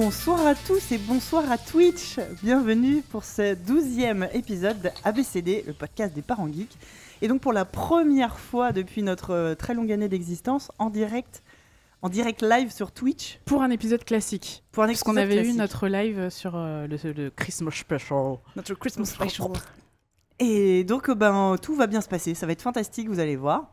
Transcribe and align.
Bonsoir 0.00 0.46
à 0.46 0.54
tous 0.54 0.92
et 0.92 0.98
bonsoir 0.98 1.50
à 1.50 1.58
Twitch. 1.58 2.20
Bienvenue 2.40 3.02
pour 3.02 3.24
ce 3.24 3.54
douzième 3.54 4.28
épisode 4.32 4.80
de 4.80 4.90
ABCD, 5.02 5.64
le 5.66 5.72
podcast 5.72 6.14
des 6.14 6.22
parents 6.22 6.46
geeks. 6.46 6.78
Et 7.20 7.26
donc 7.26 7.40
pour 7.40 7.52
la 7.52 7.64
première 7.64 8.38
fois 8.38 8.70
depuis 8.70 9.02
notre 9.02 9.34
euh, 9.34 9.54
très 9.56 9.74
longue 9.74 9.90
année 9.90 10.08
d'existence, 10.08 10.70
en 10.78 10.88
direct, 10.90 11.42
en 12.00 12.10
direct 12.10 12.42
live 12.42 12.70
sur 12.70 12.92
Twitch. 12.92 13.40
Pour 13.44 13.60
un 13.60 13.70
épisode 13.70 14.04
classique. 14.04 14.62
Pour 14.70 14.84
un 14.84 14.86
Parce 14.86 15.02
qu'on 15.02 15.16
épisode 15.16 15.36
avait 15.36 15.48
eu 15.48 15.52
notre 15.54 15.88
live 15.88 16.30
sur 16.30 16.52
euh, 16.54 16.86
le, 16.86 17.12
le 17.12 17.30
Christmas 17.30 17.72
Special. 17.72 18.36
notre 18.54 18.74
Christmas 18.74 19.06
special. 19.06 19.50
Et 20.38 20.84
donc, 20.84 21.08
euh, 21.08 21.16
ben, 21.16 21.56
tout 21.60 21.74
va 21.74 21.88
bien 21.88 22.00
se 22.02 22.08
passer. 22.08 22.34
Ça 22.34 22.46
va 22.46 22.52
être 22.52 22.62
fantastique, 22.62 23.08
vous 23.08 23.18
allez 23.18 23.34
voir. 23.34 23.72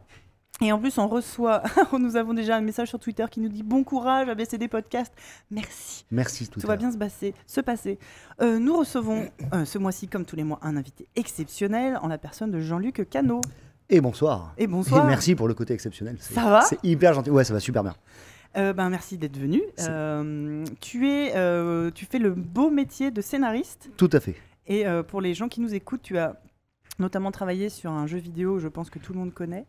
Et 0.61 0.71
en 0.71 0.79
plus, 0.79 0.97
on 0.97 1.07
reçoit, 1.07 1.63
nous 1.99 2.15
avons 2.15 2.33
déjà 2.33 2.55
un 2.55 2.61
message 2.61 2.87
sur 2.87 2.99
Twitter 2.99 3.25
qui 3.29 3.41
nous 3.41 3.49
dit 3.49 3.61
bon 3.61 3.83
courage, 3.83 4.29
ABCD 4.29 4.69
Podcast. 4.69 5.13
Merci. 5.51 6.05
Merci 6.11 6.47
tout, 6.47 6.61
Tout 6.61 6.67
à 6.67 6.69
va 6.69 6.77
bien 6.77 6.91
se 6.91 6.97
passer. 6.97 7.33
Se 7.45 7.59
passer. 7.59 7.99
Euh, 8.41 8.57
nous 8.57 8.77
recevons 8.77 9.29
euh, 9.53 9.65
ce 9.65 9.77
mois-ci, 9.77 10.07
comme 10.07 10.23
tous 10.23 10.37
les 10.37 10.45
mois, 10.45 10.59
un 10.61 10.77
invité 10.77 11.07
exceptionnel 11.17 11.99
en 12.01 12.07
la 12.07 12.17
personne 12.17 12.51
de 12.51 12.59
Jean-Luc 12.61 13.09
Cano. 13.09 13.41
Et 13.89 13.99
bonsoir. 13.99 14.53
Et 14.57 14.65
bonsoir. 14.65 15.03
Et 15.03 15.07
merci 15.07 15.35
pour 15.35 15.49
le 15.49 15.53
côté 15.53 15.73
exceptionnel. 15.73 16.15
Ça 16.19 16.49
va 16.49 16.61
C'est 16.61 16.81
hyper 16.83 17.13
gentil. 17.13 17.31
Ouais, 17.31 17.43
ça 17.43 17.53
va 17.53 17.59
super 17.59 17.83
bien. 17.83 17.95
Euh, 18.55 18.71
ben, 18.71 18.89
merci 18.89 19.17
d'être 19.17 19.37
venu. 19.37 19.61
Tu, 20.79 21.09
es, 21.09 21.91
tu 21.91 22.05
fais 22.05 22.19
le 22.19 22.31
beau 22.31 22.69
métier 22.69 23.11
de 23.11 23.19
scénariste. 23.21 23.89
Tout 23.97 24.09
à 24.13 24.21
fait. 24.21 24.35
Et 24.67 24.85
pour 25.09 25.19
les 25.19 25.33
gens 25.33 25.49
qui 25.49 25.59
nous 25.59 25.75
écoutent, 25.75 26.01
tu 26.01 26.17
as 26.17 26.39
notamment 26.97 27.31
travaillé 27.31 27.69
sur 27.69 27.91
un 27.91 28.07
jeu 28.07 28.17
vidéo, 28.17 28.59
je 28.59 28.67
pense 28.67 28.89
que 28.89 28.99
tout 28.99 29.13
le 29.13 29.19
monde 29.19 29.33
connaît, 29.33 29.65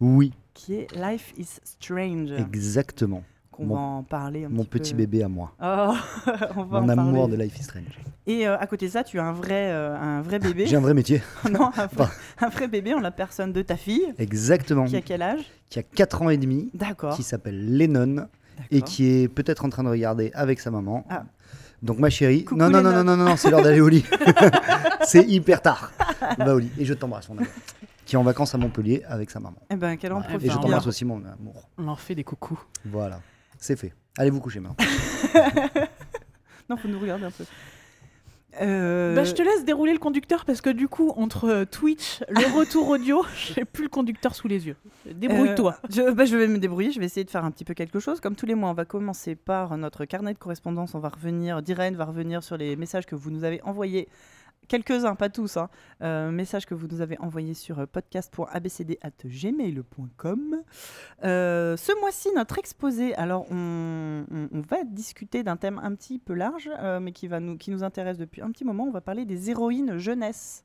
Oui, 0.00 0.32
qui 0.54 0.74
est 0.74 0.88
Life 0.94 1.32
is 1.38 1.58
Strange. 1.64 2.30
exactement. 2.32 3.22
Qu'on 3.50 3.64
Mon- 3.66 3.74
va 3.74 3.80
en 3.80 4.02
parler 4.04 4.44
un 4.44 4.48
Mon 4.48 4.64
petit, 4.64 4.78
petit 4.78 4.92
peu. 4.92 4.98
bébé 4.98 5.22
à 5.24 5.28
moi. 5.28 5.52
Oh, 5.62 5.94
on 6.56 6.62
va 6.64 6.80
Mon 6.80 6.86
en 6.86 6.88
amour 6.90 7.22
parler. 7.28 7.36
de 7.36 7.42
Life 7.42 7.58
is 7.58 7.62
Strange. 7.64 7.98
Et 8.26 8.46
euh, 8.46 8.56
à 8.58 8.66
côté 8.66 8.86
de 8.86 8.92
ça, 8.92 9.02
tu 9.02 9.18
as 9.18 9.24
un 9.24 9.32
vrai, 9.32 9.70
euh, 9.72 9.96
un 9.96 10.20
vrai 10.22 10.38
bébé. 10.38 10.66
J'ai 10.66 10.76
un 10.76 10.80
vrai 10.80 10.94
métier. 10.94 11.22
non, 11.50 11.66
un 11.66 11.70
vrai, 11.70 11.88
Pas. 11.96 12.10
un 12.40 12.48
vrai 12.50 12.68
bébé 12.68 12.94
en 12.94 13.00
la 13.00 13.10
personne 13.10 13.52
de 13.52 13.62
ta 13.62 13.76
fille, 13.76 14.14
Exactement. 14.18 14.84
qui 14.84 14.96
a 14.96 15.00
quel 15.00 15.22
âge? 15.22 15.40
Qui 15.70 15.78
a 15.78 15.82
4 15.82 16.22
ans 16.22 16.30
et 16.30 16.36
demi, 16.36 16.70
D'accord. 16.74 17.16
qui 17.16 17.22
s'appelle 17.22 17.76
Lennon 17.76 18.26
et 18.70 18.82
qui 18.82 19.06
est 19.08 19.28
peut-être 19.28 19.64
en 19.64 19.70
train 19.70 19.82
de 19.84 19.88
regarder 19.88 20.30
avec 20.34 20.60
sa 20.60 20.70
maman. 20.70 21.04
Ah. 21.10 21.24
Donc 21.82 21.98
ma 22.00 22.10
chérie, 22.10 22.44
Coucou, 22.44 22.58
non 22.60 22.68
non 22.70 22.82
non 22.82 22.90
Lennon. 22.90 23.04
non 23.04 23.16
non 23.16 23.24
non, 23.30 23.36
c'est 23.36 23.50
l'heure 23.50 23.62
d'aller 23.62 23.80
au 23.80 23.88
lit. 23.88 24.04
c'est 25.04 25.24
hyper 25.26 25.62
tard. 25.62 25.92
Va 26.38 26.54
au 26.54 26.58
lit 26.58 26.70
et 26.78 26.84
je 26.84 26.92
t'embrasse 26.94 27.28
mon 27.28 27.36
amour. 27.38 27.46
Qui 28.08 28.14
est 28.14 28.18
en 28.18 28.22
vacances 28.22 28.54
à 28.54 28.58
Montpellier 28.58 29.02
avec 29.06 29.28
sa 29.30 29.38
maman. 29.38 29.58
Eh 29.68 29.76
ben, 29.76 29.98
qu'elle 29.98 30.14
en 30.14 30.20
Ouais, 30.20 30.28
profite 30.28 30.46
Et 30.46 30.50
je 30.50 30.56
t'embrasse 30.56 30.86
aussi 30.86 31.04
mon 31.04 31.22
amour. 31.26 31.68
On 31.76 31.82
leur 31.84 32.00
fait 32.00 32.14
des 32.14 32.24
coucous. 32.24 32.58
Voilà, 32.86 33.20
c'est 33.58 33.76
fait. 33.76 33.92
Allez 34.16 34.30
vous 34.30 34.40
coucher 34.40 34.60
maintenant. 34.60 34.76
Non, 36.70 36.76
faut 36.78 36.88
nous 36.88 36.98
regarder 37.00 37.24
un 37.24 37.30
peu. 37.30 37.44
Euh, 38.62 39.14
Bah, 39.14 39.24
je 39.24 39.32
te 39.32 39.42
laisse 39.42 39.64
dérouler 39.66 39.92
le 39.92 39.98
conducteur 39.98 40.44
parce 40.46 40.62
que 40.62 40.70
du 40.70 40.88
coup, 40.88 41.12
entre 41.16 41.64
Twitch, 41.64 42.20
le 42.30 42.46
retour 42.58 42.88
audio, 42.88 43.24
j'ai 43.36 43.64
plus 43.66 43.84
le 43.84 43.88
conducteur 43.90 44.34
sous 44.34 44.48
les 44.48 44.66
yeux. 44.66 44.76
Débrouille-toi. 45.10 45.76
Euh, 45.84 45.88
je, 45.90 46.10
bah, 46.10 46.24
je 46.24 46.36
vais 46.36 46.46
me 46.48 46.58
débrouiller, 46.58 46.92
je 46.92 47.00
vais 47.00 47.06
essayer 47.06 47.24
de 47.24 47.30
faire 47.30 47.44
un 47.44 47.50
petit 47.50 47.64
peu 47.64 47.74
quelque 47.74 48.00
chose. 48.00 48.20
Comme 48.20 48.36
tous 48.36 48.46
les 48.46 48.54
mois, 48.54 48.70
on 48.70 48.74
va 48.74 48.84
commencer 48.86 49.34
par 49.34 49.76
notre 49.78 50.04
carnet 50.06 50.32
de 50.32 50.38
correspondance. 50.38 50.94
On 50.94 50.98
va 50.98 51.10
revenir, 51.10 51.60
Diren 51.62 51.94
va 51.94 52.06
revenir 52.06 52.42
sur 52.42 52.56
les 52.56 52.74
messages 52.76 53.04
que 53.06 53.14
vous 53.14 53.30
nous 53.30 53.44
avez 53.44 53.62
envoyés. 53.62 54.08
Quelques-uns, 54.68 55.14
pas 55.14 55.30
tous, 55.30 55.56
hein. 55.56 55.70
Euh, 56.02 56.30
messages 56.30 56.66
que 56.66 56.74
vous 56.74 56.88
nous 56.88 57.00
avez 57.00 57.18
envoyés 57.20 57.54
sur 57.54 57.78
euh, 57.78 57.86
podcast.abcd.gmail.com. 57.86 60.56
Euh, 61.24 61.74
ce 61.78 61.98
mois-ci, 62.00 62.28
notre 62.36 62.58
exposé, 62.58 63.14
alors 63.14 63.50
on, 63.50 64.26
va 64.68 64.84
discuter 64.84 65.42
d'un 65.42 65.56
thème 65.56 65.80
un 65.82 65.94
petit 65.94 66.18
peu 66.18 66.34
large, 66.34 66.68
mais 67.00 67.12
qui, 67.12 67.28
va 67.28 67.40
nous, 67.40 67.56
qui 67.56 67.70
nous 67.70 67.82
intéresse 67.82 68.18
depuis 68.18 68.42
un 68.42 68.50
petit 68.50 68.66
moment. 68.66 68.84
On 68.84 68.90
va 68.90 69.00
parler 69.00 69.24
des 69.24 69.48
héroïnes 69.48 69.96
jeunesse. 69.96 70.64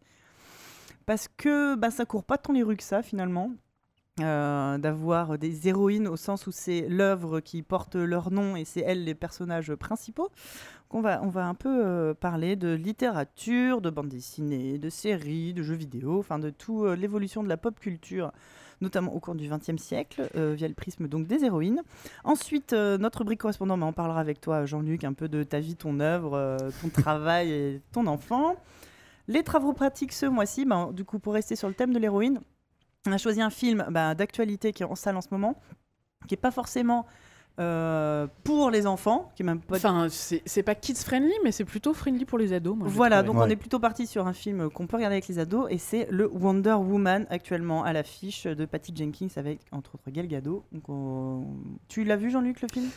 Parce 1.05 1.29
que 1.29 1.75
bah, 1.75 1.89
ça 1.89 2.03
court 2.05 2.25
pas 2.25 2.37
tant 2.37 2.51
les 2.51 2.63
rues 2.63 2.75
que 2.75 2.83
ça, 2.83 3.03
finalement 3.03 3.51
d'avoir 4.17 5.39
des 5.39 5.67
héroïnes 5.67 6.07
au 6.07 6.17
sens 6.17 6.45
où 6.45 6.51
c'est 6.51 6.85
l'œuvre 6.87 7.39
qui 7.39 7.63
porte 7.63 7.95
leur 7.95 8.29
nom 8.29 8.55
et 8.55 8.63
c'est 8.63 8.81
elles 8.81 9.03
les 9.03 9.15
personnages 9.15 9.73
principaux. 9.73 10.29
On 10.95 11.01
va, 11.01 11.21
on 11.23 11.29
va 11.29 11.47
un 11.47 11.55
peu 11.55 11.83
euh, 11.83 12.13
parler 12.13 12.55
de 12.55 12.73
littérature, 12.73 13.81
de 13.81 13.89
bande 13.89 14.09
dessinée, 14.09 14.77
de 14.77 14.89
séries, 14.89 15.53
de 15.53 15.63
jeux 15.63 15.75
vidéo, 15.75 16.19
enfin 16.19 16.39
de 16.39 16.51
toute 16.51 16.97
l'évolution 16.97 17.43
de 17.43 17.49
la 17.49 17.57
pop 17.57 17.79
culture, 17.79 18.31
notamment 18.83 19.15
au 19.15 19.19
cours 19.19 19.33
du 19.33 19.49
XXe 19.49 19.81
siècle, 19.81 20.29
euh, 20.35 20.53
via 20.55 20.67
le 20.67 20.75
prisme 20.75 21.07
donc 21.07 21.25
des 21.25 21.43
héroïnes. 21.45 21.81
Ensuite, 22.23 22.73
euh, 22.73 22.99
notre 22.99 23.19
rubrique 23.19 23.39
correspondant, 23.39 23.77
bah, 23.77 23.87
on 23.87 23.93
parlera 23.93 24.19
avec 24.19 24.39
toi, 24.39 24.65
Jean-Luc, 24.65 25.03
un 25.03 25.13
peu 25.13 25.27
de 25.27 25.43
ta 25.43 25.59
vie, 25.59 25.75
ton 25.75 25.99
œuvre, 25.99 26.35
euh, 26.35 26.57
ton 26.81 26.89
travail 26.89 27.51
et 27.51 27.81
ton 27.91 28.05
enfant. 28.05 28.55
Les 29.27 29.41
travaux 29.43 29.73
pratiques 29.73 30.13
ce 30.13 30.27
mois-ci, 30.27 30.65
bah, 30.65 30.89
du 30.93 31.05
coup, 31.05 31.17
pour 31.17 31.33
rester 31.33 31.55
sur 31.55 31.67
le 31.67 31.73
thème 31.73 31.93
de 31.93 31.99
l'héroïne, 31.99 32.39
on 33.07 33.11
a 33.11 33.17
choisi 33.17 33.41
un 33.41 33.49
film 33.49 33.85
bah, 33.89 34.13
d'actualité 34.15 34.73
qui 34.73 34.83
est 34.83 34.85
en 34.85 34.95
salle 34.95 35.17
en 35.17 35.21
ce 35.21 35.29
moment, 35.31 35.59
qui 36.27 36.33
n'est 36.33 36.41
pas 36.41 36.51
forcément 36.51 37.05
euh, 37.59 38.27
pour 38.43 38.71
les 38.71 38.87
enfants, 38.87 39.31
qui 39.35 39.43
est 39.43 39.45
même 39.45 39.59
pas. 39.59 39.75
Enfin, 39.75 40.07
c'est 40.09 40.63
pas 40.63 40.75
kids 40.75 40.95
friendly, 40.95 41.33
mais 41.43 41.51
c'est 41.51 41.65
plutôt 41.65 41.93
friendly 41.93 42.25
pour 42.25 42.37
les 42.37 42.51
ados. 42.53 42.75
Moi, 42.75 42.87
voilà, 42.89 43.21
donc 43.27 43.35
on 43.47 43.49
est 43.51 43.55
plutôt 43.55 43.79
parti 43.79 44.07
sur 44.07 44.25
un 44.27 44.33
film 44.33 44.69
qu'on 44.71 44.87
peut 44.87 44.95
regarder 44.97 45.15
avec 45.15 45.27
les 45.27 45.37
ados, 45.39 45.67
et 45.69 45.77
c'est 45.77 46.07
le 46.09 46.27
Wonder 46.27 46.73
Woman 46.73 47.27
actuellement 47.29 47.83
à 47.83 47.93
l'affiche 47.93 48.45
de 48.45 48.65
Patty 48.65 48.93
Jenkins 48.95 49.27
avec 49.35 49.59
entre 49.71 49.95
autres 49.95 50.09
Gal 50.11 50.27
Gadot. 50.27 50.63
Donc, 50.71 50.89
on- 50.89 51.45
Tu 51.89 52.03
l'as 52.03 52.15
vu 52.15 52.31
Jean-Luc 52.31 52.61
le 52.61 52.67
film? 52.71 52.89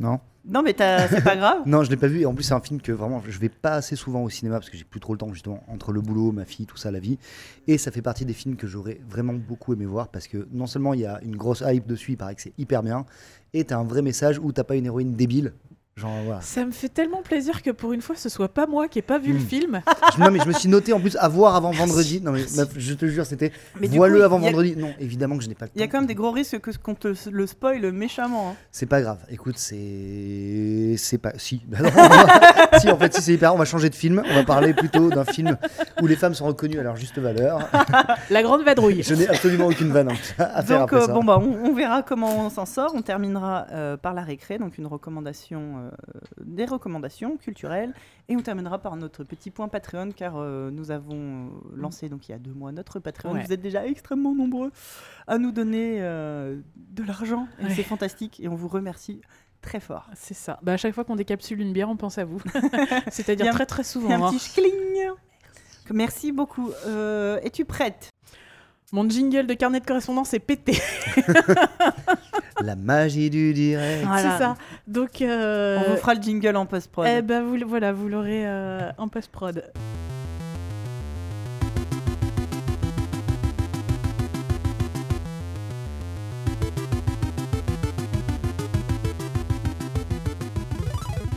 Non 0.00 0.20
Non, 0.44 0.62
mais 0.62 0.72
t'as- 0.72 1.08
c'est 1.08 1.22
pas 1.22 1.36
grave. 1.36 1.62
Non, 1.66 1.82
je 1.82 1.90
l'ai 1.90 1.96
pas 1.96 2.06
vu. 2.06 2.20
Et 2.20 2.26
en 2.26 2.34
plus, 2.34 2.44
c'est 2.44 2.54
un 2.54 2.60
film 2.60 2.80
que 2.80 2.92
vraiment, 2.92 3.22
je 3.28 3.38
vais 3.38 3.48
pas 3.48 3.72
assez 3.72 3.96
souvent 3.96 4.22
au 4.22 4.30
cinéma 4.30 4.56
parce 4.58 4.70
que 4.70 4.76
j'ai 4.76 4.84
plus 4.84 5.00
trop 5.00 5.12
le 5.12 5.18
temps, 5.18 5.32
justement, 5.34 5.62
entre 5.68 5.92
le 5.92 6.00
boulot, 6.00 6.32
ma 6.32 6.44
fille, 6.44 6.66
tout 6.66 6.76
ça, 6.76 6.90
la 6.90 7.00
vie. 7.00 7.18
Et 7.66 7.76
ça 7.78 7.90
fait 7.90 8.02
partie 8.02 8.24
des 8.24 8.32
films 8.32 8.56
que 8.56 8.66
j'aurais 8.66 9.00
vraiment 9.08 9.34
beaucoup 9.34 9.72
aimé 9.72 9.84
voir 9.86 10.08
parce 10.08 10.28
que 10.28 10.46
non 10.52 10.66
seulement 10.66 10.94
il 10.94 11.00
y 11.00 11.06
a 11.06 11.20
une 11.22 11.36
grosse 11.36 11.62
hype 11.66 11.86
dessus, 11.86 12.12
il 12.12 12.16
paraît 12.16 12.34
que 12.34 12.42
c'est 12.42 12.54
hyper 12.58 12.82
bien, 12.82 13.04
et 13.52 13.64
t'as 13.64 13.76
un 13.78 13.84
vrai 13.84 14.00
message 14.02 14.38
où 14.38 14.52
t'as 14.52 14.64
pas 14.64 14.76
une 14.76 14.86
héroïne 14.86 15.14
débile. 15.14 15.52
Genre, 15.98 16.12
voilà. 16.24 16.40
Ça 16.40 16.64
me 16.64 16.70
fait 16.70 16.88
tellement 16.88 17.22
plaisir 17.22 17.60
que 17.62 17.70
pour 17.70 17.92
une 17.92 18.00
fois, 18.02 18.14
ce 18.16 18.28
soit 18.28 18.48
pas 18.48 18.66
moi 18.66 18.86
qui 18.88 19.00
ai 19.00 19.02
pas 19.02 19.18
vu 19.18 19.32
le 19.32 19.40
Mm. 19.40 19.46
film. 19.46 19.80
Je- 20.16 20.22
non, 20.22 20.30
mais 20.30 20.38
je 20.38 20.46
me 20.46 20.52
suis 20.52 20.68
noté 20.68 20.92
en 20.92 21.00
plus 21.00 21.16
à 21.16 21.28
voir 21.28 21.56
avant 21.56 21.72
vendredi. 21.72 22.20
Non, 22.20 22.30
mais 22.32 22.44
meuf, 22.56 22.68
je 22.76 22.94
te 22.94 23.06
jure, 23.06 23.26
c'était 23.26 23.50
coup, 24.18 24.22
avant 24.24 24.36
a- 24.36 24.40
vendredi. 24.40 24.76
Non, 24.76 24.92
évidemment 25.00 25.36
que 25.36 25.42
je 25.42 25.48
n'ai 25.48 25.54
pas 25.54 25.64
le 25.64 25.70
temps. 25.70 25.74
Il 25.76 25.80
y 25.80 25.84
a 25.84 25.88
quand 25.88 25.98
même 25.98 26.06
des 26.06 26.14
gros 26.14 26.30
risques 26.30 26.58
que 26.60 26.70
qu'on 26.78 26.94
te 26.94 27.12
le 27.30 27.46
spoil 27.46 27.90
méchamment. 27.92 28.50
hein. 28.50 28.54
C'est 28.70 28.86
pas 28.86 29.00
grave. 29.02 29.18
Écoute, 29.30 29.58
c'est. 29.58 30.94
C'est 30.98 31.18
pas. 31.18 31.32
Si. 31.36 31.62
Bah 31.66 31.78
non, 31.82 31.90
va- 31.90 32.78
si, 32.78 32.90
en 32.90 32.96
fait, 32.98 33.14
si 33.14 33.22
c'est 33.22 33.34
hyper. 33.34 33.54
On 33.54 33.58
va 33.58 33.64
changer 33.64 33.90
de 33.90 33.94
film. 33.94 34.22
On 34.30 34.34
va 34.34 34.44
parler 34.44 34.74
plutôt 34.74 35.10
d'un 35.10 35.24
film 35.24 35.56
où 36.00 36.06
les 36.06 36.16
femmes 36.16 36.34
sont 36.34 36.46
reconnues 36.46 36.78
à 36.78 36.82
leur 36.82 36.96
juste 36.96 37.18
valeur. 37.18 37.68
La 38.30 38.42
grande 38.42 38.62
vadrouille. 38.62 39.02
Je 39.02 39.14
n'ai 39.14 39.28
absolument 39.28 39.66
aucune 39.66 39.90
vanne 39.90 40.10
à 40.38 40.62
faire 40.62 40.80
Donc, 40.80 40.92
après 40.92 40.96
euh, 41.02 41.06
ça. 41.06 41.12
bon, 41.12 41.24
bah, 41.24 41.38
on, 41.40 41.70
on 41.70 41.74
verra 41.74 42.02
comment 42.02 42.46
on 42.46 42.50
s'en 42.50 42.66
sort. 42.66 42.92
On 42.94 43.02
terminera 43.02 43.66
euh, 43.72 43.96
par 43.96 44.14
la 44.14 44.22
récré, 44.22 44.58
donc 44.58 44.78
une 44.78 44.86
recommandation, 44.86 45.60
euh, 45.78 45.87
des 46.44 46.64
recommandations 46.64 47.36
culturelles. 47.36 47.94
Et 48.28 48.36
on 48.36 48.40
terminera 48.40 48.78
par 48.78 48.96
notre 48.96 49.24
petit 49.24 49.50
point 49.50 49.68
Patreon, 49.68 50.10
car 50.12 50.34
euh, 50.36 50.70
nous 50.70 50.90
avons 50.90 51.46
euh, 51.46 51.48
lancé 51.76 52.08
donc 52.08 52.28
il 52.28 52.32
y 52.32 52.34
a 52.34 52.38
deux 52.38 52.52
mois 52.52 52.72
notre 52.72 53.00
Patreon. 53.00 53.32
Ouais. 53.32 53.44
Vous 53.44 53.52
êtes 53.52 53.60
déjà 53.60 53.86
extrêmement 53.86 54.34
nombreux 54.34 54.70
à 55.26 55.38
nous 55.38 55.52
donner 55.52 55.98
euh, 56.00 56.60
de 56.76 57.02
l'argent. 57.02 57.48
Et 57.58 57.64
Ouais. 57.64 57.74
c'est 57.74 57.82
fantastique. 57.82 58.40
Et 58.40 58.48
on 58.48 58.54
vous 58.54 58.68
remercie 58.68 59.20
très 59.62 59.80
fort. 59.80 60.08
C'est 60.14 60.34
ça. 60.34 60.58
Bah, 60.62 60.74
à 60.74 60.76
chaque 60.76 60.94
fois 60.94 61.04
qu'on 61.04 61.16
décapsule 61.16 61.60
une 61.60 61.72
bière, 61.72 61.88
on 61.88 61.96
pense 61.96 62.18
à 62.18 62.24
vous. 62.24 62.40
C'est-à-dire 63.10 63.52
très 63.52 63.66
très 63.66 63.84
souvent. 63.84 64.10
un 64.10 64.22
hein. 64.22 64.30
petit 64.30 64.38
schling. 64.38 65.10
Merci 65.90 66.32
beaucoup. 66.32 66.70
Euh, 66.86 67.40
Es-tu 67.42 67.64
prête? 67.64 68.10
Mon 68.92 69.08
jingle 69.08 69.46
de 69.46 69.54
carnet 69.54 69.80
de 69.80 69.86
correspondance 69.86 70.32
est 70.32 70.38
pété. 70.38 70.78
La 72.64 72.76
magie 72.76 73.30
du 73.30 73.52
direct. 73.54 74.04
Voilà. 74.04 74.32
C'est 74.32 74.38
ça. 74.44 74.56
Donc, 74.86 75.22
euh, 75.22 75.78
On 75.86 75.90
vous 75.92 75.96
fera 75.96 76.14
le 76.14 76.22
jingle 76.22 76.56
en 76.56 76.66
post-prod. 76.66 77.06
eh 77.08 77.22
ben, 77.22 77.42
vous, 77.42 77.56
voilà, 77.66 77.92
vous 77.92 78.08
l'aurez 78.08 78.46
euh, 78.46 78.90
en 78.98 79.08
post-prod. 79.08 79.64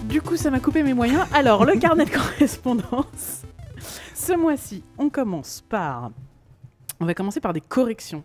Du 0.05 0.21
coup, 0.21 0.35
ça 0.35 0.49
m'a 0.51 0.59
coupé 0.59 0.83
mes 0.83 0.93
moyens. 0.93 1.25
Alors, 1.33 1.65
le 1.65 1.77
carnet 1.79 2.05
de 2.05 2.09
correspondance. 2.11 3.43
Ce 4.13 4.33
mois-ci, 4.33 4.83
on 4.97 5.09
commence 5.09 5.63
par. 5.67 6.11
On 6.99 7.05
va 7.05 7.13
commencer 7.13 7.39
par 7.39 7.53
des 7.53 7.61
corrections. 7.61 8.23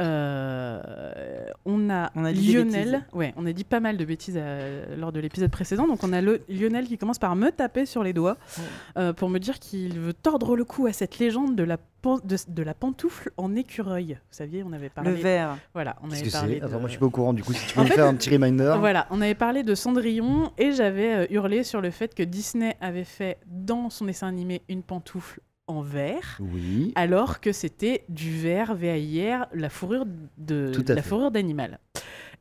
Euh, 0.00 1.46
on 1.64 1.88
a, 1.90 2.10
On 2.16 2.24
a 2.24 2.32
dit 2.32 2.52
Lionel. 2.52 3.04
Ouais, 3.12 3.32
on 3.36 3.46
a 3.46 3.52
dit 3.52 3.64
pas 3.64 3.80
mal 3.80 3.96
de 3.96 4.04
bêtises 4.04 4.38
euh, 4.38 4.96
lors 4.96 5.12
de 5.12 5.20
l'épisode 5.20 5.50
précédent. 5.50 5.86
Donc 5.86 6.02
on 6.02 6.12
a 6.12 6.20
le, 6.20 6.42
Lionel 6.48 6.86
qui 6.86 6.98
commence 6.98 7.18
par 7.18 7.36
me 7.36 7.50
taper 7.50 7.86
sur 7.86 8.02
les 8.02 8.12
doigts 8.12 8.36
Oh. 8.58 8.60
euh, 8.98 9.12
pour 9.12 9.28
me 9.28 9.38
dire 9.38 9.58
qu'il 9.58 9.98
veut 9.98 10.12
tordre 10.14 10.56
le 10.56 10.64
cou 10.64 10.86
à 10.86 10.92
cette 10.92 11.18
légende 11.18 11.54
de 11.56 11.62
la, 11.62 11.76
pan- 12.02 12.18
de, 12.24 12.36
de 12.48 12.62
la 12.62 12.74
pantoufle 12.74 13.30
en 13.36 13.54
écureuil. 13.54 14.14
Vous 14.14 14.36
saviez, 14.36 14.62
on 14.64 14.72
avait 14.72 14.88
parlé. 14.90 15.10
Le 15.10 15.16
verre. 15.16 15.56
Voilà, 15.74 15.96
on 16.02 16.10
avait 16.10 16.28
parlé. 16.30 16.54
c'est 16.54 16.60
de- 16.60 16.66
Attends, 16.66 16.80
moi 16.80 16.88
je 16.88 16.92
suis 16.92 16.98
pas 17.00 17.06
au 17.06 17.10
courant 17.10 17.32
du 17.32 17.42
coup. 17.44 17.52
Si 17.52 17.66
tu 17.66 17.74
peux 17.74 17.80
En 17.80 17.84
me 17.84 17.88
fait- 17.88 17.94
faire 17.94 18.06
un 18.06 18.14
petit 18.14 18.30
reminder. 18.30 18.76
Voilà, 18.78 19.06
on 19.10 19.20
avait 19.20 19.34
parlé 19.34 19.62
de 19.62 19.74
Cendrillon 19.74 20.52
et 20.58 20.72
j'avais 20.72 21.14
euh, 21.14 21.26
hurlé 21.30 21.62
sur 21.62 21.80
le 21.80 21.90
fait 21.90 22.14
que 22.14 22.22
Disney 22.22 22.76
avait 22.80 23.04
fait 23.04 23.38
dans 23.46 23.90
son 23.90 24.06
dessin 24.06 24.28
animé 24.28 24.62
une 24.68 24.82
pantoufle 24.82 25.40
en 25.66 25.82
verre. 25.82 26.38
Oui. 26.40 26.92
alors 26.94 27.40
que 27.40 27.52
c'était 27.52 28.04
du 28.08 28.36
verre 28.36 28.74
VAIR, 28.74 29.46
la 29.52 29.70
fourrure 29.70 30.06
de 30.36 30.72
la 30.88 31.02
fait. 31.02 31.08
fourrure 31.08 31.30
d'animal. 31.30 31.78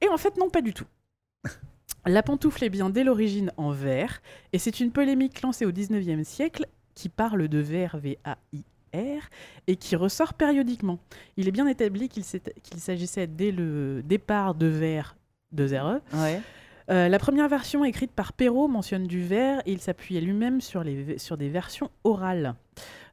Et 0.02 0.08
en 0.10 0.18
fait 0.18 0.38
non 0.38 0.50
pas 0.50 0.62
du 0.62 0.74
tout. 0.74 0.88
La 2.06 2.22
pantoufle 2.22 2.66
est 2.66 2.70
bien 2.70 2.90
dès 2.90 3.06
l'origine 3.06 3.54
en 3.56 3.72
verre 3.72 4.22
et 4.52 4.60
c'est 4.60 4.82
une 4.82 4.92
polémique 4.92 5.42
lancée 5.42 5.66
au 5.66 5.72
19e 5.72 6.26
siècle 6.26 6.68
qui 6.96 7.08
parle 7.08 7.48
de 7.48 7.60
verre 7.60 7.98
VAIR 7.98 9.30
et 9.68 9.76
qui 9.78 9.96
ressort 9.96 10.34
périodiquement. 10.34 11.00
Il 11.38 11.48
est 11.48 11.52
bien 11.52 11.66
établi 11.66 12.10
qu'il 12.10 12.26
s'agissait 12.26 13.28
dès 13.28 13.52
le 13.52 14.04
départ 14.04 14.54
de 14.54 14.66
verre 14.66 15.16
de. 15.54 15.66
Ouais. 16.14 16.42
Euh, 16.90 17.08
la 17.08 17.20
première 17.20 17.48
version 17.48 17.86
écrite 17.86 18.12
par 18.12 18.34
Perrault 18.34 18.68
mentionne 18.68 19.08
du 19.08 19.24
verre 19.24 19.62
et 19.66 19.72
il 19.72 19.80
s'appuyait 19.80 20.22
lui-même 20.22 20.60
sur, 20.62 20.84
les, 20.84 21.18
sur 21.18 21.38
des 21.38 21.50
versions 21.50 21.90
orales. 22.04 22.56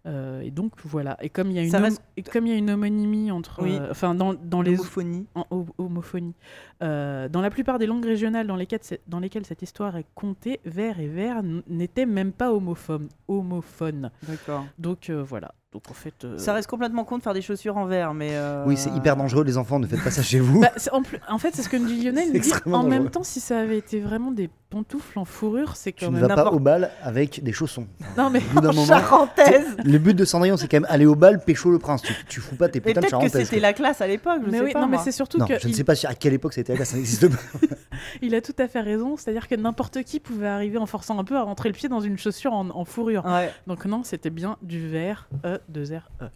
Euh, 0.06 0.41
et 0.41 0.50
donc 0.50 0.73
voilà. 0.85 1.17
Et 1.20 1.29
comme 1.29 1.50
il 1.50 1.56
y 1.56 1.58
a 1.58 1.62
une, 1.62 1.75
hom- 1.75 1.99
et 2.17 2.23
comme 2.23 2.47
il 2.47 2.50
y 2.52 2.55
a 2.55 2.58
une 2.58 2.70
homonymie 2.70 3.31
entre, 3.31 3.62
Oui. 3.62 3.76
euh, 3.79 3.88
enfin 3.91 4.14
dans, 4.14 4.32
dans 4.32 4.62
les 4.62 4.73
L'homophonie. 4.73 5.26
en 5.35 5.44
ho- 5.50 5.67
homophonie, 5.76 6.35
Euh, 6.82 7.29
dans 7.29 7.43
la 7.43 7.50
plupart 7.50 7.79
des 7.79 7.87
langues 7.87 8.06
régionales 8.06 8.47
dans 8.47 8.56
lesquelles, 8.56 8.81
dans 9.08 9.20
lesquelles 9.20 9.44
cette 9.44 9.61
histoire 9.62 9.97
est 9.97 10.06
contée, 10.14 10.61
verre 10.64 11.00
et 11.00 11.08
verre 11.08 11.38
n- 11.38 11.62
n'étaient 11.69 12.06
même 12.06 12.32
pas 12.32 12.50
homophone. 12.52 13.08
homophone. 13.29 14.11
D'accord. 14.26 14.64
Donc 14.79 15.11
voilà. 15.11 15.52
Donc 15.72 15.88
en 15.88 15.94
fait. 15.94 16.25
euh, 16.25 16.37
Ça 16.37 16.52
reste 16.52 16.69
complètement 16.69 17.05
con 17.05 17.19
de 17.19 17.22
faire 17.22 17.32
des 17.34 17.43
chaussures 17.43 17.76
en 17.76 17.84
verre, 17.87 18.12
mais. 18.12 18.31
euh, 18.32 18.64
Oui, 18.67 18.76
c'est 18.76 18.90
hyper 18.90 19.14
dangereux, 19.14 19.44
les 19.44 19.56
enfants, 19.56 19.78
ne 19.78 19.87
faites 19.87 20.02
pas 20.02 20.11
ça 20.11 20.20
chez 20.22 20.40
vous. 20.40 20.61
Bah, 20.61 20.72
en, 20.90 21.02
plus- 21.02 21.20
en 21.28 21.38
fait, 21.38 21.55
c'est 21.55 21.62
ce 21.62 21.69
que 21.69 21.76
nous 21.76 21.87
dit 21.87 22.02
Lionel. 22.05 22.32
nous 22.32 22.40
dit, 22.40 22.52
en 22.72 22.82
même 22.82 23.08
temps, 23.08 23.22
si 23.22 23.38
ça 23.38 23.61
avait 23.61 23.78
été 23.78 24.00
vraiment 24.00 24.32
des 24.32 24.50
pantoufles 24.69 25.17
en 25.19 25.25
fourrure, 25.25 25.76
c'est 25.76 25.93
tu 25.93 26.05
quand 26.05 26.11
ne 26.12 26.19
même 26.20 26.26
vas 26.28 26.34
pas 26.34 26.50
au 26.52 26.58
bal 26.61 26.90
avec 27.02 27.43
des 27.43 27.52
chaussons. 27.52 27.87
Non, 28.19 28.31
mais 28.31 28.40
Au 28.40 28.55
bout 28.55 28.61
d'un 28.61 28.72
moment, 28.72 28.84
Charentaise 28.87 29.76
le 29.84 29.99
but 29.99 30.14
de 30.14 30.25
Cendrillon, 30.25 30.56
c'est 30.56 30.67
quand 30.69 30.76
même 30.78 30.87
aller 30.90 31.06
au 31.06 31.14
bal, 31.17 31.40
pécho 31.44 31.70
le 31.70 31.78
prince. 31.78 32.02
Tu, 32.02 32.14
tu 32.28 32.40
fous 32.40 32.55
pas 32.56 32.69
tes 32.69 32.81
putains 32.81 33.00
de 33.00 33.06
peut-être 33.06 33.20
que 33.32 33.44
c'était 33.44 33.61
la 33.61 33.72
classe 33.72 34.00
à 34.00 34.06
l'époque, 34.08 34.43
je 34.46 34.50
mais 34.50 34.58
sais 34.58 34.64
oui, 34.64 34.72
pas. 34.72 34.81
non, 34.81 34.88
mais 34.88 34.99
c'est 34.99 35.11
surtout 35.12 35.38
Non, 35.38 35.46
que 35.46 35.58
je 35.58 35.69
ne 35.69 35.72
sais 35.72 35.84
pas 35.84 35.94
si- 35.94 36.06
à 36.06 36.14
quelle 36.14 36.34
époque 36.34 36.52
ça 36.52 36.61
a 36.61 36.62
été 36.62 36.72
la 36.72 36.76
classe, 36.78 36.90
ça 36.90 36.96
n'existe 36.96 37.28
pas. 37.28 37.67
il 38.22 38.34
a 38.34 38.40
tout 38.40 38.55
à 38.58 38.67
fait 38.69 38.81
raison. 38.81 39.17
C'est-à-dire 39.17 39.46
que 39.49 39.55
n'importe 39.56 40.02
qui 40.05 40.19
pouvait 40.20 40.46
arriver 40.49 40.78
en 40.78 40.87
forçant 40.87 41.19
un 41.19 41.25
peu 41.25 41.37
à 41.37 41.43
rentrer 41.43 41.69
le 41.69 41.75
pied 41.75 41.88
dans 41.88 42.00
une 42.00 42.19
chaussure 42.19 42.52
en, 42.52 42.70
en 42.70 42.84
fourrure. 42.84 43.25
Ouais. 43.25 43.50
Donc 43.67 43.84
non, 43.87 44.02
c'était 44.05 44.31
bien 44.31 44.56
du 44.62 44.88
verre 44.88 45.28
E, 45.44 45.58
2 45.68 45.84
R, 45.96 46.08
E. 46.22 46.26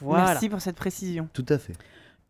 Voilà. 0.00 0.26
Merci 0.26 0.48
pour 0.48 0.60
cette 0.60 0.76
précision. 0.76 1.28
Tout 1.32 1.46
à 1.48 1.58
fait. 1.58 1.74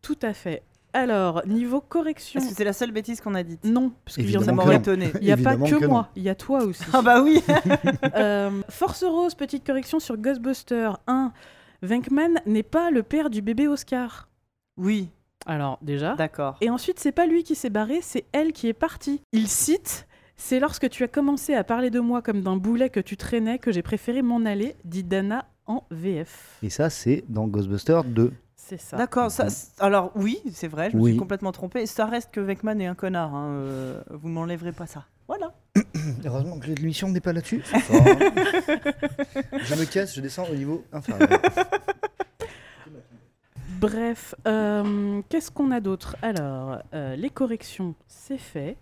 Tout 0.01 0.17
à 0.21 0.33
fait. 0.33 0.63
Alors, 0.91 1.45
niveau 1.45 1.81
correction. 1.81 2.39
Est-ce 2.39 2.49
que 2.49 2.55
c'est 2.55 2.63
la 2.63 2.73
seule 2.73 2.91
bêtise 2.91 3.21
qu'on 3.21 3.35
a 3.35 3.43
dite? 3.43 3.63
Non, 3.63 3.91
parce 4.03 4.17
en 4.17 4.21
Évidemment 4.21 4.45
Ça 4.45 4.51
que 4.51 4.55
m'aurait 4.55 4.75
étonné. 4.77 5.11
Il 5.21 5.25
n'y 5.25 5.31
a 5.31 5.37
pas 5.37 5.55
que, 5.55 5.75
que 5.75 5.85
moi, 5.85 6.09
il 6.15 6.23
y 6.23 6.29
a 6.29 6.35
toi 6.35 6.63
aussi. 6.63 6.83
Ah 6.93 7.01
bah 7.03 7.21
oui 7.21 7.43
Euh, 8.15 8.49
Force 8.69 9.03
Rose, 9.03 9.35
petite 9.35 9.63
correction 9.65 9.99
sur 9.99 10.17
Ghostbuster 10.17 10.89
1. 11.05 11.31
Venkman 11.83 12.39
n'est 12.47 12.63
pas 12.63 12.89
le 12.89 13.03
père 13.03 13.29
du 13.29 13.41
bébé 13.43 13.67
Oscar. 13.67 14.27
Oui, 14.77 15.09
Alors, 15.45 15.77
déjà. 15.83 16.15
d'accord. 16.15 16.57
Et 16.61 16.69
ensuite, 16.71 16.99
c'est 16.99 17.11
pas 17.11 17.27
lui 17.27 17.43
qui 17.43 17.53
s'est 17.53 17.69
barré, 17.69 17.99
c'est 18.01 18.25
elle 18.31 18.51
qui 18.51 18.67
est 18.67 18.73
partie. 18.73 19.21
Il 19.31 19.47
cite 19.47 20.07
C'est 20.37 20.59
lorsque 20.59 20.89
tu 20.89 21.03
as 21.03 21.07
commencé 21.07 21.53
à 21.53 21.63
parler 21.63 21.91
de 21.91 21.99
moi 21.99 22.21
comme 22.23 22.41
d'un 22.41 22.55
boulet 22.57 22.89
que 22.89 22.99
tu 22.99 23.15
traînais 23.15 23.59
que 23.59 23.71
j'ai 23.71 23.83
préféré 23.83 24.21
m'en 24.23 24.43
aller, 24.45 24.75
dit 24.85 25.03
Dana 25.03 25.45
en 25.69 25.83
VF. 25.91 26.57
Et 26.63 26.69
ça, 26.69 26.89
c'est 26.89 27.23
dans 27.29 27.47
Ghostbusters 27.47 28.03
2. 28.03 28.33
C'est 28.55 28.79
ça. 28.79 28.97
D'accord, 28.97 29.31
ça, 29.31 29.49
c- 29.49 29.67
alors 29.79 30.11
oui, 30.15 30.39
c'est 30.51 30.67
vrai, 30.67 30.89
je 30.91 30.97
me 30.97 31.01
Oui. 31.01 31.11
suis 31.11 31.19
complètement 31.19 31.51
trompé. 31.51 31.85
Ça 31.85 32.05
reste 32.05 32.31
que 32.31 32.39
Vecman 32.41 32.79
est 32.81 32.87
un 32.87 32.95
connard, 32.95 33.33
hein, 33.33 33.49
euh, 33.51 34.01
vous 34.11 34.27
m'enlèverez 34.27 34.73
pas 34.73 34.87
ça. 34.87 35.05
Voilà. 35.27 35.53
Heureusement 36.25 36.59
que 36.59 36.67
l'émission 36.67 37.07
n'est 37.09 37.21
pas 37.21 37.33
là-dessus. 37.33 37.63
je 37.73 37.75
me 39.75 39.85
casse, 39.85 40.15
je 40.15 40.21
descends 40.21 40.45
au 40.51 40.55
niveau 40.55 40.83
inférieur. 40.91 41.29
Bref, 43.79 44.35
euh, 44.47 45.21
qu'est-ce 45.29 45.51
qu'on 45.51 45.71
a 45.71 45.79
d'autre? 45.79 46.17
Alors, 46.21 46.79
euh, 46.93 47.15
les 47.15 47.29
corrections, 47.29 47.95
c'est 48.07 48.37
fait. 48.37 48.75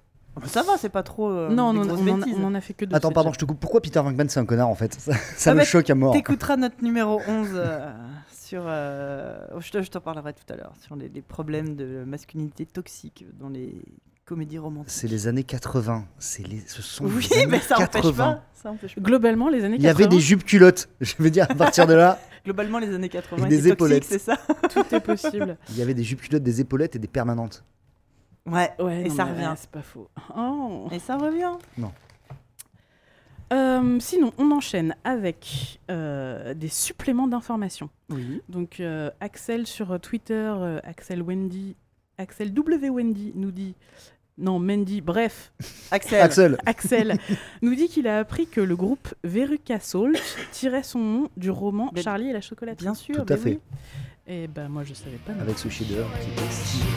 Ça 0.45 0.63
va, 0.63 0.77
c'est 0.77 0.89
pas 0.89 1.03
trop. 1.03 1.29
euh, 1.29 1.49
non, 1.49 1.73
des 1.73 1.79
on, 1.79 1.85
grosses 1.85 1.99
on 2.01 2.07
en, 2.09 2.17
bêtises. 2.17 2.35
on 2.39 2.43
en 2.45 2.55
a 2.55 2.61
fait 2.61 2.73
que 2.73 2.85
deux. 2.85 2.95
Attends, 2.95 3.09
c'est 3.09 3.13
pardon, 3.13 3.33
je 3.33 3.39
te 3.39 3.45
coupe. 3.45 3.59
Pourquoi 3.59 3.81
Peter 3.81 3.99
Venkman 4.01 4.29
c'est 4.29 4.39
un 4.39 4.45
connard 4.45 4.69
en 4.69 4.75
fait 4.75 4.93
Ça, 4.99 5.13
ça 5.37 5.51
Ah 5.51 5.53
me 5.53 5.59
bah, 5.59 5.65
choque 5.65 5.89
à 5.89 5.95
mort. 5.95 6.13
T'écouteras 6.13 6.57
notre 6.57 6.83
numéro 6.83 7.21
11 7.27 7.49
euh, 7.53 7.91
sur. 8.33 8.63
euh, 8.65 9.37
oh, 9.55 9.59
je 9.61 9.71
te- 9.71 9.81
je 9.81 9.89
t'en 9.89 9.99
parlerai 10.01 10.33
tout 10.33 10.51
à 10.53 10.55
l'heure, 10.57 10.73
sur 10.85 10.95
les, 10.95 11.09
les 11.09 11.21
problèmes 11.21 11.75
de 11.75 12.03
masculinité 12.05 12.65
toxique 12.65 13.25
dans 13.39 13.49
les 13.49 13.81
comédies 14.25 14.57
romantiques. 14.59 14.91
C'est 14.91 15.07
les 15.07 15.27
années 15.27 15.43
80. 15.43 16.05
C'est 16.19 16.45
les, 16.45 16.59
ce 16.67 16.81
sont 16.81 17.05
Oui, 17.05 17.27
les 17.31 17.37
années 17.37 17.47
mais 17.47 17.59
ça 17.59 17.75
empêche 17.75 17.89
80. 18.03 18.13
pas. 18.13 18.43
Ça 18.61 18.71
empêche 18.71 18.95
pas. 18.95 19.01
Globalement, 19.01 19.47
les 19.49 19.63
années 19.63 19.77
Il 19.77 19.83
y 19.83 19.87
avait 19.87 20.03
80, 20.03 20.15
des 20.17 20.21
jupes 20.21 20.43
culottes. 20.43 20.89
Je 21.01 21.13
veux 21.19 21.29
dire, 21.29 21.45
à 21.49 21.55
partir 21.55 21.87
de 21.87 21.93
là, 21.93 22.19
Globalement, 22.43 22.79
les 22.79 22.93
années 22.93 23.09
80 23.09 23.45
Et 23.45 23.49
des 23.49 23.67
étaient 23.67 23.75
toxiques, 23.75 23.95
épaulettes. 23.97 24.03
c'est 24.05 24.19
ça 24.19 24.37
tout 24.73 24.95
est 24.95 24.99
possible. 25.01 25.57
il 25.69 25.77
y 25.77 25.81
avait 25.81 25.93
des 25.93 26.03
jupes 26.03 26.21
culottes, 26.21 26.43
des 26.43 26.61
épaulettes 26.61 26.95
et 26.95 26.99
des 26.99 27.07
permanentes. 27.07 27.63
Ouais, 28.47 28.71
Ouais, 28.79 29.01
et 29.01 29.09
non, 29.09 29.15
ça 29.15 29.25
mais, 29.25 29.31
revient. 29.33 29.53
c'est 29.57 29.69
pas 29.69 29.81
faux. 29.81 30.07
Oh. 30.35 30.87
Et 30.91 30.99
ça 30.99 31.17
revient. 31.17 31.51
Euh, 33.53 33.97
sinon, 34.01 34.33
on 34.37 34.51
enchaîne 34.51 34.93
avec 35.05 35.79
euh, 35.89 36.53
des 36.53 36.67
suppléments 36.67 37.27
d'informations. 37.27 37.89
Oui. 38.09 38.41
Donc, 38.49 38.79
euh, 38.81 39.09
Axel 39.21 39.65
sur 39.67 39.97
Twitter, 40.01 40.33
euh, 40.57 40.79
Axel 40.83 41.21
Wendy, 41.21 41.75
Axel 42.17 42.53
W 42.53 42.89
Wendy 42.89 43.31
nous 43.35 43.51
dit, 43.51 43.73
non 44.37 44.59
Mendy, 44.59 44.99
bref, 44.99 45.53
Axel. 45.91 46.21
Axel, 46.21 46.57
Axel 46.65 47.17
nous 47.61 47.73
dit 47.73 47.87
qu'il 47.87 48.07
a 48.09 48.19
appris 48.19 48.47
que 48.47 48.59
le 48.59 48.75
groupe 48.75 49.13
Veruca 49.23 49.79
Salt 49.79 50.19
tirait 50.51 50.83
son 50.83 50.99
nom 50.99 51.29
du 51.37 51.49
roman 51.49 51.89
Mais- 51.93 52.01
Charlie 52.01 52.29
et 52.29 52.33
la 52.33 52.41
chocolaterie. 52.41 52.83
Bien 52.85 52.93
sûr. 52.95 53.15
ben 53.15 53.25
Tout 53.25 53.33
à 53.33 53.37
mais 53.37 53.41
fait. 53.43 53.49
oui. 53.51 53.59
Et 54.29 54.47
ben 54.47 54.67
moi 54.67 54.83
je 54.83 54.93
savais 54.93 55.17
pas. 55.25 55.31
avec 55.39 55.57
ce 55.57 55.69
chef-d'œuvre 55.69 56.11
qui 56.19 56.29
était 56.29 56.51
stylé. 56.51 56.83
I 56.83 56.87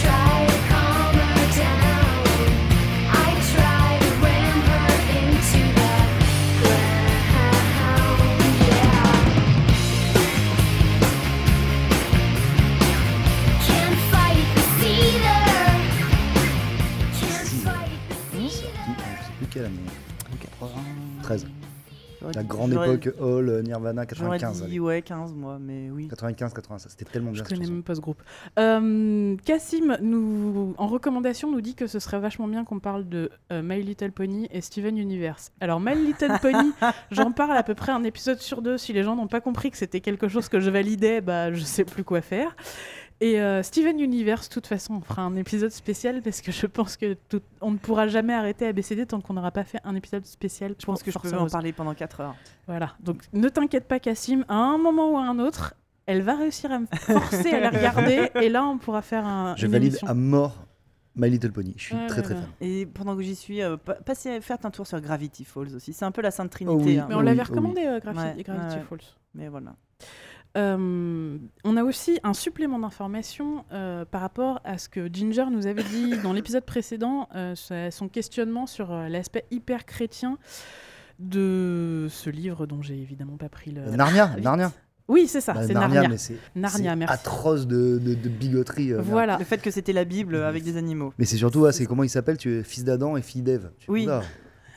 try 0.00 0.46
to 0.46 0.52
calm 0.68 1.16
her 1.16 1.46
down. 1.58 2.22
I 3.10 3.34
try 3.52 3.98
to 3.98 4.10
ram 4.22 4.62
her 4.70 4.94
into 5.18 5.58
the 5.74 5.90
ground. 6.62 7.02
Yeah. 8.60 9.10
Can't 13.66 13.98
fight 14.12 14.46
the 14.54 14.62
cedar. 14.78 15.42
Can't 17.18 17.50
fight 17.64 18.00
the 18.08 18.14
Sorti 18.34 18.60
cedar. 18.60 18.86
en 18.86 18.94
je 18.94 19.24
sais 19.26 19.34
plus 19.38 19.48
quelle 19.50 19.64
année. 19.64 19.90
13. 21.22 21.42
J'aurais 21.42 21.71
La 22.34 22.42
grande 22.42 22.72
époque 22.72 23.10
Hall, 23.20 23.62
Nirvana, 23.64 24.04
J'aurais 24.12 24.38
95. 24.38 24.58
dit 24.58 24.64
allez. 24.64 24.80
ouais, 24.80 25.02
15 25.02 25.34
moi, 25.34 25.58
mais 25.60 25.90
oui. 25.90 26.08
95, 26.08 26.52
96. 26.54 26.90
C'était 26.92 27.10
tellement 27.10 27.30
Je 27.30 27.34
bien 27.42 27.44
cette 27.44 27.58
connais 27.58 27.70
même 27.70 27.82
pas 27.82 27.94
ce 27.94 28.00
groupe. 28.00 28.22
Euh, 28.58 29.36
Cassim, 29.44 29.96
nous, 30.00 30.74
en 30.78 30.86
recommandation, 30.86 31.50
nous 31.50 31.60
dit 31.60 31.74
que 31.74 31.86
ce 31.86 31.98
serait 31.98 32.20
vachement 32.20 32.48
bien 32.48 32.64
qu'on 32.64 32.78
parle 32.78 33.08
de 33.08 33.30
euh, 33.52 33.62
My 33.62 33.82
Little 33.82 34.12
Pony 34.12 34.48
et 34.50 34.60
Steven 34.60 34.96
Universe. 34.96 35.52
Alors, 35.60 35.80
My 35.80 35.94
Little 35.94 36.38
Pony, 36.40 36.72
j'en 37.10 37.32
parle 37.32 37.56
à 37.56 37.62
peu 37.62 37.74
près 37.74 37.92
un 37.92 38.04
épisode 38.04 38.38
sur 38.38 38.62
deux. 38.62 38.78
Si 38.78 38.92
les 38.92 39.02
gens 39.02 39.16
n'ont 39.16 39.28
pas 39.28 39.40
compris 39.40 39.70
que 39.70 39.76
c'était 39.76 40.00
quelque 40.00 40.28
chose 40.28 40.48
que 40.48 40.60
je 40.60 40.70
validais, 40.70 41.20
bah, 41.20 41.52
je 41.52 41.62
sais 41.62 41.84
plus 41.84 42.04
quoi 42.04 42.20
faire. 42.20 42.56
Et 43.24 43.40
euh, 43.40 43.62
Steven 43.62 44.00
Universe, 44.00 44.48
de 44.48 44.54
toute 44.54 44.66
façon, 44.66 44.94
on 44.94 45.00
fera 45.00 45.22
un 45.22 45.36
épisode 45.36 45.70
spécial 45.70 46.22
parce 46.22 46.40
que 46.40 46.50
je 46.50 46.66
pense 46.66 46.96
que 46.96 47.14
tout- 47.28 47.40
on 47.60 47.70
ne 47.70 47.76
pourra 47.76 48.08
jamais 48.08 48.32
arrêter 48.32 48.66
ABCD 48.66 49.06
tant 49.06 49.20
qu'on 49.20 49.34
n'aura 49.34 49.52
pas 49.52 49.62
fait 49.62 49.78
un 49.84 49.94
épisode 49.94 50.26
spécial. 50.26 50.74
Je 50.78 50.84
pense 50.84 51.04
que 51.04 51.12
je 51.12 51.18
peux 51.18 51.32
en 51.38 51.46
parler 51.46 51.72
pendant 51.72 51.94
4 51.94 52.20
heures. 52.20 52.34
Voilà. 52.66 52.94
Donc 53.00 53.22
ne 53.32 53.48
t'inquiète 53.48 53.86
pas, 53.86 54.00
Cassim, 54.00 54.44
à 54.48 54.56
un 54.56 54.76
moment 54.76 55.12
ou 55.12 55.18
à 55.18 55.22
un 55.22 55.38
autre, 55.38 55.74
elle 56.06 56.22
va 56.22 56.34
réussir 56.34 56.72
à 56.72 56.80
me 56.80 56.86
forcer 56.92 57.52
à 57.52 57.60
la 57.60 57.70
regarder 57.70 58.30
et 58.42 58.48
là 58.48 58.64
on 58.64 58.76
pourra 58.78 59.02
faire 59.02 59.24
un. 59.24 59.54
Je 59.56 59.66
une 59.66 59.72
valide 59.72 59.92
émission. 59.92 60.08
à 60.08 60.14
mort 60.14 60.66
My 61.14 61.30
Little 61.30 61.52
Pony. 61.52 61.74
Je 61.76 61.82
suis 61.84 61.94
Ouais, 61.94 62.06
très 62.08 62.16
ouais, 62.16 62.22
très 62.24 62.34
ouais. 62.34 62.40
fan. 62.40 62.48
Et 62.60 62.86
pendant 62.86 63.14
que 63.14 63.22
j'y 63.22 63.36
suis, 63.36 63.62
euh, 63.62 63.76
pa- 63.76 63.94
passez, 63.94 64.40
faites 64.40 64.64
un 64.64 64.70
tour 64.72 64.86
sur 64.88 65.00
Gravity 65.00 65.44
Falls 65.44 65.76
aussi. 65.76 65.92
C'est 65.92 66.04
un 66.06 66.10
peu 66.10 66.22
la 66.22 66.32
Sainte 66.32 66.50
Trinité. 66.50 66.76
Oh 66.76 66.84
oui. 66.84 66.98
hein. 66.98 67.06
Mais 67.08 67.14
on 67.14 67.20
l'avait 67.20 67.40
oui. 67.42 67.46
recommandé, 67.48 67.84
euh, 67.86 68.00
Gravity 68.00 68.50
ouais. 68.50 68.82
Falls. 68.88 68.98
Mais 69.34 69.46
voilà. 69.48 69.74
Euh, 70.58 71.38
on 71.64 71.76
a 71.78 71.82
aussi 71.82 72.18
un 72.24 72.34
supplément 72.34 72.78
d'information 72.78 73.64
euh, 73.72 74.04
par 74.04 74.20
rapport 74.20 74.60
à 74.64 74.76
ce 74.76 74.88
que 74.88 75.08
Ginger 75.12 75.46
nous 75.50 75.66
avait 75.66 75.82
dit 75.82 76.14
dans 76.22 76.32
l'épisode 76.34 76.64
précédent, 76.64 77.28
euh, 77.34 77.54
son 77.90 78.08
questionnement 78.08 78.66
sur 78.66 78.92
euh, 78.92 79.08
l'aspect 79.08 79.44
hyper 79.50 79.86
chrétien 79.86 80.36
de 81.18 82.06
ce 82.10 82.30
livre 82.30 82.66
dont 82.66 82.82
j'ai 82.82 82.98
évidemment 83.00 83.36
pas 83.36 83.48
pris 83.48 83.70
le. 83.70 83.82
Narnia. 83.96 84.36
Narnia. 84.42 84.72
Oui, 85.08 85.26
c'est 85.26 85.40
ça, 85.40 85.52
Bah, 85.52 85.66
c'est 85.66 85.74
Narnia, 85.74 85.94
Narnia. 86.02 86.08
mais 86.10 86.16
c'est 86.16 86.36
Narnia, 86.54 86.96
merci. 86.96 87.12
atroce 87.14 87.66
de, 87.66 87.98
de, 87.98 88.14
de 88.14 88.28
bigoterie. 88.28 88.92
euh, 88.92 89.00
Voilà. 89.02 89.36
Le 89.36 89.44
fait 89.44 89.58
que 89.60 89.70
c'était 89.70 89.92
la 89.92 90.04
Bible 90.04 90.36
avec 90.36 90.62
des 90.62 90.76
animaux. 90.76 91.12
Mais 91.18 91.24
c'est 91.24 91.36
surtout, 91.36 91.70
c'est 91.72 91.86
comment 91.86 92.04
il 92.04 92.08
s'appelle 92.08 92.36
Tu 92.38 92.58
es 92.58 92.62
fils 92.62 92.84
d'Adam 92.84 93.16
et 93.16 93.22
fille 93.22 93.42
d'Ève. 93.42 93.72
Tu- 93.78 93.90
Oui. 93.90 94.04
Oula. 94.04 94.22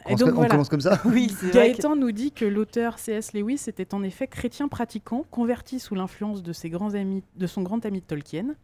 On, 0.08 0.16
donc, 0.16 0.30
on 0.30 0.32
voilà. 0.34 0.50
commence 0.52 0.70
comme 0.70 0.82
ça 0.82 1.02
Oui, 1.06 1.28
que- 1.40 1.52
Gaëtan 1.52 1.96
nous 1.96 2.12
dit 2.12 2.32
que 2.32 2.46
l'auteur 2.46 3.00
C.S. 3.00 3.34
Lewis 3.34 3.64
était 3.68 3.94
en 3.94 4.04
effet 4.04 4.28
chrétien 4.28 4.68
pratiquant, 4.68 5.26
converti 5.32 5.80
sous 5.80 5.96
l'influence 5.96 6.44
de, 6.44 6.54
ses 6.54 6.70
grands 6.70 6.94
amis, 6.94 7.24
de 7.36 7.48
son 7.48 7.62
grand 7.64 7.86
ami 7.86 8.02
Tolkien. 8.02 8.56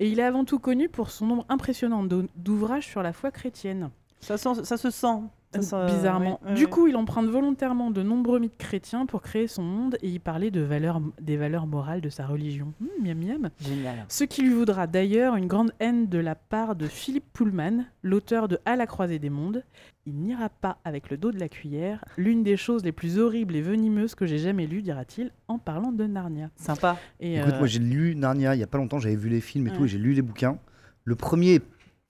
Et 0.00 0.08
il 0.10 0.20
est 0.20 0.24
avant 0.24 0.44
tout 0.44 0.58
connu 0.58 0.88
pour 0.90 1.10
son 1.10 1.26
nombre 1.26 1.46
impressionnant 1.48 2.02
d'ou- 2.02 2.28
d'ouvrages 2.36 2.86
sur 2.86 3.02
la 3.02 3.12
foi 3.14 3.30
chrétienne. 3.30 3.90
Ça, 4.26 4.36
sent- 4.36 4.64
ça 4.64 4.76
se 4.76 4.90
sent. 4.90 5.06
Ça 5.54 5.62
sent- 5.62 5.86
Bizarrement. 5.86 6.40
ouais, 6.42 6.48
ouais, 6.50 6.54
du 6.56 6.66
coup, 6.66 6.88
il 6.88 6.96
emprunte 6.96 7.26
volontairement 7.28 7.90
de 7.92 8.02
nombreux 8.02 8.40
mythes 8.40 8.58
chrétiens 8.58 9.06
pour 9.06 9.22
créer 9.22 9.46
son 9.46 9.62
monde 9.62 9.96
et 10.02 10.10
y 10.10 10.18
parler 10.18 10.50
de 10.50 10.60
valeurs, 10.60 11.00
des 11.20 11.36
valeurs 11.36 11.66
morales 11.66 12.00
de 12.00 12.08
sa 12.08 12.26
religion. 12.26 12.74
Hum, 12.82 12.88
miam 13.06 13.16
miam. 13.18 13.50
Génial. 13.60 14.04
Ce 14.08 14.24
qui 14.24 14.42
lui 14.42 14.52
vaudra 14.52 14.86
d'ailleurs 14.88 15.36
une 15.36 15.46
grande 15.46 15.72
haine 15.78 16.08
de 16.08 16.18
la 16.18 16.34
part 16.34 16.74
de 16.74 16.86
Philippe 16.86 17.32
Pullman, 17.32 17.84
l'auteur 18.02 18.48
de 18.48 18.58
À 18.64 18.74
la 18.76 18.86
croisée 18.86 19.18
des 19.20 19.30
mondes. 19.30 19.62
Il 20.04 20.14
n'ira 20.16 20.48
pas 20.48 20.78
avec 20.84 21.10
le 21.10 21.16
dos 21.16 21.30
de 21.32 21.38
la 21.38 21.48
cuillère, 21.48 22.04
l'une 22.16 22.42
des 22.42 22.56
choses 22.56 22.84
les 22.84 22.92
plus 22.92 23.18
horribles 23.18 23.56
et 23.56 23.62
venimeuses 23.62 24.14
que 24.14 24.26
j'ai 24.26 24.38
jamais 24.38 24.66
lues, 24.66 24.82
dira-t-il, 24.82 25.30
en 25.48 25.58
parlant 25.58 25.90
de 25.92 26.04
Narnia. 26.04 26.50
Sympa. 26.56 26.96
Et, 27.20 27.36
Écoute, 27.38 27.54
euh, 27.54 27.58
moi 27.58 27.66
j'ai 27.66 27.78
lu 27.80 28.14
Narnia 28.14 28.54
il 28.54 28.60
y 28.60 28.62
a 28.62 28.66
pas 28.68 28.78
longtemps, 28.78 28.98
j'avais 28.98 29.16
vu 29.16 29.28
les 29.28 29.40
films 29.40 29.68
et 29.68 29.72
tout, 29.72 29.84
et 29.84 29.88
j'ai 29.88 29.98
lu 29.98 30.12
les 30.12 30.22
bouquins. 30.22 30.58
Le 31.04 31.14
premier 31.16 31.54
est 31.54 31.62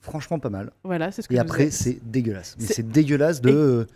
franchement 0.07 0.39
pas 0.39 0.49
mal. 0.51 0.71
voilà, 0.85 1.11
c'est 1.13 1.21
ce 1.23 1.29
que 1.29 1.35
Et 1.35 1.39
après, 1.39 1.71
c'est 1.71 1.99
dégueulasse. 2.09 2.57
Mais 2.59 2.67
C'est- 2.67 2.83
dégueulasse 2.83 3.41
de, 3.43 3.87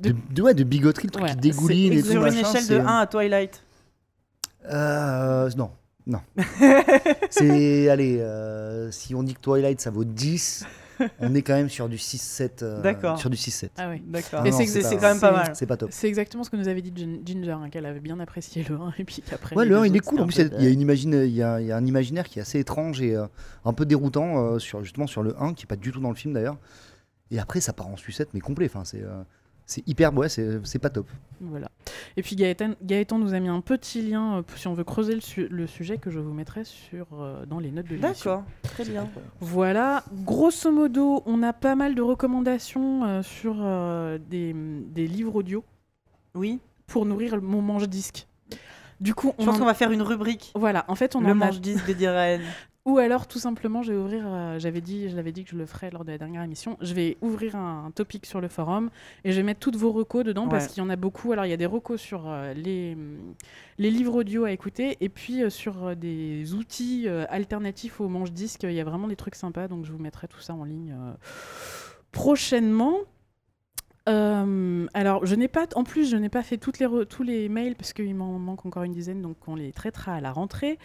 de- 0.00 0.10
de, 0.10 0.16
de- 0.34 0.42
ouais, 0.42 0.54
de 0.54 0.64
bigoterie, 0.64 1.06
le 1.06 1.10
truc 1.12 1.24
Ouais, 1.24 1.30
qui 1.30 1.36
dégouline 1.36 1.92
et 1.94 2.02
tout. 2.02 2.10
Sur 2.10 2.26
une 2.26 2.34
machin, 2.34 2.50
échelle 2.50 2.62
de 2.66 2.74
c'est- 2.74 2.80
1 2.80 2.98
à 2.98 3.06
Twilight. 3.06 3.62
Euh, 4.70 5.50
non, 5.56 5.70
non. 6.06 6.20
c'est, 7.30 7.88
allez, 7.88 8.18
euh, 8.20 8.90
si 8.90 9.14
on 9.14 9.22
dit 9.22 9.34
que 9.34 9.40
Twilight 9.40 9.80
ça 9.80 9.90
vaut 9.90 10.04
10, 10.04 10.64
on 11.20 11.34
est 11.34 11.42
quand 11.42 11.54
même 11.54 11.68
sur 11.68 11.88
du 11.88 11.96
6-7. 11.96 12.62
euh, 12.62 12.82
D'accord. 12.82 13.18
Sur 13.18 13.30
du 13.30 13.36
6-7. 13.36 13.70
Ah 13.78 13.88
oui. 13.90 14.02
D'accord. 14.06 14.44
Et 14.46 14.52
c'est- 14.52 14.82
quand 14.96 15.00
même 15.02 15.20
pas 15.20 15.32
mal. 15.32 15.52
C'est 15.54 15.66
pas 15.66 15.76
top. 15.76 15.90
C'est 15.92 16.08
exactement 16.08 16.44
ce 16.44 16.50
que 16.50 16.56
nous 16.56 16.68
avait 16.68 16.82
dit 16.82 16.90
Gin- 16.92 17.20
Ginger, 17.26 17.52
hein, 17.52 17.68
qu'elle 17.70 17.86
avait 17.86 18.00
bien 18.00 18.18
apprécié 18.20 18.64
le 18.68 18.76
1 18.76 18.92
et 18.98 19.04
puis 19.04 19.22
qu'après. 19.28 19.56
Ouais, 19.56 19.64
le 19.64 19.76
1 19.76 19.80
deux 19.82 19.86
il 19.88 19.96
est 19.96 20.00
cool. 20.00 20.20
En 20.20 20.26
plus, 20.26 20.36
il 20.38 20.42
y, 20.42 20.46
a 20.46 20.48
peu- 20.50 20.70
une 20.70 20.80
imagine, 20.80 21.12
il, 21.14 21.34
y 21.34 21.42
a, 21.42 21.60
il 21.60 21.66
y 21.66 21.72
a 21.72 21.76
un 21.76 21.84
imaginaire 21.86 22.28
qui 22.28 22.38
est 22.38 22.42
assez 22.42 22.58
étrange 22.58 23.00
et 23.02 23.16
euh, 23.16 23.26
un 23.64 23.72
peu 23.72 23.84
déroutant 23.86 24.38
euh, 24.54 24.58
sur, 24.58 24.82
justement 24.82 25.06
sur 25.06 25.22
le 25.22 25.34
1, 25.40 25.54
qui 25.54 25.64
est 25.64 25.66
pas 25.66 25.76
du 25.76 25.92
tout 25.92 26.00
dans 26.00 26.10
le 26.10 26.14
film 26.16 26.34
d'ailleurs. 26.34 26.58
Et 27.30 27.38
après, 27.38 27.60
ça 27.60 27.72
part 27.72 27.88
en 27.88 27.96
sucette, 27.96 28.28
mais 28.34 28.40
complet. 28.40 28.66
Enfin, 28.66 28.84
c'est, 28.84 29.02
euh, 29.02 29.22
c'est 29.66 29.86
hyper, 29.88 30.12
ouais, 30.14 30.28
c'est, 30.28 30.64
c'est 30.64 30.78
pas 30.78 30.90
top. 30.90 31.06
Voilà. 31.40 31.70
Et 32.16 32.22
puis 32.22 32.36
Gaëtan, 32.36 32.74
Gaëtan 32.82 33.18
nous 33.18 33.34
a 33.34 33.40
mis 33.40 33.48
un 33.48 33.60
petit 33.60 34.02
lien, 34.02 34.38
euh, 34.38 34.42
si 34.56 34.68
on 34.68 34.74
veut 34.74 34.84
creuser 34.84 35.14
le, 35.14 35.20
su- 35.20 35.48
le 35.48 35.66
sujet, 35.66 35.98
que 35.98 36.10
je 36.10 36.18
vous 36.20 36.32
mettrai 36.32 36.64
sur, 36.64 37.06
euh, 37.14 37.44
dans 37.46 37.58
les 37.58 37.70
notes 37.70 37.86
de 37.86 37.96
l'émission. 37.96 38.30
D'accord. 38.30 38.44
Très 38.62 38.84
bien. 38.84 39.08
Voilà, 39.40 40.04
grosso 40.24 40.70
modo, 40.70 41.22
on 41.26 41.42
a 41.42 41.52
pas 41.52 41.74
mal 41.74 41.94
de 41.94 42.02
recommandations 42.02 43.04
euh, 43.04 43.22
sur 43.22 43.56
euh, 43.60 44.18
des, 44.30 44.54
des 44.54 45.06
livres 45.06 45.34
audio 45.36 45.64
Oui. 46.34 46.60
pour 46.86 47.06
nourrir 47.06 47.40
mon 47.42 47.62
manche-disque. 47.62 48.26
Du 49.00 49.14
coup, 49.14 49.32
Je 49.38 49.42
on 49.42 49.46
pense 49.46 49.56
en- 49.56 49.58
qu'on 49.60 49.64
va 49.64 49.74
faire 49.74 49.90
une 49.90 50.02
rubrique. 50.02 50.52
Voilà, 50.54 50.84
en 50.86 50.94
fait, 50.94 51.16
on 51.16 51.20
le 51.20 51.26
en 51.28 51.30
a... 51.30 51.34
manche 51.34 51.60
10 51.60 51.86
de 51.88 51.92
Diren. 51.92 52.40
Ou 52.84 52.98
alors, 52.98 53.28
tout 53.28 53.38
simplement, 53.38 53.82
je 53.82 53.92
vais 53.92 53.98
ouvrir... 53.98 54.24
euh, 54.26 54.58
j'avais 54.58 54.80
dit, 54.80 55.08
je 55.08 55.14
l'avais 55.14 55.30
dit 55.30 55.44
que 55.44 55.50
je 55.50 55.56
le 55.56 55.66
ferais 55.66 55.90
lors 55.92 56.04
de 56.04 56.10
la 56.10 56.18
dernière 56.18 56.42
émission. 56.42 56.76
Je 56.80 56.94
vais 56.94 57.16
ouvrir 57.20 57.54
un, 57.54 57.84
un 57.86 57.90
topic 57.92 58.26
sur 58.26 58.40
le 58.40 58.48
forum 58.48 58.90
et 59.22 59.30
je 59.30 59.36
vais 59.36 59.44
mettre 59.44 59.60
toutes 59.60 59.76
vos 59.76 59.92
recos 59.92 60.24
dedans 60.24 60.48
parce 60.48 60.64
Ouais. 60.64 60.70
qu'il 60.72 60.82
y 60.82 60.86
en 60.86 60.90
a 60.90 60.96
beaucoup. 60.96 61.30
Alors, 61.30 61.46
il 61.46 61.50
y 61.50 61.52
a 61.52 61.56
des 61.56 61.66
recos 61.66 62.00
sur 62.00 62.24
euh, 62.28 62.52
les, 62.54 62.94
hum, 62.94 63.34
les 63.78 63.90
livres 63.92 64.16
audio 64.16 64.44
à 64.46 64.50
écouter 64.50 64.96
et 65.00 65.08
puis 65.08 65.44
euh, 65.44 65.48
sur 65.50 65.86
euh, 65.86 65.94
des 65.94 66.54
outils 66.54 67.04
euh, 67.06 67.24
alternatifs 67.28 68.00
au 68.00 68.08
manche-disque. 68.08 68.64
Il 68.64 68.72
y 68.72 68.80
a 68.80 68.84
vraiment 68.84 69.06
des 69.06 69.16
trucs 69.16 69.36
sympas, 69.36 69.68
donc 69.68 69.84
je 69.84 69.92
vous 69.92 69.98
mettrai 70.02 70.26
tout 70.26 70.40
ça 70.40 70.52
en 70.52 70.64
ligne 70.64 70.92
euh, 70.98 71.12
prochainement. 72.10 72.96
Euh, 74.08 74.86
alors, 74.94 75.24
je 75.26 75.34
n'ai 75.34 75.48
pas, 75.48 75.66
en 75.76 75.84
plus, 75.84 76.10
je 76.10 76.16
n'ai 76.16 76.28
pas 76.28 76.42
fait 76.42 76.58
toutes 76.58 76.78
les 76.78 76.86
re- 76.86 77.06
tous 77.06 77.22
les 77.22 77.48
mails 77.48 77.76
parce 77.76 77.92
qu'il 77.92 78.14
m'en 78.14 78.38
manque 78.38 78.66
encore 78.66 78.82
une 78.82 78.92
dizaine, 78.92 79.22
donc 79.22 79.36
on 79.46 79.54
les 79.54 79.72
traitera 79.72 80.14
à 80.14 80.20
la 80.20 80.32
rentrée. 80.32 80.78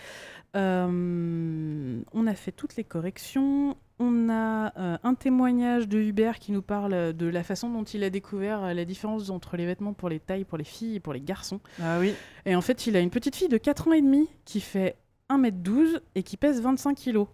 Euh, 0.56 2.00
on 2.14 2.28
a 2.28 2.34
fait 2.34 2.52
toutes 2.52 2.76
les 2.76 2.84
corrections. 2.84 3.76
On 4.00 4.30
a 4.30 4.74
euh, 4.78 4.98
un 5.04 5.14
témoignage 5.16 5.88
de 5.88 5.98
Hubert 6.00 6.38
qui 6.40 6.52
nous 6.52 6.62
parle 6.62 7.14
de 7.14 7.26
la 7.28 7.44
façon 7.44 7.70
dont 7.70 7.84
il 7.84 8.04
a 8.04 8.10
découvert 8.10 8.74
la 8.74 8.86
différence 8.86 9.30
entre 9.32 9.58
les 9.58 9.66
vêtements 9.66 9.94
pour 9.94 10.10
les 10.10 10.20
tailles 10.20 10.46
pour 10.46 10.58
les 10.58 10.64
filles 10.64 10.96
et 10.96 11.00
pour 11.00 11.14
les 11.14 11.22
garçons. 11.22 11.60
Ah 11.82 11.98
oui. 12.00 12.14
Et 12.46 12.56
en 12.56 12.62
fait, 12.62 12.86
il 12.88 12.96
a 12.96 13.00
une 13.00 13.10
petite 13.10 13.36
fille 13.36 13.50
de 13.50 13.58
4 13.58 13.88
ans 13.88 13.94
et 13.94 14.02
demi 14.02 14.30
qui 14.46 14.60
fait 14.62 14.96
1m12 15.32 16.00
et 16.16 16.24
qui 16.24 16.38
pèse 16.38 16.62
25 16.62 16.96
kg. 16.96 17.26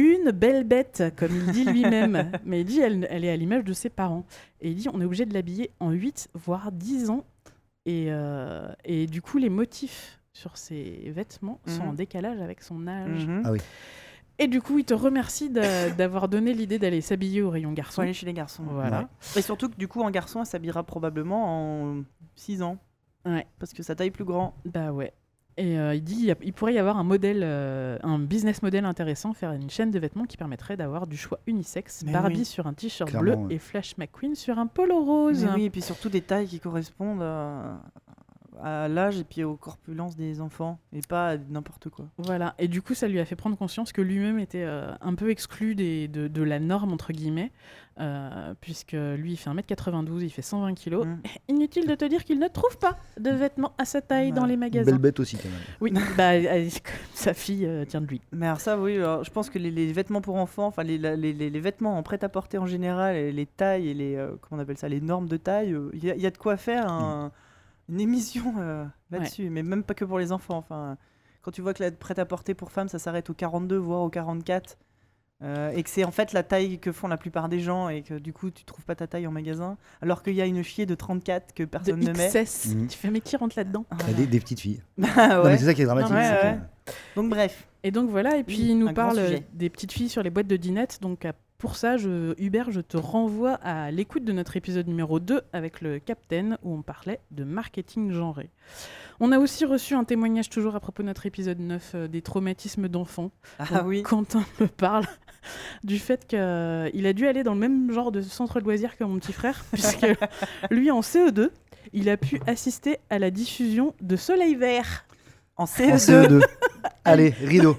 Une 0.00 0.30
belle 0.30 0.64
bête, 0.64 1.02
comme 1.16 1.30
il 1.34 1.52
dit 1.52 1.64
lui-même. 1.64 2.30
Mais 2.44 2.60
il 2.60 2.64
dit 2.64 2.80
elle, 2.80 3.06
elle 3.10 3.24
est 3.24 3.30
à 3.30 3.36
l'image 3.36 3.64
de 3.64 3.72
ses 3.72 3.90
parents. 3.90 4.24
Et 4.60 4.70
il 4.70 4.76
dit 4.76 4.88
on 4.92 5.00
est 5.00 5.04
obligé 5.04 5.26
de 5.26 5.34
l'habiller 5.34 5.70
en 5.80 5.90
8, 5.90 6.28
voire 6.34 6.72
10 6.72 7.10
ans. 7.10 7.24
Et, 7.86 8.06
euh, 8.08 8.68
et 8.84 9.06
du 9.06 9.20
coup, 9.22 9.38
les 9.38 9.48
motifs 9.50 10.20
sur 10.32 10.56
ses 10.56 11.10
vêtements 11.14 11.60
sont 11.66 11.82
Mhm. 11.82 11.88
en 11.88 11.92
décalage 11.92 12.40
avec 12.40 12.62
son 12.62 12.86
âge. 12.86 13.26
Mhm. 13.26 13.42
Ah 13.44 13.52
oui. 13.52 13.58
Et 14.38 14.46
du 14.48 14.62
coup, 14.62 14.78
il 14.78 14.84
te 14.86 14.94
remercie 14.94 15.50
d'a- 15.50 15.90
d'avoir 15.90 16.28
donné 16.28 16.54
l'idée 16.54 16.78
d'aller 16.78 17.00
s'habiller 17.02 17.42
au 17.42 17.50
rayon 17.50 17.72
garçon. 17.72 18.00
aller 18.02 18.14
chez 18.14 18.24
les 18.26 18.32
garçons. 18.32 18.62
Voilà. 18.70 19.00
Ouais. 19.00 19.06
Et 19.36 19.42
surtout 19.42 19.68
que 19.68 19.76
du 19.76 19.86
coup, 19.88 20.02
un 20.04 20.10
garçon, 20.10 20.40
elle 20.40 20.46
s'habillera 20.46 20.82
probablement 20.82 21.82
en 21.98 22.02
6 22.36 22.62
ans. 22.62 22.78
Ouais. 23.26 23.46
Parce 23.58 23.74
que 23.74 23.82
sa 23.82 23.94
taille 23.94 24.06
est 24.08 24.10
plus 24.12 24.24
grand. 24.24 24.54
Bah 24.64 24.92
ouais. 24.92 25.12
Et 25.60 25.78
euh, 25.78 25.94
il 25.94 26.02
dit 26.02 26.16
il 26.18 26.24
y 26.24 26.30
a- 26.30 26.36
il 26.42 26.54
pourrait 26.54 26.72
y 26.72 26.78
avoir 26.78 26.96
un 26.96 27.04
modèle, 27.04 27.40
euh, 27.42 27.98
un 28.02 28.18
business 28.18 28.62
model 28.62 28.86
intéressant, 28.86 29.34
faire 29.34 29.52
une 29.52 29.68
chaîne 29.68 29.90
de 29.90 29.98
vêtements 29.98 30.24
qui 30.24 30.38
permettrait 30.38 30.76
d'avoir 30.78 31.06
du 31.06 31.18
choix 31.18 31.38
unisexe. 31.46 32.02
Mais 32.06 32.12
Barbie 32.12 32.38
oui. 32.38 32.44
sur 32.46 32.66
un 32.66 32.72
t-shirt 32.72 33.14
bleu 33.14 33.36
et 33.50 33.58
Flash 33.58 33.98
McQueen 33.98 34.34
sur 34.34 34.58
un 34.58 34.66
polo 34.66 35.04
rose. 35.04 35.44
Mais 35.44 35.50
oui, 35.54 35.64
et 35.64 35.70
puis 35.70 35.82
surtout 35.82 36.08
des 36.08 36.22
tailles 36.22 36.46
qui 36.46 36.60
correspondent 36.60 37.20
à, 37.22 37.78
à 38.62 38.88
l'âge 38.88 39.18
et 39.18 39.24
puis 39.24 39.44
aux 39.44 39.56
corpulences 39.56 40.16
des 40.16 40.40
enfants. 40.40 40.78
Et 40.94 41.00
pas 41.06 41.30
à 41.32 41.36
n'importe 41.36 41.90
quoi. 41.90 42.06
Voilà. 42.18 42.54
Et 42.58 42.66
du 42.68 42.80
coup, 42.80 42.94
ça 42.94 43.06
lui 43.06 43.20
a 43.20 43.24
fait 43.26 43.36
prendre 43.36 43.56
conscience 43.58 43.92
que 43.92 44.00
lui-même 44.02 44.38
était 44.38 44.64
euh, 44.64 44.92
un 45.02 45.14
peu 45.14 45.30
exclu 45.30 45.74
des, 45.74 46.08
de, 46.08 46.26
de 46.26 46.42
la 46.42 46.58
norme, 46.58 46.92
entre 46.92 47.12
guillemets, 47.12 47.52
euh, 48.00 48.54
puisque 48.60 48.92
lui, 48.92 49.32
il 49.32 49.36
fait 49.36 49.50
1m92, 49.50 50.20
il 50.22 50.30
fait 50.30 50.42
120 50.42 50.74
kg. 50.74 50.94
Mm. 51.06 51.18
Inutile 51.48 51.86
de 51.86 51.94
te 51.94 52.04
dire 52.04 52.24
qu'il 52.24 52.38
ne 52.38 52.48
trouve 52.48 52.78
pas 52.78 52.96
de 53.18 53.30
vêtements 53.30 53.72
à 53.78 53.84
sa 53.84 54.00
taille 54.00 54.32
dans 54.32 54.42
Ouais. 54.42 54.48
les 54.48 54.54
Une 54.54 54.60
magasins. 54.60 54.90
belle 54.92 55.00
bête 55.00 55.20
aussi, 55.20 55.36
quand 55.36 55.48
même. 55.48 55.58
Oui, 55.80 55.92
bah, 56.16 56.32
sa 57.14 57.34
fille 57.34 57.66
euh, 57.66 57.84
tient 57.84 58.00
de 58.00 58.06
lui. 58.06 58.20
Mais 58.32 58.46
alors 58.46 58.60
ça, 58.60 58.78
oui, 58.78 58.96
alors, 58.96 59.22
je 59.24 59.30
pense 59.30 59.50
que 59.50 59.58
les, 59.58 59.70
les 59.70 59.92
vêtements 59.92 60.20
pour 60.20 60.36
enfants, 60.36 60.66
enfin 60.66 60.82
les, 60.82 60.98
les, 60.98 61.16
les- 61.16 61.50
les 61.50 61.60
vêtements 61.60 61.96
en 61.98 62.02
prêt-à-porter 62.02 62.58
en 62.58 62.66
général, 62.66 63.16
et 63.16 63.32
les 63.32 63.46
tailles 63.46 63.88
et 63.88 63.94
les, 63.94 64.16
euh, 64.16 64.32
comment 64.40 64.60
on 64.60 64.62
appelle 64.62 64.78
ça, 64.78 64.88
les 64.88 65.00
normes 65.00 65.28
de 65.28 65.36
taille, 65.36 65.72
euh, 65.74 65.90
il 65.92 66.04
y, 66.04 66.10
a- 66.10 66.14
il 66.14 66.20
y 66.22 66.26
a 66.26 66.30
de 66.30 66.38
quoi 66.38 66.56
faire 66.56 66.88
un- 66.90 67.30
une 67.88 68.00
émission 68.00 68.54
euh, 68.58 68.84
là-dessus. 69.10 69.50
Mais 69.50 69.62
même 69.62 69.82
pas 69.82 69.94
que 69.94 70.04
pour 70.04 70.18
les 70.18 70.30
enfants. 70.32 70.56
Enfin, 70.58 70.96
quand 71.42 71.50
tu 71.50 71.60
vois 71.62 71.74
que 71.74 71.82
la 71.82 71.90
prêt-à-porter 71.90 72.54
pour 72.54 72.70
femmes, 72.70 72.88
ça 72.88 72.98
s'arrête 72.98 73.28
au 73.30 73.34
42, 73.34 73.76
voire 73.76 74.02
au 74.02 74.10
44, 74.10 74.78
euh, 75.42 75.70
et 75.70 75.82
que 75.82 75.90
c'est 75.90 76.04
en 76.04 76.10
fait 76.10 76.32
la 76.32 76.42
taille 76.42 76.78
que 76.78 76.92
font 76.92 77.08
la 77.08 77.16
plupart 77.16 77.48
des 77.48 77.60
gens, 77.60 77.88
et 77.88 78.02
que 78.02 78.14
du 78.14 78.32
coup 78.32 78.50
tu 78.50 78.64
trouves 78.64 78.84
pas 78.84 78.94
ta 78.94 79.06
taille 79.06 79.26
en 79.26 79.32
magasin, 79.32 79.76
alors 80.02 80.22
qu'il 80.22 80.34
y 80.34 80.42
a 80.42 80.46
une 80.46 80.62
chier 80.62 80.86
de 80.86 80.94
34 80.94 81.54
que 81.54 81.62
De 81.62 81.68
personne 81.68 82.00
ne 82.00 82.12
met. 82.12 82.28
XS. 82.28 82.74
Mhm. 82.74 82.88
Tu 82.88 82.98
fais, 82.98 83.10
mais 83.10 83.20
qui 83.20 83.36
rentre 83.36 83.56
là-dedans 83.56 83.84
des, 84.16 84.26
des 84.26 84.40
petites 84.40 84.60
filles. 84.60 84.82
Bah 84.98 85.08
ouais. 85.42 85.50
mais 85.50 85.58
c'est 85.58 85.64
ça 85.66 85.74
qui 85.74 85.82
est 85.82 85.86
dramatique. 85.86 86.14
Ouais, 86.14 86.58
que-. 86.86 86.92
Donc 87.16 87.30
bref. 87.30 87.66
Et 87.82 87.90
donc 87.90 88.10
voilà, 88.10 88.36
et 88.36 88.44
puis 88.44 88.58
Oui, 88.58 88.68
il 88.70 88.78
nous 88.78 88.92
parle 88.92 89.18
des 89.54 89.70
petites 89.70 89.92
filles 89.92 90.10
sur 90.10 90.22
les 90.22 90.30
boîtes 90.30 90.46
de 90.46 90.56
dinettes. 90.56 90.98
Donc 91.00 91.24
pour 91.60 91.76
ça, 91.76 91.98
je, 91.98 92.34
Hubert, 92.42 92.70
je 92.70 92.80
te 92.80 92.96
renvoie 92.96 93.52
à 93.52 93.90
l'écoute 93.90 94.24
de 94.24 94.32
notre 94.32 94.56
épisode 94.56 94.88
numéro 94.88 95.20
2 95.20 95.42
avec 95.52 95.82
le 95.82 95.98
Captain 95.98 96.56
où 96.62 96.74
on 96.74 96.80
parlait 96.80 97.20
de 97.30 97.44
marketing 97.44 98.12
genré. 98.12 98.48
On 99.20 99.30
a 99.30 99.38
aussi 99.38 99.66
reçu 99.66 99.94
un 99.94 100.04
témoignage 100.04 100.48
toujours 100.48 100.74
à 100.74 100.80
propos 100.80 101.02
de 101.02 101.08
notre 101.08 101.26
épisode 101.26 101.58
9 101.60 101.92
euh, 101.94 102.08
des 102.08 102.22
traumatismes 102.22 102.88
d'enfants. 102.88 103.30
Ah 103.58 103.84
oui. 103.84 104.02
Quentin 104.02 104.42
me 104.58 104.68
parle 104.68 105.04
du 105.84 105.98
fait 105.98 106.26
qu'il 106.26 106.38
a 106.38 107.12
dû 107.12 107.26
aller 107.26 107.42
dans 107.42 107.54
le 107.54 107.60
même 107.60 107.92
genre 107.92 108.12
de 108.12 108.22
centre 108.22 108.60
de 108.60 108.64
loisirs 108.64 108.96
que 108.96 109.04
mon 109.04 109.18
petit 109.18 109.32
frère, 109.32 109.64
puisque 109.72 110.06
lui 110.70 110.90
en 110.90 111.00
CE2, 111.00 111.50
il 111.92 112.08
a 112.08 112.16
pu 112.16 112.40
assister 112.46 112.98
à 113.08 113.18
la 113.18 113.30
diffusion 113.30 113.94
de 114.00 114.16
Soleil 114.16 114.54
Vert. 114.54 115.04
En 115.56 115.64
En 115.64 115.66
CE2. 115.66 115.96
CE2. 115.98 116.44
Allez, 117.04 117.30
rideau. 117.42 117.76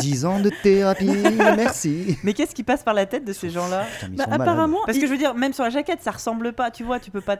10 0.00 0.24
ans 0.26 0.40
de 0.40 0.50
thérapie, 0.62 1.06
merci. 1.56 2.18
Mais 2.22 2.34
qu'est-ce 2.34 2.54
qui 2.54 2.62
passe 2.62 2.82
par 2.82 2.94
la 2.94 3.06
tête 3.06 3.24
de 3.24 3.32
ces 3.32 3.50
gens-là? 3.50 3.86
Bah, 4.02 4.26
malades. 4.26 4.40
apparemment, 4.42 4.78
Parce 4.86 4.98
que 4.98 5.06
je 5.06 5.10
veux 5.10 5.18
dire, 5.18 5.34
même 5.34 5.52
sur 5.52 5.64
la 5.64 5.70
jaquette, 5.70 6.02
ça 6.02 6.10
ressemble 6.10 6.52
pas. 6.52 6.70
Tu 6.70 6.84
vois, 6.84 7.00
tu 7.00 7.10
peux 7.10 7.20
pas. 7.20 7.38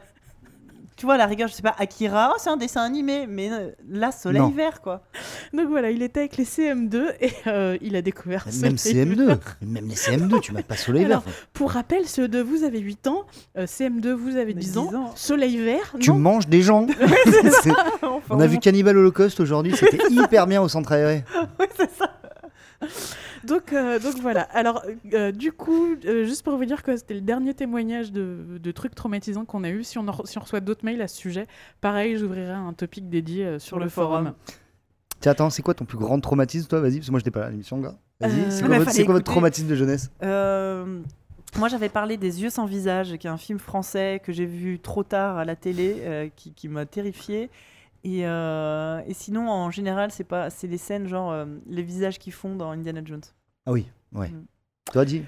Tu 1.00 1.06
vois, 1.06 1.14
à 1.14 1.16
la 1.16 1.24
rigueur, 1.24 1.48
je 1.48 1.54
sais 1.54 1.62
pas, 1.62 1.74
Akira, 1.78 2.30
oh, 2.34 2.38
c'est 2.38 2.50
un 2.50 2.58
dessin 2.58 2.82
animé, 2.82 3.26
mais 3.26 3.50
euh, 3.50 3.70
là, 3.88 4.12
Soleil 4.12 4.42
Non. 4.42 4.50
Vert, 4.50 4.82
quoi. 4.82 5.00
Donc 5.54 5.68
voilà, 5.70 5.90
il 5.90 6.02
était 6.02 6.20
avec 6.20 6.36
les 6.36 6.44
CM2 6.44 7.14
et 7.22 7.32
euh, 7.46 7.78
il 7.80 7.96
a 7.96 8.02
découvert 8.02 8.44
Même 8.60 8.76
Soleil 8.76 9.06
CM2, 9.06 9.24
Vert. 9.28 9.38
même 9.62 9.88
les 9.88 9.94
CM2, 9.94 10.40
tu 10.40 10.52
m'as 10.52 10.62
pas 10.62 10.76
soleil 10.76 11.06
vert. 11.06 11.22
Alors, 11.24 11.34
Pour 11.54 11.70
rappel, 11.70 12.02
CE2, 12.02 12.42
vous 12.42 12.64
avez 12.64 12.80
8 12.80 13.06
ans, 13.06 13.24
euh, 13.56 13.64
CM2, 13.64 14.12
vous 14.12 14.36
avez 14.36 14.52
Mais 14.52 14.60
10 14.60 14.72
10 14.72 14.78
ans, 14.78 14.94
ans. 14.94 15.12
Soleil 15.16 15.56
Vert, 15.56 15.94
Tu 15.98 16.10
non 16.10 16.18
manges 16.18 16.48
des 16.48 16.60
gens. 16.60 16.86
C'est- 17.62 17.70
Enfin, 18.02 18.20
On 18.28 18.38
a 18.40 18.46
vu 18.46 18.58
Cannibal 18.58 18.94
Holocaust 18.98 19.40
aujourd'hui, 19.40 19.74
c'était 19.74 20.00
hyper 20.10 20.46
bien 20.46 20.60
au 20.60 20.68
centre 20.68 20.92
aéré. 20.92 21.24
Donc, 23.44 23.72
euh, 23.72 23.98
donc 23.98 24.16
voilà. 24.20 24.42
Alors, 24.52 24.82
euh, 25.14 25.32
du 25.32 25.52
coup, 25.52 25.96
euh, 26.04 26.24
juste 26.24 26.42
pour 26.42 26.56
vous 26.56 26.64
dire 26.64 26.82
que 26.82 26.96
c'était 26.96 27.14
le 27.14 27.20
dernier 27.22 27.54
témoignage 27.54 28.12
de, 28.12 28.58
de 28.62 28.70
trucs 28.70 28.94
traumatisants 28.94 29.44
qu'on 29.44 29.64
a 29.64 29.70
eu. 29.70 29.82
Si 29.82 29.98
on, 29.98 30.06
en 30.08 30.12
re- 30.12 30.26
si 30.26 30.36
on 30.38 30.42
reçoit 30.42 30.60
d'autres 30.60 30.84
mails 30.84 31.00
à 31.02 31.08
ce 31.08 31.16
sujet, 31.16 31.46
pareil, 31.80 32.16
j'ouvrirai 32.18 32.52
un 32.52 32.72
topic 32.74 33.08
dédié 33.08 33.46
euh, 33.46 33.58
sur, 33.58 33.78
le, 33.78 33.88
forum. 33.88 34.34
Tiens, 35.20 35.32
attends, 35.32 35.50
c'est 35.50 35.62
quoi 35.62 35.74
ton 35.74 35.84
plus 35.84 35.98
grand 35.98 36.20
traumatisme, 36.20 36.68
toi? 36.68 36.80
Vas-y, 36.80 36.96
parce 36.96 37.06
que 37.06 37.10
moi 37.12 37.20
j'étais 37.20 37.30
pas 37.30 37.40
là 37.40 37.46
à 37.46 37.50
l'émission, 37.50 37.78
gars. 37.78 37.96
Vas-y, 38.20 38.40
Euh, 38.40 38.50
c'est 38.50 38.60
quoi, 38.66 38.68
votre- 38.76 38.84
fallait 38.84 38.96
c'est 38.96 39.04
quoi 39.04 39.14
votre 39.14 39.22
écouter. 39.22 39.32
traumatisme 39.32 39.68
de 39.68 39.74
jeunesse? 39.74 40.10
Euh, 40.22 41.00
moi, 41.58 41.68
j'avais 41.68 41.88
parlé 41.88 42.16
des 42.16 42.42
Yeux 42.42 42.50
sans 42.50 42.66
visage, 42.66 43.16
qui 43.18 43.26
est 43.26 43.30
un 43.30 43.36
film 43.36 43.58
français 43.58 44.20
que 44.24 44.32
j'ai 44.32 44.46
vu 44.46 44.78
trop 44.78 45.02
tard 45.02 45.36
à 45.38 45.44
la 45.44 45.56
télé, 45.56 45.96
euh, 46.00 46.28
qui, 46.36 46.52
qui 46.52 46.68
m'a 46.68 46.86
terrifié. 46.86 47.50
Et, 48.04 48.26
euh, 48.26 49.00
et 49.06 49.14
sinon, 49.14 49.48
en 49.50 49.70
général, 49.70 50.10
c'est 50.10 50.24
pas, 50.24 50.48
c'est 50.50 50.66
les 50.66 50.78
scènes 50.78 51.06
genre 51.06 51.30
euh, 51.32 51.44
les 51.66 51.82
visages 51.82 52.18
qu'ils 52.18 52.32
font 52.32 52.56
dans 52.56 52.70
Indiana 52.70 53.00
Jones. 53.04 53.20
Ah 53.66 53.72
oui, 53.72 53.86
ouais. 54.14 54.28
Mm. 54.28 54.44
Toi, 54.92 55.04
dis, 55.04 55.22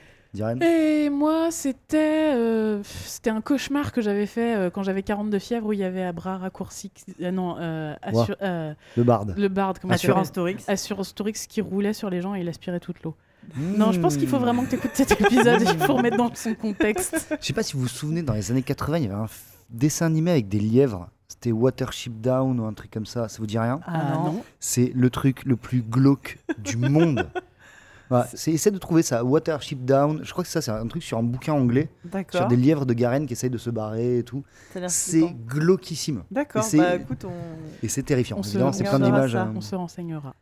Et 0.63 1.11
moi, 1.11 1.51
c'était 1.51 2.33
euh, 2.35 2.83
c'était 2.85 3.29
un 3.31 3.43
cauchemar 3.43 3.93
que 3.93 4.01
j'avais 4.01 4.25
fait 4.25 4.57
euh, 4.57 4.71
quand 4.71 4.83
j'avais 4.83 5.03
42 5.03 5.39
fièvres 5.39 5.67
où 5.67 5.73
il 5.75 5.79
y 5.81 5.85
avait 5.85 6.03
à 6.03 6.13
bras 6.13 6.39
raccourcis. 6.39 6.91
euh, 7.21 7.31
non, 7.31 7.57
euh, 7.59 7.95
assur- 8.03 8.37
euh, 8.41 8.73
le 8.97 9.05
barde. 9.05 9.35
le 9.37 9.49
barde, 9.49 9.79
comment 9.79 9.93
ça 9.93 9.97
Assurance 9.97 10.33
Torix. 10.33 10.57
Assurance 10.67 11.15
Torix 11.15 11.47
qui 11.47 11.61
roulait 11.61 11.93
sur 11.93 12.09
les 12.09 12.23
gens 12.23 12.35
et 12.35 12.41
il 12.41 12.49
aspirait 12.49 12.81
toute 12.81 13.03
l'eau. 13.03 13.15
Non, 13.57 13.93
je 13.93 14.01
pense 14.01 14.17
qu'il 14.17 14.29
faut 14.29 14.39
vraiment 14.39 14.65
que 14.65 14.71
tu 14.71 14.77
écoutes 14.77 14.93
cet 14.95 15.21
épisode 15.21 15.61
faut 15.81 15.95
remettre 15.95 16.17
dans 16.17 16.33
son 16.35 16.55
contexte. 16.55 17.37
Je 17.41 17.47
sais 17.47 17.53
pas 17.53 17.63
si 17.65 17.75
vous 17.75 17.81
vous 17.83 17.89
souvenez, 17.89 18.23
dans 18.23 18.35
les 18.35 18.51
années 18.51 18.63
80, 18.63 18.99
il 18.99 19.03
y 19.03 19.07
avait 19.07 19.15
un 19.17 19.27
dessin 19.69 20.07
animé 20.07 20.31
avec 20.31 20.49
des 20.49 20.61
lièvres. 20.61 21.11
C'était 21.43 21.51
Watership 21.51 22.21
Down 22.21 22.61
ou 22.61 22.67
un 22.67 22.73
truc 22.73 22.93
comme 22.93 23.05
ça. 23.05 23.29
Ça 23.29 23.39
vous 23.41 23.47
dit 23.49 23.59
rien 23.59 23.81
Ah 23.85 24.13
non. 24.15 24.45
C'est 24.61 24.93
le 24.95 25.11
truc 25.11 25.45
le 25.45 25.57
plus 25.57 25.83
glauque 25.83 26.39
du 26.59 26.77
monde. 26.77 27.29
Ouais, 28.11 28.21
c'est 28.35 28.53
essaie 28.53 28.71
de 28.71 28.77
trouver 28.77 29.01
ça. 29.03 29.25
Watership 29.25 29.87
Down. 29.87 30.21
Je 30.23 30.31
crois 30.33 30.45
que 30.45 30.51
ça, 30.51 30.61
c'est 30.61 30.71
un 30.71 30.87
truc 30.87 31.03
sur 31.03 31.17
un 31.17 31.23
bouquin 31.23 31.55
anglais 31.55 31.89
D'accord. 32.05 32.43
sur 32.43 32.47
des 32.49 32.57
lièvres 32.57 32.85
de 32.85 32.93
Garenne 32.93 33.25
qui 33.25 33.33
essayent 33.33 33.49
de 33.49 33.57
se 33.57 33.71
barrer 33.71 34.19
et 34.19 34.23
tout. 34.23 34.45
C'est 34.89 35.35
glauquissime 35.47 36.23
D'accord. 36.31 36.63
et 36.63 36.65
c'est- 36.69 36.77
Bah 36.77 36.97
écoute, 36.97 37.25
on. 37.25 37.31
et 37.83 37.89
c'est 37.89 38.03
terrifiant. 38.03 38.37
On 38.39 38.43
Évidemment, 38.43 38.73
c'est 38.73 38.85
plein 38.85 39.01
d'images. 39.01 39.35
euh, 39.35 39.45
On 39.57 39.63
se 39.63 39.75
renseignera. 39.75 40.35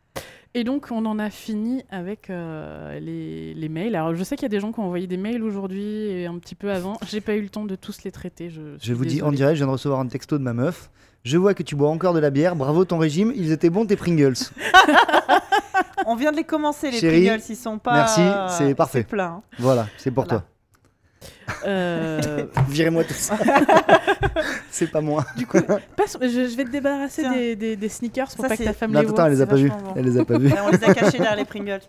Et 0.54 0.64
donc, 0.64 0.88
on 0.90 1.06
en 1.06 1.20
a 1.20 1.30
fini 1.30 1.84
avec 1.90 2.28
euh, 2.28 2.98
les, 2.98 3.54
les 3.54 3.68
mails. 3.68 3.94
Alors, 3.94 4.16
je 4.16 4.24
sais 4.24 4.34
qu'il 4.34 4.42
y 4.42 4.46
a 4.46 4.48
des 4.48 4.58
gens 4.58 4.72
qui 4.72 4.80
ont 4.80 4.84
envoyé 4.84 5.06
des 5.06 5.16
mails 5.16 5.44
aujourd'hui 5.44 5.84
et 6.10 6.26
un 6.26 6.36
petit 6.38 6.56
peu 6.56 6.72
avant. 6.72 6.98
J'ai 7.08 7.20
pas 7.20 7.34
eu 7.34 7.42
le 7.42 7.48
temps 7.48 7.64
de 7.64 7.76
tous 7.76 8.02
les 8.02 8.10
traiter. 8.10 8.50
Je, 8.50 8.92
vous 8.92 9.04
dis 9.04 9.22
en 9.22 9.30
direct, 9.30 9.54
je 9.54 9.60
viens 9.60 9.68
de 9.68 9.72
recevoir 9.72 10.00
un 10.00 10.06
texto 10.08 10.38
de 10.38 10.42
ma 10.42 10.52
meuf. 10.52 10.90
Je 11.22 11.36
vois 11.38 11.54
que 11.54 11.62
tu 11.62 11.76
bois 11.76 11.90
encore 11.90 12.14
de 12.14 12.18
la 12.18 12.30
bière. 12.30 12.56
Bravo 12.56 12.84
ton 12.84 12.98
régime. 12.98 13.32
Ils 13.36 13.52
étaient 13.52 13.70
bons 13.70 13.86
tes 13.86 13.94
Pringles. 13.96 14.34
On 16.06 16.16
vient 16.16 16.32
de 16.32 16.36
les 16.36 16.44
commencer, 16.44 16.90
les 16.90 16.98
Chérie, 16.98 17.26
Pringles, 17.26 17.44
ils 17.48 17.56
sont 17.56 17.78
pas. 17.78 17.92
merci, 17.92 18.22
c'est 18.56 18.74
parfait. 18.74 19.04
plein. 19.04 19.24
hein. 19.26 19.42
voilà, 19.58 19.86
c'est 19.98 20.10
pour 20.10 20.24
Voilà. 20.24 20.44
Euh. 21.66 22.46
Virez-moi 22.68 23.04
tout 23.04 23.12
ça. 23.14 23.36
c'est 24.70 24.90
pas 24.90 25.00
moi. 25.00 25.24
du 25.36 25.46
coup, 25.46 25.58
passe- 25.96 26.16
je, 26.20 26.28
je 26.48 26.56
vais 26.56 26.64
te 26.64 26.70
débarrasser 26.70 27.28
des, 27.28 27.56
des- 27.56 27.76
des 27.76 27.88
sneakers 27.88 28.28
pour 28.34 28.42
Ça, 28.44 28.48
pas 28.48 28.56
que 28.56 28.64
ta 28.64 28.72
femme 28.72 28.92
Non, 28.92 29.00
les 29.00 29.06
attends, 29.06 29.14
voie. 29.16 29.26
elle 29.26 29.32
les 29.32 29.40
a 29.42 29.46
pas 29.46 29.56
vus. 29.56 29.68
bon. 29.70 29.92
Elle 29.96 30.04
les 30.04 30.18
a 30.18 30.24
pas 30.24 30.38
vus. 30.38 30.52
On 30.66 30.70
les 30.70 30.84
a 30.84 30.94
cachés 30.94 31.18
derrière 31.18 31.36
les 31.36 31.44
Pringles. 31.44 31.80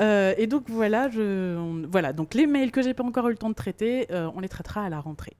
Euh, 0.00 0.34
et 0.36 0.46
donc 0.46 0.64
voilà, 0.68 1.08
je, 1.10 1.56
on- 1.56 1.86
voilà, 1.90 2.12
donc 2.12 2.34
les 2.34 2.46
mails 2.46 2.70
que 2.70 2.82
j'ai 2.82 2.94
pas 2.94 3.04
encore 3.04 3.26
eu 3.28 3.32
le 3.32 3.36
temps 3.38 3.50
de 3.50 3.54
traiter, 3.54 4.06
euh, 4.10 4.28
on 4.34 4.40
les 4.40 4.48
traitera 4.48 4.84
à 4.84 4.88
la 4.88 5.00
rentrée. 5.00 5.36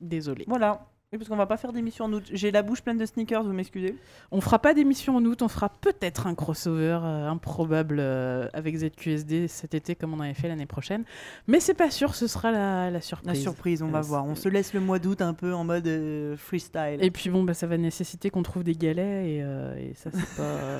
Désolé. 0.00 0.44
Voilà. 0.48 0.80
Oui, 1.12 1.18
parce 1.18 1.28
qu'on 1.28 1.34
va 1.34 1.46
pas 1.46 1.56
faire 1.56 1.72
d'émission 1.72 2.04
en 2.04 2.12
août. 2.12 2.22
J'ai 2.32 2.52
la 2.52 2.62
bouche 2.62 2.82
pleine 2.82 2.96
de 2.96 3.04
sneakers, 3.04 3.42
vous 3.42 3.52
m'excusez. 3.52 3.96
On 4.30 4.40
fera 4.40 4.60
pas 4.60 4.74
d'émission 4.74 5.16
en 5.16 5.24
août, 5.24 5.42
on 5.42 5.48
fera 5.48 5.68
peut-être 5.68 6.28
un 6.28 6.36
crossover 6.36 7.00
euh, 7.02 7.26
improbable 7.28 7.96
euh, 7.98 8.46
avec 8.52 8.76
ZQSD 8.76 9.48
cet 9.48 9.74
été 9.74 9.96
comme 9.96 10.14
on 10.14 10.20
avait 10.20 10.34
fait 10.34 10.46
l'année 10.46 10.66
prochaine. 10.66 11.02
Mais 11.48 11.58
c'est 11.58 11.74
pas 11.74 11.90
sûr, 11.90 12.14
ce 12.14 12.28
sera 12.28 12.52
la, 12.52 12.84
la 12.86 12.90
La 12.92 13.00
surprise. 13.00 13.42
surprise, 13.42 13.82
on 13.82 13.88
va 13.88 13.98
Euh, 13.98 14.02
voir. 14.02 14.24
On 14.24 14.36
se 14.36 14.48
laisse 14.48 14.72
le 14.72 14.78
mois 14.78 15.00
d'août 15.00 15.20
un 15.20 15.34
peu 15.34 15.52
en 15.52 15.64
mode 15.64 15.88
euh, 15.88 16.36
freestyle. 16.36 16.98
Et 17.00 17.10
puis 17.10 17.28
bon, 17.28 17.42
bah, 17.42 17.54
ça 17.54 17.66
va 17.66 17.76
nécessiter 17.76 18.30
qu'on 18.30 18.44
trouve 18.44 18.62
des 18.62 18.76
galets 18.76 19.26
et, 19.26 19.38
et 19.38 19.94
ça 19.96 20.10
c'est 20.14 20.36
pas, 20.36 20.78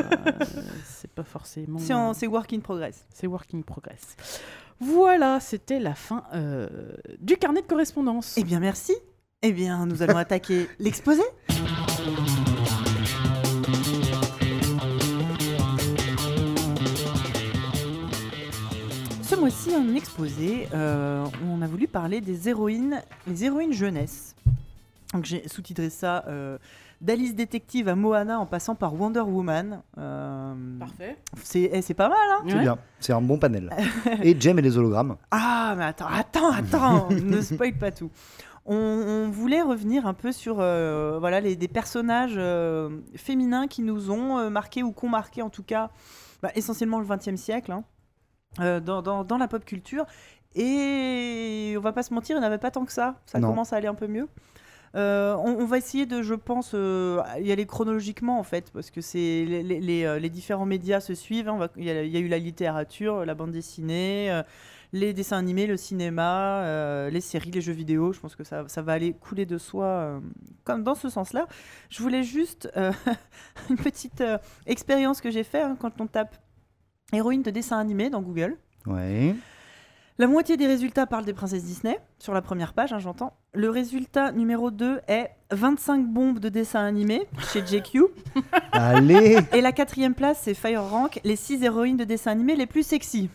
c'est 0.85 1.11
pas 1.11 1.25
forcément. 1.25 1.81
C'est 1.81 1.93
en- 1.95 2.15
c'est 2.15 2.29
work 2.29 2.53
in 2.53 2.61
progress. 2.61 3.05
C'est 3.13 3.27
working 3.27 3.65
progress. 3.65 4.17
Voilà, 4.79 5.41
c'était 5.41 5.81
la 5.81 5.97
fin 5.97 6.23
du 7.19 7.37
carnet 7.37 7.63
de 7.63 7.67
correspondance. 7.67 8.37
Eh 8.39 8.45
bien, 8.45 8.61
merci. 8.61 8.95
Eh 9.43 9.53
bien, 9.53 9.87
nous 9.87 10.03
allons 10.03 10.19
attaquer 10.19 10.69
l'exposé. 10.79 11.23
Ce 19.23 19.35
mois-ci, 19.37 19.75
un 19.75 19.95
exposé 19.95 20.69
euh, 20.75 21.25
on 21.51 21.63
a 21.63 21.67
voulu 21.67 21.87
parler 21.89 22.21
des 22.21 22.51
héroïnes, 22.51 23.03
les 23.27 23.45
héroïnes 23.45 23.73
jeunesse. 23.73 24.35
Donc 25.15 25.25
j'ai 25.25 25.49
sous-titré 25.49 25.89
ça 25.89 26.25
euh, 26.29 26.59
d'Alice 27.01 27.35
détective 27.35 27.89
à 27.89 27.95
Moana 27.95 28.39
en 28.39 28.47
passant 28.47 28.75
par 28.75 28.95
Wonder 28.95 29.21
Woman. 29.21 29.81
Euh, 29.97 30.55
Parfait. 30.79 31.17
c'est 31.43 31.71
eh, 31.73 31.81
c'est 31.81 31.95
pas 31.95 32.11
mal, 32.11 32.19
hein 32.31 32.43
C'est 32.47 32.59
bien. 32.59 32.79
C'est 32.99 33.13
un 33.15 33.23
bon 33.23 33.39
panel. 33.39 33.71
Et 34.23 34.39
Jem 34.39 34.59
et 34.59 34.63
les 34.63 34.77
hologrammes. 34.77 35.17
Ah, 35.31 35.75
mais 35.79 35.85
attends, 35.85 36.09
attends, 36.09 36.53
attends, 36.53 37.09
ne 37.11 37.41
spoil 37.41 37.73
pas 37.73 37.91
tout. 37.91 38.11
On, 38.73 38.77
on 38.77 39.31
voulait 39.31 39.63
revenir 39.63 40.07
un 40.07 40.15
peu 40.15 40.31
sur 40.31 40.59
euh, 40.61 41.19
voilà, 41.19 41.41
les, 41.41 41.57
des 41.57 41.67
personnages 41.69 42.35
euh, 42.37 42.89
féminins 43.17 43.67
qui 43.67 43.83
nous 43.83 44.11
ont 44.13 44.39
euh, 44.39 44.49
marqué 44.51 44.83
ou 44.85 44.93
qu'ont 44.93 45.09
marqué 45.09 45.43
en 45.43 45.51
tout 45.51 45.65
cas 45.65 45.91
bah, 46.41 46.51
essentiellement 46.55 47.01
le 47.01 47.07
XXe 47.07 47.35
siècle 47.35 47.73
hein, 47.73 48.81
dans, 48.81 49.03
dans- 49.03 49.25
dans 49.25 49.39
la 49.39 49.49
pop 49.49 49.65
culture. 49.65 50.07
Et 50.55 51.75
on 51.77 51.81
va 51.81 51.93
pas 51.93 52.03
se 52.03 52.13
mentir, 52.15 52.37
il 52.37 52.41
n'y 52.41 52.45
en 52.45 52.49
avait 52.49 52.59
pas 52.59 52.71
tant 52.71 52.85
que 52.85 52.93
ça. 52.93 53.21
Ça 53.27 53.39
Non. 53.39 53.49
commence 53.49 53.73
à 53.73 53.77
aller 53.77 53.87
un 53.89 53.95
peu 53.95 54.07
mieux. 54.07 54.29
Euh, 54.97 55.35
on, 55.37 55.61
on 55.61 55.67
va 55.67 55.79
essayer 55.79 56.05
de, 56.07 56.21
je 56.23 56.35
pense, 56.35 56.73
euh, 56.75 57.23
y 57.41 57.53
aller 57.53 57.65
chronologiquement 57.67 58.41
en 58.41 58.43
fait, 58.43 58.73
parce 58.73 58.91
que 58.91 59.01
c'est 59.01 59.45
les, 59.47 59.63
les- 59.63 59.81
les, 59.81 60.19
les 60.21 60.31
différents 60.31 60.67
médias 60.67 61.01
se 61.01 61.15
suivent. 61.15 61.49
hein. 61.49 61.69
Il 61.77 61.85
y, 61.85 61.91
a- 61.91 62.03
il 62.03 62.11
y 62.11 62.17
a 62.17 62.21
eu 62.21 62.27
la 62.29 62.39
littérature, 62.39 63.25
la 63.25 63.35
bande 63.35 63.53
dessinée, 63.53 64.43
les 64.93 65.13
dessins 65.13 65.39
animés, 65.39 65.67
le 65.67 65.77
cinéma, 65.77 66.63
euh, 66.63 67.11
les 67.11 67.21
séries, 67.21 67.51
les 67.51 67.61
jeux 67.61 67.73
vidéo. 67.73 68.13
Je 68.13 68.21
pense 68.21 68.35
que 68.35 68.45
ça, 68.45 68.65
ça 68.69 68.83
va 68.83 68.93
aller 68.93 69.13
couler 69.13 69.47
de 69.47 69.59
soi 69.59 69.85
euh, 69.85 70.21
comme 70.65 70.83
dans 70.83 70.95
ce 70.95 71.09
sens-là. 71.09 71.47
Je 71.89 72.03
voulais 72.03 72.23
juste 72.23 72.71
euh, 72.77 72.93
une 73.71 73.77
petite 73.77 74.23
expérience 74.67 75.21
que 75.21 75.31
j'ai 75.31 75.45
fait 75.45 75.63
hein, 75.63 75.77
quand 75.79 76.01
on 76.01 76.07
tape 76.07 76.37
héroïne 77.13 77.43
de 77.43 77.51
dessin 77.51 77.79
animé 77.79 78.11
dans 78.11 78.23
Google. 78.23 78.57
Ouais. 78.87 79.35
La 80.19 80.27
moitié 80.27 80.59
des 80.59 80.67
résultats 80.67 81.07
parlent 81.07 81.25
des 81.25 81.33
princesses 81.33 81.65
Disney, 81.65 81.99
sur 82.19 82.35
la 82.35 82.43
première 82.43 82.75
page, 82.75 82.93
hein, 82.93 82.99
j'entends. 82.99 83.33
Le 83.55 83.71
résultat 83.71 84.33
numéro 84.33 84.71
2 84.71 85.01
est 85.09 85.31
25 85.51 86.07
bombes 86.07 86.39
de 86.39 86.51
dessins 86.51 86.85
animés 86.85 87.27
chez 87.51 87.65
JQ. 87.67 88.03
Allez. 88.73 89.39
Et 89.55 89.63
la 89.63 89.73
quatrième 89.73 90.15
place, 90.15 90.41
c'est 90.43 90.53
Fire 90.53 90.85
Rank, 90.85 91.21
les 91.25 91.37
6 91.37 91.65
héroïnes 91.65 91.97
de 91.97 92.05
dessins 92.05 92.33
animés 92.33 92.55
les 92.55 92.67
plus 92.67 92.83
sexy. 92.83 93.31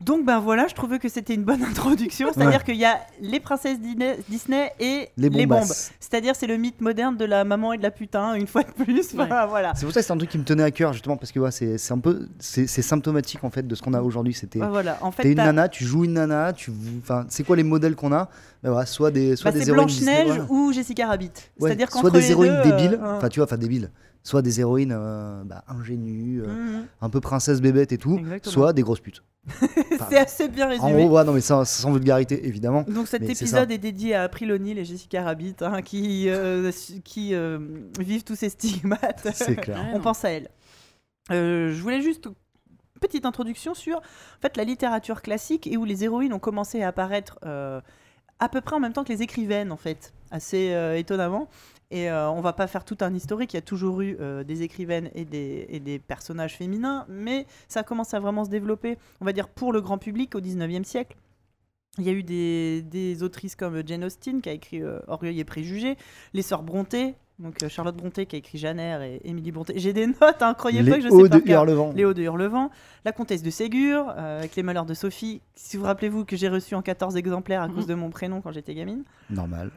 Donc 0.00 0.26
ben 0.26 0.40
voilà, 0.40 0.66
je 0.68 0.74
trouvais 0.74 0.98
que 0.98 1.08
c'était 1.08 1.34
une 1.34 1.44
bonne 1.44 1.62
introduction. 1.70 2.28
C'est-à-dire 2.32 2.64
qu'il 2.64 2.76
y 2.76 2.84
a 2.84 3.00
les 3.20 3.40
princesses 3.40 3.78
Disney 3.80 4.72
et 4.78 5.08
Les 5.16 5.46
bombes. 5.46 5.64
C'est-à-dire 6.00 6.34
c'est 6.36 6.46
le 6.46 6.56
mythe 6.56 6.80
moderne 6.80 7.16
de 7.16 7.24
la 7.24 7.44
maman 7.44 7.72
et 7.72 7.78
de 7.78 7.82
la 7.82 7.90
putain, 7.90 8.34
une 8.34 8.46
fois 8.46 8.62
de 8.62 8.84
plus. 8.84 9.12
Ouais. 9.12 9.26
Voilà, 9.26 9.46
voilà. 9.46 9.72
C'est 9.74 9.84
pour 9.84 9.94
ça 9.94 10.00
que 10.00 10.06
c'est 10.06 10.12
un 10.12 10.18
truc 10.18 10.30
qui 10.30 10.38
me 10.38 10.44
tenait 10.44 10.62
à 10.62 10.70
cœur 10.70 10.92
justement 10.92 11.16
parce 11.16 11.32
que 11.32 11.40
ouais, 11.40 11.50
c'est 11.50 11.92
un 11.92 11.98
peu 11.98 12.28
c'est 12.38 12.66
symptomatique 12.66 13.42
en 13.44 13.50
fait 13.50 13.66
de 13.66 13.74
ce 13.74 13.82
qu'on 13.82 13.94
a 13.94 14.02
aujourd'hui. 14.02 14.34
C'était 14.34 14.58
voilà. 14.58 14.98
En 15.00 15.10
fait, 15.10 15.22
t'es 15.22 15.32
une 15.32 15.38
nana, 15.38 15.68
tu 15.68 15.84
joues 15.84 16.04
une 16.04 16.14
nana, 16.14 16.52
tu 16.52 16.70
enfin 17.02 17.26
c'est 17.28 17.44
quoi 17.44 17.56
les 17.56 17.62
modèles 17.62 17.96
qu'on 17.96 18.12
a? 18.12 18.28
Ben 18.62 18.84
soit 18.84 19.10
des 19.10 19.36
soit 19.36 19.52
bah, 19.52 19.58
des 19.58 19.86
Disney, 19.86 20.24
voilà. 20.24 20.46
ou 20.48 20.72
Jessica 20.72 21.06
Rabbit. 21.06 21.30
Ouais, 21.58 21.68
C'est-à-dire 21.68 21.90
soit 21.90 22.10
des 22.10 22.30
héroïnes 22.30 22.60
deux, 22.64 22.70
débiles, 22.70 22.98
euh, 23.00 23.16
enfin 23.16 23.28
tu 23.28 23.38
vois, 23.38 23.44
enfin 23.44 23.56
débiles, 23.56 23.90
soit 24.26 24.42
des 24.42 24.60
héroïnes 24.60 24.92
euh, 24.92 25.44
bah, 25.44 25.62
ingénues, 25.68 26.42
euh, 26.42 26.48
mhm. 26.48 26.86
un 27.00 27.08
peu 27.08 27.20
princesse 27.20 27.60
bébête 27.60 27.92
et 27.92 27.98
tout, 27.98 28.18
Exactement. 28.18 28.52
soit 28.52 28.72
des 28.72 28.82
grosses 28.82 29.00
putes. 29.00 29.22
Enfin, 29.92 30.06
c'est 30.10 30.18
assez 30.18 30.48
bien 30.48 30.66
en 30.66 30.70
résumé. 30.70 31.04
gros, 31.06 31.16
ouais, 31.16 31.24
non 31.24 31.32
mais 31.32 31.40
sans, 31.40 31.64
sans 31.64 31.92
vulgarité 31.92 32.46
évidemment. 32.46 32.82
Donc 32.82 33.06
cet 33.06 33.22
épisode 33.22 33.70
est 33.70 33.78
dédié 33.78 34.14
à 34.16 34.24
April 34.24 34.50
O'Neil 34.50 34.78
et 34.80 34.84
Jessica 34.84 35.22
Rabbit 35.22 35.54
hein, 35.60 35.80
qui, 35.80 36.28
euh, 36.28 36.72
qui 37.04 37.32
vivent 38.00 38.24
tous 38.24 38.34
ces 38.34 38.48
stigmates. 38.48 39.28
C'est 39.34 39.54
clair. 39.54 39.78
On 39.94 40.00
pense 40.00 40.24
à 40.24 40.30
elles. 40.30 40.48
Je 41.30 41.80
voulais 41.80 42.02
juste 42.02 42.26
une 42.26 43.00
petite 43.00 43.24
introduction 43.24 43.74
sur 43.74 43.98
en 43.98 44.40
fait, 44.42 44.56
la 44.56 44.64
littérature 44.64 45.22
classique 45.22 45.68
et 45.68 45.76
où 45.76 45.84
les 45.84 46.02
héroïnes 46.02 46.32
ont 46.32 46.40
commencé 46.40 46.82
à 46.82 46.88
apparaître 46.88 47.38
à 48.38 48.48
peu 48.48 48.60
près 48.60 48.76
en 48.76 48.80
même 48.80 48.92
temps 48.92 49.04
que 49.04 49.12
les 49.12 49.22
écrivaines, 49.22 49.72
en 49.72 49.76
fait, 49.76 50.12
assez 50.30 50.72
euh, 50.72 50.98
étonnamment. 50.98 51.48
Et 51.90 52.10
euh, 52.10 52.28
on 52.30 52.40
va 52.40 52.52
pas 52.52 52.66
faire 52.66 52.84
tout 52.84 52.98
un 53.00 53.14
historique, 53.14 53.52
il 53.52 53.56
y 53.56 53.58
a 53.58 53.62
toujours 53.62 54.00
eu 54.00 54.16
euh, 54.20 54.42
des 54.42 54.62
écrivaines 54.62 55.10
et 55.14 55.24
des, 55.24 55.66
et 55.68 55.78
des 55.78 55.98
personnages 56.00 56.56
féminins, 56.56 57.06
mais 57.08 57.46
ça 57.68 57.84
commence 57.84 58.12
à 58.12 58.18
vraiment 58.18 58.44
se 58.44 58.50
développer, 58.50 58.98
on 59.20 59.24
va 59.24 59.32
dire, 59.32 59.48
pour 59.48 59.72
le 59.72 59.80
grand 59.80 59.98
public 59.98 60.34
au 60.34 60.40
19e 60.40 60.82
siècle. 60.82 61.16
Il 61.98 62.04
y 62.04 62.10
a 62.10 62.12
eu 62.12 62.24
des, 62.24 62.82
des 62.82 63.22
autrices 63.22 63.54
comme 63.54 63.86
Jane 63.86 64.04
Austen 64.04 64.42
qui 64.42 64.48
a 64.48 64.52
écrit 64.52 64.82
euh, 64.82 64.98
Orgueil 65.06 65.38
et 65.38 65.44
Préjugés, 65.44 65.96
les 66.34 66.42
sœurs 66.42 66.62
Brontë, 66.62 67.14
donc 67.38 67.62
euh, 67.62 67.68
Charlotte 67.68 67.94
Brontë 67.96 68.24
qui 68.26 68.36
a 68.36 68.38
écrit 68.38 68.56
Jeannère 68.58 69.02
et 69.02 69.20
Émilie 69.24 69.52
Brontë. 69.52 69.74
J'ai 69.76 69.92
des 69.92 70.06
notes, 70.06 70.40
hein, 70.40 70.54
croyez 70.54 70.82
pas 70.82 70.96
que 70.96 71.02
je 71.02 71.08
sais 71.10 71.28
par 71.28 71.40
de. 71.40 71.50
Hurlevent. 71.50 71.92
Léo 71.94 72.14
de 72.14 72.22
Hurlevent, 72.22 72.70
la 73.04 73.12
comtesse 73.12 73.42
de 73.42 73.50
Ségur, 73.50 74.06
euh, 74.16 74.38
avec 74.38 74.56
les 74.56 74.62
malheurs 74.62 74.86
de 74.86 74.94
Sophie, 74.94 75.42
si 75.54 75.76
vous 75.76 75.84
rappelez-vous 75.84 76.24
que 76.24 76.34
j'ai 76.36 76.48
reçu 76.48 76.74
en 76.74 76.82
14 76.82 77.16
exemplaires 77.16 77.60
à 77.62 77.68
Mhm. 77.68 77.74
cause 77.74 77.86
de 77.86 77.94
mon 77.94 78.08
prénom 78.10 78.40
quand 78.40 78.52
j'étais 78.52 78.74
gamine. 78.74 79.04
Normal. 79.28 79.70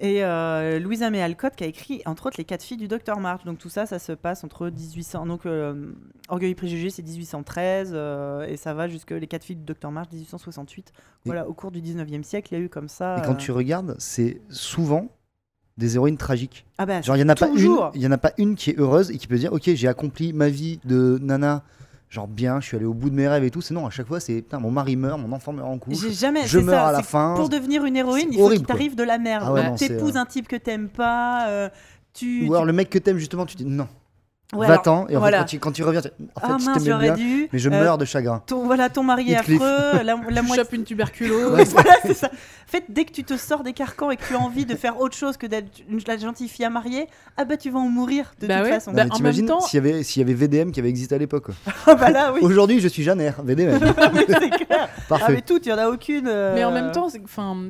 Et 0.00 0.24
euh, 0.24 0.80
Louisa 0.80 1.08
May 1.10 1.22
Alcott 1.22 1.54
qui 1.54 1.62
a 1.62 1.66
écrit 1.68 2.02
entre 2.04 2.26
autres 2.26 2.36
les 2.38 2.44
quatre 2.44 2.62
filles 2.64 2.76
du 2.78 2.88
docteur 2.88 3.20
March. 3.20 3.44
Donc 3.44 3.58
tout 3.58 3.68
ça, 3.68 3.86
ça 3.86 3.98
se 4.00 4.10
passe 4.12 4.42
entre 4.42 4.68
1800. 4.68 5.26
Donc 5.26 5.46
Orgueil 6.28 6.50
et 6.50 6.54
Préjugés, 6.56 6.90
c'est 6.90 7.02
1813 7.02 7.92
euh, 7.94 8.46
et 8.46 8.56
ça 8.56 8.74
va 8.74 8.88
jusque 8.88 9.12
les 9.12 9.26
quatre 9.28 9.44
filles 9.44 9.56
du 9.56 9.64
docteur 9.64 9.92
March 9.92 10.08
1868. 10.12 10.92
Voilà, 11.26 11.48
au 11.48 11.54
cours 11.54 11.70
du 11.70 11.80
19e 11.80 12.22
siècle, 12.24 12.52
il 12.52 12.58
y 12.58 12.60
a 12.60 12.64
eu 12.64 12.68
comme 12.68 12.88
ça. 12.88 13.18
Et 13.18 13.22
quand 13.26 13.34
tu 13.36 13.52
regardes, 13.52 13.94
c'est 13.98 14.40
souvent 14.48 15.08
des 15.76 15.96
héroïnes 15.96 16.16
tragiques. 16.16 16.64
Ah 16.78 16.86
bah, 16.86 17.00
Genre, 17.02 17.16
il 17.16 17.20
n'y 17.20 17.24
en, 17.24 17.28
a 17.30 17.34
pas 17.34 17.48
une- 17.48 17.78
y 18.00 18.06
en 18.06 18.12
a 18.12 18.18
pas 18.18 18.32
une 18.38 18.54
qui 18.54 18.70
est 18.70 18.78
heureuse 18.78 19.10
et 19.10 19.18
qui 19.18 19.26
peut 19.26 19.36
dire 19.38 19.52
Ok, 19.52 19.62
j'ai 19.74 19.88
accompli 19.88 20.32
ma 20.32 20.48
vie 20.48 20.78
de 20.84 21.18
nana, 21.20 21.62
genre 22.10 22.28
bien, 22.28 22.60
je 22.60 22.66
suis 22.66 22.76
allé 22.76 22.86
au 22.86 22.94
bout 22.94 23.10
de 23.10 23.14
mes 23.16 23.26
rêves 23.26 23.44
et 23.44 23.50
tout. 23.50 23.60
C'est 23.60 23.74
non, 23.74 23.86
à 23.86 23.90
chaque 23.90 24.06
fois, 24.06 24.20
c'est 24.20 24.34
putain, 24.42 24.60
mon 24.60 24.70
mari 24.70 24.94
meurt, 24.96 25.18
mon 25.20 25.32
enfant 25.32 25.52
meurt 25.52 25.68
en 25.68 25.78
couche. 25.78 25.98
J'ai 26.00 26.12
jamais. 26.12 26.46
Je 26.46 26.58
meurs 26.60 26.74
ça, 26.74 26.88
à 26.88 26.92
la 26.92 27.02
fin. 27.02 27.34
Pour 27.36 27.48
devenir 27.48 27.84
une 27.84 27.96
héroïne, 27.96 28.28
il 28.30 28.38
faut 28.38 28.50
qu'il 28.50 28.62
t'arrive 28.64 28.94
de 28.94 29.02
la 29.02 29.18
merde. 29.18 29.44
Ah 29.48 29.52
ouais, 29.52 29.74
T'épouses 29.76 30.16
euh, 30.16 30.20
un 30.20 30.26
type 30.26 30.46
que 30.48 30.56
t'aimes 30.56 30.88
pas. 30.88 31.48
euh, 31.48 31.68
tu, 32.12 32.46
Ou 32.46 32.52
alors 32.52 32.62
tu- 32.62 32.66
le 32.68 32.72
mec 32.72 32.88
que 32.90 32.98
t'aimes, 32.98 33.18
justement, 33.18 33.44
tu 33.44 33.56
dis 33.56 33.64
non, 33.64 33.88
Ouais, 34.52 34.68
va-t'en. 34.68 35.08
Et 35.08 35.16
voilà. 35.16 35.38
quand 35.40 35.44
tu, 35.46 35.58
quand 35.58 35.72
tu 35.72 35.82
reviens, 35.82 36.00
tu- 36.00 36.08
en 36.36 36.40
fait, 36.40 36.46
Ah 36.52 36.56
je 36.60 36.64
mince, 36.66 36.84
bien, 36.84 37.14
dû. 37.14 37.48
mais 37.52 37.58
je 37.58 37.68
euh, 37.68 37.72
meurs 37.72 37.98
de 37.98 38.04
chagrin. 38.04 38.40
Ton, 38.46 38.66
voilà, 38.66 38.88
ton 38.88 39.02
mari 39.02 39.32
est 39.32 39.36
affreux. 39.36 39.58
La, 39.58 40.02
la 40.04 40.14
Tu 40.40 40.46
moitié. 40.46 40.56
chopes 40.56 40.72
une 40.74 40.84
tuberculose. 40.84 41.52
Ouais. 41.54 41.64
voilà, 41.70 41.94
c'est 42.04 42.14
ça. 42.14 42.28
En 42.28 42.70
fait, 42.70 42.84
dès 42.88 43.04
que 43.04 43.10
tu 43.12 43.24
te 43.24 43.36
sors 43.36 43.64
des 43.64 43.72
carcans 43.72 44.10
et 44.12 44.16
que 44.16 44.24
tu 44.24 44.34
as 44.34 44.38
envie 44.38 44.64
de 44.66 44.76
faire 44.76 45.00
autre 45.00 45.16
chose 45.16 45.36
que 45.38 45.46
d'être 45.46 45.70
une, 45.88 45.98
la 46.06 46.18
gentille 46.18 46.48
fille 46.48 46.64
à 46.64 46.70
marier, 46.70 47.06
ah 47.36 47.44
bah 47.44 47.56
tu 47.56 47.70
vas 47.70 47.80
en 47.80 47.88
mourir 47.88 48.32
de 48.40 48.46
Bah 48.46 48.58
toute 48.58 48.64
ouais. 48.66 48.70
façon. 48.74 48.92
Bah, 48.92 49.04
mais 49.06 49.10
en 49.10 49.14
t'imagines 49.16 49.46
même 49.46 49.54
temps- 49.56 49.60
s'il 49.62 49.82
y, 49.84 49.88
avait- 49.88 50.02
s'il 50.04 50.20
y 50.20 50.24
avait 50.24 50.34
VDM 50.34 50.70
qui 50.70 50.78
avait 50.78 50.88
existé 50.90 51.14
à 51.14 51.18
l'époque. 51.18 51.46
Ah 51.86 51.94
bah 51.96 52.10
là, 52.10 52.32
oui. 52.32 52.40
Aujourd'hui, 52.42 52.80
je 52.80 52.88
suis 52.88 53.02
Janer, 53.02 53.32
VDM. 53.42 53.78
C'est 53.80 54.50
clair. 54.50 54.88
Ah 54.88 54.88
Parfait. 55.08 55.32
mais 55.34 55.40
tout, 55.42 55.60
il 55.62 55.68
y 55.68 55.72
en 55.72 55.78
a 55.78 55.88
aucune. 55.88 56.26
euh, 56.28 56.54
Mais 56.54 56.64
en 56.64 56.70
même 56.70 56.92
temps, 56.92 57.08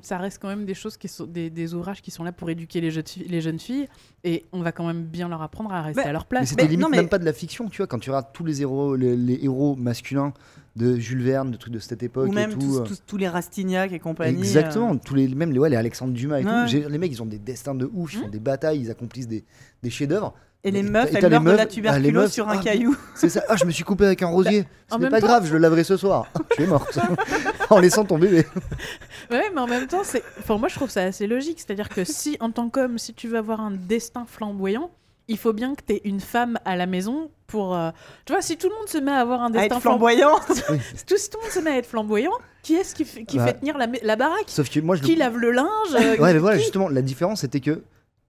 ça 0.03 0.19
reste 0.19 0.39
quand 0.41 0.49
même 0.49 0.65
des 0.67 0.75
choses 0.75 0.97
qui 0.97 1.09
sont 1.09 1.25
des, 1.25 1.51
des 1.51 1.75
ouvrages 1.75 2.03
qui 2.03 2.11
sont 2.11 2.25
là 2.25 2.33
pour 2.33 2.51
éduquer 2.51 2.81
les 2.81 2.91
jeunes, 2.91 3.59
filles, 3.59 3.89
et 4.23 4.45
on 4.53 4.61
va 4.63 4.73
quand 4.73 4.87
même 4.87 5.03
bien 5.05 5.29
leur 5.29 5.43
apprendre 5.43 5.73
à 5.73 5.83
rester 5.83 6.03
Mais- 6.03 6.09
à 6.09 6.13
leur 6.13 6.27
place. 6.27 6.49
C'était 6.65 6.71
limite 6.73 6.83
non, 6.85 6.91
mais- 6.91 6.97
même 6.99 7.09
pas 7.09 7.19
de 7.19 7.25
la 7.25 7.33
fiction, 7.33 7.69
tu 7.69 7.79
vois, 7.79 7.87
quand 7.87 7.99
tu 7.99 8.11
regardes 8.11 8.33
tous 8.33 8.45
les 8.45 8.63
héros, 8.63 8.97
les, 8.97 9.17
les 9.17 9.39
héros 9.45 9.77
masculins 9.77 10.33
de 10.77 10.97
Jules 10.97 11.23
Verne, 11.23 11.51
de 11.53 11.57
trucs 11.57 11.73
de 11.73 11.79
cette 11.79 12.03
époque 12.03 12.29
ou 12.29 12.33
même 12.33 12.51
et 12.51 12.55
tout. 12.55 12.59
tous, 12.61 12.79
euh, 12.79 12.83
tous- 12.85 13.03
tous 13.07 13.17
les 13.17 13.29
Rastignac 13.29 13.93
et 13.93 14.01
compagnie. 14.01 14.39
Exactement, 14.39 14.97
tous 14.97 15.15
les, 15.15 15.29
même 15.29 15.53
les, 15.53 15.59
ouais, 15.61 15.71
les 15.71 15.77
Alexandre 15.77 16.13
Dumas 16.13 16.41
et 16.41 16.45
Ouais. 16.45 16.51
tout. 16.51 16.67
J'ai- 16.69 16.89
Les 16.89 16.99
mecs, 16.99 17.13
ils 17.13 17.23
ont 17.23 17.27
des 17.27 17.39
destins 17.39 17.75
de 17.77 17.89
ouf, 17.95 18.15
ils 18.15 18.19
font 18.21 18.27
Hmm. 18.27 18.31
des 18.31 18.41
batailles, 18.41 18.81
ils 18.81 18.91
accomplissent 18.91 19.29
des, 19.29 19.45
des 19.83 19.91
chefs-d'œuvre. 19.91 20.35
euh, 20.35 20.69
Et 20.69 20.71
les 20.73 20.83
meufs, 20.83 21.15
elles 21.15 21.31
meurent 21.31 21.43
de 21.43 21.51
la 21.51 21.63
ah, 21.63 21.67
tuberculose 21.67 22.13
meufs, 22.25 22.33
sur 22.33 22.49
un 22.49 22.59
ah, 22.59 22.63
caillou. 22.63 22.97
C'est 23.15 23.29
ça. 23.29 23.45
Ah, 23.49 23.55
je 23.57 23.67
me 23.67 23.71
suis 23.71 23.85
coupé 23.85 24.05
avec 24.07 24.23
un 24.23 24.29
rosier. 24.29 24.65
en 24.91 24.97
Ce 24.97 25.03
n'est 25.03 25.11
pas 25.11 25.21
temps- 25.21 25.27
grave, 25.29 25.47
je 25.47 25.53
le 25.53 25.59
laverai 25.59 25.85
ce 25.85 25.97
soir. 25.99 26.27
Tu 26.57 26.63
es 26.63 26.67
morte. 26.67 26.99
en 27.71 27.79
laissant 27.79 28.05
ton 28.05 28.19
bébé. 28.19 28.45
Ouais, 29.31 29.45
mais 29.55 29.61
en 29.61 29.67
même 29.67 29.87
temps, 29.87 30.03
c'est. 30.05 30.23
Enfin, 30.39 30.59
moi, 30.59 30.69
je 30.69 30.75
trouve 30.75 30.91
ça 30.91 31.03
assez 31.03 31.27
logique. 31.27 31.59
C'est-à-dire 31.61 31.89
que 31.89 32.05
si, 32.05 32.37
en 32.41 32.51
tant 32.51 32.69
qu'homme, 32.69 32.99
si 32.99 33.15
tu 33.15 33.29
veux 33.29 33.39
avoir 33.39 33.61
un 33.61 33.71
destin 33.71 34.25
flamboyant, 34.27 34.91
il 35.29 35.39
faut 35.39 35.53
bien 35.53 35.75
que 35.75 35.83
tu 35.87 35.95
aies 35.95 36.01
une 36.05 36.21
femme 36.21 36.59
à 36.65 36.77
la 36.77 36.87
maison 36.87 37.31
pour. 37.47 37.75
euh, 37.77 37.91
Tu 38.27 38.33
vois, 38.33 38.43
si 38.43 38.57
tout 38.57 38.69
le 38.69 38.75
monde 38.75 38.89
se 38.89 38.99
met 38.99 39.11
à 39.13 39.17
avoir 39.21 39.43
un 39.43 39.47
À 39.47 39.51
destin 39.51 39.77
être 39.77 39.81
flamboyant. 39.81 40.39
Si 40.49 41.05
tout 41.07 41.15
le 41.39 41.43
monde 41.43 41.51
se 41.51 41.61
met 41.61 41.71
à 41.71 41.77
être 41.79 41.87
flamboyant, 41.87 42.33
qui 42.63 42.75
est-ce 42.75 42.95
qui, 42.95 43.05
Bah. 43.37 43.47
fait 43.47 43.55
tenir 43.61 43.77
la, 43.79 43.87
la 44.03 44.17
baraque? 44.17 44.45
Sauf 44.49 44.69
que 44.71 44.81
moi, 44.81 44.97
je 44.97 45.03
Qui 45.03 45.15
le... 45.15 45.19
lave 45.21 45.37
le 45.37 45.51
linge? 45.53 45.69
Euh, 45.95 46.17
Ouais, 46.19 46.33
mais 46.33 46.39
voilà, 46.39 46.57
qui- 46.59 46.63
justement, 46.65 46.89
la 46.89 47.03
différence 47.03 47.41
c'était 47.43 47.61
que 47.61 47.83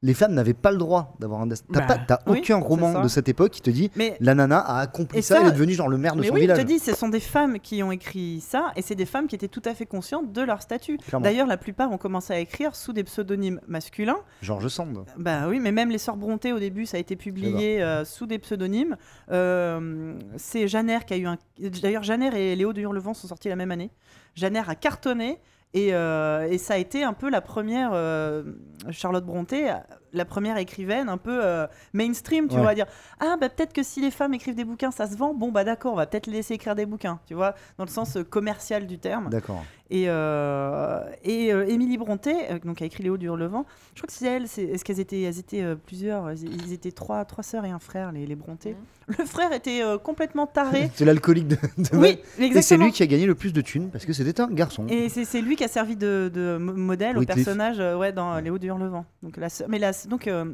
les 0.06 0.14
femmes 0.14 0.34
n'avaient 0.34 0.54
pas 0.54 0.72
le 0.72 0.78
droit 0.78 1.16
d'avoir 1.20 1.42
un 1.42 1.48
destin. 1.48 1.66
T'as 1.74 1.88
Bah, 1.88 1.98
t'as 2.08 2.20
oui, 2.28 2.40
aucun 2.40 2.58
roman 2.58 3.02
de 3.02 3.08
cette 3.08 3.28
époque 3.28 3.52
qui 3.52 3.62
te 3.62 3.70
dit 3.72 3.90
Mais 3.96 4.16
la 4.20 4.36
nana 4.36 4.60
a 4.60 4.80
accompli 4.82 5.24
ça, 5.24 5.36
ça- 5.36 5.42
elle 5.42 5.48
est 5.48 5.52
devenue 5.52 5.74
genre 5.74 5.90
le 5.90 5.98
maire 5.98 6.16
de 6.16 6.22
Mais 6.22 6.28
son 6.28 6.34
oui, 6.34 6.42
je 6.42 6.44
village. 6.44 6.60
te 6.60 6.64
dis, 6.64 6.78
ce 6.80 6.94
sont 6.94 7.10
des 7.10 7.20
femmes 7.20 7.60
qui 7.60 7.82
ont 7.82 7.92
écrit 7.92 8.40
ça, 8.40 8.72
et 8.76 8.82
c'est 8.84 8.94
des 8.96 9.06
femmes 9.08 9.28
qui 9.28 9.36
étaient 9.36 9.48
tout 9.48 9.64
à 9.66 9.74
fait 9.74 9.86
conscientes 9.88 10.32
de 10.32 10.42
leur 10.42 10.62
statut. 10.62 11.00
D'ailleurs, 11.22 11.48
la 11.48 11.58
plupart 11.58 11.92
ont 11.92 11.98
commencé 11.98 12.34
à 12.34 12.40
écrire 12.40 12.76
sous 12.76 12.94
des 12.94 13.04
pseudonymes 13.04 13.60
masculins. 13.68 14.20
George 14.42 14.68
Sand. 14.68 15.06
Bah 15.18 15.48
oui, 15.50 15.60
mais 15.60 15.72
même 15.72 15.90
les 15.90 15.98
Sœurs 15.98 16.18
Brontë 16.18 16.54
au 16.54 16.60
début, 16.60 16.86
ça 16.86 16.98
a 16.98 17.00
été 17.00 17.16
publié 17.16 17.82
euh, 17.82 18.06
sous 18.06 18.28
des 18.28 18.38
pseudonymes. 18.40 18.98
Euh, 19.32 20.14
c'est 20.38 20.68
Janer 20.68 21.00
qui 21.06 21.14
a 21.14 21.18
eu 21.18 21.26
un. 21.26 21.38
D'ailleurs, 21.82 22.04
Janer 22.04 22.30
et 22.36 22.56
Léo 22.56 22.74
de 22.74 22.82
Hurlevent 22.82 23.14
sont 23.14 23.28
sortis 23.28 23.50
la 23.50 23.56
même 23.56 23.72
année. 23.72 23.92
Janer 24.36 24.62
a 24.68 24.76
cartonné 24.76 25.40
et, 25.76 25.94
euh, 25.94 26.48
et 26.50 26.58
ça 26.58 26.74
a 26.76 26.78
été 26.78 27.04
un 27.04 27.14
peu 27.14 27.30
la 27.30 27.42
première 27.42 27.92
euh, 27.94 28.44
Charlotte 28.92 29.26
Brontë, 29.26 29.74
la 30.14 30.24
première 30.26 30.58
écrivaine 30.58 31.10
un 31.10 31.18
peu 31.18 31.38
euh, 31.44 31.68
mainstream, 31.94 32.48
tu 32.48 32.56
Ouais. 32.56 32.62
vois, 32.62 32.70
à 32.72 32.76
dire 32.76 32.86
ah 33.20 33.36
bah 33.40 33.50
peut-être 33.50 33.74
que 33.74 33.84
si 33.84 34.00
les 34.02 34.10
femmes 34.12 34.34
écrivent 34.34 34.56
des 34.56 34.64
bouquins, 34.64 34.92
ça 34.92 35.06
se 35.06 35.18
vend. 35.18 35.34
Bon 35.34 35.52
bah 35.52 35.66
d'accord, 35.66 35.92
on 35.92 35.98
va 35.98 36.08
peut-être 36.08 36.28
les 36.28 36.34
laisser 36.38 36.54
écrire 36.54 36.76
des 36.76 36.86
bouquins, 36.86 37.20
tu 37.28 37.34
vois, 37.34 37.54
dans 37.78 37.84
le 37.84 37.90
sens 37.90 38.18
commercial 38.30 38.88
du 38.88 38.98
terme. 39.00 39.30
D'accord. 39.30 39.64
Et, 39.92 40.06
euh, 40.08 41.00
et 41.24 41.54
euh, 41.54 41.68
Émilie 41.68 41.98
Brontë, 42.00 42.34
euh, 42.50 42.60
donc 42.66 42.82
a 42.82 42.86
écrit 42.86 43.04
Léo 43.04 43.18
du 43.18 43.28
Hurlevent, 43.28 43.66
je 43.94 44.02
crois 44.02 44.08
que 44.08 44.14
c'est 44.14 44.26
elle, 44.26 44.44
est-ce 44.46 44.84
qu'elles 44.84 45.00
étaient, 45.00 45.22
elles 45.22 45.38
étaient 45.38 45.62
euh, 45.62 45.76
plusieurs, 45.76 46.32
ils 46.34 46.74
étaient 46.74 46.92
trois, 46.92 47.24
trois 47.26 47.44
sœurs 47.44 47.66
et 47.66 47.70
un 47.70 47.78
frère, 47.78 48.12
les, 48.12 48.26
les 48.26 48.36
Brontë. 48.36 48.76
Le 49.08 49.24
frère 49.26 49.52
était 49.54 49.84
euh, 49.84 50.00
complètement 50.00 50.48
taré. 50.48 50.90
C'est 50.96 51.06
l'alcoolique 51.06 51.48
de, 51.50 51.56
de 51.78 51.96
oui, 51.98 52.08
Et 52.10 52.20
c'est 52.38 52.44
exactement. 52.46 52.86
lui 52.86 52.92
qui 52.94 53.04
a 53.04 53.06
gagné 53.06 53.28
le 53.28 53.36
plus 53.36 53.54
de 53.54 53.62
thunes 53.62 53.92
parce 53.92 54.06
que 54.06 54.14
c'était 54.14 54.42
un 54.42 54.48
garçon. 54.48 54.88
Et 54.90 55.08
c'est, 55.10 55.42
lui 55.42 55.56
qui 55.56 55.64
a 55.64 55.68
servi 55.68 55.96
de, 55.96 56.32
de 56.34 56.58
mo- 56.60 56.74
modèle 56.74 57.20
au 57.20 57.22
personnage 57.24 57.80
euh, 57.80 57.96
ouais, 57.96 58.12
dans 58.12 58.40
Léo 58.40 58.58
du 58.58 58.66
Hurlevent. 58.66 59.06
Donc, 59.22 59.38
la 59.38 59.50
sœur- 59.50 59.68
mais 59.70 59.78
la, 59.78 59.92
donc 60.10 60.28
euh, 60.28 60.46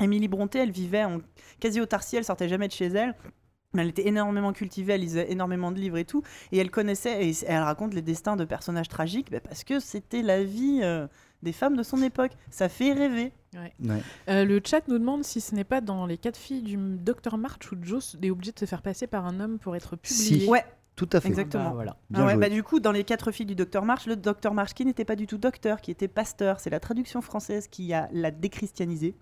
Émilie 0.00 0.26
Brontë, 0.26 0.58
elle 0.58 0.72
vivait 0.72 1.04
en 1.04 1.20
quasi 1.60 1.80
autarcie, 1.80 2.16
elle 2.16 2.24
sortait 2.24 2.48
jamais 2.48 2.66
de 2.66 2.72
chez 2.72 2.86
elle. 2.86 3.14
Mais 3.74 3.82
elle 3.82 3.88
était 3.88 4.06
énormément 4.06 4.52
cultivée, 4.52 4.94
elle 4.94 5.00
lisait 5.00 5.30
énormément 5.30 5.72
de 5.72 5.78
livres 5.78 5.98
et 5.98 6.04
tout. 6.04 6.22
Et 6.52 6.58
elle 6.58 6.70
connaissait, 6.70 7.28
et 7.28 7.34
elle 7.46 7.62
raconte 7.62 7.94
les 7.94 8.02
destins 8.02 8.36
de 8.36 8.44
personnages 8.44 8.88
tragiques 8.88 9.30
bah, 9.30 9.40
parce 9.40 9.64
que 9.64 9.80
c'était 9.80 10.22
la 10.22 10.42
vie 10.44 10.80
euh, 10.82 11.06
des 11.42 11.52
femmes 11.52 11.76
de 11.76 11.82
son 11.82 12.02
époque. 12.02 12.32
Ça 12.50 12.68
fait 12.68 12.92
rêver. 12.92 13.32
Ouais. 13.54 14.02
Euh, 14.28 14.44
le 14.44 14.60
chat 14.64 14.86
nous 14.88 14.98
demande 14.98 15.24
si 15.24 15.40
ce 15.40 15.54
n'est 15.54 15.64
pas 15.64 15.80
dans 15.80 16.06
les 16.06 16.18
quatre 16.18 16.36
filles 16.36 16.62
du 16.62 16.76
Dr 16.76 17.36
March 17.36 17.70
où 17.70 17.76
Joe 17.82 18.16
est 18.22 18.30
obligé 18.30 18.52
de 18.52 18.58
se 18.58 18.64
faire 18.64 18.82
passer 18.82 19.06
par 19.06 19.26
un 19.26 19.38
homme 19.40 19.58
pour 19.58 19.76
être 19.76 19.96
publié. 19.96 20.40
Si. 20.40 20.48
Ouais, 20.48 20.64
Tout 20.96 21.08
à 21.12 21.20
fait. 21.20 21.28
exactement. 21.28 21.64
Bah, 21.64 21.72
voilà. 21.74 21.96
Ah 22.14 22.26
ouais, 22.26 22.36
bah, 22.36 22.48
du 22.48 22.62
coup, 22.62 22.80
dans 22.80 22.92
les 22.92 23.04
quatre 23.04 23.30
filles 23.30 23.46
du 23.46 23.54
docteur 23.54 23.84
March, 23.84 24.06
le 24.06 24.16
docteur 24.16 24.54
March 24.54 24.74
qui 24.74 24.84
n'était 24.84 25.04
pas 25.04 25.16
du 25.16 25.26
tout 25.26 25.38
docteur, 25.38 25.80
qui 25.80 25.90
était 25.92 26.08
pasteur, 26.08 26.58
c'est 26.58 26.70
la 26.70 26.80
traduction 26.80 27.20
française 27.20 27.68
qui 27.68 27.92
a 27.92 28.08
l'a 28.12 28.30
déchristianisé. 28.30 29.14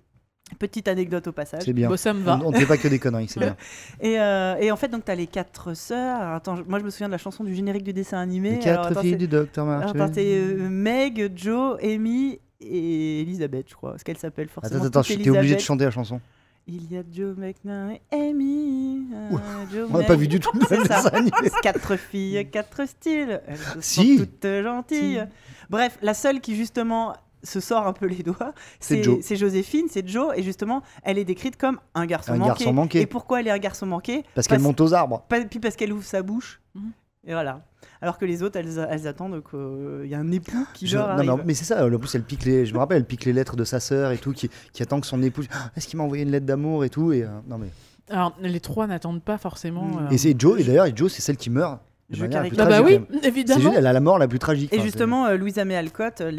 Petite 0.59 0.89
anecdote 0.89 1.27
au 1.29 1.33
passage. 1.33 1.63
C'est 1.65 1.73
bien. 1.73 1.89
Bon, 1.89 1.97
ça 1.97 2.13
me 2.13 2.21
va. 2.23 2.41
On 2.45 2.51
ne 2.51 2.57
fait 2.57 2.67
pas 2.67 2.77
que 2.77 2.89
des 2.89 2.99
conneries, 2.99 3.29
c'est 3.29 3.41
bien. 3.41 3.57
Et, 4.01 4.19
euh, 4.21 4.57
et 4.61 4.71
en 4.71 4.77
fait, 4.77 4.89
donc, 4.89 5.05
tu 5.05 5.11
as 5.11 5.15
les 5.15 5.27
quatre 5.27 5.75
sœurs. 5.75 6.21
Alors, 6.21 6.35
attends, 6.35 6.57
je- 6.57 6.63
moi, 6.63 6.79
je 6.79 6.85
me 6.85 6.91
souviens 6.91 7.09
de 7.09 7.13
la 7.13 7.19
chanson 7.19 7.43
du 7.45 7.55
générique 7.55 7.85
du 7.85 7.93
dessin 7.93 8.19
animé. 8.19 8.59
Les 8.61 8.69
Alors, 8.69 8.83
quatre 8.83 8.93
attends, 8.93 9.01
filles 9.03 9.17
du 9.17 9.29
docteur 9.29 9.65
March. 9.67 9.91
alors, 9.91 10.03
attends, 10.03 10.13
c'est, 10.15 10.25
euh, 10.27 10.69
Meg, 10.69 11.33
Joe, 11.37 11.79
Amy 11.83 12.39
et 12.61 13.21
Elisabeth, 13.23 13.67
je 13.71 13.75
crois. 13.75 13.97
Ce 13.99 14.05
qu'elle 14.05 14.19
s'appelle 14.19 14.49
forcément. 14.49 14.85
Attends, 14.85 15.01
attends, 15.01 15.03
t'es 15.03 15.31
obligé 15.31 15.55
de 15.57 15.61
chanter 15.61 15.85
la 15.85 15.91
chanson. 15.91 16.21
Il 16.69 16.93
y 16.93 16.97
a 16.97 17.03
Joe 17.13 17.37
McNair 17.37 17.91
et 18.13 18.15
Amy. 18.17 19.07
euh, 19.13 19.37
Joe 19.73 19.89
On 19.93 19.99
n'a 19.99 20.05
pas 20.05 20.15
vu 20.15 20.29
du 20.29 20.39
tout 20.39 20.51
le 20.55 20.61
C'est 20.69 20.77
ça. 20.87 21.03
dessin 21.03 21.09
animé. 21.09 21.31
Quatre 21.63 21.97
filles, 21.97 22.47
quatre 22.53 22.87
styles. 22.87 23.41
Elles 23.49 23.57
se 23.57 23.81
Si. 23.81 24.19
sont 24.19 24.25
toutes 24.27 24.63
gentilles. 24.63 25.25
Bref, 25.71 25.99
la 26.03 26.15
seule 26.15 26.41
qui 26.41 26.55
justement 26.55 27.15
se 27.43 27.61
sort 27.61 27.87
un 27.87 27.93
peu 27.93 28.07
les 28.07 28.23
doigts, 28.23 28.53
C'est 28.81 29.37
Joséphine, 29.37 29.87
c'est 29.91 30.07
Joe, 30.07 30.33
et 30.37 30.43
justement, 30.43 30.83
elle 31.03 31.19
est 31.19 31.25
décrite 31.25 31.57
comme 31.57 31.79
un 31.95 32.07
garçon 32.07 32.33
Un 32.33 32.37
manqué. 32.37 32.49
garçon 32.49 32.73
manqué. 32.73 33.01
Et 33.01 33.07
pourquoi 33.07 33.41
elle 33.41 33.49
est 33.49 33.51
un 33.53 33.59
garçon 33.59 33.87
manqué 33.87 34.25
Parce 34.35 34.47
qu'elle 34.47 34.61
monte 34.61 34.81
aux 34.81 34.93
arbres. 34.95 35.25
pas- 35.29 35.41
Puis 35.45 35.59
parce 35.61 35.77
qu'elle 35.77 35.93
ouvre 35.93 36.05
sa 36.05 36.23
bouche. 36.23 36.61
Mhm. 36.75 36.91
Et 37.25 37.33
voilà. 37.33 37.63
Alors 38.01 38.19
que 38.19 38.25
les 38.25 38.43
autres, 38.43 38.59
elles, 38.59 38.85
elles 38.91 39.07
attendent 39.07 39.43
qu'il 39.49 40.09
y 40.11 40.15
a 40.15 40.19
un 40.19 40.33
époux 40.33 40.67
qui 40.75 40.89
Je- 40.89 40.97
leur 40.99 41.23
non, 41.23 41.39
mais, 41.45 41.55
c'est 41.55 41.65
ça, 41.65 41.87
en 41.87 41.99
plus 41.99 42.13
elle 42.17 42.25
pique 42.25 42.45
les, 42.45 42.67
je 42.67 42.75
me 42.75 42.79
rappelle, 42.79 42.97
elle 42.97 43.05
pique 43.07 43.25
les 43.25 43.33
lettres 43.33 43.55
de 43.55 43.63
sa 43.65 43.79
sœur 43.79 44.11
et 44.11 44.19
tout, 44.19 44.33
qui, 44.33 44.51
qui 44.73 44.83
attend 44.83 45.01
que 45.01 45.07
son 45.07 45.23
épouse. 45.23 45.47
Ah, 45.53 45.71
Est-ce 45.77 45.87
qu'il 45.87 45.99
m'a 45.99 46.03
envoyé 46.05 46.25
une 46.25 46.31
lettre 46.33 46.47
d'amour 46.47 46.85
et 46.85 46.91
tout 46.91 47.13
et, 47.13 47.23
euh, 47.23 47.29
non 47.49 47.59
mais... 47.59 47.69
Alors, 48.11 48.37
les 48.41 48.59
trois 48.59 48.89
n'attendent 48.89 49.23
pas 49.23 49.39
forcément. 49.39 49.85
Mm. 49.85 49.99
euh, 50.07 50.11
Et 50.11 50.19
c'est 50.19 50.35
Joe, 50.39 50.61
et 50.61 50.65
d'ailleurs, 50.65 50.87
et 50.87 50.93
Joe, 50.95 51.13
c'est 51.13 51.23
celle 51.23 51.37
qui 51.37 51.49
meurt. 51.51 51.81
Je 52.13 52.27
caricature. 52.27 52.65
Ah 52.65 52.69
bah 52.69 52.81
tragique, 52.81 53.01
oui. 53.11 53.19
C'est 53.23 53.29
évidemment. 53.29 53.61
juste, 53.61 53.75
elle 53.77 53.87
a 53.87 53.93
la 53.93 54.01
mort 54.01 54.19
la 54.19 54.29
plus 54.29 54.39
tragique. 54.39 54.73
Et 54.73 54.77
enfin, 54.77 54.85
justement, 54.85 55.27
euh, 55.27 55.37
Louisa 55.37 55.65
May 55.65 55.77
Alcott, 55.77 56.21
euh, 56.21 56.31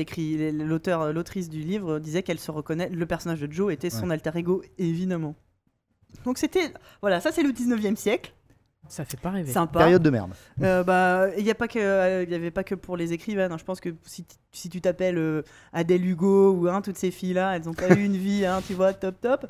l'auteur, 0.54 1.02
euh, 1.02 1.14
l'autrice 1.14 1.50
du 1.50 1.60
livre, 1.60 2.00
disait 2.00 2.24
qu'elle 2.24 2.40
se 2.40 2.52
reconnaît. 2.52 2.90
Le 2.90 3.06
personnage 3.06 3.42
de 3.42 3.52
Joe 3.52 3.74
était 3.74 3.90
son 3.90 4.10
alter 4.10 4.32
ego, 4.36 4.62
évidemment. 4.78 5.36
Donc 6.26 6.38
c'était, 6.38 6.72
voilà, 7.02 7.20
ça 7.20 7.32
c'est 7.32 7.44
le 7.44 7.52
19e 7.52 7.96
siècle. 7.96 8.34
Ça 8.90 9.06
fait 9.06 9.20
pas 9.20 9.32
rêver. 9.32 9.52
Sympa. 9.52 9.80
Période 9.80 10.04
de 10.04 10.10
merde. 10.10 10.32
Euh, 10.62 10.84
bah, 10.84 11.28
il 11.38 11.44
n'y 11.46 11.50
a 11.50 11.56
pas 11.56 11.70
que, 11.70 11.80
euh, 11.80 12.26
y 12.30 12.36
avait 12.36 12.52
pas 12.52 12.66
que 12.66 12.76
pour 12.76 12.98
les 12.98 13.14
écrivaines. 13.14 13.52
hein. 13.52 13.58
Je 13.58 13.64
pense 13.64 13.80
que 13.80 13.90
si, 14.04 14.26
si 14.52 14.70
tu 14.70 14.82
t'appelles 14.82 15.18
euh, 15.18 15.42
Adèle 15.72 16.06
Hugo 16.06 16.52
ou 16.52 16.68
hein, 16.68 16.82
toutes 16.82 16.98
ces 16.98 17.10
filles-là, 17.10 17.56
elles 17.56 17.64
n'ont 17.64 17.74
pas 17.74 17.90
eu 17.96 18.04
une 18.04 18.18
vie, 18.18 18.46
hein, 18.46 18.62
tu 18.68 18.74
vois, 18.74 18.92
top 18.94 19.22
top. 19.22 19.46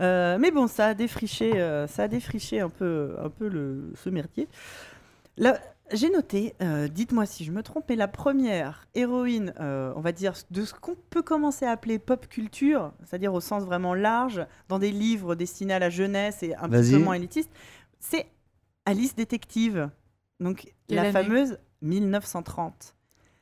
Euh, 0.00 0.38
mais 0.40 0.50
bon, 0.50 0.66
ça 0.66 0.86
a 0.86 0.94
défriché, 0.94 1.60
euh, 1.60 1.86
ça 1.86 2.04
a 2.04 2.08
défriché 2.08 2.60
un 2.60 2.70
peu, 2.70 3.10
un 3.22 3.28
peu 3.28 3.48
le, 3.48 3.92
ce 4.02 4.08
merdier. 4.08 4.48
Là, 5.40 5.58
j'ai 5.92 6.08
noté, 6.10 6.54
euh, 6.62 6.86
dites-moi 6.86 7.26
si 7.26 7.44
je 7.44 7.50
me 7.50 7.62
trompe, 7.64 7.84
mais 7.88 7.96
la 7.96 8.06
première 8.06 8.86
héroïne, 8.94 9.52
euh, 9.58 9.92
on 9.96 10.00
va 10.00 10.12
dire, 10.12 10.34
de 10.52 10.64
ce 10.64 10.72
qu'on 10.74 10.94
peut 11.10 11.22
commencer 11.22 11.64
à 11.64 11.72
appeler 11.72 11.98
pop 11.98 12.28
culture, 12.28 12.92
c'est-à-dire 13.04 13.34
au 13.34 13.40
sens 13.40 13.64
vraiment 13.64 13.94
large, 13.94 14.46
dans 14.68 14.78
des 14.78 14.92
livres 14.92 15.34
destinés 15.34 15.74
à 15.74 15.78
la 15.80 15.90
jeunesse 15.90 16.42
et 16.44 16.54
un 16.54 16.68
petit 16.68 16.92
peu 16.92 16.98
moins 16.98 17.14
élitistes, 17.14 17.50
c'est 17.98 18.26
Alice 18.86 19.16
Détective. 19.16 19.90
Donc, 20.38 20.72
Quelle 20.86 20.98
la 20.98 21.10
fameuse 21.10 21.58
1930. 21.82 22.94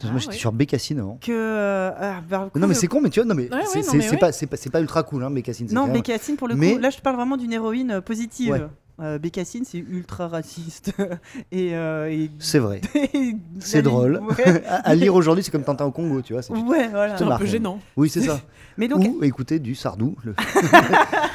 Moi, 0.05 0.13
Ah, 0.15 0.19
j'étais 0.19 0.33
ouais. 0.33 0.39
sur 0.39 0.53
Bécassine 0.53 1.01
avant. 1.01 1.17
Que. 1.17 1.33
euh, 1.33 1.91
ah, 1.97 2.21
bah, 2.29 2.49
Non, 2.55 2.69
mais 2.69 2.75
c'est 2.75 2.87
con, 2.87 3.01
mais 3.01 3.11
tu 3.11 3.19
vois, 3.21 3.27
non, 3.29 3.35
mais 3.35 3.53
Ouais, 3.53 3.65
c'est 3.67 3.79
ouais, 3.81 4.71
pas, 4.71 4.81
ultra 4.81 5.03
cool, 5.03 5.25
hein, 5.25 5.31
Bécassine. 5.31 5.69
Non, 5.73 5.89
Bécassine, 5.89 6.37
pour 6.37 6.47
le 6.47 6.55
Mais- 6.55 6.75
coup, 6.75 6.79
là, 6.79 6.91
je 6.91 7.01
parle 7.01 7.17
vraiment 7.17 7.37
d'une 7.37 7.53
héroïne 7.53 8.01
positive. 8.01 8.71
Euh, 9.01 9.19
Bécassine, 9.19 9.65
c'est 9.65 9.79
ultra 9.79 10.27
raciste. 10.29 10.93
et. 11.53 11.75
euh, 11.77 12.11
et- 12.11 12.31
C'est 12.39 12.59
vrai. 12.59 12.81
C'est 13.61 13.83
drôle. 13.83 14.21
Ouais, 14.39 14.65
à, 14.69 14.77
à 14.89 14.95
lire 14.95 15.15
aujourd'hui, 15.15 15.45
c'est 15.45 15.51
comme 15.51 15.65
Tintin 15.65 15.85
au 15.87 15.91
Congo, 15.93 16.21
tu 16.23 16.33
vois. 16.33 16.43
c'est- 16.43 16.53
ouais, 16.53 16.89
voilà. 16.89 17.15
un 17.21 17.39
peu 17.39 17.47
gênant. 17.47 17.79
Oui, 17.97 18.09
c'est 18.09 18.23
ça. 18.23 18.41
Mais 18.77 18.87
donc, 18.89 19.05
Ou 19.05 19.25
écouter 19.25 19.59
du 19.59 19.75
Sardou. 19.75 20.17
le- 20.25 20.35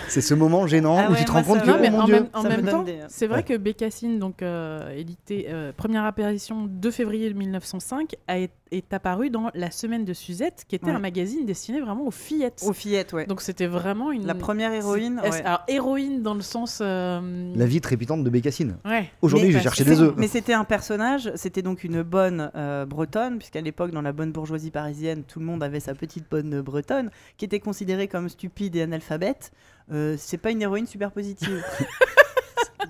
c'est 0.07 0.21
ce 0.21 0.33
moment 0.33 0.65
gênant 0.67 0.95
Ah 0.97 1.11
où 1.11 1.15
tu 1.15 1.25
te 1.25 1.31
rends 1.31 1.43
compte 1.43 1.61
que, 1.61 1.69
oh 1.69 1.73
Non, 1.73 1.79
mais 1.81 1.89
mon 1.89 1.99
en 2.01 2.05
Dieu. 2.05 2.13
même, 2.15 2.27
en 2.33 2.43
temps, 2.71 2.83
des- 2.83 2.99
c'est 3.09 3.27
vrai 3.27 3.37
Ouais. 3.39 3.43
que 3.43 3.57
Bécassine, 3.57 4.19
donc 4.19 4.41
euh, 4.41 4.89
édité, 4.95 5.47
euh, 5.49 5.71
première 5.75 6.05
apparition 6.05 6.65
2 6.69 6.91
février 6.91 7.33
1905, 7.33 8.15
a, 8.27 8.39
est, 8.39 8.51
est 8.71 8.93
apparue 8.93 9.29
dans 9.29 9.49
La 9.53 9.71
Semaine 9.71 10.05
de 10.05 10.13
Suzette, 10.13 10.63
qui 10.67 10.75
était 10.75 10.85
Ouais. 10.87 10.91
un 10.93 10.99
magazine 10.99 11.45
destiné 11.45 11.81
vraiment 11.81 12.05
aux 12.07 12.11
fillettes. 12.11 12.63
aux 12.65 12.73
fillettes, 12.73 13.11
ouais. 13.13 13.25
Donc 13.25 13.41
c'était 13.41 13.67
vraiment 13.67 14.11
une. 14.11 14.25
La 14.25 14.35
première 14.35 14.71
héroïne. 14.73 15.19
Ouais. 15.21 15.41
Alors 15.43 15.63
héroïne 15.67 16.21
dans 16.21 16.33
le 16.35 16.41
sens. 16.41 16.79
euh, 16.81 17.52
La 17.55 17.65
vie 17.65 17.81
trépitante 17.81 18.23
de 18.23 18.29
Bécassine. 18.29 18.77
Ouais. 18.85 19.09
Aujourd'hui, 19.21 19.49
vais 19.49 19.55
bah, 19.55 19.61
chercher 19.63 19.83
c'est 19.83 19.89
des 19.89 20.01
œufs. 20.01 20.13
Mais 20.17 20.27
c'était 20.27 20.53
un 20.53 20.63
personnage, 20.63 21.31
c'était 21.35 21.61
donc 21.61 21.83
une 21.83 22.01
bonne 22.03 22.51
euh, 22.55 22.85
bretonne, 22.85 23.37
puisqu'à 23.37 23.61
l'époque, 23.61 23.91
dans 23.91 24.01
la 24.01 24.11
bonne 24.11 24.31
bourgeoisie 24.31 24.71
parisienne, 24.71 25.23
tout 25.23 25.39
le 25.39 25.45
monde 25.45 25.63
avait 25.63 25.79
sa 25.79 25.93
petite 25.93 26.25
bonne 26.29 26.61
bretonne, 26.61 27.09
qui 27.37 27.45
était 27.45 27.59
considérée 27.59 28.07
comme 28.07 28.29
stupide 28.29 28.75
et 28.75 28.81
analphabète. 28.81 29.51
Euh, 29.91 30.15
c'est 30.17 30.37
pas 30.37 30.51
une 30.51 30.61
héroïne 30.61 30.87
super 30.87 31.11
positive. 31.11 31.63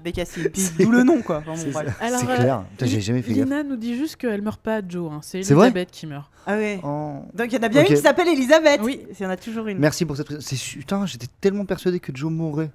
Bécassine, 0.04 0.49
d'où 0.80 0.91
le 0.91 1.04
nom, 1.04 1.21
quoi. 1.21 1.43
Enfin, 1.47 1.69
bon. 1.71 1.80
Alors, 2.02 2.30
euh, 2.30 2.36
clair. 2.36 2.65
Putain, 2.71 2.86
J'ai 2.88 2.99
jamais 2.99 3.21
fait 3.21 3.34
gaffe. 3.34 3.45
Lina 3.45 3.63
nous 3.63 3.78
dit 3.78 3.95
juste 3.95 4.17
qu'elle 4.17 4.41
meurt 4.41 4.60
pas, 4.60 4.82
Joe. 4.88 5.12
hein. 5.12 5.19
C'est 5.21 5.38
Elisabeth 5.39 5.91
qui 5.91 6.08
meurt. 6.08 6.30
Ah 6.45 6.58
ouais. 6.58 6.80
Oh. 6.84 7.19
Donc 7.34 7.47
il 7.47 7.54
y 7.54 7.58
en 7.58 7.63
a 7.63 7.69
bien 7.69 7.82
une 7.82 7.88
qui 7.88 7.97
s'appelle 7.97 8.28
Elisabeth. 8.28 8.82
Oui. 8.84 9.06
Il 9.17 9.23
y 9.23 9.26
en 9.26 9.30
a 9.30 9.38
toujours 9.38 9.67
une. 9.67 9.78
Merci 9.78 10.06
pour 10.06 10.17
cette. 10.17 10.28
Putain, 10.28 11.06
j'étais 11.06 11.28
tellement 11.39 11.65
persuadé 11.65 11.99
que 11.99 12.12
Joe 12.13 12.32
mourrait. 12.32 12.71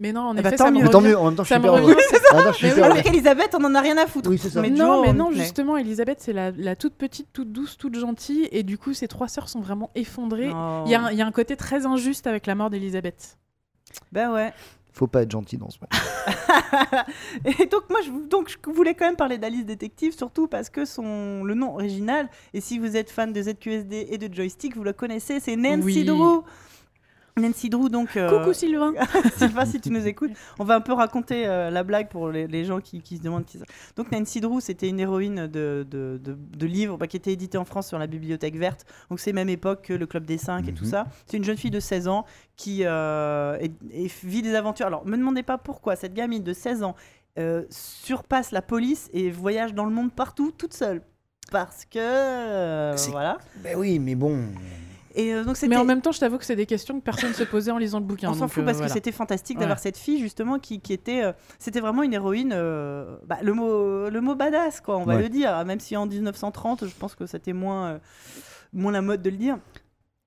Mais 0.00 0.12
non, 0.12 0.22
en 0.22 0.36
Ah 0.36 0.42
bah, 0.42 0.48
effet, 0.48 0.56
tant 0.56 0.64
ça 0.64 0.70
me 0.72 0.78
mieux. 0.78 0.84
Mais 0.84 0.90
tant 0.90 1.00
mieux, 1.00 1.16
en 1.16 1.26
même 1.26 1.36
temps, 1.36 1.44
je 1.44 1.48
suis 1.52 1.56
hyper 1.58 1.76
heureux. 1.76 1.94
Avec 2.82 3.06
Elisabeth, 3.06 3.54
on 3.58 3.64
en 3.64 3.74
a 3.74 3.80
rien 3.80 3.96
à 3.98 4.06
foutre. 4.06 4.30
Oui, 4.30 4.38
c'est 4.38 4.50
ça. 4.50 4.60
Mais 4.60 4.70
non, 4.70 5.02
mais 5.02 5.12
non, 5.12 5.30
mais- 5.30 5.36
justement, 5.36 5.76
Elisabeth, 5.76 6.18
c'est 6.20 6.32
la, 6.32 6.50
la 6.50 6.74
toute 6.74 6.94
petite, 6.94 7.28
toute 7.32 7.52
douce, 7.52 7.76
toute 7.78 7.94
gentille, 7.96 8.48
et 8.50 8.62
du 8.64 8.78
coup, 8.78 8.94
ses 8.94 9.06
trois 9.06 9.28
sœurs 9.28 9.48
sont 9.48 9.60
vraiment 9.60 9.90
effondrées. 9.94 10.50
Il 10.86 10.90
y, 10.90 10.94
a 10.94 11.02
un- 11.04 11.10
il 11.12 11.18
y 11.18 11.22
a 11.22 11.26
un 11.26 11.30
côté 11.32 11.56
très 11.56 11.86
injuste 11.86 12.26
avec 12.26 12.46
la 12.46 12.54
mort 12.56 12.70
d'Elisabeth. 12.70 13.38
Ben 14.10 14.32
ouais. 14.32 14.52
Faut 14.94 15.06
pas 15.06 15.22
être 15.22 15.30
gentil 15.30 15.56
dans 15.56 15.70
ce 15.70 15.78
monde. 15.80 15.88
Et 17.44 17.66
donc 17.66 17.88
moi 17.88 18.00
je, 18.04 18.10
donc, 18.28 18.50
je 18.50 18.70
voulais 18.70 18.94
quand 18.94 19.06
même 19.06 19.16
parler 19.16 19.38
d'Alice 19.38 19.64
Détective, 19.64 20.14
surtout 20.16 20.48
parce 20.48 20.68
que 20.68 20.84
son, 20.84 21.44
le 21.44 21.54
nom 21.54 21.74
original, 21.74 22.28
et 22.52 22.60
si 22.60 22.78
vous 22.78 22.94
êtes 22.96 23.10
fan 23.10 23.32
de 23.32 23.40
ZQSD 23.42 24.08
et 24.10 24.18
de 24.18 24.32
Joystick, 24.34 24.76
vous 24.76 24.84
le 24.84 24.92
connaissez, 24.92 25.40
c'est 25.40 25.56
Nancy 25.56 25.80
Oui. 25.82 26.04
Drew. 26.04 26.42
Nancy 27.40 27.70
Drew, 27.70 27.88
donc... 27.88 28.16
euh, 28.16 28.38
Coucou 28.40 28.52
Sylvain 28.52 28.92
Sylvain, 29.38 29.64
si 29.64 29.80
tu 29.80 29.90
nous 29.90 30.06
écoutes, 30.06 30.32
on 30.58 30.64
va 30.64 30.74
un 30.76 30.80
peu 30.82 30.92
raconter 30.92 31.46
euh, 31.46 31.70
la 31.70 31.82
blague 31.82 32.08
pour 32.08 32.28
les, 32.28 32.46
les 32.46 32.64
gens 32.66 32.80
qui, 32.80 33.00
qui 33.00 33.16
se 33.16 33.22
demandent 33.22 33.46
qui 33.46 33.58
c'est. 33.58 33.64
Donc 33.96 34.12
Nancy 34.12 34.40
Drew, 34.40 34.60
c'était 34.60 34.88
une 34.88 35.00
héroïne 35.00 35.46
de, 35.46 35.86
de, 35.88 36.20
de- 36.22 36.36
de 36.36 36.66
livres 36.66 36.98
bah, 36.98 37.06
qui 37.06 37.16
était 37.16 37.32
édité 37.32 37.56
en 37.56 37.64
France 37.64 37.88
sur 37.88 37.98
la 37.98 38.06
Bibliothèque 38.06 38.56
Verte. 38.56 38.84
Donc 39.08 39.18
c'est 39.18 39.32
même 39.32 39.48
époque 39.48 39.82
que 39.82 39.94
le 39.94 40.06
Club 40.06 40.24
des 40.26 40.36
Cinq 40.38 40.68
et 40.68 40.72
tout 40.74 40.84
Mhm. 40.84 40.90
ça. 40.90 41.06
C'est 41.26 41.36
une 41.38 41.44
jeune 41.44 41.56
fille 41.56 41.70
de 41.70 41.80
16 41.80 42.06
ans 42.08 42.26
qui 42.56 42.80
euh, 42.84 43.56
et 43.60 44.10
vit 44.24 44.42
des 44.42 44.54
aventures. 44.54 44.86
Alors, 44.86 45.06
me 45.06 45.16
demandez 45.16 45.42
pas 45.42 45.56
pourquoi 45.58 45.96
cette 45.96 46.12
gamine 46.14 46.42
de 46.42 46.52
16 46.52 46.82
ans 46.82 46.94
euh, 47.38 47.62
surpasse 47.70 48.50
la 48.50 48.60
police 48.60 49.08
et 49.14 49.30
voyage 49.30 49.72
dans 49.72 49.86
le 49.86 49.90
monde 49.90 50.12
partout 50.12 50.52
toute 50.52 50.74
seule. 50.74 51.00
Parce 51.50 51.86
que... 51.86 51.98
euh, 51.98 52.94
voilà. 53.10 53.38
Ben 53.56 53.74
oui, 53.78 53.98
mais 53.98 54.14
bon. 54.14 54.38
Et 55.14 55.34
euh, 55.34 55.44
donc. 55.44 55.56
Mais 55.68 55.76
en 55.76 55.84
même 55.84 56.00
temps, 56.00 56.12
je 56.12 56.20
t'avoue 56.20 56.38
que 56.38 56.44
c'est 56.44 56.56
des 56.56 56.66
questions 56.66 56.98
que 56.98 57.04
personne 57.04 57.30
ne 57.30 57.34
se 57.34 57.44
posait 57.44 57.70
en 57.70 57.78
lisant 57.78 57.98
le 58.00 58.04
bouquin. 58.04 58.30
On 58.30 58.34
s'en 58.34 58.48
fout 58.48 58.62
euh, 58.62 58.66
parce 58.66 58.78
voilà. 58.78 58.88
que 58.88 58.94
c'était 58.94 59.12
fantastique 59.12 59.58
d'avoir 59.58 59.78
cette 59.78 59.96
fille 59.98 60.18
justement 60.20 60.58
qui, 60.58 60.80
qui 60.80 60.92
était 60.92 61.22
euh, 61.22 61.32
c'était 61.58 61.80
vraiment 61.80 62.02
une 62.02 62.14
héroïne 62.14 62.52
euh, 62.54 63.16
bah, 63.26 63.38
le 63.42 63.52
mot 63.54 64.08
le 64.08 64.20
mot 64.20 64.34
badass 64.34 64.80
quoi 64.80 64.96
on 64.98 65.04
va 65.04 65.16
Ouais. 65.16 65.22
le 65.22 65.28
dire 65.28 65.64
même 65.66 65.80
si 65.80 65.96
en 65.96 66.06
1930 66.06 66.86
je 66.86 66.94
pense 66.98 67.14
que 67.14 67.26
c'était 67.26 67.52
moins 67.52 67.86
euh, 67.88 67.98
moins 68.72 68.92
la 68.92 69.02
mode 69.02 69.20
de 69.22 69.28
le 69.30 69.36
dire 69.36 69.58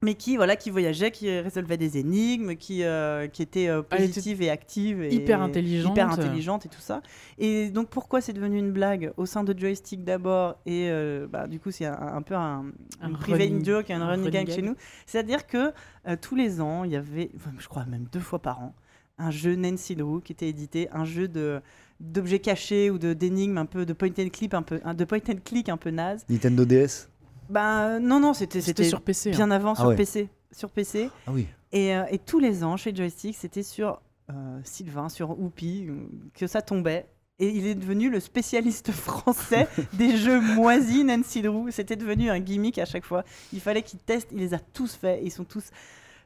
mais 0.03 0.13
qui 0.15 0.35
voilà 0.35 0.55
qui 0.55 0.69
voyageait 0.69 1.09
qui 1.09 1.29
résolvait 1.39 1.77
des 1.77 1.97
énigmes 1.97 2.55
qui 2.55 2.83
euh, 2.83 3.27
qui 3.27 3.41
était 3.41 3.69
euh, 3.69 3.81
était 3.81 3.97
positive 3.97 4.41
et 4.41 4.49
active 4.49 5.01
et 5.01 5.13
hyper 5.13 5.41
intelligente. 5.41 5.91
hyper 5.93 6.09
intelligente 6.11 6.65
et 6.65 6.69
tout 6.69 6.81
ça 6.81 7.01
et 7.37 7.69
donc 7.69 7.89
pourquoi 7.89 8.19
c'est 8.21 8.33
devenu 8.33 8.59
une 8.59 8.71
blague 8.71 9.13
au 9.17 9.25
sein 9.25 9.43
de 9.43 9.57
joystick 9.57 10.03
d'abord 10.03 10.57
et 10.65 10.89
euh, 10.89 11.27
bah, 11.27 11.47
du 11.47 11.59
coup 11.59 11.71
c'est 11.71 11.85
un, 11.85 11.93
un 11.99 12.21
peu 12.21 12.35
un, 12.35 12.65
Un 13.01 13.09
une 13.09 13.17
private 13.17 13.41
running- 13.49 13.65
joke 13.65 13.89
un, 13.89 14.01
un 14.01 14.07
running 14.07 14.29
gag 14.29 14.49
chez 14.51 14.61
nous 14.61 14.75
c'est-à-dire 15.05 15.47
que 15.47 15.71
euh, 16.07 16.15
tous 16.21 16.35
les 16.35 16.61
ans, 16.61 16.83
il 16.83 16.91
y 16.91 16.95
avait, 16.95 17.31
enfin, 17.35 17.51
je 17.57 17.67
crois 17.67 17.85
même 17.85 18.05
deux 18.11 18.19
fois 18.19 18.39
par 18.39 18.59
an, 18.61 18.75
un 19.17 19.31
jeu 19.31 19.55
Nancy 19.55 19.95
Drew 19.95 20.21
qui 20.21 20.33
était 20.33 20.49
édité, 20.49 20.87
un 20.91 21.05
jeu 21.05 21.27
de 21.27 21.61
d'objets 22.01 22.39
cachés 22.39 22.91
ou 22.91 22.99
de 22.99 23.13
d'énigmes 23.13 23.57
un 23.57 23.65
peu 23.65 23.85
de 23.85 23.93
point 23.93 24.09
and 24.19 24.27
click 24.31 24.53
un 24.53 24.61
peu 24.61 24.81
de 24.93 25.05
point 25.05 25.19
and 25.29 25.37
click 25.45 25.69
un 25.69 25.77
peu 25.77 25.89
naze. 25.89 26.25
Nintendo 26.29 26.65
DS 26.65 27.07
Ben 27.49 27.99
non 27.99 28.19
non, 28.19 28.33
c'était 28.33 28.61
sur 28.61 29.01
PC. 29.01 29.29
hein. 29.31 29.35
bien 29.35 29.51
avant 29.51 29.73
Ah 29.73 29.81
sur 29.81 29.87
ouais. 29.87 29.95
PC, 29.95 30.29
sur 30.51 30.69
PC 30.69 31.09
Ah 31.27 31.31
oui. 31.33 31.47
et, 31.71 31.95
euh, 31.95 32.03
et 32.09 32.17
tous 32.19 32.39
les 32.39 32.63
ans 32.63 32.77
chez 32.77 32.95
Joystick, 32.95 33.35
c'était 33.35 33.63
sur 33.63 34.01
euh, 34.31 34.59
Sylvain, 34.63 35.09
sur 35.09 35.39
Oupi, 35.39 35.85
euh, 35.89 35.95
que 36.33 36.47
ça 36.47 36.61
tombait. 36.61 37.07
Et 37.37 37.49
il 37.49 37.67
est 37.67 37.75
devenu 37.75 38.09
le 38.09 38.19
spécialiste 38.21 38.91
français 38.93 39.67
des 39.93 40.15
jeux 40.15 40.39
moisis 40.39 41.03
Nancy 41.03 41.41
Drew. 41.41 41.69
C'était 41.69 41.97
devenu 41.97 42.29
un 42.29 42.39
gimmick 42.39 42.77
à 42.79 42.85
chaque 42.85 43.03
fois. 43.03 43.23
Il 43.51 43.59
fallait 43.59 43.81
qu'il 43.83 43.99
teste. 43.99 44.29
Il 44.31 44.37
les 44.39 44.53
a 44.53 44.59
tous 44.59 44.95
faits. 44.95 45.19
Ils 45.21 45.31
sont 45.31 45.43
tous 45.43 45.69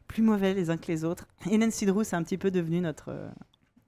plus 0.08 0.21
mauvais 0.21 0.53
les 0.53 0.69
uns 0.69 0.77
que 0.77 0.88
les 0.88 1.03
autres. 1.03 1.27
Et 1.49 1.58
Nancy 1.58 1.86
Drew, 1.88 2.03
c'est 2.03 2.15
un 2.15 2.21
petit 2.23 2.38
peu 2.38 2.51
devenu 2.51 2.79
notre, 2.79 3.10
euh, 3.10 3.27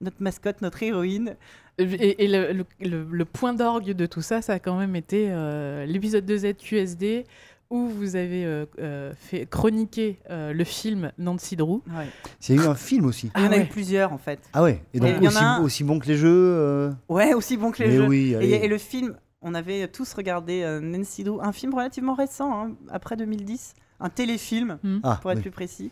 notre 0.01 0.17
mascotte, 0.21 0.61
notre 0.61 0.81
héroïne. 0.81 1.35
Et, 1.81 2.23
et 2.23 2.27
le, 2.27 2.53
le- 2.53 2.65
le- 2.89 3.07
le 3.09 3.25
point 3.25 3.53
d'orgue 3.53 3.91
de 3.91 4.05
tout 4.05 4.21
ça, 4.21 4.41
ça 4.41 4.53
a 4.53 4.59
quand 4.59 4.77
même 4.77 4.95
été 4.95 5.27
euh, 5.29 5.85
l'épisode 5.85 6.29
2Z 6.29 6.55
QSD 6.55 7.25
où 7.69 7.87
vous 7.87 8.15
avez 8.17 8.43
euh, 8.45 8.65
euh, 8.79 9.13
fait 9.17 9.45
chroniquer 9.45 10.19
euh, 10.29 10.51
le 10.51 10.63
film 10.65 11.11
Nancy 11.17 11.55
Drew. 11.55 11.81
Ouais. 11.87 12.07
Il 12.49 12.55
y 12.55 12.59
a 12.59 12.63
eu 12.63 12.67
un 12.67 12.75
film 12.75 13.05
aussi. 13.05 13.31
il 13.37 13.41
y 13.43 13.45
en 13.45 13.51
Ah 13.51 13.53
a 13.53 13.57
eu 13.57 13.59
ouais. 13.61 13.65
plusieurs 13.65 14.11
en 14.11 14.17
fait. 14.17 14.39
Ah 14.53 14.61
ouais. 14.63 14.83
Et 14.93 14.99
donc 14.99 15.09
Et 15.21 15.27
aussi, 15.27 15.37
a 15.37 15.53
un- 15.55 15.61
aussi 15.61 15.83
bon 15.85 15.99
que 15.99 16.07
les 16.07 16.17
jeux. 16.17 16.27
euh, 16.29 16.91
Ouais, 17.07 17.33
aussi 17.33 17.55
bon 17.57 17.71
que 17.71 17.81
les 17.81 17.89
Mais 17.89 17.95
jeux. 17.95 18.07
oui. 18.07 18.35
Et, 18.41 18.67
le 18.67 18.77
film, 18.77 19.15
on 19.41 19.53
avait 19.53 19.87
tous 19.87 20.13
regardé 20.13 20.63
euh, 20.63 20.81
Nancy 20.81 21.23
Drew, 21.23 21.39
un 21.41 21.53
film 21.53 21.73
relativement 21.73 22.13
récent, 22.13 22.51
hein, 22.53 22.71
après 22.89 23.15
2010, 23.15 23.73
un 24.01 24.09
téléfilm, 24.09 24.77
Ah, 25.03 25.17
pour 25.21 25.31
être 25.31 25.37
oui. 25.37 25.41
plus 25.43 25.51
précis. 25.51 25.91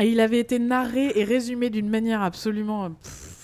Et 0.00 0.08
il 0.08 0.20
avait 0.20 0.38
été 0.40 0.58
narré 0.58 1.12
et 1.16 1.24
résumé 1.24 1.68
d'une 1.70 1.88
manière 1.88 2.22
absolument 2.22 2.90
pff, 2.90 3.35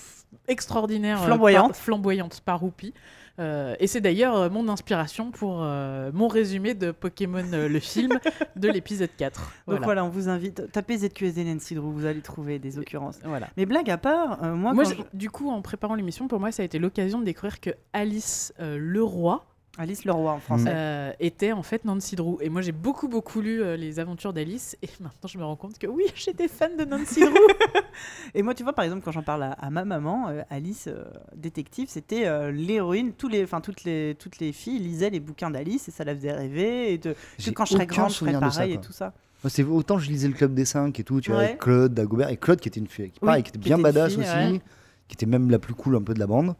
extraordinaire, 0.47 1.21
euh, 1.21 1.25
Flamboyante. 1.25 1.67
par, 1.69 1.75
flamboyante 1.77 2.41
par 2.45 2.63
Whoopi. 2.63 2.93
Euh, 3.39 3.75
et 3.79 3.87
c'est 3.87 3.99
d'ailleurs 4.01 4.35
euh, 4.37 4.49
mon 4.51 4.69
inspiration 4.69 5.31
pour 5.31 5.63
euh, 5.63 6.11
mon 6.13 6.27
résumé 6.27 6.75
de 6.75 6.91
Pokémon 6.91 7.43
euh, 7.53 7.67
le 7.67 7.79
film 7.79 8.19
de 8.55 8.69
l'épisode 8.69 9.09
4. 9.17 9.51
Donc 9.67 9.81
Voilà. 9.83 10.05
on 10.05 10.09
vous 10.09 10.29
invite, 10.29 10.71
tapez 10.71 10.97
ZQSD 10.99 11.43
Nancy 11.43 11.73
Drew, 11.73 11.91
vous 11.91 12.05
allez 12.05 12.21
trouver 12.21 12.59
des 12.59 12.77
occurrences. 12.77 13.17
Voilà. 13.23 13.47
Mais 13.57 13.65
blague 13.65 13.89
à 13.89 13.97
part, 13.97 14.43
moi, 14.55 14.73
Moi, 14.73 14.83
je- 14.83 14.93
du 15.17 15.31
coup, 15.31 15.49
en 15.49 15.63
préparant 15.63 15.95
l'émission, 15.95 16.27
pour 16.27 16.39
moi, 16.39 16.51
ça 16.51 16.61
a 16.61 16.65
été 16.65 16.77
l'occasion 16.77 17.19
de 17.19 17.25
découvrir 17.25 17.59
que 17.59 17.71
Alice 17.91 18.53
Leroy 18.59 19.43
Alice 19.79 20.05
Leroy 20.05 20.31
en 20.31 20.39
français. 20.39 20.69
euh, 20.71 21.11
était 21.19 21.51
en 21.51 21.63
fait 21.63 21.83
Nancy 21.83 22.15
Drew. 22.15 22.37
Et 22.41 22.49
moi, 22.49 22.61
j'ai 22.61 22.71
beaucoup, 22.71 23.07
beaucoup 23.07 23.41
lu 23.41 23.61
euh, 23.63 23.75
les 23.75 23.99
aventures 23.99 24.31
d'Alice. 24.31 24.77
Et 24.83 24.89
maintenant, 24.99 25.27
je 25.27 25.37
me 25.39 25.43
rends 25.43 25.55
compte 25.55 25.79
que 25.79 25.87
oui, 25.87 26.03
j'étais 26.15 26.47
fan 26.47 26.77
de 26.77 26.85
Nancy 26.85 27.21
Drew. 27.21 27.33
Et 28.35 28.43
moi, 28.43 28.53
tu 28.53 28.61
vois, 28.61 28.73
par 28.73 28.85
exemple, 28.85 29.01
quand 29.03 29.11
j'en 29.11 29.23
parle 29.23 29.43
à, 29.43 29.51
à 29.53 29.69
ma 29.71 29.83
maman, 29.83 30.29
euh, 30.29 30.41
Alice, 30.51 30.85
euh, 30.87 31.03
détective, 31.35 31.87
c'était 31.89 32.27
euh, 32.27 32.51
l'héroïne. 32.51 33.13
Tous 33.13 33.27
les, 33.29 33.43
enfin, 33.43 33.61
toutes 33.61 33.83
les, 33.83 34.15
toutes 34.19 34.37
les 34.39 34.51
filles 34.53 34.77
lisaient 34.79 35.09
les 35.09 35.19
bouquins 35.19 35.49
d'Alice 35.49 35.87
et 35.87 35.91
ça 35.91 36.03
la 36.03 36.13
faisait 36.15 36.33
rêver. 36.33 36.93
Et 36.93 36.97
de, 36.99 37.15
que 37.43 37.49
quand 37.51 37.65
je 37.65 37.73
serais 37.73 37.87
grande, 37.87 38.11
je 38.11 38.15
ferais 38.17 38.33
ça, 38.33 38.39
pareil 38.39 38.73
et 38.73 38.81
tout 38.81 38.93
ça. 38.93 39.13
C'est 39.49 39.63
autant 39.63 39.97
je 39.97 40.09
lisais 40.09 40.27
le 40.29 40.35
club 40.35 40.53
des 40.53 40.63
5 40.63 40.97
et 40.97 41.03
tout, 41.03 41.19
tu 41.19 41.31
vois, 41.31 41.41
avec 41.41 41.57
Claude 41.59 41.93
Dagobert 41.93 42.29
et 42.29 42.37
Claude 42.37 42.61
qui 42.61 42.69
était 42.69 42.79
une 42.79 42.87
fille, 42.87 43.09
qui, 43.11 43.19
Oui, 43.21 43.25
pareil, 43.25 43.43
qui 43.43 43.49
était 43.49 43.59
qui 43.59 43.65
bien 43.65 43.75
était 43.75 43.83
badass 43.83 44.13
fille, 44.13 44.21
aussi. 44.21 44.31
ouais. 44.31 44.61
qui 45.09 45.15
était 45.15 45.25
même 45.25 45.49
la 45.49 45.59
plus 45.59 45.73
cool 45.73 45.97
un 45.97 46.01
peu 46.01 46.13
de 46.13 46.19
la 46.19 46.27
bande. 46.27 46.55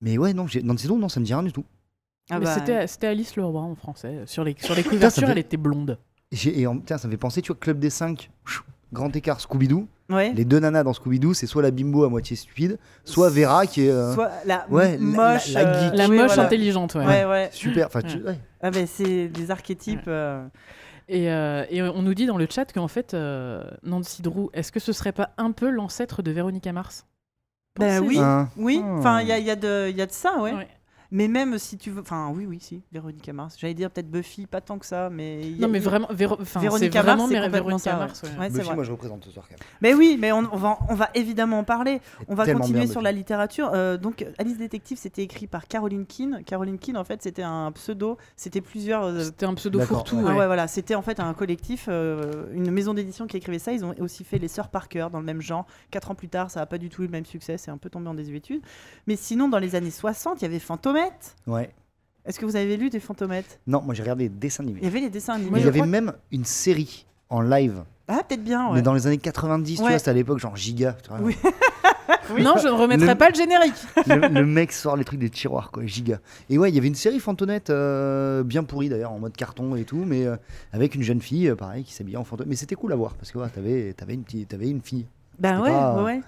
Mais 0.00 0.16
ouais, 0.16 0.32
non, 0.32 0.46
Nancy 0.62 0.86
Drew, 0.86 0.96
non, 0.98 1.10
ça 1.10 1.20
me 1.20 1.26
dit 1.26 1.34
rien 1.34 1.42
du 1.42 1.52
tout. 1.52 1.64
Ah 2.30 2.40
bah, 2.40 2.54
c'était, 2.54 2.86
c'était 2.86 3.06
Alice 3.06 3.36
Leroy 3.36 3.60
en 3.60 3.74
français. 3.74 4.22
Sur 4.26 4.42
les, 4.44 4.56
sur 4.58 4.74
les 4.76 4.82
ça 4.82 4.88
couvertures, 4.90 5.26
fait- 5.26 5.32
elle 5.32 5.38
était 5.38 5.56
blonde. 5.56 5.98
Et, 6.32 6.36
j'ai- 6.36 6.60
et 6.60 6.66
en, 6.66 6.78
tiens, 6.78 6.98
ça 6.98 7.06
me 7.08 7.12
fait 7.12 7.16
penser, 7.18 7.40
tu 7.42 7.52
vois, 7.52 7.56
Club 7.60 7.78
des 7.78 7.90
5, 7.90 8.30
grand 8.92 9.14
écart 9.14 9.38
Scooby-Doo. 9.40 9.86
ouais. 10.10 10.32
Les 10.32 10.44
deux 10.44 10.58
nanas 10.58 10.82
dans 10.82 10.92
Scooby-Doo, 10.92 11.34
c'est 11.34 11.46
soit 11.46 11.62
la 11.62 11.70
bimbo 11.70 12.04
à 12.04 12.08
moitié 12.08 12.34
stupide, 12.36 12.78
soit 13.04 13.30
Vera 13.30 13.66
qui 13.66 13.86
est 13.86 13.90
euh, 13.90 14.12
Soit 14.14 14.30
la 14.44 14.66
ouais, 14.70 14.94
m- 14.94 15.14
la- 15.16 15.32
moche. 15.34 15.48
la- 15.52 15.62
la 15.62 15.68
euh, 15.68 15.84
geek. 15.90 15.98
La 15.98 16.08
oui, 16.08 16.16
moche 16.16 16.26
voilà. 16.26 16.42
intelligente, 16.44 16.94
ouais. 16.96 17.06
Ouais, 17.06 17.24
ouais. 17.26 17.48
super. 17.52 17.86
Enfin, 17.86 18.02
tu- 18.02 18.22
ouais. 18.22 18.38
Ah 18.60 18.70
c'est 18.86 19.28
des 19.28 19.50
archétypes. 19.52 20.08
euh, 20.08 20.44
Et, 21.08 21.30
euh, 21.30 21.64
et 21.70 21.80
on 21.82 22.02
nous 22.02 22.14
dit 22.14 22.26
dans 22.26 22.36
le 22.38 22.48
chat 22.50 22.72
qu'en 22.72 22.88
fait, 22.88 23.14
euh, 23.14 23.62
Nancy 23.84 24.22
Drew, 24.22 24.48
est-ce 24.52 24.72
que 24.72 24.80
ce 24.80 24.92
serait 24.92 25.12
pas 25.12 25.30
un 25.38 25.52
peu 25.52 25.70
l'ancêtre 25.70 26.22
de 26.22 26.32
Véronica 26.32 26.72
Mars? 26.72 27.06
Ben 27.78 28.00
Pensez-y. 28.00 28.08
oui, 28.08 28.18
Hein. 28.18 28.48
oui. 28.56 28.78
Hmm. 28.82 28.98
Enfin, 28.98 29.20
il 29.20 29.28
y 29.28 29.32
a, 29.32 29.38
il 29.38 29.44
y, 29.46 29.50
a 29.50 29.54
de- 29.54 29.86
il 29.90 29.96
y 29.96 30.02
a 30.02 30.06
de 30.06 30.12
ça, 30.12 30.40
ouais. 30.40 30.52
Ouais. 30.52 30.66
Mais 31.10 31.28
même 31.28 31.58
si 31.58 31.76
tu 31.78 31.90
veux, 31.90 32.00
enfin, 32.02 32.32
oui, 32.34 32.46
oui, 32.46 32.58
si, 32.60 32.82
Véronica 32.92 33.32
Mars. 33.32 33.56
J'allais 33.58 33.74
dire 33.74 33.90
peut-être 33.90 34.10
Buffy, 34.10 34.46
pas 34.46 34.60
tant 34.60 34.78
que 34.78 34.86
ça, 34.86 35.08
mais. 35.10 35.52
Non, 35.58 35.68
mais 35.68 35.78
vraiment, 35.78 36.08
Véro- 36.10 36.36
enfin, 36.40 36.60
c'est 36.60 36.66
Véronica 36.66 37.02
vraiment 37.02 37.26
Mars, 37.28 37.82
c'est 37.82 37.90
ça. 37.90 37.96
Mars. 37.96 38.22
ouais. 38.22 38.48
Buffy, 38.48 38.64
vrai. 38.64 38.74
moi 38.74 38.84
je 38.84 38.92
représente 38.92 39.24
ce 39.24 39.30
soir 39.30 39.46
quand 39.48 39.52
même. 39.54 39.68
Mais 39.82 39.94
oui, 39.94 40.16
mais 40.20 40.32
on, 40.32 40.48
on 40.52 40.56
va, 40.56 40.78
on 40.88 40.94
va 40.94 41.10
évidemment 41.14 41.60
en 41.60 41.64
parler. 41.64 42.00
On 42.28 42.34
va 42.34 42.44
continuer 42.52 42.80
bien, 42.80 42.86
sur 42.86 43.00
Buffy. 43.00 43.04
la 43.04 43.12
littérature. 43.12 43.70
Euh, 43.72 43.96
donc, 43.96 44.26
Alice 44.38 44.58
Détective, 44.58 44.98
c'était 44.98 45.22
écrit 45.22 45.46
par 45.46 45.66
Caroline 45.68 46.06
Keane. 46.06 46.42
Caroline 46.44 46.78
Keane, 46.78 46.96
en 46.96 47.04
fait, 47.04 47.22
c'était 47.22 47.42
un 47.42 47.70
pseudo. 47.72 48.16
C'était 48.36 48.60
plusieurs. 48.60 49.04
euh, 49.04 49.24
C'était 49.24 49.46
un 49.46 49.54
pseudo 49.54 49.80
fourre-tout. 49.80 50.16
ouais. 50.16 50.24
Ah 50.26 50.36
ouais. 50.36 50.46
voilà, 50.46 50.66
c'était 50.66 50.94
en 50.94 51.02
fait 51.02 51.20
un 51.20 51.32
collectif, 51.34 51.86
euh, 51.88 52.44
une 52.52 52.70
maison 52.70 52.94
d'édition 52.94 53.26
qui 53.26 53.36
écrivait 53.36 53.58
ça. 53.58 53.72
Ils 53.72 53.84
ont 53.84 53.94
aussi 54.00 54.24
fait 54.24 54.38
les 54.38 54.48
Sœurs 54.48 54.68
Parker 54.70 55.06
dans 55.12 55.18
le 55.20 55.24
même 55.24 55.40
genre. 55.40 55.66
Quatre 55.90 56.10
ans 56.10 56.14
plus 56.14 56.28
tard, 56.28 56.50
ça 56.50 56.60
n'a 56.60 56.66
pas 56.66 56.78
du 56.78 56.88
tout 56.88 57.02
eu 57.02 57.06
le 57.06 57.12
même 57.12 57.24
succès, 57.26 57.56
c'est 57.58 57.70
un 57.70 57.76
peu 57.78 57.90
tombé 57.90 58.08
en 58.08 58.14
désuétude. 58.14 58.60
Mais 59.06 59.16
sinon, 59.16 59.48
dans 59.48 59.58
les 59.58 59.74
années 59.74 59.90
60, 59.90 60.40
il 60.40 60.42
y 60.42 60.46
avait 60.46 60.58
Ouais. 61.46 61.70
Est-ce 62.24 62.38
que 62.40 62.44
vous 62.46 62.56
avez 62.56 62.76
lu 62.76 62.90
des 62.90 62.98
Fantomettes 63.00 63.60
Non, 63.66 63.82
moi 63.82 63.94
j'ai 63.94 64.02
regardé 64.02 64.28
des 64.28 64.36
dessins 64.36 64.64
animés. 64.64 64.80
Il 64.82 64.84
y 64.84 64.88
avait 64.88 65.00
les 65.00 65.10
dessins 65.10 65.34
animés. 65.34 65.50
Mais 65.52 65.60
il 65.60 65.64
y 65.64 65.68
avait 65.68 65.78
crois. 65.78 65.86
même 65.86 66.12
une 66.32 66.44
série 66.44 67.06
en 67.30 67.40
live. 67.40 67.82
Ah, 68.08 68.22
peut-être 68.26 68.42
bien, 68.44 68.66
ouais. 68.68 68.74
Mais 68.74 68.82
dans 68.82 68.94
les 68.94 69.06
années 69.06 69.18
90, 69.18 69.76
tu 69.76 69.82
Ouais. 69.82 69.88
vois, 69.90 69.98
c'était 69.98 70.10
à 70.10 70.14
l'époque 70.14 70.38
genre 70.38 70.56
giga. 70.56 70.96
tu 71.02 71.08
vois. 71.08 71.18
Oui. 71.20 71.36
Non, 72.40 72.54
je 72.60 72.66
ne 72.66 72.72
remettrai 72.72 73.06
Le- 73.08 73.14
pas 73.14 73.28
le 73.30 73.34
générique. 73.34 73.74
le, 74.06 74.28
le 74.28 74.46
mec 74.46 74.72
sort 74.72 74.96
les 74.96 75.04
trucs 75.04 75.18
des 75.20 75.30
tiroirs, 75.30 75.70
quoi, 75.70 75.84
giga. 75.86 76.18
Et 76.50 76.58
ouais, 76.58 76.70
il 76.70 76.74
y 76.74 76.78
avait 76.78 76.86
une 76.88 76.94
série 76.96 77.18
Fantonette, 77.20 77.70
euh, 77.70 78.42
bien 78.42 78.64
pourrie 78.64 78.88
d'ailleurs, 78.88 79.12
en 79.12 79.18
mode 79.20 79.36
carton 79.36 79.74
et 79.76 79.84
tout, 79.84 80.02
mais 80.04 80.24
euh, 80.26 80.36
avec 80.72 80.94
une 80.96 81.02
jeune 81.02 81.20
fille, 81.20 81.48
euh, 81.48 81.54
pareil, 81.56 81.84
qui 81.84 81.92
s'habillait 81.94 82.16
en 82.16 82.24
fantôme. 82.24 82.46
Mais 82.48 82.56
c'était 82.56 82.74
cool 82.74 82.92
à 82.92 82.96
voir, 82.96 83.14
parce 83.14 83.30
que 83.32 83.38
ouais, 83.38 83.48
t'avais, 83.48 83.92
t'avais, 83.92 84.14
une 84.14 84.22
petite, 84.24 84.52
une 84.60 84.82
fille. 84.82 85.06
Ben 85.38 85.60
ouais, 85.60 85.70
pas- 85.70 85.96
ouais, 85.96 86.02
ouais. 86.04 86.20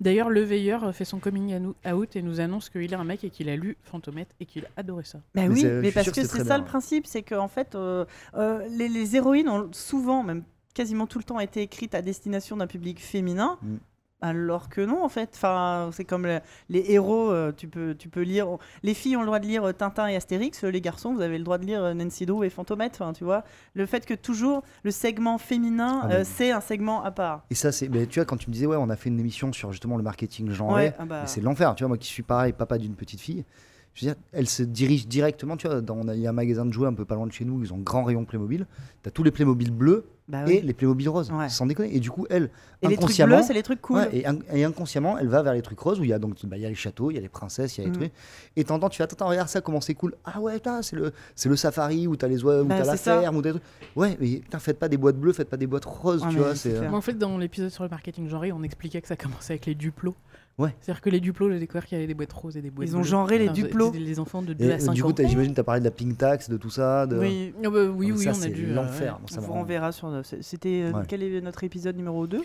D'ailleurs, 0.00 0.28
le 0.28 0.42
veilleur 0.42 0.94
fait 0.94 1.04
son 1.04 1.18
coming 1.18 1.72
out 1.90 2.16
et 2.16 2.22
nous 2.22 2.40
annonce 2.40 2.68
qu'il 2.68 2.92
est 2.92 2.96
un 2.96 3.04
mec 3.04 3.24
et 3.24 3.30
qu'il 3.30 3.48
a 3.48 3.56
lu 3.56 3.76
Fantomette 3.82 4.28
et 4.40 4.46
qu'il 4.46 4.64
a 4.64 4.68
adoré 4.76 5.04
ça. 5.04 5.20
Ben 5.34 5.48
Mais 5.48 5.54
oui, 5.54 5.64
mais 5.64 5.92
parce 5.92 6.10
que 6.10 6.22
c'est 6.22 6.26
ça 6.26 6.44
bien, 6.44 6.56
le 6.58 6.62
ouais. 6.62 6.68
principe, 6.68 7.06
c'est 7.06 7.22
qu'en 7.22 7.48
fait, 7.48 7.74
euh, 7.74 8.04
euh, 8.34 8.66
les, 8.68 8.88
les 8.88 9.16
héroïnes 9.16 9.48
ont 9.48 9.68
souvent, 9.72 10.22
même 10.22 10.42
quasiment 10.74 11.06
tout 11.06 11.18
le 11.18 11.24
temps, 11.24 11.40
été 11.40 11.62
écrites 11.62 11.94
à 11.94 12.02
destination 12.02 12.56
d'un 12.56 12.66
public 12.66 13.00
féminin. 13.00 13.58
Mm. 13.62 13.76
Alors 14.26 14.68
que 14.68 14.80
non, 14.80 15.04
en 15.04 15.08
fait, 15.08 15.30
enfin, 15.34 15.90
c'est 15.92 16.04
comme 16.04 16.26
le- 16.26 16.40
les 16.68 16.84
héros, 16.92 17.30
euh, 17.30 17.52
tu 17.56 17.68
peux, 17.68 17.94
tu 17.94 18.08
peux 18.08 18.22
lire. 18.22 18.48
Les 18.82 18.92
filles 18.94 19.16
ont 19.16 19.20
le 19.20 19.26
droit 19.26 19.38
de 19.38 19.46
lire 19.46 19.64
euh, 19.64 19.72
Tintin 19.72 20.08
et 20.08 20.16
Astérix, 20.16 20.64
euh, 20.64 20.68
les 20.68 20.80
garçons, 20.80 21.14
vous 21.14 21.20
avez 21.20 21.38
le 21.38 21.44
droit 21.44 21.58
de 21.58 21.64
lire 21.64 21.94
Nancy 21.94 22.26
Drew 22.26 22.44
et 22.44 22.50
Fantomette. 22.50 23.00
Tu 23.14 23.24
vois, 23.24 23.44
le 23.74 23.86
fait 23.86 24.04
que 24.04 24.14
toujours 24.14 24.62
le 24.82 24.90
segment 24.90 25.38
féminin, 25.38 26.00
Ah, 26.02 26.10
euh, 26.12 26.22
c'est 26.24 26.50
un 26.50 26.60
segment 26.60 27.02
à 27.04 27.10
part. 27.10 27.44
Et 27.50 27.54
ça, 27.54 27.70
c'est. 27.72 27.88
mais 27.88 28.06
tu 28.06 28.18
vois, 28.18 28.24
quand 28.26 28.36
tu 28.36 28.48
me 28.48 28.52
disais, 28.52 28.66
ouais, 28.66 28.76
on 28.76 28.90
a 28.90 28.96
fait 28.96 29.08
une 29.10 29.20
émission 29.20 29.52
sur 29.52 29.70
justement 29.70 29.96
le 29.96 30.02
marketing 30.02 30.50
genré, 30.50 30.74
Ouais, 30.86 30.94
ah 30.98 31.04
bah. 31.04 31.26
c'est 31.26 31.40
l'enfer. 31.40 31.74
Tu 31.76 31.84
vois, 31.84 31.88
moi 31.88 31.98
qui 31.98 32.08
suis 32.08 32.22
pareil, 32.22 32.52
papa 32.52 32.78
d'une 32.78 32.94
petite 32.94 33.20
fille, 33.20 33.44
je 33.96 34.04
veux 34.06 34.12
dire, 34.12 34.20
elle 34.32 34.46
se 34.48 34.62
dirige 34.62 35.08
directement, 35.08 35.56
tu 35.56 35.66
vois, 35.66 35.80
dans, 35.80 36.02
il 36.12 36.20
y 36.20 36.26
a 36.26 36.30
un 36.30 36.34
magasin 36.34 36.66
de 36.66 36.72
jouets 36.72 36.86
un 36.86 36.92
peu 36.92 37.04
pas 37.06 37.14
loin 37.14 37.26
de 37.26 37.32
chez 37.32 37.46
nous, 37.46 37.62
ils 37.64 37.72
ont 37.72 37.76
un 37.76 37.80
grand 37.80 38.04
rayon 38.04 38.24
Playmobil. 38.26 38.66
T'as 39.02 39.10
tous 39.10 39.22
les 39.22 39.30
Playmobil 39.30 39.70
bleus 39.70 40.04
Bah 40.28 40.42
et 40.46 40.58
oui. 40.58 40.60
les 40.62 40.74
Playmobil 40.74 41.08
roses, 41.08 41.30
Ouais. 41.32 41.48
sans 41.48 41.64
déconner. 41.64 41.96
Et 41.96 42.00
du 42.00 42.10
coup, 42.10 42.26
elle, 42.28 42.50
Et 42.82 42.88
les 42.88 42.96
trucs 42.96 42.98
inconsciemment, 43.04 43.36
bleus, 43.36 43.44
c'est 43.46 43.54
les 43.54 43.62
trucs 43.62 43.80
cool. 43.80 43.96
Ouais, 43.96 44.08
et, 44.12 44.26
in- 44.26 44.38
et 44.52 44.64
inconsciemment, 44.64 45.16
elle 45.16 45.28
va 45.28 45.42
vers 45.42 45.54
les 45.54 45.62
trucs 45.62 45.78
roses 45.80 45.98
où 45.98 46.04
il 46.04 46.10
y 46.10 46.12
a 46.12 46.18
donc 46.18 46.34
bah, 46.44 46.58
il 46.58 46.62
y 46.62 46.66
a 46.66 46.68
les 46.68 46.74
châteaux, 46.74 47.10
il 47.10 47.14
y 47.14 47.18
a 47.18 47.22
les 47.22 47.28
princesses, 47.30 47.78
il 47.78 47.80
y 47.80 47.84
a 47.84 47.86
les 47.86 47.90
Mm. 47.90 47.94
trucs. 48.00 48.12
Et 48.56 48.64
t'entends, 48.64 48.90
tu 48.90 48.98
fais 48.98 49.04
attends, 49.04 49.14
attends, 49.14 49.28
regarde 49.28 49.48
ça, 49.48 49.62
comment 49.62 49.80
c'est 49.80 49.94
cool. 49.94 50.14
Ah 50.26 50.40
ouais, 50.42 50.60
c'est 50.82 50.96
le, 50.96 51.12
c'est 51.34 51.48
le 51.48 51.56
safari 51.56 52.06
où 52.06 52.16
t'as 52.16 52.28
les 52.28 52.44
oies, 52.44 52.60
où 52.62 52.66
Bah, 52.66 52.74
t'as 52.78 52.84
la 52.84 52.96
ça. 52.98 53.20
ferme, 53.20 53.36
où 53.36 53.40
t'as 53.40 53.52
des 53.52 53.58
trucs. 53.60 53.96
Ouais, 53.96 54.18
mais 54.20 54.26
putain, 54.40 54.58
faites 54.58 54.78
pas 54.78 54.88
des 54.88 54.98
boîtes 54.98 55.16
bleues, 55.18 55.32
faites 55.32 55.48
pas 55.48 55.56
des 55.56 55.66
boîtes 55.66 55.86
roses, 55.86 56.20
Ah, 56.22 56.28
tu 56.28 56.36
mais 56.36 56.42
vois. 56.42 56.54
C'est, 56.54 56.74
euh, 56.74 56.90
en 56.90 57.00
fait, 57.00 57.14
dans 57.16 57.38
l'épisode 57.38 57.70
sur 57.70 57.84
le 57.84 57.88
marketing 57.88 58.28
genré, 58.28 58.52
on 58.52 58.62
expliquait 58.62 59.00
que 59.00 59.08
ça 59.08 59.16
commençait 59.16 59.54
avec 59.54 59.64
les 59.64 59.74
duplos. 59.74 60.14
Ouais. 60.58 60.74
C'est-à-dire 60.80 61.02
que 61.02 61.10
les 61.10 61.20
duplos, 61.20 61.50
j'ai 61.50 61.58
découvert 61.58 61.84
qu'il 61.84 61.96
y 61.96 61.98
avait 61.98 62.06
des 62.06 62.14
boîtes 62.14 62.32
roses 62.32 62.56
et 62.56 62.62
des 62.62 62.70
boîtes 62.70 62.88
Ils 62.88 62.96
ont 62.96 63.00
bleues. 63.00 63.08
genré 63.08 63.38
les 63.38 63.44
Enfin, 63.44 63.52
duplos. 63.52 63.92
Les 63.92 64.18
enfants 64.18 64.40
de 64.40 64.54
2 64.54 64.64
Et, 64.64 64.72
à 64.72 64.76
euh, 64.76 64.78
5 64.78 64.92
du 64.94 65.02
coup, 65.02 65.12
j'imagine, 65.18 65.52
t'as 65.52 65.62
parlé 65.62 65.80
de 65.80 65.84
la 65.84 65.90
pink 65.90 66.16
tax, 66.16 66.48
de 66.48 66.56
tout 66.56 66.70
ça. 66.70 67.06
De... 67.06 67.18
Oui, 67.18 67.52
Ah 67.62 67.68
bah 67.68 67.84
oui, 67.84 68.10
oui, 68.12 68.18
ça, 68.24 68.30
on 68.30 68.32
a 68.32 68.34
c'est 68.36 68.48
dû. 68.50 68.66
euh, 68.70 68.74
l'enfer. 68.74 69.14
ouais. 69.14 69.20
Bon, 69.20 69.26
ça 69.26 69.38
on 69.38 69.42
vous 69.42 69.52
rend- 69.52 69.58
renverra 69.60 69.92
sur. 69.92 70.20
c'est- 70.24 70.42
C'était 70.42 70.84
euh, 70.84 70.92
Ouais. 70.92 71.02
quel 71.06 71.22
est 71.22 71.40
notre 71.42 71.62
épisode 71.64 71.96
numéro 71.96 72.26
2 72.26 72.42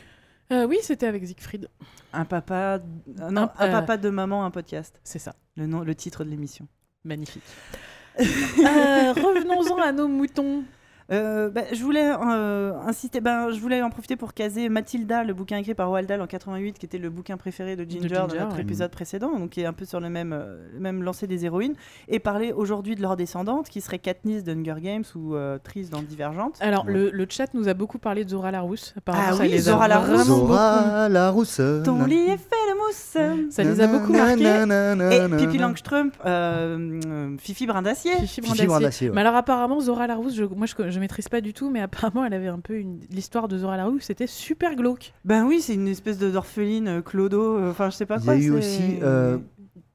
Euh, 0.52 0.68
oui, 0.68 0.78
c'était 0.82 1.06
avec 1.08 1.26
Siegfried. 1.26 1.70
Un 2.12 2.26
papa, 2.26 2.82
euh, 2.82 3.30
non, 3.32 3.44
Un- 3.44 3.52
un 3.60 3.70
euh, 3.70 3.72
papa 3.72 3.96
de 3.96 4.10
maman, 4.10 4.44
un 4.44 4.52
podcast. 4.52 5.00
C'est 5.06 5.20
ça. 5.20 5.34
Le 5.56 5.66
nom, 5.66 5.80
le 5.80 5.96
titre 5.96 6.26
de 6.26 6.30
l'émission. 6.30 6.68
Magnifique. 7.06 7.44
Euh, 8.20 9.14
Revenons-en 9.14 9.78
à 9.82 9.94
nos 9.94 10.10
moutons. 10.10 10.64
Euh, 11.12 11.50
bah, 11.50 11.62
je 11.74 11.84
voulais 11.84 12.10
euh, 12.10 12.74
insister, 12.88 13.20
ben, 13.22 13.50
je 13.52 13.60
voulais 13.60 13.82
en 13.82 13.90
profiter 13.90 14.16
pour 14.16 14.34
caser 14.34 14.70
Mathilda, 14.70 15.24
le 15.24 15.34
bouquin 15.34 15.58
écrit 15.58 15.74
par 15.74 15.90
Roald 15.90 16.08
Dahl 16.08 16.22
en 16.22 16.28
88, 16.28 16.80
qui 16.80 16.86
était 16.86 16.98
le 16.98 17.10
bouquin 17.10 17.36
préféré 17.38 17.76
de 17.76 17.84
Ginger, 17.90 18.08
dans 18.08 18.28
Ginger, 18.30 18.40
notre 18.44 18.56
ouais. 18.56 18.62
épisode 18.62 18.92
précédent, 18.92 19.38
donc 19.38 19.50
qui 19.52 19.62
est 19.62 19.66
un 19.66 19.74
peu 19.74 19.86
sur 19.86 20.00
le 20.00 20.10
même, 20.10 20.32
euh, 20.34 20.58
le 20.74 20.80
même 20.80 21.04
lancé 21.04 21.28
des 21.28 21.46
héroïnes, 21.46 21.74
et 22.08 22.20
parler 22.20 22.54
aujourd'hui 22.54 22.96
de 22.96 23.02
leur 23.02 23.18
descendante, 23.18 23.68
qui 23.70 23.82
serait 23.82 24.00
Katniss 24.00 24.44
de 24.44 24.54
Hunger 24.54 24.76
Games 24.82 25.04
ou 25.16 25.36
euh, 25.36 25.58
Tris 25.62 25.86
dans 25.92 26.02
Divergente. 26.02 26.58
Alors, 26.62 26.86
Ouais. 26.86 26.94
le, 26.94 27.10
le 27.12 27.26
chat 27.30 27.54
nous 27.54 27.68
a 27.68 27.74
beaucoup 27.74 27.98
parlé 28.00 28.24
de 28.24 28.30
Zora 28.30 28.52
Larousse. 28.52 28.94
Apparemment, 28.98 29.28
Ah 29.32 29.42
oui, 29.42 29.60
Zora 29.60 29.88
Larousse. 29.88 30.26
Zora 30.26 31.10
la 31.10 31.30
rousse. 31.30 31.62
Ton 31.84 32.06
lit 32.06 32.16
est 32.22 32.38
fait 32.38 32.72
de 32.72 32.78
mousse. 32.78 33.52
Ça 33.52 33.64
les 33.64 33.82
a 33.82 33.88
beaucoup 33.88 34.14
marqués. 34.14 34.44
Et 34.44 35.38
Pippi 35.38 35.58
Langstrump, 35.58 36.14
euh, 36.26 37.00
euh, 37.06 37.36
Fifi 37.38 37.66
Brin 37.68 37.82
d'Acier. 37.82 38.14
Fifi 38.26 38.68
ouais. 38.68 38.90
Mais 39.14 39.22
alors 39.22 39.36
apparemment 39.36 39.80
Zora 39.82 40.08
Larousse, 40.08 40.36
je, 40.36 40.44
moi 40.46 40.66
je, 40.66 40.90
je 40.90 41.00
maîtrise 41.02 41.28
pas 41.28 41.42
du 41.42 41.54
tout, 41.54 41.70
mais 41.70 41.82
apparemment 41.82 42.24
elle 42.26 42.34
avait 42.34 42.48
un 42.48 42.60
peu 42.60 42.76
une 42.76 43.02
l'histoire 43.12 43.48
de 43.50 43.58
Zora 43.58 43.76
Larousse, 43.78 44.04
c'était 44.04 44.28
super 44.28 44.76
glauque. 44.76 45.14
Ben 45.26 45.46
oui, 45.46 45.60
c'est 45.62 45.74
une 45.74 45.88
espèce 45.90 46.18
de 46.18 46.30
d'orpheline, 46.32 46.88
euh, 46.88 47.02
clodo, 47.02 47.58
euh, 47.58 47.72
enfin 47.72 47.90
je 47.90 47.96
sais 47.98 48.06
pas 48.06 48.16
Il 48.18 48.22
y 48.22 48.26
quoi. 48.26 48.34
a 48.34 48.38
eu 48.38 48.52
aussi, 48.52 48.98
euh, 49.02 49.38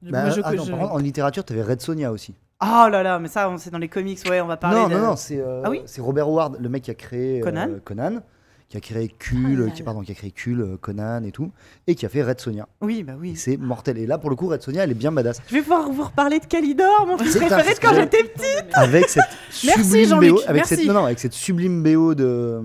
Bah, 0.03 0.21
moi 0.21 0.29
je, 0.29 0.41
ah 0.43 0.53
non, 0.53 0.63
je- 0.63 0.71
par 0.71 0.79
contre, 0.81 0.91
en 0.93 0.97
littérature, 0.99 1.43
t'avais 1.43 1.63
Red 1.63 1.81
Sonia 1.81 2.11
aussi. 2.11 2.35
Oh 2.61 2.87
là 2.89 3.03
là, 3.03 3.19
mais 3.19 3.27
ça, 3.27 3.49
on- 3.49 3.57
c'est 3.57 3.69
dans 3.71 3.77
les 3.77 3.87
comics, 3.89 4.19
ouais, 4.29 4.41
on 4.41 4.47
va 4.47 4.57
parler. 4.57 4.77
non, 4.77 4.87
de- 4.89 4.93
non, 4.93 5.01
non, 5.07 5.15
c'est 5.15 5.39
euh, 5.39 5.61
Ah 5.63 5.69
oui 5.69 5.81
c'est 5.85 6.01
Robert 6.01 6.27
Howard, 6.27 6.57
le 6.59 6.69
mec 6.69 6.83
qui 6.83 6.91
a 6.91 6.95
créé 6.95 7.39
euh, 7.39 7.43
Conan 7.43 7.67
Conan, 7.83 8.19
qui 8.69 8.77
a 8.77 8.81
créé 8.81 9.07
Cul, 9.07 9.55
là 9.55 9.69
qui, 9.71 9.79
là. 9.79 9.85
pardon, 9.85 10.01
qui 10.01 10.11
a 10.11 10.15
créé 10.15 10.31
Cul, 10.31 10.59
euh, 10.59 10.77
Conan 10.77 11.23
et 11.23 11.31
tout, 11.31 11.51
et 11.87 11.95
qui 11.95 12.05
a 12.05 12.09
fait 12.09 12.21
Red 12.23 12.39
Sonia. 12.39 12.67
Oui, 12.81 13.03
bah 13.03 13.13
oui. 13.17 13.35
c'est 13.35 13.57
mortel. 13.57 13.97
Et 13.97 14.05
là, 14.05 14.17
pour 14.17 14.29
le 14.29 14.35
coup, 14.35 14.47
Red 14.47 14.61
Sonia, 14.61 14.83
elle 14.83 14.91
est 14.91 14.95
bien 14.95 15.11
badass. 15.11 15.41
Je 15.47 15.53
vais 15.55 15.61
pouvoir 15.61 15.89
vous 15.89 16.03
reparler 16.03 16.39
de 16.39 16.45
Calidor, 16.45 17.07
mon 17.07 17.17
film 17.17 17.33
préféré 17.45 17.73
de 17.73 17.79
quand 17.79 17.93
j'étais 17.95 18.23
petite. 18.23 18.67
Avec 18.73 19.07
cette 19.07 19.23
Merci, 19.65 19.83
sublime 19.83 20.09
Jean-Luc, 20.09 20.31
BO, 20.31 20.41
avec 20.41 20.55
merci. 20.55 20.75
cette, 20.75 20.85
non, 20.85 20.93
non, 20.93 21.05
avec 21.05 21.19
cette 21.19 21.33
sublime 21.33 21.81
BO 21.81 22.13
de. 22.13 22.61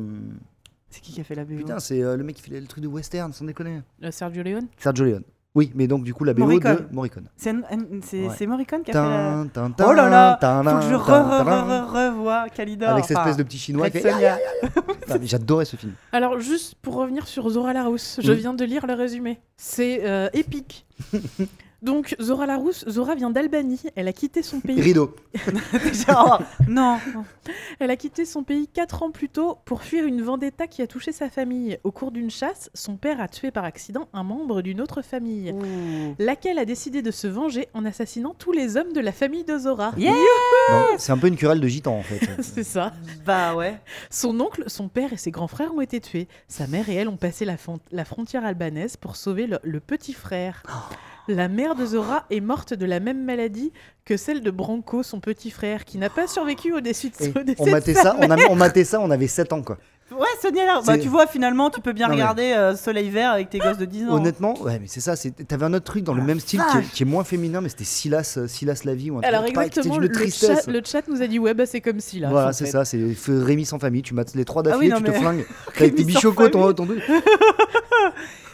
C'est 0.91 1.01
qui 1.01 1.13
qui 1.13 1.21
a 1.21 1.25
fait 1.25 1.35
la 1.37 1.45
BO 1.45 1.57
Putain, 1.57 1.79
c'est 1.79 2.03
euh, 2.03 2.17
le 2.17 2.25
mec 2.25 2.37
qui 2.37 2.43
fait 2.43 2.61
le 2.61 2.67
truc 2.67 2.83
de 2.83 2.89
western, 2.89 3.33
sans 3.33 3.45
déconner. 3.45 3.81
Euh, 4.03 4.11
Sergio 4.11 4.43
Leone. 4.43 4.67
Sergio 4.79 5.05
Leone. 5.05 5.23
Oui, 5.55 5.71
mais 5.75 5.87
donc 5.87 6.03
du 6.03 6.15
coup 6.15 6.25
la 6.25 6.33
BO 6.33 6.41
Morricone. 6.45 6.87
de 6.91 6.95
Morricone. 6.95 7.29
C'est 7.37 7.53
Ouais. 7.53 8.47
Morricone 8.47 8.83
qui 8.83 8.91
a 8.91 8.95
fait 8.95 8.99
la... 8.99 9.45
Tin, 9.53 9.71
tin, 9.71 9.85
Oh 9.87 9.93
là 9.93 10.09
là, 10.09 10.39
tin, 10.41 10.63
Faut 10.65 10.77
que 10.79 10.83
je 10.91 10.95
re, 10.95 11.05
tin, 11.07 11.23
re, 11.43 11.45
tin, 11.45 11.63
re, 11.63 11.91
re, 11.91 11.93
revois 11.93 12.49
Calidor. 12.49 12.89
Avec 12.89 13.05
cette 13.05 13.19
espèce 13.19 13.37
de 13.37 13.43
petit 13.43 13.59
chinois 13.59 13.91
qui 13.91 13.99
fait. 14.01 14.13
J'adorais 15.25 15.67
ce 15.67 15.77
film. 15.77 15.93
Alors 16.13 16.41
juste 16.41 16.77
pour 16.81 16.95
revenir 16.95 17.27
sur 17.27 17.49
Zora 17.51 17.75
Larousse, 17.75 18.19
je 18.23 18.33
Oui. 18.33 18.39
viens 18.39 18.55
de 18.55 18.65
lire 18.65 18.87
le 18.87 18.95
résumé. 18.95 19.41
C'est 19.59 20.01
euh, 20.05 20.29
épique. 20.33 20.87
Donc 21.83 22.15
Zora 22.21 22.47
Larousse, 22.47 22.85
Zora 22.89 23.17
vient 23.17 23.31
d'Albanie. 23.31 23.81
Elle 23.97 24.07
a 24.07 24.13
quitté 24.13 24.43
son 24.43 24.61
pays. 24.61 24.81
Rideau. 24.81 25.15
Genre, 26.07 26.41
non. 26.69 26.99
Elle 27.81 27.91
a 27.91 27.97
quitté 27.97 28.25
son 28.25 28.45
pays 28.45 28.69
4 28.69 29.03
ans 29.03 29.11
plus 29.11 29.29
tôt 29.29 29.59
pour 29.65 29.83
fuir 29.83 30.05
une 30.05 30.23
vendetta 30.23 30.69
qui 30.69 30.83
a 30.83 30.87
touché 30.87 31.11
sa 31.11 31.29
famille. 31.29 31.79
Au 31.83 31.91
cours 31.91 32.13
d'une 32.13 32.31
chasse, 32.31 32.71
son 32.73 32.97
père 32.97 33.21
a 33.21 33.27
tué 33.27 33.51
par 33.51 33.65
accident 33.65 34.09
un 34.13 34.23
membre 34.23 34.63
d'une 34.63 34.81
autre 34.81 35.03
famille, 35.03 35.53
Ouh. 35.53 36.15
laquelle 36.21 36.59
a 36.59 36.65
décidé 36.65 37.03
de 37.03 37.11
se 37.11 37.27
venger 37.27 37.69
en 37.75 37.85
assassinant 37.85 38.35
tous 38.39 38.53
les 38.53 38.77
hommes 38.77 38.93
de 38.93 39.01
la 39.01 39.13
famille 39.13 39.45
de 39.45 39.59
Zora. 39.59 39.93
Yeah 39.97 40.15
C'est 40.99 41.13
un 41.13 41.19
peu 41.19 41.27
une 41.27 41.37
querelle 41.37 41.61
de 41.61 41.69
gitans 41.69 41.97
en 41.97 42.03
fait. 42.03 42.21
C'est 42.43 42.65
ça. 42.65 42.93
Bah 43.27 43.57
ouais. 43.57 43.81
Son 44.09 44.39
oncle, 44.39 44.65
son 44.69 44.89
père 44.89 45.13
et 45.13 45.17
ses 45.17 45.33
grands 45.33 45.49
frères 45.49 45.75
ont 45.75 45.81
été 45.81 46.01
tués. 46.01 46.29
Sa 46.47 46.69
mère 46.69 46.89
et 46.89 46.95
elle 46.95 47.09
ont 47.09 47.17
passé 47.17 47.45
la, 47.45 48.05
frontière 48.05 48.45
albanaise 48.45 48.97
pour 48.97 49.17
sauver 49.17 49.49
le, 49.49 49.59
le 49.65 49.81
petit 49.81 50.13
frère. 50.13 50.63
La 51.29 51.49
mère 51.49 51.75
de 51.77 51.87
Zora 51.87 52.25
est 52.31 52.41
morte 52.41 52.75
de 52.75 52.85
la 52.85 52.99
même 52.99 53.25
maladie 53.25 53.73
que 54.05 54.17
celle 54.17 54.41
de 54.41 54.51
Branco, 54.51 55.03
son 55.03 55.21
petit 55.21 55.51
frère, 55.51 55.85
qui 55.85 55.99
n'a 55.99 56.11
pas 56.11 56.27
survécu 56.27 56.73
au 56.75 56.81
décès 56.81 57.11
de, 57.11 57.39
au 57.39 57.43
décès 57.45 57.57
on 57.63 57.67
de 57.67 57.71
matait 57.71 57.95
sa 57.95 58.03
ça, 58.03 58.17
on, 58.19 58.27
mère. 58.29 58.33
a, 58.33 58.51
on 58.51 58.57
matait 58.57 58.85
ça, 58.85 59.01
on 59.01 59.11
avait 59.11 59.29
7 59.29 59.53
ans 59.53 59.63
quoi. 59.63 59.79
Ouais, 60.13 60.27
Sonia 60.41 60.65
là. 60.67 60.81
Bah, 60.87 60.99
tu 60.99 61.09
vois, 61.09 61.27
finalement, 61.27 61.71
tu 61.71 61.81
peux 61.81 61.93
bien 61.93 62.07
Non, 62.09 62.15
mais- 62.15 62.21
regarder 62.23 62.53
euh, 62.53 62.77
Soleil 62.77 63.09
Vert 63.11 63.33
avec 63.33 63.51
tes 63.51 63.59
gosses 63.59 63.79
de 63.79 63.85
10 63.85 64.05
ans. 64.09 64.15
Honnêtement, 64.15 64.61
ouais, 64.63 64.79
mais 64.81 64.87
c'est 64.87 65.01
ça. 65.01 65.17
c'est- 65.17 65.47
T'avais 65.47 65.65
un 65.67 65.73
autre 65.75 65.85
truc 65.85 66.05
dans 66.05 66.15
le 66.15 66.23
Ah, 66.23 66.27
même 66.27 66.41
style 66.41 66.61
qui 66.71 66.77
est, 66.77 66.81
vache. 66.81 66.91
qui 66.93 67.03
est 67.03 67.07
moins 67.07 67.25
féminin, 67.25 67.61
mais 67.61 67.69
c'était 67.69 67.85
Silas, 67.85 68.35
euh, 68.39 68.47
Silas 68.47 68.83
la 68.85 68.95
vie 68.95 69.11
ou 69.11 69.19
un 69.19 69.21
Alors 69.23 69.43
truc 69.43 69.55
pareil, 69.55 69.71
qui 69.71 69.79
était 69.79 69.89
exactement, 69.89 69.95
d'une 70.01 70.11
le 70.11 70.15
tristesse. 70.15 70.65
chat, 70.67 70.71
le 70.71 70.81
chat 70.85 71.09
nous 71.09 71.23
a 71.23 71.27
dit 71.27 71.39
ouais 71.39 71.55
bah 71.55 71.67
c'est 71.67 71.81
comme 71.81 72.01
si 72.01 72.21
là. 72.21 72.29
Voilà, 72.31 72.49
en 72.49 72.53
c'est 72.53 72.67
fait. 72.67 72.71
ça, 72.73 72.85
c'est 72.85 72.99
f- 72.99 73.43
Rémi 73.43 73.65
sans 73.65 73.79
famille, 73.79 74.03
tu 74.03 74.15
mates 74.15 74.35
les 74.35 74.45
trois 74.45 74.63
Ah 74.67 74.77
oui, 74.79 74.89
d'affilée, 74.89 74.91
non, 74.91 74.97
tu 74.99 75.05
te 75.05 75.11
mais- 75.11 75.19
flingues 75.19 75.47
avec 75.77 75.95
tes 75.95 76.03
Rémi 76.03 76.13
sans 76.13 76.19
bichocos, 76.19 76.49
ton, 76.49 76.63
famille. 76.75 76.75
ton. 76.75 77.13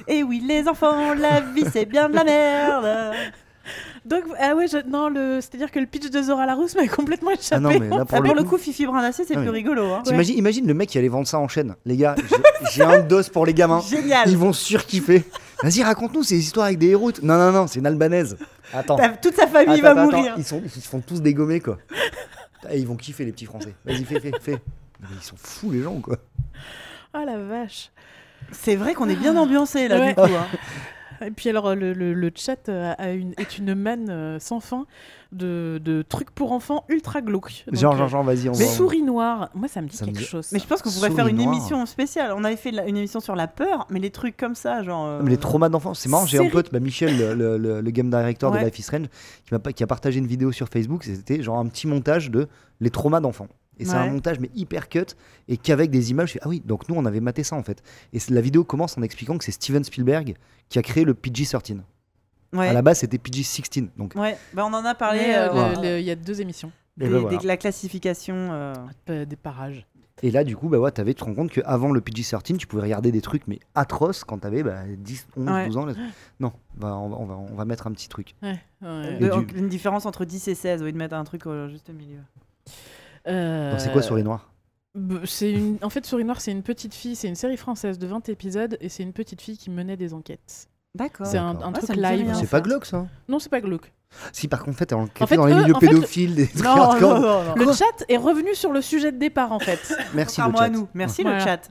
Et 0.07 0.23
oui, 0.23 0.43
les 0.47 0.69
enfants, 0.69 1.15
la 1.15 1.41
vie, 1.41 1.65
c'est 1.73 1.85
bien 1.87 2.09
de 2.09 2.15
la 2.15 2.25
merde. 2.25 3.15
Donc 4.05 4.25
ah 4.41 4.55
ouais, 4.55 4.67
je- 4.69 4.87
non 4.89 5.09
le, 5.09 5.41
c'est-à-dire 5.41 5.71
que 5.71 5.79
le 5.79 5.87
pitch 5.87 6.09
de 6.11 6.23
Zora 6.23 6.47
Larousse 6.47 6.75
m'a 6.77 6.87
complètement 6.89 7.31
échappé. 7.31 7.55
Ah 7.57 7.61
non, 7.61 7.71
mais 7.79 7.89
là 7.89 7.97
Ah, 8.01 8.05
pour, 8.05 8.19
pour 8.23 8.35
le 8.35 8.43
le 8.43 8.45
coup, 8.49 8.57
Fifi 8.59 8.87
Brindacé, 8.87 9.25
c'est 9.27 9.37
Ah 9.37 9.41
plus 9.41 9.51
rigolo. 9.51 9.85
Hein. 9.93 10.03
imagine 10.07 10.67
le 10.67 10.75
mec 10.75 10.89
qui 10.89 10.99
allait 10.99 11.09
vendre 11.09 11.27
ça 11.27 11.39
en 11.39 11.49
chaîne. 11.49 11.75
Les 11.85 11.97
gars, 11.97 12.15
j'ai- 12.73 12.83
un 12.83 13.01
dos 13.01 13.23
pour 13.33 13.45
les 13.47 13.55
gamins. 13.55 13.81
Génial. 13.81 14.29
Ils 14.29 14.37
vont 14.39 14.53
surkiffer. 14.53 15.25
Vas-y, 15.63 15.83
raconte-nous 15.83 16.23
ces 16.23 16.39
histoires 16.39 16.67
avec 16.67 16.79
des 16.79 16.89
héros. 16.89 17.11
Non, 17.23 17.37
non, 17.37 17.51
non, 17.53 17.67
c'est 17.67 17.81
une 17.81 17.87
albanaise. 17.87 18.37
Attends. 18.73 18.97
T'as- 18.97 19.09
Toute 19.11 19.35
sa 19.35 19.47
famille 19.47 19.81
Attends, 19.81 19.95
va 19.95 20.03
attends, 20.03 20.05
mourir. 20.17 20.35
Ils, 20.39 20.45
sont, 20.45 20.63
ils 20.65 20.71
se 20.71 20.89
font 20.89 21.01
tous 21.01 21.21
dégommer, 21.21 21.61
quoi. 21.61 21.79
Et 22.71 22.79
ils 22.79 22.87
vont 22.87 22.97
kiffer, 22.97 23.25
les 23.25 23.33
petits 23.33 23.47
Français. 23.47 23.75
Vas-y, 23.85 24.05
fais, 24.05 24.21
fais, 24.21 24.33
fais. 24.41 24.59
Mais 25.01 25.09
ils 25.17 25.23
sont 25.25 25.37
fous, 25.37 25.71
les 25.71 25.83
gens, 25.83 26.01
quoi. 26.01 26.17
Ah 27.13 27.25
la 27.25 27.39
vache. 27.39 27.91
C'est 28.53 28.77
vrai 28.77 28.95
qu'on 28.95 29.09
est 29.09 29.17
bien 29.17 29.37
ambiancé 29.37 29.89
là, 29.89 29.99
Ouais. 29.99 30.09
du 30.09 30.15
coup. 30.15 30.23
hein. 30.23 30.47
Et 31.25 31.31
puis 31.31 31.49
alors 31.49 31.75
le, 31.75 31.93
le- 31.93 32.15
le 32.15 32.31
chat 32.35 32.69
euh, 32.69 32.93
a 32.99 33.11
une, 33.11 33.33
est 33.39 33.59
une 33.59 33.75
manne 33.75 34.09
euh, 34.11 34.39
sans 34.39 34.61
fin 34.61 34.87
de, 35.33 35.81
de 35.85 36.03
trucs 36.03 36.31
pour 36.31 36.53
enfants 36.53 36.85
ultra 36.89 37.21
glauques. 37.21 37.65
Donc, 37.67 37.77
Genre, 37.77 37.95
euh, 37.95 37.99
genre, 37.99 38.09
genre, 38.09 38.25
vas-y, 38.25 38.49
on 38.49 38.53
va. 38.53 38.65
Souris 38.65 39.03
noire, 39.03 39.51
moi 39.55 39.69
ça 39.69 39.83
me 39.83 39.89
dit 39.89 39.97
Ça 39.97 40.05
me 40.07 40.11
quelque 40.13 40.21
dit- 40.21 40.25
chose. 40.27 40.49
Mais 40.53 40.59
je 40.59 40.67
pense 40.67 40.81
qu'on 40.81 40.91
pourrait 40.91 41.09
Souris 41.09 41.17
faire 41.17 41.27
une 41.27 41.37
noire. 41.37 41.49
émission 41.55 41.85
spéciale. 41.87 42.33
On 42.37 42.45
avait 42.45 42.57
fait 42.57 42.71
la- 42.71 42.87
une 42.87 42.97
émission 42.97 43.21
sur 43.21 43.35
la 43.37 43.47
peur, 43.47 43.87
mais 43.91 43.99
les 44.01 44.11
trucs 44.11 44.37
comme 44.37 44.55
ça, 44.55 44.83
genre. 44.83 45.07
euh, 45.07 45.21
Mais 45.23 45.31
les 45.31 45.37
traumas 45.37 45.69
d'enfants, 45.69 45.95
c'est 45.95 46.09
marrant. 46.09 46.25
J'ai 46.27 46.39
un 46.39 46.49
pote, 46.49 46.73
bah, 46.73 46.81
Michel, 46.81 47.19
le, 47.19 47.35
le- 47.35 47.59
le- 47.59 47.81
le 47.81 47.91
game 47.91 48.09
director 48.11 48.53
Ouais. 48.53 48.61
de 48.61 48.65
Life 48.67 48.79
is 48.79 48.83
Strange, 48.83 49.07
qui, 49.47 49.59
pas- 49.59 49.73
qui 49.73 49.83
a 49.83 49.87
partagé 49.87 50.19
une 50.19 50.27
vidéo 50.27 50.53
sur 50.53 50.69
Facebook. 50.69 51.05
C'était 51.05 51.43
genre 51.43 51.59
un 51.59 51.67
petit 51.67 51.87
montage 51.87 52.31
de 52.31 52.49
les 52.81 52.91
traumas 52.91 53.21
d'enfants. 53.21 53.49
Et 53.79 53.85
c'est 53.85 53.95
un 53.95 54.11
montage, 54.11 54.41
mais 54.41 54.51
hyper 54.55 54.89
cut, 54.89 55.05
et 55.49 55.57
qu'avec 55.57 55.91
des 55.91 56.11
images, 56.11 56.29
je 56.29 56.33
fais, 56.35 56.41
ah 56.43 56.49
oui, 56.49 56.61
donc 56.65 56.89
nous 56.89 56.95
on 56.97 57.05
avait 57.07 57.21
maté 57.21 57.45
ça 57.45 57.57
en 57.57 57.63
fait. 57.63 57.83
Et 58.13 58.19
la 58.31 58.41
vidéo 58.41 58.65
commence 58.65 58.99
en 58.99 59.03
expliquant 59.03 59.39
que 59.39 59.45
c'est 59.45 59.53
Steven 59.53 59.85
Spielberg 59.85 60.35
qui 60.69 60.79
a 60.79 60.83
créé 60.83 61.05
le 61.05 61.15
PG-13. 61.15 61.79
Ouais. 62.55 62.69
À 62.69 62.73
la 62.73 62.83
base, 62.83 62.99
c'était 63.01 63.19
PG-16. 63.19 63.89
Donc, 63.97 64.15
Ouais, 64.17 64.37
bah 64.55 64.65
on 64.67 64.73
en 64.75 64.85
a 64.85 64.95
parlé. 64.95 65.21
Euh, 65.27 65.99
il 66.01 66.05
y 66.07 66.11
a 66.11 66.17
deux 66.17 66.41
émissions 66.41 66.73
des- 66.97 67.09
voilà. 67.09 67.37
des- 67.37 67.47
la 67.47 67.57
classification. 67.57 68.35
euh, 68.53 68.75
euh, 69.11 69.25
des 69.25 69.37
parages. 69.37 69.87
Et 70.21 70.33
là, 70.33 70.43
du 70.43 70.57
coup, 70.57 70.69
bah 70.69 70.79
ouais, 70.81 70.91
t'avais, 70.91 71.15
tu 71.15 71.21
te 71.21 71.25
rends 71.25 71.35
compte 71.35 71.53
qu'avant 71.53 71.93
le 71.93 72.01
PG-13, 72.01 72.57
tu 72.57 72.67
pouvais 72.67 72.83
regarder 72.83 73.13
des 73.13 73.21
trucs, 73.21 73.47
mais 73.47 73.61
atroces 73.77 74.25
quand 74.25 74.39
t'avais 74.39 74.65
bah, 74.65 74.79
10, 74.97 75.29
11, 75.37 75.49
Ouais. 75.49 75.67
12 75.67 75.77
ans. 75.77 75.87
là. 75.87 75.93
Non, 76.41 76.53
bah, 76.75 76.97
on, 76.97 77.09
va, 77.09 77.17
on, 77.19 77.25
va, 77.27 77.35
on 77.37 77.55
va 77.55 77.65
mettre 77.65 77.87
un 77.87 77.93
petit 77.93 78.09
truc. 78.09 78.35
Ouais, 78.43 78.59
ouais. 78.83 79.15
Et 79.15 79.19
de- 79.21 79.45
du- 79.45 79.57
Une 79.59 79.69
différence 79.69 80.07
entre 80.07 80.25
10 80.25 80.49
et 80.49 80.57
16, 80.57 80.83
oui, 80.83 80.93
de 80.93 80.99
mettre 80.99 81.15
un 81.15 81.23
truc 81.23 81.47
au 81.47 81.69
juste 81.69 81.91
milieu. 81.91 82.19
Euh, 83.29 83.71
Donc, 83.73 83.81
c'est 83.81 83.93
quoi 83.93 84.03
Souris 84.03 84.23
Noire 84.25 84.51
c'est 85.27 85.53
une... 85.53 85.77
En 85.83 85.91
fait, 85.91 86.05
Souris 86.07 86.25
Noire, 86.25 86.41
c'est 86.41 86.51
une 86.51 86.63
petite 86.65 86.93
fille, 86.95 87.15
c'est 87.15 87.29
une 87.29 87.37
série 87.37 87.57
française 87.57 87.99
de 87.99 88.07
20 88.07 88.29
épisodes, 88.31 88.77
et 88.81 88.89
c'est 88.89 89.05
une 89.05 89.13
petite 89.13 89.41
fille 89.41 89.57
qui 89.57 89.71
menait 89.71 89.97
des 89.97 90.13
enquêtes. 90.13 90.69
D'accord. 90.95 91.27
C'est 91.27 91.39
un, 91.39 91.57
Ah, 91.63 91.71
truc 91.73 91.91
dit 91.93 92.01
live. 92.01 92.35
C'est 92.35 92.51
pas 92.51 92.61
glauque 92.61 92.85
ça 92.87 93.07
Non, 93.29 93.39
c'est 93.39 93.51
pas 93.51 93.61
glauque. 93.61 93.93
Si, 94.33 94.49
par 94.49 94.61
contre, 94.65 94.77
en 94.77 94.79
fait, 94.79 94.93
elle 94.93 94.99
En 95.23 95.27
fait, 95.27 95.37
dans 95.37 95.47
les 95.47 95.53
eux, 95.53 95.63
milieux 95.63 95.75
fait, 95.75 95.87
pédophiles, 95.87 96.35
des 96.35 96.49
trucs 96.49 96.65
Non, 96.65 96.75
non, 96.77 96.83
hardcore. 96.83 97.21
non, 97.21 97.45
non. 97.45 97.55
Le 97.55 97.73
chat 97.73 98.05
est 98.09 98.17
revenu 98.17 98.55
sur 98.55 98.73
le 98.73 98.81
sujet 98.81 99.13
de 99.13 99.19
départ, 99.19 99.53
en 99.53 99.59
fait. 99.61 99.79
Merci 100.15 100.41
le 100.41 100.47
Contrairement 100.47 100.59
à 100.59 100.63
chat. 100.65 100.69
nous. 100.71 100.89
Merci 100.95 101.23
le 101.23 101.39
chat. 101.39 101.71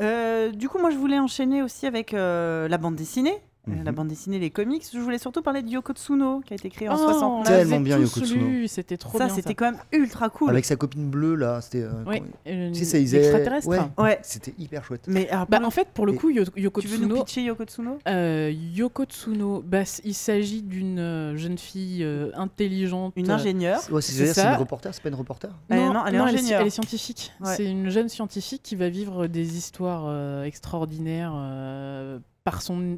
Euh, 0.00 0.50
du 0.50 0.68
coup, 0.68 0.78
moi, 0.78 0.90
je 0.90 0.96
voulais 0.96 1.18
enchaîner 1.18 1.62
aussi 1.62 1.86
avec 1.86 2.12
euh, 2.12 2.68
la 2.68 2.78
bande 2.78 2.96
dessinée. 2.96 3.36
Euh, 3.70 3.74
Mhm. 3.78 3.84
La 3.84 3.92
bande 3.92 4.08
dessinée, 4.08 4.38
les 4.38 4.50
comics. 4.50 4.84
Je 4.92 4.98
voulais 4.98 5.18
surtout 5.18 5.42
parler 5.42 5.62
de 5.62 5.68
Yoko 5.68 5.92
Tsuno, 5.92 6.40
qui 6.40 6.52
a 6.54 6.56
été 6.56 6.70
créé 6.70 6.88
en 6.88 6.94
Oh, 6.96 7.00
on 7.00 7.08
69. 7.44 7.46
Tellement 7.46 7.80
bien, 7.80 7.98
Yoko 7.98 8.20
Tsuno. 8.20 8.46
lu, 8.46 8.68
C'était 8.68 8.96
trop 8.96 9.18
ça, 9.18 9.26
bien. 9.26 9.34
c'était 9.34 9.54
quand 9.54 9.66
même 9.72 9.80
ultra 9.92 10.28
cool. 10.28 10.50
Avec 10.50 10.64
sa 10.64 10.76
copine 10.76 11.08
bleue, 11.10 11.34
là, 11.34 11.60
c'était. 11.60 11.82
euh, 11.82 11.90
Oui, 12.06 12.22
ils 12.46 13.14
extraterrestre. 13.16 13.68
ouais. 13.68 13.78
Ouais. 13.98 14.18
C'était 14.22 14.54
hyper 14.58 14.84
chouette. 14.84 15.02
Mais 15.06 15.28
alors, 15.30 15.46
Bah, 15.48 15.60
en 15.64 15.70
fait, 15.70 15.88
pour 15.94 16.06
le 16.06 16.12
coup, 16.12 16.30
Yo- 16.30 16.44
Yoko 16.56 16.80
le- 16.80 16.86
tu 16.86 16.88
veux 16.88 16.98
nous 16.98 17.08
Tsuno, 17.08 17.24
pitcher 17.24 17.42
Yoko 17.42 17.64
Tsuno? 17.64 17.98
euh, 18.08 18.52
Yoko 18.74 19.04
Tsuno, 19.04 19.62
bah, 19.66 19.82
il 20.04 20.14
s'agit 20.14 20.62
d'une 20.62 20.98
euh, 20.98 21.36
jeune 21.36 21.58
fille 21.58 22.02
euh, 22.04 22.30
intelligente. 22.34 23.12
Une 23.16 23.30
euh, 23.30 23.34
ingénieure. 23.34 23.80
Ouais, 23.90 24.00
c'est 24.02 24.12
C'est 24.12 24.18
c'est-à-dire, 24.18 24.34
c'est 24.34 24.40
ça. 24.42 24.52
une 24.52 24.58
reporter, 24.58 24.94
c'est 24.94 25.02
pas 25.02 25.08
une 25.08 25.14
reporter 25.14 25.50
est- 25.70 25.76
non, 25.92 26.04
elle 26.06 26.14
est 26.14 26.18
ingénieure. 26.18 26.60
elle 26.60 26.66
est 26.66 26.70
scientifique. 26.70 27.32
Ouais. 27.40 27.54
C'est 27.56 27.66
une 27.70 27.88
jeune 27.90 28.08
scientifique 28.08 28.62
qui 28.62 28.76
va 28.76 28.88
vivre 28.88 29.26
des 29.26 29.56
histoires 29.56 30.04
euh, 30.06 30.44
extraordinaires 30.44 31.32
euh, 31.34 32.18
par 32.44 32.62
son 32.62 32.80
euh, 32.80 32.96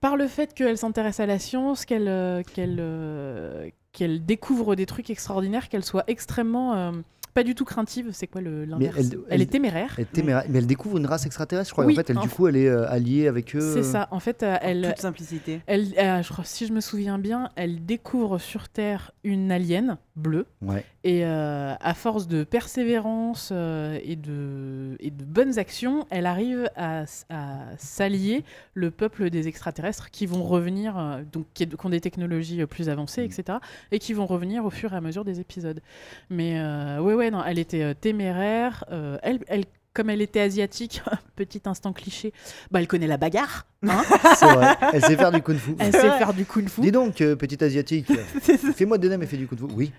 par 0.00 0.16
le 0.16 0.26
fait 0.26 0.52
qu'elle 0.52 0.76
s'intéresse 0.76 1.20
à 1.20 1.26
la 1.26 1.38
science, 1.38 1.86
qu'elle 1.86 2.08
euh, 2.08 2.42
qu'elle 2.42 2.76
euh, 2.78 3.70
qu'elle 3.92 4.26
découvre 4.26 4.74
des 4.74 4.86
trucs 4.86 5.08
extraordinaires, 5.08 5.68
qu'elle 5.68 5.84
soit 5.84 6.04
extrêmement 6.08 6.74
euh, 6.74 6.92
pas 7.34 7.42
du 7.42 7.54
tout 7.54 7.64
craintive. 7.64 8.10
C'est 8.12 8.26
quoi 8.28 8.40
le 8.40 8.64
l'inverse? 8.64 8.96
elle- 8.98 9.04
elle, 9.06 9.20
elle- 9.28 9.42
est 9.42 9.46
téméraire. 9.46 9.94
elle, 9.98 10.06
téméra- 10.06 10.44
Mais 10.48 10.58
elle 10.58 10.66
découvre 10.66 10.96
une 10.98 11.06
race 11.06 11.26
extraterrestre, 11.26 11.68
je 11.68 11.72
crois. 11.74 11.84
et 11.84 11.88
Oui, 11.88 11.92
en 11.94 11.96
fait, 11.96 12.10
elle, 12.10 12.18
en 12.18 12.22
du 12.22 12.28
coup, 12.28 12.46
elle 12.46 12.56
est 12.56 12.68
euh, 12.68 12.88
alliée 12.88 13.26
avec 13.28 13.54
eux. 13.56 13.60
C'est 13.74 13.82
ça. 13.82 14.08
En 14.10 14.20
fait, 14.20 14.42
euh, 14.42 14.54
En 14.54 14.58
elle, 14.62 14.86
toute 14.88 15.00
simplicité. 15.00 15.60
elle, 15.66 15.88
euh, 15.98 16.22
je 16.22 16.32
crois, 16.32 16.44
si 16.44 16.66
je 16.66 16.72
me 16.72 16.80
souviens 16.80 17.18
bien, 17.18 17.50
elle 17.56 17.84
découvre 17.84 18.38
sur 18.38 18.68
Terre 18.68 19.10
une 19.24 19.50
alien 19.52 19.98
bleue. 20.16 20.46
Ouais. 20.62 20.84
Et 21.02 21.24
euh, 21.26 21.74
à 21.80 21.92
force 21.94 22.28
de 22.28 22.44
persévérance 22.44 23.50
euh, 23.52 23.98
et, 24.04 24.16
de, 24.16 24.96
et 25.00 25.10
de 25.10 25.24
bonnes 25.24 25.58
actions, 25.58 26.06
elle 26.10 26.26
arrive 26.26 26.70
à, 26.76 27.04
à 27.30 27.58
s'allier 27.78 28.44
le 28.74 28.90
peuple 28.90 29.30
des 29.30 29.48
extraterrestres 29.48 30.10
qui 30.10 30.26
vont 30.26 30.42
revenir, 30.44 30.96
euh, 30.98 31.22
donc 31.32 31.46
qui, 31.54 31.66
qui 31.66 31.86
ont 31.86 31.90
des 31.90 32.00
technologies 32.00 32.64
plus 32.66 32.88
avancées, 32.88 33.22
Mm. 33.22 33.24
etc. 33.24 33.58
Et 33.92 33.98
qui 33.98 34.12
vont 34.12 34.26
revenir 34.26 34.64
au 34.64 34.70
fur 34.70 34.92
et 34.92 34.96
à 34.96 35.00
mesure 35.00 35.24
des 35.24 35.40
épisodes. 35.40 35.80
Mais 36.30 36.58
euh, 36.60 37.00
ouais, 37.00 37.14
ouais, 37.24 37.30
non, 37.30 37.42
elle 37.44 37.58
était 37.58 37.82
euh, 37.82 37.94
téméraire. 37.94 38.84
euh, 38.90 39.18
elle, 39.22 39.40
elle, 39.48 39.64
comme 39.92 40.10
elle 40.10 40.20
était 40.22 40.40
asiatique, 40.40 41.02
petit 41.36 41.62
instant 41.66 41.92
cliché, 41.92 42.32
bah, 42.70 42.80
elle 42.80 42.88
connaît 42.88 43.06
la 43.06 43.16
bagarre. 43.16 43.66
hein. 43.86 44.02
C'est 44.36 44.46
vrai. 44.52 44.74
Elle 44.92 45.04
sait 45.04 45.16
faire 45.16 45.30
du 45.32 45.40
kung 45.42 45.56
fu. 45.56 45.74
elle 45.78 45.92
sait 45.92 46.00
faire 46.18 46.34
du 46.34 46.44
kung 46.44 46.68
fu. 46.68 46.80
Dis 46.80 46.90
donc, 46.92 47.20
euh, 47.20 47.36
petite 47.36 47.62
asiatique, 47.62 48.08
fais-moi 48.74 48.98
des 48.98 49.08
nems 49.08 49.22
et 49.22 49.26
fais 49.26 49.36
du 49.36 49.46
kung 49.46 49.58
fu. 49.58 49.64
Oui. 49.74 49.92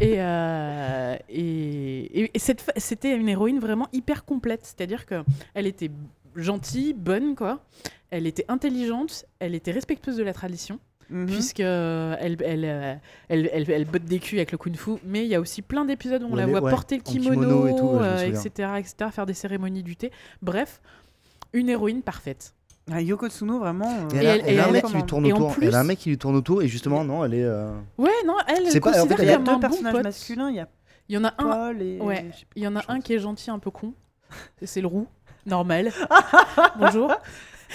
Et, 0.00 0.14
euh, 0.18 1.16
et, 1.28 2.22
et- 2.24 2.30
et 2.34 2.38
c'était 2.78 3.14
une 3.16 3.28
héroïne 3.28 3.58
vraiment 3.58 3.88
hyper 3.92 4.24
complète. 4.24 4.60
C'est-à-dire 4.64 5.06
que 5.06 5.22
elle 5.54 5.66
était 5.66 5.90
gentille, 6.36 6.94
bonne, 6.94 7.34
quoi. 7.34 7.60
Elle 8.10 8.26
était 8.26 8.44
intelligente, 8.48 9.24
elle 9.40 9.54
était 9.54 9.72
respectueuse 9.72 10.16
de 10.16 10.22
la 10.22 10.32
tradition, 10.32 10.78
Mhm. 11.10 11.26
puisque 11.26 11.60
euh, 11.60 12.16
elle, 12.18 12.36
elle, 12.44 12.64
euh, 12.64 12.94
elle, 13.28 13.50
elle, 13.52 13.70
elle 13.70 13.84
botte 13.84 14.04
des 14.04 14.18
culs 14.18 14.38
avec 14.38 14.52
le 14.52 14.58
kung 14.58 14.74
fu. 14.76 14.90
Mais 15.04 15.24
il 15.24 15.28
y 15.28 15.34
a 15.34 15.40
aussi 15.40 15.62
plein 15.62 15.84
d'épisodes 15.84 16.22
où 16.22 16.28
on 16.30 16.36
la 16.36 16.46
voit 16.46 16.60
ouais, 16.62 16.70
porter 16.70 16.96
le 16.96 17.02
kimono, 17.02 17.40
kimono 17.40 17.66
et 17.66 17.76
tout, 17.76 17.86
ouais, 17.98 18.02
euh, 18.02 18.28
etc., 18.28 18.68
etc., 18.78 18.94
faire 19.12 19.26
des 19.26 19.34
cérémonies 19.34 19.82
du 19.82 19.96
thé. 19.96 20.10
Bref, 20.42 20.80
une 21.52 21.68
héroïne 21.68 22.02
parfaite. 22.02 22.54
Ah, 22.90 23.00
Yoko 23.00 23.28
Tsuno, 23.28 23.58
vraiment. 23.60 23.88
euh, 24.12 24.20
Et 24.20 24.24
elle, 24.24 24.60
a, 24.60 24.68
un 24.68 24.70
mec 24.72 24.84
qui 24.84 24.92
lui 24.94 25.04
tourne 25.04 25.24
autour. 25.32 25.54
plus- 25.54 25.66
Elle 25.68 25.74
a 25.74 25.80
un 25.80 25.84
mec 25.84 25.98
qui 25.98 26.10
lui 26.10 26.18
tourne 26.18 26.36
autour 26.36 26.62
et 26.62 26.68
justement, 26.68 27.02
non, 27.04 27.24
elle 27.24 27.32
est. 27.34 27.42
euh, 27.44 27.70
Ouais, 27.96 28.10
non, 28.26 28.34
elle, 28.46 28.66
C'est 28.70 28.80
pas- 28.80 29.02
en 29.02 29.06
fait, 29.06 29.14
Il 29.20 29.24
y 29.24 29.30
a 29.30 29.38
deux 29.38 29.44
bon 29.44 29.58
personnages 29.60 30.02
masculins, 30.02 30.50
il 30.50 30.56
y 30.56 30.60
a 30.60 30.68
Il 31.08 31.14
y 31.14 31.18
en 31.18 31.24
a 31.24 31.34
un 31.38 31.50
Paul 31.68 31.82
et. 31.82 31.98
ouais. 32.00 32.30
Il 32.56 32.62
y 32.62 32.66
en 32.66 32.76
a 32.76 32.82
un 32.88 33.00
qui 33.00 33.14
est 33.14 33.18
gentil, 33.18 33.50
un 33.50 33.58
peu 33.58 33.70
con. 33.70 33.94
C'est 34.62 34.80
le 34.82 34.86
roux, 34.86 35.06
normal. 35.46 35.92
Bonjour. 36.78 37.10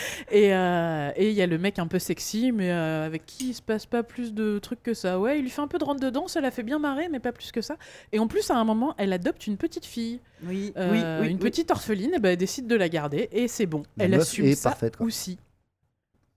Et 0.32 0.54
euh, 0.54 1.12
et 1.16 1.30
il 1.30 1.36
y 1.36 1.42
a 1.42 1.48
le 1.48 1.58
mec 1.58 1.80
un 1.80 1.88
peu 1.88 2.00
sexy, 2.00 2.52
mais 2.52 2.72
euh, 2.72 3.06
avec 3.06 3.26
qui 3.26 3.50
il 3.50 3.54
se 3.54 3.62
passe 3.62 3.86
pas 3.86 4.04
plus 4.04 4.34
de 4.34 4.60
trucs 4.60 4.82
que 4.84 4.94
ça. 4.94 5.20
Ouais, 5.20 5.40
il 5.40 5.44
lui 5.44 5.50
fait 5.50 5.62
un 5.62 5.68
peu 5.68 5.78
de 5.78 5.84
rentre 5.84 6.00
dedans, 6.02 6.28
ça 6.28 6.42
la 6.42 6.52
fait 6.52 6.64
bien 6.64 6.80
marrer, 6.80 7.10
mais 7.10 7.20
pas 7.20 7.32
plus 7.32 7.52
que 7.52 7.62
ça. 7.62 7.78
Et 8.12 8.20
en 8.20 8.28
plus, 8.28 8.50
à 8.52 8.56
un 8.58 8.64
moment, 8.64 8.94
elle 8.98 9.14
adopte 9.14 9.48
une 9.48 9.58
petite 9.58 9.86
fille, 9.86 10.20
Oui, 10.46 10.74
euh, 10.78 10.92
oui, 10.92 11.00
oui. 11.22 11.28
une 11.32 11.38
oui. 11.38 11.40
petite 11.42 11.72
orpheline, 11.72 12.14
et 12.14 12.20
ben, 12.20 12.30
elle 12.32 12.38
décide 12.38 12.68
de 12.68 12.76
la 12.76 12.90
garder, 12.90 13.30
et 13.32 13.48
c'est 13.48 13.66
bon. 13.66 13.84
La 13.98 14.06
elle 14.06 14.14
assume 14.16 14.54
ça 14.56 14.70
parfaite, 14.70 14.98
quoi. 14.98 15.06
aussi. 15.06 15.38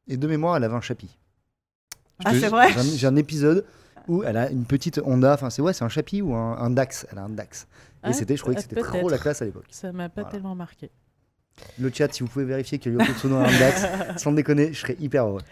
Et 0.08 0.16
de 0.16 0.26
mémoire, 0.26 0.56
elle 0.56 0.64
avait 0.64 0.74
un 0.74 0.80
chapi. 0.80 1.08
Je 2.20 2.24
Ah, 2.26 2.32
c'est 2.34 2.48
vrai 2.48 2.68
J'ai 2.96 3.06
un, 3.06 3.16
épisode 3.16 3.64
où 4.08 4.22
elle 4.24 4.36
a 4.36 4.50
une 4.50 4.64
petite 4.64 5.00
Honda. 5.04 5.34
Enfin, 5.34 5.50
c'est 5.50 5.62
ouais, 5.62 5.72
c'est 5.72 5.84
un 5.84 5.88
chapi 5.88 6.22
ou 6.22 6.34
un, 6.34 6.56
un 6.58 6.70
Dax. 6.70 7.06
Elle 7.10 7.18
a 7.18 7.22
un 7.22 7.28
Dax. 7.28 7.62
Et 7.62 7.66
Ah, 8.08 8.12
c'était, 8.12 8.36
je 8.36 8.42
croyais 8.42 8.56
que 8.56 8.62
c'était 8.62 8.80
trop 8.80 9.08
la 9.08 9.18
classe 9.18 9.42
à 9.42 9.44
l'époque. 9.44 9.66
Ça 9.70 9.92
m'a 9.92 10.08
pas 10.08 10.22
Voilà. 10.22 10.30
tellement 10.32 10.54
marqué. 10.56 10.90
Le 11.78 11.90
chat, 11.92 12.12
si 12.12 12.22
vous 12.22 12.28
pouvez 12.28 12.44
vérifier 12.44 12.78
que 12.78 12.90
Yoko 12.90 13.12
Tsuno 13.12 13.36
a 13.36 13.46
un 13.48 13.58
Dax, 13.58 13.86
sans 14.22 14.32
déconner, 14.32 14.72
je 14.72 14.80
serais 14.80 14.96
hyper 15.00 15.26
heureux. 15.26 15.42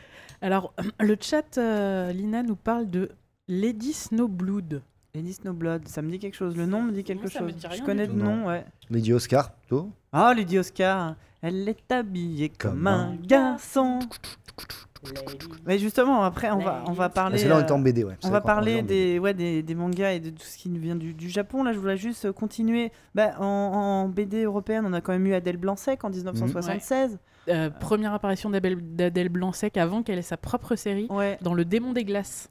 Alors, 0.43 0.73
le 1.01 1.17
chat, 1.21 1.59
euh, 1.59 2.13
Lina 2.13 2.43
nous 2.43 2.57
parle 2.57 2.89
de 2.89 3.11
Lady 3.49 3.93
Snowblood. 3.93 4.83
Lady 5.15 5.33
Snowblood, 5.35 5.89
ça 5.89 6.03
me 6.03 6.11
dit 6.11 6.19
quelque 6.19 6.37
chose. 6.37 6.57
Le 6.57 6.67
nom 6.67 6.83
me 6.83 6.93
dit 6.93 7.03
quelque 7.05 7.23
Moi, 7.23 7.31
ça 7.31 7.41
me 7.43 7.49
chose. 7.49 7.57
dit 7.59 7.67
rien 7.67 7.75
Je 7.77 7.81
du 7.81 7.87
connais 7.87 8.07
tout. 8.07 8.15
le 8.15 8.23
nom, 8.23 8.47
ouais. 8.47 8.65
Lady 8.91 9.13
Oscar, 9.13 9.53
plutôt. 9.53 9.91
Ah, 10.13 10.33
Lady 10.35 10.59
Oscar, 10.59 11.17
elle 11.43 11.69
est 11.69 11.93
habillée 11.93 12.49
comme 12.49 12.87
un 12.87 13.17
garçon. 13.17 13.99
Mais 15.67 15.79
justement, 15.79 16.23
après, 16.25 16.51
on 16.51 16.59
va, 16.59 16.85
on 16.87 16.93
va 16.93 17.05
Ah, 17.05 17.09
parler. 17.09 17.39
C'est 17.39 17.49
là, 17.49 17.57
on 17.57 17.61
euh, 17.61 17.67
est 17.67 17.71
en 17.71 17.79
BD, 17.79 18.05
ouais. 18.05 18.17
On 18.25 18.31
va 18.31 18.41
parler 18.41 18.83
des, 18.83 19.19
ouais, 19.19 19.33
des, 19.35 19.63
des 19.63 19.75
mangas 19.75 20.13
et 20.13 20.21
de 20.21 20.31
tout 20.31 20.43
ce 20.45 20.59
qui 20.59 20.69
nous 20.69 20.81
vient 20.81 20.97
du, 20.97 21.15
du 21.15 21.29
Japon. 21.31 21.63
Là, 21.63 21.73
je 21.73 21.79
voulais 21.79 21.97
juste 21.97 22.31
continuer. 22.33 22.93
Bah, 23.15 23.33
en, 23.39 23.45
en 23.45 24.09
BD 24.09 24.43
européenne, 24.45 24.85
on 24.87 24.93
a 24.93 25.01
quand 25.01 25.13
même 25.13 25.27
eu 25.27 25.35
Adèle 25.35 25.57
Blanc-Sec 25.57 26.05
en 26.05 26.11
1976. 26.11 27.19
Euh, 27.49 27.71
première 27.71 28.13
apparition 28.13 28.51
d'Adèle 28.51 29.29
Blanc-Sec 29.31 29.77
avant 29.79 30.03
qu'elle 30.03 30.19
ait 30.19 30.23
sa 30.23 30.37
propre 30.37 30.77
série 30.77 31.07
Ouais. 31.09 31.39
dans 31.41 31.55
Le 31.55 31.65
Démon 31.65 31.93
des 31.93 32.05
Glaces. 32.05 32.51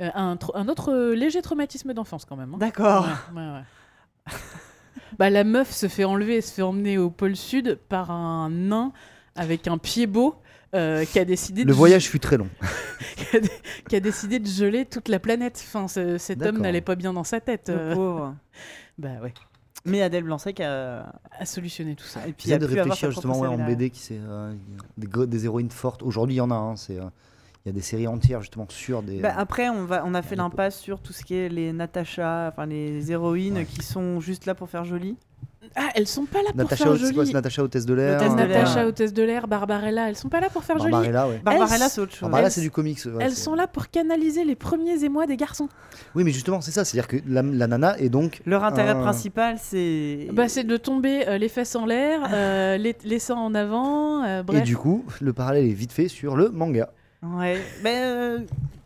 Euh, 0.00 0.10
un, 0.14 0.36
un 0.54 0.68
autre 0.68 0.92
euh, 0.92 1.14
léger 1.14 1.42
traumatisme 1.42 1.92
d'enfance 1.94 2.24
quand 2.24 2.36
même. 2.36 2.54
hein. 2.54 2.58
D'accord. 2.58 3.06
Ouais, 3.34 3.40
ouais, 3.40 3.48
ouais. 3.52 4.32
bah, 5.18 5.30
la 5.30 5.44
meuf 5.44 5.70
se 5.70 5.86
fait 5.86 6.04
enlever 6.04 6.36
et 6.36 6.40
se 6.40 6.52
fait 6.52 6.62
emmener 6.62 6.98
au 6.98 7.10
pôle 7.10 7.36
sud 7.36 7.78
par 7.88 8.10
un 8.10 8.50
nain 8.50 8.92
avec 9.36 9.68
un 9.68 9.78
pied 9.78 10.06
beau 10.06 10.34
euh, 10.74 11.04
qui 11.04 11.18
a 11.18 11.24
décidé 11.24 11.62
Le 11.64 11.68
de 11.68 11.72
voyage 11.72 12.08
fut 12.08 12.18
très 12.20 12.36
long. 12.36 12.48
qui 13.16 13.36
a, 13.36 13.40
dé- 13.40 13.50
qui 13.88 13.96
a 13.96 14.00
décidé 14.00 14.38
de 14.38 14.46
geler 14.46 14.84
toute 14.86 15.08
la 15.08 15.18
planète. 15.18 15.62
Enfin, 15.66 15.88
ce- 15.88 16.18
cet 16.18 16.42
homme 16.42 16.58
n'allait 16.58 16.80
pas 16.80 16.94
bien 16.94 17.12
dans 17.12 17.24
sa 17.24 17.40
tête. 17.40 17.68
Le 17.68 17.74
euh. 17.78 17.94
pauvre. 17.94 18.34
Bah 18.98 19.08
ouais, 19.22 19.32
Mais 19.86 20.02
Adèle 20.02 20.24
Blanc-Sec 20.24 20.60
a. 20.60 21.12
à 21.38 21.46
solutionner 21.46 21.94
tout 21.96 22.04
ça. 22.04 22.20
Et 22.28 22.32
puis 22.32 22.44
Puis 22.44 22.52
a 22.52 22.58
de 22.58 22.66
réfléchir 22.66 23.10
justement 23.10 23.38
ouais, 23.40 23.48
en. 23.48 23.56
BD 23.56 23.88
qui 23.90 24.00
c'est 24.00 24.18
euh, 24.20 24.52
des, 24.98 25.44
héroïnes 25.46 25.70
fortes. 25.70 26.02
Aujourd'hui, 26.02 26.34
il 26.34 26.38
y 26.38 26.42
en 26.42 26.50
a. 26.50 26.54
hein, 26.54 26.76
c'est, 26.76 26.98
euh, 26.98 27.04
il 27.64 27.68
y 27.68 27.70
a 27.70 27.72
des 27.72 27.80
séries 27.80 28.06
entières 28.06 28.42
justement 28.42 28.66
sur 28.68 29.02
des. 29.02 29.20
Bah, 29.20 29.32
après, 29.36 29.70
on, 29.70 29.86
va, 29.86 30.02
on 30.04 30.12
a 30.14 30.20
fait 30.22 30.36
l'impasse 30.36 30.78
sur 30.78 31.00
tout 31.00 31.12
ce 31.14 31.24
qui 31.24 31.34
est 31.34 31.48
les 31.48 31.72
Natasha, 31.72 32.50
enfin 32.52 32.66
les 32.66 33.10
héroïnes 33.10 33.54
Ouais. 33.56 33.64
qui 33.64 33.82
sont 33.82 34.20
juste 34.20 34.44
là 34.46 34.54
pour 34.54 34.68
faire 34.68 34.84
joli. 34.84 35.16
Ah, 35.76 35.88
elles 35.94 36.06
sont 36.08 36.24
pas 36.26 36.38
là 36.42 36.48
pour 36.48 36.56
Natasha, 36.56 36.84
faire 36.84 36.92
quoi, 36.92 36.96
joli. 37.12 37.26
c'est 37.26 37.32
Natasha 37.32 37.62
hôtesse 37.62 37.86
de 37.86 37.94
l'air. 37.94 38.16
Hôtesse 38.20 38.34
de 38.34 38.40
euh, 38.40 38.46
l'air. 38.46 38.58
Natacha, 38.58 38.86
hôtesse 38.86 39.12
de 39.14 39.22
l'air, 39.22 39.46
Barbarella, 39.48 40.08
elles 40.08 40.16
sont 40.16 40.28
pas 40.28 40.40
là 40.40 40.50
pour 40.50 40.64
faire 40.64 40.76
joli. 40.78 40.90
Barbarella, 40.90 41.28
ouais. 41.28 41.40
Barbarella, 41.44 41.88
c'est 41.88 42.00
autre 42.00 42.12
chose. 42.12 42.20
Barbarella, 42.22 42.50
c'est 42.50 42.60
du 42.60 42.70
comics. 42.70 42.98
ouais, 43.06 43.12
Elles 43.20 43.32
sont 43.34 43.54
là 43.54 43.66
pour 43.66 43.88
canaliser 43.88 44.44
les 44.44 44.56
premiers 44.56 45.02
émois 45.04 45.26
des 45.26 45.36
garçons. 45.36 45.68
Oui, 46.14 46.24
mais 46.24 46.32
justement, 46.32 46.60
c'est 46.60 46.72
ça. 46.72 46.84
C'est-à-dire 46.84 47.08
que 47.08 47.16
la, 47.28 47.42
la 47.42 47.66
nana 47.68 47.96
est 47.98 48.08
donc. 48.08 48.42
Leur 48.44 48.64
intérêt 48.64 48.94
principal, 48.94 49.56
c'est. 49.60 50.28
Bah, 50.32 50.48
c'est 50.48 50.64
de 50.64 50.76
tomber 50.76 51.28
euh, 51.28 51.38
les 51.38 51.48
fesses 51.48 51.76
en 51.76 51.86
l'air, 51.86 52.28
euh, 52.32 52.76
les, 52.78 52.96
les 53.04 53.18
seins 53.18 53.36
en 53.36 53.54
avant, 53.54 54.24
euh, 54.24 54.42
bref. 54.42 54.60
Et 54.60 54.62
du 54.64 54.76
coup, 54.76 55.04
le 55.20 55.32
parallèle 55.32 55.64
est 55.66 55.72
vite 55.72 55.92
fait 55.92 56.08
sur 56.08 56.36
le 56.36 56.48
manga. 56.50 56.90
Ouais, 57.22 57.62
mais 57.84 58.00
euh, 58.02 58.38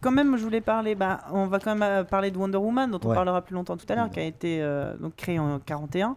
quand 0.03 0.11
même, 0.11 0.37
je 0.37 0.43
voulais 0.45 0.61
parler. 0.61 0.95
Bah, 0.95 1.20
on 1.33 1.47
va 1.47 1.59
quand 1.59 1.74
même 1.74 1.83
euh, 1.83 2.05
parler 2.05 2.31
de 2.31 2.37
Wonder 2.37 2.59
Woman, 2.59 2.91
dont 2.91 3.01
on 3.03 3.09
Ouais. 3.09 3.14
parlera 3.14 3.41
plus 3.41 3.55
longtemps 3.55 3.79
tout 3.79 3.87
à 3.89 3.95
l'heure, 3.95 4.05
Ouais. 4.05 4.11
qui 4.12 4.20
a 4.20 4.24
été 4.24 4.59
euh, 4.61 4.95
donc 4.99 5.16
créée 5.16 5.39
en 5.39 5.59
41. 5.59 6.16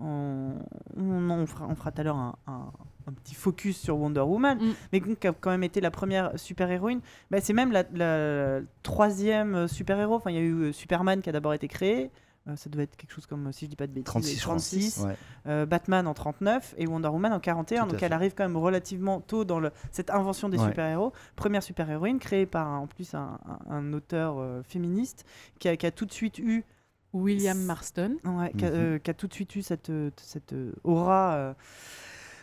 On, 0.00 0.54
on, 0.96 1.30
on 1.30 1.46
fera, 1.46 1.66
on 1.68 1.74
fera 1.74 1.92
tout 1.92 2.00
à 2.00 2.04
l'heure 2.04 2.16
un, 2.16 2.34
un- 2.46 2.72
un 3.06 3.12
petit 3.12 3.34
focus 3.34 3.78
sur 3.78 3.98
Wonder 3.98 4.20
Woman, 4.20 4.58
Mm. 4.58 4.72
mais 4.92 5.00
qui 5.00 5.26
a 5.26 5.32
quand 5.32 5.50
même 5.50 5.64
été 5.64 5.80
la 5.80 5.90
première 5.90 6.38
super-héroïne. 6.38 7.00
Bah, 7.30 7.40
c'est 7.40 7.52
même 7.54 7.72
la, 7.72 7.84
la 7.94 8.60
troisième 8.82 9.66
super-héros. 9.68 10.14
Enfin, 10.16 10.30
il 10.30 10.36
y 10.36 10.38
a 10.38 10.42
eu 10.42 10.54
euh, 10.54 10.72
Superman 10.72 11.20
qui 11.22 11.28
a 11.28 11.32
d'abord 11.32 11.54
été 11.54 11.66
créé. 11.68 12.10
Euh, 12.48 12.56
ça 12.56 12.70
doit 12.70 12.82
être 12.84 12.96
quelque 12.96 13.12
chose 13.12 13.26
comme, 13.26 13.52
si 13.52 13.66
je 13.66 13.70
dis 13.70 13.76
pas 13.76 13.86
de 13.86 13.92
bêtises, 13.92 14.04
36, 14.04 14.36
je 14.36 14.42
crois. 14.42 14.54
36. 14.54 14.98
Ouais. 15.06 15.16
euh, 15.46 15.66
Batman 15.66 16.06
en 16.06 16.14
39 16.14 16.74
et 16.78 16.86
Wonder 16.86 17.08
Woman 17.08 17.32
en 17.32 17.40
41. 17.40 17.80
Tout 17.82 17.82
à 17.84 17.90
donc 17.90 18.00
fait. 18.00 18.06
elle 18.06 18.12
arrive 18.14 18.34
quand 18.34 18.44
même 18.44 18.56
relativement 18.56 19.20
tôt 19.20 19.44
dans 19.44 19.60
le, 19.60 19.70
cette 19.90 20.10
invention 20.10 20.48
des 20.48 20.58
Ouais. 20.58 20.66
super-héros. 20.68 21.12
Première 21.36 21.62
super-héroïne 21.62 22.18
créée 22.18 22.46
par 22.46 22.68
en 22.68 22.86
plus 22.86 23.12
un, 23.14 23.38
un- 23.46 23.74
un 23.74 23.92
auteur 23.92 24.36
euh, 24.38 24.62
féministe 24.62 25.24
qui 25.58 25.68
a, 25.68 25.76
qui 25.76 25.84
a 25.86 25.90
tout 25.90 26.06
de 26.06 26.12
suite 26.12 26.38
eu, 26.38 26.64
William 27.12 27.58
Marston. 27.64 28.16
ouais, 28.24 28.52
qui, 28.56 28.64
a, 28.64 28.70
Mhm. 28.70 28.76
euh, 28.76 28.98
qui 28.98 29.10
a 29.10 29.14
tout 29.14 29.26
de 29.26 29.34
suite 29.34 29.54
eu 29.56 29.62
cette, 29.62 29.90
euh, 29.90 30.10
cette 30.22 30.52
euh, 30.52 30.72
aura. 30.84 31.34
euh, 31.34 31.54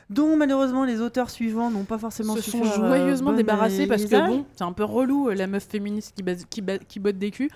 dont 0.10 0.38
malheureusement 0.38 0.86
les 0.86 1.02
auteurs 1.02 1.30
suivants 1.30 1.70
n'ont 1.70 1.84
pas 1.84 1.98
forcément 1.98 2.36
se 2.36 2.42
su 2.42 2.52
sont 2.52 2.64
faire, 2.64 2.82
euh, 2.84 2.88
joyeusement 2.98 3.32
bon 3.32 3.38
débarrassés 3.38 3.88
parce 3.88 4.06
que 4.06 4.28
bon, 4.28 4.46
c'est 4.56 4.64
un 4.64 4.72
peu 4.72 4.84
relou 4.86 5.30
euh, 5.30 5.34
la 5.36 5.48
meuf 5.48 5.66
féministe 5.66 6.14
qui, 6.16 6.24
base- 6.24 6.46
qui, 6.50 6.62
ba- 6.62 6.78
qui 6.78 7.00
botte 7.00 7.18
des 7.18 7.30
culs 7.32 7.50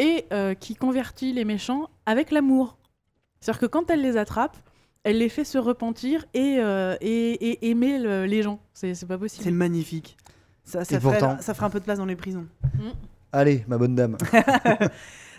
et 0.00 0.24
euh, 0.32 0.54
qui 0.54 0.74
convertit 0.74 1.32
les 1.32 1.44
méchants 1.44 1.88
avec 2.04 2.30
l'amour. 2.32 2.76
C'est-à-dire 3.40 3.60
que 3.60 3.66
quand 3.66 3.88
elle 3.90 4.02
les 4.02 4.16
attrape, 4.16 4.56
elle 5.04 5.18
les 5.18 5.28
fait 5.28 5.44
se 5.44 5.58
repentir 5.58 6.24
et, 6.34 6.56
euh, 6.58 6.96
et, 7.00 7.32
et 7.50 7.70
aimer 7.70 7.98
le- 8.00 8.24
les 8.26 8.42
gens. 8.42 8.58
C'est 8.72 8.94
c'est 8.94 9.06
pas 9.06 9.14
c'est 9.14 9.20
possible. 9.20 9.52
magnifique. 9.52 10.16
Ça, 10.64 10.84
ça, 10.84 10.98
ferait, 10.98 11.18
pourtant- 11.18 11.40
ça 11.40 11.54
ferait 11.54 11.66
un 11.66 11.70
peu 11.70 11.78
de 11.78 11.84
place 11.84 11.98
dans 11.98 12.06
les 12.06 12.16
prisons. 12.16 12.46
Allez, 13.32 13.64
ma 13.68 13.78
bonne 13.78 13.94
dame. 13.94 14.16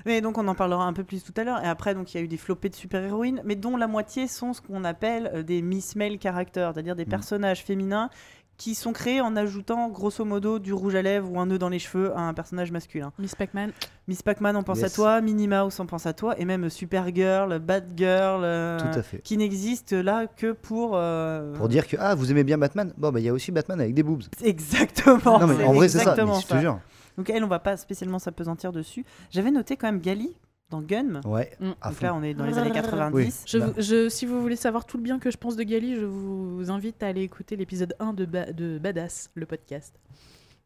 Mais 0.05 0.21
donc 0.21 0.37
on 0.37 0.47
en 0.47 0.55
parlera 0.55 0.85
un 0.85 0.93
peu 0.93 1.03
plus 1.03 1.23
tout 1.23 1.33
à 1.37 1.43
l'heure. 1.43 1.63
Et 1.63 1.67
après, 1.67 1.93
donc 1.95 2.13
il 2.13 2.17
y 2.17 2.19
a 2.19 2.23
eu 2.23 2.27
des 2.27 2.37
flopées 2.37 2.69
de 2.69 2.75
super-héroïnes, 2.75 3.41
mais 3.45 3.55
dont 3.55 3.77
la 3.77 3.87
moitié 3.87 4.27
sont 4.27 4.53
ce 4.53 4.61
qu'on 4.61 4.83
appelle 4.83 5.31
euh, 5.33 5.43
des 5.43 5.61
Miss 5.61 5.95
Male 5.95 6.17
characters, 6.21 6.71
c'est-à-dire 6.73 6.95
des 6.95 7.05
Mm. 7.05 7.09
personnages 7.09 7.63
féminins 7.63 8.09
qui 8.57 8.73
sont 8.73 8.91
créés 8.91 9.21
en 9.21 9.35
ajoutant 9.35 9.87
grosso 9.87 10.25
modo 10.25 10.57
du 10.57 10.73
rouge 10.73 10.95
à 10.95 11.03
lèvres 11.03 11.31
ou 11.31 11.39
un 11.39 11.45
nœud 11.45 11.59
dans 11.59 11.69
les 11.69 11.77
cheveux 11.77 12.11
à 12.17 12.21
un 12.21 12.33
personnage 12.33 12.71
masculin. 12.71 13.13
Miss 13.19 13.35
Pac-Man. 13.35 13.71
Miss 14.07 14.23
Pac-Man, 14.23 14.55
on 14.55 14.63
pense 14.63 14.81
à 14.81 14.89
toi, 14.89 15.21
Minnie 15.21 15.47
Mouse, 15.47 15.79
on 15.79 15.85
pense 15.85 16.07
à 16.07 16.13
toi, 16.13 16.33
et 16.39 16.45
même 16.45 16.67
Supergirl, 16.71 17.59
Batgirl, 17.59 18.41
euh, 18.43 18.79
Tout 18.79 18.97
à 18.97 19.03
fait. 19.03 19.19
qui 19.21 19.37
n'existent 19.37 19.97
là 20.01 20.25
que 20.25 20.53
pour. 20.53 20.93
euh, 20.95 21.53
Pour 21.53 21.67
dire 21.69 21.87
que 21.87 21.97
ah, 21.99 22.15
vous 22.15 22.31
aimez 22.31 22.43
bien 22.43 22.57
Batman? 22.57 22.91
Bon, 22.97 23.11
bah 23.11 23.19
il 23.19 23.27
y 23.27 23.29
a 23.29 23.33
aussi 23.33 23.51
Batman 23.51 23.79
avec 23.79 23.93
des 23.93 24.01
boobs. 24.01 24.23
Exactement. 24.43 25.39
non, 25.39 25.45
mais 25.47 25.63
en 25.63 25.73
vrai, 25.73 25.87
c'est 25.87 25.99
ça. 25.99 26.15
Mais 26.17 26.39
je 26.41 26.47
te 26.47 26.57
jure. 26.57 26.79
Donc 27.17 27.29
elle, 27.29 27.43
on 27.43 27.47
va 27.47 27.59
pas 27.59 27.77
spécialement 27.77 28.19
s'apesantir 28.19 28.71
dessus. 28.71 29.05
J'avais 29.31 29.51
noté 29.51 29.75
quand 29.77 29.87
même 29.87 30.01
Gali 30.01 30.35
dans 30.69 30.81
Gun. 30.81 31.21
Ouais, 31.25 31.51
Mm. 31.59 31.65
Donc 31.83 32.01
là, 32.01 32.13
on 32.13 32.21
est 32.23 32.33
dans 32.33 32.45
les 32.45 32.57
années 32.57 32.71
90. 32.71 33.43
Je, 33.47 33.57
Bah. 33.57 33.65
vous- 33.67 33.81
je- 33.81 34.09
si 34.09 34.25
vous 34.25 34.41
voulez 34.41 34.55
savoir 34.57 34.85
tout 34.85 34.97
le 34.97 35.03
bien 35.03 35.17
que 35.17 35.31
je 35.31 35.37
pense 35.37 35.55
de 35.55 35.63
Gali, 35.63 35.95
je 35.95 36.05
vous 36.05 36.69
invite 36.69 37.01
à 37.03 37.07
aller 37.07 37.21
écouter 37.21 37.55
l'épisode 37.55 37.95
1 37.99 38.13
de, 38.13 38.25
Ba- 38.25 38.51
de 38.51 38.77
Badass, 38.77 39.29
le 39.33 39.45
podcast. 39.45 39.99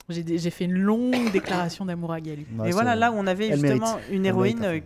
J'ai 0.10 0.50
fait 0.50 0.66
une 0.66 0.74
longue 0.78 1.32
déclaration 1.32 1.86
d'amour 1.86 2.12
à 2.12 2.20
Gali. 2.20 2.46
Ouais, 2.58 2.70
et 2.70 2.72
voilà, 2.72 2.96
là 2.96 3.12
où 3.12 3.16
on 3.16 3.28
avait 3.28 3.48
Elle 3.50 3.60
justement 3.62 3.96
mérite. 3.96 4.10
une 4.12 4.22
Elle 4.22 4.26
héroïne 4.28 4.60
mérite, 4.60 4.84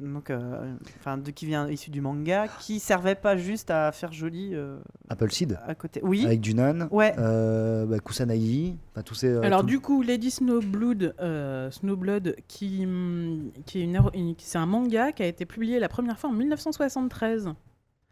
donc, 0.00 0.30
euh, 0.30 0.74
enfin, 0.98 1.18
de, 1.18 1.30
qui 1.30 1.46
vient 1.46 1.68
issue 1.68 1.90
du 1.90 2.00
manga, 2.00 2.46
qui 2.60 2.80
servait 2.80 3.14
pas 3.14 3.36
juste 3.36 3.70
à 3.70 3.92
faire 3.92 4.12
joli 4.12 4.50
euh, 4.54 4.78
Apple 5.08 5.30
Seed 5.30 5.58
à 5.66 5.74
côté. 5.74 6.00
Oui, 6.02 6.24
avec 6.24 6.44
Junan, 6.44 6.88
ouais. 6.90 7.14
euh, 7.18 7.86
bah, 7.86 7.98
Kusanagi, 7.98 8.76
enfin 8.92 9.02
tous 9.02 9.14
ces. 9.14 9.36
Alors 9.38 9.60
tout- 9.60 9.66
du 9.66 9.80
coup, 9.80 10.02
Lady 10.02 10.30
Snowblood, 10.30 11.14
euh, 11.20 11.70
Snowblood, 11.70 12.36
qui, 12.48 12.84
hum, 12.84 13.50
qui 13.66 13.80
est 13.80 13.84
une, 13.84 14.34
c'est 14.38 14.58
un 14.58 14.66
manga 14.66 15.12
qui 15.12 15.22
a 15.22 15.26
été 15.26 15.44
publié 15.46 15.78
la 15.78 15.88
première 15.88 16.18
fois 16.18 16.30
en 16.30 16.34
1973. 16.34 17.50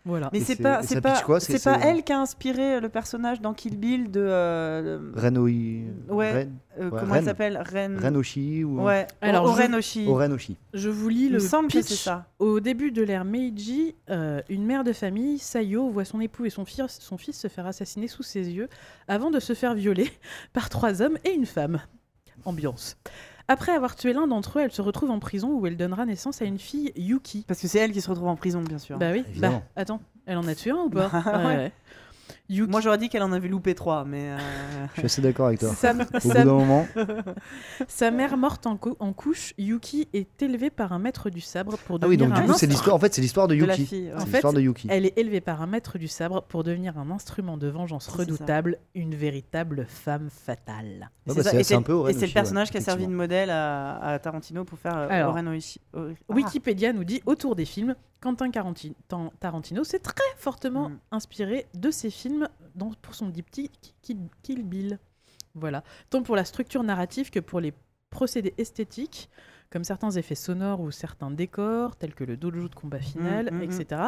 Voilà. 0.07 0.31
Mais 0.33 0.39
Et 0.39 0.41
c'est 0.45 0.55
pas, 0.57 0.83
c'est 0.83 1.01
pas, 1.01 1.21
elle 1.83 2.05
qui 2.05 2.13
a 2.13 2.21
inspiré 2.21 2.81
le 2.81 2.89
personnage 2.89 3.41
dans 3.41 3.53
Kill 3.53 3.77
Bill 3.77 4.11
de, 4.11 4.21
euh, 4.21 5.01
Renoi, 5.17 5.51
Ouais. 6.09 6.33
Ren- 6.33 6.49
euh, 6.79 6.85
Ouais, 6.91 7.01
comment 7.01 7.13
Ren. 7.13 7.19
elle 7.19 7.25
s'appelle? 7.25 7.63
Ren. 7.73 7.97
Renoshi 8.01 8.63
ou 8.63 8.81
Ouais. 8.83 9.07
Alors, 9.21 9.51
Alors, 9.51 9.61
je- 9.61 9.77
Oshi. 9.77 10.07
Orenoshi. 10.07 10.57
Je 10.75 10.89
vous 10.91 11.09
lis 11.09 11.29
le 11.29 11.41
semble 11.41 11.69
pitch. 11.69 11.93
ça. 11.93 12.27
Au 12.39 12.61
début 12.61 12.93
de 12.93 13.03
l'ère 13.03 13.25
Meiji, 13.25 13.97
euh, 14.09 14.41
une 14.49 14.65
mère 14.65 14.85
de 14.85 14.93
famille, 14.93 15.39
Sayo, 15.39 15.91
voit 15.91 16.05
son 16.05 16.21
époux 16.21 16.45
et 16.45 16.51
son 16.51 16.65
fils, 16.65 16.99
son 17.01 17.19
fils 17.19 17.39
se 17.41 17.49
faire 17.49 17.67
assassiner 17.67 18.07
sous 18.07 18.23
ses 18.23 18.49
yeux 18.51 18.69
avant 19.09 19.33
de 19.33 19.41
se 19.41 19.55
faire 19.55 19.75
violer 19.75 20.09
par 20.53 20.69
trois 20.71 21.03
hommes 21.03 21.19
et 21.25 21.33
une 21.33 21.47
femme. 21.47 21.81
Ambiance. 22.45 22.97
Après 23.49 23.73
avoir 23.73 23.95
tué 23.95 24.13
l'un 24.13 24.27
d'entre 24.27 24.59
eux, 24.59 24.63
elle 24.63 24.73
se 24.73 24.83
retrouve 24.83 25.11
en 25.11 25.19
prison 25.21 25.51
où 25.53 25.67
elle 25.67 25.77
donnera 25.77 26.05
naissance 26.05 26.43
à 26.43 26.45
une 26.47 26.59
fille, 26.59 26.93
Yuki. 26.97 27.45
Parce 27.47 27.61
que 27.61 27.69
c'est 27.69 27.79
elle 27.79 27.93
qui 27.93 28.01
se 28.01 28.11
retrouve 28.11 28.29
en 28.29 28.37
prison, 28.37 28.61
bien 28.63 28.79
sûr. 28.79 28.99
Bah 28.99 29.11
oui, 29.13 29.25
Évidemment. 29.29 29.63
bah 29.77 29.83
attends, 29.83 30.01
elle 30.27 30.39
en 30.39 30.49
a 30.49 30.55
tué 30.55 30.73
un 30.73 30.77
ou 30.85 30.91
pas? 30.91 31.09
Bah 31.13 31.45
ouais. 31.47 31.73
Yuki. 32.49 32.71
Moi, 32.71 32.81
j'aurais 32.81 32.99
dit 32.99 33.09
qu'elle 33.09 33.23
en 33.23 33.33
avait 33.33 33.49
loupé 33.49 33.75
trois, 33.75 34.05
mais. 34.05 34.31
euh, 34.31 34.37
Je 34.95 35.01
suis 35.01 35.07
assez 35.07 35.23
d'accord 35.23 35.47
avec 35.49 35.61
toi. 35.61 35.71
sa, 35.75 35.93
Au 35.93 35.97
bout 35.97 36.05
sa- 36.21 36.45
d'un 36.45 36.45
moment, 36.45 36.87
sa 37.89 38.11
mère 38.11 38.37
morte 38.37 38.67
en, 38.67 38.77
cou- 38.77 38.97
en 39.01 39.13
couche, 39.13 39.53
Yuki 39.59 40.09
est 40.13 40.41
élevée 40.43 40.71
par 40.71 40.93
un 40.93 40.99
maître 40.99 41.31
du 41.31 41.41
sabre 41.41 41.77
pour 41.87 41.99
ah 42.03 42.07
oui, 42.09 42.17
devenir 42.17 42.35
donc 42.37 42.45
du 42.45 42.51
un 42.51 42.53
coup, 42.53 42.59
c'est 42.59 42.67
instru- 42.67 42.71
l'histoire. 42.71 42.97
En 42.97 42.99
fait, 42.99 43.15
c'est 43.15 43.21
l'histoire 43.23 43.49
de 43.49 43.55
de 43.57 43.65
la 43.65 43.75
Yuki. 43.75 43.87
fille. 43.87 44.07
ouais. 44.09 44.15
En 44.15 44.19
C'est 44.21 44.27
fait, 44.27 44.33
l'histoire 44.33 44.53
de 44.53 44.61
Yuki. 44.61 44.87
Elle 44.91 45.07
est 45.07 45.19
élevée 45.19 45.41
par 45.41 45.63
un 45.63 45.67
maître 45.67 45.99
du 45.99 46.09
sabre 46.09 46.43
pour 46.43 46.65
devenir 46.65 46.99
un 46.99 47.11
instrument 47.11 47.57
de 47.57 47.69
vengeance 47.69 48.07
redoutable, 48.09 48.79
une 48.95 49.15
véritable 49.15 49.87
femme 49.89 50.29
fatale. 50.31 51.11
Ouais, 51.27 51.35
c'est 51.43 51.71
bah, 51.71 51.77
un 51.79 51.83
peu 51.83 51.93
Oren 51.93 52.15
et 52.15 52.19
c'est 52.19 52.27
le 52.27 52.33
personnage 52.33 52.69
ouais, 52.69 52.73
qui 52.73 52.79
a 52.79 52.81
servi 52.81 53.07
de 53.07 53.13
modèle 53.13 53.51
à, 53.51 53.97
à 53.99 54.19
Tarantino 54.19 54.65
pour 54.65 54.79
faire 54.79 54.97
euh, 54.97 55.09
Alors, 55.11 55.31
Oren 55.31 55.49
Oishi. 55.49 55.81
Oh, 55.95 56.01
ah, 56.11 56.33
Wikipédia 56.35 56.93
nous 56.93 57.05
dit 57.05 57.23
autour 57.27 57.57
des 57.57 57.65
films, 57.65 57.95
Quentin 58.21 58.51
Tarantino 58.51 59.85
s'est 59.85 59.99
très 59.99 60.23
fortement 60.37 60.89
Mm. 60.91 60.99
inspiré 61.13 61.67
de 61.75 61.91
ces 61.91 62.11
films 62.11 62.49
dans- 62.75 62.93
pour 63.03 63.15
son 63.15 63.29
diptyque 63.29 63.95
Kill, 64.03 64.63
Bill. 64.65 64.99
Voilà. 65.55 65.83
Tant 66.11 66.23
pour 66.23 66.37
la 66.37 66.45
structure 66.45 66.83
narrative 66.83 67.31
que 67.31 67.41
pour 67.41 67.61
les 67.61 67.73
procédés 68.11 68.55
esthétiques, 68.59 69.29
comme 69.71 69.85
certains 69.85 70.11
effets 70.13 70.35
sonores 70.35 70.81
ou 70.81 70.91
certains 70.91 71.31
décors, 71.31 71.97
tels 71.97 72.15
que 72.15 72.25
le 72.25 72.37
dojo 72.37 72.69
de 72.69 72.75
combat 72.75 73.01
final, 73.01 73.51
Mm, 73.51 73.55
mm, 73.57 73.59
mm. 73.59 73.63
etc. 73.81 74.03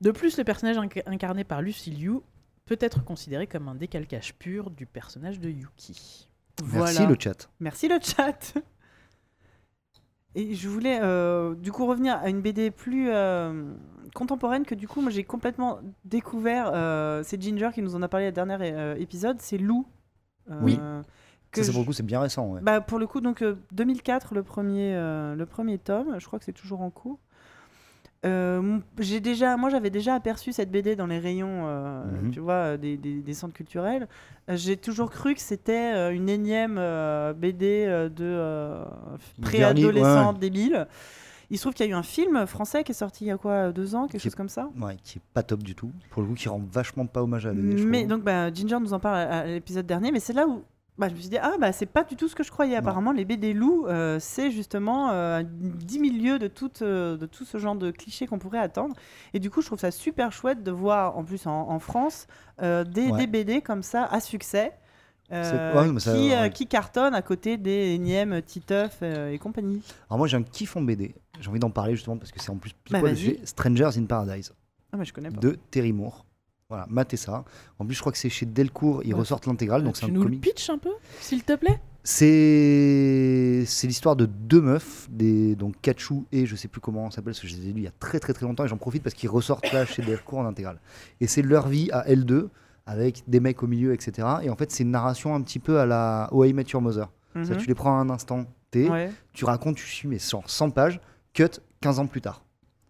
De 0.00 0.10
plus, 0.10 0.36
le 0.38 0.44
personnage 0.44 0.76
inc- 0.76 1.02
incarné 1.06 1.44
par 1.44 1.62
Lucy 1.62 1.90
Liu 1.90 2.20
peut 2.66 2.76
être 2.80 3.04
considéré 3.04 3.46
comme 3.46 3.68
un 3.68 3.74
décalcage 3.74 4.34
pur 4.34 4.70
du 4.70 4.86
personnage 4.86 5.40
de 5.40 5.48
Yuki. 5.48 6.28
Merci 6.60 6.76
Voilà. 6.76 7.06
le 7.06 7.16
chat. 7.18 7.48
Merci 7.60 7.88
le 7.88 7.98
chat. 8.02 8.54
Et 10.34 10.54
je 10.54 10.68
voulais 10.68 11.00
euh, 11.02 11.54
du 11.54 11.72
coup 11.72 11.86
revenir 11.86 12.16
à 12.16 12.28
une 12.28 12.40
BD 12.40 12.70
plus 12.70 13.08
euh, 13.10 13.72
contemporaine 14.14 14.64
que 14.64 14.74
du 14.74 14.86
coup 14.86 15.00
moi 15.00 15.10
j'ai 15.10 15.24
complètement 15.24 15.78
découvert. 16.04 16.70
euh, 16.74 17.22
c'est 17.24 17.40
Ginger 17.42 17.70
qui 17.74 17.82
nous 17.82 17.94
en 17.94 18.02
a 18.02 18.08
parlé 18.08 18.26
le 18.26 18.32
dernier 18.32 18.56
euh, 18.60 18.94
épisode. 18.96 19.38
C'est 19.40 19.58
Lou 19.58 19.86
Oui. 20.62 20.76
que 21.50 21.60
Ça, 21.62 21.64
c'est 21.64 21.64
je- 21.64 21.72
pour 21.72 21.80
le 21.80 21.86
coup, 21.86 21.92
c'est 21.92 22.02
bien 22.04 22.20
récent. 22.20 22.46
ouais. 22.52 22.60
bah, 22.60 22.80
pour 22.80 22.98
le 22.98 23.06
coup, 23.06 23.20
donc 23.20 23.42
euh, 23.42 23.56
2004, 23.72 24.34
le 24.34 24.42
premier, 24.42 24.92
le 24.94 25.44
premier 25.46 25.78
tome. 25.78 26.16
Je 26.18 26.26
crois 26.26 26.38
que 26.38 26.44
c'est 26.44 26.52
toujours 26.52 26.82
en 26.82 26.90
cours. 26.90 27.18
Euh, 28.26 28.78
j'ai 28.98 29.20
déjà, 29.20 29.56
moi, 29.56 29.70
j'avais 29.70 29.90
déjà 29.90 30.14
aperçu 30.14 30.52
cette 30.52 30.70
BD 30.72 30.96
dans 30.96 31.06
les 31.06 31.20
rayons, 31.20 31.64
euh, 31.66 32.04
Mhm. 32.22 32.30
tu 32.32 32.40
vois, 32.40 32.76
des, 32.76 32.96
des- 32.96 33.20
des 33.20 33.34
centres 33.34 33.54
culturels. 33.54 34.08
Euh, 34.50 34.56
j'ai 34.56 34.76
toujours 34.76 35.10
cru 35.10 35.34
que 35.34 35.40
c'était 35.40 36.12
une 36.14 36.28
énième 36.28 36.76
euh, 36.78 37.32
BD 37.32 37.86
de 38.14 38.82
préadolescente 39.40 40.34
ouais. 40.34 40.40
débile. 40.40 40.86
Il 41.50 41.56
se 41.56 41.62
trouve 41.62 41.72
qu'il 41.74 41.86
y 41.86 41.88
a 41.88 41.92
eu 41.92 41.94
un 41.94 42.02
film 42.02 42.44
français 42.46 42.84
qui 42.84 42.92
est 42.92 42.94
sorti 42.94 43.24
il 43.24 43.28
y 43.28 43.30
a 43.30 43.38
quoi, 43.38 43.72
deux 43.72 43.94
ans, 43.94 44.02
quelque 44.02 44.10
Qui 44.10 44.16
est- 44.16 44.20
chose 44.30 44.34
comme 44.34 44.50
ça? 44.50 44.68
Ouais, 44.78 44.96
qui 45.02 45.18
est 45.18 45.22
pas 45.32 45.42
top 45.42 45.62
du 45.62 45.74
tout. 45.74 45.90
Pour 46.10 46.20
le 46.22 46.28
coup, 46.28 46.34
qui 46.34 46.48
rend 46.48 46.60
vachement 46.70 47.06
pas 47.06 47.22
hommage 47.22 47.46
à 47.46 47.50
la 47.50 47.54
BD. 47.54 47.82
Mais 47.84 48.04
donc 48.04 48.22
bah, 48.22 48.52
Ginger 48.52 48.78
nous 48.80 48.92
en 48.92 49.00
parle 49.00 49.16
à, 49.16 49.38
à 49.38 49.46
l'épisode 49.46 49.86
dernier, 49.86 50.12
mais 50.12 50.20
c'est 50.20 50.34
là 50.34 50.46
où 50.46 50.62
bah, 50.98 51.08
je 51.08 51.14
me 51.14 51.20
suis 51.20 51.28
dit 51.28 51.38
ah 51.38 51.52
bah 51.60 51.72
c'est 51.72 51.86
pas 51.86 52.02
du 52.04 52.16
tout 52.16 52.28
ce 52.28 52.34
que 52.34 52.42
je 52.42 52.50
croyais. 52.50 52.72
Non. 52.74 52.80
Apparemment 52.80 53.12
les 53.12 53.24
BD 53.24 53.52
loups 53.54 53.86
euh, 53.86 54.18
c'est 54.20 54.50
justement 54.50 55.10
euh, 55.12 55.42
10 55.46 55.94
000 56.00 56.04
lieues 56.16 56.38
de 56.38 56.48
tout 56.48 56.70
euh, 56.82 57.16
de 57.16 57.26
tout 57.26 57.44
ce 57.44 57.56
genre 57.58 57.76
de 57.76 57.90
clichés 57.90 58.26
qu'on 58.26 58.38
pourrait 58.38 58.58
attendre. 58.58 58.94
Et 59.34 59.38
du 59.38 59.48
coup 59.50 59.60
je 59.62 59.66
trouve 59.66 59.78
ça 59.78 59.90
super 59.90 60.32
chouette 60.32 60.62
de 60.62 60.70
voir 60.72 61.16
en 61.16 61.24
plus 61.24 61.46
en, 61.46 61.70
en 61.70 61.78
France 61.78 62.26
euh, 62.62 62.84
des, 62.84 63.06
Ouais. 63.10 63.18
des 63.20 63.26
BD 63.26 63.62
comme 63.62 63.82
ça 63.82 64.04
à 64.04 64.20
succès. 64.20 64.72
euh, 65.30 65.92
ouais, 65.92 66.00
ça- 66.00 66.14
qui, 66.14 66.32
euh, 66.32 66.40
ouais. 66.42 66.50
qui 66.50 66.66
cartonnent 66.66 67.14
à 67.14 67.22
côté 67.22 67.56
des 67.58 67.94
énièmes 67.94 68.40
Titeuf 68.42 68.98
euh, 69.02 69.30
et 69.30 69.38
compagnie. 69.38 69.82
Alors 70.08 70.18
moi, 70.18 70.26
j'ai 70.26 70.36
un 70.38 70.42
kiff 70.42 70.74
en 70.76 70.80
BD. 70.82 71.14
J'ai 71.38 71.48
envie 71.50 71.58
d'en 71.60 71.70
parler 71.70 71.94
justement 71.94 72.16
parce 72.16 72.32
que 72.32 72.40
c'est 72.40 72.50
en 72.50 72.56
plus 72.56 72.74
Bah. 72.90 73.00
Strangers 73.44 73.90
in 73.98 74.04
Paradise 74.06 74.52
Ah 74.92 74.96
mais 74.96 75.04
je 75.04 75.12
connais 75.12 75.30
pas. 75.30 75.38
de 75.38 75.58
Terry 75.70 75.92
Moore. 75.92 76.24
Voilà, 76.70 76.86
matez 76.90 77.16
ça. 77.16 77.44
En 77.78 77.86
plus, 77.86 77.94
je 77.94 78.00
crois 78.00 78.12
que 78.12 78.18
c'est 78.18 78.28
chez 78.28 78.44
Delcourt, 78.44 79.00
ils 79.02 79.14
Ouais. 79.14 79.20
ressortent 79.20 79.46
l'intégrale, 79.46 79.82
donc 79.82 79.96
c'est 79.96 80.04
tu 80.04 80.10
un 80.12 80.14
nous 80.14 80.24
le 80.24 80.36
pitch 80.36 80.68
un 80.68 80.76
peu, 80.76 80.90
s'il 81.18 81.42
te 81.42 81.54
plaît? 81.56 81.80
C'est 82.04 83.64
l'histoire 83.84 84.16
de 84.16 84.26
deux 84.26 84.60
meufs, 84.60 85.08
des, 85.10 85.56
donc 85.56 85.80
Kachu 85.80 86.24
et 86.30 86.44
je 86.44 86.56
sais 86.56 86.68
plus 86.68 86.82
comment 86.82 87.06
on 87.06 87.10
s'appelle, 87.10 87.32
parce 87.32 87.40
que 87.40 87.46
je 87.46 87.56
les 87.56 87.68
ai 87.70 87.72
lus 87.72 87.80
il 87.80 87.84
y 87.84 87.86
a 87.88 87.92
très 87.98 88.20
très 88.20 88.34
très 88.34 88.44
longtemps 88.44 88.64
et 88.66 88.68
j'en 88.68 88.76
profite 88.76 89.02
parce 89.02 89.14
qu'ils 89.14 89.30
ressortent 89.30 89.72
là 89.72 89.86
chez 89.86 90.02
Delcourt 90.02 90.40
en 90.40 90.44
intégrale. 90.46 90.78
Et 91.22 91.26
c'est 91.26 91.40
leur 91.40 91.68
vie 91.68 91.90
à 91.90 92.06
L2 92.06 92.48
avec 92.84 93.22
des 93.26 93.40
mecs 93.40 93.62
au 93.62 93.66
milieu, 93.66 93.94
etc. 93.94 94.28
Et 94.42 94.50
en 94.50 94.56
fait, 94.56 94.70
c'est 94.70 94.82
une 94.82 94.90
narration 94.90 95.34
un 95.34 95.40
petit 95.40 95.58
peu 95.60 95.80
à 95.80 95.86
la 95.86 96.28
How 96.32 96.44
I 96.44 96.52
Met 96.52 96.64
Your 96.74 96.82
Mother. 96.82 97.08
Ça, 97.44 97.54
Mhm. 97.54 97.56
tu 97.56 97.66
les 97.66 97.74
prends 97.74 97.96
à 97.98 98.00
un 98.02 98.10
instant 98.10 98.44
T, 98.70 98.90
Ouais. 98.90 99.10
tu 99.32 99.46
racontes, 99.46 99.76
tu 99.76 99.86
suis, 99.86 100.06
mais 100.06 100.18
genre 100.18 100.48
100 100.50 100.68
pages, 100.70 101.00
cut 101.32 101.48
15 101.80 101.98
ans 101.98 102.06
plus 102.06 102.20
tard. 102.20 102.42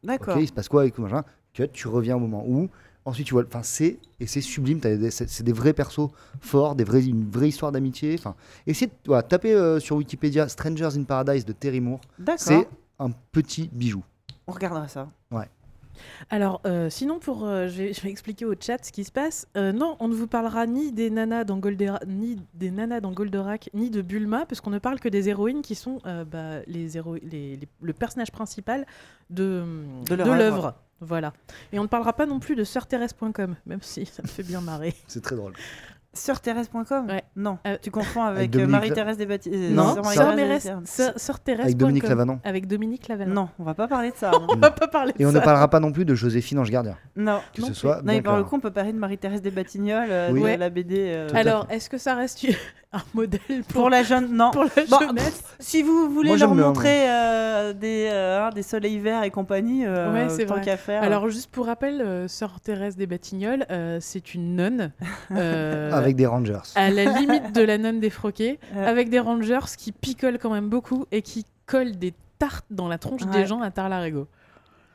D'accord. 0.02 0.34
Ok, 0.36 0.42
il 0.42 0.48
se 0.48 0.52
passe 0.52 0.68
quoi 0.68 0.80
avec 0.82 0.98
machin 0.98 1.22
Cut, 1.54 1.68
tu 1.72 1.86
reviens 1.88 2.16
au 2.16 2.20
moment 2.20 2.44
où. 2.46 2.68
Ensuite, 3.08 3.26
tu 3.26 3.32
vois. 3.32 3.44
Enfin, 3.46 3.62
c'est 3.62 3.98
et 4.20 4.26
c'est 4.26 4.42
sublime. 4.42 4.80
C'est 5.08 5.42
des 5.42 5.52
vrais 5.52 5.72
persos 5.72 6.10
forts, 6.40 6.74
des 6.74 6.84
vrais, 6.84 7.02
une 7.06 7.30
vraie 7.30 7.48
histoire 7.48 7.72
d'amitié. 7.72 8.16
Enfin, 8.18 8.34
essayez 8.66 8.88
de 8.88 8.92
voilà, 9.06 9.22
taper 9.22 9.54
euh, 9.54 9.80
sur 9.80 9.96
Wikipédia 9.96 10.46
Strangers 10.46 10.90
in 10.94 11.04
Paradise 11.04 11.46
de 11.46 11.52
Terry 11.52 11.80
Moore. 11.80 12.02
D'accord. 12.18 12.38
C'est 12.38 12.68
un 12.98 13.10
petit 13.32 13.70
bijou. 13.72 14.04
On 14.46 14.52
regardera 14.52 14.88
ça. 14.88 15.08
Alors, 16.30 16.60
euh, 16.66 16.90
sinon, 16.90 17.18
pour, 17.18 17.44
euh, 17.46 17.68
je, 17.68 17.76
vais, 17.78 17.92
je 17.92 18.00
vais 18.00 18.10
expliquer 18.10 18.44
au 18.44 18.54
chat 18.58 18.84
ce 18.84 18.92
qui 18.92 19.04
se 19.04 19.12
passe. 19.12 19.46
Euh, 19.56 19.72
non, 19.72 19.96
on 20.00 20.08
ne 20.08 20.14
vous 20.14 20.26
parlera 20.26 20.66
ni 20.66 20.92
des 20.92 21.10
nanas 21.10 21.44
dans, 21.44 21.58
Goldera- 21.58 22.04
ni 22.06 22.38
des 22.54 22.70
nanas 22.70 23.00
dans 23.00 23.12
Goldorak, 23.12 23.70
ni 23.74 23.90
de 23.90 24.02
Bulma, 24.02 24.46
parce 24.46 24.60
qu'on 24.60 24.70
ne 24.70 24.78
parle 24.78 25.00
que 25.00 25.08
des 25.08 25.28
héroïnes 25.28 25.62
qui 25.62 25.74
sont 25.74 26.00
euh, 26.06 26.24
bah, 26.24 26.60
les 26.66 26.96
héro- 26.96 27.14
les- 27.16 27.56
les- 27.56 27.68
le 27.80 27.92
personnage 27.92 28.30
principal 28.32 28.86
de, 29.30 29.62
De 30.08 30.14
l'œuvre. 30.38 30.74
Voilà. 31.00 31.32
Et 31.72 31.78
on 31.78 31.82
ne 31.82 31.88
parlera 31.88 32.12
pas 32.12 32.26
non 32.26 32.40
plus 32.40 32.56
de 32.56 32.64
sœurthérèse.com, 32.64 33.54
même 33.66 33.82
si 33.82 34.04
ça 34.06 34.22
me 34.22 34.28
fait 34.28 34.42
bien 34.42 34.60
marrer. 34.60 34.94
C'est 35.06 35.22
très 35.22 35.36
drôle. 35.36 35.52
Sœurthérèse.com 36.14 37.06
Ouais. 37.08 37.22
Non, 37.36 37.58
Euh, 37.66 37.76
tu 37.80 37.90
confonds 37.90 38.22
avec, 38.22 38.54
avec 38.54 38.56
euh, 38.56 38.66
Marie-Thérèse 38.66 39.16
des 39.18 39.26
Baptistes. 39.26 39.54
Non, 39.54 39.94
Sœur 39.94 40.04
ça- 40.06 40.34
Mérès- 40.34 40.84
Sœur- 40.84 41.12
Sœurthérèse.com. 41.16 41.64
Avec 41.64 41.76
Dominique 41.76 42.08
Lavanant. 42.08 42.40
Avec 42.44 42.66
Dominique 42.66 43.08
Lavanant. 43.08 43.34
Non, 43.34 43.48
on 43.58 43.64
va 43.64 43.74
pas 43.74 43.86
parler 43.88 44.10
de 44.10 44.16
ça. 44.16 44.30
On 44.48 44.56
va 44.56 44.70
pas 44.70 44.88
parler 44.88 45.12
de 45.12 45.22
Et 45.22 45.26
on 45.26 45.32
ça. 45.32 45.38
ne 45.38 45.44
parlera 45.44 45.68
pas 45.68 45.80
non 45.80 45.92
plus 45.92 46.04
de 46.04 46.14
Joséphine 46.14 46.58
Ange 46.58 46.70
Gardien. 46.70 46.96
non. 47.16 47.40
Que 47.54 47.60
Non 47.60 47.66
ce 47.68 47.72
plus. 47.72 47.78
soit. 47.78 47.96
Non, 47.98 48.02
mais 48.06 48.22
par 48.22 48.36
le 48.36 48.44
coup, 48.44 48.56
on 48.56 48.60
peut 48.60 48.70
parler 48.70 48.92
de 48.92 48.98
Marie-Thérèse 48.98 49.42
des 49.42 49.50
Batignolles, 49.50 50.08
euh, 50.10 50.30
Oui. 50.32 50.40
de 50.40 50.44
Ouais. 50.44 50.56
la 50.56 50.70
BD. 50.70 50.96
euh, 51.14 51.28
Alors, 51.34 51.66
est-ce 51.70 51.88
que 51.90 51.98
ça 51.98 52.14
reste 52.14 52.46
un 52.92 53.00
modèle 53.14 53.40
pour, 53.68 53.82
pour 53.82 53.90
la 53.90 54.02
jeune, 54.02 54.34
non. 54.34 54.50
pour 54.50 54.64
la 54.64 54.70
Bon, 54.90 54.98
jeunesse 55.00 55.42
Si 55.58 55.82
vous 55.82 56.08
voulez 56.10 56.28
Moi, 56.30 56.38
leur 56.38 56.54
montrer 56.54 57.08
euh, 57.10 57.72
des, 57.72 58.08
euh, 58.10 58.46
hein, 58.46 58.50
des 58.54 58.62
soleils 58.62 58.98
verts 58.98 59.22
et 59.24 59.30
compagnie, 59.30 59.84
euh, 59.86 60.12
Ouais, 60.12 60.28
c'est 60.30 60.46
tant 60.46 60.60
qu'à 60.60 60.76
faire. 60.76 61.02
Alors, 61.02 61.28
juste 61.28 61.50
pour 61.50 61.66
rappel, 61.66 62.00
euh, 62.00 62.28
Sœur 62.28 62.60
Thérèse 62.60 62.96
des 62.96 63.06
Batignolles, 63.06 63.66
euh, 63.70 63.98
c'est 64.00 64.34
une 64.34 64.56
nonne. 64.56 64.92
euh, 65.32 65.92
Avec 65.92 66.16
des 66.16 66.26
Rangers. 66.26 66.58
À 66.76 66.90
la 66.90 67.04
limite 67.04 67.54
de 67.54 67.62
la 67.62 67.76
nonne 67.78 68.00
défroquée, 68.00 68.58
Euh. 68.76 68.86
avec 68.88 69.10
des 69.10 69.20
rangers 69.20 69.58
qui 69.76 69.92
picolent 69.92 70.38
quand 70.38 70.50
même 70.50 70.68
beaucoup 70.68 71.04
et 71.12 71.22
qui 71.22 71.44
collent 71.66 71.96
des 71.98 72.14
tartes 72.38 72.66
dans 72.70 72.88
la 72.88 72.98
tronche 72.98 73.22
Ouais. 73.24 73.32
des 73.32 73.46
gens 73.46 73.60
à 73.60 73.70
Tarlarigo. 73.70 74.26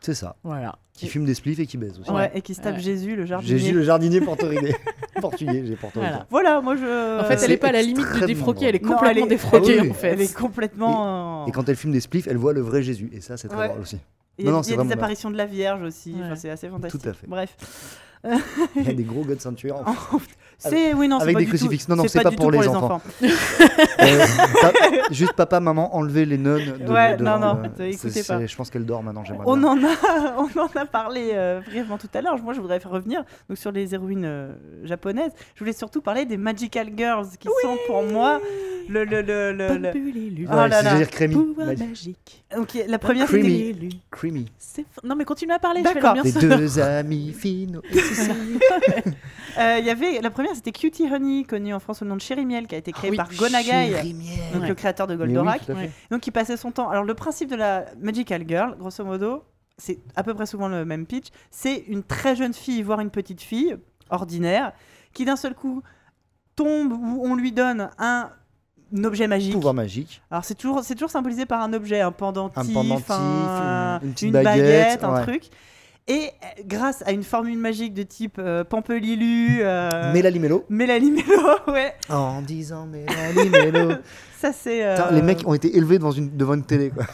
C'est 0.05 0.13
ça. 0.13 0.35
Voilà. 0.43 0.75
Qui 0.93 1.07
fume 1.07 1.25
des 1.25 1.33
spliffs 1.33 1.59
et 1.59 1.65
qui 1.65 1.77
baise 1.77 1.97
aussi. 1.99 2.11
ouais, 2.11 2.29
et 2.35 2.41
qui 2.41 2.53
se 2.53 2.61
tape 2.61 2.75
Ouais. 2.75 2.81
Jésus, 2.81 3.15
le 3.15 3.25
jardinier. 3.25 3.57
J'ai 3.57 3.71
le 3.71 3.83
jardinier. 3.83 4.19
Portugais, 5.21 5.63
j'ai 5.65 5.75
portoricain. 5.75 6.09
Voilà. 6.11 6.27
Voilà, 6.29 6.61
moi 6.61 6.75
je. 6.75 7.21
En 7.21 7.23
fait, 7.23 7.41
elle 7.43 7.51
est 7.51 7.57
pas 7.57 7.69
à 7.69 7.71
la 7.71 7.81
limite 7.81 8.05
de 8.19 8.25
défroquer, 8.25 8.65
elle 8.65 8.75
est. 8.75 8.83
Non, 8.83 8.89
complètement 8.93 9.09
elle 9.21 9.25
est- 9.25 9.27
défroquée 9.29 9.77
Ah 9.79 9.81
oui, 9.83 9.91
en 9.91 9.93
fait. 9.93 10.07
Elle 10.09 10.21
est 10.21 10.33
complètement. 10.35 11.47
Et 11.47 11.51
quand 11.51 11.67
elle 11.69 11.75
fume 11.77 11.91
des 11.93 12.01
spliffs, 12.01 12.27
elle 12.27 12.37
voit 12.37 12.53
le 12.53 12.61
vrai 12.61 12.83
Jésus. 12.83 13.09
Et 13.13 13.21
ça, 13.21 13.37
c'est 13.37 13.47
très 13.47 13.57
Ouais. 13.57 13.67
drôle 13.69 13.81
aussi. 13.81 13.97
Il 14.37 14.45
y 14.45 14.47
a, 14.47 14.51
Non, 14.51 14.57
non, 14.57 14.61
il 14.63 14.65
y 14.65 14.67
c'est 14.67 14.73
a 14.73 14.75
vraiment 14.77 14.89
des 14.89 14.93
apparitions 14.95 15.31
de 15.31 15.37
la 15.37 15.45
Vierge 15.45 15.81
aussi. 15.83 16.11
Ouais. 16.13 16.21
Enfin, 16.25 16.35
c'est 16.35 16.49
assez 16.49 16.67
fantastique. 16.67 17.01
Tout 17.01 17.09
à 17.09 17.13
fait. 17.13 17.27
Bref. 17.27 17.55
Il 18.75 18.83
y 18.85 18.89
a 18.89 18.93
des 18.93 19.03
gros 19.03 19.23
gars 19.23 19.35
de 19.35 19.41
ceinture. 19.41 19.83
C'est 20.59 20.93
oui 20.93 21.09
non, 21.09 21.17
c'est 21.19 21.23
Avec 21.23 21.33
pas 21.33 21.39
des 21.39 21.45
du 21.45 21.51
tout- 21.51 21.57
crucifixes. 21.57 21.89
Non, 21.89 21.97
non, 21.97 22.05
c'est 22.07 22.23
pas 22.23 22.31
pour 22.31 22.49
les 22.49 22.59
les 22.59 22.67
enfants. 22.69 22.95
enfants. 22.95 23.01
Euh, 23.99 24.25
pa- 24.61 24.71
juste 25.11 25.33
papa, 25.33 25.59
maman, 25.59 25.93
enlevez 25.95 26.25
les 26.25 26.37
nonnes. 26.37 26.77
De, 26.85 26.91
Ouais, 26.91 27.17
de- 27.17 27.23
non, 27.23 27.39
t'as- 27.75 27.85
écoutez 27.87 28.23
pas. 28.23 28.45
Je 28.45 28.55
pense 28.55 28.69
qu'elle 28.69 28.85
dort 28.85 29.03
maintenant. 29.03 29.23
j'aimerais 29.25 29.43
On 29.45 29.57
bien. 29.57 29.67
en 29.69 29.77
a, 29.83 30.35
on 30.37 30.59
en 30.59 30.69
a 30.81 30.85
parlé 30.85 31.31
euh, 31.33 31.59
brièvement 31.61 31.97
tout 31.97 32.07
à 32.13 32.21
l'heure. 32.21 32.37
Moi, 32.41 32.53
je 32.53 32.61
voudrais 32.61 32.79
faire 32.79 32.91
revenir 32.91 33.23
donc 33.49 33.57
sur 33.57 33.71
les 33.71 33.93
héroïnes 33.93 34.25
euh, 34.25 34.53
japonaises. 34.83 35.31
Je 35.55 35.59
voulais 35.59 35.73
surtout 35.73 36.01
parler 36.01 36.25
des 36.25 36.37
Magical 36.37 36.89
Girls, 36.95 37.27
qui 37.39 37.47
sont 37.61 37.77
pour 37.87 38.03
moi 38.03 38.39
le 38.89 39.03
le 39.05 39.21
le 39.21 39.51
le. 39.53 39.77
le- 39.77 39.91
Pampulelu, 39.91 40.47
Oh 40.49 40.55
là 40.55 40.63
Ouais, 40.63 40.69
là. 40.69 40.81
c'est-à-dire 40.81 41.09
crémy. 41.09 41.33
pouvoir 41.35 41.67
Magic. 41.67 41.87
magique. 41.89 42.43
Ok, 42.57 42.77
la 42.87 42.99
première 42.99 43.27
Creamy. 43.27 44.45
c'était. 44.57 44.85
Non 45.03 45.15
mais 45.15 45.25
continue 45.25 45.51
à 45.53 45.59
parler, 45.59 45.81
D'accord. 45.81 46.15
Les 46.23 46.31
deux 46.31 46.79
amis 46.79 47.33
finaux. 47.33 47.81
Euh, 49.59 49.77
Il 49.79 49.85
y 49.85 49.91
avait 49.91 50.19
la 50.19 50.31
première, 50.31 50.55
c'était 50.55 50.71
Cutie 50.71 51.03
Honey, 51.13 51.43
connue 51.43 51.75
en 51.75 51.79
France 51.79 52.01
au 52.01 52.05
nom 52.05 52.15
de 52.15 52.21
Cherry 52.21 52.43
Miel, 52.43 52.65
qui 52.65 52.73
a 52.73 52.77
été 52.79 52.91
créée 52.91 53.11
oui, 53.11 53.17
par 53.17 53.29
Gonagai, 53.31 53.91
donc 54.51 54.63
Ouais. 54.63 54.67
le 54.67 54.73
créateur 54.73 55.05
de 55.05 55.13
oui, 55.13 55.19
Goldorak. 55.19 55.61
Ouais. 55.69 55.91
Donc, 56.09 56.21
qui 56.21 56.31
passait 56.31 56.57
son 56.57 56.71
temps. 56.71 56.89
Alors, 56.89 57.03
le 57.03 57.13
principe 57.13 57.49
de 57.51 57.55
la 57.55 57.85
Magical 58.01 58.43
Girl, 58.47 58.75
grosso 58.79 59.05
modo, 59.05 59.43
c'est 59.77 59.99
à 60.15 60.23
peu 60.23 60.33
près 60.33 60.47
souvent 60.47 60.67
le 60.69 60.85
même 60.85 61.05
pitch. 61.05 61.27
C'est 61.51 61.83
une 61.87 62.01
très 62.01 62.35
jeune 62.35 62.53
fille, 62.55 62.81
voire 62.81 62.99
une 62.99 63.11
petite 63.11 63.41
fille, 63.41 63.75
ordinaire, 64.09 64.71
qui 65.13 65.23
d'un 65.23 65.35
seul 65.35 65.53
coup 65.53 65.83
tombe 66.55 66.91
ou 66.93 67.21
on 67.23 67.35
lui 67.35 67.51
donne 67.51 67.89
un, 67.99 68.31
un 68.95 69.03
objet 69.03 69.27
magique. 69.27 69.53
Pouvoir 69.53 69.75
magique. 69.75 70.23
Alors, 70.31 70.45
c'est 70.45 70.55
toujours, 70.55 70.83
c'est 70.83 70.95
toujours 70.95 71.11
symbolisé 71.11 71.45
par 71.45 71.61
un 71.61 71.73
objet, 71.73 72.01
un 72.01 72.11
pendentif, 72.11 72.57
Un 72.57 72.73
pendentif, 72.73 73.05
un- 73.11 73.99
une- 74.19 74.31
baguette, 74.31 75.03
un 75.03 75.13
ouais. 75.13 75.21
truc. 75.21 75.43
Et 76.07 76.31
euh, 76.43 76.61
grâce 76.65 77.01
à 77.05 77.11
une 77.13 77.23
formule 77.23 77.57
magique 77.57 77.93
de 77.93 78.03
type 78.03 78.35
euh, 78.37 78.63
Pampelilu, 78.65 79.59
euh, 79.61 80.11
Mélanie 80.11 80.39
Mello. 80.39 80.65
Mélanie 80.69 81.11
Mello, 81.11 81.41
ouais, 81.67 81.93
En 82.09 82.41
disant 82.41 82.85
Mélanie 82.85 83.49
Mello. 83.49 83.93
ça 84.39 84.51
c'est. 84.51 84.85
euh, 84.85 84.97
Les 85.11 85.21
mecs 85.21 85.47
ont 85.47 85.53
été 85.53 85.77
élevés 85.77 85.99
devant 85.99 86.11
une, 86.11 86.35
devant 86.35 86.55
une 86.55 86.65
télé. 86.65 86.89
quoi. 86.89 87.05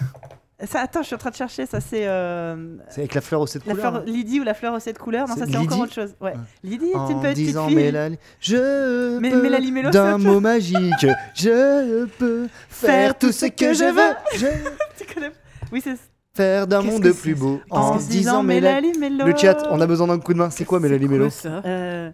Ça, 0.66 0.82
attends, 0.82 1.02
je 1.04 1.06
suis 1.08 1.16
en 1.16 1.20
train 1.20 1.30
de 1.30 1.36
chercher, 1.36 1.66
ça 1.68 1.80
c'est. 1.80 2.06
euh, 2.08 2.76
C'est 2.90 3.02
avec 3.02 3.14
la 3.14 3.22
fleur 3.22 3.40
aux 3.42 3.48
sept 3.48 3.66
La 3.66 3.76
couleurs. 3.76 3.92
fleur 3.94 4.06
Lydie 4.06 4.42
ou 4.42 4.44
la 4.44 4.54
fleur 4.56 4.74
aux 4.74 4.80
sept 4.80 4.98
couleurs? 4.98 5.28
Non, 5.30 5.36
ça 5.36 5.46
c'est 5.50 5.56
encore 5.56 5.80
autre 5.82 5.94
chose. 5.94 6.16
Ouais. 6.20 6.34
Lydie 6.64 6.88
est 6.88 6.94
une 6.94 6.98
En 6.98 7.20
petite 7.22 7.36
disant 7.36 7.68
fille. 7.68 7.76
Mélanie, 7.78 8.18
je 8.42 9.20
Mais 9.20 9.30
peux 9.30 9.92
d'un 9.92 10.18
mot 10.18 10.40
magique, 10.42 11.06
je 11.36 12.06
peux 12.06 12.48
faire 12.68 13.18
tout 13.18 13.32
ce 13.32 13.46
que 13.46 13.72
je 13.74 13.86
veux, 13.86 14.16
je 14.36 14.48
Tu 15.06 15.14
connais 15.14 15.32
Oui, 15.72 15.80
c'est 15.82 15.96
faire 16.40 16.68
d'un 16.68 16.82
monde 16.82 17.12
plus 17.12 17.36
beau. 17.36 17.60
En 17.70 17.98
disant 17.98 18.44
Mélanie. 18.44 18.94
Mello. 18.98 19.26
Le 19.26 19.36
chat, 19.36 19.68
on 19.72 19.80
a 19.82 19.88
besoin 19.88 20.08
d'un 20.08 20.20
coup 20.20 20.34
de 20.34 20.38
main. 20.38 20.50
C'est 20.50 20.66
quoi 20.66 20.80
Mélanie 20.80 21.08
Mello 21.08 21.30
ça 21.30 21.62
Euh, 21.66 22.12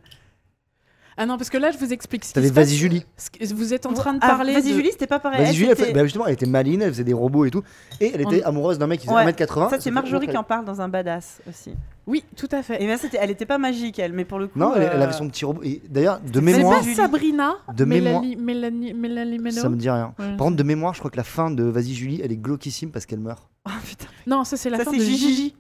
Ah 1.18 1.26
non, 1.26 1.38
parce 1.38 1.50
que 1.50 1.58
là, 1.58 1.72
je 1.72 1.78
vous 1.78 1.94
explique 1.94 2.24
ce 2.26 2.30
qui 2.30 2.34
T'avais 2.34 2.48
se 2.50 2.54
passe. 2.54 2.68
Vas-y 2.68 2.76
Julie. 2.76 3.06
Vous 3.54 3.74
êtes 3.74 3.86
en 3.86 3.94
train 3.94 4.14
de 4.14 4.20
ah, 4.22 4.28
parler 4.28 4.54
Vas-y, 4.54 4.70
de... 4.72 4.74
Julie, 4.74 4.92
c'était 4.92 5.08
pas 5.08 5.20
pareil. 5.20 5.46
Vas-y 5.46 5.54
Julie, 5.56 5.70
elle, 5.70 5.78
c'était- 5.78 5.90
fait- 5.90 5.94
bah, 5.94 6.04
justement, 6.04 6.26
elle 6.28 6.34
était 6.34 6.46
maline, 6.46 6.82
elle 6.82 6.90
faisait 6.92 7.04
des 7.04 7.14
robots 7.14 7.46
et 7.46 7.52
tout. 7.52 7.64
Et 8.02 8.12
elle 8.14 8.22
était 8.22 8.42
On- 8.46 8.50
amoureuse 8.50 8.78
d'un 8.80 8.88
mec 8.88 9.00
qui 9.00 9.08
faisait 9.08 9.16
Ouais. 9.16 9.26
1m80. 9.32 9.70
Ça, 9.70 9.80
c'est 9.80 9.92
Marjorie 9.92 10.28
qui 10.28 10.38
en 10.38 10.44
parle 10.44 10.66
dans 10.66 10.82
un 10.82 10.90
badass 10.90 11.42
aussi. 11.48 11.72
Oui, 12.08 12.24
tout 12.36 12.48
à 12.52 12.62
fait. 12.62 12.82
Et 12.82 12.86
bien, 12.86 12.98
c'était, 12.98 13.18
elle 13.20 13.32
était 13.32 13.46
pas 13.48 13.58
magique, 13.58 13.98
elle, 13.98 14.14
mais 14.14 14.26
pour 14.26 14.38
le 14.38 14.48
coup. 14.48 14.60
Non, 14.60 14.74
elle, 14.76 14.84
elle 14.84 15.00
euh, 15.00 15.04
avait 15.04 15.14
son 15.14 15.28
petit 15.28 15.44
robot. 15.44 15.62
Et 15.64 15.82
d'ailleurs, 15.90 16.20
de 16.20 16.28
C'est 16.28 16.34
C'est 16.34 16.58
mémoire, 16.58 16.80
pas. 16.80 16.94
Sabrina 16.94 17.56
De 17.76 17.86
mémoire. 17.86 18.22
Mélanie, 18.22 18.36
Mélanie, 18.36 18.94
Mélanie 18.94 19.40
Meno 19.40 19.62
ça 19.62 19.70
me 19.70 19.76
dit 19.76 19.90
rien. 19.90 20.14
Ouais. 20.20 20.30
Par 20.38 20.46
contre, 20.48 20.58
de 20.58 20.64
mémoire, 20.64 20.94
je 20.94 21.00
crois 21.00 21.10
que 21.10 21.18
la 21.18 21.24
fin 21.24 21.50
de 21.50 21.64
Vas-y 21.64 21.94
Julie, 21.94 22.22
elle 22.24 22.32
est 22.32 22.38
glauquissime 22.38 22.92
parce 22.92 23.06
qu'elle 23.06 23.20
meurt. 23.20 23.50
Oh 23.68 23.72
putain. 23.84 24.06
Non, 24.28 24.44
ça 24.44 24.58
c'est 24.58 24.70
la 24.70 24.78
Ça, 24.78 24.84
fin 24.86 24.92
de 24.92 24.98
Gigi. 24.98 25.18
Gigi. 25.18 25.56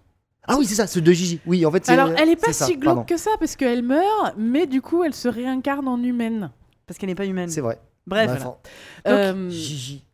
Ah 0.47 0.57
oui, 0.59 0.67
c'est 0.67 0.75
ça, 0.75 0.85
c'est 0.85 1.01
de 1.01 1.11
Gigi. 1.11 1.39
Oui, 1.47 1.65
en 1.65 1.71
fait, 1.71 1.83
c'est. 1.83 1.91
Alors, 1.91 2.11
elle 2.15 2.29
est 2.29 2.35
pas 2.35 2.53
si 2.53 2.73
glauque 2.77 2.83
pardon. 2.83 3.03
que 3.03 3.17
ça 3.17 3.31
parce 3.39 3.55
qu'elle 3.55 3.81
meurt, 3.81 4.35
mais 4.37 4.67
du 4.67 4.79
coup, 4.83 5.03
elle 5.03 5.15
se 5.15 5.27
réincarne 5.27 5.87
en 5.87 6.01
humaine. 6.03 6.51
Parce 6.85 6.99
qu'elle 6.99 7.09
n'est 7.09 7.15
pas 7.15 7.25
humaine. 7.25 7.49
C'est 7.49 7.61
vrai. 7.61 7.79
Bref. 8.05 8.27
Bref, 8.27 8.43
voilà. 8.43 9.17
Euh, 9.29 9.49
Gigi. 9.49 10.04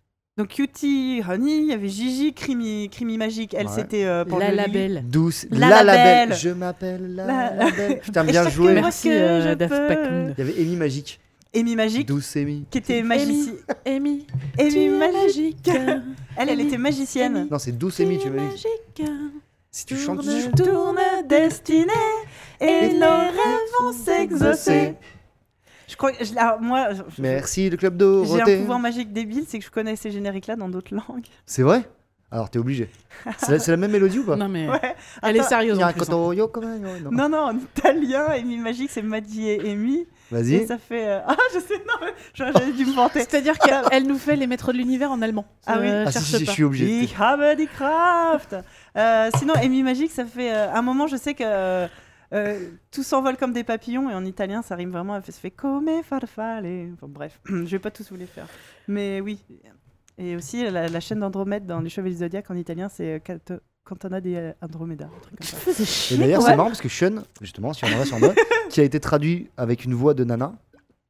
Donc 0.42 0.48
Cutie 0.50 1.22
Honey, 1.30 1.58
il 1.58 1.66
y 1.66 1.72
avait 1.72 1.88
Gigi, 1.88 2.34
Crimi, 2.34 2.89
Crimi 2.89 3.16
Magique. 3.20 3.54
Elle, 3.54 3.68
Ouais. 3.68 3.74
c'était 3.76 4.06
euh, 4.06 4.26
pour 4.26 4.39
la 4.39 4.50
le 4.50 4.56
label. 4.58 5.04
Douce. 5.08 5.46
La 5.52 5.70
La, 5.70 5.84
Labelle. 5.84 6.30
labelle. 6.30 6.38
Je 6.39 6.50
m'appelle 6.50 7.16
la, 7.16 7.28
La- 7.28 7.54
labelle. 7.54 8.00
Putain, 8.00 8.24
bien 8.24 8.50
joué. 8.50 8.74
Merci, 8.74 9.12
euh, 9.12 9.50
je 9.52 9.54
Daft. 9.54 9.72
Punk. 9.88 10.34
Il 10.36 10.39
y 10.39 10.42
avait 10.50 10.62
Amy 10.64 10.76
Magique. 10.78 11.20
Amy 11.56 11.76
Magique, 11.76 12.08
Douce 12.08 12.36
Amy. 12.38 12.66
qui 12.72 12.80
était 12.80 13.04
magicienne. 13.04 13.56
Amy, 13.86 14.26
Amy 14.58 14.88
Magique. 14.89 15.70
Elle, 15.70 16.50
elle 16.50 16.62
était 16.62 16.78
magicienne. 16.80 17.36
Amy. 17.38 17.50
Non, 17.52 17.60
c'est 17.60 17.78
Douce 17.78 18.00
Amy, 18.00 18.18
tu 18.18 18.32
m'as 18.32 18.42
dit. 18.42 18.48
magique. 18.48 19.12
Si 19.70 19.86
tu 19.86 19.96
chantes, 19.96 20.24
Tourne, 20.24 20.36
tu 20.36 20.42
chantes. 20.42 20.56
Tourne 20.72 21.00
destinée 21.30 21.86
et 22.60 22.94
nos 22.94 23.06
rêves 23.06 23.70
vont 23.80 23.92
s'exaucer. 23.94 24.96
Je 25.92 25.98
crois 25.98 26.12
que 26.14 26.24
je- 26.24 26.38
alors, 26.38 26.60
moi, 26.62 26.94
je- 26.94 27.22
Merci 27.22 27.70
le 27.70 27.76
club 27.78 28.02
j'ai 28.26 28.42
un 28.42 28.60
pouvoir 28.62 28.80
magique 28.80 29.12
débile, 29.12 29.44
c'est 29.48 29.60
que 29.60 29.66
je 29.66 29.70
connais 29.70 29.96
ces 29.98 30.10
génériques-là 30.10 30.56
dans 30.56 30.70
d'autres 30.70 30.96
langues. 30.96 31.26
C'est 31.46 31.64
vrai? 31.64 31.84
Alors 32.34 32.50
t'es 32.50 32.60
obligé. 32.60 32.89
C'est 33.39 33.52
la, 33.52 33.60
c'est 33.60 33.72
la 33.72 33.76
même 33.78 33.92
mélodie 33.92 34.20
ou 34.20 34.24
pas? 34.24 34.38
Non 34.38 34.48
mais 34.48 34.70
Ouais. 34.70 34.80
elle 35.22 35.36
est 35.36 35.39
Attends, 35.42 35.50
sérieuse 35.50 35.76
Il 35.76 35.82
y 35.82 35.84
a 35.84 35.88
en 35.88 35.89
un 35.89 35.92
plus. 35.92 36.02
hein. 36.04 36.06
coton 36.06 36.32
yo, 36.32 36.48
comme 36.48 36.64
un 36.64 36.78
yo, 36.78 36.88
non. 37.04 37.12
Non, 37.12 37.28
non, 37.28 37.38
en 37.39 37.58
italien, 37.58 38.24
Amy 38.30 38.56
Magique, 38.56 38.89
c'est 38.89 39.02
Maggi 39.02 39.50
et 39.50 39.70
Amy. 39.70 39.98
Et 39.98 40.08
Vas-y. 40.32 40.66
ça 40.66 40.78
fait. 40.78 41.10
euh, 41.10 41.20
Ah, 41.28 41.36
je 41.54 41.60
sais, 41.60 41.74
non, 41.80 41.94
mais 42.00 42.14
j'aurais 42.34 42.54
j'avais 42.54 42.72
dû 42.72 42.86
me 42.86 42.94
vanter. 42.96 43.20
C'est-à-dire 43.20 43.60
qu'elle 43.60 44.04
nous 44.08 44.18
fait 44.18 44.38
les 44.38 44.48
maîtres 44.48 44.72
de 44.72 44.78
l'univers 44.78 45.12
en 45.12 45.22
allemand. 45.22 45.44
Ah 45.68 45.76
oui. 45.82 45.89
Euh, 45.89 46.06
Ah 46.08 46.12
si, 46.14 46.20
cherche 46.20 46.26
si, 46.30 46.38
si, 46.38 46.46
pas. 46.46 46.52
je 46.52 46.56
suis 46.56 46.64
obligé. 46.64 47.00
Ich 47.02 47.18
habe 47.20 47.54
die 47.58 47.68
Kraft. 47.68 48.56
Euh, 48.98 49.30
sinon, 49.38 49.54
Amy 49.62 49.84
Magique, 49.84 50.12
ça 50.12 50.24
fait. 50.24 50.54
euh, 50.54 50.72
un 50.74 50.82
moment, 50.82 51.08
je 51.08 51.18
sais 51.18 51.34
que. 51.34 51.88
Euh, 52.34 52.70
tout 52.92 53.04
s'envole 53.04 53.38
comme 53.38 53.52
des 53.54 53.64
papillons 53.64 54.10
et 54.10 54.14
en 54.14 54.24
italien 54.26 54.62
ça 54.62 54.76
rime 54.76 54.92
vraiment 54.92 55.16
ça 55.22 55.32
fait 55.32 55.52
come 55.52 55.90
farfalle 56.04 56.66
enfin, 56.94 57.08
bref 57.10 57.40
je 57.46 57.54
vais 57.66 57.80
pas 57.80 57.92
tous 57.92 58.10
vous 58.10 58.18
les 58.18 58.26
faire 58.26 58.48
mais 58.88 59.20
oui 59.22 59.40
et 60.18 60.36
aussi 60.36 60.64
la, 60.70 60.88
la 60.88 61.00
chaîne 61.00 61.20
d'Andromède 61.20 61.66
dans 61.66 61.80
les 61.80 61.90
Chevaliers 61.90 62.14
du 62.16 62.20
Zodiac 62.22 62.50
en 62.52 62.56
italien 62.56 62.90
c'est 62.90 63.16
euh, 63.16 63.20
Canto- 63.20 63.60
Cantona 63.84 64.22
di 64.22 64.36
Andromeda 64.62 65.06
un 65.06 65.20
truc 65.22 65.38
comme 65.38 65.48
ça. 65.48 65.58
faisais 65.58 66.16
Et 66.16 66.18
d'ailleurs, 66.20 66.42
Ouais. 66.42 66.50
c'est 66.52 66.56
marrant 66.56 66.70
parce 66.70 66.82
que 66.82 66.88
Sean, 66.88 67.24
justement, 67.42 67.74
si 67.74 67.84
on 67.84 67.88
en 67.88 67.98
va 67.98 68.06
sur 68.06 68.20
moi, 68.20 68.32
qui 68.70 68.80
a 68.80 68.84
été 68.84 69.00
traduit 69.00 69.50
avec 69.58 69.84
une 69.86 69.96
voix 69.96 70.14
de 70.14 70.24
Nana. 70.24 70.54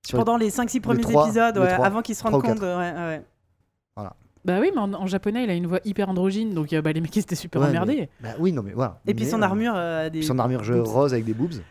Sur 0.07 0.17
pendant 0.19 0.37
les 0.37 0.49
5-6 0.49 0.79
premiers 0.79 1.01
épisodes 1.01 1.57
ouais, 1.57 1.67
avant 1.69 2.01
qu'ils 2.01 2.15
se 2.15 2.23
rendent 2.23 2.41
compte 2.41 2.59
quatre. 2.59 2.61
ouais, 2.61 2.93
ouais. 2.93 3.21
Bah 4.43 4.57
oui, 4.59 4.71
mais 4.73 4.81
en, 4.81 4.93
en 4.93 5.05
japonais, 5.07 5.43
il 5.43 5.49
a 5.49 5.53
une 5.53 5.67
voix 5.67 5.79
hyper 5.85 6.09
androgyne, 6.09 6.53
donc 6.53 6.73
euh, 6.73 6.81
bah, 6.81 6.91
les 6.91 7.01
mecs 7.01 7.15
ils 7.15 7.19
étaient 7.19 7.35
super 7.35 7.61
Ouais, 7.61 7.67
emmerdés. 7.67 8.09
Bah 8.21 8.29
oui, 8.39 8.51
non 8.51 8.63
mais 8.63 8.71
voilà. 8.73 8.99
et 9.05 9.13
puis 9.13 9.25
son 9.25 9.41
euh, 9.41 9.45
armure 9.45 9.73
euh, 9.75 10.09
Son 10.21 10.39
armure 10.39 10.61
boobs. 10.61 10.87
rose 10.87 11.13
avec 11.13 11.25
des 11.25 11.33
boobs. 11.33 11.61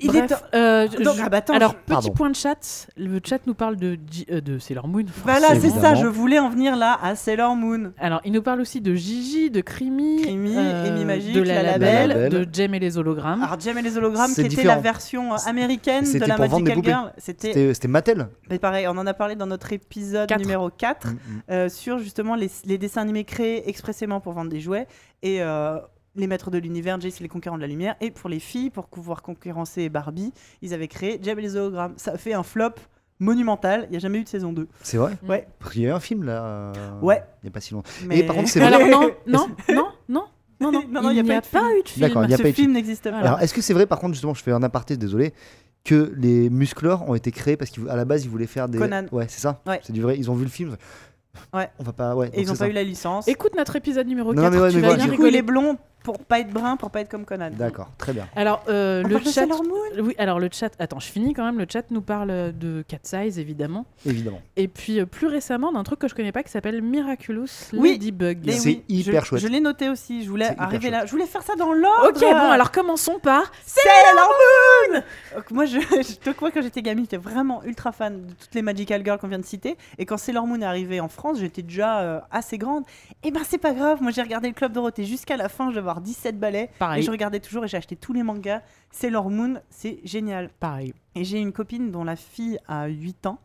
Il 0.00 0.08
Bref, 0.08 0.30
est 0.52 0.56
euh, 0.56 0.88
Donc, 0.88 1.16
je- 1.16 1.22
ah 1.22 1.28
bah 1.28 1.38
attends, 1.38 1.54
alors 1.54 1.70
je- 1.72 1.76
petit 1.76 1.86
Pardon. 1.86 2.10
point 2.12 2.30
de 2.30 2.36
chat, 2.36 2.88
le 2.96 3.20
chat 3.24 3.38
nous 3.46 3.54
parle 3.54 3.76
de, 3.76 3.98
Gi- 4.10 4.26
euh, 4.30 4.40
de 4.40 4.58
Sailor 4.58 4.88
Moon. 4.88 5.04
voilà 5.24 5.58
c'est 5.60 5.70
ça 5.70 5.94
je 5.94 6.06
voulais 6.06 6.38
en 6.38 6.48
venir 6.50 6.76
là 6.76 6.98
à 7.02 7.14
Sailor 7.16 7.56
Moon 7.56 7.92
Alors 7.98 8.20
il 8.24 8.32
nous 8.32 8.42
parle 8.42 8.60
aussi 8.60 8.80
de 8.80 8.94
Gigi, 8.94 9.50
de 9.50 9.60
Crimi, 9.60 10.22
Crimi, 10.22 10.56
Amy 10.56 11.04
Magique, 11.04 11.34
de 11.34 11.42
la, 11.42 11.62
la 11.62 11.78
label, 11.78 12.08
Label. 12.10 12.30
de 12.46 12.48
Jem 12.54 12.74
et 12.74 12.78
les 12.78 12.98
hologrammes. 12.98 13.42
alors 13.42 13.58
Jem 13.60 13.78
et 13.78 13.82
les 13.82 13.96
hologrammes 13.96 14.28
qui 14.28 14.34
C'est 14.34 14.46
était 14.46 14.56
la 14.56 14.62
différent. 14.76 14.80
version 14.80 15.34
euh, 15.34 15.36
américaine 15.46 16.04
de 16.04 16.18
la 16.24 16.36
Magical. 16.36 16.82
Girl 16.84 17.12
c'était 17.18 17.88
Mattel. 17.88 18.28
mais 18.50 18.58
pareil 18.58 18.86
on 18.88 18.96
en 18.98 19.06
a 19.06 19.14
parlé 19.14 19.34
dans 19.36 19.46
notre 19.46 19.72
épisode 19.72 20.28
Quatre. 20.28 20.40
numéro 20.40 20.70
4 20.70 21.06
Mm, 21.06 21.10
mm. 21.10 21.40
euh, 21.50 21.68
sur 21.68 21.98
justement 21.98 22.34
les, 22.34 22.50
les 22.64 22.78
dessins 22.78 23.02
animés 23.02 23.24
créés 23.24 23.68
expressément 23.68 24.20
pour 24.20 24.32
vendre 24.32 24.50
des 24.50 24.60
jouets 24.60 24.86
et 25.22 25.42
euh, 25.42 25.78
les 26.16 26.26
maîtres 26.26 26.50
de 26.50 26.58
l'univers, 26.58 27.00
Jace 27.00 27.20
et 27.20 27.22
les 27.22 27.28
conquérants 27.28 27.56
de 27.56 27.62
la 27.62 27.66
lumière. 27.66 27.94
Et 28.00 28.10
pour 28.10 28.28
les 28.28 28.38
filles, 28.40 28.70
pour 28.70 28.86
pouvoir 28.88 29.22
concurrencer 29.22 29.88
Barbie, 29.88 30.32
ils 30.62 30.72
avaient 30.74 30.88
créé 30.88 31.18
Jem 31.22 31.38
et 31.38 31.42
les 31.42 31.56
hologrammes. 31.56 31.94
Ça 31.96 32.12
a 32.12 32.16
fait 32.18 32.32
un 32.34 32.42
flop 32.42 32.70
monumental. 33.20 33.84
Il 33.88 33.90
n'y 33.92 33.96
a 33.96 34.00
jamais 34.00 34.18
eu 34.18 34.24
de 34.24 34.28
saison 34.28 34.52
2. 34.52 34.68
C'est 34.82 34.96
vrai 34.96 35.12
Ouais. 35.26 35.46
Parce 35.58 35.72
qu'il 35.72 35.82
y 35.82 35.86
a 35.86 35.88
eu 35.88 35.92
un 35.92 36.00
film 36.00 36.24
là. 36.24 36.44
euh, 36.44 36.72
Ouais. 37.00 37.22
Il 37.42 37.46
n'y 37.46 37.48
a 37.48 37.52
pas 37.52 37.60
si 37.60 37.72
longtemps. 37.74 37.88
Mais... 38.06 38.18
Et 38.18 38.22
par 38.24 38.36
contre, 38.36 38.48
c'est 38.48 38.60
vrai. 38.60 38.72
alors 38.74 38.86
non, 38.88 39.10
non, 39.26 39.46
non, 39.68 39.86
non, 40.08 40.24
non, 40.60 40.72
non, 40.72 40.82
Non, 40.90 41.02
non, 41.02 41.10
il 41.10 41.18
a 41.18 41.22
n'y 41.22 41.30
a 41.32 41.40
film. 41.42 41.60
pas 41.62 41.70
eu 41.74 41.82
de 41.82 41.88
film. 41.88 42.06
D'accord, 42.06 42.24
il 42.24 42.30
y 42.30 42.34
a 42.34 42.36
ce 42.36 42.42
pas 42.42 42.48
eu 42.48 42.52
de 42.52 42.56
film 42.56 42.72
n'existe 42.72 43.10
pas. 43.10 43.18
Alors, 43.18 43.40
est-ce 43.40 43.54
que 43.54 43.60
c'est 43.62 43.74
vrai, 43.74 43.86
par 43.86 43.98
contre, 43.98 44.14
justement, 44.14 44.34
je 44.34 44.42
fais 44.42 44.52
un 44.52 44.62
aparté, 44.62 44.96
désolé, 44.96 45.32
que 45.84 46.12
les 46.16 46.50
muscleurs 46.50 47.08
ont 47.08 47.14
été 47.14 47.30
créés 47.30 47.56
parce 47.56 47.70
qu'à 47.70 47.94
la 47.94 48.04
base, 48.04 48.24
ils 48.24 48.30
voulaient 48.30 48.46
faire 48.46 48.68
des. 48.68 48.78
Conan. 48.78 49.04
Ouais, 49.12 49.26
c'est 49.28 49.40
ça 49.40 49.60
Ouais. 49.66 49.80
C'est 49.84 49.92
du 49.92 50.00
vrai. 50.02 50.18
Ils 50.18 50.30
ont 50.30 50.34
vu 50.34 50.44
le 50.44 50.50
film. 50.50 50.76
Ouais. 51.54 51.68
On 51.78 51.84
va 51.84 51.92
pas. 51.92 52.16
Ouais. 52.16 52.30
Et 52.32 52.40
ils 52.42 52.46
n'ont 52.48 52.54
c'est 52.54 52.58
pas 52.60 52.64
ça. 52.64 52.68
eu 52.70 52.72
la 52.72 52.82
licence. 52.82 53.28
Écoute 53.28 53.54
notre 53.56 53.76
épisode 53.76 54.06
numéro 54.06 54.32
Non, 54.34 54.42
4, 54.42 54.52
mais 54.54 54.58
ouais, 54.60 54.70
tu 54.70 54.76
mais 54.76 54.82
vas 54.82 54.88
voilà. 54.88 55.04
bien 55.04 55.12
du 55.12 55.16
coup, 55.18 55.22
il 55.22 55.26
rigoler. 55.26 55.38
est 55.38 55.42
blond 55.42 55.78
pour 56.06 56.18
pas 56.20 56.38
être 56.38 56.50
brun, 56.50 56.76
pour 56.76 56.92
pas 56.92 57.00
être 57.00 57.08
comme 57.08 57.24
Conan. 57.24 57.50
D'accord, 57.50 57.88
très 57.98 58.12
bien. 58.12 58.28
Alors 58.36 58.62
euh, 58.68 59.02
le 59.02 59.18
chat, 59.18 59.32
Sailor 59.32 59.64
Moon 59.64 59.74
oui, 60.04 60.14
alors 60.18 60.38
le 60.38 60.48
chat, 60.52 60.70
attends, 60.78 61.00
je 61.00 61.08
finis 61.08 61.34
quand 61.34 61.44
même. 61.44 61.58
Le 61.58 61.66
chat 61.68 61.82
nous 61.90 62.00
parle 62.00 62.52
de 62.56 62.84
Cat 62.86 62.98
Size 63.02 63.40
évidemment, 63.40 63.86
Évidemment. 64.04 64.40
et 64.54 64.68
puis 64.68 65.00
euh, 65.00 65.06
plus 65.06 65.26
récemment 65.26 65.72
d'un 65.72 65.82
truc 65.82 65.98
que 65.98 66.06
je 66.06 66.14
connais 66.14 66.30
pas 66.30 66.44
qui 66.44 66.52
s'appelle 66.52 66.80
Miraculous 66.80 67.48
Oui. 67.72 67.94
Ladybug. 67.94 68.38
Mais 68.46 68.52
C'est 68.52 68.68
oui, 68.68 68.84
hyper 68.88 69.22
je, 69.24 69.26
chouette. 69.26 69.42
Je 69.42 69.48
l'ai 69.48 69.58
noté 69.58 69.88
aussi. 69.88 70.22
Je 70.22 70.30
voulais 70.30 70.54
arriver 70.58 70.90
là. 70.90 71.06
Je 71.06 71.10
voulais 71.10 71.26
faire 71.26 71.42
ça 71.42 71.56
dans 71.56 71.72
l'ordre. 71.72 72.10
Ok, 72.10 72.20
bon 72.20 72.50
alors 72.52 72.70
commençons 72.70 73.18
par. 73.18 73.50
Sailor 73.64 74.30
Moon 74.92 75.02
Donc, 75.34 75.50
Moi, 75.50 75.64
je, 75.64 75.80
je 75.90 76.16
te 76.18 76.30
crois 76.30 76.52
quand 76.52 76.62
j'étais 76.62 76.82
gamine, 76.82 77.04
j'étais 77.04 77.16
vraiment 77.16 77.64
ultra 77.64 77.90
fan 77.90 78.26
de 78.26 78.32
toutes 78.32 78.54
les 78.54 78.62
Magical 78.62 79.02
Girls 79.04 79.18
qu'on 79.18 79.26
vient 79.28 79.40
de 79.40 79.44
citer. 79.44 79.76
Et 79.98 80.06
quand 80.06 80.18
Sailor 80.18 80.46
Moon 80.46 80.60
est 80.60 80.64
arrivé 80.64 81.00
en 81.00 81.08
France, 81.08 81.38
j'étais 81.40 81.62
déjà 81.62 81.98
euh, 82.00 82.20
assez 82.30 82.58
grande. 82.58 82.84
Et 83.24 83.32
ben, 83.32 83.40
c'est 83.44 83.58
pas 83.58 83.72
grave. 83.72 84.00
Moi, 84.02 84.12
j'ai 84.12 84.22
regardé 84.22 84.46
le 84.46 84.54
Club 84.54 84.72
Dorothée 84.72 85.04
jusqu'à 85.04 85.36
la 85.36 85.48
fin. 85.48 85.70
Je 85.70 85.80
vais 85.80 85.80
avoir 85.96 86.02
17 86.04 86.38
ballets. 86.38 86.70
Pareil. 86.78 87.00
Et 87.00 87.02
je 87.04 87.10
regardais 87.10 87.40
toujours 87.40 87.64
et 87.64 87.68
j'ai 87.68 87.76
acheté 87.76 87.96
tous 87.96 88.12
les 88.12 88.22
mangas. 88.22 88.62
Sailor 88.90 89.30
Moon, 89.30 89.60
c'est 89.70 89.98
génial. 90.04 90.50
Pareil. 90.60 90.94
Et 91.14 91.24
j'ai 91.24 91.38
une 91.38 91.52
copine 91.52 91.90
dont 91.90 92.04
la 92.04 92.16
fille 92.16 92.58
a 92.68 92.86
8 92.86 93.26
ans. 93.26 93.38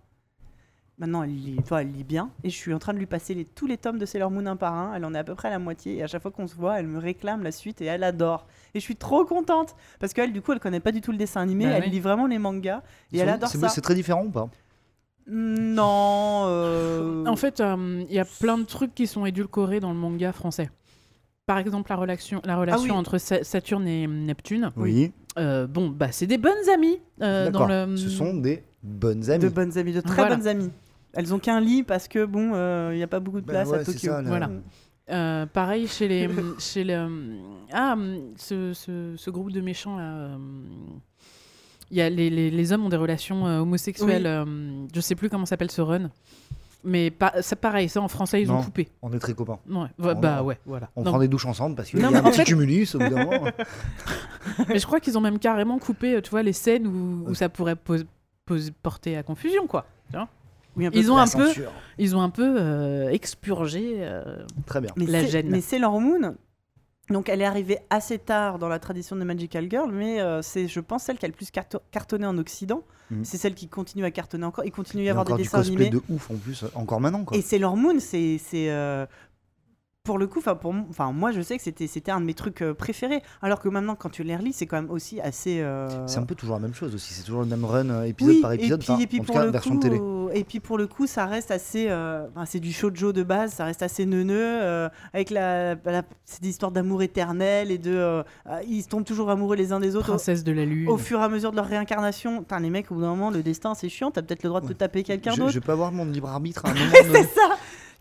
Maintenant, 0.97 1.23
elle 1.23 1.33
lit, 1.33 1.57
toi, 1.65 1.81
elle 1.81 1.91
lit 1.91 2.03
bien. 2.03 2.29
Et 2.43 2.49
je 2.51 2.55
suis 2.55 2.71
en 2.73 2.77
train 2.77 2.93
de 2.93 2.99
lui 2.99 3.07
passer 3.07 3.33
les- 3.33 3.45
tous 3.45 3.65
les 3.65 3.77
tomes 3.77 3.97
de 3.97 4.05
Sailor 4.05 4.29
Moon 4.29 4.45
un 4.45 4.55
par 4.55 4.73
un. 4.75 4.93
Elle 4.93 5.03
en 5.03 5.15
est 5.15 5.17
à 5.17 5.23
peu 5.23 5.33
près 5.33 5.47
à 5.47 5.51
la 5.51 5.57
moitié. 5.57 5.95
Et 5.97 6.03
à 6.03 6.07
chaque 6.07 6.21
fois 6.21 6.29
qu'on 6.29 6.45
se 6.45 6.53
voit, 6.55 6.79
elle 6.79 6.85
me 6.85 6.99
réclame 6.99 7.41
la 7.41 7.51
suite 7.51 7.81
et 7.81 7.85
elle 7.85 8.03
adore. 8.03 8.45
Et 8.75 8.79
je 8.79 8.83
suis 8.83 8.95
trop 8.95 9.25
contente. 9.25 9.75
Parce 9.99 10.13
qu'elle, 10.13 10.31
du 10.31 10.41
coup, 10.43 10.51
elle 10.51 10.59
connaît 10.59 10.79
pas 10.79 10.91
du 10.91 11.01
tout 11.01 11.11
le 11.11 11.17
dessin 11.17 11.41
animé. 11.41 11.65
Bah 11.65 11.71
elle 11.77 11.85
oui. 11.85 11.89
lit 11.89 11.99
vraiment 12.01 12.27
les 12.27 12.37
mangas. 12.37 12.83
Et 13.11 13.17
Ils 13.17 13.19
elle 13.21 13.29
sont- 13.29 13.33
adore 13.33 13.49
c'est- 13.49 13.57
ça. 13.57 13.69
C'est 13.69 13.81
très 13.81 13.95
différent 13.95 14.25
ou 14.25 14.29
pas? 14.29 14.47
Non. 15.27 16.43
euh, 16.47 17.25
En 17.25 17.35
fait, 17.35 17.59
euh, 17.61 18.03
il 18.07 18.13
y 18.15 18.19
a 18.19 18.25
plein 18.25 18.57
de 18.57 18.63
trucs 18.63 18.93
qui 18.93 19.07
sont 19.07 19.25
édulcorés 19.25 19.79
dans 19.79 19.91
le 19.93 19.97
manga 19.97 20.31
français. 20.33 20.69
Par 21.45 21.57
exemple, 21.57 21.89
la 21.89 21.95
relation, 21.97 22.41
la 22.45 22.55
relation 22.57 22.81
Ah 22.83 22.93
oui. 22.93 22.99
entre 22.99 23.17
Sa- 23.17 23.43
Saturne 23.43 23.87
et 23.87 24.07
Neptune. 24.07 24.71
Oui. 24.75 25.11
Euh, 25.39 25.67
bon, 25.67 25.89
bah, 25.89 26.11
c'est 26.11 26.27
des 26.27 26.37
bonnes 26.37 26.69
amies. 26.73 26.99
euh, 27.21 27.45
dans 27.49 27.59
D'accord. 27.67 27.87
le... 27.87 27.97
Ce 27.97 28.09
sont 28.09 28.33
des 28.35 28.63
bonnes 28.83 29.29
amies. 29.29 29.43
de 29.43 29.49
bonnes 29.49 29.77
amies, 29.77 29.93
de 29.93 30.01
très 30.01 30.15
Voilà. 30.15 30.35
bonnes 30.35 30.47
amies. 30.47 30.69
Elles 31.13 31.33
ont 31.33 31.39
qu'un 31.39 31.59
lit 31.59 31.83
parce 31.83 32.07
que, 32.07 32.25
bon, 32.25 32.51
il 32.91 32.97
n'y 32.97 33.03
a 33.03 33.07
pas 33.07 33.19
beaucoup 33.19 33.41
de 33.41 33.45
Bah 33.45 33.53
place 33.53 33.69
ouais, 33.69 33.79
à 33.79 33.83
Tokyo. 33.83 33.99
ça, 34.11 34.21
là. 34.21 34.27
Voilà. 34.29 34.49
Euh, 35.09 35.45
pareil 35.47 35.87
chez 35.87 36.07
les 36.07 36.29
chez 36.59 36.83
les 36.85 37.05
ah 37.73 37.97
ce, 38.37 38.71
ce, 38.71 39.15
ce 39.17 39.29
groupe 39.29 39.51
de 39.51 39.59
méchants 39.59 39.97
là 39.97 40.03
euh, 40.13 40.37
il 41.89 41.97
y 41.97 42.01
a 42.01 42.09
les, 42.09 42.29
les, 42.29 42.49
les 42.51 42.71
hommes 42.71 42.85
ont 42.85 42.89
des 42.89 42.95
relations 42.97 43.45
euh, 43.47 43.59
homosexuelles 43.59 44.21
Oui. 44.23 44.29
euh, 44.29 44.85
je 44.93 45.01
sais 45.01 45.15
plus 45.15 45.27
comment 45.29 45.45
s'appelle 45.47 45.71
ce 45.71 45.81
run 45.81 46.11
mais 46.83 47.11
pas 47.11 47.41
ça 47.41 47.55
pareil 47.55 47.89
ça 47.89 48.01
en 48.01 48.07
français 48.07 48.41
ils 48.41 48.51
ont 48.51 48.61
coupé 48.63 48.89
On 49.01 49.11
est 49.13 49.19
très 49.19 49.33
copains. 49.33 49.59
ouais, 49.69 49.87
va- 49.97 50.13
On- 50.15 50.19
bah 50.19 50.43
ouais 50.43 50.57
voilà 50.65 50.89
On 50.95 51.03
Non, 51.03 51.11
prend 51.11 51.19
des 51.19 51.27
douches 51.27 51.45
ensemble 51.45 51.75
parce 51.75 51.89
qu'il 51.89 51.99
y 51.99 52.03
a 52.03 52.07
un 52.07 52.23
petit 52.23 52.43
cumulus 52.43 52.95
au 52.95 52.99
bout 52.99 53.09
d'un 53.09 53.25
moment. 53.25 53.45
mais 54.67 54.79
je 54.79 54.85
crois 54.85 54.99
qu'ils 54.99 55.17
ont 55.17 55.21
même 55.21 55.39
carrément 55.39 55.77
coupé 55.79 56.15
euh, 56.15 56.21
tu 56.21 56.29
vois 56.31 56.43
les 56.43 56.53
scènes 56.53 56.87
où, 56.87 57.33
ça 57.35 57.49
pourrait 57.49 57.75
porter 58.83 59.17
à 59.17 59.23
confusion 59.23 59.67
quoi. 59.67 59.85
Oui, 60.77 60.87
ils 60.93 61.11
ont 61.11 61.17
un 61.17 61.27
peu 61.27 61.49
ils 61.97 62.15
ont 62.15 62.21
un 62.21 62.29
peu 62.29 62.55
euh, 62.59 63.09
expurgé 63.09 63.95
euh, 63.99 64.45
Très 64.65 64.79
bien. 64.79 64.91
Mais 64.95 65.05
La 65.05 65.19
c'est- 65.21 65.27
gêne. 65.27 65.49
Mais 65.49 65.59
Sailor 65.59 65.99
Moon, 65.99 66.35
donc 67.11 67.29
elle 67.29 67.41
est 67.41 67.45
arrivée 67.45 67.79
assez 67.89 68.17
tard 68.17 68.59
dans 68.59 68.67
la 68.67 68.79
tradition 68.79 69.15
des 69.15 69.25
Magical 69.25 69.67
Girl, 69.69 69.91
mais 69.91 70.19
euh, 70.21 70.41
c'est, 70.41 70.67
je 70.67 70.79
pense, 70.79 71.03
celle 71.03 71.17
qui 71.17 71.25
a 71.25 71.27
le 71.27 71.33
plus 71.33 71.49
carto- 71.51 71.81
cartonné 71.91 72.25
en 72.25 72.37
Occident. 72.37 72.83
Mhm. 73.09 73.25
C'est 73.25 73.37
celle 73.37 73.55
qui 73.55 73.67
continue 73.67 74.05
à 74.05 74.11
cartonner 74.11 74.45
encore. 74.45 74.63
Il 74.65 74.71
continue 74.71 75.03
à 75.03 75.05
y 75.05 75.09
avoir 75.09 75.25
des 75.25 75.33
du 75.33 75.43
dessins 75.43 75.57
cosplay 75.59 75.87
animés. 75.87 75.89
de 75.89 76.01
ouf 76.13 76.31
en 76.31 76.35
plus, 76.35 76.63
encore 76.75 77.01
maintenant 77.01 77.23
quoi. 77.25 77.35
Et 77.37 77.41
Sailor 77.41 77.75
Moon, 77.75 77.99
c'est. 77.99 78.37
c'est 78.37 78.69
euh, 78.71 79.05
pour 80.03 80.17
le 80.17 80.25
coup, 80.25 80.39
enfin 80.39 80.55
pour 80.55 80.71
m- 80.73 80.85
enfin 80.89 81.11
moi 81.11 81.31
je 81.31 81.41
sais 81.41 81.57
que 81.57 81.63
c'était 81.63 81.85
c'était 81.85 82.11
un 82.11 82.19
de 82.19 82.25
mes 82.25 82.33
trucs 82.33 82.61
euh, 82.63 82.73
préférés. 82.73 83.21
Alors 83.41 83.59
que 83.59 83.69
maintenant 83.69 83.95
quand 83.95 84.09
tu 84.09 84.23
les 84.23 84.35
relis, 84.35 84.53
c'est 84.53 84.65
quand 84.65 84.81
même 84.81 84.89
aussi 84.89 85.21
assez. 85.21 85.59
euh, 85.61 86.07
C'est 86.07 86.17
un 86.17 86.23
peu 86.25 86.33
toujours 86.33 86.55
la 86.55 86.61
même 86.61 86.73
chose 86.73 86.95
aussi, 86.95 87.13
c'est 87.13 87.23
toujours 87.23 87.41
le 87.41 87.47
même 87.47 87.63
run 87.65 87.89
euh, 87.89 88.03
épisode 88.03 88.35
oui, 88.35 88.41
par 88.41 88.51
épisode, 88.53 88.79
et 88.81 88.83
puis, 88.83 88.91
enfin, 88.93 89.01
et 89.03 89.07
puis 89.07 89.19
en 89.19 89.21
tout 89.21 89.25
pour 89.27 89.35
cas 89.35 89.45
le 89.45 89.51
version 89.51 89.73
coup, 89.75 89.79
télé. 89.79 90.01
et 90.33 90.43
puis 90.43 90.59
pour 90.59 90.79
le 90.79 90.87
coup, 90.87 91.05
ça 91.05 91.27
reste 91.27 91.51
assez, 91.51 91.85
euh, 91.89 92.25
enfin, 92.35 92.45
c'est 92.45 92.59
du 92.59 92.73
shoujo 92.73 93.13
de 93.13 93.21
base, 93.21 93.53
ça 93.53 93.65
reste 93.65 93.83
assez 93.83 94.07
neuneux, 94.07 94.35
euh, 94.63 94.89
avec 95.13 95.29
la, 95.29 95.75
la 95.85 96.01
c'est 96.25 96.41
des 96.41 96.49
histoires 96.49 96.71
d'amour 96.71 97.03
éternel 97.03 97.69
et 97.69 97.77
de, 97.77 98.23
ils 98.67 98.85
tombent 98.87 99.05
toujours 99.05 99.29
amoureux 99.29 99.55
les 99.55 99.71
uns 99.71 99.79
des 99.79 99.95
autres. 99.95 100.09
au- 100.09 100.13
princesse 100.13 100.43
de 100.43 100.51
la 100.51 100.65
lune 100.65 100.89
Au 100.89 100.97
fur 100.97 101.19
et 101.19 101.23
à 101.23 101.29
mesure 101.29 101.51
de 101.51 101.57
leur 101.57 101.67
réincarnation, 101.67 102.39
Putain, 102.39 102.59
les 102.59 102.71
mecs, 102.71 102.91
au 102.91 102.95
bout 102.95 103.01
d'un 103.01 103.09
moment, 103.09 103.29
le 103.29 103.43
destin 103.43 103.75
c'est 103.75 103.87
chiant, 103.89 104.09
t'as 104.09 104.23
peut-être 104.23 104.41
le 104.41 104.49
droit 104.49 104.61
de 104.61 104.67
te 104.67 104.73
taper 104.73 105.03
quelqu'un 105.03 105.33
Je, 105.33 105.37
d'autre. 105.41 105.51
je 105.51 105.59
peux 105.59 105.71
avoir 105.71 105.91
mon 105.91 106.05
libre 106.05 106.29
arbitre 106.29 106.65
à 106.65 106.69
un 106.69 106.73
moment 106.73 106.91
C'est 107.11 107.23
ça 107.23 107.49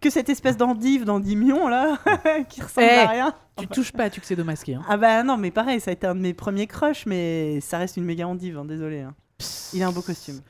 Que 0.01 0.09
cette 0.11 0.29
espèce 0.31 0.57
d'endive 0.57 1.05
d'Endymion 1.05 1.69
là, 1.69 1.99
qui 2.49 2.63
ressemble 2.63 2.87
Eh. 2.91 2.99
à 2.99 3.07
rien. 3.09 3.35
tu 3.59 3.67
touches 3.67 3.93
pas 3.93 4.05
à 4.05 4.11
Tuxedo 4.11 4.45
masqué 4.45 4.75
hein. 4.75 4.83
Ah 4.89 4.97
bah 4.97 5.23
non, 5.23 5.37
mais 5.37 5.51
pareil, 5.51 5.79
ça 5.81 5.91
a 5.91 5.93
été 5.93 6.07
un 6.07 6.15
de 6.15 6.21
mes 6.21 6.33
premiers 6.33 6.67
crushs, 6.67 7.05
mais 7.07 7.61
ça 7.61 7.77
reste 7.79 7.97
une 7.99 8.05
méga 8.05 8.27
endive, 8.27 8.57
hein, 8.59 8.65
désolé. 8.65 9.01
hein. 9.03 9.15
Il 9.75 9.83
a 9.83 9.89
un 9.89 9.93
beau 9.93 10.01
costume. 10.03 10.41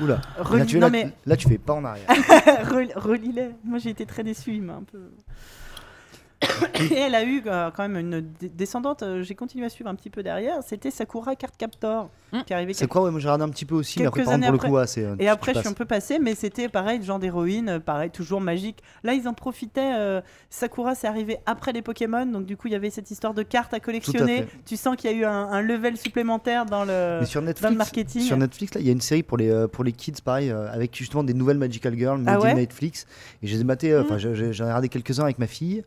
Oula. 0.00 0.20
Relis- 0.40 0.58
Là, 0.58 0.66
tu, 0.66 0.74
non, 0.78 0.86
là, 0.86 0.90
mais 0.90 1.08
là, 1.24 1.36
tu 1.36 1.48
fais 1.48 1.58
pas 1.58 1.72
en 1.74 1.84
arrière. 1.84 2.08
Rel- 2.64 2.92
relis-les. 2.96 3.50
Moi, 3.62 3.78
j'ai 3.78 3.90
été 3.90 4.04
très 4.06 4.24
déçue. 4.24 4.54
Il 4.54 4.62
m'a 4.62 4.74
un 4.74 4.82
peu. 4.82 4.98
Et 6.90 6.94
elle 6.98 7.14
a 7.14 7.24
eu 7.24 7.42
euh, 7.46 7.70
quand 7.74 7.88
même 7.88 7.96
une 7.96 8.20
descendante. 8.54 9.02
euh, 9.02 9.22
J'ai 9.22 9.34
continué 9.34 9.66
à 9.66 9.68
suivre 9.68 9.88
un 9.90 9.94
petit 9.94 10.10
peu 10.10 10.22
derrière. 10.22 10.62
C'était 10.62 10.90
Sakura 10.90 11.36
Card 11.36 11.56
Captor 11.56 12.10
Hmm. 12.32 12.42
qui 12.44 12.52
arrivait. 12.52 12.72
C'est 12.72 12.88
quoi 12.88 13.02
Ouais, 13.04 13.12
moi 13.12 13.20
j'ai 13.20 13.28
regardé 13.28 13.44
un 13.44 13.48
petit 13.48 13.64
peu 13.64 13.76
aussi, 13.76 14.00
mais 14.00 14.06
après, 14.06 14.24
pour 14.24 14.32
le 14.36 14.58
coup, 14.58 14.66
ouais, 14.70 14.88
c'est. 14.88 15.04
euh, 15.04 15.14
Et 15.20 15.24
tu- 15.24 15.28
après, 15.28 15.52
tu 15.52 15.58
je 15.58 15.60
suis 15.60 15.68
un 15.68 15.72
peu 15.72 15.84
passée, 15.84 16.18
mais 16.18 16.34
c'était 16.34 16.68
pareil, 16.68 17.00
genre 17.00 17.20
d'héroïne, 17.20 17.78
pareil, 17.78 18.10
toujours 18.10 18.40
magique. 18.40 18.78
Là, 19.04 19.12
ils 19.14 19.28
en 19.28 19.34
profitaient. 19.34 19.94
euh, 19.96 20.20
Sakura, 20.50 20.96
c'est 20.96 21.06
arrivé 21.06 21.38
après 21.46 21.72
les 21.72 21.80
Pokémon, 21.80 22.26
donc 22.26 22.44
du 22.44 22.56
coup, 22.56 22.66
il 22.66 22.72
y 22.72 22.74
avait 22.74 22.90
cette 22.90 23.08
histoire 23.12 23.34
de 23.34 23.44
cartes 23.44 23.72
à 23.72 23.78
collectionner. 23.78 24.46
Tu 24.66 24.76
sens 24.76 24.96
qu'il 24.96 25.12
y 25.12 25.14
a 25.14 25.16
eu 25.16 25.24
un, 25.24 25.30
un 25.32 25.62
level 25.62 25.96
supplémentaire 25.96 26.66
dans 26.66 26.84
le, 26.84 27.18
Mais 27.20 27.26
sur 27.26 27.40
dans 27.40 27.44
le 27.44 27.46
Netflix, 27.50 27.76
marketing. 27.76 28.22
sur 28.22 28.36
Netflix, 28.36 28.74
là, 28.74 28.80
il 28.80 28.86
y 28.88 28.90
a 28.90 28.92
une 28.92 29.00
série 29.00 29.22
pour 29.22 29.36
les, 29.38 29.50
euh, 29.50 29.68
pour 29.68 29.84
les 29.84 29.92
kids, 29.92 30.14
pareil, 30.24 30.50
euh, 30.50 30.68
avec 30.72 30.96
justement 30.96 31.22
des 31.22 31.34
nouvelles 31.34 31.58
Magical 31.58 31.96
Girls, 31.96 32.20
Ah 32.26 32.40
ouais 32.40 32.52
Netflix. 32.54 33.06
Et 33.44 33.46
je 33.46 33.54
les 33.56 33.60
ai 33.86 33.92
euh, 33.92 34.02
enfin, 34.02 34.16
Mm. 34.16 34.18
j'ai- 34.18 34.34
j'ai- 34.34 34.52
j'en 34.52 34.64
ai 34.64 34.68
regardé 34.68 34.88
quelques-uns 34.88 35.22
avec 35.22 35.38
ma 35.38 35.46
fille. 35.46 35.84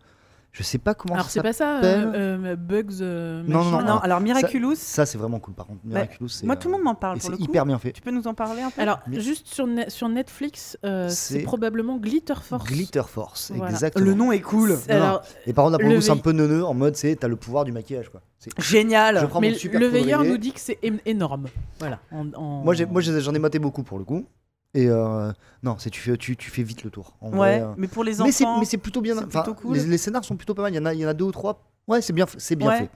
Je 0.51 0.63
sais 0.63 0.79
pas 0.79 0.95
comment 0.95 1.13
Alors 1.13 1.27
ça 1.27 1.33
c'est 1.33 1.41
pas 1.43 1.53
ça, 1.53 1.75
s'appelle. 1.75 2.11
euh, 2.15 2.37
euh, 2.43 2.55
Bugs. 2.55 3.01
euh, 3.01 3.43
Non, 3.47 3.63
non, 3.63 3.81
non, 3.83 3.97
alors 3.99 4.19
Miraculous, 4.21 4.73
Ça, 4.75 5.05
c'est 5.05 5.17
vraiment 5.19 5.39
cool, 5.39 5.53
par 5.53 5.67
contre. 5.67 5.81
Miraculous, 5.85 6.29
c'est. 6.29 6.45
moi, 6.47 6.55
euh, 6.55 6.59
tout 6.59 6.67
le 6.69 6.73
monde 6.73 6.83
m'en 6.83 6.95
parle 6.95 7.21
c'est 7.21 7.29
le 7.29 7.37
coup. 7.37 7.43
hyper 7.43 7.65
bien 7.65 7.77
fait. 7.77 7.91
Tu 7.91 8.01
peux 8.01 8.09
nous 8.11 8.27
en 8.27 8.33
parler 8.33 8.63
un 8.63 8.71
peu? 8.71 8.81
Alors, 8.81 8.99
Mais- 9.07 9.19
juste 9.19 9.47
sur, 9.47 9.67
Ne- 9.67 9.87
sur 9.89 10.09
Netflix, 10.09 10.75
euh, 10.83 11.09
C'est- 11.09 11.41
probablement 11.41 11.97
Glitter 11.97 12.33
Force. 12.41 12.65
Glitter 12.65 13.03
Force, 13.07 13.51
Voilà. 13.53 13.71
exactement. 13.71 14.05
Le 14.05 14.13
nom 14.15 14.31
est 14.31 14.41
cool. 14.41 14.75
C'est- 14.77 14.93
Non, 14.93 14.99
non. 14.99 15.05
Alors, 15.05 15.21
Et 15.45 15.53
par 15.53 15.65
contre, 15.65 15.77
là, 15.83 16.01
c'est 16.01 16.11
un 16.11 16.17
peu 16.17 16.31
neuneux, 16.31 16.65
en 16.65 16.73
mode, 16.73 16.95
c'est 16.95 17.15
t'as 17.17 17.27
le 17.27 17.35
pouvoir 17.35 17.63
du 17.63 17.71
maquillage, 17.71 18.09
quoi. 18.09 18.21
Génial. 18.57 19.19
Je 19.19 19.25
prends 19.27 19.39
mais 19.41 19.51
mon 19.51 19.57
super 19.57 19.79
le 19.79 19.87
veilleur 19.87 20.23
nous 20.23 20.37
dit 20.37 20.53
que 20.53 20.59
c'est 20.59 20.79
énorme. 21.05 21.47
Voilà. 21.79 21.99
en- 22.11 22.33
en- 22.33 22.63
Moi, 22.63 22.73
j'en 22.73 23.33
ai 23.35 23.39
maté 23.39 23.59
beaucoup 23.59 23.83
pour 23.83 23.99
le 23.99 24.05
coup. 24.05 24.25
Et 24.73 24.87
euh, 24.89 25.31
non, 25.63 25.75
c'est 25.79 25.89
tu 25.89 25.99
fais, 26.01 26.17
tu, 26.17 26.35
tu 26.37 26.51
fais 26.51 26.61
vite 26.63 26.83
le 26.83 26.89
tour. 26.91 27.15
En 27.21 27.29
Ouais, 27.31 27.37
vrai, 27.37 27.61
euh. 27.61 27.73
mais 27.77 27.87
pour 27.87 28.03
les 28.03 28.17
Mais 28.19 28.31
c'est, 28.31 28.45
enfants. 28.45 28.59
mais 28.59 28.65
c'est 28.65 28.77
plutôt 28.77 29.01
bien. 29.01 29.15
plutôt 29.23 29.53
cool. 29.53 29.75
les, 29.75 29.85
les 29.85 29.97
scénars 29.97 30.23
sont 30.23 30.35
plutôt 30.35 30.53
pas 30.53 30.61
mal. 30.63 30.73
Il 30.73 30.75
y 30.75 30.79
en 30.79 30.85
a, 30.85 30.93
il 30.93 30.99
y 30.99 31.05
en 31.05 31.09
a 31.09 31.13
deux 31.13 31.25
ou 31.25 31.31
trois. 31.31 31.63
Ouais, 31.87 32.01
c'est 32.01 32.11
bien, 32.13 32.25
c'est 32.37 32.55
bien 32.57 32.67
Ouais. 32.67 32.77
fait. 32.79 32.89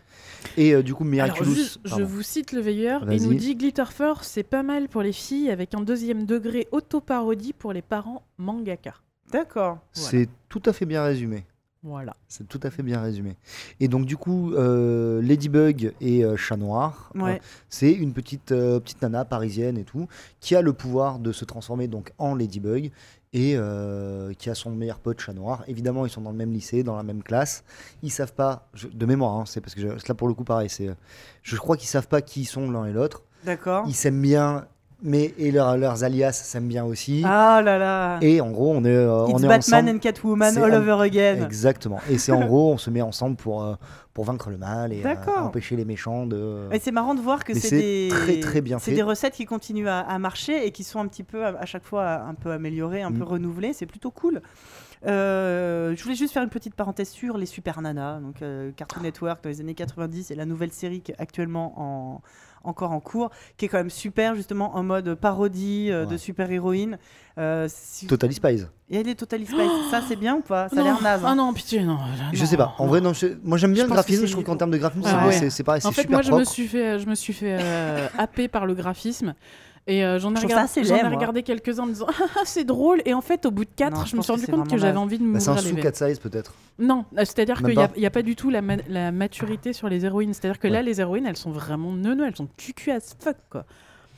Et 0.57 0.73
euh, 0.73 0.83
du 0.83 0.93
coup, 0.93 1.03
Alors, 1.03 1.11
Miraculous. 1.27 1.53
juste, 1.55 1.79
je 1.85 2.01
vous 2.03 2.21
cite 2.21 2.51
le 2.51 2.59
veilleur. 2.59 3.05
Vas-y. 3.05 3.17
Il 3.17 3.23
nous 3.29 3.33
dit 3.35 3.55
Glitter 3.55 3.85
Force, 3.89 4.27
c'est 4.27 4.43
pas 4.43 4.63
mal 4.63 4.89
pour 4.89 5.01
les 5.01 5.13
filles 5.13 5.49
avec 5.49 5.73
un 5.73 5.81
deuxième 5.81 6.25
degré 6.25 6.67
auto-parodie 6.71 7.53
pour 7.53 7.71
les 7.73 7.81
parents 7.81 8.23
mangaka. 8.37 8.93
D'accord. 9.31 9.77
C'est 9.93 10.27
tout 10.49 10.61
à 10.65 10.73
fait 10.73 10.85
bien 10.85 11.03
résumé. 11.03 11.45
Voilà. 11.83 12.15
C'est 12.27 12.47
tout 12.47 12.59
à 12.61 12.69
fait 12.69 12.83
bien 12.83 13.01
résumé. 13.01 13.35
Et 13.79 13.87
donc, 13.87 14.05
du 14.05 14.15
coup, 14.15 14.53
euh, 14.53 15.19
Ladybug 15.23 15.93
et 15.99 16.23
euh, 16.23 16.37
Chat 16.37 16.57
Noir, 16.57 17.11
Ouais. 17.15 17.37
euh, 17.37 17.39
c'est 17.69 17.91
une 17.91 18.13
petite, 18.13 18.49
petite 18.49 19.01
nana 19.01 19.25
parisienne 19.25 19.77
et 19.79 19.83
tout, 19.83 20.07
qui 20.39 20.55
a 20.55 20.61
le 20.61 20.73
pouvoir 20.73 21.17
de 21.17 21.31
se 21.31 21.43
transformer 21.43 21.87
donc 21.87 22.13
en 22.19 22.35
Ladybug 22.35 22.91
et 23.33 23.55
qui 24.37 24.49
a 24.49 24.55
son 24.55 24.71
meilleur 24.71 24.99
pote 24.99 25.19
Chat 25.21 25.33
Noir. 25.33 25.63
Évidemment, 25.67 26.05
ils 26.05 26.09
sont 26.11 26.19
dans 26.21 26.31
le 26.31 26.37
même 26.37 26.51
lycée, 26.51 26.83
dans 26.83 26.97
la 26.97 27.03
même 27.03 27.23
classe. 27.23 27.63
Ils 28.03 28.11
savent 28.11 28.33
pas, 28.33 28.67
je- 28.73 28.89
de 28.89 29.05
mémoire, 29.05 29.35
hein, 29.37 29.45
c'est 29.47 29.61
parce 29.61 29.73
que 29.73 29.79
je- 29.81 29.87
là 29.87 30.13
pour 30.13 30.27
le 30.27 30.33
coup, 30.33 30.43
pareil, 30.43 30.69
c'est, 30.69 30.89
je 31.41 31.55
crois 31.55 31.77
qu'ils 31.77 31.87
savent 31.87 32.09
pas 32.09 32.21
qui 32.21 32.41
ils 32.41 32.45
sont 32.45 32.69
l'un 32.69 32.85
et 32.85 32.91
l'autre. 32.91 33.23
D'accord. 33.45 33.85
Ils 33.87 33.95
s'aiment 33.95 34.21
bien, 34.21 34.67
mais 35.01 35.33
et 35.37 35.51
leurs- 35.51 35.77
leurs 35.77 36.03
alias 36.03 36.31
s'aiment 36.33 36.67
bien 36.67 36.83
aussi. 36.85 37.23
Ah 37.25 37.61
là 37.63 37.77
là. 37.77 38.17
Et 38.21 38.41
en 38.41 38.51
gros, 38.51 38.71
on 38.71 38.83
est, 38.83 38.89
euh, 38.89 39.25
It's 39.27 39.33
on 39.33 39.43
est 39.43 39.47
Batman 39.47 39.85
ensemble. 39.85 39.89
and 39.95 39.99
Catwoman 39.99 40.57
all 40.57 40.73
over 40.75 41.03
again. 41.03 41.43
Exactement. 41.45 41.99
Et 42.09 42.17
c'est 42.17 42.31
en 42.31 42.39
gros, 42.45 42.73
on 42.73 42.77
se 42.77 42.89
met 42.89 43.01
ensemble 43.01 43.35
pour, 43.35 43.63
euh, 43.63 43.75
pour 44.13 44.25
vaincre 44.25 44.49
le 44.49 44.57
mal 44.57 44.91
et 44.93 45.01
euh, 45.05 45.15
empêcher 45.39 45.75
les 45.75 45.85
méchants 45.85 46.25
de. 46.25 46.67
Et 46.71 46.79
c'est 46.79 46.91
marrant 46.91 47.15
de 47.15 47.21
voir 47.21 47.43
que 47.43 47.53
c'est 47.53 47.77
des 47.79 48.07
très, 48.09 48.39
très 48.39 48.61
bien 48.61 48.77
c'est 48.79 48.91
des 48.93 49.01
recettes 49.01 49.33
qui 49.33 49.45
continuent 49.45 49.87
à, 49.87 49.99
à 49.99 50.19
marcher 50.19 50.65
et 50.67 50.71
qui 50.71 50.83
sont 50.83 50.99
un 50.99 51.07
petit 51.07 51.23
peu 51.23 51.45
à, 51.45 51.49
à 51.59 51.65
chaque 51.65 51.83
fois 51.85 52.07
un 52.21 52.33
peu 52.33 52.51
améliorées, 52.51 53.01
un 53.01 53.09
Mm. 53.11 53.17
peu 53.17 53.23
renouvelées. 53.23 53.73
C'est 53.73 53.85
plutôt 53.85 54.11
cool. 54.11 54.41
Euh, 55.07 55.95
je 55.95 56.03
voulais 56.03 56.15
juste 56.15 56.33
faire 56.33 56.43
une 56.43 56.49
petite 56.49 56.75
parenthèse 56.75 57.09
sur 57.09 57.37
les 57.37 57.47
Super 57.47 57.81
Nanas, 57.81 58.19
donc 58.19 58.41
euh, 58.41 58.71
Cartoon 58.75 59.01
Network 59.01 59.43
dans 59.43 59.49
les 59.49 59.59
années 59.59 59.73
90 59.73 60.29
et 60.29 60.35
la 60.35 60.45
nouvelle 60.45 60.71
série 60.71 61.01
qui 61.01 61.11
est 61.11 61.15
actuellement 61.19 61.73
en 61.77 62.21
encore 62.63 62.91
en 62.91 62.99
cours, 62.99 63.29
qui 63.57 63.65
est 63.65 63.67
quand 63.67 63.77
même 63.77 63.89
super 63.89 64.35
justement 64.35 64.75
en 64.75 64.83
mode 64.83 65.15
parodie 65.15 65.87
euh, 65.91 66.05
de 66.05 66.11
Ouais. 66.11 66.17
super 66.17 66.51
héroïne. 66.51 66.97
Euh, 67.37 67.67
si- 67.69 68.07
Totally 68.07 68.33
Spies. 68.33 68.65
Il 68.89 68.97
y 68.97 68.99
a 68.99 69.03
les 69.03 69.15
Total 69.15 69.39
Spice, 69.45 69.57
ça 69.89 70.01
c'est 70.07 70.17
bien 70.17 70.35
ou 70.35 70.41
pas? 70.41 70.67
Ça 70.69 70.81
a 70.81 70.83
l'air 70.83 71.01
naze. 71.01 71.21
Ah 71.23 71.29
hein. 71.29 71.35
non, 71.35 71.53
pitié, 71.53 71.81
non. 71.83 71.97
Je 72.33 72.43
sais 72.45 72.57
pas. 72.57 72.75
En 72.77 72.87
vrai, 72.87 72.99
non. 72.99 73.13
je- 73.13 73.27
Moi, 73.43 73.57
j'aime 73.57 73.73
bien 73.73 73.83
Je 73.85 73.87
le 73.89 73.93
graphisme. 73.93 74.25
Je 74.25 74.31
trouve 74.33 74.43
qu'en 74.43 74.57
termes 74.57 74.71
de 74.71 74.77
graphisme, 74.77 75.07
Ah 75.07 75.31
c'est- 75.31 75.43
ouais. 75.45 75.49
c'est 75.49 75.63
pareil. 75.63 75.81
En 75.85 75.89
C'est 75.89 75.95
fait, 75.95 76.01
super 76.01 76.17
moi, 76.17 76.21
je 76.23 76.31
me 76.33 76.43
suis 76.43 76.67
fait, 76.67 76.99
je 76.99 77.07
me 77.07 77.15
suis 77.15 77.31
fait 77.33 77.57
euh, 77.59 78.07
happer 78.17 78.47
par 78.49 78.65
le 78.65 78.73
graphisme. 78.73 79.33
Et 79.87 80.05
euh, 80.05 80.19
j'en 80.19 80.33
ai, 80.35 80.39
ai 80.39 81.01
regardé 81.15 81.41
quelques-uns 81.43 81.83
en 81.83 81.85
me 81.87 81.93
disant 81.93 82.07
Ah, 82.35 82.41
c'est 82.45 82.63
drôle. 82.63 83.01
Et 83.05 83.13
en 83.13 83.21
fait, 83.21 83.45
au 83.45 83.51
bout 83.51 83.65
de 83.65 83.69
4, 83.75 83.93
Non, 83.93 84.05
je 84.05 84.11
je 84.11 84.15
me 84.15 84.21
suis 84.21 84.31
rendu 84.31 84.45
compte 84.47 84.69
que 84.69 84.77
j'avais 84.77 84.97
envie 84.97 85.17
de 85.17 85.25
Bah, 85.25 85.39
c'est 85.39 85.49
un 85.49 85.53
m'ouvrir 85.53 85.69
sous 85.69 85.75
veines. 85.75 85.83
4 85.83 85.95
size 86.09 86.19
peut-être. 86.19 86.53
Non, 86.79 87.05
euh, 87.17 87.19
c'est-à-dire 87.25 87.57
qu'il 87.57 87.75
n'y 87.75 87.83
a, 87.83 87.87
pas. 87.87 87.93
il 87.97 88.03
y 88.03 88.05
a 88.05 88.11
pas 88.11 88.21
du 88.21 88.35
tout 88.35 88.49
la, 88.51 88.61
ma- 88.61 88.75
la 88.87 89.11
maturité 89.11 89.73
sur 89.73 89.89
les 89.89 90.05
héroïnes. 90.05 90.33
C'est-à-dire 90.33 90.59
que 90.59 90.67
là, 90.67 90.81
les 90.81 91.01
héroïnes, 91.01 91.25
elles 91.25 91.37
sont 91.37 91.51
vraiment 91.51 91.91
neuneux, 91.91 92.25
elles 92.27 92.35
sont 92.35 92.47
cucu 92.57 92.91
as 92.91 93.15
fuck, 93.19 93.37
quoi. 93.49 93.65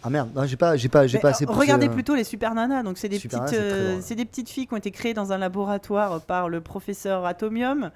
Ah 0.05 0.09
merde, 0.09 0.31
non, 0.35 0.45
j'ai 0.45 0.57
pas, 0.57 0.75
j'ai 0.75 0.89
pas, 0.89 1.07
j'ai 1.07 1.17
pas 1.17 1.29
assez. 1.29 1.45
poussé, 1.45 1.59
regardez 1.59 1.87
euh, 1.87 1.91
plutôt 1.91 2.13
les 2.13 2.25
Super 2.25 2.53
Nanas. 2.53 2.83
Donc 2.83 2.97
c'est 2.97 3.07
des 3.07 3.19
Super 3.19 3.45
petites, 3.45 3.57
euh, 3.57 3.99
c'est 4.01 4.15
des 4.15 4.25
petites 4.25 4.49
filles 4.49 4.67
qui 4.67 4.73
ont 4.73 4.77
été 4.77 4.91
créées 4.91 5.13
dans 5.13 5.31
un 5.31 5.37
laboratoire 5.37 6.19
par 6.19 6.49
le 6.49 6.59
professeur 6.59 7.25
Atomium. 7.25 7.89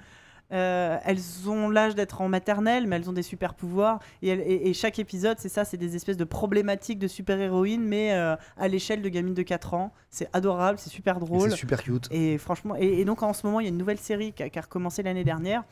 Euh, 0.50 0.96
elles 1.04 1.20
ont 1.48 1.68
l'âge 1.68 1.94
d'être 1.94 2.22
en 2.22 2.28
maternelle, 2.28 2.86
mais 2.86 2.96
elles 2.96 3.10
ont 3.10 3.12
des 3.12 3.22
super 3.22 3.52
pouvoirs. 3.54 3.98
Et, 4.22 4.28
elles- 4.28 4.40
et- 4.40 4.68
et 4.70 4.72
chaque 4.72 4.98
épisode, 4.98 5.36
c'est 5.38 5.50
ça, 5.50 5.64
c'est 5.66 5.76
des 5.76 5.94
espèces 5.94 6.16
de 6.16 6.24
problématiques 6.24 6.98
de 6.98 7.06
super 7.08 7.38
héroïnes, 7.38 7.84
mais 7.84 8.14
euh, 8.14 8.34
à 8.56 8.68
l'échelle 8.68 9.02
de 9.02 9.08
gamines 9.10 9.34
de 9.34 9.42
4 9.42 9.74
ans. 9.74 9.92
C'est 10.10 10.28
adorable, 10.32 10.78
c'est 10.78 10.88
super 10.90 11.20
drôle. 11.20 11.50
C'est 11.50 11.56
super 11.56 11.82
cute. 11.82 12.08
Et 12.10 12.38
franchement, 12.38 12.74
et, 12.76 13.00
et 13.00 13.04
donc 13.04 13.22
en 13.22 13.32
ce 13.34 13.46
moment, 13.46 13.60
il 13.60 13.64
y 13.64 13.66
a 13.66 13.70
une 13.70 13.76
nouvelle 13.78 13.98
série 13.98 14.32
qui 14.32 14.42
a, 14.42 14.48
qui 14.48 14.58
a 14.58 14.62
recommencé 14.62 15.02
l'année 15.02 15.24
dernière. 15.24 15.64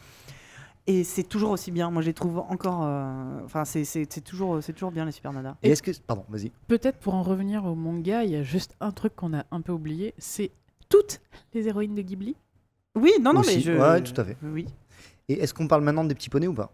Et 0.89 1.03
c'est 1.03 1.25
toujours 1.25 1.51
aussi 1.51 1.73
bien. 1.73 1.91
Moi, 1.91 2.01
je 2.03 2.07
les 2.07 2.15
trouve 2.15 2.39
encore. 2.39 2.83
euh, 2.85 3.41
Enfin, 3.45 3.65
c'est- 3.65 3.85
c'est 3.85 4.07
c'est 4.13 4.21
toujours, 4.21 4.63
c'est 4.63 4.73
toujours 4.73 4.93
bien 4.93 5.05
les 5.05 5.11
Super 5.11 5.33
Nanas. 5.33 5.57
Et 5.65 5.71
est-ce 5.71 5.83
que, 5.83 5.91
pardon, 6.07 6.25
vas-y. 6.29 6.53
Peut-être 6.69 6.99
pour 6.99 7.15
en 7.15 7.23
revenir 7.25 7.65
au 7.65 7.75
manga, 7.75 8.23
il 8.25 8.31
y 8.31 8.37
a 8.37 8.43
juste 8.45 8.77
un 8.81 8.93
truc 8.93 9.17
qu'on 9.17 9.35
a 9.35 9.45
un 9.51 9.63
peu 9.63 9.73
oublié 9.73 10.15
c'est 10.19 10.53
toutes 10.89 11.21
les 11.55 11.67
héroïnes 11.67 11.95
de 11.97 12.03
Ghibli. 12.03 12.37
Oui, 12.97 13.13
non, 13.21 13.33
non, 13.33 13.41
Aussi, 13.41 13.57
mais 13.57 13.61
je. 13.63 13.73
ouais, 13.73 14.03
tout 14.03 14.19
à 14.21 14.25
fait. 14.25 14.37
Oui. 14.43 14.67
Et 15.29 15.41
est-ce 15.43 15.55
qu'on 15.55 15.69
parle 15.69 15.83
maintenant 15.83 16.05
des 16.05 16.15
petits 16.15 16.31
poneys 16.31 16.47
ou 16.49 16.55
pas? 16.55 16.73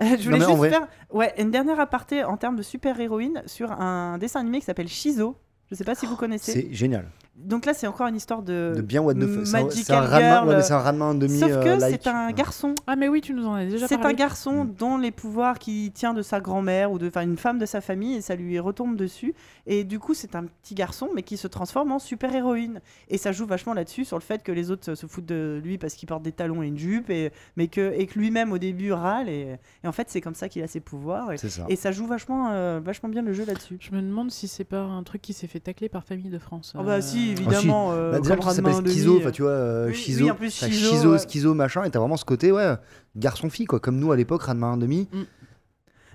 Je 0.00 0.24
voulais 0.24 0.38
juste 0.40 0.50
vrai- 0.56 0.70
faire 0.70 0.88
ouais, 1.12 1.32
une 1.38 1.50
dernière 1.50 1.78
aparté 1.80 2.24
en 2.24 2.36
termes 2.36 2.56
de 2.56 2.62
super-héroïne 2.62 3.42
sur 3.46 3.70
un 3.72 4.18
dessin 4.18 4.40
animé 4.40 4.58
qui 4.60 4.64
s'appelle 4.66 4.88
Shizo. 4.88 5.36
Je 5.70 5.74
sais 5.74 5.84
pas 5.84 5.94
si 5.94 6.04
vous 6.06 6.16
connaissez. 6.16 6.52
C'est 6.52 6.72
génial. 6.72 7.08
Donc 7.36 7.66
là, 7.66 7.74
c'est 7.74 7.86
encore 7.88 8.06
une 8.06 8.14
histoire 8.16 8.42
de. 8.42 8.72
De 8.76 8.80
bien 8.80 9.02
what 9.02 9.14
the 9.14 9.26
fuck. 9.26 9.44
C'est 9.46 9.56
un- 9.56 9.62
Magical 9.64 9.84
C'est 9.84 9.92
un 9.92 10.00
Ranma, 10.02 10.20
Girl. 10.20 10.48
ouais, 10.48 10.56
mais 10.56 10.62
c'est 10.62 10.72
un 10.72 10.78
Ranma 10.78 11.04
en 11.06 11.14
demi. 11.14 11.38
Sauf 11.40 11.50
euh, 11.50 11.62
que 11.62 11.80
like. 11.80 12.00
c'est 12.02 12.08
un 12.08 12.30
garçon. 12.30 12.74
Ah, 12.86 12.94
mais 12.96 13.08
oui, 13.08 13.20
tu 13.20 13.34
nous 13.34 13.44
en 13.46 13.54
as 13.54 13.64
déjà 13.66 13.88
C'est 13.88 13.96
parlé. 13.98 14.14
un 14.14 14.16
garçon 14.16 14.64
Mm. 14.64 14.74
dont 14.78 14.98
les 14.98 15.10
pouvoirs 15.10 15.58
qui 15.58 15.90
tient 15.92 16.14
de 16.14 16.22
sa 16.22 16.40
grand-mère 16.40 16.92
ou 16.92 16.98
de 16.98 17.08
enfin 17.08 17.22
une 17.22 17.36
femme 17.36 17.58
de 17.58 17.66
sa 17.66 17.80
famille 17.80 18.14
et 18.14 18.20
ça 18.20 18.36
lui 18.36 18.58
retombe 18.60 18.96
dessus 18.96 19.34
et 19.66 19.82
du 19.84 19.98
coup 19.98 20.14
c'est 20.14 20.36
un 20.36 20.44
petit 20.44 20.74
garçon 20.74 21.08
mais 21.14 21.22
qui 21.22 21.36
se 21.36 21.48
transforme 21.48 21.90
en 21.92 21.98
super-héroïne 21.98 22.80
et 23.08 23.18
ça 23.18 23.32
joue 23.32 23.46
vachement 23.46 23.74
là-dessus 23.74 24.04
sur 24.04 24.16
le 24.16 24.22
fait 24.22 24.42
que 24.42 24.52
les 24.52 24.70
autres 24.70 24.94
se- 24.94 25.06
foutent 25.06 25.26
de 25.26 25.60
lui 25.62 25.76
parce 25.78 25.94
qu'il 25.94 26.08
porte 26.08 26.22
des 26.22 26.32
talons 26.32 26.62
et 26.62 26.68
une 26.68 26.78
jupe 26.78 27.10
et 27.10 27.30
mais 27.56 27.66
que 27.68 27.92
et 27.96 28.06
que 28.06 28.18
lui-même 28.18 28.52
au 28.52 28.58
début 28.58 28.92
râle 28.92 29.28
et, 29.28 29.56
et 29.82 29.88
en 29.88 29.92
fait 29.92 30.08
c'est 30.08 30.20
comme 30.20 30.34
ça 30.34 30.48
qu'il 30.48 30.62
a 30.62 30.66
ses 30.68 30.80
pouvoirs 30.80 31.32
et, 31.32 31.36
C'est 31.38 31.50
ça. 31.50 31.64
et 31.68 31.76
ça 31.76 31.90
joue 31.92 32.06
vachement 32.06 32.50
euh, 32.52 32.80
vachement 32.82 33.08
bien 33.08 33.22
le 33.22 33.32
jeu 33.32 33.44
là-dessus. 33.44 33.76
Je 33.80 33.90
me 33.92 34.00
demande 34.00 34.30
si 34.30 34.46
c'est 34.48 34.64
pas 34.64 34.80
un 34.82 35.02
truc 35.02 35.20
qui 35.20 35.32
s'est 35.32 35.46
fait 35.48 35.60
tacler 35.60 35.88
par 35.88 36.04
Famille 36.04 36.30
de 36.30 36.38
France. 36.38 36.72
Ah 36.78 36.82
bah 36.82 36.92
Euh, 36.94 37.00
si 37.24 37.30
évidemment 37.32 37.92
euh, 37.92 38.12
Bah, 38.12 38.20
déjà, 38.20 38.36
comme 38.36 38.44
ça 38.44 38.54
s'appelle 38.54 38.74
schizo, 38.88 39.12
Demi, 39.12 39.22
enfin, 39.22 39.30
tu 39.32 39.42
vois, 39.42 39.50
euh, 39.52 39.86
Oui, 39.88 39.94
schizo, 39.94 40.24
oui, 40.24 40.30
en 40.30 40.34
plus, 40.34 40.58
t'as 40.60 40.66
schizo, 40.66 40.88
schizo, 40.90 41.12
ouais. 41.12 41.18
schizo, 41.18 41.54
machin, 41.54 41.84
et 41.84 41.90
t'as 41.90 41.98
vraiment 41.98 42.16
ce 42.16 42.24
côté, 42.24 42.52
ouais, 42.52 42.74
garçon-fille, 43.16 43.66
quoi, 43.66 43.80
comme 43.80 43.98
nous 43.98 44.12
à 44.12 44.16
l'époque, 44.16 44.42
Ranma 44.42 44.68
1,5. 44.76 45.06
Mm. 45.12 45.24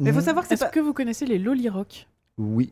Mais 0.01 0.11
faut 0.13 0.19
Mm. 0.19 0.21
savoir 0.21 0.43
que 0.43 0.47
c'est 0.49 0.53
Est-ce 0.55 0.63
pas 0.63 0.69
que 0.69 0.79
vous 0.79 0.93
connaissez 0.93 1.25
les 1.25 1.37
Lolirock 1.39 2.07
Oui. 2.37 2.71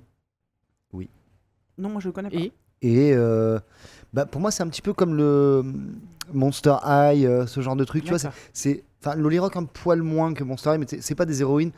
non 1.78 1.90
moi 1.90 2.02
je 2.02 2.08
le 2.08 2.12
connais 2.12 2.30
pas. 2.30 2.38
Et? 2.38 2.52
Et 2.82 3.14
euh, 3.14 3.60
bah, 4.14 4.26
pour 4.26 4.40
moi, 4.42 4.50
c'est 4.52 4.64
un 4.64 4.68
petit 4.68 4.82
peu 4.82 4.94
comme 4.94 5.16
le 5.16 5.64
Monster 6.34 6.76
High, 6.86 7.26
euh, 7.26 7.46
ce 7.48 7.62
genre 7.62 7.76
de 7.76 7.84
truc. 7.84 8.04
Tu 8.04 8.10
vois, 8.10 8.20
c'est- 8.20 8.28
D'accord. 8.28 8.40
c'est. 8.54 8.84
Enfin, 9.04 9.16
Loli 9.16 9.38
Rock 9.40 9.56
un 9.58 9.64
poil 9.66 10.02
moins 10.02 10.34
que 10.34 10.44
Monster 10.44 10.72
High, 10.74 10.80
mais 10.80 10.86
c'est 10.90 11.02
c'est 11.02 11.16
pas 11.16 11.26
des 11.26 11.42
héroïnes 11.42 11.72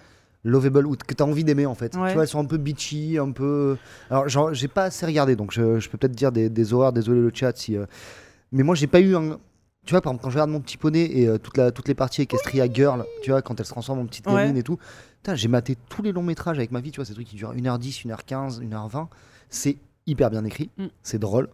lovable 0.44 0.88
ou 0.88 0.96
que 0.96 1.14
t'as 1.14 1.24
envie 1.26 1.44
d'aimer 1.44 1.66
en 1.66 1.76
fait. 1.76 1.96
Ouais. 1.96 2.08
Tu 2.10 2.14
vois, 2.14 2.24
elles 2.24 2.30
sont 2.30 2.40
un 2.40 2.46
peu 2.46 2.58
bitchy, 2.58 3.18
un 3.18 3.32
peu. 3.32 3.78
Alors, 4.10 4.28
j'ai 4.54 4.68
pas 4.68 4.84
assez 4.86 5.06
regardé, 5.06 5.36
donc 5.36 5.52
je, 5.52 5.80
je 5.80 5.90
peux 5.90 5.98
peut-être 5.98 6.16
dire 6.16 6.32
des, 6.32 6.50
des 6.50 6.74
horreurs, 6.74 6.94
désolé 6.94 7.20
le 7.22 7.32
chat 7.34 7.56
si. 7.56 7.76
euh, 7.78 7.86
Mais 8.52 8.64
moi, 8.64 8.76
j'ai 8.76 8.88
pas 8.88 9.00
eu 9.02 9.16
un. 9.16 9.38
Tu 9.86 9.94
vois, 9.94 10.02
par 10.02 10.12
exemple, 10.12 10.24
quand 10.24 10.30
je 10.30 10.36
regarde 10.36 10.50
mon 10.52 10.60
petit 10.62 10.78
poney 10.78 11.04
et 11.12 11.28
euh, 11.28 11.38
toute 11.38 11.58
la, 11.58 11.72
toutes 11.72 11.88
les 11.88 11.96
parties 11.96 12.22
avec 12.22 12.34
Estria 12.34 12.72
Girl, 12.72 13.06
tu 13.24 13.32
vois, 13.32 13.42
quand 13.42 13.60
elle 13.60 13.66
se 13.66 13.72
transforme 13.72 14.00
en 14.00 14.06
petite 14.06 14.28
Ouais. 14.28 14.34
gamine 14.36 14.58
et 14.58 14.64
tout, 14.64 14.78
j'ai 15.34 15.48
maté 15.48 15.78
tous 15.90 16.02
les 16.04 16.12
longs 16.12 16.22
métrages 16.24 16.58
avec 16.58 16.72
ma 16.72 16.80
vie, 16.82 16.92
tu 16.92 16.98
vois, 16.98 17.06
ces 17.06 17.14
trucs 17.14 17.28
qui 17.28 17.36
durent 17.38 17.54
1h10, 17.56 18.06
1h15, 18.06 18.62
1h20. 18.62 19.08
C'est 19.50 19.78
hyper 20.06 20.30
bien 20.30 20.44
écrit, 20.46 20.70
Mm. 20.78 20.86
c'est 21.02 21.20
drôle. 21.20 21.50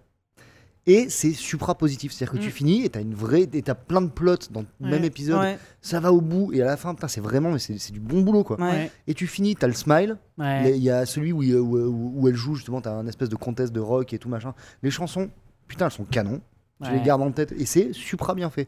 Et 0.87 1.09
c'est 1.09 1.31
supra 1.33 1.73
positif, 1.75 2.11
c'est-à-dire 2.11 2.33
que 2.33 2.43
tu 2.43 2.49
Mm. 2.49 2.51
finis 2.51 2.83
et 2.85 2.89
t'as 2.89 3.01
une 3.01 3.15
vraie, 3.15 3.47
et 3.51 3.61
t'as 3.63 3.73
plein 3.73 4.01
de 4.01 4.09
plots 4.09 4.35
dans 4.51 4.61
le 4.61 4.67
Ouais. 4.81 4.91
même 4.91 5.03
épisode. 5.03 5.39
Ouais, 5.39 5.57
Ça 5.81 5.99
va 5.99 6.13
au 6.13 6.21
bout 6.21 6.53
et 6.53 6.61
à 6.61 6.65
la 6.65 6.77
fin, 6.77 6.93
putain, 6.93 7.07
c'est 7.07 7.21
vraiment, 7.21 7.51
mais 7.51 7.57
c'est 7.59 7.77
c'est 7.79 7.91
du 7.91 7.99
bon 7.99 8.21
boulot 8.21 8.43
quoi. 8.43 8.59
ouais. 8.61 8.91
Et 9.07 9.13
tu 9.15 9.25
finis, 9.25 9.55
t'as 9.55 9.65
le 9.67 9.73
smile. 9.73 10.17
Il 10.39 10.77
y 10.77 10.91
a 10.91 11.05
celui 11.07 11.31
où, 11.31 11.41
où, 11.43 11.77
où- 11.77 12.13
où 12.21 12.27
elle 12.27 12.35
joue 12.35 12.53
justement, 12.55 12.81
t'as 12.81 12.93
un 12.93 13.07
espèce 13.07 13.29
de 13.29 13.35
contest 13.35 13.73
de 13.73 13.79
rock 13.79 14.13
et 14.13 14.19
tout 14.19 14.29
machin. 14.29 14.53
Les 14.83 14.91
chansons, 14.91 15.29
putain, 15.67 15.85
elles 15.85 15.91
sont 15.91 16.05
canon. 16.05 16.39
Tu 16.83 16.91
les 16.91 17.01
gardes 17.01 17.21
en 17.23 17.31
tête 17.31 17.51
et 17.53 17.65
c'est 17.65 17.91
supra 17.93 18.35
bien 18.35 18.49
fait. 18.51 18.67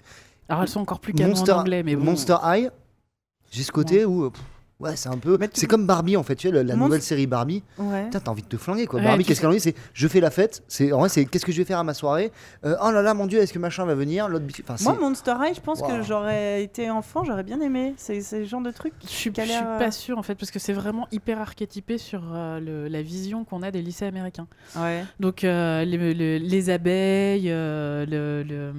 Alors 0.49 0.63
elles 0.63 0.69
sont 0.69 0.79
encore 0.79 0.99
plus 1.01 1.13
canon 1.13 1.29
Monster, 1.35 1.51
en 1.51 1.59
anglais, 1.59 1.83
mais 1.83 1.95
bon. 1.95 2.05
Monster 2.05 2.37
High, 2.43 2.71
j'ai 3.51 3.63
ce 3.63 3.71
côté 3.71 4.05
où. 4.05 4.31
pff, 4.31 4.41
Ouais, 4.79 4.95
c'est 4.95 5.09
un 5.09 5.17
peu. 5.17 5.39
C'est 5.53 5.65
comme 5.65 5.87
Barbie 5.87 6.17
en 6.17 6.23
fait, 6.23 6.35
tu 6.35 6.49
sais, 6.51 6.63
la, 6.63 6.75
nouvelle 6.75 7.01
série 7.01 7.25
Barbie. 7.25 7.63
Ouais. 7.79 8.03
Putain, 8.05 8.19
t'as 8.19 8.29
envie 8.31 8.43
de 8.43 8.47
te 8.47 8.57
flinguer 8.57 8.85
quoi. 8.85 8.99
Ouais, 8.99 9.05
Barbie, 9.07 9.25
qu'est-ce 9.25 9.41
qu'elle 9.41 9.49
en 9.49 9.53
dit? 9.53 9.59
C'est 9.59 9.73
je 9.93 10.07
fais 10.07 10.19
la 10.19 10.29
fête. 10.29 10.63
C'est 10.67 10.91
en 10.91 10.99
vrai, 10.99 11.09
c'est 11.09 11.25
qu'est-ce 11.25 11.45
que 11.45 11.51
je 11.51 11.57
vais 11.57 11.65
faire 11.65 11.79
à 11.79 11.83
ma 11.83 11.95
soirée? 11.95 12.31
Euh, 12.63 12.75
Oh 12.83 12.91
là 12.91 13.01
là, 13.01 13.15
mon 13.15 13.25
dieu, 13.25 13.39
est-ce 13.39 13.51
que 13.53 13.57
machin 13.57 13.85
va 13.85 13.95
venir? 13.95 14.27
L'autre. 14.29 14.45
Enfin, 14.69 14.75
Moi, 14.83 14.99
Monster 14.99 15.33
High, 15.41 15.55
je 15.55 15.61
pense 15.61 15.79
Wow. 15.81 15.87
que 15.87 16.01
j'aurais 16.03 16.61
été 16.63 16.91
enfant, 16.91 17.23
j'aurais 17.23 17.43
bien 17.43 17.59
aimé. 17.61 17.95
C'est 17.97 18.21
c'est 18.21 18.39
le 18.39 18.45
genre 18.45 18.61
de 18.61 18.69
truc. 18.69 18.93
Je 19.03 19.07
suis, 19.09 19.31
euh, 19.31 19.79
pas 19.79 19.89
sûre 19.89 20.19
en 20.19 20.23
fait, 20.23 20.35
parce 20.35 20.51
que 20.51 20.59
c'est 20.59 20.73
vraiment 20.73 21.07
hyper 21.11 21.41
archétypé 21.41 21.97
sur 21.97 22.21
euh, 22.35 22.59
le- 22.59 22.87
la 22.87 23.01
vision 23.01 23.45
qu'on 23.45 23.63
a 23.63 23.71
des 23.71 23.81
lycées 23.81 24.05
américains. 24.05 24.47
Ouais. 24.75 25.03
Donc 25.19 25.43
euh, 25.43 25.85
les, 25.85 26.13
le- 26.13 26.37
les 26.37 26.69
abeilles, 26.69 27.49
euh, 27.49 28.05
le, 28.05 28.43
le, 28.43 28.73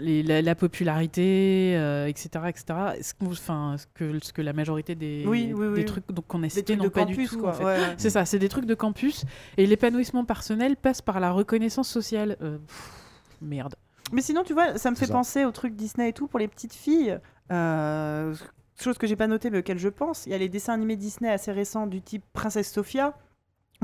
les- 0.00 0.24
la, 0.24 0.42
la 0.42 0.54
popularité, 0.56 1.74
euh, 1.76 2.06
etc., 2.08 2.28
etc. 2.48 2.64
Ce, 3.00 3.12
enfin, 3.26 3.76
ce 3.78 3.86
que, 3.94 4.18
ce 4.22 4.32
que 4.32 4.42
la 4.42 4.52
majorité 4.52 4.94
des, 4.94 5.03
Oui, 5.26 5.52
oui, 5.54 5.66
des 5.68 5.80
oui. 5.80 5.84
trucs 5.84 6.06
donc, 6.12 6.26
qu'on 6.26 6.40
a 6.40 6.42
Des 6.42 6.48
cités 6.50 6.76
de 6.76 6.88
pas 6.88 7.00
campus, 7.02 7.30
du 7.30 7.36
tout. 7.36 7.40
quoi. 7.42 7.50
en 7.50 7.52
fait. 7.54 7.64
ouais. 7.64 7.94
C'est 7.98 8.10
ça, 8.10 8.24
c'est 8.24 8.38
des 8.38 8.48
trucs 8.48 8.66
de 8.66 8.74
campus. 8.74 9.24
Et 9.56 9.66
l'épanouissement 9.66 10.24
personnel 10.24 10.76
passe 10.76 11.02
par 11.02 11.20
la 11.20 11.30
reconnaissance 11.32 11.88
sociale. 11.88 12.36
Euh, 12.42 12.58
pff, 12.58 12.92
merde. 13.42 13.74
Mais 14.12 14.20
sinon, 14.20 14.42
tu 14.44 14.52
vois, 14.52 14.76
ça 14.78 14.90
me 14.90 14.96
fait 14.96 15.06
ça. 15.06 15.12
penser 15.14 15.44
aux 15.44 15.50
trucs 15.52 15.74
Disney 15.74 16.10
et 16.10 16.12
tout 16.12 16.26
pour 16.26 16.38
les 16.38 16.48
petites 16.48 16.74
filles. 16.74 17.18
Euh, 17.50 18.34
chose 18.80 18.98
que 18.98 19.06
j'ai 19.06 19.16
pas 19.16 19.26
notée 19.26 19.50
mais 19.50 19.58
auquel 19.58 19.78
je 19.78 19.88
pense. 19.88 20.26
Il 20.26 20.32
y 20.32 20.34
a 20.34 20.38
les 20.38 20.48
dessins 20.48 20.74
animés 20.74 20.96
Disney 20.96 21.30
assez 21.30 21.52
récents 21.52 21.86
du 21.86 22.00
type 22.02 22.24
Princesse 22.32 22.70
Sophia, 22.72 23.14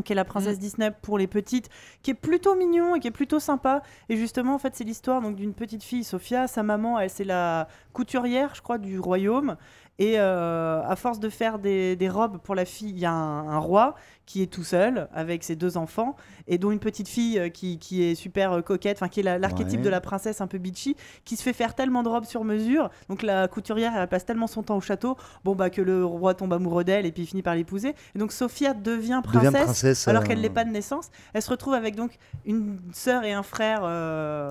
qui 0.04 0.12
est 0.12 0.16
la 0.16 0.24
princesse 0.24 0.56
Mm. 0.56 0.60
Disney 0.60 0.90
pour 1.02 1.18
les 1.18 1.26
petites, 1.26 1.68
qui 2.02 2.10
est 2.12 2.14
plutôt 2.14 2.54
mignon 2.54 2.94
et 2.96 3.00
qui 3.00 3.08
est 3.08 3.12
plutôt 3.12 3.38
sympa. 3.40 3.82
Et 4.08 4.16
justement, 4.16 4.54
en 4.54 4.58
fait, 4.58 4.74
c'est 4.74 4.84
l'histoire 4.84 5.20
donc 5.20 5.36
d'une 5.36 5.52
petite 5.54 5.82
fille, 5.82 6.04
Sophia. 6.04 6.46
Sa 6.48 6.62
maman, 6.62 6.98
elle 6.98 7.10
c'est 7.10 7.24
la 7.24 7.68
couturière, 7.92 8.54
je 8.54 8.62
crois, 8.62 8.78
du 8.78 8.98
royaume. 8.98 9.56
Et 10.02 10.14
euh, 10.18 10.82
à 10.82 10.96
force 10.96 11.20
de 11.20 11.28
faire 11.28 11.58
des, 11.58 11.94
des 11.94 12.08
robes 12.08 12.38
pour 12.38 12.54
la 12.54 12.64
fille, 12.64 12.88
il 12.88 12.98
y 12.98 13.04
a 13.04 13.12
un, 13.12 13.48
un 13.50 13.58
roi 13.58 13.94
qui 14.24 14.42
est 14.42 14.46
tout 14.46 14.62
seul 14.64 15.08
avec 15.12 15.44
ses 15.44 15.56
deux 15.56 15.76
enfants 15.76 16.16
et 16.46 16.56
dont 16.56 16.70
une 16.70 16.78
petite 16.78 17.08
fille 17.08 17.38
euh, 17.38 17.48
qui, 17.50 17.78
qui 17.78 18.02
est 18.04 18.14
super 18.14 18.52
euh, 18.52 18.62
coquette, 18.62 18.96
enfin 18.96 19.08
qui 19.08 19.20
est 19.20 19.22
la- 19.24 19.38
l'archétype 19.38 19.80
Ouais. 19.80 19.84
de 19.84 19.90
la 19.90 20.00
princesse 20.00 20.40
un 20.40 20.46
peu 20.46 20.56
bitchy, 20.56 20.96
qui 21.26 21.36
se 21.36 21.42
fait 21.42 21.52
faire 21.52 21.74
tellement 21.74 22.02
de 22.02 22.08
robes 22.08 22.24
sur 22.24 22.44
mesure. 22.44 22.88
Donc 23.10 23.22
la 23.22 23.46
couturière, 23.46 23.92
elle 23.94 24.08
passe 24.08 24.24
tellement 24.24 24.46
son 24.46 24.62
temps 24.62 24.76
au 24.76 24.80
château, 24.80 25.16
bon 25.44 25.54
bah 25.54 25.68
que 25.68 25.82
le 25.82 26.02
roi 26.04 26.32
tombe 26.34 26.52
amoureux 26.54 26.84
d'elle 26.84 27.04
et 27.06 27.12
puis 27.12 27.24
il 27.24 27.26
finit 27.26 27.42
par 27.42 27.54
l'épouser. 27.54 27.94
Et 28.14 28.18
donc 28.18 28.32
Sophia 28.32 28.72
devient 28.72 29.20
princesse. 29.22 29.52
devient 29.52 29.64
princesse. 29.64 30.08
Alors 30.08 30.22
euh, 30.22 30.26
qu'elle 30.26 30.40
n'est 30.40 30.48
pas 30.48 30.64
de 30.64 30.70
naissance, 30.70 31.10
elle 31.34 31.42
se 31.42 31.50
retrouve 31.50 31.74
avec 31.74 31.94
donc 31.96 32.12
une 32.46 32.78
sœur 32.92 33.24
et 33.24 33.32
un 33.32 33.42
frère, 33.42 33.80
euh, 33.82 34.48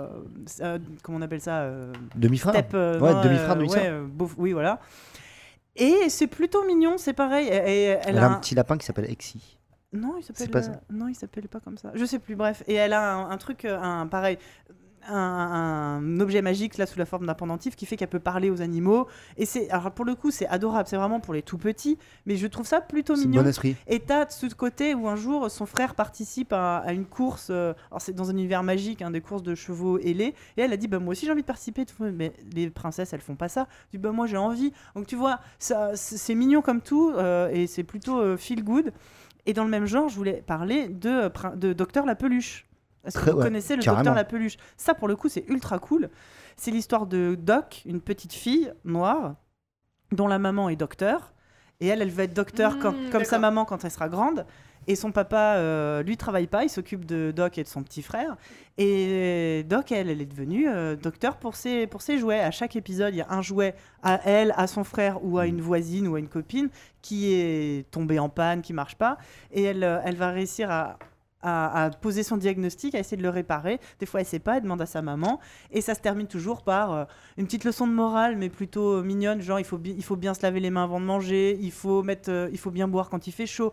comment 1.01 1.17
on 1.17 1.21
appelle 1.21 1.41
ça 1.41 1.67
Demi-frère. 2.15 2.53
Ouais, 2.53 3.23
demi-frère, 3.23 3.55
demi-sœur. 3.55 4.03
ouais, 4.19 4.27
oui, 4.37 4.51
voilà. 4.53 4.79
Et 5.79 6.09
c'est 6.09 6.27
plutôt 6.27 6.65
mignon, 6.65 6.97
c'est 6.97 7.13
pareil. 7.13 7.47
Et, 7.47 7.51
et 7.51 7.83
elle, 7.85 7.99
Elle 8.05 8.17
a 8.19 8.27
un 8.27 8.31
un- 8.33 8.39
petit 8.39 8.53
lapin 8.55 8.77
qui 8.77 8.85
s'appelle 8.85 9.09
Exy. 9.09 9.57
Non, 9.91 10.15
il 10.19 10.23
s'appelle. 10.23 10.51
pas 10.51 10.59
euh, 10.59 10.63
ça. 10.63 10.81
Non, 10.91 11.07
il 11.07 11.15
s'appelle 11.15 11.47
pas 11.47 11.59
comme 11.59 11.77
ça. 11.77 11.91
Je 11.95 12.05
sais 12.05 12.19
plus. 12.19 12.35
Bref, 12.35 12.61
et 12.67 12.75
elle 12.75 12.93
a 12.93 13.13
un, 13.15 13.29
un 13.31 13.37
truc, 13.37 13.65
euh, 13.65 13.79
un 13.79 14.05
pareil. 14.07 14.37
Un, 15.07 15.99
un 16.01 16.19
objet 16.19 16.41
magique 16.41 16.77
là 16.77 16.85
sous 16.85 16.99
la 16.99 17.05
forme 17.05 17.25
d'un 17.25 17.33
pendentif 17.33 17.75
qui 17.75 17.85
fait 17.85 17.95
qu'elle 17.95 18.09
peut 18.09 18.19
parler 18.19 18.49
aux 18.49 18.61
animaux 18.61 19.07
et 19.37 19.45
c'est 19.45 19.69
alors 19.69 19.91
pour 19.91 20.05
le 20.05 20.13
coup 20.15 20.29
c'est 20.29 20.47
adorable 20.47 20.87
c'est 20.87 20.97
vraiment 20.97 21.19
pour 21.19 21.33
les 21.33 21.41
tout 21.41 21.57
petits 21.57 21.97
mais 22.25 22.35
je 22.35 22.47
trouve 22.47 22.65
ça 22.65 22.81
plutôt 22.81 23.15
mignon 23.15 23.41
bon 23.41 23.47
esprit. 23.47 23.75
et 23.87 23.99
t'as 23.99 24.25
de 24.25 24.31
ce 24.31 24.47
côté 24.53 24.93
où 24.93 25.07
un 25.07 25.15
jour 25.15 25.49
son 25.49 25.65
frère 25.65 25.95
participe 25.95 26.53
à, 26.53 26.77
à 26.77 26.93
une 26.93 27.05
course, 27.05 27.47
euh, 27.49 27.73
alors 27.91 28.01
c'est 28.01 28.13
dans 28.13 28.29
un 28.29 28.33
univers 28.33 28.63
magique, 28.63 29.01
hein, 29.01 29.11
des 29.11 29.21
courses 29.21 29.43
de 29.43 29.55
chevaux 29.55 29.99
ailés, 29.99 30.33
et 30.57 30.61
elle 30.61 30.73
a 30.73 30.77
dit 30.77 30.87
bah 30.87 30.99
moi 30.99 31.11
aussi 31.11 31.25
j'ai 31.25 31.31
envie 31.31 31.41
de 31.41 31.47
participer, 31.47 31.85
tout. 31.85 32.03
mais 32.03 32.33
les 32.53 32.69
princesses 32.69 33.13
elles 33.13 33.21
font 33.21 33.35
pas 33.35 33.49
ça. 33.49 33.67
Dis 33.91 33.97
bah 33.97 34.11
moi 34.11 34.27
j'ai 34.27 34.37
envie. 34.37 34.73
Donc 34.95 35.07
tu 35.07 35.15
vois, 35.15 35.39
ça 35.59 35.91
c'est 35.95 36.35
mignon 36.35 36.61
comme 36.61 36.81
tout 36.81 37.11
euh, 37.15 37.49
et 37.51 37.67
c'est 37.67 37.83
plutôt 37.83 38.19
euh, 38.19 38.37
feel 38.37 38.63
good. 38.63 38.91
Et 39.45 39.53
dans 39.53 39.63
le 39.63 39.69
même 39.69 39.85
genre, 39.85 40.09
je 40.09 40.15
voulais 40.15 40.43
parler 40.45 40.89
de, 40.89 41.31
de 41.55 41.73
Docteur 41.73 42.05
la 42.05 42.15
Peluche. 42.15 42.68
Est-ce 43.05 43.17
que 43.19 43.29
vous 43.29 43.37
ouais, 43.37 43.43
connaissez 43.43 43.75
le 43.75 43.81
carrément. 43.83 43.99
Docteur 44.03 44.15
la 44.15 44.23
Peluche 44.25 44.57
Ça 44.77 44.93
pour 44.93 45.07
le 45.07 45.15
coup 45.15 45.29
c'est 45.29 45.45
ultra 45.47 45.79
cool. 45.79 46.09
C'est 46.57 46.71
l'histoire 46.71 47.07
de 47.07 47.35
Doc, 47.39 47.81
une 47.85 48.01
petite 48.01 48.33
fille 48.33 48.71
noire 48.83 49.35
dont 50.11 50.27
la 50.27 50.39
maman 50.39 50.69
est 50.69 50.75
docteur. 50.75 51.33
Et 51.81 51.87
elle, 51.87 52.01
elle 52.01 52.09
veut 52.11 52.23
être 52.25 52.33
docteur 52.33 52.75
Mmh, 52.75 52.79
quand- 52.81 52.95
comme 53.11 53.23
sa 53.23 53.39
maman 53.39 53.63
quand 53.63 53.85
elle 53.85 53.91
sera 53.91 54.09
grande. 54.09 54.45
Et 54.87 54.95
son 54.95 55.11
papa, 55.11 55.55
euh, 55.57 56.01
lui, 56.03 56.17
travaille 56.17 56.47
pas, 56.47 56.63
il 56.63 56.69
s'occupe 56.69 57.05
de 57.05 57.31
Doc 57.33 57.57
et 57.57 57.63
de 57.63 57.67
son 57.69 57.83
petit 57.83 58.01
frère. 58.01 58.35
Et 58.77 59.63
Doc, 59.69 59.91
elle, 59.91 60.09
elle 60.09 60.19
est 60.21 60.25
devenue 60.25 60.67
euh, 60.67 60.95
docteur 60.95 61.37
pour 61.37 61.55
ses, 61.55 61.85
pour 61.87 62.01
ses 62.01 62.17
jouets. 62.17 62.39
À 62.39 62.51
chaque 62.51 62.75
épisode, 62.75 63.13
il 63.13 63.17
y 63.17 63.21
a 63.21 63.27
un 63.29 63.41
jouet 63.41 63.75
à 64.03 64.19
elle, 64.25 64.53
à 64.57 64.67
son 64.67 64.83
frère 64.83 65.23
ou 65.23 65.37
à 65.37 65.45
une 65.45 65.61
voisine 65.61 66.07
ou 66.07 66.15
à 66.15 66.19
une 66.19 66.27
copine 66.27 66.69
qui 67.01 67.31
est 67.33 67.89
tombée 67.91 68.19
en 68.19 68.29
panne, 68.29 68.61
qui 68.61 68.73
marche 68.73 68.95
pas. 68.95 69.17
Et 69.51 69.63
elle, 69.63 69.83
euh, 69.83 69.99
elle 70.03 70.15
va 70.15 70.31
réussir 70.31 70.71
à, 70.71 70.97
à, 71.41 71.85
à 71.85 71.89
poser 71.89 72.23
son 72.23 72.37
diagnostic, 72.37 72.95
à 72.95 72.99
essayer 72.99 73.17
de 73.17 73.23
le 73.23 73.29
réparer. 73.29 73.79
Des 73.99 74.05
fois, 74.05 74.19
elle 74.19 74.25
sait 74.25 74.39
pas, 74.39 74.57
elle 74.57 74.63
demande 74.63 74.81
à 74.81 74.85
sa 74.85 75.01
maman. 75.01 75.39
Et 75.71 75.81
ça 75.81 75.95
se 75.95 75.99
termine 75.99 76.27
toujours 76.27 76.63
par 76.63 76.93
euh, 76.93 77.05
une 77.37 77.45
petite 77.45 77.63
leçon 77.63 77.87
de 77.87 77.93
morale, 77.93 78.35
mais 78.37 78.49
plutôt 78.49 78.97
euh, 78.97 79.03
mignonne, 79.03 79.41
genre 79.41 79.59
il 79.59 79.65
faut, 79.65 79.79
il 79.83 80.03
faut 80.03 80.15
bien 80.15 80.33
se 80.33 80.41
laver 80.41 80.59
les 80.59 80.69
mains 80.69 80.83
avant 80.83 80.99
de 80.99 81.05
manger, 81.05 81.57
il 81.61 81.71
faut, 81.71 82.03
mettre, 82.03 82.29
euh, 82.31 82.49
il 82.51 82.57
faut 82.57 82.71
bien 82.71 82.87
boire 82.87 83.09
quand 83.09 83.27
il 83.27 83.31
fait 83.31 83.45
chaud. 83.45 83.71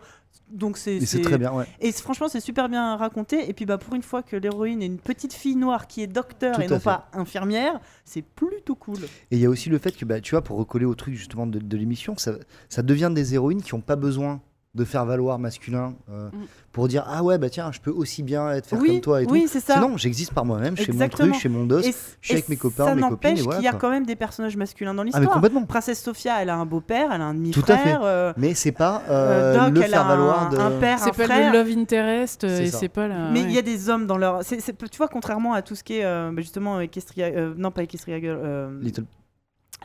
Donc 0.49 0.77
c'est 0.77 0.99
très 1.21 1.37
bien, 1.37 1.51
ouais. 1.51 1.65
et 1.81 1.91
franchement, 1.91 2.29
c'est 2.29 2.39
super 2.39 2.69
bien 2.69 2.95
raconté. 2.95 3.49
Et 3.49 3.53
puis, 3.53 3.65
bah, 3.65 3.77
pour 3.77 3.95
une 3.95 4.01
fois 4.01 4.23
que 4.23 4.37
l'héroïne 4.37 4.81
est 4.81 4.85
une 4.85 4.99
petite 4.99 5.33
fille 5.33 5.57
noire 5.57 5.87
qui 5.87 6.01
est 6.01 6.07
docteur 6.07 6.55
Tout 6.55 6.61
et 6.61 6.67
non 6.67 6.79
fait. 6.79 6.85
pas 6.85 7.09
infirmière, 7.11 7.81
c'est 8.05 8.21
plutôt 8.21 8.75
cool. 8.75 8.99
Et 9.31 9.35
il 9.35 9.39
y 9.39 9.45
a 9.45 9.49
aussi 9.49 9.69
le 9.69 9.77
fait 9.77 9.97
que, 9.97 10.05
bah, 10.05 10.21
tu 10.21 10.31
vois, 10.31 10.43
pour 10.43 10.57
recoller 10.57 10.85
au 10.85 10.95
truc 10.95 11.15
justement 11.15 11.47
de, 11.47 11.59
de 11.59 11.77
l'émission, 11.77 12.15
ça, 12.17 12.33
ça 12.69 12.81
devient 12.81 13.11
des 13.13 13.33
héroïnes 13.33 13.61
qui 13.61 13.75
n'ont 13.75 13.81
pas 13.81 13.97
besoin 13.97 14.41
de 14.77 14.85
faire 14.85 15.03
valoir 15.05 15.39
masculin 15.39 15.95
euh, 16.09 16.29
Mm. 16.29 16.45
pour 16.71 16.87
dire 16.87 17.03
ah 17.07 17.23
ouais 17.23 17.37
bah 17.37 17.49
tiens 17.49 17.71
je 17.71 17.79
peux 17.81 17.91
aussi 17.91 18.21
bien 18.23 18.51
être 18.51 18.67
faire 18.67 18.79
oui, 18.79 18.87
comme 18.89 19.01
toi 19.01 19.21
et 19.21 19.25
oui, 19.25 19.41
tout. 19.43 19.47
c'est 19.49 19.59
ça. 19.59 19.73
Sinon 19.73 19.97
j'existe 19.97 20.33
par 20.33 20.45
moi-même, 20.45 20.77
je 20.77 20.83
fais 20.83 20.91
mon 20.93 21.09
truc, 21.09 21.33
je 21.33 21.39
fais 21.39 21.49
mon 21.49 21.65
dos. 21.65 21.79
je 21.81 21.91
suis 22.21 22.33
avec 22.33 22.47
mes 22.49 22.55
copains, 22.55 22.85
mes 22.95 23.01
copines, 23.01 23.09
n'empêche 23.11 23.39
et 23.39 23.41
voilà, 23.43 23.57
qu'il 23.59 23.65
y 23.65 23.67
a 23.67 23.73
quand 23.73 23.89
même 23.89 24.05
des 24.05 24.15
personnages 24.15 24.55
masculins 24.55 24.93
dans 24.93 25.01
Ah 25.01 25.05
mais 25.05 25.11
l'histoire. 25.11 25.33
complètement. 25.33 25.63
Princesse 25.65 26.01
Sophia, 26.01 26.41
elle 26.41 26.49
a 26.49 26.55
un 26.55 26.65
beau-père, 26.65 27.11
elle 27.11 27.21
a 27.21 27.25
un 27.25 27.33
Tout 27.51 27.59
à 27.67 27.77
fait. 27.77 27.83
demi-frère. 27.83 27.99
euh, 28.03 28.33
Mais 28.37 28.53
c'est 28.53 28.71
pas 28.71 29.01
euh, 29.09 29.55
euh, 29.57 29.65
Doc, 29.65 29.75
le 29.75 29.81
elle 29.81 29.89
faire 29.89 30.05
a 30.05 30.07
valoir 30.07 30.43
un, 30.43 30.49
de. 30.49 30.57
un 30.57 30.71
père, 30.79 31.01
un 31.01 31.05
C'est 31.05 31.15
pas 31.17 31.23
frère. 31.25 31.51
le 31.51 31.57
love 31.59 31.77
interest 31.77 32.43
euh, 32.43 32.59
et 32.61 32.67
c'est 32.67 32.89
pas 32.89 33.07
la. 33.07 33.31
Mais 33.31 33.41
ouais. 33.41 33.45
il 33.49 33.51
y 33.53 33.57
a 33.57 33.61
des 33.63 33.89
hommes 33.89 34.05
dans 34.05 34.17
leur. 34.17 34.43
c'est- 34.43 34.59
c'est- 34.59 34.77
tu 34.89 34.97
vois, 34.97 35.07
contrairement 35.07 35.53
à 35.53 35.61
tout 35.63 35.75
ce 35.75 35.83
qui 35.83 35.97
est 35.97 36.05
euh, 36.05 36.29
bah, 36.31 36.41
justement 36.41 36.79
Equestria. 36.79 37.25
euh, 37.27 37.53
non, 37.57 37.71
pas 37.71 37.83
Equestria 37.83 38.19
Girl. 38.19 38.39
euh, 38.43 38.79
Little- 38.81 39.05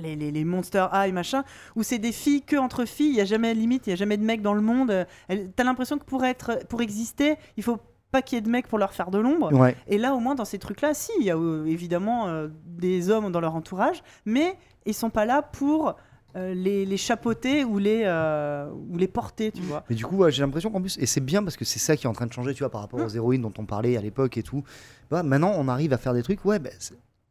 les, 0.01 0.17
les, 0.17 0.31
les 0.31 0.45
Monster 0.45 0.87
High, 0.93 1.13
machin, 1.13 1.45
où 1.77 1.83
c'est 1.83 1.99
des 1.99 2.13
filles 2.13 2.43
que 2.43 2.57
entre 2.57 2.85
filles, 2.85 3.11
il 3.11 3.15
n'y 3.15 3.21
a 3.21 3.25
jamais 3.25 3.55
de 3.55 3.59
limite, 3.59 3.87
il 3.87 3.91
n'y 3.91 3.95
a 3.95 3.97
jamais 3.97 4.17
de 4.17 4.25
mecs 4.25 4.43
dans 4.43 4.55
le 4.55 4.63
monde. 4.63 5.07
T'as 5.29 5.65
l'impression 5.65 5.99
que 5.99 6.05
pour, 6.05 6.25
être, 6.25 6.67
pour 6.69 6.81
exister, 6.81 7.37
il 7.57 7.63
faut 7.63 7.79
pas 8.11 8.23
qu'il 8.23 8.37
y 8.37 8.39
ait 8.39 8.43
de 8.43 8.51
mecs 8.51 8.69
pour 8.69 8.79
leur 8.79 8.93
faire 8.93 9.11
de 9.11 9.19
l'ombre. 9.19 9.53
Ouais. 9.53 9.75
Et 9.89 9.99
là, 9.99 10.15
au 10.15 10.21
moins, 10.21 10.35
dans 10.35 10.45
ces 10.45 10.59
trucs-là, 10.59 10.95
si, 10.95 11.11
il 11.19 11.27
y 11.27 11.31
a 11.31 11.37
euh, 11.37 11.65
évidemment 11.67 12.29
euh, 12.29 12.49
des 12.67 13.11
hommes 13.11 13.33
dans 13.33 13.41
leur 13.41 13.55
entourage, 13.55 14.03
mais 14.27 14.57
ils 14.85 14.95
sont 14.95 15.11
pas 15.11 15.25
là 15.25 15.43
pour 15.43 15.95
euh, 16.37 16.55
les, 16.55 16.87
les 16.87 16.97
chapeauter 16.97 17.65
ou 17.65 17.79
les, 17.79 18.05
euh, 18.07 18.71
ou 18.91 18.97
les 18.97 19.09
porter, 19.09 19.53
tu 19.53 19.61
vois. 19.63 19.85
Mais 19.91 19.97
du 19.97 20.07
coup, 20.07 20.17
ouais, 20.17 20.33
j'ai 20.33 20.43
l'impression 20.43 20.71
qu'en 20.71 20.81
plus, 20.81 20.97
et 20.99 21.07
c'est 21.07 21.21
bien 21.21 21.43
parce 21.43 21.57
que 21.57 21.65
c'est 21.67 21.79
ça 21.79 21.97
qui 21.97 22.07
est 22.07 22.09
en 22.09 22.15
train 22.15 22.27
de 22.27 22.33
changer, 22.33 22.55
tu 22.55 22.61
vois, 22.61 22.71
par 22.71 22.81
rapport 22.81 23.01
aux 23.01 23.09
héroïnes 23.09 23.43
dont 23.43 23.53
on 23.59 23.67
parlait 23.67 23.97
à 23.99 24.01
l'époque 24.01 24.39
et 24.39 24.43
tout. 24.43 24.63
Bah, 25.11 25.23
maintenant, 25.23 25.53
on 25.57 25.69
arrive 25.69 25.93
à 25.93 25.99
faire 25.99 26.15
des 26.15 26.23
trucs. 26.23 26.43
Ouais, 26.47 26.59
bah, 26.59 26.71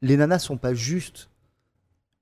les 0.03 0.17
nanas 0.17 0.39
sont 0.39 0.57
pas 0.57 0.75
juste 0.75 1.30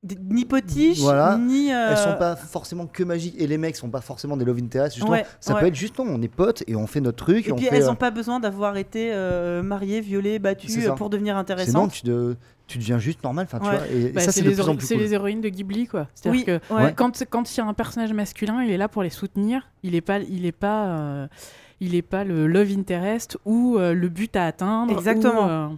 Ni 0.01 0.45
potiches, 0.45 0.99
Voilà. 1.01 1.37
ni. 1.37 1.73
euh, 1.73 1.89
Elles 1.91 1.97
sont 1.97 2.15
pas 2.17 2.37
forcément 2.37 2.85
que 2.87 3.03
magiques 3.03 3.35
et 3.37 3.47
les 3.47 3.57
mecs 3.57 3.75
sont 3.75 3.89
pas 3.89 3.99
forcément 3.99 4.37
des 4.37 4.45
love 4.45 4.57
interest. 4.59 4.95
Justement, 4.95 5.11
Ouais, 5.11 5.25
ça 5.41 5.53
ouais. 5.53 5.59
peut 5.59 5.65
être 5.67 5.75
juste 5.75 5.99
non, 5.99 6.05
on 6.07 6.21
est 6.21 6.29
potes 6.29 6.63
et 6.67 6.75
on 6.77 6.87
fait 6.87 7.01
notre 7.01 7.17
truc. 7.25 7.49
Et 7.49 7.51
on 7.51 7.55
puis 7.57 7.65
fait, 7.65 7.75
elles 7.75 7.83
euh, 7.83 7.87
n'ont 7.87 7.95
pas 7.95 8.09
besoin 8.09 8.39
d'avoir 8.39 8.77
été 8.77 9.09
euh, 9.11 9.61
mariées, 9.61 9.99
violées, 9.99 10.39
battues 10.39 10.87
euh, 10.87 10.93
pour 10.93 11.09
devenir 11.09 11.35
intéressantes. 11.35 11.91
tu, 11.91 12.05
de- 12.05 12.37
tu 12.67 12.77
deviens 12.77 12.97
juste 12.97 13.21
normal. 13.25 13.45
Enfin, 13.51 13.59
tu 13.59 13.65
Ouais. 13.69 13.77
vois. 13.77 13.87
Et, 13.87 14.01
et 14.05 14.09
Bah, 14.13 14.21
ça, 14.21 14.31
c'est 14.31 14.41
les, 14.41 14.51
plus 14.51 14.61
en 14.61 14.67
héro- 14.67 14.75
plus 14.77 14.87
c'est 14.87 14.95
cool. 14.95 15.03
les 15.03 15.13
héroïnes 15.13 15.41
de 15.41 15.49
Ghibli, 15.49 15.85
quoi. 15.87 16.07
C'est-à-dire 16.13 16.39
Oui, 16.39 16.45
que 16.45 16.73
ouais. 16.73 16.93
quand 16.95 17.21
quand 17.29 17.53
il 17.53 17.57
y 17.57 17.61
a 17.61 17.65
un 17.65 17.73
personnage 17.73 18.13
masculin, 18.13 18.63
il 18.63 18.71
est 18.71 18.77
là 18.77 18.87
pour 18.87 19.03
les 19.03 19.09
soutenir. 19.09 19.69
Il 19.83 19.95
est 19.95 20.01
pas, 20.01 20.19
il 20.19 20.45
est 20.45 20.51
pas, 20.53 20.87
euh, 20.97 21.27
il 21.81 21.93
est 21.95 22.01
pas 22.03 22.23
le 22.23 22.47
love 22.47 22.71
interest 22.71 23.37
ou 23.43 23.77
euh, 23.77 23.93
le 23.93 24.07
but 24.07 24.33
à 24.37 24.45
atteindre. 24.45 24.93
Exactement. 24.93 25.67
ou, 25.71 25.77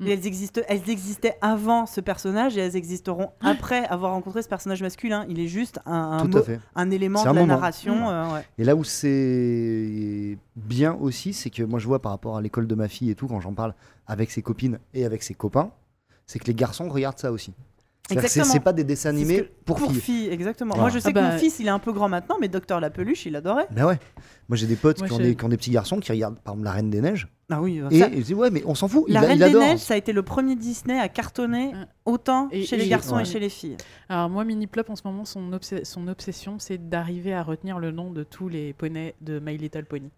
Mm. 0.00 0.06
Et 0.06 0.10
elles, 0.12 0.26
existent, 0.26 0.60
elles 0.66 0.88
existaient 0.88 1.36
avant 1.42 1.84
ce 1.86 2.00
personnage 2.00 2.56
et 2.56 2.60
elles 2.60 2.74
existeront 2.74 3.30
après 3.42 3.84
avoir 3.86 4.12
rencontré 4.12 4.42
ce 4.42 4.48
personnage 4.48 4.82
masculin. 4.82 5.26
Il 5.28 5.38
est 5.38 5.46
juste 5.46 5.78
un, 5.86 6.24
mot- 6.24 6.90
élément 6.90 7.22
de 7.22 7.28
un 7.28 7.32
la 7.34 7.40
moment. 7.40 7.54
narration. 7.54 7.94
Mm. 7.94 8.08
euh, 8.08 8.34
ouais. 8.34 8.44
Et 8.58 8.64
là 8.64 8.74
où 8.74 8.82
c'est 8.84 10.38
bien 10.56 10.94
aussi, 10.94 11.32
c'est 11.32 11.50
que 11.50 11.62
moi 11.62 11.78
je 11.78 11.86
vois 11.86 12.00
par 12.00 12.12
rapport 12.12 12.36
à 12.36 12.40
l'école 12.42 12.66
de 12.66 12.74
ma 12.74 12.88
fille 12.88 13.10
et 13.10 13.14
tout, 13.14 13.26
quand 13.28 13.40
j'en 13.40 13.54
parle 13.54 13.74
avec 14.06 14.30
ses 14.30 14.42
copines 14.42 14.78
et 14.94 15.04
avec 15.04 15.22
ses 15.22 15.34
copains, 15.34 15.70
c'est 16.26 16.38
que 16.38 16.46
les 16.46 16.54
garçons 16.54 16.88
regardent 16.88 17.18
ça 17.18 17.32
aussi. 17.32 17.52
C'est-à-dire 18.14 18.22
que 18.24 18.28
C'est 18.28 18.38
Exactement. 18.40 18.52
c'est 18.52 18.60
pas 18.64 18.72
des 18.72 18.84
dessins 18.84 19.10
C'est 19.10 19.16
ce 19.16 19.22
animés 19.22 19.42
que- 19.42 19.50
pour, 19.64 19.76
Pour 19.76 19.90
filles. 19.92 20.00
filles, 20.00 20.28
exactement. 20.30 20.74
Voilà. 20.74 20.82
Moi, 20.82 20.90
je 20.90 20.98
sais 20.98 21.08
Ah 21.08 21.12
que 21.12 21.14
bah- 21.14 21.32
mon 21.32 21.38
fils, 21.38 21.58
il 21.60 21.66
est 21.66 21.70
un 21.70 21.78
peu 21.78 21.92
grand 21.92 22.08
maintenant, 22.08 22.36
mais 22.40 22.48
Docteur 22.48 22.80
la 22.80 22.90
peluche, 22.90 23.26
il 23.26 23.36
adorait. 23.36 23.66
Ben 23.70 23.86
ouais. 23.86 23.98
Moi 24.48 24.56
j'ai 24.56 24.66
des 24.66 24.74
potes 24.76 24.98
Moi, 24.98 25.06
qui, 25.06 25.14
ont 25.14 25.18
des, 25.18 25.36
qui 25.36 25.44
ont 25.44 25.48
des 25.48 25.56
petits 25.56 25.70
garçons 25.70 26.00
qui 26.00 26.10
regardent 26.10 26.40
par 26.40 26.54
exemple 26.54 26.64
La 26.64 26.72
Reine 26.72 26.90
des 26.90 27.00
Neiges. 27.00 27.28
Ah 27.52 27.60
oui, 27.62 27.80
Et 27.92 28.00
ça- 28.00 28.08
ils 28.08 28.22
disent 28.24 28.34
ouais 28.34 28.50
mais 28.50 28.62
on 28.66 28.74
s'en 28.74 28.88
fout, 28.88 29.04
La 29.08 29.20
a- 29.20 29.22
Reine 29.22 29.38
il 29.40 29.52
des. 29.52 29.58
Neiges, 29.58 29.78
ça 29.78 29.94
a 29.94 29.96
été 29.96 30.12
le 30.12 30.22
premier 30.24 30.56
Disney 30.56 30.98
à 30.98 31.08
cartonner 31.08 31.72
autant 32.04 32.48
Et- 32.50 32.64
chez 32.64 32.76
les 32.76 32.86
et- 32.86 32.88
garçons 32.88 33.14
ouais. 33.16 33.22
et 33.22 33.24
chez 33.24 33.38
les 33.38 33.48
filles. 33.48 33.76
Alors 34.08 34.28
moi, 34.28 34.44
Mini 34.44 34.66
Plop, 34.66 34.90
en 34.90 34.96
ce 34.96 35.02
moment, 35.04 35.24
son, 35.24 35.52
obs- 35.52 35.84
son 35.84 36.08
obsession, 36.08 36.56
c'est 36.58 36.88
d'arriver 36.88 37.32
à 37.32 37.44
retenir 37.44 37.78
le 37.78 37.92
nom 37.92 38.10
de 38.10 38.24
tous 38.24 38.48
les 38.48 38.72
poneys 38.72 39.14
de 39.20 39.38
My 39.38 39.56
Little 39.56 39.84
Pony. 39.84 40.10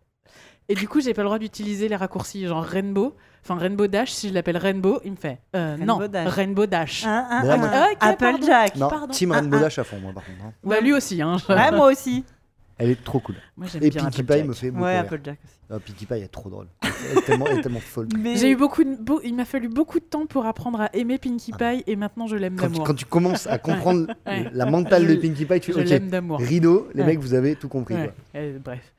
Et 0.68 0.74
du 0.74 0.88
coup, 0.88 1.00
j'ai 1.00 1.12
pas 1.12 1.22
le 1.22 1.26
droit 1.26 1.38
d'utiliser 1.38 1.88
les 1.88 1.96
raccourcis, 1.96 2.46
genre 2.46 2.62
Rainbow, 2.64 3.14
enfin 3.44 3.56
Rainbow 3.56 3.86
Dash. 3.88 4.10
Si 4.12 4.28
je 4.28 4.34
l'appelle 4.34 4.56
Rainbow, 4.56 5.00
il 5.04 5.10
me 5.12 5.16
fait 5.16 5.38
euh, 5.56 5.76
Rainbow 5.78 5.84
non, 6.02 6.08
Dash. 6.08 6.28
Rainbow 6.28 6.66
Dash. 6.66 7.04
Hein, 7.04 7.26
hein, 7.30 7.42
hein. 7.44 7.56
moi- 7.56 7.68
Ok, 7.92 7.96
Apple 8.00 8.16
pardon. 8.24 8.46
Jack. 8.46 8.76
Non, 8.76 8.88
Pardon. 8.88 9.12
Team 9.12 9.32
Ah, 9.32 9.34
Rainbow 9.40 9.56
ah. 9.58 9.62
Dash 9.62 9.78
à 9.78 9.84
fond 9.84 9.98
moi 9.98 10.12
par 10.12 10.24
contre. 10.24 10.38
hein. 10.44 10.52
Bah, 10.64 10.80
lui 10.80 10.92
aussi, 10.92 11.20
hein. 11.20 11.36
Ouais, 11.48 11.70
moi 11.72 11.90
aussi. 11.90 12.24
Elle 12.78 12.90
est 12.90 13.04
trop 13.04 13.20
cool. 13.20 13.36
Moi, 13.56 13.66
j'aime 13.70 13.82
Et 13.82 13.90
bien 13.90 14.02
Pinkie 14.04 14.22
Pie 14.22 14.42
me 14.44 14.54
fait 14.54 14.70
beaucoup 14.70 14.84
Ouais, 14.84 14.92
rire. 14.92 15.00
Apple 15.02 15.20
Jack 15.22 15.38
aussi. 15.44 15.54
Ah, 15.74 15.78
Pinkie 15.80 16.04
Pie 16.06 16.14
est 16.14 16.28
trop 16.28 16.50
drôle. 16.50 16.66
Elle 16.82 17.18
est 17.18 17.22
tellement, 17.22 17.46
elle 17.46 17.58
est 17.58 17.62
tellement 17.62 17.80
folle. 17.80 18.08
Mais- 18.18 18.36
J'ai 18.36 18.50
eu 18.50 18.56
beaucoup 18.56 18.84
de, 18.84 18.94
beau- 18.96 19.20
il 19.24 19.34
m'a 19.34 19.44
fallu 19.46 19.68
beaucoup 19.68 19.98
de 20.00 20.04
temps 20.04 20.26
pour 20.26 20.44
apprendre 20.44 20.80
à 20.82 20.90
aimer 20.94 21.16
Pinkie 21.18 21.52
Ah. 21.58 21.72
Pie 21.72 21.84
et 21.86 21.96
maintenant 21.96 22.26
je 22.26 22.36
l'aime 22.36 22.56
Quand 22.56 22.66
tu, 22.66 22.72
d'amour. 22.72 22.86
quand 22.86 22.94
tu 22.94 23.04
commences 23.06 23.46
à 23.46 23.58
comprendre 23.58 24.06
Ouais. 24.26 24.50
la 24.52 24.66
mentale 24.66 25.06
Je- 25.08 25.14
de 25.14 25.16
Pinkie 25.16 25.46
Pie, 25.46 25.60
tu 25.60 25.72
Je 25.72 25.78
fais 25.78 25.84
l'aime 25.84 26.10
d'amour. 26.10 26.38
rideau, 26.38 26.88
les 26.94 27.00
Ouais. 27.00 27.06
mecs 27.06 27.18
vous 27.20 27.34
avez 27.34 27.56
tout 27.56 27.68
compris. 27.68 27.94
Ouais. 27.94 28.04
quoi. 28.32 28.40
Euh, 28.40 28.58
bref, 28.62 28.92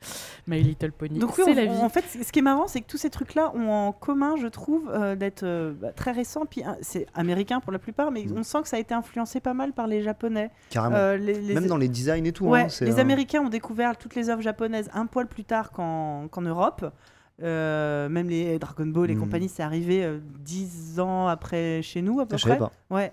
My 0.46 0.62
Little 0.62 0.92
Pony, 0.92 1.18
Donc 1.18 1.38
oui, 1.38 1.44
c'est 1.46 1.52
on- 1.52 1.54
la 1.54 1.64
vie. 1.66 1.70
en 1.80 1.88
fait, 1.88 2.04
ce 2.22 2.30
qui 2.32 2.40
est 2.40 2.42
marrant, 2.42 2.66
c'est 2.66 2.80
que 2.80 2.86
tous 2.86 2.98
ces 2.98 3.10
trucs-là 3.10 3.52
ont 3.54 3.70
en 3.70 3.92
commun, 3.92 4.34
je 4.40 4.46
trouve, 4.48 4.90
euh, 4.92 5.14
d'être 5.16 5.44
euh, 5.44 5.72
bah, 5.80 5.92
très 5.92 6.10
récents. 6.12 6.44
Puis 6.44 6.62
hein, 6.64 6.76
c'est 6.82 7.06
américain 7.14 7.60
pour 7.60 7.72
la 7.72 7.78
plupart, 7.78 8.10
mais 8.10 8.24
Mm. 8.24 8.38
on 8.38 8.42
sent 8.42 8.58
que 8.62 8.68
ça 8.68 8.76
a 8.76 8.80
été 8.80 8.94
influencé 8.94 9.40
pas 9.40 9.54
mal 9.54 9.72
par 9.72 9.86
les 9.86 10.02
Japonais. 10.02 10.50
Carrément. 10.70 10.96
Euh, 10.96 11.16
les, 11.16 11.34
les- 11.34 11.54
Même 11.54 11.66
dans 11.68 11.76
les 11.76 11.88
designs 11.88 12.24
et 12.24 12.32
tout. 12.32 12.46
Ouais, 12.46 12.62
hein, 12.62 12.68
c'est 12.68 12.84
les 12.84 12.96
un- 12.96 12.98
Américains 12.98 13.40
ont 13.42 13.48
découvert 13.48 13.96
toutes 13.96 14.14
les 14.16 14.28
œuvres 14.28 14.42
japonaises 14.42 14.88
un 14.92 15.06
poil 15.06 15.26
plus 15.28 15.44
tard 15.44 15.70
qu'en 15.70 16.28
qu'en 16.30 16.42
Europe. 16.42 16.63
Euh, 17.42 18.08
même 18.08 18.28
les 18.28 18.58
Dragon 18.60 18.86
Ball 18.86 19.10
et 19.10 19.14
Mm. 19.16 19.20
compagnie, 19.20 19.48
c'est 19.48 19.62
arrivé 19.64 20.04
euh, 20.04 20.18
dix 20.38 21.00
ans 21.00 21.26
après 21.26 21.82
chez 21.82 22.00
nous 22.00 22.20
à 22.20 22.26
peu 22.26 22.36
je 22.36 22.46
près. 22.46 22.56
pas. 22.58 22.70
Ouais. 22.90 23.12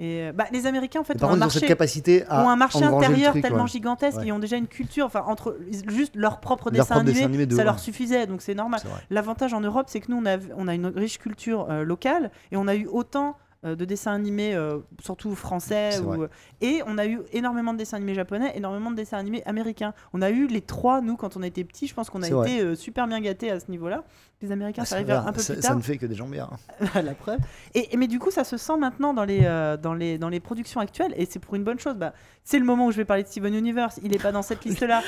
Et 0.00 0.22
euh, 0.24 0.32
bah, 0.32 0.46
les 0.50 0.66
Américains 0.66 0.98
en 0.98 1.04
fait 1.04 1.22
ont 1.22 1.26
un 1.26 1.28
contre, 1.28 1.36
ils 1.42 1.44
ont 1.46 1.48
cette 1.50 1.62
marché, 1.62 1.66
capacité 1.68 2.24
à 2.28 2.44
ont 2.44 2.48
un 2.48 2.56
marché 2.56 2.82
intérieur 2.82 3.30
truc, 3.30 3.44
tellement 3.44 3.62
ouais. 3.62 3.68
gigantesque, 3.68 4.18
Ouais. 4.18 4.24
ils 4.26 4.32
ont 4.32 4.40
déjà 4.40 4.56
une 4.56 4.66
culture, 4.66 5.06
enfin 5.06 5.22
entre 5.28 5.56
juste 5.86 6.16
leur 6.16 6.40
propre 6.40 6.64
Leur 6.70 6.72
dessin 6.72 6.84
propre 6.96 7.00
animé, 7.02 7.12
dessin 7.14 7.26
animé 7.26 7.46
de 7.46 7.52
ça 7.52 7.58
ouais. 7.58 7.64
leur 7.64 7.78
suffisait, 7.78 8.26
donc 8.26 8.42
c'est 8.42 8.56
normal. 8.56 8.80
L'avantage 9.10 9.54
en 9.54 9.60
Europe, 9.60 9.86
c'est 9.88 10.00
que 10.00 10.10
nous, 10.10 10.16
on 10.20 10.26
a, 10.26 10.36
on 10.56 10.66
a 10.66 10.74
une 10.74 10.86
riche 10.86 11.18
culture 11.18 11.68
euh, 11.70 11.84
locale 11.84 12.32
et 12.50 12.56
on 12.56 12.66
a 12.66 12.74
eu 12.74 12.86
autant 12.88 13.36
euh, 13.64 13.74
de 13.76 13.84
dessins 13.84 14.12
animés, 14.12 14.54
euh, 14.54 14.78
surtout 15.02 15.34
français, 15.34 15.98
ou- 16.00 16.04
vrai. 16.04 16.28
et 16.60 16.82
on 16.86 16.98
a 16.98 17.06
eu 17.06 17.20
énormément 17.32 17.72
de 17.72 17.78
dessins 17.78 17.96
animés 17.96 18.14
japonais, 18.14 18.52
énormément 18.56 18.90
de 18.90 18.96
dessins 18.96 19.18
animés 19.18 19.42
américains. 19.46 19.94
On 20.12 20.22
a 20.22 20.30
eu 20.30 20.46
les 20.46 20.60
trois, 20.60 21.00
nous, 21.00 21.16
quand 21.16 21.36
on 21.36 21.42
était 21.42 21.64
petits, 21.64 21.86
je 21.86 21.94
pense 21.94 22.10
qu'on 22.10 22.22
a 22.22 22.28
été 22.46 22.60
euh, 22.60 22.74
super 22.74 23.06
bien 23.06 23.20
gâtés 23.20 23.50
à 23.50 23.60
ce 23.60 23.70
niveau-là. 23.70 24.04
Les 24.44 24.52
Américains, 24.52 24.82
Ah, 24.82 24.84
ça 24.84 24.90
ça 24.90 24.96
arrive 24.96 25.08
va, 25.08 25.26
un 25.26 25.32
peu 25.32 25.40
ça, 25.40 25.54
plus 25.54 25.62
ça 25.62 25.68
tard. 25.68 25.76
ne 25.78 25.82
fait 25.82 25.96
que 25.96 26.06
des 26.06 26.14
gens 26.14 26.28
bien. 26.28 26.48
la 26.94 27.14
preuve. 27.14 27.38
Et, 27.74 27.94
et- 27.94 27.96
mais 27.96 28.06
du 28.08 28.18
coup, 28.18 28.30
ça 28.30 28.44
se 28.44 28.56
sent 28.56 28.76
maintenant 28.78 29.14
dans 29.14 29.24
les, 29.24 29.40
euh, 29.44 29.76
dans 29.76 29.94
les, 29.94 30.18
dans 30.18 30.28
les 30.28 30.40
productions 30.40 30.80
actuelles, 30.80 31.14
et 31.16 31.26
c'est 31.26 31.38
pour 31.38 31.54
une 31.54 31.64
bonne 31.64 31.78
chose. 31.78 31.94
Bah, 31.94 32.12
c'est 32.44 32.58
le 32.58 32.64
moment 32.66 32.86
où 32.86 32.92
je 32.92 32.98
vais 32.98 33.04
parler 33.06 33.22
de 33.22 33.28
Steven 33.28 33.54
Universe. 33.54 33.98
Il 34.02 34.10
n'est 34.10 34.18
pas 34.18 34.32
dans 34.32 34.42
cette 34.42 34.64
liste-là. 34.66 35.02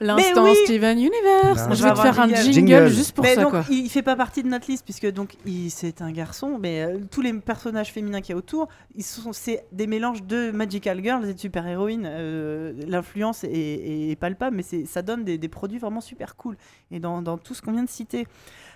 L'instant 0.00 0.44
oui 0.44 0.54
Steven 0.64 0.96
Universe. 0.96 1.68
Non. 1.68 1.74
Je 1.74 1.82
vais 1.82 1.90
te 1.92 1.98
faire 2.00 2.20
un 2.20 2.28
jingle, 2.28 2.52
jingle. 2.52 2.88
juste 2.88 3.12
pour 3.16 3.24
mais 3.24 3.34
ça, 3.34 3.42
donc, 3.42 3.50
quoi. 3.50 3.64
il 3.68 3.88
fait 3.90 4.02
pas 4.02 4.14
partie 4.16 4.42
de 4.44 4.48
notre 4.48 4.70
liste 4.70 4.84
puisque 4.84 5.10
donc 5.10 5.34
il 5.44 5.70
c'est 5.70 6.00
un 6.02 6.12
garçon, 6.12 6.56
mais 6.60 6.82
euh, 6.84 6.98
tous 7.10 7.20
les 7.20 7.32
personnages 7.32 7.92
féminins 7.92 8.20
qu'il 8.20 8.30
y 8.30 8.34
a 8.34 8.38
autour, 8.38 8.68
ils 8.94 9.02
sont 9.02 9.32
c'est 9.32 9.64
des 9.72 9.88
mélanges 9.88 10.22
de 10.22 10.52
magical 10.52 11.02
girls 11.02 11.28
et 11.28 11.34
de 11.34 11.38
super 11.38 11.66
héroïnes. 11.66 12.06
Euh, 12.08 12.72
L'influence 12.86 13.42
est, 13.44 13.50
est- 13.50 14.10
est 14.12 14.16
palpable, 14.16 14.56
mais 14.56 14.84
ça 14.86 15.02
donne 15.02 15.24
des, 15.24 15.36
des 15.36 15.48
produits 15.48 15.78
vraiment 15.78 16.00
super 16.00 16.36
cool. 16.36 16.56
Et 16.92 17.00
dans, 17.00 17.20
dans 17.20 17.36
tout 17.36 17.54
ce 17.54 17.60
qu'on 17.60 17.72
vient 17.72 17.82
de 17.84 17.88
citer. 17.90 18.26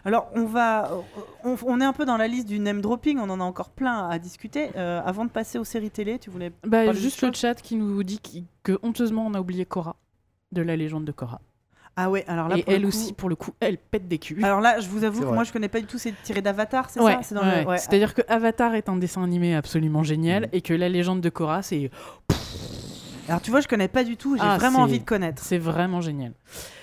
Alors 0.05 0.29
on 0.35 0.45
va, 0.47 0.91
on, 1.45 1.57
on 1.65 1.81
est 1.81 1.85
un 1.85 1.93
peu 1.93 2.05
dans 2.05 2.17
la 2.17 2.27
liste 2.27 2.49
du 2.49 2.59
name 2.59 2.81
dropping. 2.81 3.19
On 3.19 3.31
en 3.31 3.41
a 3.41 3.45
encore 3.45 3.71
plein 3.71 4.09
à 4.09 4.19
discuter. 4.19 4.71
Euh, 4.77 5.01
avant 5.05 5.25
de 5.25 5.31
passer 5.31 5.59
aux 5.59 5.65
séries 5.65 5.91
télé, 5.91 6.19
tu 6.19 6.31
voulais 6.31 6.53
Bah, 6.67 6.93
juste 6.93 7.23
le 7.23 7.33
chat 7.33 7.55
qui 7.55 7.77
nous 7.77 8.03
dit 8.03 8.19
qui- 8.19 8.45
que 8.65 8.79
honteusement 8.83 9.25
on 9.27 9.35
a 9.35 9.41
oublié 9.41 9.65
Cora 9.65 9.97
de 10.51 10.63
la 10.63 10.75
légende 10.77 11.05
de 11.05 11.13
Cora. 11.13 11.41
Ah 11.95 12.11
ouais, 12.11 12.25
alors 12.27 12.49
là 12.49 12.57
et 12.57 12.63
pour 12.63 12.71
le 12.73 12.77
elle 12.77 12.83
coup- 12.83 12.89
aussi, 12.89 13.13
pour 13.13 13.29
le 13.29 13.37
coup, 13.37 13.51
elle 13.61 13.77
pète 13.77 14.09
des 14.09 14.19
culs. 14.19 14.43
Alors 14.43 14.61
là, 14.63 14.81
je 14.81 14.89
vous 14.89 15.05
avoue 15.05 15.21
que 15.21 15.27
vrai. 15.27 15.35
moi 15.35 15.45
je 15.45 15.53
connais 15.53 15.69
pas 15.69 15.79
du 15.79 15.87
tout. 15.87 15.99
C'est 15.99 16.15
tiré 16.23 16.41
d'Avatar, 16.41 16.89
c'est 16.89 17.01
Ouais, 17.01 17.13
ça 17.13 17.23
C'est 17.23 17.35
dans 17.35 17.43
ouais. 17.43 17.63
le- 17.65 17.69
ouais. 17.69 17.79
C'est-à-dire 17.79 18.15
que 18.15 18.23
Avatar 18.29 18.75
est 18.75 18.89
un 18.89 18.97
dessin 18.97 19.23
animé 19.23 19.55
absolument 19.55 20.03
génial 20.03 20.45
Mhm. 20.45 20.49
et 20.53 20.61
que 20.63 20.73
la 20.75 20.89
légende 20.89 21.21
de 21.21 21.29
Korra, 21.29 21.63
c'est 21.63 21.91
Alors 23.29 23.41
tu 23.43 23.51
vois, 23.51 23.61
je 23.61 23.69
connais 23.69 23.89
pas 23.89 24.05
du 24.05 24.17
tout. 24.17 24.37
J'ai 24.37 24.43
Ah, 24.45 24.57
vraiment 24.59 24.81
envie 24.81 24.99
de 25.01 25.05
connaître. 25.05 25.43
c'est 25.45 25.59
vraiment 25.59 26.01
génial. 26.01 26.33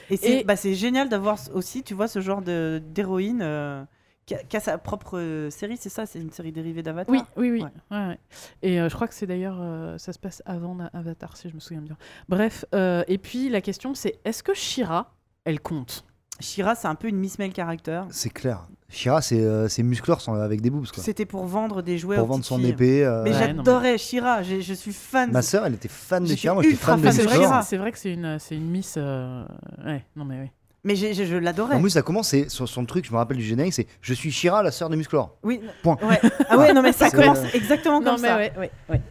Et 0.10 0.18
c'est 0.18 0.40
Et- 0.40 0.44
bah, 0.44 0.56
c'est 0.56 0.76
génial 0.76 1.10
d'avoir 1.10 1.38
aussi, 1.54 1.84
tu 1.84 1.94
vois, 1.94 2.08
ce 2.08 2.20
genre 2.22 2.42
de- 2.42 2.82
d'héroïne 2.84 3.42
euh, 3.42 3.84
qui, 4.26 4.36
a, 4.36 4.44
qui 4.44 4.58
a 4.58 4.60
sa 4.60 4.78
propre 4.78 5.18
euh, 5.18 5.50
série, 5.50 5.78
c'est 5.78 5.90
ça? 5.90 6.06
C'est 6.06 6.20
une 6.20 6.32
série 6.32 6.52
dérivée 6.52 6.84
d'Avatar? 6.84 7.14
Oui, 7.14 7.22
oui, 7.38 7.52
oui. 7.52 7.62
Ouais. 7.64 7.98
Ouais, 7.98 8.08
ouais. 8.08 8.20
Et 8.62 8.80
euh, 8.80 8.90
je 8.90 8.96
crois 8.96 9.08
que 9.08 9.14
c'est 9.14 9.26
d'ailleurs, 9.28 9.58
euh, 9.60 9.98
ça 9.98 10.14
se 10.14 10.20
passe 10.20 10.42
avant 10.46 10.78
Avatar, 10.94 11.36
si 11.38 11.50
je 11.50 11.56
me 11.56 11.60
souviens 11.60 11.82
bien. 11.82 11.98
Bref, 12.28 12.66
euh, 12.76 13.04
et 13.08 13.18
puis 13.18 13.50
la 13.50 13.62
question 13.62 13.94
c'est, 13.94 14.20
est-ce 14.26 14.44
que 14.44 14.54
Shira, 14.54 15.16
elle 15.46 15.60
compte? 15.60 16.06
Shira, 16.40 16.76
c'est 16.76 16.88
un 16.88 16.96
peu 16.96 17.08
une 17.08 17.18
Miss 17.18 17.38
Mail 17.40 17.54
character. 17.56 18.02
C'est 18.12 18.30
clair. 18.30 18.68
Shira, 18.90 19.22
c'est 19.22 19.40
euh, 19.40 19.68
c'est 19.68 19.84
muscleur 19.84 20.20
sans- 20.20 20.34
avec 20.34 20.62
des 20.62 20.70
boobs. 20.70 20.88
Quoi. 20.92 21.04
C'était 21.04 21.26
pour 21.26 21.46
vendre 21.46 21.82
des 21.82 21.98
jouets 21.98 22.16
Pour 22.16 22.26
aux 22.26 22.28
vendre 22.28 22.44
son 22.44 22.58
filles. 22.58 22.70
épée. 22.70 23.06
euh, 23.06 23.24
Mais 23.24 23.32
Ouais, 23.32 23.38
j'adorais 23.56 23.98
Shira, 23.98 24.42
j'ai- 24.44 24.62
je 24.62 24.74
suis 24.74 24.94
fan. 24.94 25.32
Ma 25.32 25.42
sœur, 25.44 25.66
elle 25.66 25.76
était 25.76 25.88
fan 25.88 26.24
de 26.24 26.36
Shira. 26.36 26.54
Moi, 26.56 26.64
j'étais 26.64 26.76
fan 26.76 27.00
de 27.00 27.04
fan 27.06 27.12
c'est 27.14 27.22
de 27.24 27.28
vrai, 27.28 27.38
que 27.38 27.42
Shira. 27.44 27.62
c'est- 27.62 27.78
vrai 27.78 27.92
que 27.92 28.00
c'est 28.00 28.14
une, 28.14 28.38
c'est 28.40 28.56
une 28.56 28.70
Miss. 28.70 28.96
euh, 28.98 29.44
Ouais, 29.86 30.04
non 30.16 30.26
mais 30.26 30.40
oui. 30.42 30.48
Mais 30.84 30.96
je 30.96 31.36
l'adorais. 31.36 31.76
En 31.76 31.82
plus, 31.82 31.90
ça 31.92 32.02
commence, 32.02 32.30
c'est 32.30 32.50
son, 32.50 32.66
son 32.66 32.86
truc, 32.86 33.06
je 33.06 33.12
me 33.12 33.18
rappelle 33.18 33.38
du 33.38 33.44
générique, 33.44 33.74
c'est 33.74 33.86
Je 34.02 34.14
suis 34.14 34.32
Shira, 34.32 34.64
la 34.64 34.72
sœur 34.72 34.90
de 34.90 34.96
Musclor. 34.96 35.36
Oui. 35.44 35.62
Point. 35.84 35.98
Ouais. 36.02 36.20
Ah 36.50 36.58
ouais, 36.58 36.74
non 36.74 36.82
mais 36.82 36.94
ça 36.94 37.10
C'est- 37.10 37.16
commence 37.18 37.40
exactement 37.54 38.00
Non 38.00 38.14
comme 38.14 38.22
mais 38.22 38.28
ça. 38.30 38.38
ouais, 38.38 38.54
ouais, 38.58 38.72
ouais. 38.90 39.02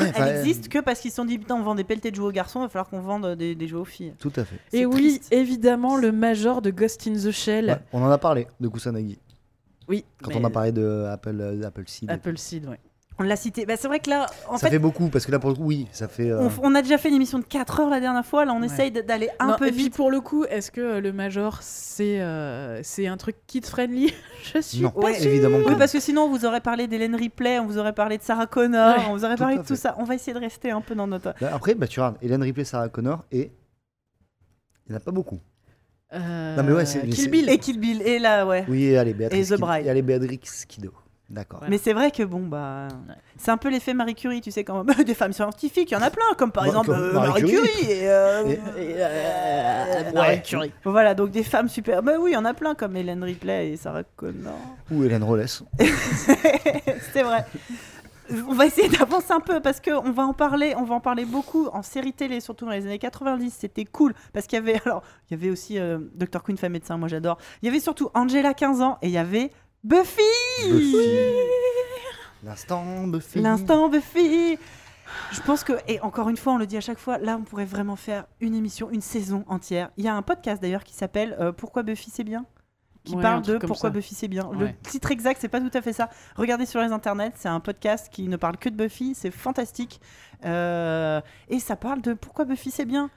Ouais, 0.00 0.12
Elle 0.16 0.38
existe 0.38 0.68
que 0.68 0.80
parce 0.80 0.98
qu'ils 0.98 1.10
se 1.12 1.16
sont 1.16 1.24
dit 1.24 1.38
putain, 1.38 1.54
on 1.54 1.62
vend 1.62 1.76
des 1.76 1.84
pelletés 1.84 2.10
de 2.10 2.16
jouets 2.16 2.26
aux 2.26 2.32
garçons, 2.32 2.58
il 2.58 2.62
va 2.64 2.68
falloir 2.68 2.88
qu'on 2.88 2.98
vende 3.00 3.36
des, 3.36 3.54
des 3.54 3.68
jouets 3.68 3.80
aux 3.80 3.84
filles. 3.84 4.14
Tout 4.18 4.32
à 4.34 4.44
fait. 4.44 4.56
Et 4.72 4.84
oui, 4.84 5.18
triste. 5.18 5.32
évidemment, 5.32 5.96
le 5.96 6.10
major 6.10 6.60
de 6.60 6.70
Ghost 6.70 7.06
in 7.06 7.12
the 7.12 7.30
Shell, 7.30 7.66
Ouais, 7.68 7.78
on 7.92 8.02
en 8.02 8.10
a 8.10 8.18
parlé 8.18 8.48
de 8.58 8.66
Kusanagi. 8.66 9.18
Oui, 9.88 10.04
Quand 10.22 10.34
on 10.34 10.44
a 10.44 10.50
parlé 10.50 10.72
de 10.72 11.06
Apple, 11.10 11.36
euh, 11.40 11.62
Apple 11.66 11.84
Seed. 11.86 12.10
Apple 12.10 12.36
Seed, 12.38 12.66
ouais. 12.66 12.80
On 13.18 13.22
l'a 13.22 13.36
cité. 13.36 13.64
Bah, 13.64 13.78
c'est 13.78 13.88
vrai 13.88 13.98
que 14.00 14.10
là, 14.10 14.26
en 14.46 14.58
ça 14.58 14.66
fait, 14.66 14.72
fait... 14.74 14.78
beaucoup, 14.78 15.08
parce 15.08 15.24
que 15.24 15.32
là, 15.32 15.38
pour 15.38 15.48
le 15.48 15.56
coup, 15.56 15.64
oui, 15.64 15.86
ça 15.90 16.06
fait. 16.06 16.30
euh, 16.30 16.38
on, 16.38 16.50
on 16.70 16.74
a 16.74 16.82
déjà 16.82 16.98
fait 16.98 17.08
une 17.08 17.14
émission 17.14 17.38
de 17.38 17.44
4 17.44 17.80
heures 17.80 17.88
la 17.88 17.98
dernière 17.98 18.26
fois. 18.26 18.44
Là, 18.44 18.52
on 18.52 18.60
Ouais. 18.60 18.66
essaye 18.66 18.90
d'aller 18.90 19.30
un 19.38 19.46
Non, 19.46 19.56
peu 19.56 19.68
et 19.68 19.72
puis 19.72 19.84
vite. 19.84 19.94
pour 19.96 20.10
le 20.10 20.20
coup, 20.20 20.44
est-ce 20.44 20.70
que 20.70 20.82
euh, 20.82 21.00
le 21.00 21.14
major 21.14 21.56
c'est 21.62 22.20
euh, 22.20 22.82
c'est 22.82 23.06
un 23.06 23.16
truc 23.16 23.36
kid 23.46 23.64
friendly 23.64 24.12
Je 24.54 24.60
suis 24.60 24.82
Non, 24.82 24.90
pas 24.90 25.00
Ouais, 25.00 25.14
sûre. 25.14 25.30
évidemment 25.30 25.60
Oui, 25.66 25.76
parce 25.78 25.92
que 25.92 26.00
sinon, 26.00 26.24
on 26.24 26.28
vous 26.28 26.44
aurait 26.44 26.60
parlé 26.60 26.88
d'Hélène 26.88 27.14
Ripley, 27.16 27.58
on 27.58 27.64
vous 27.64 27.78
aurait 27.78 27.94
parlé 27.94 28.18
de 28.18 28.22
Sarah 28.22 28.46
Connor, 28.46 28.98
Ouais, 28.98 29.04
on 29.08 29.16
vous 29.16 29.24
aurait 29.24 29.36
parlé 29.36 29.56
de 29.56 29.62
tout 29.62 29.76
ça. 29.76 29.94
On 29.98 30.04
va 30.04 30.14
essayer 30.14 30.34
de 30.34 30.38
rester 30.40 30.70
un 30.70 30.82
peu 30.82 30.94
dans 30.94 31.06
notre. 31.06 31.32
Bah, 31.40 31.50
Après, 31.54 31.74
bah, 31.74 31.86
tu 31.86 32.00
regardes, 32.00 32.18
Hélène 32.20 32.42
Ripley, 32.42 32.64
Sarah 32.64 32.90
Connor, 32.90 33.24
et. 33.32 33.50
Il 34.86 34.90
n'y 34.90 34.94
en 34.94 34.98
a 34.98 35.00
pas 35.00 35.10
beaucoup. 35.10 35.40
Euh, 36.14 36.56
Non, 36.56 36.62
mais 36.62 36.72
ouais, 36.72 36.86
c'est- 36.86 37.06
Kill 37.08 37.30
Bill. 37.30 37.48
Et 37.50 37.58
Kill 37.58 37.78
Bill. 37.80 38.00
Et 38.02 38.18
là, 38.18 38.46
ouais. 38.46 38.64
Oui, 38.68 38.96
allez, 38.96 39.12
Béatrice. 39.14 39.50
Et 39.50 39.54
The 39.56 39.58
Bride. 39.60 39.86
Et 39.86 39.90
allez, 39.90 40.02
Béatrix 40.02 40.40
Kiddo. 40.68 40.92
D'accord. 41.28 41.62
Ouais. 41.62 41.66
Mais 41.68 41.78
c'est 41.78 41.92
vrai 41.92 42.12
que 42.12 42.22
bon, 42.22 42.46
bah. 42.46 42.86
Ouais. 43.08 43.14
C'est 43.36 43.50
un 43.50 43.56
peu 43.56 43.68
l'effet 43.68 43.92
Marie 43.94 44.14
Curie, 44.14 44.40
tu 44.40 44.52
sais, 44.52 44.62
quand 44.62 44.84
des 45.04 45.14
femmes 45.14 45.32
scientifiques, 45.32 45.90
il 45.90 45.94
y 45.94 45.96
en 45.96 46.02
a 46.02 46.10
plein, 46.10 46.22
comme 46.38 46.52
par 46.52 46.64
exemple 46.66 46.86
comme 46.86 46.94
euh, 47.02 47.12
Marie 47.12 47.28
Marie 47.30 47.42
Curie. 47.42 47.68
Curie. 47.68 47.90
Et, 47.92 48.08
euh, 48.08 48.44
Et- 48.46 48.52
et, 48.52 48.94
euh, 48.98 50.12
Ouais. 50.14 50.40
Curie. 50.42 50.72
Voilà, 50.84 51.14
donc 51.16 51.32
des 51.32 51.42
femmes 51.42 51.68
super. 51.68 52.04
Bah 52.04 52.12
oui, 52.20 52.30
il 52.30 52.34
y 52.34 52.36
en 52.36 52.44
a 52.44 52.54
plein, 52.54 52.76
comme 52.76 52.96
Hélène 52.96 53.24
Ripley 53.24 53.70
et 53.72 53.76
Sarah 53.76 54.04
Connor. 54.14 54.54
Ou 54.92 55.02
Hélène 55.02 55.24
Rollès. 55.24 55.64
c'est 57.12 57.22
vrai. 57.24 57.44
On 58.48 58.54
va 58.54 58.66
essayer 58.66 58.88
d'avancer 58.88 59.32
un 59.32 59.40
peu 59.40 59.60
parce 59.60 59.80
qu'on 59.80 60.10
va 60.10 60.24
en 60.24 60.32
parler, 60.32 60.74
on 60.76 60.84
va 60.84 60.94
en 60.94 61.00
parler 61.00 61.24
beaucoup 61.24 61.66
en 61.68 61.82
série 61.82 62.12
télé, 62.12 62.40
surtout 62.40 62.64
dans 62.64 62.72
les 62.72 62.86
années 62.86 62.98
90. 62.98 63.54
C'était 63.58 63.84
cool 63.84 64.14
parce 64.32 64.46
qu'il 64.46 64.56
y 64.56 64.60
avait, 64.60 64.80
alors, 64.86 65.02
il 65.28 65.34
y 65.36 65.40
avait 65.40 65.50
aussi 65.50 65.78
euh, 65.78 65.98
Dr 66.14 66.42
Queen, 66.42 66.56
femme 66.56 66.72
médecin, 66.72 66.96
moi 66.96 67.08
j'adore. 67.08 67.38
Il 67.62 67.66
y 67.66 67.68
avait 67.68 67.80
surtout 67.80 68.10
Angela, 68.14 68.54
15 68.54 68.82
ans, 68.82 68.98
et 69.02 69.08
il 69.08 69.12
y 69.12 69.18
avait 69.18 69.50
Buffy. 69.84 70.20
Buffy. 70.68 70.96
L'instant 72.42 73.06
Buffy. 73.06 73.40
L'instant 73.40 73.88
Buffy. 73.88 74.58
Je 75.32 75.40
pense 75.40 75.64
que, 75.64 75.72
et 75.88 76.00
encore 76.00 76.28
une 76.28 76.36
fois, 76.36 76.54
on 76.54 76.58
le 76.58 76.66
dit 76.66 76.76
à 76.76 76.80
chaque 76.80 76.98
fois, 76.98 77.18
là 77.18 77.36
on 77.40 77.42
pourrait 77.42 77.64
vraiment 77.64 77.96
faire 77.96 78.24
une 78.40 78.54
émission, 78.54 78.90
une 78.90 79.00
saison 79.00 79.44
entière. 79.48 79.90
Il 79.96 80.04
y 80.04 80.08
a 80.08 80.14
un 80.14 80.22
podcast 80.22 80.60
d'ailleurs 80.60 80.84
qui 80.84 80.94
s'appelle 80.94 81.36
euh, 81.40 81.52
Pourquoi 81.52 81.82
Buffy 81.82 82.10
c'est 82.10 82.24
bien? 82.24 82.44
Qui 83.06 83.14
Ouais, 83.16 83.22
parle 83.22 83.42
de 83.42 83.56
pourquoi 83.58 83.88
ça. 83.88 83.90
Buffy 83.90 84.14
c'est 84.14 84.28
bien. 84.28 84.44
Ouais. 84.46 84.56
Le 84.84 84.90
titre 84.90 85.10
exact, 85.10 85.38
c'est 85.40 85.48
pas 85.48 85.60
tout 85.60 85.70
à 85.72 85.80
fait 85.80 85.92
ça. 85.94 86.10
Regardez 86.36 86.66
sur 86.66 86.80
les 86.80 86.92
internets, 86.92 87.32
c'est 87.36 87.48
un 87.48 87.60
podcast 87.60 88.08
qui 88.12 88.28
ne 88.28 88.36
parle 88.36 88.56
que 88.58 88.68
de 88.68 88.74
Buffy, 88.76 89.14
c'est 89.14 89.30
fantastique. 89.30 90.00
Euh, 90.44 91.20
et 91.48 91.58
ça 91.60 91.76
parle 91.76 92.02
de 92.02 92.12
pourquoi 92.14 92.44
Buffy 92.44 92.70
c'est 92.70 92.84
bien. 92.84 93.08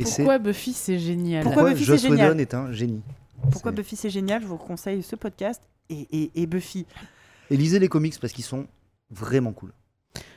Et 0.00 0.04
Pourquoi 0.04 0.38
Buffy 0.38 0.72
c'est 0.72 0.98
génial 0.98 1.44
Pourquoi 1.44 1.62
pourquoi 1.62 1.74
Buffy, 1.74 1.84
Joss 1.84 2.00
c'est 2.00 2.08
génial 2.08 2.30
Whedon 2.30 2.38
est 2.40 2.54
un 2.54 2.72
génie. 2.72 3.02
Pourquoi 3.52 3.70
Buffy 3.70 3.94
c'est 3.94 4.10
génial, 4.10 4.42
je 4.42 4.46
vous 4.48 4.56
conseille 4.56 5.02
ce 5.04 5.14
podcast 5.14 5.62
et, 5.88 6.08
et- 6.10 6.30
et 6.42 6.46
Buffy. 6.46 6.84
Et 7.50 7.56
lisez 7.56 7.78
les 7.78 7.88
comics 7.88 8.18
parce 8.20 8.32
qu'ils 8.32 8.44
sont 8.44 8.66
vraiment 9.10 9.52
cool. 9.52 9.72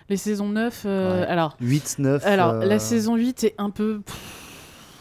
Les 0.09 0.17
saisons 0.17 0.49
9, 0.49 0.83
euh, 0.85 1.21
Ouais. 1.21 1.27
alors, 1.27 1.57
8, 1.59 1.95
9. 1.99 2.25
alors 2.25 2.51
euh, 2.51 2.65
la 2.65 2.79
saison 2.79 3.15
8 3.15 3.43
est 3.45 3.55
un 3.57 3.69
peu. 3.71 4.01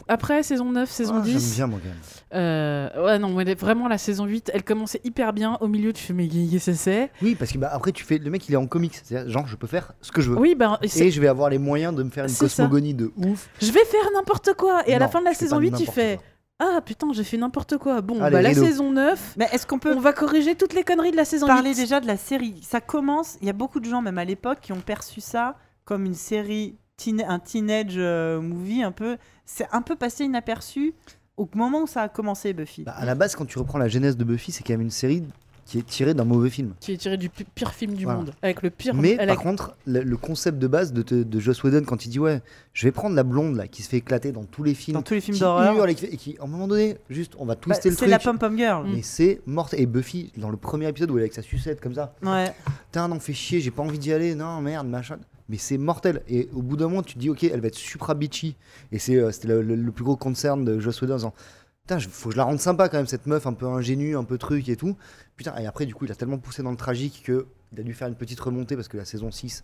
Après, 0.09 0.43
saison 0.43 0.71
9, 0.71 0.89
saison 0.91 1.15
ah, 1.19 1.23
J'aime 1.25 1.35
10. 1.37 1.55
bien, 1.57 1.67
moi, 1.67 1.81
quand 1.83 1.89
même. 1.89 2.41
euh, 2.43 3.05
ouais, 3.05 3.19
non, 3.19 3.31
mais 3.35 3.55
vraiment, 3.55 3.89
la 3.89 3.99
saison 3.99 4.25
8, 4.25 4.51
elle 4.55 4.63
commençait 4.63 5.01
hyper 5.05 5.33
bien. 5.33 5.59
Au 5.61 5.69
milieu, 5.69 5.93
tu 5.93 6.03
fais, 6.03 6.13
mais 6.13 6.29
qu'est-ce 6.29 6.71
que 6.71 6.77
c'est 6.77 7.11
Oui, 7.23 7.35
parce 7.35 7.51
que 7.51 7.59
bah, 7.59 7.71
après, 7.73 7.93
tu 7.93 8.05
fais. 8.05 8.19
Le 8.19 8.31
mec, 8.31 8.49
il 8.49 8.53
est 8.55 8.57
en 8.57 8.67
comics. 8.67 8.95
C'est-à-dire, 9.03 9.29
genre, 9.31 9.47
je 9.49 9.57
peux 9.57 9.67
faire 9.67 9.93
ce 10.01 10.13
que 10.13 10.21
je 10.21 10.31
veux. 10.31 10.39
Oui, 10.39 10.57
c'est- 10.87 11.07
Et 11.07 11.11
je 11.11 11.21
vais 11.21 11.29
avoir 11.29 11.51
les 11.51 11.59
moyens 11.59 11.95
de 11.95 12.03
me 12.03 12.11
faire 12.11 12.25
une 12.25 12.29
C'est 12.31 12.49
ça. 12.49 12.63
cosmogonie 12.65 12.95
de 12.95 13.11
ouf. 13.17 13.49
je 13.61 13.73
vais 13.73 13.85
faire 13.85 14.09
n'importe 14.15 14.55
quoi. 14.55 14.83
Et 14.89 14.95
à 14.95 14.99
la 14.99 15.09
fin 15.09 15.19
de 15.21 15.25
la 15.25 15.31
tu 15.33 15.39
fais 15.39 15.45
saison 15.47 15.57
pas 15.57 15.63
8, 15.63 15.67
il 15.69 15.73
n'importe 15.73 15.91
fait 15.95 16.17
quoi. 16.17 16.25
Ah 16.59 16.81
putain, 16.81 17.09
j'ai 17.13 17.25
fait 17.25 17.37
n'importe 17.37 17.77
quoi. 17.77 18.01
Bon, 18.01 18.19
Allez, 18.23 18.33
bah, 18.37 18.41
la 18.43 18.55
saison 18.55 18.91
9, 18.91 19.35
Mais 19.37 19.47
est-ce 19.53 19.67
qu'on 19.67 19.79
peut 19.79 19.93
on 19.95 20.01
va 20.01 20.13
corriger 20.15 20.55
toutes 20.55 20.73
les 20.73 20.85
conneries 20.85 21.11
de 21.11 21.17
la 21.17 21.27
saison 21.27 21.47
parler 21.47 21.71
8. 21.71 21.77
déjà 21.77 22.01
de 22.01 22.07
la 22.07 22.17
série? 22.17 22.63
Ça 22.67 22.81
commence, 22.81 23.37
il 23.43 23.47
y 23.47 23.51
a 23.51 23.53
beaucoup 23.53 23.79
de 23.81 23.85
gens, 23.85 24.01
même 24.01 24.17
à 24.17 24.25
l'époque, 24.25 24.61
qui 24.63 24.73
ont 24.73 24.81
perçu 24.81 25.21
ça 25.21 25.57
comme 25.85 26.07
une 26.07 26.15
série, 26.15 26.79
teen- 26.97 27.23
un 27.29 27.39
teenage 27.41 27.97
euh, 27.99 28.41
movie 28.41 28.83
un 28.83 28.91
peu. 28.93 29.19
C'est 29.47 29.67
un 29.73 29.81
peu 29.83 29.97
passé 29.97 30.25
inaperçu 30.25 30.93
au 31.37 31.49
moment 31.55 31.83
où 31.83 31.87
ça 31.87 32.03
a 32.03 32.09
commencé, 32.09 32.53
Buffy. 32.53 32.83
Bah, 32.83 32.93
à 32.97 33.05
la 33.05 33.15
base, 33.15 33.35
quand 33.37 33.47
tu 33.47 33.59
reprends 33.59 33.79
la 33.79 33.89
genèse 33.89 34.17
de 34.17 34.25
Buffy, 34.25 34.53
c'est 34.53 34.63
quand 34.65 34.73
même 34.75 34.81
une 34.83 34.91
série 34.91 35.23
qui 35.67 35.79
est 35.79 35.87
tirée 35.87 36.15
d'un 36.15 36.25
mauvais 36.25 36.49
film. 36.49 36.75
Qui 36.79 36.93
est 36.93 36.97
tiré 36.97 37.17
du 37.17 37.29
pi- 37.29 37.45
pire 37.55 37.73
film 37.73 37.95
du 37.95 38.05
Voilà. 38.05 38.21
monde. 38.21 38.33
Avec 38.41 38.63
le 38.63 38.71
pire. 38.71 38.95
Mais 38.95 39.17
par 39.27 39.39
contre, 39.39 39.77
le, 39.85 40.01
le 40.03 40.17
concept 40.17 40.59
de 40.61 40.67
base 40.69 40.93
de, 40.93 41.03
te- 41.03 41.23
de 41.25 41.41
Joss 41.41 41.63
Whedon, 41.65 41.83
quand 41.85 42.07
il 42.07 42.09
dit 42.09 42.21
Ouais, 42.21 42.41
je 42.73 42.87
vais 42.87 42.93
prendre 42.93 43.17
la 43.17 43.25
blonde 43.25 43.57
là 43.57 43.67
qui 43.67 43.83
se 43.83 43.89
fait 43.89 43.97
éclater 43.97 44.31
dans 44.31 44.45
tous 44.45 44.63
les 44.63 44.75
films, 44.75 44.95
Dans 44.97 45.03
tous 45.03 45.15
les 45.15 45.21
films 45.21 45.39
d'horreur. 45.39 45.89
et 45.89 45.95
qui, 45.97 46.07
fait- 46.07 46.15
et 46.15 46.17
qui, 46.17 46.37
à 46.41 46.45
un 46.45 46.47
moment 46.47 46.69
donné, 46.69 46.99
juste, 47.11 47.35
on 47.39 47.45
va 47.47 47.55
Bah, 47.55 47.61
twister 47.61 47.89
le 47.89 47.95
c'est 47.97 48.03
truc. 48.03 48.11
la 48.11 48.19
pom-pom 48.21 48.57
girl. 48.57 48.87
Mais 48.89 49.03
c'est 49.03 49.41
mortel. 49.47 49.81
Et 49.81 49.87
Buffy, 49.87 50.31
dans 50.37 50.51
le 50.51 50.57
premier 50.57 50.89
épisode 50.89 51.11
où 51.11 51.15
elle 51.15 51.23
est 51.23 51.25
avec 51.25 51.35
sa 51.35 51.43
sucette 51.43 51.81
comme 51.81 51.95
ça, 51.95 52.15
Ouais. 52.23 52.53
putain, 52.87 53.09
non, 53.09 53.19
fais 53.19 53.33
chier, 53.33 53.61
j'ai 53.61 53.73
pas 53.73 53.83
envie 53.83 53.99
d'y 53.99 54.13
aller, 54.13 54.37
non, 54.37 54.61
merde, 54.61 54.87
machin. 54.87 55.19
Mais 55.49 55.59
c'est 55.59 55.79
mortel. 55.79 56.23
Et 56.29 56.49
au 56.53 56.63
bout 56.63 56.77
d'un 56.77 56.89
moment, 56.89 57.03
tu 57.03 57.15
te 57.15 57.19
dis, 57.19 57.31
ok, 57.31 57.45
elle 57.45 57.61
va 57.61 57.69
être 57.69 57.75
supra 57.77 58.15
bitchy. 58.15 58.57
Et 58.93 58.99
c'est, 58.99 59.17
euh, 59.17 59.31
c'était 59.31 59.49
le, 59.49 59.63
le- 59.63 59.77
le 59.77 59.93
plus 59.93 60.05
gros 60.05 60.17
concern 60.17 60.65
de 60.65 60.79
Joss 60.81 61.01
Whedon 61.03 61.15
en 61.15 61.17
disant, 61.19 61.35
putain, 61.83 62.01
faut 62.01 62.29
que 62.31 62.33
je 62.35 62.39
la 62.39 62.45
rende 62.45 62.59
sympa 62.59 62.89
quand 62.89 62.97
même, 62.97 63.07
cette 63.07 63.27
meuf 63.27 63.47
un 63.47 63.53
peu 63.53 63.67
ingénue, 63.67 64.17
un 64.17 64.25
peu 64.25 64.39
truc 64.39 64.69
et 64.69 64.77
tout. 64.77 64.97
Putain, 65.37 65.57
et 65.59 65.67
après, 65.67 65.87
du 65.87 65.95
coup, 65.95 66.05
il 66.05 66.13
a 66.13 66.17
tellement 66.17 66.39
poussé 66.39 66.63
dans 66.63 66.71
le 66.73 66.77
tragique 66.77 67.23
que 67.25 67.47
il 67.73 67.81
a 67.81 67.83
dû 67.83 67.95
faire 67.95 68.09
une 68.09 68.15
petite 68.17 68.41
remontée 68.41 68.75
parce 68.77 68.89
que 68.89 68.97
la 68.97 69.05
saison 69.05 69.31
6, 69.31 69.63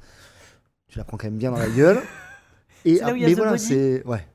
tu 0.89 0.99
la 0.99 1.05
prends 1.05 1.17
quand 1.17 1.27
même 1.27 1.39
bien 1.39 1.51
dans 1.51 1.59
la 1.59 1.69
gueule. 1.69 2.01
Et, 2.85 2.97
C'est 2.97 3.05
là 3.05 3.13
où 3.13 3.17
il 3.17 3.23
y 3.23 3.25
a 3.25 3.29
mais 3.29 3.35
The 3.35 3.37
voilà, 3.37 3.53
Body. 3.53 3.65
c'est. 3.65 4.03
Ouais. 4.07 4.27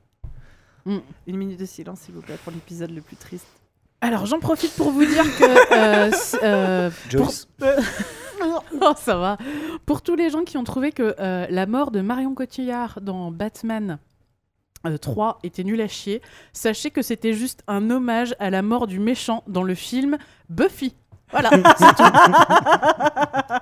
Une 1.26 1.36
minute 1.36 1.60
de 1.60 1.66
silence, 1.66 2.00
s'il 2.00 2.14
vous 2.14 2.22
plaît, 2.22 2.38
pour 2.42 2.50
l'épisode 2.52 2.90
le 2.90 3.02
plus 3.02 3.16
triste. 3.16 3.46
Alors, 4.00 4.24
j'en 4.26 4.38
profite 4.40 4.72
pour 4.74 4.90
vous 4.90 5.04
dire 5.04 5.24
que. 5.36 5.74
euh, 5.74 6.10
euh, 6.42 6.90
Joyce. 7.10 7.46
Oh, 8.80 8.92
ça 8.96 9.16
va. 9.16 9.36
Pour 9.86 10.02
tous 10.02 10.14
les 10.16 10.30
gens 10.30 10.44
qui 10.44 10.56
ont 10.56 10.64
trouvé 10.64 10.92
que 10.92 11.14
euh, 11.18 11.46
la 11.50 11.66
mort 11.66 11.90
de 11.90 12.00
Marion 12.00 12.34
Cotillard 12.34 13.00
dans 13.00 13.30
Batman 13.30 13.98
euh, 14.86 14.96
3 14.96 15.40
était 15.42 15.64
nulle 15.64 15.80
à 15.80 15.88
chier, 15.88 16.22
sachez 16.52 16.90
que 16.90 17.02
c'était 17.02 17.32
juste 17.32 17.62
un 17.66 17.90
hommage 17.90 18.34
à 18.38 18.50
la 18.50 18.62
mort 18.62 18.86
du 18.86 19.00
méchant 19.00 19.42
dans 19.46 19.62
le 19.62 19.74
film 19.74 20.18
Buffy. 20.48 20.94
Voilà, 21.30 21.50
c'est 21.78 21.94
tout. 21.94 22.02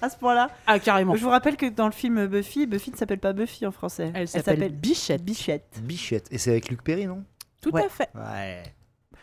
À 0.00 0.08
ce 0.08 0.16
point-là, 0.16 0.48
Ah, 0.66 0.78
carrément. 0.78 1.14
je 1.14 1.22
vous 1.22 1.30
rappelle 1.30 1.56
que 1.56 1.66
dans 1.66 1.86
le 1.86 1.92
film 1.92 2.26
Buffy, 2.26 2.66
Buffy 2.66 2.90
ne 2.92 2.96
s'appelle 2.96 3.18
pas 3.18 3.32
Buffy 3.32 3.66
en 3.66 3.72
français. 3.72 4.10
Elle 4.14 4.28
s'appelle 4.28 4.72
Bichette. 4.72 5.24
Bichette. 5.24 5.78
Bichette. 5.82 6.28
Et 6.30 6.38
c'est 6.38 6.50
avec 6.50 6.68
Luc 6.70 6.82
Perry, 6.82 7.06
non? 7.06 7.24
Tout 7.60 7.70
Ouais. 7.70 7.84
à 7.84 7.88
fait. 7.88 8.08
Ouais. 8.14 8.62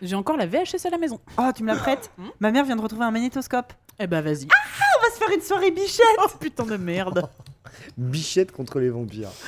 J'ai 0.02 0.16
encore 0.16 0.38
la 0.38 0.46
VHS 0.46 0.86
à 0.86 0.90
la 0.90 0.98
maison. 0.98 1.20
Oh, 1.38 1.50
tu 1.56 1.64
me 1.64 1.68
la 1.68 1.76
prêtes 1.76 2.12
Hmm 2.18 2.28
Ma 2.40 2.52
mère 2.52 2.66
vient 2.66 2.76
de 2.76 2.82
retrouver 2.82 3.06
un 3.06 3.12
magnétoscope. 3.12 3.74
Eh 4.00 4.08
bah, 4.08 4.22
vas-y. 4.22 4.46
On 4.46 5.02
va 5.02 5.14
se 5.14 5.18
faire 5.20 5.30
une 5.34 5.42
soirée 5.42 5.72
Bichette 5.72 6.06
Oh 6.20 6.28
putain 6.40 6.66
de 6.66 6.78
merde. 6.78 7.28
Bichette 7.98 8.52
contre 8.52 8.80
les 8.80 8.90
vampires. 8.90 9.30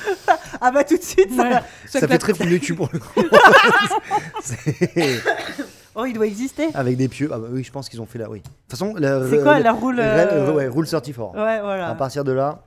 Ah 0.60 0.70
bah 0.72 0.82
tout 0.82 0.96
de 0.96 1.02
suite 1.02 1.30
ça 1.36 1.42
Ouais. 1.42 1.50
va. 1.50 1.62
Ça, 1.86 2.08
fait 2.08 2.18
très 2.18 2.34
film 2.34 2.50
de 2.50 2.56
cul 2.58 2.74
pour 2.74 2.88
le 2.92 2.98
coup. 2.98 3.20
C'est- 4.42 5.22
Oh, 5.94 6.04
il 6.06 6.12
doit 6.14 6.26
exister. 6.26 6.68
Avec 6.74 6.96
des 6.96 7.08
pieux. 7.08 7.28
Ah 7.32 7.38
bah 7.38 7.48
oui, 7.50 7.64
je 7.64 7.70
pense 7.72 7.88
qu'ils 7.88 8.00
ont 8.00 8.06
fait 8.06 8.18
là, 8.18 8.28
oui. 8.30 8.38
De 8.38 8.44
toute 8.44 8.52
façon, 8.70 8.94
la, 8.96 9.28
C'est 9.28 9.42
quoi 9.42 9.54
la- 9.54 9.60
la 9.60 9.72
roule 9.72 9.96
la- 9.96 10.32
euh, 10.32 10.52
ouais, 10.52 10.68
Rule 10.68 10.86
34. 10.86 11.34
Ouais, 11.34 11.60
voilà. 11.60 11.88
À 11.88 11.94
partir 11.94 12.22
de 12.24 12.30
là, 12.32 12.62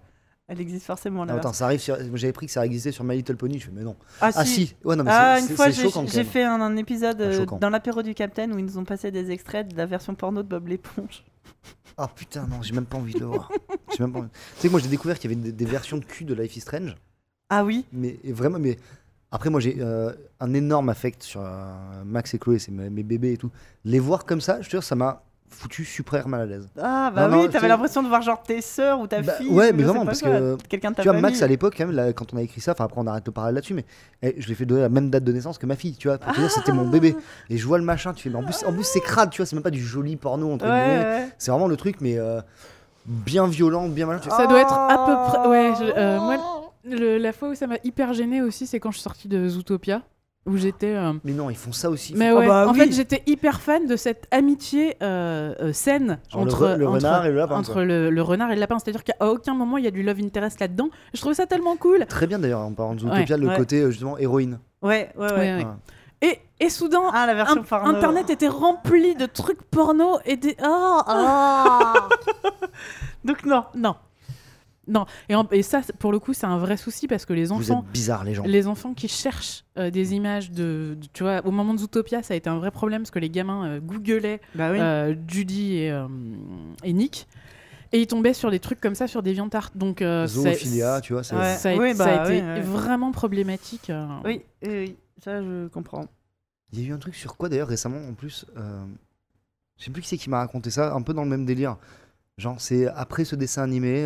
Elle 0.52 0.60
existe 0.60 0.86
forcément 0.86 1.23
là. 1.23 1.36
attends, 1.36 1.53
ça 1.53 1.64
arrive 1.64 1.80
sur... 1.80 1.95
J'avais 2.14 2.34
pris 2.34 2.45
que 2.48 2.52
ça 2.52 2.65
existait 2.65 2.91
sur 2.91 3.06
My 3.06 3.15
Little 3.15 3.38
Pony, 3.38 3.57
je 3.57 3.68
fais 3.68 3.72
mais 3.73 3.84
non. 3.84 3.95
Ah, 4.19 4.32
Ah 4.36 4.44
si, 4.44 4.76
ouais 4.84 4.98
non 4.98 5.06
mais 5.06 5.11
Ah, 5.14 5.40
une 5.40 5.48
fois, 5.48 5.69
j'ai 5.69 6.23
fait 6.26 6.44
un, 6.44 6.60
un 6.60 6.76
épisode 6.76 7.22
Ah, 7.22 7.23
euh, 7.23 7.45
dans 7.45 7.69
l'apéro 7.69 8.03
du 8.03 8.14
Capitaine 8.14 8.52
où 8.52 8.60
ils 8.60 8.65
nous 8.65 8.78
ont 8.78 8.84
passé 8.84 9.11
des 9.11 9.32
extraits 9.32 9.69
de 9.69 9.78
la 9.78 9.86
version 9.86 10.14
porno 10.14 10.44
de 10.44 10.48
Bob 10.49 10.68
l'éponge. 10.68 11.23
Ah 11.98 12.10
putain 12.14 12.48
non, 12.48 12.61
j'ai 12.61 12.73
même 12.73 12.86
pas 12.86 12.98
envie 12.98 13.14
de 13.14 13.19
le 13.19 13.28
voir. 13.28 13.49
J'ai 13.95 14.03
même 14.03 14.11
pas 14.11 14.19
envie. 14.19 14.30
Tu 14.30 14.61
sais 14.61 14.68
que 14.68 14.72
moi 14.73 14.82
j'ai 14.82 14.90
découvert 14.90 15.18
qu'il 15.18 15.32
y 15.32 15.34
avait 15.34 15.41
des, 15.41 15.52
des 15.53 15.65
versions 15.65 15.98
de 15.98 16.03
cul 16.03 16.26
de 16.26 16.34
Life 16.34 16.57
is 16.57 16.61
Strange, 16.61 16.95
Ah 17.49 17.64
oui 17.64 17.86
mais 17.94 18.19
vraiment 18.26 18.60
mais 18.60 18.78
après 19.32 19.49
moi 19.49 19.61
j'ai 19.61 19.78
euh, 19.80 20.11
un 20.41 20.53
énorme 20.53 20.90
affect 20.90 21.23
sur 21.23 21.41
euh, 21.41 22.03
Max 22.06 22.34
et 22.34 22.40
Chloé, 22.40 22.60
c'est 22.60 22.72
mes, 22.72 22.90
mes 22.90 23.03
bébés 23.03 23.34
et 23.34 23.38
tout. 23.38 23.52
Les 23.86 23.99
voir 23.99 24.26
comme 24.26 24.41
ça, 24.41 24.61
je 24.61 24.68
te 24.68 24.72
jure 24.72 24.84
ça 24.84 24.95
m'a 24.95 25.23
foutu 25.52 25.86
super 25.86 26.28
mal 26.28 26.41
à 26.41 26.45
l'aise. 26.45 26.69
Ah 26.82 27.11
bah 27.14 27.28
Non, 27.28 27.38
non, 27.38 27.44
oui, 27.44 27.49
t'avais 27.49 27.68
l'impression 27.68 28.02
de 28.02 28.07
voir 28.07 28.22
genre 28.22 28.41
tes 28.41 28.61
sœurs 28.61 28.99
ou 28.99 29.07
ta 29.07 29.22
Bah, 29.22 29.34
fille. 29.34 29.48
ouais, 29.49 29.72
ou 29.72 29.76
mais 29.76 29.84
vraiment, 29.84 30.06
parce 30.06 30.22
quoi, 30.22 30.32
que, 30.32 30.57
quelqu'un 30.68 30.91
de 30.91 30.95
ta 30.95 31.02
Tu 31.03 31.07
vois, 31.07 31.14
famille. 31.18 31.32
Max 31.32 31.41
à 31.44 31.48
l'époque, 31.48 31.76
quand, 31.78 31.86
même, 31.86 31.95
là, 31.95 32.14
quand 32.14 32.34
on 32.34 32.38
a 32.38 32.41
écrit 32.41 32.61
ça, 32.61 32.72
enfin 32.72 32.86
après 32.86 32.99
on 32.99 33.06
arrête 33.07 33.26
de 33.26 33.32
parler 33.32 33.53
là-dessus, 33.53 33.73
mais 33.73 33.86
eh, 34.23 34.34
je 34.38 34.45
lui 34.45 34.53
ai 34.53 34.56
fait 34.56 34.65
donner 34.65 34.82
la 34.82 34.90
même 34.90 35.10
date 35.10 35.23
de 35.23 35.32
naissance 35.32 35.57
que 35.57 35.65
ma 35.65 35.76
fille, 35.76 35.95
tu 35.95 36.07
vois. 36.07 36.18
Pour 36.18 36.34
te 36.34 36.40
dire, 36.40 36.49
c'était 36.49 36.72
mon 36.72 36.88
bébé. 36.90 37.15
Et 37.49 37.57
je 37.57 37.65
vois 37.68 37.78
le 37.78 37.84
machin, 37.84 38.14
tu 38.14 38.23
fais, 38.23 38.30
mais 38.30 38.38
en 38.38 38.44
plus, 38.44 38.64
en 38.65 38.73
plus 38.73 38.84
c'est 38.84 39.02
crade, 39.02 39.30
tu 39.30 39.38
vois, 39.41 39.45
c'est 39.45 39.56
même 39.56 39.64
pas 39.64 39.69
du 39.72 39.82
joli 39.84 40.15
porno, 40.15 40.52
entre 40.52 40.65
Ouais, 40.65 40.72
guillemets. 40.72 41.03
ouais. 41.06 41.30
C'est 41.38 41.52
vraiment 41.52 41.68
le 41.68 41.78
truc, 41.78 41.98
mais 42.02 42.18
euh, 42.18 42.41
bien 43.06 43.48
violent, 43.48 43.88
bien 43.90 44.06
malin. 44.06 44.22
Ça 44.22 44.48
doit 44.48 44.61
être 44.61 44.73
à 44.73 45.06
peu 45.06 45.32
près. 45.40 45.48
Ouais, 45.48 45.73
je- 45.80 45.94
euh, 45.98 46.19
moi, 46.19 46.38
le- 46.86 47.18
la 47.18 47.34
fois 47.34 47.49
où 47.49 47.56
ça 47.56 47.68
m'a 47.68 47.76
hyper 47.84 48.14
gêné 48.14 48.41
aussi, 48.41 48.65
c'est 48.68 48.80
quand 48.80 48.91
je 48.91 48.98
suis 48.98 49.03
sortie 49.03 49.28
de 49.28 49.48
Zootopia, 49.48 50.02
où 50.47 50.57
j'étais. 50.57 50.95
euh, 50.95 51.13
Mais 51.23 51.34
non, 51.34 51.49
ils 51.49 51.55
font 51.55 51.72
ça 51.72 51.89
aussi. 51.89 52.13
Mais 52.15 52.30
Ah 52.30 52.35
bah 52.47 52.68
en 52.68 52.72
oui. 52.73 52.80
fait, 52.80 52.91
j'étais 52.91 53.22
hyper 53.27 53.61
fan 53.61 53.85
de 53.88 53.95
cette 53.95 54.27
amitié 54.31 54.95
euh, 55.03 55.53
euh, 55.61 55.73
saine 55.73 56.19
Genre 56.30 56.43
le 56.45 56.51
entre, 56.51 56.65
re- 56.68 56.76
le 56.77 56.88
entre- 56.88 56.95
renard 56.95 57.26
et 57.26 57.30
le 57.30 57.35
lapin, 57.38 57.55
entre 57.57 57.81
le, 57.84 58.09
le 58.09 58.22
renard 58.22 58.51
et 58.51 58.55
le 58.55 58.59
lapin. 58.61 58.80
C'est-à-dire 58.80 59.03
qu'à 59.03 59.15
aucun 59.27 59.53
moment 59.53 59.77
il 59.77 59.84
y 59.84 59.88
a 59.88 59.91
du 59.91 60.01
love 60.03 60.19
interest 60.19 60.59
là-dedans. 60.59 60.89
Je 61.13 61.19
trouvais 61.19 61.35
ça 61.35 61.45
tellement 61.45 61.76
cool. 61.77 62.05
Très 62.07 62.27
bien 62.27 62.39
d'ailleurs, 62.39 62.61
en 62.61 62.73
parlant 62.73 62.95
de 62.95 62.99
Zootopia, 63.01 63.38
le 63.38 63.47
ouais. 63.47 63.57
côté 63.57 63.85
justement 63.91 64.18
héroïne. 64.18 64.59
Ouais, 64.81 65.11
ouais, 65.15 65.26
ouais. 65.26 65.31
Ouais, 65.31 65.38
ouais. 65.38 65.53
Voilà. 65.63 65.77
Et, 66.23 66.39
et 66.59 66.69
soudain, 66.69 67.01
Ah, 67.13 67.26
la 67.26 67.34
version 67.34 67.61
in- 67.61 67.63
porno. 67.63 67.89
Internet 67.89 68.30
était 68.30 68.47
rempli 68.47 69.15
de 69.15 69.26
trucs 69.26 69.61
porno 69.63 70.19
et 70.26 70.38
des. 70.38 70.55
Oh, 70.63 70.99
oh. 71.07 71.93
Donc 73.26 73.45
non. 73.45 73.63
non. 73.76 73.95
Non. 74.91 75.05
Et, 75.30 75.35
en- 75.35 75.47
et 75.51 75.63
ça, 75.63 75.81
pour 75.99 76.11
le 76.11 76.19
coup, 76.19 76.34
c'est 76.34 76.45
un 76.45 76.57
vrai 76.57 76.76
souci 76.77 77.07
parce 77.07 77.26
que 77.26 77.34
les 77.34 77.45
Vous 77.45 77.53
enfants. 77.53 77.84
êtes 77.88 77.91
bizarres, 77.93 78.23
les 78.23 78.34
gens. 78.34 78.43
Les 78.45 78.68
enfants 78.68 78.93
qui 78.93 79.07
cherchent 79.07 79.63
euh, 79.77 79.89
des 79.89 80.13
images 80.13 80.51
de, 80.51 80.97
de- 80.99 81.07
Tu 81.13 81.23
vois, 81.23 81.41
au 81.45 81.51
moment 81.51 81.73
de 81.73 81.80
Zootopia, 81.80 82.22
ça 82.23 82.34
a 82.34 82.38
été 82.38 82.49
un 82.49 82.57
vrai 82.57 82.72
problème 82.72 83.01
parce 83.03 83.11
que 83.11 83.19
les 83.19 83.30
gamins 83.30 83.65
euh, 83.65 83.80
googlaient 83.80 84.41
Bah 84.55 84.72
oui. 84.72 84.80
euh, 84.80 85.15
Judy 85.27 85.77
et, 85.77 85.91
euh, 85.91 86.07
et 86.84 86.93
Nick. 86.93 87.27
Et 87.93 87.99
ils 88.01 88.07
tombaient 88.07 88.34
sur 88.34 88.51
des 88.51 88.59
trucs 88.59 88.80
comme 88.80 88.95
ça 88.95 89.07
sur 89.07 89.22
des 89.23 89.34
viandarts. 89.34 89.72
Donc, 89.76 90.01
euh, 90.01 90.26
ça- 90.27 90.34
Zoophilia, 90.53 91.01
tu 91.01 91.13
vois, 91.13 91.23
c'est. 91.23 91.35
Ouais. 91.35 91.55
ça, 91.55 91.69
a, 91.72 91.76
Oui, 91.76 91.95
ça 91.95 92.03
a 92.05 92.18
bah 92.18 92.23
été 92.34 92.41
oui, 92.41 92.47
ouais. 92.47 92.61
vraiment 92.61 93.11
problématique. 93.11 93.89
euh. 93.89 94.05
Oui, 94.26 94.43
ça 95.23 95.41
je 95.41 95.68
comprends. 95.68 96.05
Il 96.73 96.80
y 96.81 96.85
a 96.85 96.89
eu 96.89 96.93
un 96.93 96.97
truc 96.99 97.15
sur 97.15 97.35
quoi 97.35 97.49
d'ailleurs 97.49 97.68
récemment 97.68 97.99
en 98.09 98.13
plus 98.13 98.45
euh, 98.57 98.84
Je 99.77 99.84
sais 99.85 99.91
plus 99.91 100.01
qui 100.01 100.07
c'est 100.07 100.18
qui 100.18 100.30
m'a 100.30 100.39
raconté 100.39 100.69
ça, 100.69 100.93
un 100.93 101.01
peu 101.01 101.13
dans 101.13 101.23
le 101.23 101.30
même 101.30 101.45
délire. 101.45 101.76
Genre, 102.38 102.59
c'est 102.61 102.88
après 102.88 103.26
ce 103.26 103.35
dessin 103.35 103.61
animé. 103.63 104.05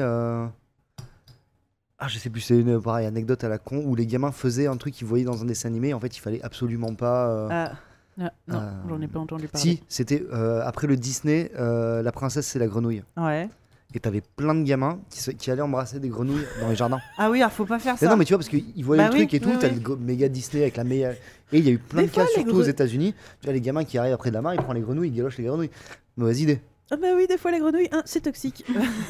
Ah, 1.98 2.08
je 2.10 2.18
sais 2.20 2.30
plus, 2.30 2.42
c'est 2.42 2.60
une 2.60 2.82
pareil, 2.82 3.06
anecdote 3.08 3.44
à 3.46 3.50
la 3.50 3.58
con 3.58 3.78
où 3.86 3.96
les 3.96 4.06
gamins 4.06 4.32
faisaient 4.34 4.68
un 4.68 4.76
truc 4.76 4.94
qu'ils 4.94 5.08
voyaient 5.08 5.24
dans 5.24 5.42
un 5.42 5.46
dessin 5.46 5.70
animé. 5.70 5.94
En 5.94 6.00
fait, 6.00 6.16
il 6.18 6.20
fallait 6.20 6.42
absolument 6.44 6.94
pas. 6.94 7.30
euh, 7.30 7.48
Ah, 7.52 7.72
Ah, 8.20 8.32
non, 8.48 8.58
Euh, 8.60 8.72
j'en 8.90 9.02
ai 9.02 9.08
pas 9.08 9.20
entendu 9.20 9.48
parler. 9.50 9.62
Si, 9.76 9.84
c'était 9.90 10.26
euh, 10.32 10.62
après 10.66 10.88
le 10.88 10.96
Disney, 10.96 11.52
euh, 11.60 12.02
La 12.02 12.12
princesse 12.14 12.48
c'est 12.48 12.60
la 12.60 12.68
grenouille. 12.68 13.04
ouais. 13.18 13.50
Et 13.94 14.00
t'avais 14.00 14.22
plein 14.22 14.54
de 14.56 14.64
gamins 14.64 15.00
qui, 15.10 15.20
se- 15.22 15.32
qui 15.32 15.52
allaient 15.52 15.62
embrasser 15.62 16.00
des 16.02 16.10
grenouilles 16.10 16.46
dans 16.60 16.68
les 16.68 16.76
jardins. 16.76 17.00
Ah 17.18 17.30
oui, 17.32 17.40
alors 17.42 17.52
faut 17.54 17.66
pas 17.66 17.80
faire 17.80 17.94
Mais 17.94 18.00
ça. 18.00 18.10
non, 18.10 18.18
mais 18.18 18.26
tu 18.26 18.34
vois, 18.34 18.40
parce 18.40 18.50
qu'ils 18.50 18.84
voyaient 18.84 19.04
Bah 19.04 19.10
le 19.10 19.16
truc 19.16 19.30
oui, 19.32 19.38
et 19.38 19.40
tout, 19.40 19.50
oui, 19.50 19.56
t'as 19.60 19.70
oui. 19.70 19.76
le 19.76 19.80
go- 19.80 19.96
méga 19.96 20.28
Disney 20.28 20.64
avec 20.64 20.76
la 20.76 20.84
meilleure. 20.84 21.14
Et 21.54 21.60
il 21.60 21.66
y 21.66 21.70
a 21.70 21.72
eu 21.72 21.78
plein 21.78 22.02
Des 22.02 22.08
de 22.08 22.12
cas, 22.12 22.22
fois, 22.26 22.30
les 22.36 22.44
surtout 22.44 22.58
aux 22.58 22.64
gre- 22.64 22.70
États-Unis. 22.70 23.14
Tu 23.40 23.46
vois, 23.46 23.54
les 23.54 23.62
gamins 23.62 23.86
qui 23.86 23.98
arrivent 23.98 24.14
après 24.14 24.32
de 24.32 24.34
la 24.36 24.42
mare, 24.42 24.54
ils 24.54 24.62
prennent 24.62 24.76
les 24.76 24.82
grenouilles, 24.82 25.10
ils 25.10 25.16
galochent 25.16 25.38
les 25.38 25.46
grenouilles. 25.46 25.70
Mauvaise 26.18 26.42
idée. 26.42 26.60
Ah 26.92 26.98
bah 26.98 27.08
oui, 27.16 27.26
des 27.28 27.38
fois 27.38 27.52
les 27.52 27.60
grenouilles, 27.60 27.88
hein, 27.94 28.02
c'est 28.06 28.22
toxique. 28.22 28.66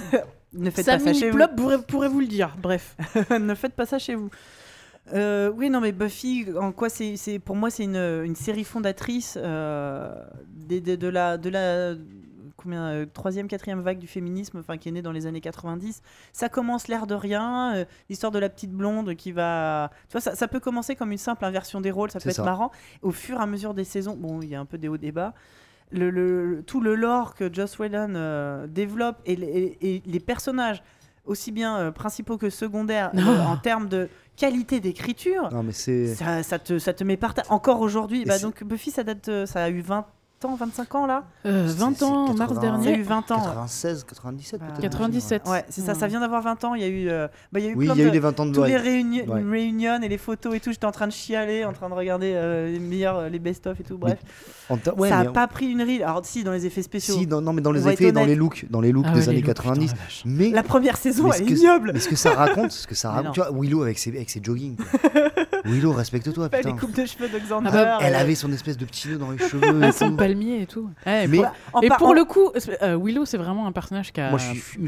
ne 0.57 0.69
faites 0.69 0.85
pas 0.85 0.99
ça 0.99 1.13
chez 1.13 1.29
vous. 1.29 1.37
Pourrait, 1.55 1.81
pourrait 1.81 2.09
vous 2.09 2.19
le 2.21 2.27
dire. 2.27 2.55
Bref. 2.61 2.95
ne 3.29 3.55
faites 3.55 3.73
pas 3.73 3.85
ça 3.85 3.99
chez 3.99 4.15
vous. 4.15 4.29
Euh, 5.13 5.51
oui, 5.55 5.69
non, 5.69 5.81
mais 5.81 5.91
Buffy, 5.91 6.47
en 6.59 6.71
quoi 6.71 6.89
c'est, 6.89 7.39
pour 7.43 7.55
moi, 7.55 7.69
c'est 7.69 7.83
une, 7.83 7.95
une 7.95 8.35
série 8.35 8.63
fondatrice 8.63 9.37
euh, 9.39 10.13
de, 10.67 11.07
la, 11.07 11.37
de 11.37 11.49
la 11.49 11.95
combien, 12.65 12.85
euh, 12.87 13.05
troisième, 13.05 13.47
quatrième 13.47 13.81
vague 13.81 13.99
du 13.99 14.07
féminisme, 14.07 14.59
enfin 14.59 14.77
qui 14.77 14.89
est 14.89 14.91
née 14.91 15.01
dans 15.01 15.11
les 15.11 15.27
années 15.27 15.41
90. 15.41 16.01
Ça 16.33 16.49
commence 16.49 16.87
l'air 16.87 17.07
de 17.07 17.13
rien, 17.13 17.75
euh, 17.75 17.85
l'histoire 18.09 18.31
de 18.31 18.39
la 18.39 18.49
petite 18.49 18.71
blonde 18.71 19.15
qui 19.15 19.31
va, 19.31 19.91
tu 20.09 20.13
vois, 20.13 20.21
ça, 20.21 20.35
ça 20.35 20.47
peut 20.47 20.59
commencer 20.59 20.95
comme 20.95 21.11
une 21.11 21.17
simple 21.17 21.45
inversion 21.45 21.81
des 21.81 21.91
rôles, 21.91 22.11
ça 22.11 22.19
peut 22.19 22.29
être 22.29 22.35
ça. 22.37 22.43
marrant. 22.43 22.71
Au 23.01 23.11
fur 23.11 23.39
et 23.39 23.43
à 23.43 23.45
mesure 23.45 23.73
des 23.73 23.83
saisons, 23.83 24.15
bon, 24.15 24.41
il 24.41 24.49
y 24.49 24.55
a 24.55 24.59
un 24.59 24.65
peu 24.65 24.77
des 24.77 24.87
hauts 24.87 24.97
débats. 24.97 25.33
Le, 25.91 26.09
le- 26.09 26.63
tout 26.65 26.81
le 26.81 26.95
lore 26.95 27.35
que 27.35 27.53
Joss 27.53 27.77
Whedon 27.79 28.13
euh, 28.15 28.67
développe 28.67 29.17
et, 29.25 29.35
les- 29.35 29.77
et- 29.81 29.95
et 29.95 30.03
les 30.05 30.19
personnages, 30.19 30.83
aussi 31.25 31.51
bien 31.51 31.77
euh, 31.77 31.91
principaux 31.91 32.37
que 32.37 32.49
secondaires, 32.49 33.11
euh, 33.15 33.43
en 33.43 33.57
termes 33.57 33.87
de 33.87 34.09
qualité 34.35 34.79
d'écriture, 34.79 35.49
ça, 36.15 36.43
ça 36.43 36.59
te, 36.59 36.77
ça 36.79 36.93
te 36.93 37.03
met 37.03 37.17
par 37.17 37.33
terre. 37.33 37.45
Encore 37.49 37.81
aujourd'hui, 37.81 38.25
bah, 38.25 38.37
donc 38.39 38.63
Buffy, 38.63 38.91
ça 38.91 39.03
date, 39.03 39.45
ça 39.45 39.63
a 39.63 39.69
eu 39.69 39.81
20 39.81 40.05
ans, 40.43 40.55
25 40.55 40.95
ans 40.95 41.05
là 41.05 41.23
Euh, 41.45 41.67
C'est- 41.67 41.75
20 41.77 41.93
c'est 41.97 42.03
ans 42.03 42.25
en 42.25 42.33
80. 42.33 42.37
mars 42.37 42.53
Ça 42.53 42.59
a 42.59 42.61
dernier. 42.61 42.97
eu 42.97 43.03
20 43.03 43.31
ans. 43.31 43.37
ouais. 43.37 43.45
96, 43.45 44.03
97 44.03 44.59
Bah, 44.59 44.65
peut-être. 44.67 44.81
97. 44.81 45.47
Ouais, 45.47 45.63
c'est 45.69 45.81
ça, 45.81 45.93
ça 45.95 46.07
vient 46.07 46.19
d'avoir 46.19 46.41
20 46.41 46.61
ans. 46.65 46.75
Il 46.75 46.81
y 46.81 46.83
a 46.83 46.87
eu, 46.87 47.07
euh, 47.09 47.27
bah, 47.53 47.59
il 47.61 47.65
y 47.65 47.69
a 47.69 47.71
eu 47.71 47.75
Oui, 47.75 47.85
plein 47.85 47.95
il 47.95 47.99
y 47.99 48.01
a 48.01 48.05
de- 48.05 48.09
eu 48.09 48.13
les 48.13 48.19
20 48.19 48.37
ans 48.39 48.45
de 48.45 48.51
tous 48.53 48.63
les 48.63 48.75
réuni- 48.75 49.25
Ouais. 49.27 49.41
réunions 49.41 50.01
et 50.01 50.09
les 50.09 50.17
photos 50.17 50.53
et 50.55 50.59
tout. 50.59 50.71
J'étais 50.71 50.85
en 50.85 50.91
train 50.91 51.07
de 51.07 51.13
chialer, 51.13 51.63
en 51.63 51.71
train 51.71 51.87
de 51.89 51.93
regarder 51.93 52.33
euh, 52.35 52.69
les 52.71 52.79
meilleurs, 52.79 53.17
euh, 53.17 53.29
les 53.29 53.39
best-of 53.39 53.79
et 53.79 53.83
tout. 53.83 53.97
Bref, 53.97 54.17
ouais, 54.69 55.09
ça 55.09 55.21
mais 55.21 55.27
a 55.27 55.31
pas 55.31 55.47
pris 55.47 55.67
une 55.67 55.81
ride. 55.81 56.01
Alors, 56.01 56.21
si, 56.25 56.43
dans 56.43 56.51
les 56.51 56.65
effets 56.65 56.81
spéciaux. 56.83 57.15
Si, 57.15 57.25
dans, 57.27 57.41
non, 57.41 57.53
mais 57.53 57.61
dans 57.61 57.71
les 57.71 57.87
effets 57.87 58.05
et 58.05 58.11
dans 58.11 58.25
les 58.25 58.35
looks, 58.35 58.65
dans 58.69 58.81
les 58.81 58.91
looks 58.91 59.05
Ah 59.07 59.11
des 59.13 59.19
ouais, 59.19 59.23
années 59.29 59.35
les 59.37 59.41
looks, 59.41 59.47
90. 59.55 59.85
putain, 59.91 59.95
la 59.97 60.03
vache. 60.03 60.21
mais, 60.25 60.49
La 60.49 60.63
première 60.63 60.97
saison, 60.97 61.29
mais 61.29 61.35
elle 61.37 61.43
est 61.43 61.45
que- 61.45 61.53
ignoble. 61.59 61.91
mais 61.93 61.99
ce 61.99 62.09
que 62.09 62.15
ça 62.15 62.33
raconte, 62.33 62.71
ce 62.71 62.87
que 62.87 62.95
ça 62.95 63.11
raconte, 63.11 63.33
tu 63.33 63.39
vois, 63.39 63.51
Willow 63.53 63.83
avec 63.83 63.97
ses, 63.99 64.09
avec 64.09 64.29
ses 64.29 64.41
jogging. 64.43 64.75
Willow, 65.65 65.93
respecte-toi, 65.93 66.49
les 66.63 66.73
coupes 66.73 66.95
de 66.95 67.05
cheveux 67.05 67.27
de 67.29 67.39
Xander. 67.39 67.69
Ah 67.71 67.75
bah, 67.85 67.97
Elle 68.01 68.15
avait 68.15 68.35
son 68.35 68.51
espèce 68.51 68.77
de 68.77 68.85
petit 68.85 69.07
nœud 69.09 69.17
dans 69.17 69.31
les 69.31 69.37
cheveux. 69.49 69.61
Ah, 70.25 70.61
et 70.61 70.65
tout. 70.65 70.89
Ouais, 71.05 71.27
Mais- 71.27 71.37
pour- 71.71 71.83
et 71.83 71.87
par- 71.87 71.97
pour 71.97 72.07
en- 72.09 72.13
le 72.13 72.25
coup, 72.25 72.51
euh, 72.81 72.97
Willow, 73.01 73.25
c'est 73.25 73.37
vraiment 73.37 73.67
un 73.67 73.71
personnage 73.71 74.11
qui 74.13 74.21
a 74.21 74.29
Moi, 74.31 74.39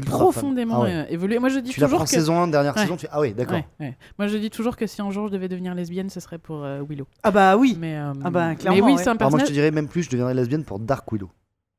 profondément 0.06 0.82
Ah 0.82 0.84
ouais. 0.84 0.92
euh, 0.94 1.04
évolué. 1.10 1.38
Moi, 1.38 1.48
je 1.48 1.58
dis 1.60 1.70
Tu 1.70 1.80
la 1.80 1.86
toujours 1.86 1.98
prends 1.98 2.04
que. 2.04 2.10
saison 2.10 2.40
1, 2.42 2.48
dernière 2.48 2.74
Ouais. 2.74 2.82
saison, 2.82 2.96
tu 2.96 3.06
Ah 3.10 3.20
ouais, 3.20 3.30
d'accord. 3.32 3.56
Ouais, 3.56 3.64
ouais. 3.80 3.96
Moi, 4.18 4.28
je 4.28 4.36
dis 4.38 4.50
toujours 4.50 4.76
que 4.76 4.86
si 4.86 5.00
un 5.02 5.10
jour 5.10 5.28
je 5.28 5.32
devais 5.32 5.48
devenir 5.48 5.74
lesbienne, 5.74 6.10
ce 6.10 6.20
serait 6.20 6.38
pour 6.38 6.64
euh, 6.64 6.82
Willow. 6.88 7.06
Ah 7.22 7.30
bah 7.30 7.56
oui. 7.56 7.76
Mais, 7.80 7.96
euh, 7.96 8.12
Ah 8.24 8.30
bah, 8.30 8.48
mais 8.48 8.56
clairement, 8.56 8.86
oui, 8.86 8.92
ouais. 8.94 9.02
c'est 9.02 9.08
un 9.08 9.12
Alors 9.16 9.30
moi, 9.30 9.38
je 9.38 9.44
personnage. 9.44 9.48
te 9.48 9.52
dirais 9.52 9.70
même 9.70 9.88
plus, 9.88 10.02
je 10.04 10.10
deviendrais 10.10 10.34
lesbienne 10.34 10.64
pour 10.64 10.78
Dark 10.78 11.10
Willow. 11.12 11.30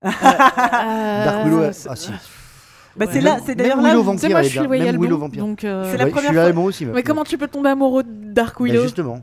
Euh, 0.06 1.26
Dark 1.26 1.46
Willow, 1.46 1.72
c'est- 1.72 1.90
Ah 1.92 1.96
si. 1.96 2.12
Bah, 2.96 3.06
Ouais. 3.06 3.12
c'est 3.14 3.22
là, 3.22 3.36
Même- 3.36 3.44
c'est 3.46 3.56
d'ailleurs 3.56 3.82
là. 3.82 3.90
Willow 3.90 4.04
Vampire, 4.04 4.30
moi, 4.32 4.42
je 4.42 4.50
suis 4.50 4.60
Willow 4.68 5.18
Vampire. 5.18 5.46
donc. 5.46 5.64
euh, 5.64 5.90
C'est 5.92 5.98
la 5.98 6.06
Ouais, 6.06 6.10
première 6.12 6.24
je 6.24 6.28
suis 6.28 6.36
là, 6.36 6.44
fois- 6.46 6.54
moi 6.54 6.64
aussi. 6.66 6.86
meuf. 6.86 6.96
Mais 6.96 7.04
comment 7.04 7.24
tu 7.24 7.38
peux 7.38 7.48
tomber 7.48 7.70
amoureux 7.70 8.04
de 8.04 8.10
Dark 8.34 8.58
Bah, 8.60 8.66
Willow? 8.66 8.82
Justement. 8.84 9.20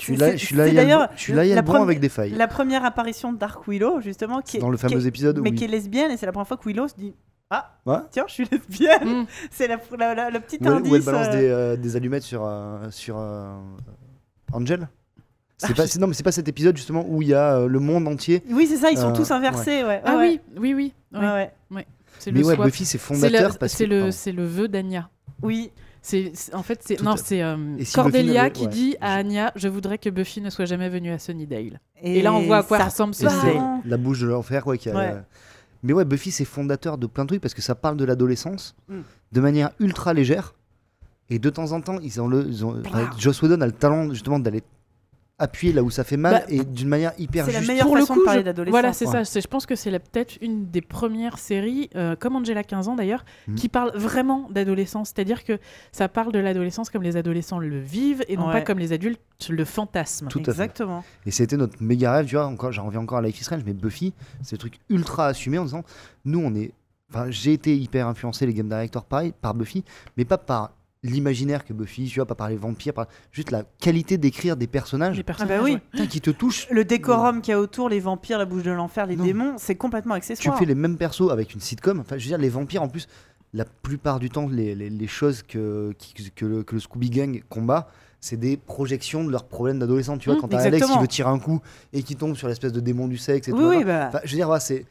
Je 0.00 0.04
suis 0.04 0.16
C'est- 0.16 0.20
là, 0.30 0.36
je 0.36 0.44
suis 0.44 0.56
là, 0.56 0.66
il 0.68 0.74
y 0.74 0.78
a 0.78 0.82
d'ailleurs 0.82 1.08
la 1.56 1.62
bon 1.62 1.66
première- 1.72 1.82
avec 1.82 2.00
des 2.00 2.08
failles. 2.08 2.30
La 2.32 2.48
première 2.48 2.84
apparition 2.84 3.32
de 3.32 3.38
Dark 3.38 3.66
Willow, 3.68 4.00
justement, 4.00 4.40
qui 4.40 4.56
est, 4.56 4.60
dans 4.60 4.70
le 4.70 4.76
qui 4.78 4.86
est- 4.86 4.88
fameux 4.88 5.06
épisode 5.06 5.38
où 5.38 5.42
mais 5.42 5.52
qui 5.54 5.64
est 5.64 5.68
lesbienne, 5.68 6.10
et 6.10 6.16
c'est 6.16 6.26
la 6.26 6.32
première 6.32 6.48
fois 6.48 6.56
que 6.56 6.66
Willow 6.68 6.88
se 6.88 6.94
dit 6.94 7.14
Ah, 7.52 7.78
Ouais. 7.84 7.96
tiens, 8.12 8.24
je 8.28 8.32
suis 8.34 8.48
lesbienne. 8.50 9.22
Mm. 9.22 9.26
C'est 9.50 9.66
la, 9.66 9.78
la, 9.98 10.14
la- 10.14 10.30
le 10.30 10.38
petit 10.38 10.56
où 10.60 10.66
elle, 10.66 10.72
indice. 10.72 10.92
où 10.92 10.94
elle 10.96 11.02
balance 11.02 11.26
euh, 11.26 11.32
des, 11.32 11.48
euh, 11.48 11.76
des 11.76 11.96
allumettes 11.96 12.22
sur, 12.22 12.42
euh, 12.44 12.78
sur 12.90 13.16
euh, 13.18 13.56
Angel? 14.52 14.88
C'est 15.58 15.66
Ah, 15.72 15.74
pas, 15.74 15.82
je- 15.84 15.90
c'est- 15.90 15.98
non, 15.98 16.06
mais 16.06 16.14
c'est 16.14 16.22
pas 16.22 16.30
cet 16.32 16.46
épisode 16.48 16.76
justement 16.76 17.04
où 17.08 17.22
il 17.22 17.28
y 17.28 17.34
a 17.34 17.56
euh, 17.56 17.66
le 17.66 17.78
monde 17.80 18.06
entier. 18.08 18.42
Oui, 18.50 18.66
c'est 18.68 18.76
ça, 18.76 18.90
ils 18.92 18.98
sont 18.98 19.12
tous 19.12 19.30
inversés. 19.32 19.82
Ouais. 19.84 20.00
Ah 20.04 20.16
ouais, 20.16 20.40
oui, 20.56 20.74
oui, 20.74 20.74
oui. 20.74 20.92
ouais. 21.12 21.20
ouais. 21.20 21.50
ouais. 21.72 21.86
C'est 22.20 22.30
Mais 22.32 22.40
le 22.40 22.46
ouais, 22.46 22.54
swap. 22.54 22.66
Buffy 22.68 22.84
c'est 22.84 22.98
fondateur 22.98 23.50
le, 23.52 23.58
parce 23.58 23.72
c'est 23.72 23.88
que. 23.88 24.10
c'est 24.12 24.32
le 24.32 24.44
vœu 24.44 24.68
d'Anya. 24.68 25.10
Oui. 25.42 25.72
C'est, 26.02 26.32
en 26.54 26.62
fait, 26.62 26.80
c'est 26.82 27.00
non, 27.02 27.16
c'est 27.16 27.42
euh, 27.42 27.56
si 27.84 27.92
Cordelia 27.94 28.48
qui 28.50 28.66
dit 28.68 28.90
ouais. 28.92 28.98
à 29.02 29.14
Anya, 29.16 29.52
je 29.56 29.68
voudrais 29.68 29.98
que 29.98 30.08
Buffy 30.08 30.40
ne 30.40 30.48
soit 30.48 30.64
jamais 30.64 30.88
venue 30.88 31.10
à 31.10 31.18
Sunnydale. 31.18 31.78
Et 32.02 32.22
là, 32.22 32.32
on 32.32 32.40
voit 32.42 32.58
à 32.58 32.62
quoi 32.62 32.78
ça 32.78 32.84
ressemble 32.86 33.14
Sunnydale. 33.14 33.60
la 33.84 33.96
bouche 33.98 34.20
de 34.20 34.26
l'enfer, 34.28 34.66
ouais, 34.66 34.78
qui 34.78 34.88
a- 34.88 34.94
Ouais. 34.94 35.14
Mais 35.82 35.92
ouais, 35.92 36.04
Buffy 36.04 36.30
c'est 36.30 36.44
fondateur 36.44 36.96
de 36.98 37.06
plein 37.06 37.24
de 37.24 37.28
trucs 37.28 37.40
parce 37.42 37.54
que 37.54 37.62
ça 37.62 37.74
parle 37.74 37.96
de 37.96 38.04
l'adolescence 38.04 38.74
Mm. 38.88 39.00
de 39.32 39.40
manière 39.40 39.70
ultra 39.78 40.12
légère. 40.14 40.54
Et 41.30 41.38
de 41.38 41.48
temps 41.50 41.72
en 41.72 41.80
temps, 41.80 41.98
ils 42.00 42.20
ont 42.20 42.28
le, 42.28 42.44
ils 42.48 42.64
ont-. 42.64 42.82
Joss 43.18 43.40
Whedon 43.42 43.60
a 43.60 43.66
le 43.66 43.72
talent 43.72 44.10
justement 44.10 44.38
d'aller 44.38 44.62
appuyer 45.40 45.72
là 45.72 45.82
où 45.82 45.90
ça 45.90 46.04
fait 46.04 46.16
mal 46.16 46.34
Bah, 46.34 46.42
et 46.48 46.62
d'une 46.64 46.88
manière 46.88 47.12
hyper 47.18 47.44
c'est 47.46 47.52
la 47.52 47.58
juste. 47.58 47.70
meilleure 47.70 47.86
Pour 47.86 47.96
le 47.96 48.02
façon 48.02 48.14
coup, 48.14 48.20
de 48.20 48.24
parler 48.24 48.40
je- 48.40 48.44
d'adolescence. 48.44 48.70
voilà, 48.72 48.92
c'est 48.92 49.06
Ouais. 49.08 49.24
ça. 49.24 49.40
Je 49.40 49.46
pense 49.46 49.66
que 49.66 49.74
c'est 49.74 49.90
la- 49.90 49.98
peut-être 50.00 50.36
une 50.40 50.70
des 50.70 50.80
premières 50.80 51.38
séries, 51.38 51.90
euh, 51.96 52.14
comme 52.16 52.36
Angela 52.36 52.62
15 52.62 52.88
ans 52.88 52.94
d'ailleurs, 52.96 53.24
Mhm. 53.48 53.54
qui 53.56 53.68
parle 53.68 53.92
vraiment 53.96 54.48
d'adolescence. 54.50 55.12
C'est-à-dire 55.14 55.44
que 55.44 55.58
ça 55.92 56.08
parle 56.08 56.32
de 56.32 56.38
l'adolescence 56.38 56.90
comme 56.90 57.02
les 57.02 57.16
adolescents 57.16 57.58
le 57.58 57.80
vivent 57.80 58.24
et 58.28 58.36
non 58.36 58.46
Ouais. 58.46 58.52
pas 58.52 58.60
comme 58.62 58.78
les 58.78 58.92
adultes 58.92 59.20
le 59.48 59.64
fantasment. 59.64 60.28
Tout 60.28 60.40
à 60.40 60.44
fait. 60.44 60.50
Exactement. 60.50 61.02
Et 61.24 61.30
c'était 61.30 61.56
notre 61.56 61.82
méga 61.82 62.12
rêve, 62.12 62.26
tu 62.26 62.34
vois. 62.36 62.46
Encore, 62.46 62.72
j'en 62.72 62.84
reviens 62.84 63.00
encore 63.00 63.18
à 63.18 63.22
Life 63.22 63.40
is 63.40 63.44
Strange, 63.44 63.62
mais 63.64 63.72
Buffy, 63.72 64.12
c'est 64.42 64.52
le 64.52 64.58
truc 64.58 64.74
ultra 64.90 65.26
assumé 65.28 65.56
en 65.58 65.64
disant, 65.64 65.82
nous, 66.26 66.40
on 66.40 66.54
est. 66.54 66.72
Enfin, 67.12 67.26
j'ai 67.30 67.52
été 67.54 67.76
hyper 67.76 68.06
influencé 68.06 68.46
les 68.46 68.54
game 68.54 68.68
directors 68.68 69.04
pareil 69.04 69.32
par 69.40 69.54
Buffy, 69.54 69.82
mais 70.16 70.24
pas 70.24 70.38
par 70.38 70.72
l'imaginaire 71.02 71.64
que 71.64 71.72
Buffy, 71.72 72.06
tu 72.08 72.16
vois, 72.18 72.26
pas 72.26 72.34
par 72.34 72.48
les 72.50 72.56
vampires, 72.56 72.92
par 72.92 73.06
juste 73.32 73.50
la 73.50 73.64
qualité 73.80 74.18
d'écrire 74.18 74.56
des 74.56 74.66
personnages 74.66 75.16
Les 75.16 75.22
personnages, 75.22 75.56
Ah 75.56 75.58
bah 75.58 75.64
oui. 75.64 75.72
ouais. 75.74 75.80
putain, 75.92 76.06
qui 76.06 76.20
te 76.20 76.30
touchent. 76.30 76.68
Le 76.70 76.84
décorum 76.84 77.40
qu'il 77.40 77.52
y 77.52 77.54
a 77.54 77.60
autour, 77.60 77.88
les 77.88 78.00
vampires, 78.00 78.38
la 78.38 78.44
bouche 78.44 78.62
de 78.62 78.70
l'enfer, 78.70 79.06
les 79.06 79.16
Non. 79.16 79.24
démons, 79.24 79.54
c'est 79.58 79.76
complètement 79.76 80.14
Tu 80.14 80.18
accessoire. 80.18 80.58
fais 80.58 80.66
les 80.66 80.74
mêmes 80.74 80.96
persos 80.98 81.30
avec 81.30 81.54
une 81.54 81.60
sitcom. 81.60 82.00
Enfin, 82.00 82.18
je 82.18 82.24
veux 82.24 82.28
dire, 82.28 82.38
les 82.38 82.50
vampires, 82.50 82.82
en 82.82 82.88
plus, 82.88 83.06
la 83.54 83.64
plupart 83.64 84.18
du 84.20 84.28
temps, 84.30 84.46
les, 84.48 84.74
les- 84.74 84.90
les 84.90 85.06
choses 85.06 85.42
que, 85.42 85.92
qui- 85.98 86.30
que, 86.30 86.44
le, 86.46 86.62
que 86.62 86.74
le 86.74 86.80
Scooby 86.80 87.10
Gang 87.10 87.42
combat, 87.48 87.88
c'est 88.20 88.36
des 88.36 88.58
projections 88.58 89.24
de 89.24 89.30
leurs 89.30 89.48
problèmes 89.48 89.78
d'adolescent. 89.78 90.18
Tu 90.18 90.28
vois, 90.28 90.36
Mm, 90.36 90.40
quand 90.42 90.48
t'as 90.48 90.60
Alex 90.60 90.86
qui 90.86 90.98
veut 90.98 91.08
tirer 91.08 91.30
un 91.30 91.38
coup 91.38 91.60
et 91.94 92.02
qui 92.02 92.14
tombe 92.14 92.36
sur 92.36 92.46
l'espèce 92.46 92.72
de 92.72 92.80
démon 92.80 93.08
du 93.08 93.16
sexe 93.16 93.48
et 93.48 93.52
Oui, 93.52 93.58
tout. 93.58 93.68
oui, 93.70 93.84
bah. 93.84 94.08
Enfin, 94.08 94.20
je 94.24 94.30
veux 94.32 94.36
dire, 94.36 94.46
voilà, 94.46 94.60
c'est. 94.60 94.84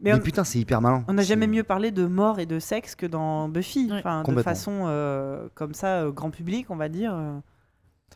Mais 0.00 0.12
Mais, 0.12 0.18
on- 0.18 0.22
putain, 0.22 0.44
c'est 0.44 0.58
hyper 0.58 0.80
malin. 0.80 1.04
On 1.08 1.14
n'a 1.14 1.22
jamais 1.22 1.46
mieux 1.46 1.62
parlé 1.64 1.90
de 1.90 2.06
mort 2.06 2.38
et 2.40 2.46
de 2.46 2.58
sexe 2.58 2.94
que 2.94 3.06
dans 3.06 3.48
Buffy. 3.48 3.88
Ouais. 3.90 3.98
Enfin, 3.98 4.22
de 4.22 4.42
façon 4.42 4.84
euh, 4.86 5.48
comme 5.54 5.72
ça, 5.74 6.02
euh, 6.02 6.10
grand 6.10 6.30
public, 6.30 6.66
on 6.70 6.76
va 6.76 6.88
dire. 6.88 7.14
euh. 7.14 7.38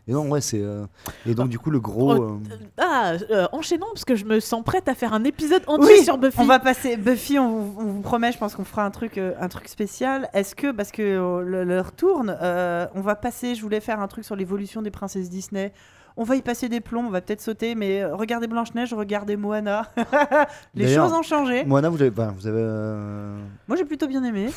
Et 0.07 0.13
non, 0.13 0.27
ouais, 0.31 0.41
c'est. 0.41 0.61
euh, 0.63 0.87
Et 1.27 1.35
donc, 1.35 1.51
du 1.51 1.59
coup, 1.59 1.71
le 1.71 1.81
gros. 1.81 2.15
Oh, 2.15 2.23
euh, 2.51 2.57
Ah, 2.79 3.13
euh, 3.31 3.47
enchaînons 3.53 3.87
parce 3.93 4.05
que 4.07 4.17
je 4.17 4.25
me 4.25 4.41
sens 4.41 4.65
prête 4.65 4.89
à 4.89 4.95
faire 4.95 5.13
un 5.13 5.23
épisode 5.25 5.63
entier 5.67 5.97
Oui, 5.99 6.05
sur 6.05 6.17
Buffy. 6.17 6.41
On 6.41 6.47
va 6.47 6.59
passer 6.59 6.97
Buffy, 6.97 7.39
on, 7.39 7.61
vous- 7.63 7.81
on 7.83 7.85
vous 7.93 8.01
promet, 8.01 8.33
je 8.33 8.39
pense 8.39 8.55
qu'on 8.55 8.65
fera 8.65 8.85
un 8.85 8.91
truc, 8.91 9.19
un 9.19 9.49
truc 9.49 9.69
spécial. 9.69 10.29
Est-ce 10.33 10.55
que, 10.55 10.73
parce 10.73 10.93
que 10.93 11.43
l'heure 11.45 11.93
tourne, 11.93 12.35
euh, 12.41 12.87
on 12.95 13.03
va 13.03 13.17
passer, 13.17 13.55
je 13.55 13.61
voulais 13.63 13.81
faire 13.81 14.01
un 14.01 14.09
truc 14.09 14.25
sur 14.25 14.35
l'évolution 14.37 14.81
des 14.83 14.91
princesses 14.91 15.29
Disney. 15.29 15.73
On 16.21 16.25
va 16.25 16.35
y 16.35 16.43
passer 16.43 16.69
des 16.69 16.81
plombs, 16.81 17.07
on 17.07 17.11
va 17.11 17.21
peut-être 17.21 17.41
sauter, 17.41 17.77
mais 17.77 18.03
euh, 18.03 18.17
regardez 18.17 18.49
Blanche-Neige, 18.49 18.93
regardez 18.93 19.37
Moana. 19.37 19.89
Les 20.75 20.93
choses 20.93 21.13
ont 21.13 21.23
changé. 21.23 21.65
Moana, 21.65 21.91
vous 21.91 22.03
avez. 22.03 22.11
vous 22.11 22.47
avez 22.49 22.59
euh, 22.61 23.41
Moi, 23.69 23.77
j'ai 23.77 23.85
plutôt 23.85 24.09
bien 24.09 24.25
aimé. 24.25 24.49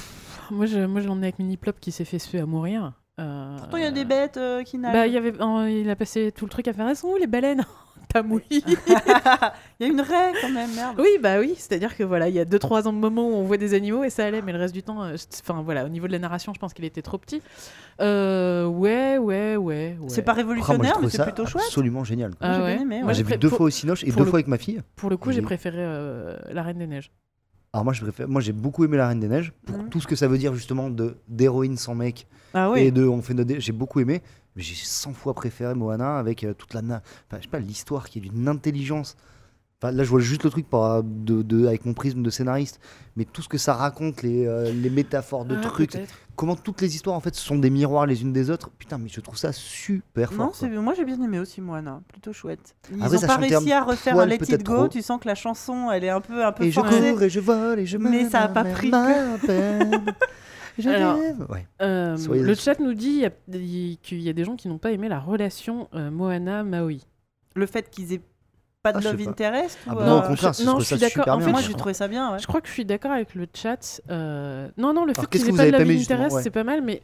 Moi, 0.50 0.66
je, 0.66 0.80
moi, 0.80 1.02
je 1.02 1.08
l'en 1.08 1.18
ai 1.22 1.26
avec 1.26 1.38
Mini 1.38 1.58
Plop 1.58 1.80
qui 1.80 1.92
s'est 1.92 2.04
fait 2.04 2.18
suer 2.18 2.40
à 2.40 2.48
mourir. 2.48 2.94
Euh, 3.20 3.58
Pourtant, 3.58 3.78
il 3.78 3.84
y 3.84 3.88
a 3.88 3.92
des 3.92 4.06
bêtes 4.06 4.38
euh, 4.38 4.64
qui 4.64 4.78
nagent. 4.78 4.94
Bah, 4.94 5.06
il 5.06 5.14
y 5.14 5.18
avait, 5.18 5.34
euh, 5.40 5.70
il 5.70 5.90
a 5.90 5.96
passé 5.96 6.32
tout 6.32 6.46
le 6.46 6.50
truc 6.50 6.68
à 6.68 6.74
faire. 6.74 6.88
Elles 6.88 6.96
sont 6.96 7.10
où 7.10 7.18
les 7.18 7.28
baleines? 7.28 7.64
Mouillé. 8.24 8.44
Il 9.80 9.82
y 9.82 9.84
a 9.86 9.88
une 9.88 10.02
raie 10.02 10.34
quand 10.42 10.50
même, 10.52 10.70
merde. 10.76 10.96
oui, 11.00 11.10
bah 11.22 11.40
oui. 11.40 11.56
C'est-à-dire 11.58 11.96
que 11.98 12.04
voilà, 12.04 12.28
il 12.30 12.36
y 12.36 12.40
a 12.40 12.46
2-3 12.46 12.88
ans 12.88 12.94
de 12.94 12.98
moments 13.00 13.28
où 13.30 13.34
on 13.34 13.44
voit 13.44 13.58
des 13.58 13.74
animaux 13.74 14.04
et 14.04 14.10
ça 14.12 14.26
allait, 14.26 14.42
mais 14.42 14.52
le 14.52 14.60
reste 14.60 14.74
du 14.74 14.84
temps, 14.84 15.02
euh, 15.04 15.16
enfin 15.42 15.62
voilà, 15.64 15.86
au 15.86 15.90
niveau 15.90 16.06
de 16.08 16.12
la 16.12 16.20
narration, 16.20 16.54
je 16.54 16.60
pense 16.60 16.74
qu'il 16.74 16.86
était 16.86 17.02
trop 17.02 17.18
petit. 17.18 17.42
Euh, 18.00 18.66
ouais, 18.68 19.18
ouais, 19.18 19.56
ouais. 19.56 19.98
ouais. 20.00 20.10
C'est 20.10 20.22
pas 20.22 20.32
ah, 20.32 20.36
moi, 20.36 20.44
révolutionnaire, 20.44 20.92
trouvé 20.94 21.06
mais 21.08 21.12
c'est 21.12 21.24
plutôt 21.24 21.46
chouette. 21.46 21.64
absolument 21.66 22.04
génial. 22.04 22.34
Ah 22.42 22.56
J'ai 22.58 22.62
ouais. 22.62 22.74
bien 22.76 22.82
aimé, 22.84 22.98
Moi, 23.00 23.08
ouais. 23.08 23.14
j'ai 23.16 23.24
j'ai 23.24 23.32
vu 23.34 23.38
deux 23.38 23.50
pour- 23.50 23.58
fois 23.58 23.66
au 23.68 23.70
Cinoche 23.72 24.04
et 24.04 24.12
deux 24.12 24.20
le- 24.20 24.26
fois 24.26 24.38
avec 24.38 24.48
ma 24.48 24.58
fille. 24.58 24.82
Pour 24.96 25.10
le 25.10 25.18
coup, 25.18 25.30
j'ai 25.32 25.38
J'ai- 25.38 25.42
préféré 25.42 25.78
euh, 25.80 26.38
La 26.52 26.62
Reine 26.64 26.78
des 26.78 26.88
Neiges. 26.88 27.12
Alors 27.74 27.86
moi, 27.86 27.94
je 27.94 28.02
préfère, 28.02 28.28
moi 28.28 28.42
j'ai 28.42 28.52
beaucoup 28.52 28.84
aimé 28.84 28.98
La 28.98 29.08
Reine 29.08 29.22
des 29.22 29.30
Neiges 29.30 29.54
pour 29.66 29.88
tout 29.90 30.02
ce 30.02 30.08
que 30.08 30.18
ça 30.18 30.28
veut 30.28 30.38
dire 30.38 30.54
justement 30.54 30.90
de 30.90 31.16
d'héroïne 31.30 31.78
sans 31.78 31.96
mec 31.96 32.28
Ah 32.54 32.70
oui. 32.70 32.82
et 32.82 32.92
de 32.92 33.06
on 33.08 33.22
fait 33.22 33.34
notre 33.34 33.58
j'ai 33.60 33.72
beaucoup 33.72 34.02
aimé. 34.02 34.22
Mais 34.58 34.62
j'ai 34.62 34.76
100 34.76 35.14
fois 35.14 35.34
préféré 35.34 35.74
Moana 35.74 36.18
avec 36.18 36.44
euh, 36.44 36.54
toute 36.54 36.74
la 36.74 36.82
na- 36.82 37.02
enfin, 37.28 37.38
je 37.38 37.44
sais 37.44 37.50
pas 37.50 37.60
l'histoire 37.60 38.10
qui 38.10 38.18
est 38.20 38.22
d'une 38.22 38.50
intelligence. 38.50 39.16
Enfin, 39.84 39.92
là 39.94 40.04
je 40.04 40.10
vois 40.10 40.20
juste 40.20 40.44
le 40.44 40.50
truc 40.52 40.70
par, 40.70 41.02
de, 41.04 41.42
de- 41.42 41.66
avec 41.66 41.86
mon 41.86 41.94
prisme 41.94 42.22
de 42.22 42.30
scénariste, 42.30 42.80
mais 43.16 43.26
tout 43.26 43.42
ce 43.42 43.50
que 43.50 43.58
ça 43.58 43.74
raconte, 43.74 44.22
les, 44.22 44.46
euh, 44.46 44.72
les 44.72 44.90
métaphores 44.92 45.44
de 45.46 45.56
Ah, 45.58 45.62
trucs, 45.62 45.98
comment 46.36 46.56
toutes 46.56 46.82
les 46.82 46.94
histoires 46.96 47.16
en 47.16 47.20
fait 47.20 47.34
sont 47.34 47.58
des 47.58 47.72
miroirs 47.72 48.06
les 48.06 48.22
unes 48.22 48.32
des 48.32 48.52
autres. 48.52 48.70
Putain, 48.78 49.00
mais 49.00 49.10
je 49.10 49.20
trouve 49.22 49.38
ça 49.38 49.52
super 49.52 50.32
fort. 50.34 50.54
Non, 50.62 50.82
moi 50.82 50.94
j'ai 50.96 51.04
bien 51.04 51.20
aimé 51.24 51.40
aussi 51.40 51.62
Moana, 51.62 52.00
plutôt 52.10 52.32
chouette. 52.32 52.76
Ils 52.92 53.02
Après, 53.02 53.16
ont 53.18 53.20
ça 53.20 53.28
pas 53.28 53.38
réussi 53.38 53.74
un 53.74 53.78
à 53.78 53.84
refaire 53.84 54.14
poil 54.14 54.30
Let 54.30 54.36
It 54.36 54.64
Go, 54.64 54.76
trop. 54.76 54.88
tu 54.88 55.02
sens 55.02 55.20
que 55.20 55.28
la 55.28 55.36
chanson 55.36 55.90
elle 55.92 56.04
est 56.04 56.10
un 56.10 56.22
peu 56.22 56.46
un 56.46 56.52
peu 56.52 56.66
Et 56.66 56.72
je 56.72 56.80
cours 56.80 57.22
et 57.24 57.30
je 57.30 57.40
vole 57.40 57.80
et 57.80 57.86
je 57.88 57.98
Mais 57.98 58.30
ça 58.30 58.42
a 58.42 58.48
pas 58.50 58.64
pris 58.64 58.92
Alors. 60.86 61.18
Ouais. 61.50 61.68
Euh, 61.82 62.18
le 62.30 62.54
chat 62.56 62.80
nous 62.80 62.94
dit 62.94 63.26
y 63.50 63.98
qu'il 63.98 64.22
y 64.22 64.30
a 64.30 64.34
des 64.34 64.44
gens 64.44 64.56
qui 64.56 64.68
n'ont 64.68 64.78
pas 64.78 64.92
aimé 64.92 65.10
la 65.10 65.20
relation 65.20 65.90
euh, 65.96 66.10
Moana-Maui. 66.12 67.06
Le 67.56 67.66
fait 67.66 67.90
qu'ils 67.90 68.14
aient 68.14 68.22
pas 68.84 68.94
de 68.94 68.98
Ah, 69.08 69.12
love 69.12 69.28
interest 69.28 69.78
Ah 69.88 69.92
ou, 69.92 69.96
bah 69.96 70.06
non, 70.06 70.16
au 70.16 70.18
euh, 70.24 70.28
contraire, 70.28 70.54
je- 70.54 70.64
non, 70.64 70.80
je 70.80 70.86
suis 70.86 70.96
d'accord. 70.98 71.24
super 71.24 71.36
En 71.36 71.40
fait, 71.40 71.52
Moi 71.52 71.62
j'ai 71.62 71.74
trouvé 71.74 71.94
ça 71.94 72.08
bien, 72.08 72.32
ouais. 72.34 72.40
Je 72.40 72.48
crois 72.48 72.62
que 72.62 72.68
je 72.68 72.74
suis 72.74 72.86
d'accord 72.86 73.12
avec 73.12 73.36
le 73.36 73.48
chat. 73.54 74.02
euh, 74.10 74.70
Non, 74.78 74.94
non, 74.94 75.06
le 75.06 75.14
fait 75.14 75.22
aient 75.22 75.26
que 75.28 75.38
vous 75.38 75.56
pas 75.58 75.70
de 75.70 75.76
intéresse, 75.76 76.34
Ouais. 76.34 76.42
c'est 76.44 76.50
pas 76.50 76.64
mal, 76.64 76.82
mais 76.82 77.02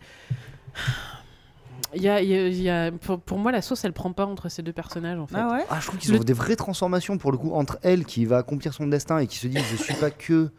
Il 1.94 2.02
y 2.02 2.10
a, 2.10 2.22
il 2.22 2.28
y 2.30 2.36
a- 2.36 2.48
il 2.48 2.62
y 2.62 2.70
a- 2.70 2.92
pour, 2.92 3.20
pour 3.20 3.38
moi, 3.38 3.52
la 3.54 3.62
sauce, 3.62 3.86
elle 3.86 3.94
prend 3.94 4.12
pas 4.12 4.26
entre 4.26 4.50
ces 4.50 4.62
deux 4.62 4.74
personnages, 4.74 5.18
en 5.18 5.26
fait. 5.26 5.38
Ah 5.38 5.52
ouais 5.54 5.66
Ah, 5.70 5.78
je 5.80 5.88
trouve 5.88 6.00
qu'ils 6.00 6.12
Le- 6.12 6.20
ont 6.20 6.24
des 6.24 6.34
vraies 6.34 6.58
transformations 6.58 7.18
pour 7.18 7.32
le 7.32 7.38
coup 7.38 7.54
entre 7.54 7.78
elle 7.82 8.04
qui 8.06 8.26
va 8.26 8.38
accomplir 8.38 8.74
son 8.74 8.88
destin 8.88 9.20
et 9.20 9.28
qui 9.28 9.38
se 9.38 9.48
dit 9.48 9.58
je 9.72 9.76
suis 9.82 9.94
pas 9.94 10.12
que 10.12 10.52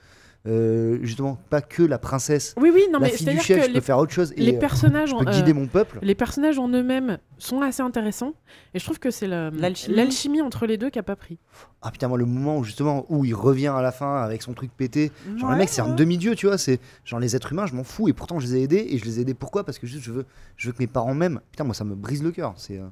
euh, 0.46 0.98
justement 1.02 1.36
pas 1.50 1.60
que 1.60 1.82
la 1.82 1.98
princesse, 1.98 2.54
Oui, 2.56 2.70
oui, 2.72 2.84
non, 2.92 3.00
la 3.00 3.06
mais 3.08 3.12
fille 3.12 3.26
du 3.26 3.40
chef, 3.40 3.58
que 3.58 3.62
je 3.64 3.68
les, 3.68 3.74
peux 3.74 3.80
faire 3.80 3.98
autre 3.98 4.12
chose 4.12 4.32
et 4.36 4.40
les 4.42 4.54
euh, 4.54 4.58
personnages 4.58 5.10
je 5.10 5.16
peux 5.16 5.28
euh, 5.28 5.32
guider 5.32 5.52
mon 5.52 5.66
peuple. 5.66 5.98
les 6.00 6.14
personnages 6.14 6.58
en 6.58 6.68
eux-mêmes 6.68 7.18
sont 7.38 7.60
assez 7.60 7.82
intéressants 7.82 8.34
et 8.72 8.78
je 8.78 8.84
trouve 8.84 8.98
que 9.00 9.10
c'est 9.10 9.26
L'alchimie. 9.26 10.40
entre 10.40 10.66
les 10.66 10.76
deux 10.78 10.90
qui 10.90 10.98
a 10.98 11.02
pas 11.02 11.16
pris. 11.16 11.38
Ah 11.82 11.90
putain 11.90 12.08
moi 12.08 12.18
le 12.18 12.24
moment 12.24 12.58
où 12.58 12.64
justement 12.64 13.04
où 13.08 13.24
il 13.24 13.34
revient 13.34 13.68
à 13.68 13.82
la 13.82 13.92
fin 13.92 14.22
avec 14.22 14.42
son 14.42 14.54
truc 14.54 14.70
pété, 14.76 15.10
genre 15.36 15.50
le 15.50 15.56
mec 15.56 15.68
c'est 15.68 15.82
un 15.82 15.94
demi-dieu 15.94 16.34
tu 16.34 16.46
vois, 16.46 16.56
c'est 16.56 16.80
genre 17.04 17.20
les 17.20 17.34
êtres 17.36 17.52
humains 17.52 17.66
je 17.66 17.74
m'en 17.74 17.84
fous 17.84 18.08
et 18.08 18.12
pourtant 18.12 18.38
je 18.38 18.46
les 18.46 18.56
ai 18.56 18.62
aidés 18.62 18.86
et 18.90 18.98
je 18.98 19.04
les 19.04 19.18
ai 19.18 19.22
aidés 19.22 19.34
pourquoi? 19.34 19.64
Parce 19.64 19.78
que 19.78 19.86
juste 19.86 20.04
je 20.04 20.12
veux 20.12 20.24
je 20.56 20.68
veux 20.68 20.72
que 20.72 20.78
mes 20.82 20.86
parents 20.86 21.14
m'aiment. 21.14 21.40
Putain 21.50 21.64
moi 21.64 21.74
ça 21.74 21.84
me 21.84 21.94
brise 21.96 22.22
le 22.22 22.30
cœur, 22.30 22.54
c'est 22.56 22.78
euh, 22.78 22.86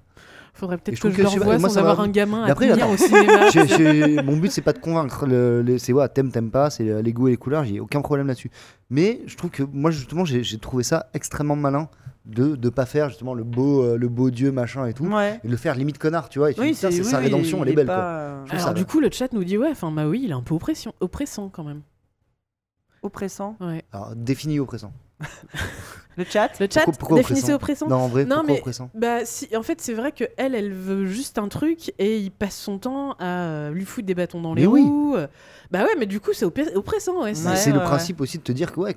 Faudrait 0.57 0.79
peut-être 0.79 0.99
que 0.99 1.09
que 1.09 1.23
le 1.23 1.29
je 1.29 1.39
revoie 1.39 1.59
moi, 1.59 1.69
sans 1.69 1.79
avoir 1.79 1.97
va- 1.97 2.03
un 2.03 2.09
gamin 2.09 2.43
à 2.45 2.51
après, 2.51 2.73
au 2.83 2.97
cinéma. 2.97 3.51
J'ai- 3.53 3.69
j'ai- 3.69 4.23
mon 4.23 4.37
but 4.39 4.51
c'est 4.51 4.63
pas 4.63 4.73
de 4.73 4.79
convaincre 4.79 5.27
le, 5.27 5.77
c'est 5.79 5.93
ouais, 5.93 6.09
t'aimes 6.09 6.33
t'aimes 6.33 6.51
pas 6.51 6.71
c'est 6.71 7.03
les 7.03 7.13
goûts 7.13 7.29
et 7.29 7.33
les 7.33 7.37
couleurs 7.37 7.65
j'ai 7.65 7.79
aucun 7.79 8.01
problème 8.01 8.27
là-dessus 8.27 8.51
mais 8.91 9.21
je 9.27 9.37
trouve 9.37 9.51
que 9.51 9.63
moi 9.63 9.91
justement 9.91 10.25
j'ai 10.25 10.43
j'ai 10.43 10.59
trouvé 10.59 10.83
ça 10.83 11.07
extrêmement 11.15 11.57
malin 11.57 11.89
de 12.25 12.57
de 12.57 12.69
pas 12.71 12.87
faire 12.87 13.11
justement 13.11 13.35
le 13.35 13.45
beau 13.45 13.83
euh, 13.85 13.97
le 13.99 14.09
beau 14.09 14.31
dieu 14.31 14.51
machin 14.51 14.87
et 14.87 14.95
tout 14.95 15.05
Ouais. 15.07 15.39
et 15.45 15.47
de 15.47 15.51
le 15.53 15.57
faire 15.59 15.75
limite 15.75 15.99
connard 15.99 16.29
tu 16.31 16.39
vois 16.39 16.51
et 16.51 16.55
tu 16.55 16.61
Oui, 16.61 16.69
dis, 16.71 16.75
putain, 16.75 16.91
c'est 16.91 16.99
oui, 17.01 17.05
sa 17.05 17.19
rédemption 17.19 17.63
elle 17.63 17.69
est 17.71 17.75
belle 17.75 17.87
pas, 17.87 18.43
quoi 18.47 18.53
Alors 18.55 18.67
ça 18.69 18.73
du 18.73 18.85
coup, 18.87 18.99
le 19.01 19.11
chat 19.13 19.33
nous 19.35 19.45
dit 19.45 19.59
ouais, 19.59 19.69
enfin 19.71 19.91
Maui, 19.91 20.23
il 20.25 20.31
est 20.31 20.35
un 20.35 20.41
peu 20.43 20.55
oppression, 20.55 20.93
oppressant 21.01 21.49
quand 21.51 21.65
même. 21.65 21.83
oppressant. 23.03 23.57
Ouais. 23.61 23.85
alors 23.93 24.17
défini 24.17 24.59
oppressant 24.59 24.93
Le 26.17 26.25
chat 26.25 26.49
Le 26.61 26.67
chat, 26.71 26.81
Pourquoi- 26.85 26.93
pourquoi 26.99 27.17
définissez 27.19 27.53
oppressant. 27.53 27.89
non 27.89 27.97
en 27.97 28.09
vrai 28.09 28.25
Non, 28.25 28.37
pourquoi 28.37 28.53
mais- 28.55 28.59
oppressant 28.61 28.91
Bah 28.95 29.25
si, 29.25 29.55
en 29.57 29.63
fait, 29.63 29.81
c'est 29.81 29.93
vrai 29.95 30.13
que 30.13 30.25
elle, 30.37 30.55
elle 30.55 30.73
veut 30.73 31.07
juste 31.07 31.37
un 31.39 31.49
truc 31.49 31.93
et 31.99 32.19
il 32.19 32.31
passe 32.31 32.57
son 32.57 32.79
temps 32.79 33.13
à 33.19 33.71
lui 33.71 33.85
foutre 33.85 34.07
des 34.07 34.15
bâtons 34.15 34.41
dans 34.41 34.55
les 34.55 34.63
Mais 34.63 34.67
roues. 34.67 35.17
Bah 35.71 35.83
ouais, 35.85 35.95
mais 35.99 36.07
du 36.07 36.21
coup, 36.21 36.33
c'est 36.33 36.45
oppressant. 36.47 37.23
Ouais, 37.23 37.35
c'est- 37.35 37.49
Ouais, 37.49 37.73
le 37.73 37.79
ouais, 37.81 37.85
principe 37.85 38.21
aussi 38.21 38.39
de 38.39 38.43
te 38.43 38.53
dire 38.53 38.73
que 38.73 38.81
ouais 38.81 38.97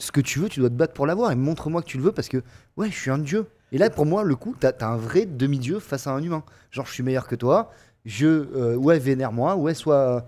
ce 0.00 0.12
que 0.12 0.20
tu 0.20 0.38
veux 0.38 0.48
tu 0.48 0.60
dois 0.60 0.68
te 0.68 0.74
battre 0.74 0.92
pour 0.94 1.06
l'avoir 1.06 1.32
et 1.32 1.34
montre-moi 1.34 1.82
que 1.82 1.88
tu 1.88 1.96
le 1.96 2.04
veux 2.04 2.12
parce 2.12 2.28
que 2.28 2.40
ouais 2.76 2.88
je 2.88 2.96
suis 2.96 3.10
un 3.10 3.18
dieu 3.18 3.46
et 3.72 3.78
là 3.78 3.90
pour 3.90 4.06
moi 4.06 4.22
le 4.22 4.36
coup 4.36 4.54
t'as 4.58 4.70
as 4.80 4.86
un 4.86 4.96
vrai 4.96 5.26
demi-dieu 5.26 5.80
face 5.80 6.06
à 6.06 6.12
un 6.12 6.22
humain 6.22 6.44
genre 6.70 6.86
je 6.86 6.92
suis 6.92 7.02
meilleur 7.02 7.26
que 7.26 7.34
toi 7.34 7.72
je 8.04 8.26
euh, 8.28 8.76
ouais 8.76 9.00
vénère-moi 9.00 9.56
ouais 9.56 9.74
soit 9.74 10.24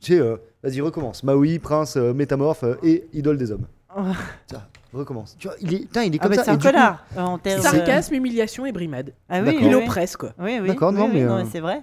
tu 0.00 0.14
sais 0.14 0.18
euh, 0.18 0.36
vas-y 0.64 0.80
recommence 0.80 1.22
Maui 1.22 1.60
prince 1.60 1.96
euh, 1.96 2.12
métamorphe 2.12 2.64
euh, 2.64 2.74
et 2.82 3.06
idole 3.12 3.38
des 3.38 3.52
hommes 3.52 3.66
Tiens, 4.48 4.66
recommence 4.96 5.36
tu 5.38 5.48
vois 5.48 5.56
il 5.60 5.74
est 5.74 5.78
putain, 5.80 6.02
il 6.04 6.14
est 6.14 6.18
Ah 6.20 6.22
comme 6.22 6.30
bah 6.30 6.36
ça 6.36 6.44
c'est 6.44 6.50
et 6.50 6.54
un 6.54 6.56
du 6.56 6.66
coup- 6.66 6.72
connard 6.72 7.04
euh, 7.16 7.20
en 7.20 7.38
termes 7.38 7.58
de- 7.58 7.62
Sarcasme, 7.62 8.14
humiliation 8.14 8.64
et 8.66 8.72
brimade. 8.72 9.14
Ah 9.28 9.40
oui, 9.42 9.48
oui, 9.50 9.58
Il 9.60 9.68
oui. 9.68 9.74
oppresse 9.74 10.16
quoi. 10.16 10.32
Oui, 10.38 10.58
oui. 10.60 10.68
D'accord, 10.68 10.92
oui, 10.92 10.98
non, 10.98 11.06
oui, 11.06 11.10
mais, 11.14 11.24
non, 11.24 11.38
euh, 11.38 11.44
c'est 11.50 11.60
vrai. 11.60 11.82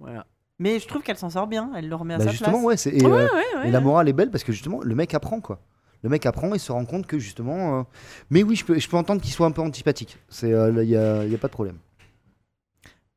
Voilà. 0.00 0.26
Mais 0.60 0.78
je 0.80 0.86
trouve 0.88 1.02
qu'elle 1.02 1.16
s'en 1.18 1.30
sort 1.30 1.46
bien. 1.46 1.70
Elle 1.76 1.88
le 1.88 1.94
remet 1.96 2.14
à 2.14 2.18
bah, 2.18 2.24
sa 2.24 2.30
justement 2.30 2.52
place. 2.52 2.64
ouais 2.64 2.76
c'est 2.76 2.90
et, 2.90 3.04
Ouais, 3.04 3.10
euh, 3.22 3.26
ouais, 3.34 3.58
ouais. 3.62 3.68
Et 3.68 3.70
la 3.70 3.80
morale 3.80 4.08
est 4.08 4.12
belle 4.12 4.30
parce 4.30 4.44
que 4.44 4.52
justement, 4.52 4.80
le 4.82 4.94
mec 4.94 5.12
apprend 5.14 5.40
quoi. 5.40 5.60
Le 6.02 6.08
mec 6.08 6.24
apprend 6.26 6.54
et 6.54 6.58
se 6.58 6.70
rend 6.70 6.84
compte 6.84 7.06
que 7.06 7.18
justement. 7.18 7.80
euh, 7.80 7.82
Mais 8.30 8.42
oui, 8.44 8.54
je 8.56 8.64
peux, 8.64 8.78
je 8.78 8.88
peux 8.88 8.96
entendre 8.96 9.20
qu'il 9.20 9.32
soit 9.32 9.46
un 9.46 9.50
peu 9.50 9.62
antipathique. 9.62 10.16
Euh, 10.44 10.72
il 10.82 10.88
y 10.88 10.96
a, 10.96 11.24
il 11.24 11.30
y 11.32 11.34
a 11.34 11.38
pas 11.38 11.48
de 11.48 11.52
problème. 11.52 11.78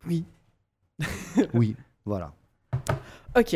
Oui. 0.08 0.26
Oui, 1.54 1.76
voilà. 2.06 2.32
Ok. 3.38 3.56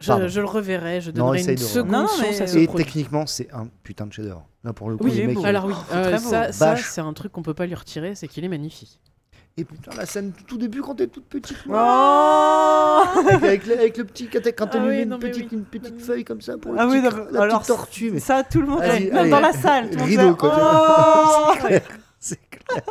Je, 0.00 0.28
je 0.28 0.40
le 0.40 0.46
reverrai, 0.46 1.00
je 1.02 1.10
Non, 1.10 1.26
donnerai 1.26 1.40
essaye 1.40 1.54
une 1.56 1.60
de 1.60 1.64
seconde 1.66 1.90
Non, 1.92 2.00
non, 2.02 2.08
chance 2.08 2.20
mais- 2.20 2.40
à 2.42 2.46
ce 2.46 2.56
Et 2.58 2.66
produit. 2.66 2.84
techniquement, 2.86 3.26
c'est 3.26 3.52
un 3.52 3.66
putain 3.82 4.06
de 4.06 4.12
chef-d'œuvre. 4.12 4.46
Là, 4.64 4.72
pour 4.72 4.88
le 4.90 4.96
coup, 4.96 5.04
Oui, 5.04 5.10
les 5.10 5.16
il 5.18 5.22
est 5.30 5.34
mecs. 5.34 5.44
Alors 5.44 5.66
oui, 5.66 5.74
c'est 5.90 5.94
euh, 5.96 6.02
très 6.04 6.18
ça, 6.18 6.46
beau. 6.46 6.52
ça 6.52 6.76
c'est 6.76 7.00
un 7.02 7.12
truc 7.12 7.32
qu'on 7.32 7.42
peut 7.42 7.52
pas 7.54 7.66
lui 7.66 7.74
retirer, 7.74 8.14
c'est 8.14 8.26
qu'il 8.28 8.42
est 8.44 8.48
magnifique. 8.48 8.98
Et 9.58 9.64
putain, 9.64 9.90
la 9.96 10.06
scène 10.06 10.32
tout 10.46 10.56
début 10.56 10.80
quand 10.80 10.94
t'es 10.94 11.06
toute 11.08 11.26
petite. 11.26 11.56
Oh 11.68 13.02
avec, 13.28 13.42
avec 13.42 13.66
le, 13.66 13.74
avec 13.78 13.98
le 13.98 14.04
petit. 14.04 14.28
Quand 14.28 14.40
t'as- 14.42 14.52
quand 14.52 14.68
Ah 14.72 14.78
oui, 14.86 15.02
une, 15.02 15.08
non, 15.10 15.18
mais 15.20 15.28
petite, 15.30 15.50
oui. 15.50 15.58
une 15.58 15.64
petite 15.64 16.00
feuille 16.00 16.24
comme 16.24 16.40
ça 16.40 16.56
pour 16.56 16.72
le 16.72 16.78
Ah 16.80 16.86
oui, 16.86 17.00
petit 17.00 17.04
non, 17.04 17.10
cra- 17.10 17.26
mais 17.26 17.32
la 17.38 17.42
alors, 17.42 17.58
petite 17.60 17.68
tortue. 17.76 18.10
Mais 18.12 18.20
Ça, 18.20 18.42
tout 18.44 18.60
le 18.62 18.68
monde. 18.68 18.80
Allez, 18.82 19.06
même 19.10 19.16
allez. 19.18 19.30
dans 19.30 19.40
la 19.40 19.52
salle. 19.52 19.90
Tout 19.90 19.96
le 19.96 20.00
monde 20.00 20.08
Rideau, 20.08 20.36
quoi, 20.36 21.52
Oh 21.52 21.52
c'est 22.20 22.40
clair. 22.48 22.82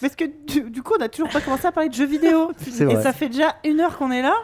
Parce 0.00 0.14
que 0.14 0.24
du, 0.46 0.70
du 0.70 0.82
coup, 0.82 0.92
on 0.98 1.02
a 1.02 1.08
toujours 1.08 1.28
pas 1.30 1.40
commencé 1.40 1.66
à 1.66 1.72
parler 1.72 1.88
de 1.88 1.94
jeux 1.94 2.06
vidéo. 2.06 2.52
Et 2.66 2.96
ça 3.02 3.12
fait 3.12 3.28
déjà 3.28 3.56
une 3.64 3.80
heure 3.80 3.96
qu'on 3.98 4.10
est 4.12 4.22
là. 4.22 4.34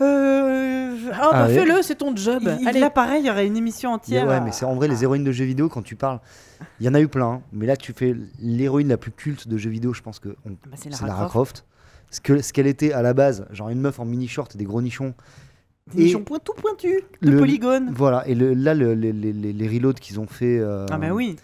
Euh, 0.00 0.76
Oh, 1.12 1.12
Ah 1.22 1.30
bah 1.32 1.46
ouais. 1.48 1.54
fais-le, 1.54 1.82
c'est 1.82 1.96
ton 1.96 2.14
job. 2.14 2.42
il, 2.60 2.68
Allez. 2.68 2.80
là, 2.80 2.88
pareil, 2.90 3.22
il 3.22 3.26
y 3.26 3.30
aurait 3.30 3.46
une 3.46 3.56
émission 3.56 3.90
entière. 3.92 4.26
ouais, 4.26 4.40
mais 4.40 4.52
c'est 4.52 4.64
en 4.64 4.74
vrai 4.74 4.86
les 4.88 5.02
héroïnes 5.02 5.24
de 5.24 5.32
jeux 5.32 5.44
vidéo 5.44 5.68
quand 5.68 5.82
tu 5.82 5.96
parles. 5.96 6.20
Il 6.78 6.86
y 6.86 6.88
en 6.88 6.94
a 6.94 7.00
eu 7.00 7.08
plein, 7.08 7.26
hein, 7.26 7.42
mais 7.52 7.66
là 7.66 7.76
tu 7.76 7.92
fais 7.92 8.14
l'héroïne 8.40 8.88
la 8.88 8.96
plus 8.96 9.10
culte 9.10 9.48
de 9.48 9.56
jeux 9.58 9.70
vidéo, 9.70 9.92
je 9.92 10.02
pense 10.02 10.18
que 10.18 10.30
on- 10.46 10.50
Bah, 10.50 10.76
c'est 10.76 10.92
c'est 10.92 11.06
Lara 11.06 11.26
Croft. 11.26 11.64
Ce 12.10 12.20
que 12.20 12.42
ce 12.42 12.52
qu'elle 12.52 12.66
était 12.66 12.92
à 12.92 13.02
la 13.02 13.12
base, 13.14 13.46
genre 13.50 13.68
une 13.70 13.80
meuf 13.80 13.98
en 13.98 14.04
mini 14.04 14.28
short 14.28 14.54
et 14.54 14.58
des 14.58 14.64
gros 14.64 14.82
nichons. 14.82 15.14
Des 15.94 16.02
Et 16.02 16.04
nichons 16.06 16.22
point- 16.22 16.38
tout 16.38 16.52
pointus, 16.54 17.00
de 17.22 17.30
le- 17.30 17.38
polygones. 17.38 17.90
Voilà, 17.94 18.26
et 18.28 18.34
le- 18.34 18.54
là 18.54 18.74
le- 18.74 18.94
les, 18.94 19.12
les, 19.12 19.32
les, 19.32 19.52
les 19.52 19.68
reloads 19.68 19.94
qu'ils 20.00 20.20
ont 20.20 20.26
fait, 20.26 20.58
euh, 20.58 20.86
Ah, 20.90 20.98
bah 20.98 21.10
oui. 21.12 21.36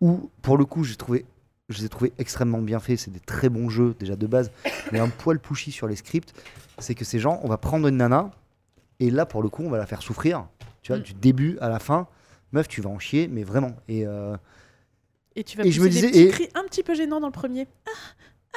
où 0.00 0.28
pour 0.42 0.56
le 0.58 0.64
coup 0.64 0.84
j'ai 0.84 0.96
trouvé, 0.96 1.24
je 1.68 1.78
les 1.78 1.86
ai 1.86 1.88
trouvés 1.88 2.12
extrêmement 2.18 2.58
bien 2.60 2.80
faits. 2.80 2.98
C'est 2.98 3.12
des 3.12 3.20
très 3.20 3.48
bons 3.48 3.68
jeux 3.70 3.94
déjà 3.98 4.16
de 4.16 4.26
base, 4.26 4.50
mais 4.92 4.98
un 4.98 5.08
poil 5.08 5.38
pushy 5.38 5.72
sur 5.72 5.86
les 5.88 5.96
scripts, 5.96 6.32
c'est 6.78 6.94
que 6.94 7.04
ces 7.04 7.18
gens, 7.18 7.40
on 7.42 7.48
va 7.48 7.58
prendre 7.58 7.86
une 7.88 7.96
nana 7.98 8.30
et 9.00 9.10
là 9.10 9.26
pour 9.26 9.42
le 9.42 9.48
coup 9.48 9.62
on 9.64 9.70
va 9.70 9.78
la 9.78 9.86
faire 9.86 10.02
souffrir. 10.02 10.46
Tu 10.82 10.92
vois, 10.92 10.98
Mm. 10.98 11.02
du 11.04 11.14
début 11.14 11.58
à 11.60 11.68
la 11.68 11.78
fin, 11.78 12.06
meuf 12.52 12.68
tu 12.68 12.80
vas 12.80 12.90
en 12.90 12.98
chier, 12.98 13.28
mais 13.28 13.42
vraiment. 13.44 13.72
Et 13.88 14.06
euh, 14.06 14.36
Et 15.36 15.42
tu 15.42 15.56
vas 15.58 15.64
Et 15.64 15.72
je 15.72 15.80
me 15.80 15.86
des 15.86 15.90
disais- 15.90 16.08
petits 16.10 16.20
et- 16.20 16.28
cris 16.30 16.48
un 16.54 16.62
petit 16.64 16.82
peu 16.84 16.94
gênants 16.94 17.18
dans 17.20 17.26
le 17.26 17.32
premier. 17.32 17.66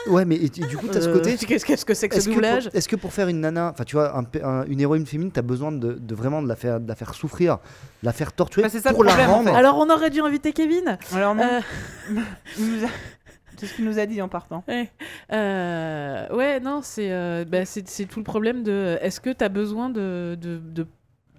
Ouais, 0.07 0.25
mais 0.25 0.35
et- 0.35 0.45
et 0.45 0.49
du 0.49 0.77
coup, 0.77 0.87
t'as 0.87 1.01
ce 1.01 1.09
Euh, 1.09 1.13
côté. 1.13 1.35
Qu'est-ce 1.47 1.65
que 1.65 1.93
c'est 1.95 2.07
que 2.07 2.13
ce 2.15 2.19
Est-ce 2.19 2.29
que, 2.29 2.33
doublage 2.35 2.65
pour, 2.65 2.75
est-ce 2.75 2.87
que 2.87 2.95
pour 2.95 3.11
faire 3.13 3.29
une 3.29 3.39
nana, 3.41 3.71
enfin 3.73 3.83
tu 3.83 3.95
vois, 3.95 4.15
un 4.15 4.23
pe- 4.23 4.43
un- 4.43 4.63
une 4.67 4.79
héroïne 4.79 5.05
féminine, 5.07 5.31
t'as 5.31 5.41
besoin 5.41 5.71
de, 5.71 5.93
de 5.93 6.15
vraiment 6.15 6.39
de 6.43 6.47
la 6.47 6.55
faire, 6.55 6.79
de 6.79 6.87
la 6.87 6.93
faire 6.93 7.15
souffrir, 7.15 7.55
de 7.55 8.05
la 8.05 8.13
faire 8.13 8.31
torturer 8.31 8.69
Bah, 8.69 8.79
ça 8.79 8.93
pour 8.93 9.03
la 9.03 9.09
problème, 9.13 9.29
en 9.31 9.33
rendre. 9.37 9.49
fait. 9.49 9.55
Alors 9.55 9.77
on 9.79 9.89
aurait 9.89 10.11
dû 10.11 10.21
inviter 10.21 10.53
Kevin. 10.53 10.99
Alors, 11.13 11.33
non, 11.33 11.49
Euh, 12.11 12.15
c'est 13.57 13.65
ce 13.67 13.73
qu'il 13.73 13.85
nous 13.85 13.99
a 13.99 14.05
dit 14.05 14.21
en 14.21 14.27
partant. 14.29 14.63
ouais, 14.67 14.91
Euh, 15.31 16.27
ouais, 16.35 16.59
non, 16.59 16.81
c'est 16.81 17.11
euh, 17.11 17.45
bah, 17.45 17.63
tout 17.65 18.19
le 18.19 18.23
problème 18.23 18.63
de. 18.63 18.97
Est-ce 19.01 19.19
que 19.19 19.29
tu 19.31 19.43
as 19.43 19.49
besoin 19.49 19.89
de, 19.89 20.37
de, 20.39 20.57
de, 20.57 20.87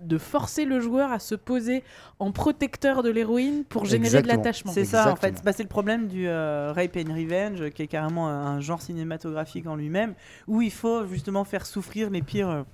de 0.01 0.19
forcer 0.19 0.65
le 0.65 0.81
joueur 0.81 1.11
à 1.13 1.19
se 1.19 1.35
poser 1.35 1.83
en 2.19 2.31
protecteur 2.33 3.03
de 3.03 3.11
l'héroïne 3.11 3.65
pour 3.65 3.85
générer 3.85 4.19
Exactement. 4.19 4.33
de 4.35 4.39
l'attachement? 4.39 4.73
C'est 4.73 4.85
ça, 4.85 5.11
en 5.13 5.17
fait. 5.17 5.43
Bah, 5.45 5.53
c'est 5.53 5.63
le 5.65 5.69
problème 5.69 6.07
du 6.09 6.29
euh, 6.29 6.73
Rape 6.75 6.97
and 6.97 7.13
Revenge, 7.15 7.71
qui 7.71 7.83
est 7.83 7.87
carrément 7.89 8.29
un, 8.29 8.47
un 8.57 8.61
genre 8.61 8.83
cinématographique 8.83 9.67
en 9.67 9.77
lui-même, 9.77 10.15
où 10.47 10.63
il 10.63 10.73
faut 10.73 11.07
justement 11.07 11.45
faire 11.45 11.67
souffrir 11.67 12.11
les 12.11 12.23
pires 12.23 12.65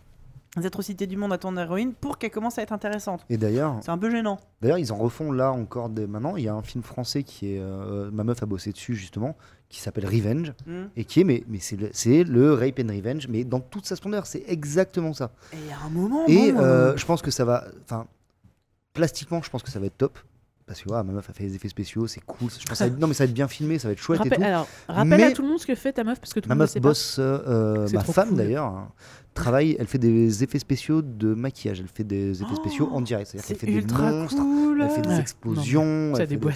euh, 0.59 0.67
atrocités 0.67 1.07
du 1.07 1.17
monde 1.17 1.33
à 1.33 1.39
ton 1.39 1.57
héroïne 1.57 1.93
pour 1.95 2.19
qu'elle 2.19 2.31
commence 2.31 2.59
à 2.59 2.63
être 2.63 2.73
intéressante. 2.73 3.25
Et 3.31 3.37
d'ailleurs, 3.37 3.77
C'est 3.83 3.91
un 3.91 3.99
peu 3.99 4.11
gênant. 4.11 4.39
d'ailleurs, 4.61 4.79
ils 4.79 4.93
en 4.93 4.97
refont 4.97 5.33
là 5.33 5.53
encore 5.53 5.89
des... 5.89 6.07
maintenant. 6.07 6.37
Il 6.37 6.45
y 6.45 6.49
a 6.49 6.55
un 6.55 6.63
film 6.63 6.83
français 6.85 7.23
qui 7.23 7.55
est, 7.55 7.59
euh, 7.61 8.11
ma 8.13 8.25
meuf 8.25 8.43
a 8.43 8.47
bossé 8.47 8.73
dessus 8.73 8.95
justement, 8.95 9.37
qui 9.69 9.81
s'appelle 9.81 10.07
Revenge 10.07 10.53
Hmm. 10.67 10.85
et 10.97 11.05
qui 11.05 11.21
est, 11.21 11.25
mais, 11.25 11.43
mais 11.49 11.59
c'est 11.59 11.77
le, 11.77 11.91
c'est 11.93 12.23
le 12.25 12.55
rape 12.55 12.79
and 12.81 12.89
revenge, 12.95 13.27
mais 13.29 13.45
dans 13.45 13.61
toute 13.61 13.87
sa 13.87 13.97
splendeur, 13.97 14.27
c'est 14.27 14.45
exactement 14.47 15.13
ça. 15.13 15.33
Et 15.53 15.57
il 15.57 15.67
y 15.67 15.73
a 15.73 15.79
un 15.85 15.91
moment. 15.91 16.25
Et 16.29 16.53
bon, 16.53 16.61
euh, 16.61 16.93
euh, 16.93 16.97
je 16.97 17.05
pense 17.07 17.23
que 17.23 17.31
ça 17.31 17.45
va, 17.45 17.65
enfin, 17.85 18.07
plastiquement, 18.93 19.43
je 19.43 19.51
pense 19.51 19.63
que 19.63 19.71
ça 19.71 19.81
va 19.81 19.87
être 19.87 19.97
top. 19.99 20.19
Parce 20.66 20.81
que 20.82 20.89
ouais, 20.89 21.03
ma 21.03 21.12
meuf 21.12 21.28
a 21.28 21.32
fait 21.35 21.45
les 21.45 21.55
effets 21.57 21.69
spéciaux, 21.69 22.07
c'est 22.07 22.20
cool. 22.20 22.49
Je 22.59 22.66
pense 22.66 22.78
ça 22.78 22.86
être- 22.86 22.99
non, 22.99 23.07
mais 23.07 23.12
ça 23.12 23.24
va 23.24 23.28
être 23.28 23.35
bien 23.35 23.49
filmé, 23.49 23.78
ça 23.78 23.89
va 23.89 23.93
être 23.93 23.99
chouette 23.99 24.24
et 24.24 24.31
tout. 24.31 24.43
alors, 24.43 24.66
rappelle 24.89 25.09
Mais- 25.19 25.24
à 25.24 25.32
tout 25.32 25.43
le 25.43 25.49
monde 25.49 25.59
ce 25.59 25.66
que 25.66 25.74
fait 25.74 25.93
ta 25.93 26.05
meuf 26.05 26.19
parce 26.20 26.32
que 26.32 26.41
tout 26.41 26.49
Ma 26.49 26.55
le 26.55 26.61
monde 26.61 26.69
ne 26.69 26.74
meuf 26.74 26.82
bosse, 26.82 27.16
euh, 27.19 27.86
ma 27.93 28.01
femme 28.03 28.28
cool. 28.31 28.36
d'ailleurs, 28.39 28.65
hein, 28.66 28.89
travaille, 29.35 29.77
elle 29.78 29.86
fait 29.86 29.99
des 29.99 30.43
effets 30.43 30.59
spéciaux 30.59 31.03
de 31.03 31.35
maquillage, 31.35 31.81
elle 31.81 31.89
fait 31.89 32.03
des 32.05 32.41
effets 32.41 32.51
Oh, 32.53 32.57
spéciaux 32.57 32.89
en 32.93 33.03
direct, 33.03 33.27
c'est-à-dire 33.31 33.47
c'est 33.47 33.55
qu'elle 33.66 33.74
fait 33.74 33.86
des 33.86 33.95
monstres, 33.95 34.36
cool. 34.41 34.81
elle 34.82 34.91
fait 34.91 35.03
des 35.03 35.09
Ouais. 35.11 35.20
explosions, 35.20 36.15
Ça 36.15 36.23
elle 36.23 36.28
fait 36.28 36.36
des- 36.36 36.51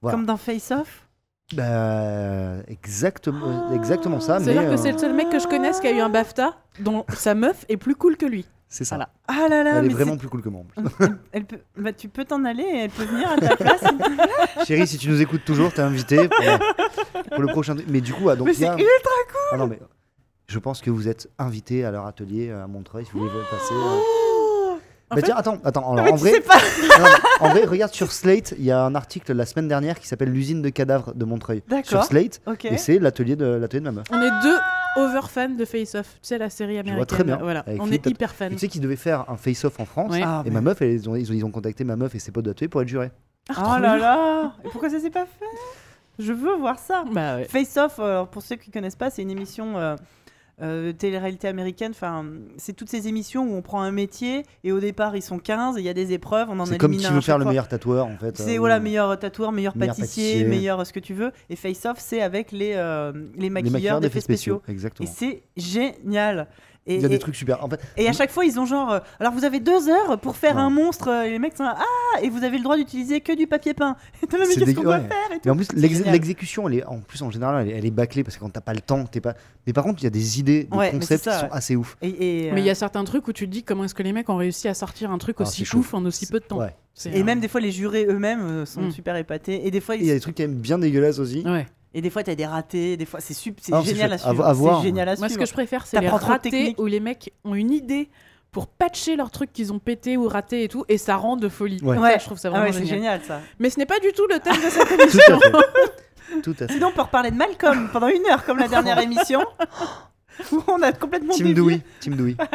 voilà. 0.00 0.16
Comme 0.16 0.24
dans 0.26 0.36
Face 0.38 0.70
Off. 0.70 1.06
Bah, 1.54 2.62
exactement, 2.68 3.68
Oh. 3.70 3.74
exactement 3.74 4.20
ça, 4.20 4.40
C'est-à-dire 4.40 4.62
que 4.62 4.66
euh, 4.68 4.76
c'est 4.78 4.92
le 4.92 4.98
seul 4.98 5.14
mec 5.14 5.28
que 5.28 5.38
je 5.38 5.46
connaisse 5.46 5.80
qui 5.80 5.86
a 5.88 5.92
eu 5.92 6.00
un 6.00 6.08
BAFTA 6.08 6.56
dont 6.80 7.04
sa 7.14 7.34
meuf 7.34 7.66
est 7.68 7.76
plus 7.76 7.94
cool 7.94 8.16
que 8.16 8.24
lui. 8.24 8.46
C'est 8.72 8.84
ça. 8.84 8.96
Voilà. 8.96 9.10
Ah 9.28 9.48
là 9.48 9.62
là, 9.62 9.78
Elle 9.78 9.86
est 9.86 9.88
vraiment 9.90 10.16
plus 10.16 10.28
cool 10.28 10.40
que 10.42 10.48
moi. 10.48 10.62
elle 11.32 11.44
peut... 11.44 11.58
bah, 11.76 11.92
tu 11.92 12.08
peux 12.08 12.24
t'en 12.24 12.44
aller 12.44 12.62
et 12.62 12.78
elle 12.84 12.90
peut 12.90 13.04
venir 13.04 13.30
à 13.30 13.36
ta 13.36 13.56
place. 13.56 13.82
Chérie, 14.66 14.86
si 14.86 14.96
tu 14.98 15.08
nous 15.10 15.20
écoutes 15.20 15.44
toujours, 15.44 15.72
t'es 15.72 15.82
invité 15.82 16.28
pour, 16.28 16.44
pour 17.30 17.40
le 17.42 17.48
prochain. 17.48 17.76
Mais 17.88 18.00
du 18.00 18.12
coup, 18.14 18.28
ah, 18.30 18.36
donc 18.36 18.46
mais 18.48 18.54
c'est 18.54 18.66
a- 18.66 18.72
ultra 18.72 19.10
Ah 19.52 19.56
non, 19.58 19.66
mais 19.66 19.78
je 20.48 20.58
pense 20.58 20.80
que 20.80 20.90
vous 20.90 21.06
êtes 21.08 21.28
invité 21.38 21.84
à 21.84 21.90
leur 21.90 22.06
atelier 22.06 22.50
à 22.50 22.66
Montreuil 22.66 23.04
si 23.04 23.12
vous 23.12 23.20
voulez 23.20 23.30
passer. 23.50 23.74
euh. 23.74 23.98
En 25.10 25.14
Bah 25.14 25.20
fait- 25.20 25.26
tiens, 25.26 25.36
attends, 25.36 25.58
attends. 25.62 25.92
alors, 25.92 26.14
en 26.14 26.16
vrai, 26.16 26.30
sais 26.32 26.40
pas. 26.40 26.54
non, 26.98 27.04
mais 27.04 27.46
en 27.46 27.50
vrai, 27.50 27.64
regarde 27.66 27.92
sur 27.92 28.10
Slate, 28.10 28.54
il 28.58 28.64
y 28.64 28.70
a 28.70 28.82
un 28.82 28.94
article 28.94 29.34
la 29.34 29.44
semaine 29.44 29.68
dernière 29.68 30.00
qui 30.00 30.08
s'appelle 30.08 30.30
l'usine 30.30 30.62
de 30.62 30.70
cadavres 30.70 31.12
de 31.14 31.24
Montreuil 31.26 31.62
sur 31.68 31.76
D'accord. 31.76 32.04
Slate, 32.04 32.40
Ok. 32.46 32.64
et 32.64 32.78
c'est 32.78 32.98
l'atelier 32.98 33.36
de 33.36 33.44
l'atelier 33.44 33.80
de 33.80 33.84
ma 33.84 33.92
meuf. 33.92 34.06
On 34.10 34.18
est 34.22 34.42
deux 34.42 34.56
over 34.96 35.20
fans 35.28 35.48
de 35.50 35.64
Face 35.64 35.94
Off. 35.94 36.14
Tu 36.14 36.28
sais, 36.28 36.38
la 36.38 36.50
série 36.50 36.72
américaine. 36.78 36.96
vois 36.96 37.06
très 37.06 37.24
bien. 37.24 37.36
Voilà. 37.36 37.64
On 37.78 37.84
Philippe 37.86 38.06
est 38.06 38.10
hyper 38.10 38.34
fans. 38.34 38.48
Tu 38.50 38.58
sais 38.58 38.68
qu'ils 38.68 38.80
devaient 38.80 38.96
faire 38.96 39.28
un 39.30 39.36
face-off 39.36 39.78
en 39.80 39.84
France, 39.84 40.12
Ouais. 40.12 40.22
Ah, 40.24 40.42
et 40.44 40.48
mais- 40.48 40.54
ma 40.54 40.60
meuf, 40.60 40.80
elle- 40.82 40.92
ils, 40.92 41.08
ont, 41.08 41.16
ils, 41.16 41.30
ont, 41.30 41.34
ils 41.34 41.44
ont 41.44 41.50
contacté 41.50 41.84
ma 41.84 41.96
meuf 41.96 42.14
et 42.14 42.18
ses 42.18 42.30
potes 42.32 42.44
de 42.44 42.66
pour 42.66 42.82
être 42.82 42.88
jurés. 42.88 43.10
Oh 43.50 43.54
trop 43.54 43.78
là 43.78 43.96
là 43.98 44.52
Et 44.64 44.68
Pourquoi 44.68 44.88
ça 44.90 45.00
s'est 45.00 45.10
pas 45.10 45.26
fait? 45.26 45.44
Je 46.18 46.32
veux 46.32 46.54
voir 46.56 46.78
ça. 46.78 47.04
Bah 47.10 47.36
ouais. 47.36 47.44
Face 47.44 47.76
Off, 47.76 47.96
euh, 47.98 48.24
pour 48.24 48.42
ceux 48.42 48.56
qui 48.56 48.68
ne 48.70 48.72
connaissent 48.74 48.96
pas, 48.96 49.10
c'est 49.10 49.22
une 49.22 49.30
émission 49.30 49.78
euh, 49.78 49.96
euh, 50.60 50.92
télé-réalité 50.92 51.48
américaine. 51.48 51.92
Enfin, 51.92 52.24
c'est 52.56 52.74
toutes 52.74 52.90
ces 52.90 53.08
émissions 53.08 53.44
où 53.44 53.54
on 53.54 53.62
prend 53.62 53.80
un 53.82 53.90
métier 53.90 54.44
et 54.64 54.72
au 54.72 54.80
départ 54.80 55.16
ils 55.16 55.22
sont 55.22 55.38
15 55.38 55.76
et 55.76 55.80
il 55.80 55.84
y 55.84 55.88
a 55.88 55.94
des 55.94 56.12
épreuves, 56.12 56.48
on 56.50 56.60
en 56.60 56.66
C'est 56.66 56.78
comme 56.78 56.92
un 56.92 57.10
veut 57.10 57.16
à 57.16 57.20
faire 57.20 57.38
le 57.38 57.44
meilleur 57.44 57.68
tatoueur 57.68 58.06
en 58.06 58.16
fait. 58.18 58.36
C'est 58.36 58.56
euh, 58.56 58.58
voilà, 58.58 58.78
meilleur 58.78 59.18
tatoueur, 59.18 59.50
meilleur 59.52 59.76
Meilleur 59.76 59.96
pâtissier, 59.96 60.24
pâtissier. 60.24 60.48
meilleur 60.48 60.86
ce 60.86 60.92
que 60.92 61.00
tu 61.00 61.14
veux. 61.14 61.32
Et 61.48 61.56
Face 61.56 61.84
Off, 61.86 61.98
c'est 61.98 62.20
avec 62.22 62.52
les, 62.52 62.74
euh, 62.74 63.12
les 63.36 63.42
les 63.42 63.50
maquilleurs 63.50 64.00
d'effets 64.00 64.20
spéciaux. 64.20 64.62
Et 64.68 64.72
Exactement. 64.72 65.08
c'est 65.12 65.42
génial. 65.56 66.48
Et, 66.86 66.96
Il 66.96 67.00
y 67.00 67.04
a 67.04 67.06
et- 67.06 67.10
des 67.10 67.18
trucs 67.20 67.36
super. 67.36 67.64
En 67.64 67.68
fait, 67.68 67.80
et 67.96 68.08
à 68.08 68.12
chaque 68.12 68.30
fois, 68.32 68.44
ils 68.44 68.58
ont 68.58 68.66
genre. 68.66 68.90
euh, 68.92 68.98
alors, 69.20 69.32
vous 69.32 69.44
avez 69.44 69.60
deux 69.60 69.88
heures 69.88 70.18
pour 70.18 70.34
faire 70.36 70.56
Ouais. 70.56 70.62
un 70.62 70.70
monstre. 70.70 71.08
euh, 71.08 71.22
Et 71.22 71.30
les 71.30 71.38
mecs 71.38 71.56
sont 71.56 71.62
là, 71.62 71.76
Ah 71.78 72.20
Et 72.22 72.28
vous 72.28 72.42
avez 72.42 72.56
le 72.58 72.64
droit 72.64 72.76
d'utiliser 72.76 73.20
que 73.20 73.32
du 73.36 73.46
papier 73.46 73.72
peint. 73.72 73.96
Et 74.22 74.26
C'est 74.30 74.60
qu'est-ce 74.60 74.74
qu'on 74.74 74.86
ouais. 74.86 74.98
faire 75.00 75.30
et 75.30 75.34
tout. 75.36 75.40
Mais 75.44 75.50
en 75.52 75.56
plus, 75.56 75.68
l'exécution, 75.72 76.68
elle 76.68 76.78
est 76.78 76.84
en 76.84 76.98
plus 76.98 77.22
en 77.22 77.30
général, 77.30 77.62
elle 77.66 77.72
est, 77.74 77.78
elle 77.78 77.86
est 77.86 77.90
bâclée 77.92 78.24
parce 78.24 78.36
que 78.36 78.40
quand 78.40 78.50
t'as 78.50 78.60
pas 78.60 78.74
le 78.74 78.80
temps, 78.80 79.04
t'es 79.04 79.20
pas. 79.20 79.34
Mais 79.66 79.72
par 79.72 79.84
contre, 79.84 80.00
il 80.00 80.04
y 80.04 80.06
a 80.08 80.10
des 80.10 80.40
idées, 80.40 80.64
des 80.64 80.76
Ouais, 80.76 80.90
concepts 80.90 81.22
ça, 81.24 81.34
qui 81.34 81.40
sont 81.46 81.52
assez 81.52 81.76
ouf. 81.76 81.96
Et, 82.02 82.08
et, 82.48 82.52
Mais 82.52 82.60
il 82.62 82.64
y 82.66 82.68
euh, 82.68 82.72
a 82.72 82.74
certains 82.74 83.04
trucs 83.04 83.28
où 83.28 83.32
tu 83.32 83.46
te 83.46 83.50
dis 83.52 83.62
comment 83.62 83.84
est-ce 83.84 83.94
que 83.94 84.02
les 84.02 84.12
mecs 84.12 84.28
ont 84.28 84.36
réussi 84.36 84.66
à 84.66 84.74
sortir 84.74 85.12
un 85.12 85.18
truc 85.18 85.36
Ah, 85.38 85.42
aussi 85.42 85.64
ouf 85.76 85.94
en 85.94 86.04
aussi 86.04 86.26
peu 86.26 86.40
de 86.40 86.44
temps. 86.44 86.60
Et 86.64 87.20
euh, 87.20 87.24
même 87.24 87.38
des 87.40 87.48
fois, 87.48 87.60
les 87.60 87.70
jurés 87.70 88.06
eux-mêmes 88.08 88.42
euh, 88.42 88.66
sont 88.66 88.82
Mm. 88.82 88.90
super 88.90 89.16
épatés. 89.16 89.66
Et 89.66 89.70
des 89.70 89.80
fois, 89.80 89.94
il 89.94 90.04
y 90.04 90.10
a 90.10 90.14
des 90.14 90.20
trucs 90.20 90.36
quand 90.36 90.42
même 90.42 90.56
bien 90.56 90.78
dégueulasses 90.78 91.20
aussi. 91.20 91.42
Ouais. 91.46 91.66
Et 91.94 92.00
des 92.00 92.10
fois, 92.10 92.22
t'as 92.22 92.34
des 92.34 92.46
ratés. 92.46 92.96
Des 92.96 93.06
fois, 93.06 93.20
c'est 93.20 93.34
Ah, 93.72 93.82
génial 93.82 94.12
à 94.12 94.18
suivre. 94.18 94.44
à 94.44 94.52
voir. 94.52 94.80
C'est 94.80 94.86
génial 94.88 95.08
à 95.08 95.16
Moi, 95.16 95.28
ce 95.28 95.38
que 95.38 95.46
je 95.46 95.52
préfère, 95.52 95.86
c'est 95.86 96.00
les 96.00 96.08
ratés 96.08 96.74
où 96.78 96.86
les 96.86 97.00
mecs 97.00 97.32
ont 97.44 97.54
une 97.54 97.70
idée 97.72 98.08
pour 98.50 98.66
patcher 98.66 99.16
leurs 99.16 99.30
trucs 99.30 99.52
qu'ils 99.52 99.72
ont 99.72 99.78
pété 99.78 100.16
ou 100.18 100.28
raté 100.28 100.64
et 100.64 100.68
tout, 100.68 100.84
et 100.88 100.98
ça 100.98 101.16
rend 101.16 101.36
de 101.36 101.48
folie. 101.48 101.80
Ouais. 101.82 101.96
Ça, 101.96 102.02
Ouais. 102.02 102.18
je 102.20 102.24
trouve 102.26 102.38
ça 102.38 102.48
Ah 102.48 102.50
vraiment 102.60 102.66
ouais, 102.66 102.72
génial. 102.72 102.88
génial 102.88 103.20
ça. 103.26 103.40
Mais 103.58 103.70
ce 103.70 103.78
n'est 103.78 103.86
pas 103.86 103.98
du 103.98 104.12
tout 104.12 104.26
le 104.28 104.38
thème 104.40 104.56
de 104.56 104.60
cette 104.70 104.88
Tout 104.88 105.00
émission. 105.00 105.36
à 105.36 105.40
fait. 105.40 106.40
Tout 106.42 106.50
à 106.60 106.66
fait. 106.66 106.72
Sinon, 106.74 106.88
on 106.88 106.92
peut 106.92 107.00
reparler 107.02 107.30
de 107.30 107.36
Malcolm 107.36 107.88
pendant 107.92 108.08
une 108.08 108.26
heure, 108.30 108.44
comme 108.44 108.58
la 108.58 108.68
dernière 108.68 108.98
émission. 109.02 109.40
où 110.52 110.62
on 110.68 110.82
a 110.82 110.92
complètement 110.92 111.32
Team. 111.34 111.54
Dewey. 111.54 111.80
Team 112.00 112.16
Dewey. 112.16 112.36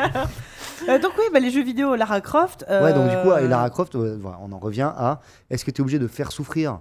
Euh, 0.88 1.00
donc 1.00 1.14
oui, 1.18 1.24
bah, 1.34 1.40
les 1.40 1.50
jeux 1.50 1.64
vidéo 1.64 1.96
Lara 1.96 2.22
Croft. 2.22 2.64
Ouais, 2.70 2.94
donc 2.94 3.10
du 3.10 3.16
coup, 3.18 3.32
euh, 3.32 3.40
et 3.44 3.48
Lara 3.48 3.68
Croft, 3.72 3.96
euh, 3.96 4.20
on 4.42 4.52
en 4.52 4.60
revient 4.60 4.92
à 4.96 5.22
est-ce 5.50 5.66
que 5.66 5.72
tu 5.72 5.80
es 5.80 5.82
obligé 5.82 5.98
de 5.98 6.08
faire 6.08 6.32
souffrir 6.32 6.80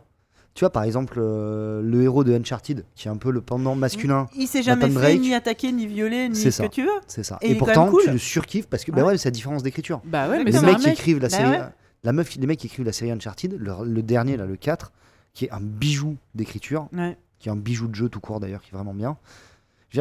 Tu 0.57 0.61
vois, 0.65 0.70
par 0.70 0.85
exemple, 0.85 1.19
euh, 1.19 1.83
le 1.83 2.03
héros 2.03 2.24
de 2.24 2.33
Uncharted, 2.35 2.85
qui 2.95 3.09
est 3.09 3.11
un 3.11 3.19
peu 3.19 3.31
le 3.31 3.43
pendant 3.43 3.74
masculin, 3.74 4.27
Il 4.35 4.47
s'est 4.49 4.62
jamais 4.62 4.89
Nathan 4.89 4.95
fait 5.01 5.01
Drake. 5.12 5.20
ni 5.20 5.35
attaquer, 5.35 5.70
ni 5.70 5.87
violer, 5.87 6.31
ni 6.31 6.35
C'est 6.35 6.51
ce 6.51 6.57
ça. 6.62 6.69
que 6.69 6.73
tu 6.74 6.83
veux. 6.83 6.89
c'est 7.07 7.23
ça. 7.24 7.39
Et 7.43 7.47
Et, 7.47 7.51
il 7.51 7.53
est 7.53 7.59
quand 7.59 7.66
pourtant, 7.66 7.83
même 7.85 7.91
cool. 7.93 8.03
tu 8.05 8.11
le 8.11 8.16
surkiffes 8.19 8.66
parce 8.66 8.83
que, 8.83 8.91
bah 8.91 9.03
Ouais. 9.03 9.09
ouais, 9.09 9.19
c'est 9.19 9.28
la 9.28 9.33
différence 9.33 9.62
d'écriture. 9.62 10.01
Bah 10.07 10.31
ouais, 10.31 10.39
mais 10.39 10.45
Les 10.45 10.53
c'est 10.53 10.59
un 10.59 10.62
mecs 10.62 10.78
qui 10.78 10.85
mec. 10.87 10.95
écrivent 10.99 11.19
la 11.20 11.28
Bah 11.28 11.37
série, 11.37 11.51
ouais. 11.51 11.61
la 12.05 12.12
meuf, 12.12 12.35
les 12.37 12.47
mecs 12.47 12.59
qui 12.59 12.69
écrivent 12.69 12.87
la 12.87 12.93
série 12.93 13.11
Uncharted, 13.12 13.55
le, 13.59 13.73
le 13.85 14.03
dernier 14.03 14.39
là, 14.39 14.47
le 14.47 14.57
4, 14.57 14.93
qui 15.35 15.45
est 15.45 15.51
un 15.51 15.61
bijou 15.61 16.16
d'écriture, 16.35 16.89
Ouais. 16.97 17.19
qui 17.39 17.51
est 17.51 17.53
un 17.53 17.57
bijou 17.57 17.87
de 17.87 17.95
jeu 17.95 18.09
tout 18.09 18.20
court 18.20 18.41
d'ailleurs, 18.41 18.62
qui 18.62 18.70
est 18.73 18.77
vraiment 18.77 18.95
bien. 18.95 19.19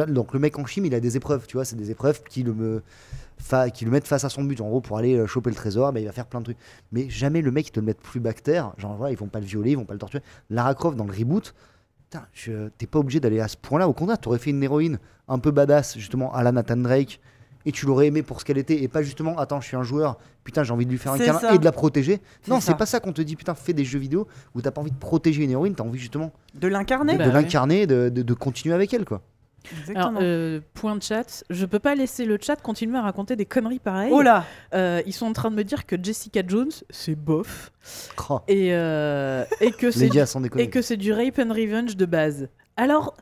Donc 0.04 0.34
le 0.34 0.38
mec 0.38 0.58
en 0.58 0.66
chim, 0.66 0.82
il 0.84 0.94
a 0.94 1.00
des 1.00 1.16
épreuves, 1.16 1.46
tu 1.46 1.56
vois, 1.56 1.64
c'est 1.64 1.76
des 1.76 1.90
épreuves 1.90 2.22
qui 2.28 2.42
le, 2.42 2.52
me, 2.52 2.82
fa- 3.38 3.70
qui 3.70 3.86
le 3.86 3.90
mettent 3.90 4.06
face 4.06 4.24
à 4.24 4.28
son 4.28 4.44
but. 4.44 4.60
En 4.60 4.68
gros, 4.68 4.80
pour 4.82 4.98
aller 4.98 5.14
euh, 5.16 5.26
choper 5.26 5.48
le 5.48 5.56
trésor, 5.56 5.92
bah, 5.92 6.00
il 6.00 6.06
va 6.06 6.12
faire 6.12 6.26
plein 6.26 6.40
de 6.40 6.44
trucs. 6.44 6.58
Mais 6.92 7.08
jamais 7.08 7.40
le 7.40 7.50
mec, 7.50 7.68
il 7.68 7.70
te 7.70 7.80
le 7.80 7.86
met 7.86 7.94
plus 7.94 8.20
bactère. 8.20 8.72
Genre, 8.76 8.94
voilà, 8.96 9.12
ils 9.12 9.18
vont 9.18 9.28
pas 9.28 9.40
le 9.40 9.46
violer, 9.46 9.70
ils 9.70 9.76
vont 9.76 9.84
pas 9.86 9.94
le 9.94 9.98
torturer. 9.98 10.22
Lara 10.50 10.74
Croft, 10.74 10.96
dans 10.98 11.04
le 11.06 11.12
reboot, 11.12 11.54
t'es 12.78 12.86
pas 12.86 12.98
obligé 12.98 13.20
d'aller 13.20 13.40
à 13.40 13.48
ce 13.48 13.56
point-là. 13.56 13.88
Au 13.88 13.92
contraire, 13.92 14.18
t'aurais 14.18 14.38
fait 14.38 14.50
une 14.50 14.62
héroïne 14.62 14.98
un 15.28 15.38
peu 15.38 15.50
badass, 15.50 15.96
justement, 15.98 16.32
à 16.34 16.42
la 16.42 16.52
Nathan 16.52 16.76
Drake. 16.76 17.20
Et 17.68 17.72
tu 17.72 17.84
l'aurais 17.84 18.06
aimé 18.06 18.22
pour 18.22 18.38
ce 18.40 18.44
qu'elle 18.44 18.58
était, 18.58 18.80
et 18.80 18.86
pas 18.86 19.02
justement, 19.02 19.36
attends, 19.38 19.60
je 19.60 19.66
suis 19.66 19.76
un 19.76 19.82
joueur, 19.82 20.18
putain, 20.44 20.62
j'ai 20.62 20.72
envie 20.72 20.86
de 20.86 20.90
lui 20.92 20.98
faire 20.98 21.12
un 21.14 21.18
câlin 21.18 21.36
ça. 21.40 21.52
et 21.52 21.58
de 21.58 21.64
la 21.64 21.72
protéger. 21.72 22.20
Non, 22.46 22.60
c'est 22.60 22.76
pas 22.76 22.86
ça 22.86 23.00
qu'on 23.00 23.12
te 23.12 23.20
dit, 23.22 23.34
putain, 23.34 23.56
fais 23.56 23.72
des 23.72 23.84
jeux 23.84 23.98
vidéo 23.98 24.28
où 24.54 24.62
t'as 24.62 24.70
pas 24.70 24.80
envie 24.80 24.92
de 24.92 24.96
protéger 24.96 25.42
une 25.42 25.50
héroïne, 25.50 25.74
t'as 25.74 25.82
envie 25.82 25.98
justement 25.98 26.30
De 26.54 26.68
l'incarner. 26.68 27.14
de 27.14 27.18
Bah 27.18 27.26
ouais. 27.26 27.32
l'incarner, 27.32 27.88
de, 27.88 28.08
de- 28.08 28.22
de 28.22 28.34
continuer 28.34 28.72
avec 28.72 28.94
elle, 28.94 29.04
quoi. 29.04 29.20
Exactement. 29.78 30.08
Alors, 30.08 30.20
euh, 30.22 30.60
point 30.74 30.96
de 30.96 31.02
chat, 31.02 31.44
je 31.50 31.66
peux 31.66 31.78
pas 31.78 31.94
laisser 31.94 32.24
le 32.24 32.38
chat 32.40 32.56
continuer 32.56 32.98
à 32.98 33.02
raconter 33.02 33.36
des 33.36 33.46
conneries 33.46 33.78
pareilles. 33.78 34.10
oh 34.12 34.22
là 34.22 34.44
Euh, 34.74 35.02
ils 35.06 35.12
sont 35.12 35.26
en 35.26 35.32
train 35.32 35.50
de 35.50 35.56
me 35.56 35.64
dire 35.64 35.86
que 35.86 35.96
Jessica 36.02 36.42
Jones, 36.46 36.70
c'est 36.90 37.14
bof. 37.14 37.72
Oh, 38.30 38.40
Et, 38.48 38.74
euh, 38.74 39.44
et 39.60 39.70
que 39.72 39.86
les 39.86 39.92
c'est 39.92 40.08
c'est 40.82 40.96
du 40.96 41.12
rape 41.12 41.38
and 41.38 41.52
revenge 41.52 41.96
de 41.96 42.06
base. 42.06 42.48
Alors, 42.76 43.16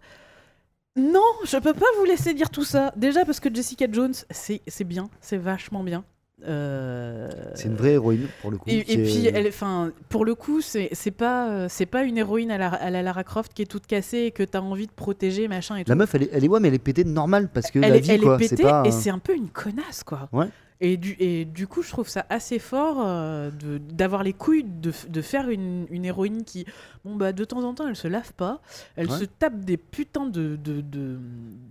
non, 0.97 1.21
je 1.45 1.57
peux 1.57 1.75
pas 1.75 1.87
vous 1.99 2.05
laisser 2.05 2.35
dire 2.35 2.51
tout 2.51 2.65
ça. 2.65 2.93
Déjà 2.97 3.25
parce 3.25 3.41
que 3.41 3.53
Jessica 3.53 3.87
Jones, 3.91 4.15
c'est 4.31 4.63
c'est 4.69 4.85
bien, 4.85 5.09
c'est 5.21 5.37
vachement 5.39 5.83
bien. 5.83 6.05
Euh, 6.47 7.31
C'est 7.55 7.69
une 7.69 7.77
vraie 7.77 7.93
héroïne, 7.93 8.27
pour 8.43 8.51
le 8.51 8.59
coup. 8.59 8.69
Et, 8.69 8.79
est- 8.81 8.97
puis, 9.05 9.27
elle, 9.27 9.47
enfin, 9.49 9.93
pour 10.09 10.25
le 10.25 10.35
coup, 10.35 10.61
c'est 10.61 10.91
pas, 11.17 11.49
euh, 11.51 11.67
c'est 11.71 11.87
pas 11.87 12.03
une 12.03 12.19
héroïne 12.19 12.51
à 12.51 12.59
la, 12.59 12.69
à 12.69 12.91
la 12.91 13.03
Lara 13.03 13.25
Croft 13.25 13.53
qui 13.55 13.63
est 13.63 13.67
toute 13.67 13.87
cassée 13.87 14.19
et 14.19 14.31
que 14.31 14.43
t'as 14.43 14.61
envie 14.61 14.87
de 14.87 14.93
protéger, 14.93 15.49
machin 15.49 15.77
et 15.77 15.85
tout. 15.85 15.89
La 15.91 15.95
meuf, 15.95 16.15
elle 16.15 16.25
est, 16.25 16.31
elle 16.33 16.45
est, 16.45 16.49
ouais, 16.49 16.61
mais 16.61 16.69
elle 16.69 16.75
est 16.75 16.79
pétée 16.79 17.05
de 17.05 17.09
normal 17.11 17.49
parce 17.53 17.71
que 17.71 17.79
elle 17.79 17.91
la 17.93 17.97
est, 17.97 18.01
vie, 18.01 18.11
elle 18.13 18.21
quoi. 18.21 18.35
est 18.37 18.49
pétée 18.51 18.63
pas. 18.63 18.83
et 18.85 18.91
c'est 18.91 19.11
un 19.11 19.19
peu 19.19 19.35
une 19.35 19.49
connasse, 19.49 20.03
quoi. 20.05 20.29
Ouais. 20.33 20.47
Et 20.87 20.99
du, 20.99 21.17
et 21.19 21.47
du 21.47 21.67
coup, 21.67 21.81
je 21.83 21.89
trouve 21.89 22.09
ça 22.11 22.27
assez 22.29 22.59
fort 22.59 22.99
euh, 23.01 23.51
d'avoir 23.91 24.23
les 24.23 24.35
couilles 24.35 24.65
de, 24.65 24.93
de 25.09 25.23
faire 25.23 25.49
une, 25.49 25.87
une 25.89 26.05
héroïne 26.05 26.45
qui, 26.45 26.67
bon, 27.07 27.17
bah, 27.17 27.33
de 27.33 27.43
temps 27.45 27.63
en 27.65 27.73
temps, 27.73 27.89
elle 27.89 27.97
se 27.97 28.07
lave 28.07 28.35
pas, 28.35 28.61
elle 28.97 29.11
Ouais. 29.11 29.19
se 29.19 29.25
tape 29.25 29.61
des 29.65 29.79
putains 29.79 30.27
de, 30.27 30.57
de, 30.57 30.83
de, 30.83 31.19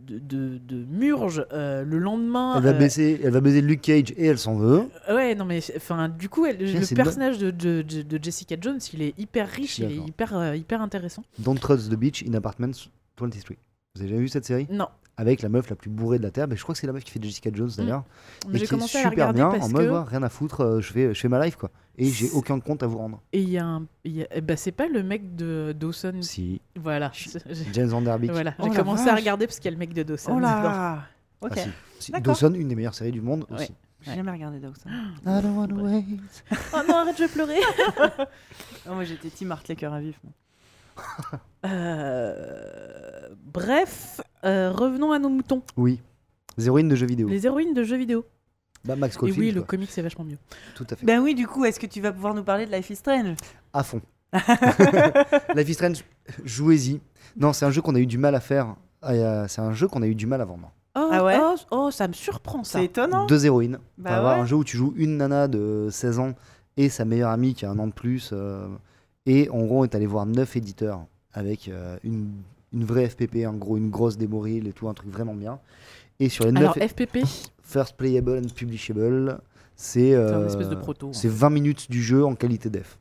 de, 0.08 0.58
de- 0.58 0.86
murges 0.90 1.46
euh, 1.54 1.84
le 1.84 2.00
lendemain. 2.00 2.56
Elle 2.58 2.64
va, 2.64 2.70
euh, 2.70 2.74
baiser, 2.74 3.20
elle 3.24 3.32
va 3.32 3.42
baiser 3.42 3.62
Luke 3.62 3.82
Cage 3.82 4.12
et 4.18 4.26
elle 4.26 4.40
s'en 4.40 4.56
veut. 4.56 4.84
Ouais, 5.10 5.36
non, 5.36 5.46
mais 5.46 5.60
enfin, 5.78 6.10
du 6.10 6.28
coup, 6.28 6.46
elle- 6.48 6.58
Tiens, 6.58 6.80
le 6.80 6.96
personnage 6.96 7.38
de, 7.38 7.52
de, 7.52 8.20
Jessica 8.22 8.56
Jones, 8.60 8.80
il 8.94 9.04
est 9.04 9.14
hyper 9.20 9.48
riche, 9.48 9.78
il 9.78 9.86
est 9.92 9.96
hyper, 9.98 10.56
hyper 10.56 10.82
intéressant. 10.82 11.24
Don't 11.38 11.60
Trust 11.60 11.92
the 11.92 11.96
Beach 11.96 12.24
in 12.28 12.34
Apartments 12.34 12.90
23. 13.20 13.56
Vous 13.96 14.02
avez 14.02 14.10
jamais 14.10 14.22
vu 14.22 14.28
cette 14.28 14.46
série? 14.46 14.66
Non, 14.72 14.88
Avec 15.16 15.44
la 15.44 15.50
meuf 15.50 15.70
la 15.70 15.76
plus 15.76 15.92
bourrée 15.92 16.18
de 16.18 16.24
la 16.24 16.32
Terre. 16.32 16.48
Mais 16.48 16.56
je 16.56 16.64
crois 16.64 16.74
que 16.74 16.80
c'est 16.80 16.88
la 16.88 16.94
meuf 16.94 17.04
qui 17.04 17.12
fait 17.12 17.22
Jessica 17.22 17.52
Jones 17.54 17.70
d'ailleurs. 17.78 18.04
Et 18.52 18.58
j'ai 18.58 18.64
à 18.74 18.80
super 18.80 19.12
regarder 19.12 19.38
bien 19.40 19.50
parce 19.52 19.66
en 19.66 19.70
mode 19.70 19.88
que. 19.88 20.10
rien 20.10 20.24
à 20.24 20.30
foutre, 20.30 20.62
euh, 20.62 20.82
je, 20.82 20.92
fais, 20.92 21.14
je 21.14 21.20
fais 21.20 21.28
ma 21.28 21.44
life 21.46 21.56
quoi. 21.56 21.70
Et 21.98 22.06
j'ai 22.10 22.32
aucun 22.32 22.60
compte 22.60 22.82
à 22.82 22.88
vous 22.88 22.98
rendre. 22.98 23.22
Et 23.32 23.42
il 23.42 23.50
y 23.50 23.60
a 23.60 23.64
un. 23.66 23.86
il 24.04 24.14
y 24.18 24.24
a- 24.24 24.42
ben, 24.42 24.58
c'est 24.58 24.72
pas 24.72 24.88
le 24.88 25.04
mec 25.04 25.36
de 25.36 25.76
Dawson. 25.80 26.20
Si, 26.22 26.62
Voilà. 26.76 27.12
James 27.74 27.90
Vanderbeek. 27.90 28.32
Voilà, 28.32 28.56
Oh 28.58 28.64
j'ai 28.68 28.76
commencé 28.76 29.08
à 29.08 29.16
regarder 29.16 29.46
parce 29.46 29.58
qu'il 29.58 29.66
y 29.66 29.68
a 29.68 29.72
le 29.72 29.78
mec 29.78 29.94
de 29.94 30.02
Dawson. 30.02 30.34
Oh 30.36 30.40
là 30.40 31.04
Ok. 31.42 31.52
Ah, 31.58 31.60
si. 31.60 31.70
Si. 32.00 32.12
D'accord. 32.12 32.34
Dawson, 32.34 32.54
une 32.56 32.68
des 32.68 32.76
meilleures 32.76 32.96
séries 32.96 33.12
du 33.12 33.22
monde 33.22 33.46
Ouais. 33.52 33.58
aussi. 33.58 33.74
J'ai 34.02 34.16
jamais 34.16 34.32
regardé 34.32 34.60
Dawson. 34.60 34.90
I 35.26 35.42
don't 35.44 35.56
wanna 35.56 35.76
wait. 35.76 36.06
Oh 36.74 36.80
non, 36.88 36.96
arrête, 36.96 37.16
je 37.18 37.24
vais 37.24 37.30
pleurer. 37.30 37.60
Oh, 38.90 38.96
moi 38.96 39.04
j'étais 39.04 39.30
Tim 39.30 39.52
Hartley 39.52 39.76
cœur 39.76 39.94
à 39.94 40.02
vif. 40.02 40.20
Euh, 41.66 43.30
Bref, 43.54 44.22
euh, 44.46 44.72
revenons 44.72 45.12
à 45.12 45.20
nos 45.20 45.30
moutons. 45.30 45.62
Oui. 45.78 46.00
Les 46.58 46.68
héroïnes 46.68 46.90
de 46.90 46.96
jeux 46.96 47.06
vidéo. 47.06 47.28
Les 47.30 47.46
héroïnes 47.46 47.74
de 47.74 47.84
jeux 47.84 47.98
vidéo. 47.98 48.26
Bah, 48.86 48.96
Max 48.96 49.16
Et 49.16 49.20
Caulfield, 49.20 49.40
oui, 49.40 49.52
le 49.52 49.62
quoi. 49.62 49.68
comic 49.68 49.90
c'est 49.92 50.02
vachement 50.02 50.26
mieux. 50.26 50.38
tout 50.76 50.86
à 50.90 50.96
fait. 50.96 51.06
Ben 51.06 51.20
oui, 51.22 51.36
du 51.36 51.48
coup, 51.48 51.64
est-ce 51.66 51.80
que 51.80 51.86
tu 51.88 52.02
vas 52.02 52.12
pouvoir 52.12 52.34
nous 52.34 52.44
parler 52.44 52.66
de 52.66 52.72
Life 52.72 52.90
is 52.90 52.96
Strange? 52.98 53.36
À 53.72 53.84
fond. 53.84 54.02
Life 55.56 55.70
is 55.70 55.74
Strange, 55.74 56.04
jouez-y. 56.44 57.00
Non, 57.38 57.54
c'est 57.54 57.66
un 57.66 57.72
jeu 57.72 57.82
qu'on 57.82 57.96
a 57.96 58.00
eu 58.00 58.06
du 58.08 58.18
mal 58.18 58.36
à 58.36 58.40
faire. 58.40 58.76
Ah, 59.02 59.12
euh, 59.14 59.46
c'est 59.48 59.62
un 59.62 59.72
jeu 59.74 59.88
qu'on 59.88 60.02
a 60.02 60.08
eu 60.08 60.16
du 60.16 60.28
mal 60.28 60.42
à 60.42 60.46
vendre. 60.46 60.72
Oh, 60.96 61.10
Ah 61.12 61.24
ouais? 61.24 61.38
oh, 61.40 61.56
oh, 61.72 61.92
ça 61.92 62.08
me 62.08 62.14
surprend 62.14 62.64
ça. 62.64 62.80
C'est 62.80 62.86
étonnant. 62.86 63.26
Deux 63.26 63.46
héroïnes. 63.46 63.78
Bah 63.98 64.10
Enfin, 64.12 64.18
avoir 64.20 64.36
ouais. 64.36 64.42
un 64.42 64.46
jeu 64.46 64.56
où 64.58 64.64
tu 64.64 64.76
joues 64.78 64.94
une 64.98 65.18
nana 65.18 65.48
de 65.48 65.88
16 65.90 66.20
ans 66.20 66.34
et 66.78 66.90
sa 66.90 67.06
meilleure 67.06 67.30
amie 67.32 67.54
qui 67.54 67.66
a 67.66 67.70
un 67.72 67.80
an 67.80 67.88
de 67.88 67.94
plus. 67.94 68.32
euh, 68.34 68.68
et 69.26 69.50
en 69.50 69.64
gros, 69.64 69.82
on 69.82 69.84
est 69.86 69.96
allé 69.96 70.06
voir 70.08 70.26
neuf 70.26 70.56
éditeurs 70.56 71.06
avec 71.34 71.68
euh, 71.68 71.98
une, 72.04 72.30
une 72.74 72.84
vraie 72.86 73.10
FPP, 73.10 73.46
en 73.48 73.54
gros, 73.54 73.78
une 73.78 73.90
grosse 73.90 74.18
démo 74.18 74.40
reel 74.40 74.68
et 74.68 74.74
tout, 74.74 74.88
un 74.88 74.94
truc 74.94 75.10
vraiment 75.12 75.34
bien. 75.36 75.60
Et 76.20 76.30
sur 76.30 76.46
les 76.46 76.56
Alors, 76.58 76.78
neuf 76.78 76.90
FPP, 76.92 77.20
First 77.64 77.96
Playable 77.98 78.40
and 78.44 78.50
Publishable, 78.56 79.40
c'est 79.76 80.14
euh, 80.14 80.44
un 80.44 80.48
espèce 80.48 80.70
de 80.70 80.76
proto. 80.76 81.08
hein. 81.10 81.14
c'est 81.14 81.30
20 81.30 81.50
minutes 81.50 81.90
du 81.92 82.02
jeu 82.04 82.24
en 82.26 82.36
qualité 82.36 82.70
def. 82.70 83.00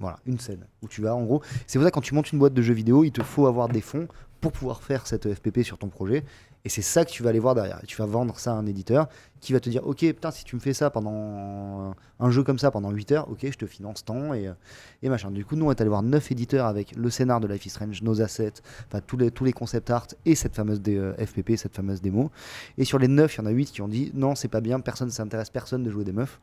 Voilà, 0.00 0.18
une 0.26 0.38
scène 0.38 0.64
où 0.82 0.88
tu 0.88 1.00
vas 1.02 1.14
en 1.14 1.24
gros. 1.24 1.42
C'est 1.66 1.78
pour 1.78 1.84
ça 1.84 1.90
que 1.90 1.94
quand 1.94 2.00
tu 2.00 2.14
montes 2.14 2.30
une 2.32 2.38
boîte 2.38 2.54
de 2.54 2.62
jeux 2.62 2.74
vidéo, 2.74 3.02
il 3.04 3.10
te 3.10 3.22
faut 3.22 3.46
avoir 3.46 3.68
des 3.68 3.80
fonds 3.80 4.06
pour 4.40 4.52
pouvoir 4.52 4.82
faire 4.82 5.06
cette 5.08 5.32
FPP 5.32 5.62
sur 5.62 5.78
ton 5.78 5.88
projet. 5.88 6.24
Et 6.64 6.68
c'est 6.68 6.82
ça 6.82 7.04
que 7.04 7.10
tu 7.10 7.22
vas 7.22 7.30
aller 7.30 7.38
voir 7.38 7.54
derrière. 7.54 7.80
Tu 7.86 7.96
vas 7.96 8.06
vendre 8.06 8.38
ça 8.38 8.52
à 8.52 8.54
un 8.54 8.66
éditeur 8.66 9.08
qui 9.40 9.52
va 9.52 9.60
te 9.60 9.70
dire 9.70 9.86
Ok, 9.86 9.98
putain, 10.00 10.30
si 10.30 10.44
tu 10.44 10.56
me 10.56 10.60
fais 10.60 10.74
ça 10.74 10.90
pendant 10.90 11.94
un 12.20 12.30
jeu 12.30 12.42
comme 12.42 12.58
ça 12.58 12.70
pendant 12.70 12.90
8 12.90 13.12
heures, 13.12 13.30
ok, 13.30 13.38
je 13.42 13.56
te 13.56 13.66
finance 13.66 14.04
tant 14.04 14.34
et, 14.34 14.48
euh, 14.48 14.52
et 15.02 15.08
machin. 15.08 15.30
Du 15.30 15.44
coup, 15.44 15.56
nous, 15.56 15.66
on 15.66 15.70
est 15.70 15.80
allé 15.80 15.88
voir 15.88 16.02
9 16.02 16.32
éditeurs 16.32 16.66
avec 16.66 16.96
le 16.96 17.10
scénar 17.10 17.40
de 17.40 17.46
Life 17.46 17.64
is 17.66 17.70
Strange, 17.70 18.02
nos 18.02 18.20
assets, 18.20 18.54
tous 19.06 19.16
les, 19.16 19.30
tous 19.30 19.44
les 19.44 19.52
concept 19.52 19.90
art 19.90 20.08
et 20.26 20.34
cette 20.34 20.54
fameuse 20.54 20.80
euh, 20.88 21.14
FPP, 21.14 21.56
cette 21.56 21.74
fameuse 21.74 22.02
démo. 22.02 22.30
Et 22.76 22.84
sur 22.84 22.98
les 22.98 23.08
9, 23.08 23.34
il 23.34 23.38
y 23.38 23.40
en 23.42 23.46
a 23.46 23.50
8 23.50 23.66
qui 23.72 23.82
ont 23.82 23.88
dit 23.88 24.10
Non, 24.14 24.34
c'est 24.34 24.48
pas 24.48 24.60
bien, 24.60 24.80
personne, 24.80 25.10
ça 25.10 25.22
intéresse 25.22 25.50
personne 25.50 25.84
de 25.84 25.90
jouer 25.90 26.04
des 26.04 26.12
meufs. 26.12 26.40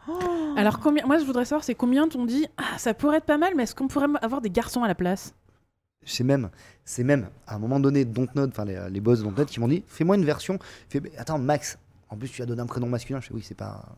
Alors, 0.57 0.79
combien... 0.79 1.05
moi 1.05 1.17
je 1.17 1.25
voudrais 1.25 1.45
savoir, 1.45 1.63
c'est 1.63 1.75
combien 1.75 2.07
t'ont 2.07 2.25
dit 2.25 2.47
Ah, 2.57 2.77
ça 2.77 2.93
pourrait 2.93 3.17
être 3.17 3.25
pas 3.25 3.37
mal, 3.37 3.53
mais 3.55 3.63
est-ce 3.63 3.75
qu'on 3.75 3.87
pourrait 3.87 4.07
avoir 4.21 4.41
des 4.41 4.49
garçons 4.49 4.83
à 4.83 4.87
la 4.87 4.95
place? 4.95 5.33
C'est 6.05 6.23
même, 6.23 6.49
c'est 6.83 7.03
même 7.03 7.29
à 7.47 7.55
un 7.55 7.59
moment 7.59 7.79
donné 7.79 8.05
Dontnod, 8.05 8.51
enfin 8.51 8.65
les, 8.65 8.87
les 8.89 9.01
boss 9.01 9.19
de 9.19 9.23
Dontnod 9.23 9.47
qui 9.47 9.59
m'ont 9.59 9.67
dit 9.67 9.83
fais-moi 9.87 10.15
une 10.15 10.25
version. 10.25 10.59
Fais, 10.89 11.01
attends 11.17 11.39
Max, 11.39 11.77
en 12.09 12.17
plus 12.17 12.29
tu 12.29 12.41
as 12.41 12.45
donné 12.45 12.61
un 12.61 12.65
prénom 12.65 12.87
masculin. 12.87 13.19
Je 13.21 13.27
fais 13.27 13.33
oui 13.33 13.43
c'est 13.45 13.55
pas, 13.55 13.95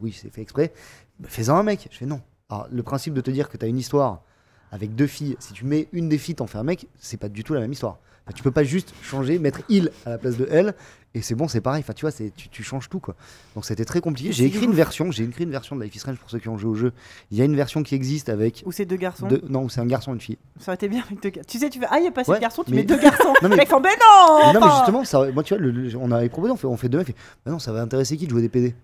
oui 0.00 0.12
c'est 0.12 0.32
fait 0.32 0.42
exprès. 0.42 0.72
Bah, 1.20 1.28
Fais-en 1.30 1.56
un 1.56 1.62
mec. 1.62 1.88
Je 1.90 1.98
fais 1.98 2.06
non. 2.06 2.20
Alors 2.48 2.68
le 2.70 2.82
principe 2.82 3.14
de 3.14 3.20
te 3.20 3.30
dire 3.30 3.48
que 3.48 3.56
tu 3.56 3.64
as 3.64 3.68
une 3.68 3.78
histoire 3.78 4.22
avec 4.70 4.94
deux 4.94 5.06
filles, 5.06 5.36
si 5.38 5.52
tu 5.52 5.66
mets 5.66 5.88
une 5.92 6.08
des 6.08 6.18
filles, 6.18 6.34
t'en 6.34 6.46
fais 6.46 6.58
un 6.58 6.62
mec, 6.64 6.88
c'est 6.98 7.18
pas 7.18 7.28
du 7.28 7.44
tout 7.44 7.52
la 7.52 7.60
même 7.60 7.72
histoire. 7.72 7.98
Enfin, 8.24 8.32
tu 8.34 8.42
peux 8.42 8.50
pas 8.52 8.62
juste 8.64 8.94
changer, 9.02 9.38
mettre 9.38 9.60
il 9.68 9.90
à 10.06 10.10
la 10.10 10.18
place 10.18 10.36
de 10.36 10.46
elle, 10.50 10.74
et 11.14 11.22
c'est 11.22 11.34
bon, 11.34 11.48
c'est 11.48 11.60
pareil. 11.60 11.80
Enfin, 11.80 11.92
tu 11.92 12.02
vois, 12.02 12.10
c'est, 12.12 12.32
tu, 12.34 12.48
tu 12.48 12.62
changes 12.62 12.88
tout 12.88 13.00
quoi. 13.00 13.16
Donc 13.56 13.64
c'était 13.64 13.84
très 13.84 14.00
compliqué. 14.00 14.30
J'ai 14.32 14.44
écrit 14.44 14.64
une 14.64 14.72
version, 14.74 15.10
j'ai 15.10 15.24
écrit 15.24 15.42
une 15.44 15.50
version 15.50 15.74
de 15.76 15.82
Life 15.82 15.94
is 15.96 15.98
Strange 15.98 16.18
pour 16.18 16.30
ceux 16.30 16.38
qui 16.38 16.48
ont 16.48 16.56
joué 16.56 16.70
au 16.70 16.74
jeu. 16.74 16.92
Il 17.32 17.38
y 17.38 17.42
a 17.42 17.44
une 17.44 17.56
version 17.56 17.82
qui 17.82 17.94
existe 17.96 18.28
avec 18.28 18.62
Ou 18.64 18.70
c'est 18.72 18.84
deux 18.86 18.96
garçons 18.96 19.26
deux, 19.26 19.42
non, 19.48 19.64
où 19.64 19.68
c'est 19.68 19.80
un 19.80 19.86
garçon 19.86 20.12
et 20.12 20.14
une 20.14 20.20
fille. 20.20 20.38
Ça 20.60 20.70
aurait 20.70 20.76
été 20.76 20.88
bien 20.88 21.02
avec 21.04 21.20
deux 21.20 21.30
garçons. 21.30 21.48
Tu 21.50 21.58
sais, 21.58 21.68
tu 21.68 21.80
fais 21.80 21.86
Ah, 21.90 21.98
il 21.98 22.02
n'y 22.02 22.08
a 22.08 22.12
pas 22.12 22.20
assez 22.20 22.30
Ouais, 22.30 22.36
de 22.38 22.42
garçons, 22.42 22.62
tu 22.64 22.70
mais- 22.70 22.76
mets 22.78 22.84
deux 22.84 22.96
garçons. 23.02 23.34
Non, 23.42 23.48
mais- 23.48 23.56
fait 23.56 23.66
Ben 23.66 23.82
non 23.82 24.38
Mais 24.46 24.52
non, 24.52 24.60
mais 24.66 24.72
justement, 24.76 25.04
ça, 25.04 25.30
moi, 25.32 25.42
tu 25.42 25.54
vois, 25.54 25.60
le- 25.62 25.70
le- 25.72 25.96
on 25.96 26.10
avait 26.12 26.28
proposé, 26.28 26.52
on 26.52 26.56
fait, 26.56 26.66
on 26.68 26.76
fait 26.76 26.88
deux 26.88 26.98
mecs. 26.98 27.08
il 27.08 27.12
fait, 27.14 27.18
Bah 27.44 27.50
non, 27.52 27.58
ça 27.58 27.72
va 27.72 27.82
intéresser 27.82 28.16
qui 28.16 28.26
de 28.26 28.30
jouer 28.30 28.42
des 28.42 28.48
PD 28.48 28.74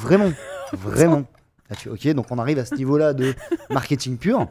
Vraiment, 0.00 0.32
vraiment. 0.72 1.24
Ah, 1.70 1.74
tu- 1.76 1.88
ok, 1.88 2.06
donc 2.14 2.26
on 2.30 2.38
arrive 2.38 2.58
à 2.58 2.64
ce 2.64 2.74
niveau-là 2.74 3.12
de 3.14 3.34
marketing 3.70 4.18
pur. 4.18 4.46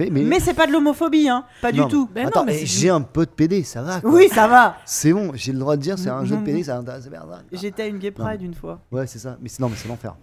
Mais, 0.00 0.08
Mais 0.10 0.40
c'est 0.40 0.54
pas 0.54 0.66
de 0.66 0.72
l'homophobie, 0.72 1.28
hein. 1.28 1.44
Pas 1.60 1.70
Non, 1.70 1.84
du 1.84 1.90
tout. 1.90 2.08
Ben 2.14 2.22
non, 2.22 2.28
Attends, 2.28 2.44
mais 2.46 2.62
eh, 2.62 2.66
j'ai 2.66 2.88
un 2.88 3.02
pote 3.02 3.30
PD, 3.32 3.62
ça 3.62 3.82
va. 3.82 4.00
Quoi. 4.00 4.10
Oui, 4.10 4.28
ça 4.28 4.48
va. 4.48 4.76
C'est 4.86 5.12
bon, 5.12 5.32
j'ai 5.34 5.52
le 5.52 5.58
droit 5.58 5.76
de 5.76 5.82
dire, 5.82 5.98
c'est 5.98 6.08
un 6.08 6.24
jeu 6.24 6.36
de. 6.36 6.42
PD, 6.42 6.62
ça 6.64 6.78
intéresse 6.78 7.06
personne. 7.08 7.44
J'étais 7.52 7.82
à 7.82 7.86
une 7.88 7.98
gay 7.98 8.12
Non, 8.16 8.24
pride 8.24 8.40
une 8.42 8.54
fois. 8.54 8.80
Ouais, 8.90 9.06
c'est 9.06 9.18
ça. 9.18 9.36
Mais 9.42 9.50
c'est 9.50 9.60
non, 9.60 9.68
mais 9.68 9.76
c'est 9.76 9.88
l'enfer. 9.88 10.16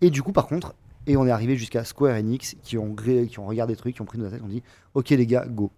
Et 0.00 0.10
du 0.10 0.22
coup, 0.24 0.32
par 0.32 0.48
contre, 0.48 0.74
et 1.06 1.16
on 1.16 1.24
est 1.26 1.30
arrivé 1.30 1.56
jusqu'à 1.56 1.84
Square 1.84 2.16
Enix 2.16 2.56
qui 2.64 2.76
ont, 2.78 2.88
gré- 2.88 3.28
qui 3.28 3.38
ont 3.38 3.46
regardé 3.46 3.74
des 3.74 3.76
trucs, 3.76 3.94
qui 3.94 4.02
ont 4.02 4.06
pris 4.06 4.18
nos 4.18 4.28
têtes, 4.28 4.40
on 4.44 4.48
dit 4.48 4.62
Ok, 4.94 5.10
les 5.10 5.26
gars, 5.26 5.44
go. 5.48 5.70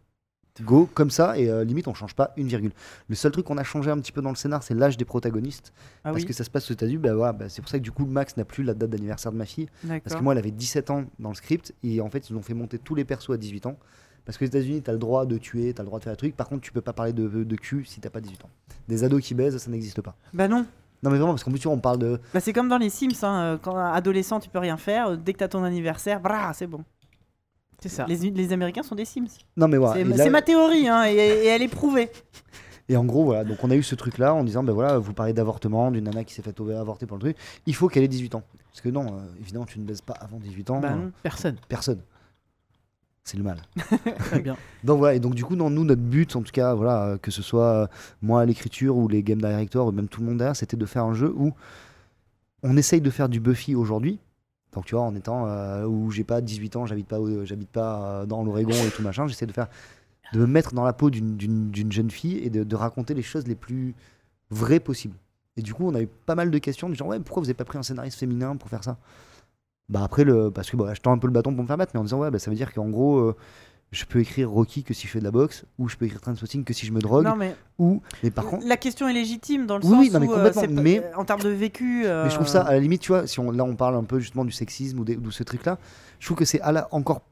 Go, 0.63 0.89
comme 0.95 1.11
ça, 1.11 1.37
et 1.37 1.51
euh, 1.51 1.65
limite, 1.65 1.89
on 1.89 1.95
change 1.95 2.15
pas 2.15 2.33
une 2.37 2.47
virgule. 2.47 2.71
Le 3.09 3.17
seul 3.17 3.33
truc 3.33 3.45
qu'on 3.47 3.59
a 3.59 3.65
changé 3.65 3.91
un 3.91 3.99
petit 3.99 4.13
peu 4.13 4.23
dans 4.23 4.31
le 4.31 4.37
scénar, 4.37 4.63
c'est 4.63 4.75
l'âge 4.75 4.97
des 4.97 5.05
protagonistes. 5.05 5.73
Ah 6.05 6.11
parce 6.11 6.19
oui, 6.19 6.27
que 6.27 6.33
ça 6.33 6.45
se 6.45 6.51
passe 6.51 6.71
aux 6.71 6.75
États-Unis, 6.75 6.99
bah, 6.99 7.13
voilà, 7.13 7.33
bah, 7.33 7.49
c'est 7.49 7.61
pour 7.61 7.69
ça 7.69 7.79
que 7.79 7.83
du 7.83 7.91
coup, 7.91 8.07
Max 8.07 8.37
n'a 8.37 8.45
plus 8.45 8.63
la 8.63 8.73
date 8.73 8.91
d'anniversaire 8.91 9.33
de 9.33 9.37
ma 9.37 9.47
fille. 9.47 9.69
Parce 10.05 10.15
que 10.15 10.23
moi, 10.23 10.33
elle 10.33 10.39
avait 10.39 10.53
17 10.53 10.91
ans 10.91 11.05
dans 11.19 11.31
le 11.31 11.35
script, 11.35 11.75
et 11.83 12.01
en 12.01 12.09
fait, 12.09 12.31
ils 12.31 12.37
ont 12.37 12.43
fait 12.43 12.55
monter 12.55 12.79
tous 12.79 12.95
les 12.95 13.05
persos 13.05 13.31
à 13.31 13.37
18 13.37 13.67
ans. 13.67 13.77
Parce 14.25 14.39
que 14.39 14.45
aux 14.45 14.49
États-Unis, 14.49 14.83
t'as 14.83 14.93
le 14.93 14.99
droit 14.99 15.27
de 15.27 15.37
tuer, 15.39 15.75
t'as 15.75 15.83
le 15.83 15.89
droit 15.89 15.99
de 15.99 16.05
faire 16.05 16.13
des 16.13 16.19
trucs. 16.19 16.37
Par 16.37 16.49
contre, 16.49 16.63
tu 16.63 16.73
peux 16.73 16.81
pas 16.81 16.93
parler 16.93 17.13
de, 17.13 17.27
de 17.27 17.57
cul 17.57 17.85
si 17.85 18.01
t'as 18.01 18.09
pas 18.11 18.21
18 18.21 18.45
ans. 18.45 18.51
Des 18.89 19.05
ados 19.05 19.23
qui 19.23 19.35
baisent, 19.35 19.59
ça 19.59 19.71
n'existe 19.71 20.01
pas. 20.01 20.15
Bah 20.33 20.49
non. 20.49 20.65
Non, 21.03 21.11
mais 21.11 21.19
vraiment, 21.19 21.33
parce 21.33 21.45
qu'en 21.45 21.51
plus, 21.51 21.67
on 21.67 21.79
parle 21.79 21.99
de. 21.99 22.19
Bah 22.33 22.41
c'est 22.41 22.55
comme 22.55 22.69
dans 22.69 22.79
les 22.79 22.89
Sims, 22.89 23.11
hein. 23.23 23.43
euh, 23.43 23.59
quand 23.61 23.77
adolescent 23.77 24.41
tu 24.41 24.49
peux 24.49 24.61
rien 24.61 24.79
faire, 24.79 25.09
euh, 25.09 25.17
dès 25.17 25.35
que 25.35 25.39
t'as 25.39 25.49
ton 25.49 25.63
anniversaire, 25.63 26.21
c'est 26.55 26.67
bon. 26.67 26.83
C'est 27.81 27.89
ça. 27.89 28.07
Les, 28.09 28.17
les 28.31 28.53
Américains 28.53 28.83
sont 28.83 28.95
des 28.95 29.05
Sims. 29.05 29.27
Non, 29.57 29.69
mais 29.69 29.77
voilà. 29.77 30.05
c'est 30.17 30.31
ma 30.31 30.43
théorie, 30.43 30.89
hein, 30.89 31.05
et, 31.07 31.15
et 31.15 31.47
elle 31.47 31.63
est 31.63 31.69
prouvée. 31.69 32.11
Et 32.89 32.99
en 32.99 33.05
gros, 33.05 33.25
voilà, 33.25 33.45
donc 33.45 33.57
on 33.63 33.71
a 33.71 33.77
eu 33.77 33.83
ce 33.83 33.95
truc-là 33.95 34.35
en 34.35 34.45
disant, 34.45 34.63
ben 34.63 34.75
voilà, 34.75 34.99
vous 34.99 35.15
parlez 35.15 35.33
d'avortement, 35.33 35.91
d'une 35.91 36.05
nana 36.05 36.23
qui 36.23 36.35
s'est 36.35 36.43
fait 36.43 36.55
avorter 36.61 37.07
pour 37.07 37.17
le 37.17 37.23
truc, 37.23 37.37
il 37.65 37.75
faut 37.75 37.89
qu'elle 37.89 38.03
ait 38.03 38.09
18 38.09 38.35
ans. 38.35 38.43
Parce 38.71 38.83
que 38.83 38.91
non, 38.91 39.07
euh, 39.07 39.21
évidemment, 39.41 39.65
tu 39.65 39.79
ne 39.79 39.85
baises 39.87 40.03
pas 40.03 40.13
avant 40.21 40.39
18 40.39 40.69
ans, 40.71 40.81
Bah 40.81 40.93
euh, 40.93 40.97
non. 40.97 41.13
Personne. 41.23 41.57
personne. 41.67 42.01
C'est 43.25 43.39
le 43.39 43.43
mal. 43.43 43.57
Très 44.27 44.41
bien. 44.41 44.59
Donc 44.85 44.99
voilà, 44.99 45.15
et 45.15 45.19
donc 45.19 45.35
du 45.35 45.45
coup, 45.47 45.57
non, 45.57 45.71
nous, 45.71 45.83
notre 45.83 46.03
but, 46.03 46.37
en 46.37 46.43
tout 46.43 46.53
cas, 46.53 46.75
voilà, 46.75 47.05
euh, 47.07 47.17
que 47.17 47.31
ce 47.31 47.41
soit 47.41 47.65
euh, 47.65 47.87
moi 48.21 48.43
à 48.43 48.45
l'écriture 48.45 48.97
ou 48.99 49.09
les 49.09 49.23
game 49.23 49.39
directors 49.41 49.87
ou 49.87 49.93
même 49.93 50.09
tout 50.09 50.21
le 50.21 50.27
monde 50.27 50.37
derrière, 50.37 50.55
c'était 50.57 50.77
de 50.77 50.85
faire 50.85 51.05
un 51.05 51.15
jeu 51.15 51.33
où 51.35 51.55
on 52.63 52.77
essaye 52.77 53.01
de 53.01 53.11
faire 53.11 53.31
du 53.31 53.41
Buffy 53.41 53.75
aujourd'hui. 53.75 54.19
Donc 54.75 54.87
tu 54.87 54.95
vois, 54.95 55.05
en 55.05 55.15
étant 55.15 55.47
euh, 55.49 55.87
où 55.87 56.11
j'ai 56.11 56.25
pas 56.25 56.41
18 56.41 56.77
ans, 56.77 56.87
j'habite 56.87 57.07
pas, 57.09 57.19
j'habite 57.45 57.71
pas 57.71 58.23
euh, 58.23 58.27
dans 58.27 58.43
l'Oregon 58.45 58.85
et 58.87 58.91
tout 58.91 59.03
machin, 59.03 59.27
j'essaie 59.29 59.47
de 59.47 59.53
faire, 59.53 59.69
de 60.33 60.41
me 60.41 60.47
mettre 60.47 60.75
dans 60.75 60.85
la 60.85 60.93
peau 60.93 61.11
d'une- 61.11 61.39
jeune 61.93 62.11
fille 62.11 62.39
et 62.39 62.51
de, 62.51 62.65
de 62.65 62.77
raconter 62.77 63.15
les 63.15 63.23
choses 63.23 63.47
les 63.49 63.55
plus 63.57 63.95
vraies 64.51 64.81
possibles. 64.81 65.17
Et 65.57 65.63
du 65.63 65.75
coup, 65.75 65.87
on 65.89 65.95
a 65.95 66.03
eu 66.03 66.09
pas 66.09 66.35
mal 66.37 66.51
de 66.51 66.59
questions 66.59 66.89
du 66.89 66.97
genre 66.97 67.09
ouais, 67.09 67.21
pourquoi 67.21 67.43
vous 67.43 67.49
avez 67.49 67.55
pas 67.55 67.65
pris 67.67 67.79
un 67.79 67.85
scénariste 67.85 68.19
féminin 68.19 68.57
pour 68.57 68.69
faire 68.71 68.85
ça? 68.85 68.99
Bah 69.89 70.03
après 70.03 70.25
le, 70.25 70.51
parce 70.51 70.71
que 70.71 70.77
bah, 70.77 70.95
je 70.95 71.01
tends 71.01 71.13
un 71.13 71.19
peu 71.19 71.27
le 71.27 71.33
bâton 71.33 71.53
pour 71.55 71.63
me 71.63 71.67
faire 71.69 71.77
battre, 71.77 71.93
mais 71.95 72.01
en 72.01 72.05
disant 72.05 72.19
ouais, 72.21 72.31
bah, 72.31 72.39
ça 72.39 72.51
veut 72.51 72.57
dire 72.57 72.73
qu'en 72.73 72.89
gros. 72.89 73.19
euh, 73.19 73.37
je 73.95 74.05
peux 74.05 74.21
écrire 74.21 74.51
Rocky 74.51 74.83
que 74.83 74.93
si 74.93 75.07
je 75.07 75.13
fais 75.13 75.19
de 75.21 75.25
la 75.25 75.31
boxe, 75.31 75.65
ou 75.79 75.89
je 75.89 75.97
peux 75.97 76.05
écrire 76.05 76.21
Trainspotting 76.21 76.65
que 76.65 76.73
si 76.75 76.85
je 76.87 76.93
me 76.93 77.01
drogue, 77.01 77.25
Non 77.25 77.37
mais 77.37 77.55
ou. 77.79 78.03
Mais 78.23 78.31
par 78.31 78.45
contre, 78.47 78.67
la 78.67 78.77
question 78.77 79.09
est 79.09 79.13
légitime 79.13 79.67
dans 79.67 79.79
le 79.79 79.85
Oui, 79.85 79.91
sens 79.91 80.01
oui, 80.01 80.11
non, 80.11 80.21
mais 80.21 80.27
où 80.29 80.33
euh, 80.35 80.67
mais- 80.71 80.99
euh, 81.03 81.17
en 81.17 81.25
termes 81.25 81.41
de 81.43 81.49
vécu. 81.49 82.03
Mais 82.05 82.29
je 82.31 82.35
trouve 82.35 82.49
ça, 82.49 82.63
à 82.63 82.73
la 82.73 82.81
limite, 82.81 83.01
tu 83.03 83.13
vois, 83.13 83.27
si 83.27 83.41
on, 83.41 83.51
là 83.51 83.65
on 83.65 83.77
parle 83.77 83.95
un 83.97 84.05
peu 84.05 84.19
justement 84.21 84.45
du 84.45 84.53
sexisme 84.53 84.99
ou, 84.99 85.05
des- 85.05 85.17
ou 85.17 85.21
de 85.21 85.31
ce 85.31 85.43
truc-là, 85.43 85.79
je 86.19 86.27
trouve 86.27 86.37
que 86.37 86.45
c'est 86.45 86.61
encore 86.91 87.23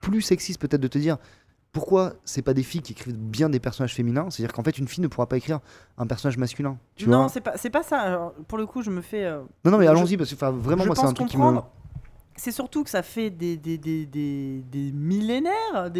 plus 0.00 0.20
sexiste 0.22 0.60
peut-être 0.60 0.80
de 0.80 0.88
te 0.88 0.98
dire 0.98 1.16
pourquoi 1.72 2.14
c'est 2.24 2.42
pas 2.42 2.54
des 2.54 2.62
filles 2.62 2.80
qui 2.82 2.92
écrivent 2.92 3.16
bien 3.16 3.50
des 3.50 3.60
personnages 3.60 3.94
féminins. 3.94 4.30
C'est-à-dire 4.30 4.52
qu'en 4.54 4.62
fait, 4.62 4.78
une 4.78 4.88
fille 4.88 5.02
ne 5.02 5.08
pourra 5.08 5.26
pas 5.28 5.36
écrire 5.36 5.60
un 5.98 6.06
personnage 6.06 6.38
masculin. 6.38 6.78
Tu 6.96 7.08
non, 7.08 7.28
c'est 7.28 7.40
pas 7.40 7.52
pas 7.72 7.82
ça. 7.82 7.98
Alors, 8.00 8.32
pour 8.48 8.58
le 8.58 8.66
coup, 8.66 8.82
je 8.82 8.90
me 8.90 9.02
fais. 9.02 9.24
euh, 9.24 9.42
non, 9.64 9.72
non, 9.72 9.78
mais 9.78 9.86
allons-y, 9.86 10.16
parce 10.16 10.34
que 10.34 10.36
vraiment, 10.36 10.86
moi, 10.86 10.94
c'est 10.96 11.04
un 11.04 11.12
truc 11.12 11.28
qui 11.28 11.36
me. 11.36 11.60
C'est 12.38 12.52
surtout 12.52 12.84
que 12.84 12.90
ça 12.90 13.02
fait 13.02 13.30
des, 13.30 13.56
des, 13.56 13.76
des, 13.76 14.06
des, 14.06 14.62
des 14.70 14.92
millénaires 14.92 15.90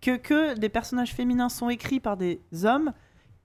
que, 0.00 0.16
que 0.16 0.58
des 0.58 0.68
personnages 0.68 1.12
féminins 1.14 1.48
sont 1.48 1.68
écrits 1.68 2.00
par 2.00 2.16
des 2.16 2.40
hommes 2.64 2.92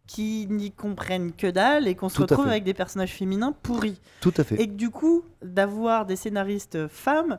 qui 0.08 0.48
n'y 0.50 0.72
comprennent 0.72 1.32
que 1.32 1.48
dalle 1.48 1.88
et 1.88 1.96
qu'on 1.96 2.10
se 2.10 2.22
retrouve 2.22 2.48
avec 2.48 2.64
des 2.64 2.74
personnages 2.74 3.14
féminins 3.14 3.54
pourris. 3.64 4.02
Tout 4.20 4.34
à 4.38 4.44
fait. 4.44 4.56
Et 4.62 4.68
que 4.68 4.74
du 4.74 4.90
coup, 4.90 5.24
d'avoir 5.42 6.06
des 6.06 6.16
scénaristes 6.16 6.88
femmes 6.88 7.38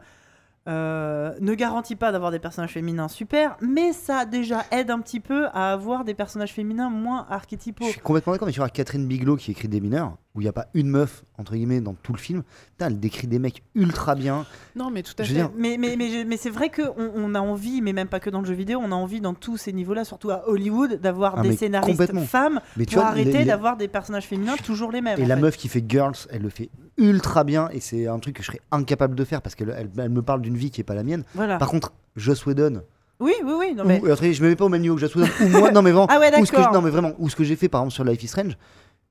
euh, 0.69 1.35
ne 1.41 1.55
garantit 1.55 1.97
pas 1.97 2.13
d'avoir 2.13 2.31
des 2.31 2.39
personnages 2.39 2.71
féminins 2.73 3.09
super, 3.09 3.57
mais 3.61 3.93
ça 3.93 4.25
déjà 4.25 4.65
aide 4.71 4.91
un 4.91 5.01
petit 5.01 5.19
peu 5.19 5.47
à 5.49 5.73
avoir 5.73 6.05
des 6.05 6.15
personnages 6.15 6.53
féminins 6.53 6.89
moins 6.89 7.27
archétypaux. 7.29 7.87
Je 7.87 7.91
suis 7.91 8.01
complètement 8.01 8.33
d'accord, 8.33 8.47
mais 8.47 8.53
tu 8.53 8.61
vois, 8.61 8.69
Catherine 8.69 9.07
Bigelow 9.07 9.37
qui 9.37 9.51
écrit 9.51 9.69
des 9.69 9.81
mineurs, 9.81 10.17
où 10.35 10.41
il 10.41 10.45
n'y 10.45 10.49
a 10.49 10.53
pas 10.55 10.69
une 10.73 10.89
meuf, 10.89 11.25
entre 11.37 11.53
guillemets, 11.53 11.83
dans 11.83 11.93
tout 11.93 12.15
le 12.15 12.19
film, 12.19 12.43
putain, 12.71 12.87
elle 12.87 12.99
décrit 12.99 13.27
des 13.27 13.39
mecs 13.39 13.63
ultra 13.75 14.15
bien. 14.15 14.47
Non, 14.75 14.91
mais 14.91 15.03
tout 15.03 15.13
à 15.19 15.25
Je 15.25 15.29
fait. 15.29 15.35
dire- 15.35 15.51
Mais, 15.59 15.77
mais, 15.79 15.95
mais, 15.97 16.09
je- 16.09 16.27
mais 16.27 16.39
c'est 16.39 16.49
vrai 16.49 16.71
qu'on 16.71 16.91
on 17.15 17.35
a 17.35 17.41
envie, 17.41 17.83
mais 17.83 17.93
même 17.93 18.09
pas 18.09 18.19
que 18.19 18.31
dans 18.31 18.41
le 18.41 18.47
jeu 18.47 18.55
vidéo, 18.55 18.81
on 18.83 18.93
a 18.93 18.95
envie 18.95 19.21
dans 19.21 19.35
tous 19.35 19.59
ces 19.59 19.75
niveaux-là, 19.75 20.05
surtout 20.07 20.31
à 20.31 20.49
Hollywood, 20.49 21.01
d'avoir 21.03 21.35
Ah, 21.39 21.43
des 21.43 21.55
scénaristes 21.55 22.15
femmes 22.25 22.61
Mais 22.79 22.87
tu 22.87 22.95
pour 22.95 23.03
vois, 23.03 23.11
arrêter 23.13 23.39
les- 23.41 23.45
d'avoir 23.45 23.77
des 23.77 23.89
personnages 23.89 24.27
féminins 24.27 24.57
toujours 24.65 24.91
les 24.91 25.03
mêmes. 25.03 25.21
Et 25.21 25.27
la 25.27 25.37
fait. 25.37 25.43
meuf 25.43 25.57
qui 25.59 25.69
fait 25.69 25.85
Girls, 25.87 26.15
elle 26.31 26.41
le 26.43 26.49
fait 26.49 26.71
ultra 26.97 27.45
bien, 27.45 27.69
et 27.71 27.81
c'est 27.81 28.07
un 28.07 28.19
truc 28.19 28.37
que 28.37 28.43
je 28.43 28.47
serais 28.47 28.61
incapable 28.71 29.15
de 29.15 29.25
faire 29.25 29.43
parce 29.43 29.55
qu'elle 29.55 29.75
elle, 29.77 29.91
elle 29.99 30.09
me 30.11 30.23
parle 30.23 30.41
d'une 30.41 30.57
vie 30.57 30.71
qui 30.71 30.81
est 30.81 30.85
pas 30.85 30.95
la 30.95 31.03
mienne. 31.03 31.25
Voilà. 31.35 31.59
Par 31.59 31.69
contre, 31.69 31.93
Joss 32.17 32.47
Whedon, 32.47 32.83
Oui, 33.21 33.35
oui, 33.45 33.53
oui. 33.59 33.75
Non, 33.77 33.85
mais... 33.85 34.01
je 34.03 34.43
me 34.43 34.49
mets 34.49 34.57
pas 34.57 34.65
au 34.65 34.69
même 34.71 34.81
niveau 34.83 34.95
que 34.95 35.01
Joss 35.03 35.15
Whedon, 35.15 35.29
ou 35.43 35.49
moi, 35.49 35.71
non 35.71 35.83
mais 35.83 35.91
vraiment, 35.93 36.07
Ah 36.11 36.19
ouais, 36.19 36.31
ou 36.41 36.47
ce 36.47 36.51
que 36.51 36.57
je, 36.57 36.63
d'accord. 36.63 36.73
non 36.75 36.81
mais 36.83 36.91
vraiment, 36.91 37.13
ou 37.19 37.29
ce 37.29 37.37
que 37.37 37.45
j'ai 37.45 37.55
fait 37.57 37.69
par 37.69 37.83
exemple 37.83 37.95
sur 37.95 38.05
Life 38.05 38.23
is 38.23 38.29
Strange, 38.29 38.57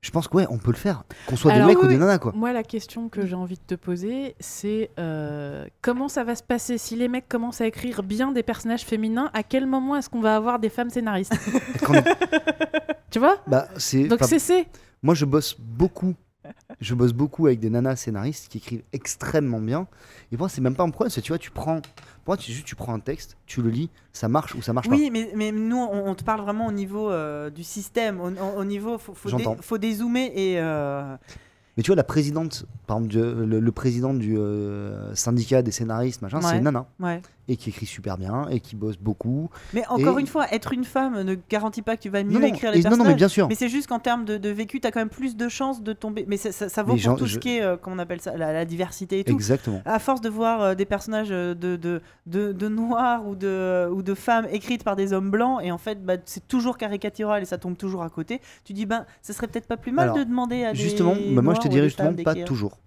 je 0.01 0.09
pense 0.09 0.27
que 0.27 0.35
ouais, 0.37 0.47
on 0.49 0.57
peut 0.57 0.71
le 0.71 0.77
faire, 0.77 1.03
qu'on 1.27 1.35
soit 1.35 1.51
Alors, 1.51 1.67
des 1.67 1.73
mecs 1.75 1.81
oui, 1.83 1.87
ou 1.87 1.91
des 1.91 1.97
nanas 1.97 2.17
quoi. 2.17 2.31
Moi, 2.35 2.51
la 2.53 2.63
question 2.63 3.07
que 3.07 3.25
j'ai 3.27 3.35
envie 3.35 3.55
de 3.55 3.61
te 3.65 3.75
poser, 3.75 4.35
c'est 4.39 4.89
euh, 4.99 5.67
comment 5.81 6.07
ça 6.07 6.23
va 6.23 6.33
se 6.35 6.41
passer 6.41 6.79
si 6.79 6.95
les 6.95 7.07
mecs 7.07 7.29
commencent 7.29 7.61
à 7.61 7.67
écrire 7.67 8.01
bien 8.01 8.31
des 8.31 8.41
personnages 8.41 8.81
féminins 8.83 9.29
À 9.33 9.43
quel 9.43 9.67
moment 9.67 9.95
est-ce 9.95 10.09
qu'on 10.09 10.21
va 10.21 10.35
avoir 10.35 10.57
des 10.59 10.69
femmes 10.69 10.89
scénaristes? 10.89 11.33
Tu 13.11 13.19
vois? 13.19 13.39
Bah, 13.45 13.67
c'est, 13.75 14.05
Donc 14.05 14.19
c'est. 14.23 14.67
moi 15.03 15.13
je 15.13 15.25
bosse 15.25 15.57
beaucoup, 15.59 16.15
je 16.81 16.93
bosse 16.95 17.13
beaucoup 17.13 17.45
avec 17.47 17.59
des 17.59 17.69
nanas 17.69 17.95
scénaristes 17.95 18.47
qui 18.49 18.57
écrivent 18.57 18.83
extrêmement 18.91 19.59
bien. 19.61 19.87
Et 20.31 20.35
pour 20.37 20.45
moi 20.45 20.49
c'est 20.49 20.61
même 20.61 20.75
pas 20.75 20.83
un 20.83 20.89
problème, 20.89 21.11
c'est 21.11 21.21
tu 21.21 21.31
vois, 21.31 21.37
tu 21.39 21.51
prends, 21.51 21.75
pour 22.23 22.33
moi 22.33 22.37
tu, 22.37 22.51
juste 22.51 22.65
tu 22.65 22.75
prends 22.75 22.93
un 22.93 22.99
texte, 22.99 23.37
tu 23.45 23.61
le 23.61 23.69
lis, 23.69 23.89
ça 24.13 24.27
marche 24.27 24.55
ou 24.55 24.61
ça 24.61 24.73
marche 24.73 24.87
Oui, 24.89 25.09
mais, 25.11 25.31
mais 25.35 25.51
nous, 25.51 25.77
on, 25.77 26.07
on 26.09 26.15
te 26.15 26.23
parle 26.23 26.41
vraiment 26.41 26.67
au 26.67 26.71
niveau 26.71 27.09
euh, 27.09 27.49
du 27.49 27.63
système. 27.63 28.19
Au, 28.19 28.29
au- 28.31 28.59
au 28.59 28.63
niveau, 28.65 28.97
faut, 28.97 29.13
faut, 29.13 29.29
dé- 29.37 29.43
faut 29.61 29.77
dézoomer 29.77 30.31
et. 30.35 30.59
euh, 30.59 31.15
pas. 31.17 31.19
Mais 31.77 31.83
tu 31.83 31.87
vois 31.87 31.95
la 31.95 32.03
présidente, 32.03 32.65
par 32.85 32.97
exemple 32.97 33.13
du- 33.13 33.45
le, 33.45 33.59
le 33.61 33.71
président 33.71 34.13
du 34.13 34.37
euh, 34.37 35.15
syndicat 35.15 35.61
des 35.61 35.71
scénaristes, 35.71 36.21
machin, 36.21 36.39
c'est 36.41 36.57
une 36.57 36.63
nana 36.65 36.85
ouais. 36.99 37.21
Et 37.47 37.57
qui 37.57 37.69
écrit 37.69 37.85
super 37.85 38.17
bien 38.17 38.47
et 38.49 38.59
qui 38.59 38.75
bosse 38.75 38.97
beaucoup. 38.97 39.49
Mais 39.73 39.85
encore 39.87 40.17
Et- 40.17 40.21
une 40.21 40.27
fois, 40.27 40.45
être 40.53 40.73
une 40.73 40.83
femme 40.83 41.21
ne 41.23 41.35
garantit 41.49 41.81
pas 41.81 41.97
que 41.97 42.01
tu 42.01 42.09
vas 42.09 42.23
mieux 42.23 42.31
Non, 42.33 42.39
non, 42.39 42.47
écrire 42.47 42.71
les 42.71 42.77
et- 42.77 42.83
non, 42.83 42.89
personnages. 42.89 43.05
non, 43.07 43.11
mais 43.11 43.15
bien 43.17 43.27
sûr. 43.27 43.47
Mais 43.49 43.55
c'est 43.55 43.69
juste 43.69 43.87
qu'en 43.87 43.99
termes 43.99 44.25
de, 44.25 44.37
de 44.37 44.49
vécu, 44.49 44.79
tu 44.79 44.87
as 44.87 44.91
quand 44.91 44.99
même 44.99 45.09
plus 45.09 45.35
de 45.35 45.49
chances 45.49 45.81
de 45.81 45.93
tomber. 45.93 46.25
Mais 46.27 46.37
ça, 46.37 46.51
ça, 46.51 46.69
ça 46.69 46.83
vaut 46.83 46.95
pour 46.95 47.15
tout 47.17 47.25
je- 47.25 47.33
ce 47.35 47.39
qui 47.39 47.57
est, 47.57 47.61
euh, 47.61 47.77
comment 47.81 47.95
on 47.95 47.99
appelle 47.99 48.21
ça, 48.21 48.37
la, 48.37 48.53
la 48.53 48.65
diversité 48.65 49.19
et 49.19 49.23
tout. 49.23 49.33
Exactement. 49.33 49.81
À 49.85 49.99
force 49.99 50.21
de 50.21 50.29
voir 50.29 50.61
euh, 50.61 50.75
des 50.75 50.85
personnages 50.85 51.29
euh, 51.31 51.53
de, 51.53 51.75
de, 51.75 52.01
de, 52.27 52.51
de 52.51 52.67
noirs 52.67 53.27
ou 53.27 53.35
de, 53.35 53.87
ou 53.91 54.01
de 54.03 54.13
femmes 54.13 54.47
écrites 54.51 54.83
par 54.83 54.95
des 54.95 55.11
hommes 55.13 55.31
blancs, 55.31 55.59
et 55.63 55.71
en 55.71 55.77
fait, 55.77 56.03
bah, 56.05 56.13
c'est 56.25 56.47
toujours 56.47 56.77
caricatural 56.77 57.41
et 57.41 57.45
ça 57.45 57.57
tombe 57.57 57.75
toujours 57.77 58.03
à 58.03 58.09
côté, 58.09 58.39
tu 58.63 58.73
dis, 58.73 58.85
ben, 58.85 59.05
ça 59.21 59.33
serait 59.33 59.47
peut-être 59.47 59.67
pas 59.67 59.77
plus 59.77 59.91
mal 59.91 60.05
Alors, 60.05 60.17
de 60.17 60.23
demander 60.23 60.63
à 60.63 60.73
Justement, 60.73 61.15
des. 61.15 61.33
bah, 61.35 61.41
moi 61.41 61.53
je 61.55 61.59
te 61.61 61.67
dirais 61.67 61.87
justement 61.87 62.13
pas 62.23 62.35
toujours. 62.35 62.77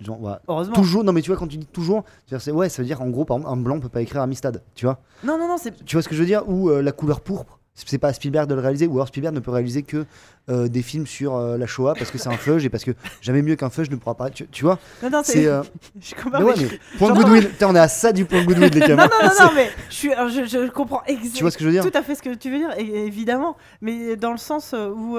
Genre, 0.00 0.18
voilà. 0.20 0.40
Heureusement. 0.48 0.74
Toujours, 0.74 1.02
non 1.02 1.12
mais 1.12 1.22
tu 1.22 1.30
vois 1.30 1.36
quand 1.38 1.48
tu 1.48 1.56
dis 1.56 1.66
toujours, 1.66 2.04
c'est- 2.38 2.52
ouais 2.52 2.68
ça 2.68 2.82
veut 2.82 2.86
dire 2.86 3.02
en 3.02 3.08
gros 3.08 3.24
par 3.24 3.36
exemple 3.38 3.52
un 3.52 3.56
blanc 3.60 3.80
peut 3.80 3.88
pas 3.88 4.00
écrire 4.00 4.22
Amistad, 4.22 4.62
tu 4.74 4.86
vois 4.86 5.00
Non, 5.24 5.36
non, 5.38 5.48
non, 5.48 5.56
c'est. 5.58 5.84
Tu 5.84 5.96
vois 5.96 6.02
ce 6.02 6.08
que 6.08 6.14
je 6.14 6.20
veux 6.20 6.26
dire? 6.26 6.48
Ou 6.48 6.70
euh, 6.70 6.82
la 6.82 6.92
couleur 6.92 7.20
pourpre, 7.20 7.58
c'est 7.74 7.98
pas 7.98 8.08
à 8.08 8.12
Spielberg 8.12 8.48
de 8.48 8.54
le 8.54 8.60
réaliser, 8.60 8.86
ou 8.86 8.92
alors 8.94 9.08
Spielberg 9.08 9.34
ne 9.34 9.40
peut 9.40 9.50
réaliser 9.50 9.82
que 9.82 10.04
euh, 10.50 10.68
des 10.68 10.82
films 10.82 11.06
sur 11.06 11.34
euh, 11.36 11.56
la 11.58 11.66
Shoah 11.66 11.94
parce 11.94 12.10
que 12.12 12.18
c'est 12.18 12.28
un 12.28 12.36
fudge 12.36 12.64
et 12.64 12.68
parce 12.70 12.84
que 12.84 12.92
jamais 13.20 13.42
mieux 13.42 13.56
qu'un 13.56 13.70
fudge 13.70 13.90
ne 13.90 13.96
pourra 13.96 14.14
pas. 14.14 14.30
Tu, 14.30 14.46
tu 14.46 14.64
vois 14.64 14.78
Non, 15.02 15.10
non, 15.10 15.20
C'est. 15.24 15.42
Je 16.00 16.14
comprends. 16.14 16.38
mais 16.38 16.44
ouais, 16.44 16.54
mais 16.56 16.78
point 16.98 17.40
Putain, 17.40 17.68
on 17.68 17.74
est 17.74 17.78
à 17.80 17.88
ça 17.88 18.12
du 18.12 18.24
point 18.24 18.44
Goodwill 18.44 18.70
les 18.72 18.80
gars. 18.80 18.94
Non, 18.96 19.02
non, 19.04 19.08
non, 19.28 19.30
non, 19.46 19.50
mais 19.54 19.68
je, 19.90 19.94
suis, 19.94 20.10
je, 20.10 20.44
je 20.46 20.70
comprends 20.70 21.02
exactement. 21.06 21.34
Tu 21.34 21.42
vois 21.42 21.50
ce 21.50 21.58
que 21.58 21.64
je 21.64 21.68
veux 21.68 21.74
dire? 21.74 21.90
Tout 21.90 21.98
à 21.98 22.02
fait 22.02 22.14
ce 22.14 22.22
que 22.22 22.34
tu 22.34 22.50
veux 22.52 22.58
dire, 22.58 22.70
évidemment. 22.78 23.56
Mais 23.80 24.14
dans 24.14 24.30
le 24.30 24.38
sens 24.38 24.74
où. 24.74 25.18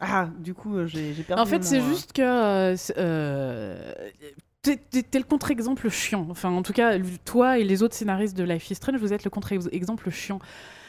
Ah, 0.00 0.28
du 0.38 0.54
coup, 0.54 0.76
euh, 0.76 0.86
j'ai 0.86 1.12
perdu. 1.26 1.40
En 1.40 1.46
fait, 1.46 1.64
c'est 1.64 1.80
euh, 1.80 1.88
juste 1.88 2.12
que 2.12 2.74
euh, 2.98 3.92
t'es 4.62 5.18
le 5.18 5.24
contre-exemple 5.24 5.88
chiant. 5.88 6.26
Enfin, 6.30 6.50
en 6.50 6.62
tout 6.62 6.72
cas, 6.72 6.98
toi 7.24 7.58
et 7.58 7.64
les 7.64 7.82
autres 7.82 7.94
scénaristes 7.94 8.36
de 8.36 8.44
Life 8.44 8.70
is 8.70 8.74
Strange, 8.74 9.00
vous 9.00 9.12
êtes 9.12 9.24
le 9.24 9.30
contre-exemple 9.30 10.10
chiant. 10.10 10.38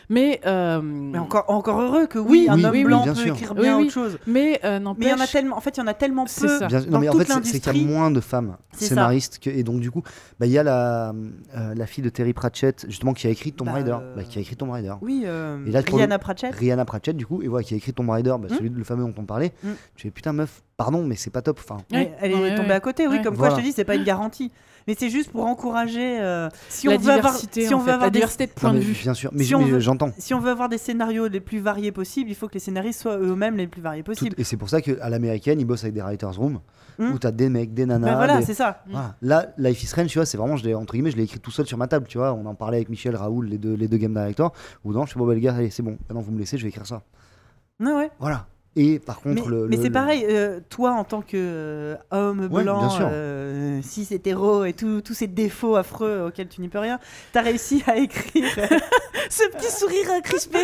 Mais, 0.09 0.39
euh, 0.45 0.81
Mais 0.81 1.17
encore, 1.17 1.43
encore 1.49 1.81
heureux 1.81 2.07
que 2.07 2.17
oui, 2.17 2.47
Oui, 2.47 2.47
un 2.49 2.63
homme 2.63 2.71
oui, 2.71 2.84
blanc 2.85 3.03
bien 3.03 3.13
peut 3.13 3.19
sûr. 3.19 3.34
écrire 3.34 3.53
bien 3.55 3.77
oui. 3.77 3.84
autre 3.84 3.93
chose. 3.93 4.17
mais 4.25 4.59
Mais 4.63 4.65
euh, 4.65 4.79
il 5.01 5.07
y 5.07 5.13
en 5.13 5.19
a 5.19 5.27
tellement, 5.27 5.57
en 5.57 5.59
fait, 5.61 5.75
il 5.75 5.79
y 5.81 5.84
en 5.84 5.88
a 5.88 5.93
tellement 5.93 6.23
peu. 6.23 6.47
Ça. 6.47 6.67
Bien 6.67 6.79
dans 6.81 6.91
non, 6.91 6.99
mais 6.99 7.09
en 7.09 7.11
toute 7.11 7.23
fait, 7.27 7.34
c'est- 7.43 7.59
qu'il 7.59 7.77
y 7.81 7.84
a 7.84 7.88
moins 7.88 8.09
de 8.09 8.21
femmes 8.21 8.55
scénaristes. 8.71 9.39
Que, 9.39 9.49
et 9.49 9.63
donc, 9.63 9.81
du 9.81 9.91
coup, 9.91 10.03
bah, 10.39 10.45
il 10.45 10.51
y 10.53 10.57
a 10.57 10.63
la, 10.63 11.09
euh, 11.55 11.73
la 11.75 11.85
fille 11.88 12.03
de 12.03 12.09
Terry 12.09 12.31
Pratchett, 12.34 12.85
justement, 12.88 13.13
qui 13.13 13.27
a 13.27 13.29
écrit 13.31 13.51
Tomb 13.51 13.67
Bah, 13.67 13.73
Raider. 13.73 13.97
euh, 13.99 14.15
Bah, 14.15 14.23
qui 14.23 14.38
a 14.38 14.41
écrit 14.41 14.55
Tomb 14.55 14.69
Raider. 14.71 14.93
Oui, 15.01 15.23
euh, 15.25 15.65
Et 15.65 15.71
là, 15.71 15.81
Rihanna 15.85 16.19
Pratchett. 16.19 16.55
Rihanna 16.55 16.85
Pratchett, 16.85 17.17
du 17.17 17.25
coup, 17.25 17.41
et 17.41 17.47
voilà, 17.47 17.63
qui 17.65 17.73
a 17.73 17.77
écrit 17.77 17.91
Tomb 17.93 18.09
Raider, 18.09 18.35
bah, 18.39 18.47
Hmm. 18.49 18.55
celui, 18.55 18.69
le 18.69 18.84
fameux 18.85 19.03
dont 19.03 19.13
on 19.17 19.25
parlait. 19.25 19.51
Hmm. 19.63 19.71
Tu 19.95 20.03
fais 20.03 20.11
putain, 20.11 20.31
meuf, 20.31 20.63
pardon, 20.77 21.03
mais 21.03 21.15
c'est 21.15 21.31
pas 21.31 21.41
top. 21.41 21.59
Enfin, 21.61 21.81
elle 21.91 22.31
est 22.31 22.55
tombée 22.55 22.71
à 22.73 22.79
côté, 22.79 23.07
oui, 23.07 23.21
comme 23.21 23.35
quoi 23.35 23.49
je 23.49 23.55
te 23.57 23.61
dis, 23.61 23.73
c'est 23.73 23.84
pas 23.84 23.95
une 23.95 24.03
garantie. 24.05 24.51
Mais 24.88 24.95
c'est 24.97 25.09
juste 25.09 25.31
pour 25.31 25.45
encourager. 25.45 26.19
euh, 26.22 26.49
si 26.69 26.88
la 26.88 26.93
on 26.93 26.97
veut 26.97 27.11
avoir, 27.11 27.34
diversité, 27.34 27.68
si 27.68 27.73
on 27.73 27.80
veut 27.80 27.85
fait, 27.85 27.91
avoir 27.91 28.05
la 28.05 28.09
des, 28.09 28.19
diversité 28.19 28.47
de 28.47 28.51
points 28.51 28.73
de 28.73 28.80
vue. 28.80 28.93
bien 29.01 29.14
sûr, 29.14 29.30
mais, 29.34 29.43
Si 29.43 29.53
mais 29.55 29.81
j'entends. 29.81 30.11
si 30.18 30.34
on 30.34 30.39
veut 30.39 30.49
avoir 30.49 30.69
des 30.69 30.77
scénarios 30.77 31.27
les 31.27 31.39
plus 31.41 31.59
variés 31.59 31.91
possibles, 31.91 32.30
il 32.30 32.35
faut 32.35 32.47
que 32.47 32.53
les 32.53 32.59
scénaristes 32.59 33.01
soient 33.01 33.18
eux-mêmes 33.18 33.57
les 33.57 33.68
plus 33.68 33.81
variés 33.81 34.03
Tout- 34.03 34.11
possibles. 34.11 34.35
et 34.38 34.43
c'est 34.43 34.57
pour 34.57 34.69
ça 34.69 34.81
qu'à 34.81 35.09
l'américaine, 35.09 35.59
ils 35.59 35.65
bossent 35.65 35.84
avec 35.84 35.93
des 35.93 36.01
writers' 36.01 36.35
room 36.38 36.59
Hmm. 36.99 37.11
où 37.11 37.19
t'as 37.19 37.30
des 37.31 37.49
mecs, 37.49 37.73
des 37.76 37.85
nanas. 37.85 38.07
Ben 38.07 38.15
voilà, 38.15 38.38
des- 38.39 38.45
c'est 38.45 38.53
ça. 38.55 38.81
Voilà. 38.89 39.15
Là, 39.22 39.45
Life 39.59 39.84
is 39.84 39.88
Strange, 39.88 40.07
tu 40.07 40.18
vois, 40.18 40.26
c'est 40.26 40.38
vraiment, 40.38 40.55
je 40.57 40.65
l'ai, 40.65 40.73
entre 40.73 40.93
guillemets, 40.93 41.11
je 41.11 41.18
l'ai 41.18 41.23
écrit 41.23 41.39
tout 41.39 41.51
seul 41.51 41.68
sur 41.68 41.77
ma 41.77 41.88
table, 41.88 42.07
tu 42.07 42.18
vois. 42.18 42.34
On 42.34 42.43
en 42.47 42.55
parlait 42.55 42.77
avec 42.77 42.89
Michel, 42.89 43.15
Raoul, 43.15 43.45
les 43.47 43.59
deux, 43.59 43.73
les 43.76 43.88
deux 43.88 43.97
game 43.97 44.14
directors. 44.14 44.51
Ou 44.84 44.93
non, 44.93 45.05
je 45.05 45.14
fais 45.14 45.19
bon, 45.19 45.27
bah, 45.27 45.35
les 45.35 45.41
gars, 45.41 45.53
allez, 45.53 45.69
c'est 45.69 45.84
bon, 45.84 45.97
maintenant 46.09 46.22
vous 46.22 46.31
me 46.31 46.39
laissez, 46.39 46.57
je 46.57 46.64
vais 46.64 46.69
écrire 46.69 46.88
ça. 46.88 47.03
Ouais, 47.80 47.91
ouais. 47.93 48.09
Voilà. 48.19 48.47
Et 48.79 48.99
par 48.99 49.19
Mais, 49.25 49.33
contre, 49.35 49.49
le. 49.49 49.67
mais 49.67 49.75
le- 49.75 49.81
c'est 49.81 49.87
le- 49.89 49.93
pareil, 49.93 50.25
euh, 50.29 50.59
toi 50.69 50.91
en 50.91 51.03
tant 51.03 51.21
que 51.21 51.29
euh, 51.35 51.95
homme 52.11 52.47
Ouais, 52.51 52.63
blanc, 52.63 52.87
euh, 53.01 53.81
cis 53.81 54.07
hétéro 54.11 54.65
et 54.65 54.73
tous 54.73 55.01
ces 55.13 55.25
défauts 55.27 55.75
affreux 55.75 56.25
auxquels 56.27 56.47
tu 56.47 56.61
n'y 56.61 56.67
peux 56.69 56.77
rien, 56.79 56.99
t'as 57.33 57.41
réussi 57.41 57.83
à 57.87 57.97
écrire 57.97 58.45
ce 59.29 59.49
petit 59.57 59.71
sourire 59.71 60.09
crispé. 60.23 60.59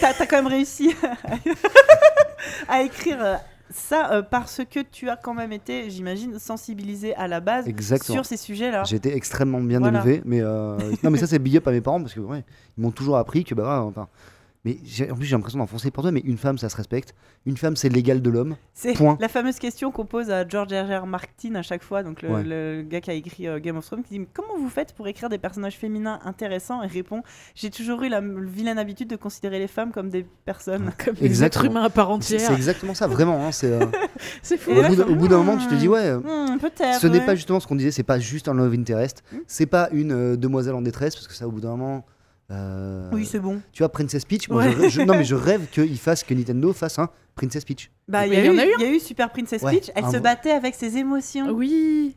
T'as 0.00 0.26
quand 0.26 0.36
même 0.36 0.48
réussi 0.48 0.92
à 2.68 2.82
écrire 2.82 3.38
ça 3.70 4.12
euh, 4.12 4.22
parce 4.22 4.62
que 4.70 4.80
tu 4.80 5.08
as 5.08 5.16
quand 5.16 5.34
même 5.34 5.52
été, 5.52 5.90
j'imagine, 5.90 6.38
sensibilisé 6.38 7.14
à 7.16 7.26
la 7.28 7.40
base 7.40 7.66
Exactement. 7.68 8.16
sur 8.18 8.24
ces 8.26 8.36
sujets-là. 8.36 8.84
J'ai 8.84 8.96
été 8.96 9.14
extrêmement 9.14 9.60
bien 9.60 9.80
Voilà. 9.80 10.00
élevé, 10.00 10.22
mais 10.24 10.40
euh, 10.40 10.78
non, 11.02 11.10
mais 11.10 11.18
ça 11.18 11.26
c'est 11.26 11.38
big 11.40 11.56
up 11.56 11.66
à 11.66 11.72
mes 11.72 11.80
parents 11.80 12.00
parce 12.00 12.14
que 12.14 12.20
ouais, 12.20 12.44
ils 12.78 12.80
m'ont 12.82 12.92
toujours 12.92 13.16
appris 13.16 13.44
que 13.44 13.54
bah 13.54 13.82
enfin, 13.82 14.08
mais 14.66 15.10
en 15.10 15.14
plus 15.14 15.24
j'ai 15.26 15.34
l'impression 15.36 15.58
d'enfoncer 15.60 15.90
pour 15.90 16.02
toi, 16.02 16.10
mais 16.12 16.20
une 16.24 16.36
femme 16.36 16.58
ça 16.58 16.68
se 16.68 16.76
respecte, 16.76 17.14
une 17.46 17.56
femme 17.56 17.76
c'est 17.76 17.88
l'égal 17.88 18.20
de 18.20 18.28
l'homme. 18.28 18.56
C'est 18.74 18.92
Point. 18.94 19.16
la 19.20 19.28
fameuse 19.28 19.58
question 19.58 19.90
qu'on 19.92 20.04
pose 20.04 20.30
à 20.30 20.46
George 20.46 20.72
R. 20.74 21.02
R. 21.02 21.06
Martin 21.06 21.54
à 21.54 21.62
chaque 21.62 21.82
fois, 21.84 22.02
donc 22.02 22.20
le, 22.22 22.28
Ouais. 22.28 22.42
le 22.42 22.82
gars 22.82 23.00
qui 23.00 23.10
a 23.10 23.14
écrit 23.14 23.46
euh, 23.46 23.60
Game 23.60 23.76
of 23.76 23.86
Thrones, 23.86 24.02
qui 24.02 24.18
dit 24.18 24.26
Comment 24.34 24.58
vous 24.58 24.68
faites 24.68 24.92
pour 24.92 25.06
écrire 25.08 25.28
des 25.28 25.38
personnages 25.38 25.76
féminins 25.76 26.18
intéressants? 26.24 26.82
Et 26.82 26.88
répond 26.88 27.22
J'ai 27.54 27.70
toujours 27.70 28.02
eu 28.02 28.08
la 28.08 28.20
vilaine 28.20 28.78
habitude 28.78 29.08
de 29.08 29.16
considérer 29.16 29.58
les 29.60 29.68
femmes 29.68 29.92
comme 29.92 30.10
des 30.10 30.26
personnes. 30.44 30.90
Comme 31.04 31.14
des 31.14 31.44
êtres 31.44 31.64
humains 31.64 31.84
à 31.84 31.90
part 31.90 32.08
C'est 32.20 32.34
entière. 32.34 32.40
c'est 32.48 32.54
exactement 32.54 32.94
ça, 32.94 33.06
vraiment. 33.06 33.46
hein, 33.46 33.52
c'est, 33.52 33.70
euh, 33.70 33.86
C'est 34.42 34.56
fou. 34.58 34.72
Et 34.72 34.80
au, 34.80 34.88
bout 34.88 35.00
au 35.02 35.14
bout 35.14 35.28
d'un 35.28 35.38
moment, 35.38 35.56
tu 35.56 35.68
te 35.68 35.74
dis 35.74 35.86
ouais. 35.88 36.00
euh, 36.06 36.18
Hmm, 36.18 36.58
Peut-être. 36.58 37.00
Ce 37.00 37.06
n'est 37.06 37.20
ouais. 37.20 37.24
pas 37.26 37.34
justement 37.36 37.60
ce 37.60 37.66
qu'on 37.68 37.76
disait, 37.76 37.92
c'est 37.92 38.02
pas 38.02 38.18
juste 38.18 38.48
un 38.48 38.54
love 38.54 38.74
interest, 38.74 39.22
Hmm. 39.32 39.36
c'est 39.46 39.66
pas 39.66 39.88
une 39.92 40.12
euh, 40.12 40.36
demoiselle 40.36 40.74
en 40.74 40.82
détresse, 40.82 41.14
parce 41.14 41.28
que 41.28 41.34
ça, 41.34 41.46
au 41.46 41.52
bout 41.52 41.60
d'un 41.60 41.70
moment. 41.76 42.04
Euh, 42.50 43.10
Oui, 43.12 43.26
c'est 43.26 43.40
bon. 43.40 43.60
tu 43.72 43.82
vois, 43.82 43.90
Princess 43.90 44.24
Peach, 44.24 44.48
moi, 44.48 44.64
Ouais. 44.64 44.72
je, 44.84 44.88
je- 44.88 45.02
non 45.02 45.14
mais 45.16 45.24
je 45.24 45.34
rêve 45.34 45.66
qu'ils 45.70 45.98
fassent, 45.98 46.22
que 46.24 46.34
Nintendo 46.34 46.72
fasse 46.72 46.98
un 46.98 47.08
Princess 47.34 47.64
Peach. 47.64 47.90
Bah, 48.08 48.26
il 48.26 48.32
y, 48.34 48.36
y 48.36 48.46
eu- 48.46 48.50
en 48.50 48.58
a 48.58 48.64
eu, 48.66 48.70
il 48.78 48.82
y 48.82 48.86
a 48.86 48.90
eu 48.90 49.00
Super 49.00 49.30
Princess 49.30 49.62
Ouais, 49.62 49.72
Peach, 49.72 49.90
elle 49.94 50.04
se 50.06 50.16
bon. 50.16 50.22
battait 50.22 50.52
avec 50.52 50.74
ses 50.74 50.96
émotions. 50.96 51.50
Oui. 51.50 52.16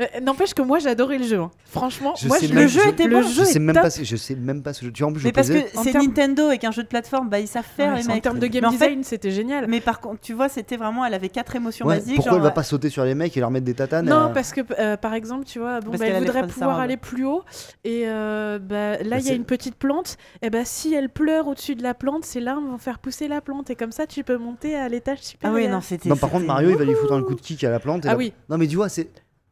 Euh, 0.00 0.06
N'empêche 0.22 0.54
que 0.54 0.62
moi 0.62 0.78
j'adorais 0.78 1.18
le 1.18 1.24
jeu. 1.24 1.38
hein. 1.40 1.50
Franchement, 1.64 2.14
Je 2.16 2.26
moi 2.28 2.38
sais 2.38 2.46
je- 2.46 2.54
même- 2.54 2.62
Le 2.64 2.68
jeu 2.68 2.80
je- 2.84 2.88
était 2.88 3.06
le 3.06 3.16
bon. 3.16 3.22
Je 3.22 3.28
jeu 3.34 3.44
sais 3.44 3.56
est 3.56 3.58
même 3.58 3.74
top. 3.74 3.82
pas, 3.84 3.90
si- 3.90 4.04
je 4.04 4.16
sais 4.16 4.34
même 4.34 4.62
pas 4.62 4.72
ce 4.72 4.84
jeu. 4.84 4.92
Tu 4.92 5.02
vois, 5.02 5.10
en 5.10 5.12
plus, 5.12 5.20
je 5.20 5.26
Mais 5.26 5.32
parce 5.32 5.48
posais- 5.48 5.64
que 5.64 5.76
En 5.78 5.82
c'est 5.82 5.92
termes- 5.92 6.06
Nintendo 6.06 6.50
et 6.50 6.58
qu'un 6.58 6.70
jeu 6.70 6.82
de 6.82 6.88
plateforme, 6.88 7.28
bah, 7.28 7.38
ils 7.40 7.46
savent 7.48 7.64
faire 7.64 7.92
Ouais, 7.92 8.00
les 8.00 8.08
en 8.08 8.14
mecs. 8.14 8.22
termes 8.22 8.38
de 8.38 8.46
game 8.46 8.62
Mais 8.62 8.68
en 8.68 8.72
fait- 8.72 8.86
design, 8.88 9.04
c'était 9.04 9.30
génial. 9.30 9.66
Mais 9.68 9.80
par 9.80 10.00
contre, 10.00 10.20
tu 10.20 10.32
vois, 10.32 10.48
c'était 10.48 10.76
vraiment, 10.76 11.04
elle 11.04 11.14
avait 11.14 11.28
quatre 11.28 11.54
émotions 11.56 11.86
Ouais, 11.86 11.96
basiques. 11.96 12.14
pourquoi 12.16 12.30
genre, 12.32 12.38
elle 12.38 12.44
va 12.44 12.50
pas 12.50 12.62
sauter 12.62 12.88
sur 12.88 13.04
les 13.04 13.14
mecs 13.14 13.36
et 13.36 13.40
leur 13.40 13.50
mettre 13.50 13.66
des 13.66 13.74
tatanes 13.74 14.06
Non, 14.06 14.16
euh, 14.16 14.28
parce 14.28 14.52
que 14.52 14.60
euh, 14.78 14.96
par 14.96 15.12
exemple, 15.14 15.44
tu 15.44 15.58
vois, 15.58 15.80
bon, 15.80 15.90
Parce 15.90 15.98
bah, 16.00 16.06
qu'elle 16.06 16.16
elle 16.16 16.24
voudrait 16.24 16.46
pouvoir 16.46 16.78
aller 16.80 16.96
plus 16.96 17.24
haut, 17.26 17.42
et 17.84 18.04
euh, 18.06 18.58
bah, 18.58 18.96
là, 18.96 18.98
il 19.02 19.10
y 19.10 19.14
a 19.14 19.20
c'est- 19.20 19.36
une 19.36 19.44
petite 19.44 19.74
plante, 19.76 20.16
et 20.42 20.50
bah, 20.50 20.64
si 20.64 20.94
elle 20.94 21.10
pleure 21.10 21.46
au-dessus 21.46 21.74
de 21.74 21.82
la 21.82 21.94
plante, 21.94 22.24
ces 22.24 22.40
larmes 22.40 22.68
vont 22.70 22.78
faire 22.78 22.98
pousser 22.98 23.28
la 23.28 23.40
plante, 23.42 23.68
et 23.70 23.74
comme 23.76 23.92
ça, 23.92 24.06
tu 24.06 24.24
peux 24.24 24.38
monter 24.38 24.74
à 24.76 24.88
l'étage 24.88 25.18
Ah 25.20 25.26
supérieur. 25.26 25.56
oui, 25.58 25.68
non, 25.68 25.80
c'était. 25.82 26.08
Non, 26.08 26.16
par 26.16 26.30
contre, 26.30 26.42
c'était- 26.42 26.52
Mario, 26.52 26.70
il 26.70 26.76
va 26.76 26.84
lui 26.84 26.94
foutre 26.94 27.12
un 27.12 27.22
coup 27.22 27.34
de 27.34 27.40
kick 27.40 27.62
à 27.64 27.70
la 27.70 27.80
plante. 27.80 28.04
et 28.04 28.08
Ah 28.08 28.12
la- 28.12 28.18
oui. 28.18 28.32
Non, 28.48 28.56
mais 28.58 28.66
tu 28.66 28.76
vois, 28.76 28.88
c'est. 28.88 29.08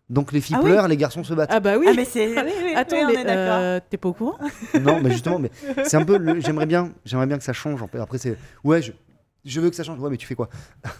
Donc 0.08 0.30
les 0.32 0.40
filles 0.40 0.56
Ah 0.58 0.62
oui. 0.62 0.70
pleurent, 0.70 0.86
les 0.88 0.96
garçons 0.96 1.24
se 1.24 1.34
battent. 1.34 1.50
Ah 1.52 1.58
bah 1.60 1.76
oui. 1.78 1.86
Ah, 1.88 1.92
mais 1.96 2.04
c'est. 2.04 2.36
Attends, 2.76 2.96
oui, 2.96 3.02
on 3.04 3.06
mais, 3.08 3.20
est 3.20 3.24
d'accord. 3.24 3.58
euh, 3.60 3.80
t'es 3.90 3.96
pas 3.96 4.08
au 4.08 4.12
courant? 4.12 4.38
Non, 4.80 5.00
mais 5.02 5.10
justement, 5.10 5.38
mais 5.40 5.50
c'est 5.84 5.96
un 5.96 6.04
peu. 6.04 6.16
le- 6.18 6.40
J'aimerais 6.40 6.66
bien, 6.66 6.92
j'aimerais 7.04 7.26
bien 7.26 7.38
que 7.38 7.44
ça 7.44 7.52
change. 7.52 7.82
Après, 7.98 8.18
c'est. 8.18 8.36
Ouais, 8.62 8.82
je. 8.82 8.92
Je 9.44 9.60
veux 9.60 9.70
que 9.70 9.76
ça 9.76 9.84
change. 9.84 9.98
Ouais, 10.00 10.10
mais 10.10 10.16
tu 10.16 10.26
fais 10.26 10.34
quoi? 10.34 10.48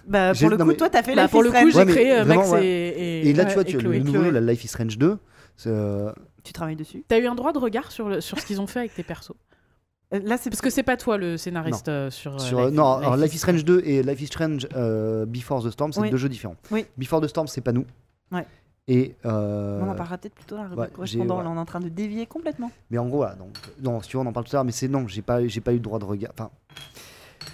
Bah, 0.06 0.32
j'ai- 0.34 0.40
pour 0.46 0.50
le 0.50 0.56
non, 0.56 0.64
coup, 0.64 0.70
mais- 0.70 0.76
toi, 0.76 0.88
t'as 0.90 1.02
fait 1.02 1.14
Bah, 1.16 1.22
la 1.22 1.28
Pour 1.28 1.42
le 1.42 1.50
coup, 1.50 1.70
j'ai 1.70 1.78
Ouais, 1.78 1.86
créé 1.86 2.12
euh, 2.12 2.24
Max 2.24 2.48
ouais. 2.50 2.64
et, 2.66 2.88
et, 3.22 3.28
Et 3.28 3.32
là, 3.32 3.42
ouais, 3.44 3.48
tu 3.48 3.54
vois, 3.54 3.64
tu, 3.64 3.78
le 3.78 3.98
nouveau, 3.98 4.30
la 4.30 4.40
Life 4.40 4.64
is 4.64 4.68
Strange 4.68 4.98
2. 4.98 5.18
c'est, 5.56 5.68
euh, 5.68 6.12
Tu 6.44 6.52
travailles 6.52 6.76
dessus? 6.76 7.04
T'as 7.08 7.18
eu 7.18 7.26
un 7.26 7.34
droit 7.34 7.52
de 7.52 7.58
regard 7.58 7.90
sur, 7.90 8.08
le, 8.08 8.20
sur 8.20 8.38
ce 8.38 8.46
qu'ils 8.46 8.60
ont 8.60 8.66
fait 8.68 8.78
avec 8.80 8.94
tes 8.94 9.02
persos? 9.02 9.32
Euh, 10.14 10.20
Là, 10.24 10.36
c'est 10.36 10.50
Parce 10.50 10.60
que 10.62 10.70
c'est 10.70 10.84
pas 10.84 10.96
toi 10.96 11.16
le 11.16 11.36
scénariste 11.36 11.88
euh, 11.88 12.08
sur. 12.10 12.34
euh, 12.34 12.38
sur, 12.38 12.60
Life- 12.66 12.74
non, 12.74 12.98
Life 12.98 13.06
alors 13.08 13.18
is 13.18 13.22
Life 13.22 13.34
is 13.34 13.38
Strange 13.38 13.64
2 13.64 13.82
et 13.84 14.02
Life 14.04 14.20
is 14.20 14.26
Strange 14.26 14.68
euh, 14.76 15.26
Before 15.26 15.64
the 15.64 15.70
Storm, 15.70 15.92
c'est 15.92 16.00
Oui. 16.00 16.10
deux 16.10 16.16
jeux 16.16 16.28
différents. 16.28 16.54
Oui. 16.70 16.86
Before 16.96 17.20
the 17.20 17.26
Storm, 17.26 17.48
c'est 17.48 17.60
pas 17.62 17.72
nous. 17.72 17.84
Ouais. 18.30 18.46
Et. 18.88 19.16
euh, 19.24 19.80
On 19.82 19.86
n'a 19.86 19.94
pas 19.94 20.04
raté 20.04 20.28
plutôt 20.30 20.56
la 20.56 20.62
rubrique 20.64 20.78
ouais, 20.78 20.88
correspondant. 20.94 21.38
j'ai- 21.38 21.44
Là, 21.44 21.50
on 21.50 21.56
est 21.56 21.60
en 21.60 21.64
train 21.64 21.80
de 21.80 21.88
dévier 21.88 22.26
complètement. 22.26 22.70
Mais 22.90 22.98
en 22.98 23.06
gros, 23.08 23.18
voilà. 23.18 23.34
Donc, 23.34 23.56
non, 23.82 24.00
si 24.00 24.08
tu 24.10 24.16
veux, 24.16 24.22
on 24.22 24.26
en 24.26 24.32
parle 24.32 24.46
tout 24.46 24.54
à 24.54 24.58
l'heure, 24.58 24.64
mais 24.64 24.72
c'est 24.72 24.88
non, 24.88 25.08
j'ai 25.08 25.22
pas, 25.22 25.46
j'ai 25.46 25.60
pas 25.60 25.72
eu 25.72 25.76
le 25.76 25.80
droit 25.80 25.98
de 25.98 26.04
regard. 26.04 26.30
Enfin, 26.34 26.50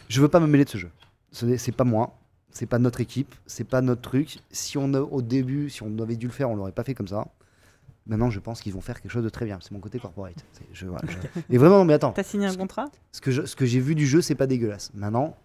je 0.09 0.21
veux 0.21 0.29
pas 0.29 0.41
me 0.41 0.47
mêler 0.47 0.65
de 0.65 0.71
ce 0.71 0.79
jeu. 0.79 0.91
Ce 1.31 1.47
n'est- 1.47 1.59
C'est 1.59 1.73
pas 1.73 1.85
moi, 1.85 2.19
c'est 2.51 2.67
pas 2.67 2.79
notre 2.79 3.01
équipe, 3.01 3.35
c'est 3.47 3.65
pas 3.65 3.81
notre 3.81 4.03
truc. 4.03 4.39
Si 4.51 4.77
on 4.77 4.93
a, 4.95 5.01
au 5.01 5.23
début, 5.23 5.71
si 5.71 5.83
on 5.83 5.99
avait 6.01 6.17
dû 6.17 6.27
le 6.27 6.33
faire, 6.33 6.51
on 6.51 6.55
l'aurait 6.57 6.73
pas 6.73 6.85
fait 6.85 6.95
comme 6.95 7.09
ça. 7.09 7.27
Maintenant, 8.07 8.31
je 8.31 8.41
pense 8.41 8.61
qu'ils 8.61 8.73
vont 8.73 8.81
faire 8.81 9.01
quelque 9.01 9.13
chose 9.13 9.23
de 9.25 9.29
très 9.29 9.45
bien. 9.47 9.59
C'est 9.63 9.71
mon 9.71 9.79
côté 9.79 9.99
corporate. 10.01 10.45
Je, 10.73 10.87
voilà, 10.87 11.05
je- 11.09 11.41
Et 11.51 11.57
vraiment, 11.57 11.79
non, 11.79 11.85
mais 11.85 11.95
attends. 11.95 12.11
T'as 12.13 12.25
signé 12.25 12.47
un 12.47 12.55
contrat? 12.57 12.87
Ce 13.13 13.21
que, 13.21 13.31
je- 13.31 13.47
ce 13.47 13.55
que 13.57 13.65
j'ai 13.65 13.79
vu 13.81 13.95
du 13.95 14.07
jeu, 14.07 14.21
c'est 14.21 14.35
pas 14.35 14.47
dégueulasse. 14.49 14.91
Maintenant, 14.93 15.37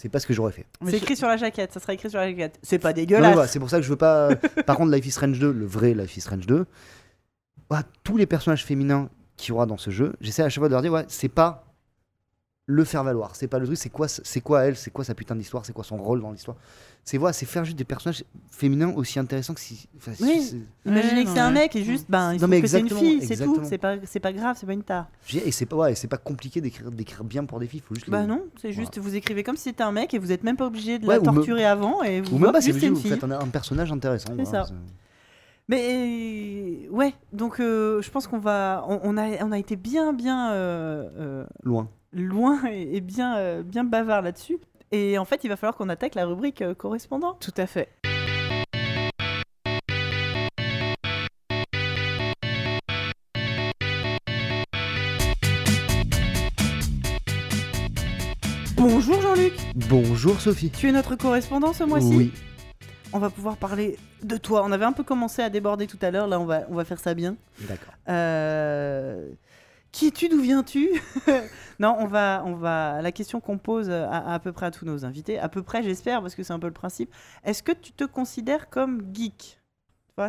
c'est 0.00 0.08
pas 0.08 0.20
ce 0.20 0.28
que 0.28 0.32
j'aurais 0.32 0.52
fait. 0.52 0.64
C'est 0.86 0.98
écrit 0.98 1.16
sur 1.16 1.26
la 1.26 1.36
jaquette. 1.36 1.72
Ça 1.72 1.80
sera 1.80 1.92
écrit 1.92 2.08
sur 2.08 2.20
la 2.20 2.28
jaquette. 2.28 2.60
C'est 2.62 2.78
pas 2.78 2.92
dégueulasse. 2.92 3.32
voilà, 3.32 3.48
c'est 3.48 3.58
pour 3.58 3.68
ça 3.68 3.78
que 3.78 3.82
je 3.82 3.88
veux 3.88 3.96
pas. 3.96 4.28
Par 4.66 4.76
contre, 4.76 4.92
Life 4.92 5.04
is 5.04 5.10
Strange 5.10 5.40
2, 5.40 5.50
le 5.50 5.66
vrai 5.66 5.92
Life 5.92 6.16
is 6.16 6.20
Strange 6.20 6.46
2, 6.46 6.66
voilà, 7.68 7.84
tous 8.04 8.16
les 8.16 8.26
personnages 8.26 8.64
féminins 8.64 9.10
qu'il 9.36 9.48
y 9.48 9.52
aura 9.52 9.66
dans 9.66 9.76
ce 9.76 9.90
jeu, 9.90 10.14
j'essaie 10.20 10.44
à 10.44 10.48
chaque 10.50 10.60
fois 10.60 10.68
de 10.68 10.74
leur 10.74 10.82
dire, 10.82 10.92
ouais, 10.92 11.04
c'est 11.08 11.28
pas 11.28 11.67
le 12.70 12.84
faire 12.84 13.02
valoir, 13.02 13.34
c'est 13.34 13.48
pas 13.48 13.58
le 13.58 13.64
truc, 13.64 13.78
c'est 13.78 13.88
quoi, 13.88 14.08
c'est 14.08 14.40
quoi 14.42 14.64
elle, 14.66 14.76
c'est 14.76 14.90
quoi 14.90 15.02
sa 15.02 15.14
putain 15.14 15.34
d'histoire, 15.34 15.64
c'est 15.64 15.72
quoi 15.72 15.84
son 15.84 15.96
rôle 15.96 16.20
dans 16.20 16.30
l'histoire. 16.30 16.58
C'est 17.02 17.16
voilà, 17.16 17.32
c'est 17.32 17.46
faire 17.46 17.64
juste 17.64 17.78
des 17.78 17.84
personnages 17.84 18.22
féminins 18.50 18.92
aussi 18.94 19.18
intéressants 19.18 19.54
que 19.54 19.60
si. 19.60 19.88
enfin, 19.96 20.12
Oui. 20.20 20.42
c'est- 20.42 20.56
Imaginez 20.90 21.20
Ouais, 21.20 21.24
que 21.24 21.30
c'est 21.30 21.38
un 21.40 21.50
mec 21.50 21.74
et 21.74 21.82
juste, 21.82 22.04
ben, 22.10 22.34
il 22.34 22.40
Non, 22.42 22.46
mais 22.46 22.60
que 22.60 22.66
c'est 22.68 22.78
une 22.80 22.84
exactement, 22.84 23.00
fille, 23.10 23.20
c'est 23.22 23.26
tout. 23.36 23.42
exactement. 23.44 23.66
C'est 23.66 23.78
pas, 23.78 23.94
c'est 24.04 24.20
pas 24.20 24.32
grave, 24.34 24.56
c'est 24.60 24.66
pas 24.66 24.74
une 24.74 24.82
tare. 24.82 25.06
Et 25.32 25.50
c'est 25.50 25.64
pas, 25.64 25.76
ouais, 25.76 25.94
c'est 25.94 26.08
pas 26.08 26.18
compliqué 26.18 26.60
d'écrire, 26.60 26.90
d'écrire 26.90 27.24
bien 27.24 27.46
pour 27.46 27.58
des 27.58 27.66
filles, 27.66 27.80
faut 27.80 27.94
juste. 27.94 28.10
Bah 28.10 28.20
les- 28.20 28.26
non, 28.26 28.42
c'est 28.60 28.72
juste, 28.72 28.98
vous 28.98 29.16
écrivez 29.16 29.42
comme 29.42 29.56
si 29.56 29.62
c'était 29.64 29.82
un 29.84 29.92
mec 29.92 30.12
et 30.12 30.18
vous 30.18 30.30
êtes 30.30 30.44
même 30.44 30.58
pas 30.58 30.66
obligé 30.66 30.98
de 30.98 31.06
Ouais, 31.06 31.14
la 31.14 31.20
me- 31.20 31.24
torturer 31.24 31.64
avant 31.64 32.02
et 32.02 32.20
vous 32.20 32.36
Ou 32.36 32.38
même 32.38 32.52
pas, 32.52 32.60
c'est 32.60 32.72
vous 32.72 32.96
faites 33.00 33.24
un, 33.24 33.30
un 33.30 33.48
personnage 33.48 33.90
intéressant. 33.90 34.34
C'est 34.36 34.42
voilà, 34.42 34.66
ça. 34.66 34.74
Mais 35.68 36.88
ouais, 36.90 37.14
donc 37.32 37.60
euh, 37.60 38.00
je 38.02 38.10
pense 38.10 38.26
qu'on 38.26 38.38
va, 38.38 38.84
on, 38.88 39.00
on 39.02 39.16
a, 39.18 39.44
on 39.44 39.52
a 39.52 39.58
été 39.58 39.76
bien, 39.76 40.12
bien 40.12 40.52
euh, 40.52 41.08
euh, 41.18 41.46
Loin. 41.62 41.88
Loin 42.12 42.60
et, 42.70 42.96
et 42.96 43.00
bien, 43.00 43.36
euh, 43.36 43.62
bien 43.62 43.84
bavard 43.84 44.22
là-dessus. 44.22 44.58
Et 44.92 45.18
en 45.18 45.24
fait, 45.24 45.44
il 45.44 45.48
va 45.48 45.56
falloir 45.56 45.76
qu'on 45.76 45.88
attaque 45.88 46.14
la 46.14 46.24
rubrique 46.24 46.62
euh, 46.62 46.74
correspondant. 46.74 47.34
Tout 47.40 47.54
à 47.56 47.66
fait. 47.66 47.88
Bonjour 58.76 59.20
Jean-Luc, 59.20 59.54
Bonjour 59.88 60.40
Sophie. 60.40 60.70
tu 60.70 60.88
es 60.88 60.92
notre 60.92 61.16
correspondant 61.16 61.72
ce 61.72 61.84
mois-ci. 61.84 62.14
Oui. 62.14 62.32
On 63.12 63.18
va 63.18 63.30
pouvoir 63.30 63.56
parler 63.56 63.96
de 64.22 64.36
toi. 64.36 64.62
On 64.64 64.70
avait 64.70 64.84
un 64.84 64.92
peu 64.92 65.02
commencé 65.02 65.42
à 65.42 65.48
déborder 65.48 65.86
tout 65.86 65.98
à 66.02 66.10
l'heure. 66.10 66.26
Là, 66.28 66.38
on 66.38 66.44
va, 66.44 66.62
on 66.68 66.74
va 66.74 66.84
faire 66.84 66.98
ça 67.00 67.14
bien. 67.14 67.36
D'accord. 67.60 67.94
Euh, 68.08 69.28
Qui 69.98 70.06
es-tu 70.06 70.28
D'où 70.28 70.40
viens-tu 70.40 70.90
Non, 71.80 71.96
on 71.98 72.06
va, 72.06 72.44
on 72.46 72.54
va. 72.54 73.02
La 73.02 73.10
question 73.10 73.40
qu'on 73.40 73.58
pose 73.58 73.90
à, 73.90 74.32
à 74.32 74.38
peu 74.38 74.52
près 74.52 74.66
à 74.66 74.70
tous 74.70 74.84
nos 74.84 75.04
invités, 75.04 75.40
à 75.40 75.48
peu 75.48 75.64
près, 75.64 75.82
j'espère, 75.82 76.20
parce 76.20 76.36
que 76.36 76.44
c'est 76.44 76.52
un 76.52 76.60
peu 76.60 76.68
le 76.68 76.72
principe. 76.72 77.12
Est-ce 77.42 77.64
que 77.64 77.72
tu 77.72 77.90
te 77.90 78.04
considères 78.04 78.70
comme 78.70 79.02
geek? 79.12 79.58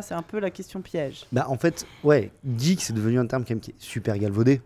C'est 0.02 0.14
un 0.14 0.22
peu 0.22 0.40
la 0.40 0.50
question 0.50 0.82
piège. 0.82 1.24
Bah 1.30 1.46
en 1.48 1.56
fait, 1.56 1.86
ouais, 2.02 2.32
geek 2.58 2.80
c'est 2.80 2.92
devenu 2.92 3.20
un 3.20 3.26
terme 3.26 3.44
qui 3.44 3.52
est 3.52 3.74
super 3.78 4.18
galvaudé. 4.18 4.60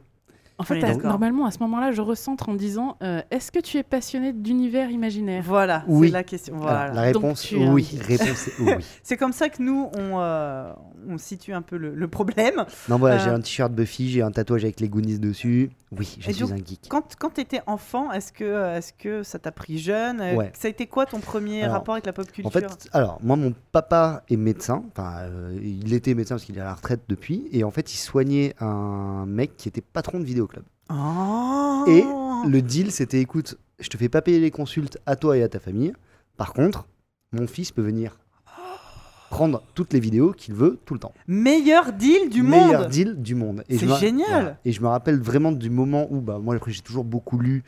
En 0.56 0.62
fait, 0.62 0.82
à- 0.84 0.94
normalement, 0.94 1.46
à 1.46 1.50
ce 1.50 1.58
moment-là, 1.60 1.90
je 1.90 2.00
recentre 2.00 2.48
en 2.48 2.54
disant 2.54 2.96
euh, 3.02 3.20
Est-ce 3.32 3.50
que 3.50 3.58
tu 3.58 3.76
es 3.76 3.82
passionné 3.82 4.32
d'univers 4.32 4.88
imaginaire? 4.90 5.42
Voilà, 5.44 5.84
Oui. 5.88 6.06
c'est 6.08 6.12
la 6.12 6.22
question. 6.22 6.62
Alors, 6.66 6.94
la 6.94 7.00
réponse, 7.02 7.42
tu 7.42 7.56
oui. 7.56 7.82
geek. 7.82 8.02
Réponse, 8.02 8.48
est 8.48 8.52
oui. 8.60 8.72
C'est 9.02 9.16
comme 9.16 9.32
ça 9.32 9.48
que 9.48 9.60
nous, 9.62 9.90
on, 9.98 10.20
euh, 10.20 10.72
on 11.08 11.18
situe 11.18 11.52
un 11.52 11.62
peu 11.62 11.76
le, 11.76 11.92
le 11.94 12.08
problème. 12.08 12.64
Non, 12.88 12.98
voilà, 12.98 13.16
Euh. 13.16 13.24
j'ai 13.24 13.30
un 13.30 13.40
t-shirt 13.40 13.72
Buffy, 13.72 14.10
j'ai 14.10 14.22
un 14.22 14.30
tatouage 14.30 14.62
avec 14.64 14.78
les 14.80 14.88
Goonies 14.88 15.18
dessus. 15.18 15.70
Oui, 15.98 16.16
je 16.20 16.30
Et 16.30 16.32
suis 16.32 16.42
donc, 16.42 16.52
un 16.52 16.56
geek. 16.56 16.86
Quand, 16.88 17.14
quand 17.18 17.30
tu 17.34 17.40
étais 17.40 17.60
enfant, 17.66 18.12
est-ce 18.12 18.32
que, 18.32 18.76
est 18.78 18.96
que 18.96 19.22
ça 19.22 19.38
t'a 19.38 19.52
pris 19.52 19.78
jeune? 19.78 20.20
Euh, 20.20 20.34
Ouais. 20.34 20.52
Ça 20.54 20.68
a 20.68 20.70
été 20.70 20.86
quoi 20.86 21.06
ton 21.06 21.20
premier 21.20 21.62
Alors, 21.62 21.76
rapport 21.76 21.94
avec 21.94 22.06
la 22.06 22.12
pop 22.12 22.26
culture? 22.30 22.46
En 22.46 22.50
fait, 22.50 22.88
alors, 22.92 23.18
moi, 23.22 23.36
mon 23.36 23.54
papa 23.72 24.22
est 24.28 24.36
médecin. 24.36 24.82
Enfin, 24.90 25.18
euh, 25.20 25.58
il 25.62 25.92
était 25.94 26.14
médecin 26.14 26.34
parce 26.36 26.44
qu'il 26.44 26.56
est 26.58 26.60
à 26.60 26.64
la 26.64 26.74
retraite 26.74 27.02
depuis. 27.08 27.48
Et 27.52 27.64
en 27.64 27.70
fait, 27.70 27.92
il 27.94 27.98
soignait 27.98 28.54
un 28.60 29.26
mec 29.26 29.56
qui 29.56 29.68
était 29.68 29.80
patron 29.80 30.18
de 30.18 30.24
vidéoclub. 30.24 30.64
Oh 30.90 31.84
Et 31.86 32.04
le 32.48 32.60
deal, 32.62 32.90
c'était 32.92 33.20
écoute, 33.20 33.56
je 33.78 33.88
te 33.88 33.96
fais 33.96 34.08
pas 34.08 34.22
payer 34.22 34.40
les 34.40 34.50
consultes 34.50 34.98
à 35.06 35.16
toi 35.16 35.36
et 35.36 35.42
à 35.42 35.48
ta 35.48 35.60
famille. 35.60 35.92
Par 36.36 36.52
contre, 36.52 36.86
mon 37.32 37.46
fils 37.46 37.72
peut 37.72 37.82
venir 37.82 38.18
prendre 39.34 39.64
toutes 39.74 39.92
les 39.92 39.98
vidéos 39.98 40.32
qu'il 40.32 40.54
veut 40.54 40.78
tout 40.86 40.94
le 40.94 41.00
temps. 41.00 41.12
Meilleur 41.26 41.92
deal 41.92 42.28
du 42.30 42.44
Meilleur 42.44 42.82
monde 42.82 42.88
deal 42.90 43.14
du 43.20 43.34
monde. 43.34 43.64
C'est 43.68 43.88
génial. 43.98 44.58
Et 44.64 44.70
je 44.70 44.80
me 44.80 44.86
rappelle 44.86 45.18
vraiment 45.20 45.50
du 45.50 45.70
moment 45.70 46.06
où, 46.10 46.20
bah, 46.20 46.38
moi, 46.40 46.54
après, 46.54 46.70
j'ai 46.70 46.82
toujours 46.82 47.02
beaucoup 47.02 47.36
lu, 47.40 47.64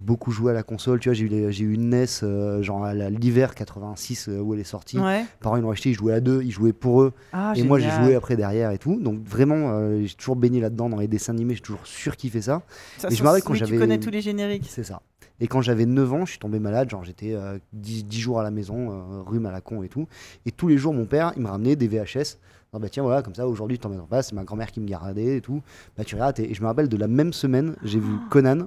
beaucoup 0.00 0.30
joué 0.30 0.52
à 0.52 0.54
la 0.54 0.62
console. 0.62 1.00
Tu 1.00 1.10
vois, 1.10 1.14
j'ai 1.14 1.26
eu, 1.26 1.52
j'ai 1.52 1.64
eu 1.64 1.74
une 1.74 1.90
NES, 1.90 2.06
euh, 2.22 2.62
genre 2.62 2.86
l'hiver 2.94 3.54
86 3.54 4.28
euh, 4.30 4.38
où 4.40 4.54
elle 4.54 4.60
est 4.60 4.64
sortie. 4.64 4.98
Ouais. 4.98 5.26
Parents, 5.40 5.56
ils 5.58 5.62
l'ont 5.62 5.72
acheté, 5.72 5.90
ils 5.90 5.94
jouaient 5.94 6.14
à 6.14 6.20
deux, 6.20 6.42
ils 6.42 6.50
jouaient 6.50 6.72
pour 6.72 7.02
eux. 7.02 7.12
Ah, 7.34 7.52
et 7.54 7.62
moi, 7.64 7.78
j'ai 7.78 7.90
joué 7.90 8.14
après 8.14 8.36
derrière 8.36 8.70
et 8.70 8.78
tout. 8.78 8.98
Donc, 8.98 9.22
vraiment, 9.26 9.72
euh, 9.74 10.04
j'ai 10.06 10.14
toujours 10.14 10.36
baigné 10.36 10.60
là-dedans 10.62 10.88
dans 10.88 10.96
les 10.98 11.06
dessins 11.08 11.34
animés. 11.34 11.54
J'ai 11.54 11.60
toujours 11.60 11.86
surkiffé 11.86 12.40
ça. 12.40 12.62
Ça, 12.96 13.08
Et 13.10 13.14
je 13.14 13.22
me 13.22 13.28
rappelle 13.28 13.42
quand 13.42 13.52
j'avais- 13.52 13.72
Tu 13.72 13.78
connais 13.78 14.00
tous 14.00 14.10
les 14.10 14.22
génériques. 14.22 14.64
C'est 14.70 14.84
ça. 14.84 15.02
Et 15.40 15.48
quand 15.48 15.60
j'avais 15.60 15.86
9 15.86 16.12
ans, 16.12 16.24
je 16.24 16.30
suis 16.30 16.38
tombé 16.38 16.58
malade, 16.58 16.88
genre 16.90 17.04
j'étais 17.04 17.34
euh, 17.34 17.58
10, 17.72 18.04
10 18.04 18.20
jours 18.20 18.40
à 18.40 18.42
la 18.42 18.50
maison, 18.50 18.90
euh, 18.90 19.22
rhume 19.22 19.46
à 19.46 19.52
la 19.52 19.60
con 19.60 19.82
et 19.82 19.88
tout. 19.88 20.06
Et 20.46 20.52
tous 20.52 20.68
les 20.68 20.78
jours, 20.78 20.94
mon 20.94 21.06
père, 21.06 21.32
il 21.36 21.42
me 21.42 21.48
ramenait 21.48 21.76
des 21.76 21.88
VHS. 21.88 22.38
Non, 22.72 22.80
bah 22.80 22.88
tiens, 22.88 23.02
voilà, 23.02 23.22
comme 23.22 23.34
ça, 23.34 23.46
aujourd'hui, 23.46 23.78
tu 23.78 23.82
t'en 23.82 23.88
mets 23.88 23.98
en 23.98 24.06
face, 24.06 24.28
c'est 24.28 24.34
ma 24.34 24.44
grand-mère 24.44 24.70
qui 24.70 24.80
me 24.80 24.86
gardait 24.86 25.36
et 25.36 25.40
tout. 25.40 25.62
Bah 25.96 26.04
tu 26.04 26.14
regardes, 26.14 26.38
et, 26.40 26.54
je 26.54 26.60
me 26.60 26.66
rappelle 26.66 26.88
de 26.88 26.96
la 26.96 27.08
même 27.08 27.32
semaine, 27.32 27.76
j'ai 27.82 28.00
vu 28.00 28.12
Conan, 28.30 28.66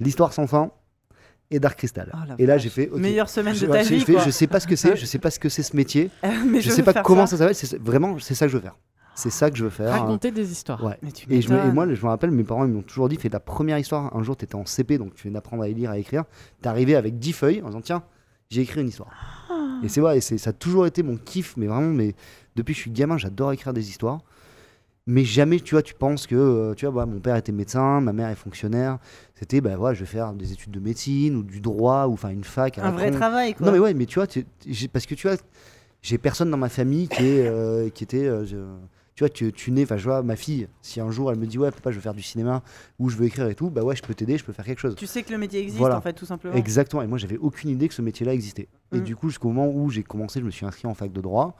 L'Histoire 0.00 0.32
sans 0.32 0.46
fin 0.46 0.70
et 1.50 1.58
Dark 1.58 1.76
Crystal. 1.76 2.12
Oh 2.14 2.34
et 2.38 2.46
là, 2.46 2.58
j'ai 2.58 2.68
fait. 2.68 2.88
ok, 2.88 2.98
Meilleure 2.98 3.28
semaine 3.28 3.54
je, 3.54 3.66
de 3.66 3.72
ta 3.72 3.82
vie, 3.82 4.00
fait, 4.00 4.12
quoi. 4.12 4.24
je 4.24 4.30
sais 4.30 4.46
pas 4.46 4.60
ce 4.60 4.66
que 4.66 4.76
c'est, 4.76 4.96
je 4.96 5.06
sais 5.06 5.18
pas 5.18 5.30
ce 5.30 5.40
que 5.40 5.48
c'est 5.48 5.62
ce 5.62 5.74
métier, 5.74 6.10
Mais 6.46 6.60
je, 6.60 6.68
veux 6.70 6.76
sais 6.76 6.82
pas 6.82 7.02
comment 7.02 7.26
ça, 7.26 7.36
s'appelle, 7.36 7.54
c'est 7.54 7.80
vraiment, 7.80 8.18
c'est 8.18 8.34
ça 8.34 8.46
que 8.46 8.52
je 8.52 8.56
veux 8.56 8.62
faire. 8.62 8.76
C'est 9.18 9.30
ça 9.30 9.50
que 9.50 9.56
je 9.56 9.64
veux 9.64 9.70
faire. 9.70 9.90
Raconter 9.90 10.30
des 10.30 10.50
histoires. 10.52 10.82
Ouais. 10.84 10.96
Et, 11.28 11.40
je 11.42 11.48
me- 11.48 11.54
et 11.54 11.58
m'étonnes. 11.58 11.74
moi, 11.74 11.92
je 11.92 12.00
me 12.02 12.08
rappelle, 12.08 12.30
mes 12.30 12.44
parents 12.44 12.64
ils 12.64 12.70
m'ont 12.72 12.82
toujours 12.82 13.08
dit 13.08 13.16
fais 13.16 13.28
ta 13.30 13.40
première 13.40 13.78
histoire. 13.78 14.14
Un 14.16 14.22
jour, 14.22 14.36
tu 14.36 14.44
étais 14.44 14.54
en 14.54 14.64
CP, 14.64 14.96
donc 14.98 15.14
tu 15.14 15.24
viens 15.24 15.32
d'apprendre 15.32 15.62
à 15.64 15.68
lire, 15.68 15.90
à 15.90 15.98
écrire. 15.98 16.24
Tu 16.62 16.68
arrivé 16.68 16.94
avec 16.94 17.18
10 17.18 17.32
feuilles 17.32 17.62
en 17.62 17.66
disant 17.66 17.80
tiens, 17.80 18.02
j'ai 18.50 18.60
écrit 18.62 18.80
une 18.80 18.88
histoire. 18.88 19.10
Ah. 19.50 19.80
Et 19.82 19.88
c'est 19.88 20.00
vrai, 20.00 20.18
et 20.18 20.20
c'est- 20.20 20.38
ça 20.38 20.50
a 20.50 20.52
toujours 20.52 20.86
été 20.86 21.02
mon 21.02 21.16
kiff, 21.16 21.56
mais 21.56 21.66
vraiment, 21.66 21.92
mais 21.92 22.14
depuis 22.56 22.72
que 22.74 22.76
je 22.78 22.82
suis 22.82 22.90
gamin, 22.90 23.18
j'adore 23.18 23.52
écrire 23.52 23.72
des 23.72 23.88
histoires. 23.88 24.20
Mais 25.10 25.24
jamais, 25.24 25.58
tu 25.58 25.74
vois, 25.74 25.82
tu 25.82 25.94
penses 25.94 26.26
que, 26.26 26.34
euh, 26.36 26.74
tu 26.74 26.84
vois, 26.86 26.94
bah, 27.06 27.10
mon 27.10 27.18
père 27.18 27.34
était 27.36 27.50
médecin, 27.50 28.00
ma 28.02 28.12
mère 28.12 28.28
est 28.28 28.34
fonctionnaire. 28.34 28.98
C'était, 29.34 29.60
bah 29.62 29.74
voilà, 29.76 29.94
je 29.94 30.00
vais 30.00 30.06
faire 30.06 30.32
des 30.34 30.52
études 30.52 30.70
de 30.72 30.80
médecine 30.80 31.34
ou 31.34 31.42
du 31.42 31.60
droit 31.60 32.06
ou 32.06 32.12
enfin 32.12 32.28
une 32.28 32.44
fac. 32.44 32.76
à 32.78 32.84
Un 32.86 32.90
vrai 32.92 33.10
travail, 33.10 33.54
quoi. 33.54 33.66
Non 33.66 33.72
mais 33.72 33.78
ouais, 33.78 33.94
mais 33.94 34.04
tu 34.06 34.18
vois, 34.18 34.26
parce 34.92 35.06
que 35.06 35.14
tu 35.14 35.26
vois, 35.26 35.36
j'ai 36.02 36.18
personne 36.18 36.50
dans 36.50 36.58
ma 36.58 36.68
famille 36.68 37.08
qui 37.08 37.24
est, 37.24 37.46
euh, 37.48 37.88
qui 37.88 38.04
était, 38.04 38.26
euh, 38.26 38.44
tu 39.18 39.24
vois, 39.24 39.30
tu, 39.30 39.52
tu 39.52 39.72
nais, 39.72 39.82
enfin 39.82 39.96
je 39.96 40.04
vois 40.04 40.22
ma 40.22 40.36
fille, 40.36 40.68
si 40.80 41.00
un 41.00 41.10
jour 41.10 41.32
elle 41.32 41.38
me 41.40 41.46
dit 41.48 41.58
ouais 41.58 41.72
papa 41.72 41.90
je 41.90 41.96
veux 41.96 42.00
faire 42.00 42.14
du 42.14 42.22
cinéma 42.22 42.62
ou 43.00 43.08
je 43.08 43.16
veux 43.16 43.24
écrire 43.26 43.48
et 43.48 43.56
tout, 43.56 43.68
bah 43.68 43.82
ouais 43.82 43.96
je 43.96 44.02
peux 44.04 44.14
t'aider, 44.14 44.38
je 44.38 44.44
peux 44.44 44.52
faire 44.52 44.64
quelque 44.64 44.78
chose. 44.78 44.94
Tu 44.94 45.08
sais 45.08 45.24
que 45.24 45.32
le 45.32 45.38
métier 45.38 45.58
existe, 45.60 45.76
Voilà. 45.78 45.96
en 45.98 46.00
fait, 46.00 46.12
tout 46.12 46.24
simplement. 46.24 46.54
Exactement. 46.54 47.02
Et 47.02 47.08
moi 47.08 47.18
j'avais 47.18 47.36
aucune 47.36 47.68
idée 47.70 47.88
que 47.88 47.94
ce 47.94 48.00
métier-là 48.02 48.32
existait. 48.32 48.68
Et 48.92 48.98
Mm. 48.98 49.02
du 49.02 49.16
coup 49.16 49.28
jusqu'au 49.28 49.48
moment 49.48 49.68
où 49.74 49.90
j'ai 49.90 50.04
commencé, 50.04 50.38
je 50.38 50.44
me 50.44 50.52
suis 50.52 50.64
inscrit 50.64 50.86
en 50.86 50.94
fac 50.94 51.10
de 51.12 51.20
droit. 51.20 51.56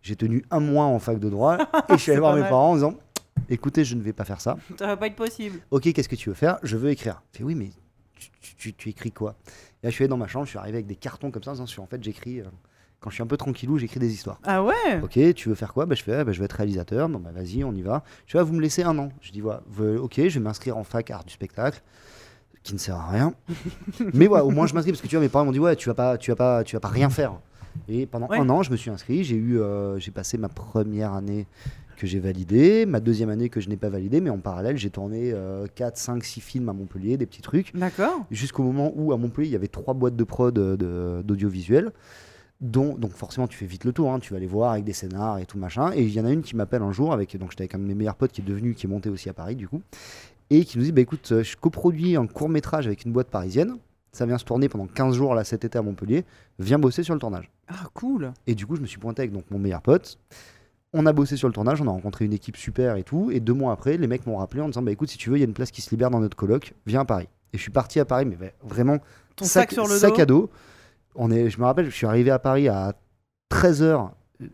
J'ai 0.00 0.16
tenu 0.16 0.46
un 0.50 0.60
mois 0.60 0.86
en 0.86 0.98
fac 0.98 1.18
de 1.18 1.28
droit 1.28 1.58
et 1.90 1.92
je 1.92 1.96
suis 1.98 2.10
allé 2.12 2.20
voir 2.20 2.34
mes 2.36 2.40
mal. 2.40 2.48
parents 2.48 2.70
en 2.70 2.74
disant 2.76 2.94
écoutez 3.50 3.84
je 3.84 3.96
ne 3.96 4.00
vais 4.00 4.14
pas 4.14 4.24
faire 4.24 4.40
ça. 4.40 4.56
Ça 4.78 4.86
va 4.86 4.96
pas 4.96 5.08
être 5.08 5.16
possible. 5.16 5.60
Ok, 5.72 5.92
qu'est-ce 5.92 6.08
que 6.08 6.16
tu 6.16 6.30
veux 6.30 6.34
faire? 6.34 6.58
Je 6.62 6.78
veux 6.78 6.88
écrire. 6.88 7.22
Je 7.32 7.38
fais 7.38 7.44
oui, 7.44 7.54
mais 7.54 7.68
tu, 8.16 8.30
tu- 8.40 8.54
tu- 8.56 8.72
tu 8.72 8.88
écris 8.88 9.12
quoi? 9.12 9.36
Et 9.82 9.86
là, 9.86 9.90
je 9.90 9.94
suis 9.94 10.04
allé 10.04 10.08
dans 10.08 10.16
ma 10.16 10.26
chambre, 10.28 10.46
je 10.46 10.50
suis 10.52 10.58
arrivé 10.58 10.78
avec 10.78 10.86
des 10.86 10.96
cartons 10.96 11.30
comme 11.30 11.42
ça, 11.42 11.50
en 11.50 11.64
disant, 11.64 11.82
en 11.82 11.86
fait, 11.86 12.02
j'écris. 12.02 12.40
euh, 12.40 12.44
quand 13.04 13.10
je 13.10 13.16
suis 13.16 13.22
un 13.22 13.26
peu 13.26 13.36
tranquillou, 13.36 13.76
j'écris 13.76 14.00
des 14.00 14.10
histoires. 14.10 14.40
Ah 14.44 14.64
ouais? 14.64 14.72
Ok, 15.02 15.18
tu 15.34 15.50
veux 15.50 15.54
faire 15.54 15.74
quoi? 15.74 15.84
Bah, 15.84 15.94
Je 15.94 16.02
fais, 16.02 16.14
ah, 16.14 16.24
bah, 16.24 16.32
je 16.32 16.38
vais 16.38 16.46
être 16.46 16.54
réalisateur. 16.54 17.06
Bon, 17.10 17.18
bah, 17.18 17.28
vas-y, 17.34 17.62
on 17.62 17.74
y 17.74 17.82
va. 17.82 18.02
Je 18.26 18.32
fais, 18.32 18.38
ah, 18.38 18.42
vous 18.42 18.54
me 18.54 18.62
laissez 18.62 18.82
un 18.82 18.98
an. 18.98 19.10
Je 19.20 19.30
dis, 19.30 19.42
vous- 19.42 19.50
ok, 19.98 20.14
je 20.16 20.38
vais 20.38 20.40
m'inscrire 20.40 20.78
en 20.78 20.84
fac 20.84 21.10
art 21.10 21.22
du 21.24 21.32
spectacle, 21.34 21.82
qui 22.62 22.72
ne 22.72 22.78
sert 22.78 22.96
à 22.96 23.10
rien. 23.10 23.34
mais 24.14 24.26
voilà, 24.26 24.46
au 24.46 24.50
moins 24.50 24.66
je 24.66 24.72
m'inscris 24.72 24.92
parce 24.92 25.02
que 25.02 25.06
tu 25.08 25.16
vois, 25.16 25.22
mes 25.22 25.28
parents 25.28 25.44
m'ont 25.44 25.52
dit, 25.52 25.60
ouais, 25.60 25.76
tu 25.76 25.90
vas 25.90 25.94
pas, 25.94 26.16
tu 26.16 26.30
vas 26.30 26.36
pas, 26.36 26.64
tu 26.64 26.74
vas 26.76 26.80
pas 26.80 26.88
rien 26.88 27.10
faire. 27.10 27.34
Et 27.88 28.06
pendant 28.06 28.26
Ouais. 28.28 28.38
un 28.38 28.48
an, 28.48 28.62
je 28.62 28.70
me 28.70 28.76
suis 28.76 28.88
inscrit. 28.90 29.22
J'ai 29.22 29.36
eu, 29.36 29.60
euh, 29.60 29.98
j'ai 29.98 30.10
passé 30.10 30.38
ma 30.38 30.48
première 30.48 31.12
année 31.12 31.46
que 31.98 32.06
j'ai 32.06 32.18
validée, 32.20 32.86
ma 32.86 32.98
deuxième 33.00 33.28
année 33.30 33.48
que 33.50 33.60
je 33.60 33.68
n'ai 33.68 33.76
pas 33.76 33.88
validée, 33.88 34.20
mais 34.20 34.30
en 34.30 34.38
parallèle, 34.38 34.76
j'ai 34.76 34.90
tourné 34.90 35.32
4, 35.76 35.96
5, 35.96 36.24
6 36.24 36.40
films 36.40 36.68
à 36.68 36.72
Montpellier, 36.72 37.16
des 37.16 37.26
petits 37.26 37.40
trucs 37.42 37.72
D'accord. 37.76 38.24
jusqu'au 38.32 38.62
moment 38.64 38.92
où 38.96 39.12
à 39.12 39.16
Montpellier 39.16 39.48
il 39.48 39.52
y 39.52 39.56
avait 39.56 39.68
trois 39.68 39.94
boîtes 39.94 40.16
de 40.16 40.24
prod 40.24 40.58
euh, 40.58 40.76
de- 40.76 41.22
d'audiovisuel 41.22 41.92
dont 42.60 42.94
donc 42.96 43.12
forcément 43.12 43.46
tu 43.48 43.56
fais 43.58 43.66
vite 43.66 43.84
le 43.84 43.92
tour 43.92 44.12
hein, 44.12 44.18
tu 44.20 44.32
vas 44.32 44.38
les 44.38 44.46
voir 44.46 44.72
avec 44.72 44.84
des 44.84 44.92
scénars 44.92 45.38
et 45.38 45.46
tout 45.46 45.58
machin 45.58 45.90
et 45.94 46.02
il 46.02 46.10
y 46.12 46.20
en 46.20 46.24
a 46.24 46.30
une 46.30 46.42
qui 46.42 46.56
m'appelle 46.56 46.82
un 46.82 46.92
jour 46.92 47.12
avec 47.12 47.36
donc 47.36 47.50
j'étais 47.50 47.62
avec 47.64 47.74
un 47.74 47.78
de 47.78 47.84
mes 47.84 47.94
meilleurs 47.94 48.14
potes 48.14 48.32
qui 48.32 48.40
est 48.40 48.44
devenu 48.44 48.74
qui 48.74 48.86
est 48.86 48.88
monté 48.88 49.10
aussi 49.10 49.28
à 49.28 49.32
Paris 49.34 49.56
du 49.56 49.68
coup 49.68 49.82
et 50.50 50.64
qui 50.64 50.78
nous 50.78 50.84
dit 50.84 50.92
bah 50.92 51.00
écoute 51.00 51.30
euh, 51.32 51.42
je 51.42 51.56
coproduis 51.56 52.16
un 52.16 52.26
court 52.26 52.48
métrage 52.48 52.86
avec 52.86 53.04
une 53.04 53.12
boîte 53.12 53.28
parisienne 53.28 53.76
ça 54.12 54.24
vient 54.24 54.38
se 54.38 54.44
tourner 54.44 54.68
pendant 54.68 54.86
15 54.86 55.16
jours 55.16 55.34
là 55.34 55.42
cet 55.42 55.64
été 55.64 55.76
à 55.76 55.82
Montpellier 55.82 56.24
viens 56.60 56.78
bosser 56.78 57.02
sur 57.02 57.14
le 57.14 57.20
tournage 57.20 57.50
Ah, 57.68 57.86
cool. 57.92 58.32
et 58.46 58.54
du 58.54 58.64
coup, 58.66 58.76
je 58.76 58.80
me 58.80 58.86
suis 58.86 58.98
pointé 58.98 59.22
avec 59.22 59.32
donc, 59.32 59.44
mon 59.50 59.58
meilleur 59.58 59.82
pote. 59.82 60.18
On 60.92 61.06
a 61.06 61.12
bossé 61.12 61.36
sur 61.36 61.48
le 61.48 61.52
tournage, 61.54 61.80
on 61.82 61.88
a 61.88 61.90
rencontré 61.90 62.24
une 62.24 62.32
équipe 62.32 62.56
super 62.56 62.94
et 62.94 63.02
tout. 63.02 63.32
Et 63.32 63.40
deux 63.40 63.52
mois 63.54 63.72
après, 63.72 63.96
les 63.96 64.06
mecs 64.06 64.24
m'ont 64.28 64.36
rappelé 64.36 64.62
en 64.62 64.68
disant 64.68 64.82
Bah 64.82 64.92
écoute, 64.92 65.08
si 65.10 65.18
tu 65.18 65.28
veux, 65.30 65.36
il 65.36 65.40
y 65.40 65.42
a 65.42 65.46
une 65.46 65.52
place 65.52 65.72
qui 65.72 65.82
se 65.82 65.90
libère 65.90 66.10
dans 66.10 66.20
notre 66.20 66.36
coloc, 66.36 66.74
viens 66.86 67.00
à 67.00 67.04
Paris. 67.04 67.26
Et 67.52 67.56
je 67.56 67.62
suis 67.62 67.72
parti 67.72 67.98
à 67.98 68.04
Paris, 68.04 68.24
mais 68.26 68.36
va- 68.36 68.52
vraiment 68.62 68.98
Ton 69.34 69.44
sac, 69.46 69.72
sur 69.72 69.88
le 69.88 69.96
sac 69.96 70.14
dos. 70.14 70.20
à 70.20 70.26
dos. 70.26 70.50
On 71.14 71.30
est, 71.30 71.50
je 71.50 71.58
me 71.60 71.64
rappelle, 71.64 71.86
je 71.86 71.90
suis 71.94 72.06
arrivé 72.06 72.30
à 72.30 72.38
Paris 72.38 72.68
à 72.68 72.94
13h. 73.50 74.10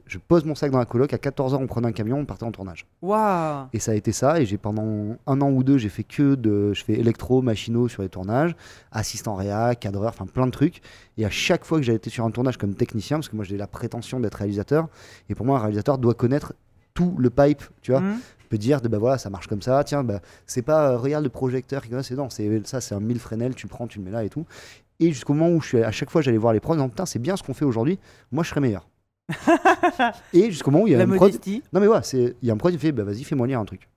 Je 0.06 0.18
pose 0.18 0.44
mon 0.44 0.54
sac 0.54 0.70
dans 0.70 0.78
la 0.78 0.84
coloc. 0.84 1.12
À 1.14 1.16
14h, 1.16 1.54
on 1.56 1.66
prenait 1.66 1.88
un 1.88 1.92
camion, 1.92 2.18
on 2.18 2.26
partait 2.26 2.44
en 2.44 2.52
tournage. 2.52 2.86
Waouh. 3.00 3.66
Et 3.72 3.78
ça 3.78 3.92
a 3.92 3.94
été 3.94 4.12
ça. 4.12 4.38
Et 4.40 4.44
j'ai 4.46 4.58
pendant 4.58 5.16
un 5.26 5.40
an 5.40 5.50
ou 5.50 5.64
deux, 5.64 5.78
j'ai 5.78 5.88
fait 5.88 6.04
que 6.04 6.34
de. 6.34 6.74
Je 6.74 6.84
fais 6.84 6.92
électro, 6.94 7.40
machino 7.40 7.88
sur 7.88 8.02
les 8.02 8.10
tournages, 8.10 8.54
assistant 8.92 9.34
réa, 9.34 9.74
cadreur, 9.74 10.10
enfin 10.10 10.26
plein 10.26 10.46
de 10.46 10.50
trucs. 10.52 10.82
Et 11.16 11.24
à 11.24 11.30
chaque 11.30 11.64
fois 11.64 11.78
que 11.78 11.84
j'ai 11.84 11.94
été 11.94 12.10
sur 12.10 12.24
un 12.26 12.30
tournage 12.30 12.58
comme 12.58 12.74
technicien, 12.74 13.16
parce 13.16 13.30
que 13.30 13.36
moi 13.36 13.44
j'ai 13.44 13.56
la 13.56 13.66
prétention 13.66 14.20
d'être 14.20 14.34
réalisateur, 14.34 14.88
et 15.30 15.34
pour 15.34 15.46
moi 15.46 15.58
un 15.58 15.62
réalisateur 15.62 15.96
doit 15.96 16.14
connaître 16.14 16.52
tout 16.92 17.14
le 17.18 17.30
pipe, 17.30 17.62
tu 17.80 17.92
vois, 17.92 18.00
Mhm. 18.02 18.18
peut 18.50 18.58
dire 18.58 18.80
de 18.82 18.88
bah 18.88 18.98
voilà 18.98 19.16
ça 19.16 19.30
marche 19.30 19.46
comme 19.46 19.62
ça, 19.62 19.82
tiens 19.84 20.02
bah 20.04 20.20
c'est 20.44 20.62
pas 20.62 20.90
euh, 20.90 20.98
regarde 20.98 21.22
le 21.24 21.30
projecteur, 21.30 21.82
qui- 21.82 21.90
c'est 22.02 22.16
non, 22.16 22.28
c'est 22.30 22.66
ça 22.66 22.80
c'est 22.80 22.94
un 22.94 23.00
1000 23.00 23.18
Fresnel, 23.18 23.54
tu 23.54 23.66
le 23.66 23.70
prends, 23.70 23.86
tu 23.86 23.98
le 23.98 24.04
mets 24.04 24.10
là 24.10 24.24
et 24.24 24.28
tout. 24.28 24.44
Et 25.00 25.08
jusqu'au 25.12 25.32
moment 25.34 25.50
où 25.54 25.60
je 25.60 25.66
suis 25.68 25.82
à 25.82 25.90
chaque 25.90 26.10
fois 26.10 26.20
j'allais 26.22 26.36
voir 26.38 26.52
les 26.52 26.60
prods, 26.60 26.76
putain 26.88 27.06
c'est 27.06 27.18
bien 27.18 27.36
ce 27.36 27.42
qu'on 27.42 27.54
fait 27.54 27.64
aujourd'hui, 27.64 27.98
moi 28.32 28.44
je 28.44 28.50
serais 28.50 28.60
meilleur. 28.60 28.86
et 30.32 30.50
jusqu'au 30.50 30.70
moment 30.70 30.84
où 30.84 30.86
il 30.86 30.92
y 30.92 30.94
a 30.94 30.98
La 30.98 31.06
prod, 31.06 31.18
modestie. 31.20 31.62
non 31.72 31.80
mais 31.80 31.86
ouais, 31.86 32.00
c'est 32.02 32.36
il 32.42 32.48
y 32.48 32.50
a 32.50 32.54
un 32.54 32.56
prod 32.56 32.72
qui 32.72 32.78
fait 32.78 32.92
bah 32.92 33.04
vas-y 33.04 33.24
fais-moi 33.24 33.46
lire 33.46 33.60
un 33.60 33.64
truc. 33.64 33.88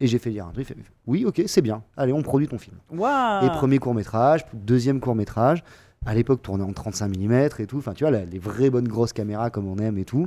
Et 0.00 0.06
j'ai 0.06 0.18
fait 0.18 0.30
lire 0.30 0.46
un 0.46 0.52
truc, 0.52 0.66
il 0.68 0.74
fait, 0.74 0.80
oui 1.06 1.24
ok 1.24 1.42
c'est 1.46 1.62
bien, 1.62 1.82
allez 1.96 2.12
on 2.12 2.22
produit 2.22 2.48
ton 2.48 2.58
film. 2.58 2.76
Waouh. 2.90 3.46
Et 3.46 3.50
premier 3.50 3.78
court 3.78 3.94
métrage, 3.94 4.44
deuxième 4.52 5.00
court 5.00 5.14
métrage, 5.14 5.62
à 6.06 6.14
l'époque 6.14 6.42
tourné 6.42 6.64
en 6.64 6.72
35 6.72 7.16
mm 7.16 7.32
et 7.58 7.66
tout, 7.66 7.78
enfin 7.78 7.92
tu 7.94 8.04
vois 8.04 8.10
la- 8.10 8.24
les 8.24 8.38
vraies 8.38 8.70
bonnes 8.70 8.88
grosses 8.88 9.12
caméras 9.12 9.50
comme 9.50 9.66
on 9.68 9.78
aime 9.78 9.98
et 9.98 10.04
tout. 10.04 10.26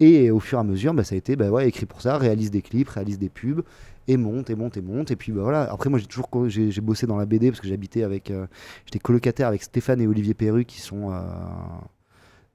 Et 0.00 0.30
au 0.30 0.38
fur 0.38 0.58
et 0.58 0.60
à 0.60 0.64
mesure, 0.64 0.94
bah, 0.94 1.02
ça 1.02 1.16
a 1.16 1.18
été 1.18 1.34
bah, 1.34 1.50
ouais, 1.50 1.66
écrit 1.66 1.84
pour 1.84 2.00
ça, 2.00 2.16
réalise 2.18 2.52
des 2.52 2.62
clips, 2.62 2.88
réalise 2.88 3.18
des 3.18 3.28
pubs, 3.28 3.62
et 4.08 4.16
monte, 4.16 4.50
et 4.50 4.56
monte, 4.56 4.76
et 4.76 4.82
monte. 4.82 5.10
Et 5.12 5.16
puis 5.16 5.30
bah, 5.32 5.42
voilà, 5.42 5.70
après 5.70 5.88
moi 5.90 5.98
j'ai 6.00 6.06
toujours 6.06 6.28
j'ai 6.48 6.80
bossé 6.80 7.06
dans 7.06 7.16
la 7.16 7.26
BD 7.26 7.50
parce 7.50 7.60
que 7.60 7.68
j'habitais 7.68 8.02
avec, 8.02 8.30
euh, 8.32 8.46
j'étais 8.86 8.98
colocataire 8.98 9.46
avec 9.48 9.62
Stéphane 9.62 10.00
et 10.00 10.06
Olivier 10.08 10.34
Perru 10.34 10.64
qui 10.64 10.80
sont 10.80 11.12
euh, 11.12 11.20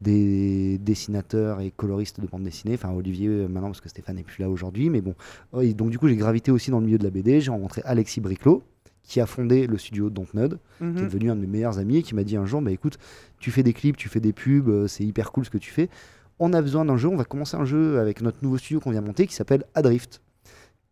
des 0.02 0.78
dessinateurs 0.80 1.62
et 1.62 1.72
coloristes 1.72 2.20
de 2.20 2.28
bande 2.28 2.44
dessinée. 2.44 2.74
Enfin 2.74 2.92
Olivier 2.92 3.30
euh, 3.30 3.48
maintenant 3.48 3.70
parce 3.70 3.82
que 3.82 3.90
Stéphane 3.90 4.18
n'est 4.18 4.24
plus 4.24 4.42
là 4.42 4.50
aujourd'hui, 4.50 4.90
mais 4.90 5.02
bon. 5.02 5.16
Ouais, 5.54 5.74
donc 5.74 5.90
du 5.92 6.00
coup 6.00 6.08
j'ai 6.08 6.16
gravité 6.18 6.52
aussi 6.52 6.72
dans 6.72 6.80
le 6.80 6.86
milieu 6.86 6.98
de 6.98 7.04
la 7.04 7.10
BD. 7.10 7.40
J'ai 7.40 7.52
rencontré 7.52 7.82
Alexis 7.86 8.20
Briclot 8.20 8.64
qui 9.04 9.20
a 9.22 9.26
fondé 9.26 9.68
le 9.68 9.78
studio 9.78 10.10
Dontnod 10.10 10.60
qui 10.80 10.84
est 10.84 10.88
Mhm. 10.88 10.96
devenu 10.96 11.32
un 11.32 11.36
de 11.36 11.42
mes 11.42 11.48
meilleurs 11.48 11.78
amis 11.78 11.98
et 11.98 12.04
qui 12.04 12.16
m'a 12.16 12.24
dit 12.24 12.38
un 12.38 12.46
jour 12.46 12.62
bah 12.62 12.72
écoute 12.72 12.98
tu 13.38 13.52
fais 13.52 13.62
des 13.62 13.74
clips 13.74 13.98
tu 13.98 14.08
fais 14.08 14.22
des 14.22 14.32
pubs 14.32 14.88
c'est 14.88 15.04
hyper 15.04 15.34
cool 15.34 15.44
ce 15.44 15.50
que 15.50 15.58
tu 15.58 15.72
fais 15.72 15.90
on 16.40 16.54
a 16.54 16.62
besoin 16.62 16.86
d'un 16.86 16.96
jeu 16.96 17.10
on 17.10 17.18
va 17.18 17.26
commencer 17.26 17.58
un 17.58 17.66
jeu 17.66 18.00
avec 18.00 18.22
notre 18.22 18.38
nouveau 18.42 18.58
studio 18.58 18.80
qu'on 18.80 18.92
vient 18.92 19.02
monter 19.02 19.28
qui 19.28 19.36
s'appelle 19.36 19.66
Adrift 19.76 20.22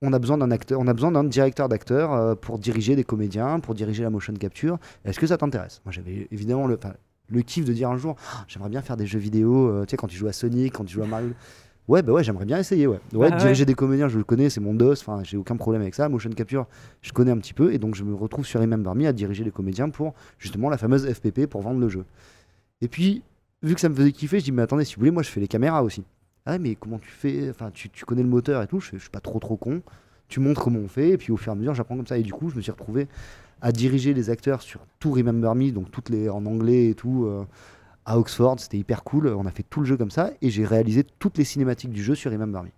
on 0.02 0.14
a 0.14 0.20
besoin 0.20 0.38
d'un 0.38 0.52
acteur 0.52 0.80
on 0.80 0.88
a 0.88 0.94
besoin 0.94 1.12
d'un 1.12 1.24
directeur 1.24 1.70
d'acteur 1.70 2.14
euh, 2.14 2.36
pour 2.36 2.58
diriger 2.60 2.96
des 2.96 3.04
comédiens 3.04 3.60
pour 3.60 3.76
diriger 3.76 4.04
la 4.04 4.10
motion 4.10 4.34
capture 4.34 4.80
est-ce 5.06 5.20
que 5.20 5.28
ça 5.28 5.38
t'intéresse? 5.38 5.82
Moi 5.86 5.92
j'avais 5.92 6.28
évidemment 6.32 6.68
le 6.68 6.80
le 7.30 7.42
kiff 7.44 7.66
de 7.66 7.74
dire 7.74 7.90
un 7.90 7.98
jour 7.98 8.16
Ah, 8.34 8.44
j'aimerais 8.48 8.70
bien 8.70 8.82
faire 8.82 8.98
des 8.98 9.06
jeux 9.06 9.20
vidéo 9.20 9.70
euh, 9.70 9.86
tu 9.86 9.92
sais 9.92 9.98
quand 9.98 10.08
tu 10.08 10.18
joues 10.18 10.28
à 10.28 10.34
Sonic 10.34 10.74
quand 10.74 10.84
tu 10.86 10.94
joues 10.94 11.04
à 11.04 11.08
Mario 11.08 11.32
Ouais, 11.88 12.04
bah 12.04 12.14
ouais, 12.14 12.24
j'aimerais 12.24 12.46
bien 12.46 12.60
essayer. 12.60 12.88
Ouais, 12.88 13.00
ouais 13.12 13.30
ouais. 13.30 13.38
diriger 13.38 13.66
des 13.66 13.74
comédiens, 13.74 14.08
je 14.08 14.18
le 14.18 14.24
connais, 14.24 14.50
c'est 14.50 14.62
mon 14.62 14.74
dos. 14.74 14.94
Enfin, 14.94 15.24
j'ai 15.24 15.36
aucun 15.36 15.58
problème 15.58 15.82
avec 15.82 15.96
ça. 15.96 16.08
Motion 16.08 16.30
capture, 16.30 16.68
je 17.02 17.12
connais 17.12 17.32
un 17.32 17.38
petit 17.38 17.54
peu, 17.54 17.74
et 17.74 17.80
donc 17.80 17.96
je 17.96 18.04
me 18.04 18.14
retrouve 18.14 18.46
sur 18.46 18.62
Remember 18.62 18.94
Me 18.96 19.08
à 19.08 19.12
diriger 19.12 19.44
les 19.44 19.52
comédiens 19.52 19.90
pour 19.90 20.14
justement 20.38 20.70
la 20.70 20.78
fameuse 20.78 21.12
FPP 21.12 21.48
pour 21.48 21.62
vendre 21.62 21.80
le 21.82 21.90
jeu. 21.90 22.06
Et 22.82 22.88
puis, 22.88 23.24
vu 23.62 23.74
que 23.76 23.82
ça 23.82 23.90
me 23.90 23.96
faisait 23.96 24.12
kiffer, 24.12 24.40
je 24.40 24.46
dis 24.46 24.52
mais 24.52 24.62
attendez, 24.62 24.86
si 24.86 24.94
vous 24.96 25.00
voulez, 25.02 25.12
moi 25.12 25.24
je 25.24 25.30
fais 25.30 25.42
les 25.42 25.48
caméras 25.50 25.84
aussi. 25.84 26.04
Ah 26.46 26.58
mais 26.58 26.76
comment 26.76 27.00
tu 27.00 27.10
fais? 27.10 27.50
Enfin, 27.50 27.72
tu, 27.72 27.90
tu 27.90 28.06
connais 28.06 28.24
le 28.24 28.30
moteur 28.30 28.62
et 28.64 28.68
tout. 28.68 28.80
Je, 28.80 28.92
je 28.94 28.98
suis 28.98 29.10
pas 29.10 29.20
trop 29.22 29.40
trop 29.40 29.58
con. 29.58 29.82
Tu 30.28 30.40
montres 30.40 30.64
comment 30.64 30.80
on 30.80 30.88
fait, 30.88 31.10
et 31.12 31.18
puis 31.18 31.32
au 31.32 31.38
fur 31.38 31.52
et 31.52 31.56
à 31.56 31.56
mesure, 31.56 31.74
j'apprends 31.74 31.98
comme 31.98 32.08
ça. 32.08 32.18
Et 32.18 32.24
du 32.24 32.34
coup, 32.34 32.50
je 32.50 32.56
me 32.56 32.62
suis 32.62 32.72
retrouvé 32.72 33.08
à 33.62 33.72
diriger 33.72 34.14
les 34.14 34.30
acteurs 34.30 34.62
sur 34.62 34.80
tout 35.00 35.12
Remember 35.12 35.54
Me, 35.56 35.72
donc 35.72 35.92
toutes 35.92 36.10
les 36.10 36.30
en 36.30 36.46
anglais 36.46 36.90
et 36.90 36.96
tout. 36.96 37.26
euh, 37.26 37.46
à 38.06 38.18
Oxford, 38.18 38.60
c'était 38.60 38.78
hyper 38.78 39.04
cool. 39.04 39.28
On 39.28 39.46
a 39.46 39.52
fait 39.52 39.64
tout 39.64 39.80
le 39.82 39.86
jeu 39.86 39.98
comme 39.98 40.12
ça 40.12 40.32
et 40.42 40.50
j'ai 40.50 40.66
réalisé 40.66 41.04
toutes 41.04 41.38
les 41.38 41.44
cinématiques 41.44 41.92
du 41.92 42.04
jeu 42.04 42.16
sur 42.16 42.32
Remember 42.32 42.64
Me. 42.64 42.70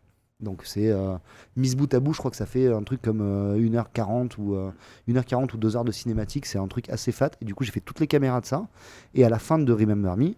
Donc 0.41 0.63
c'est 0.65 0.89
euh, 0.89 1.15
mise 1.55 1.75
bout 1.77 1.93
à 1.93 2.01
bout, 2.01 2.11
je 2.11 2.17
crois 2.17 2.29
que 2.29 2.35
ça 2.37 2.45
fait 2.45 2.67
un 2.67 2.83
truc 2.83 3.01
comme 3.01 3.21
euh, 3.21 3.57
1h40 3.57 4.31
ou 4.37 4.55
euh, 4.55 4.71
1h40 5.07 5.53
ou 5.53 5.57
2 5.57 5.77
heures 5.77 5.85
de 5.85 5.91
cinématique, 5.93 6.45
c'est 6.45 6.57
un 6.57 6.67
truc 6.67 6.89
assez 6.89 7.13
fat 7.13 7.29
et 7.41 7.45
du 7.45 7.55
coup 7.55 7.63
j'ai 7.63 7.71
fait 7.71 7.79
toutes 7.79 8.01
les 8.01 8.07
caméras 8.07 8.41
de 8.41 8.45
ça 8.45 8.67
et 9.13 9.23
à 9.23 9.29
la 9.29 9.39
fin 9.39 9.57
de 9.57 9.71
Remember 9.71 10.17
Me, 10.17 10.33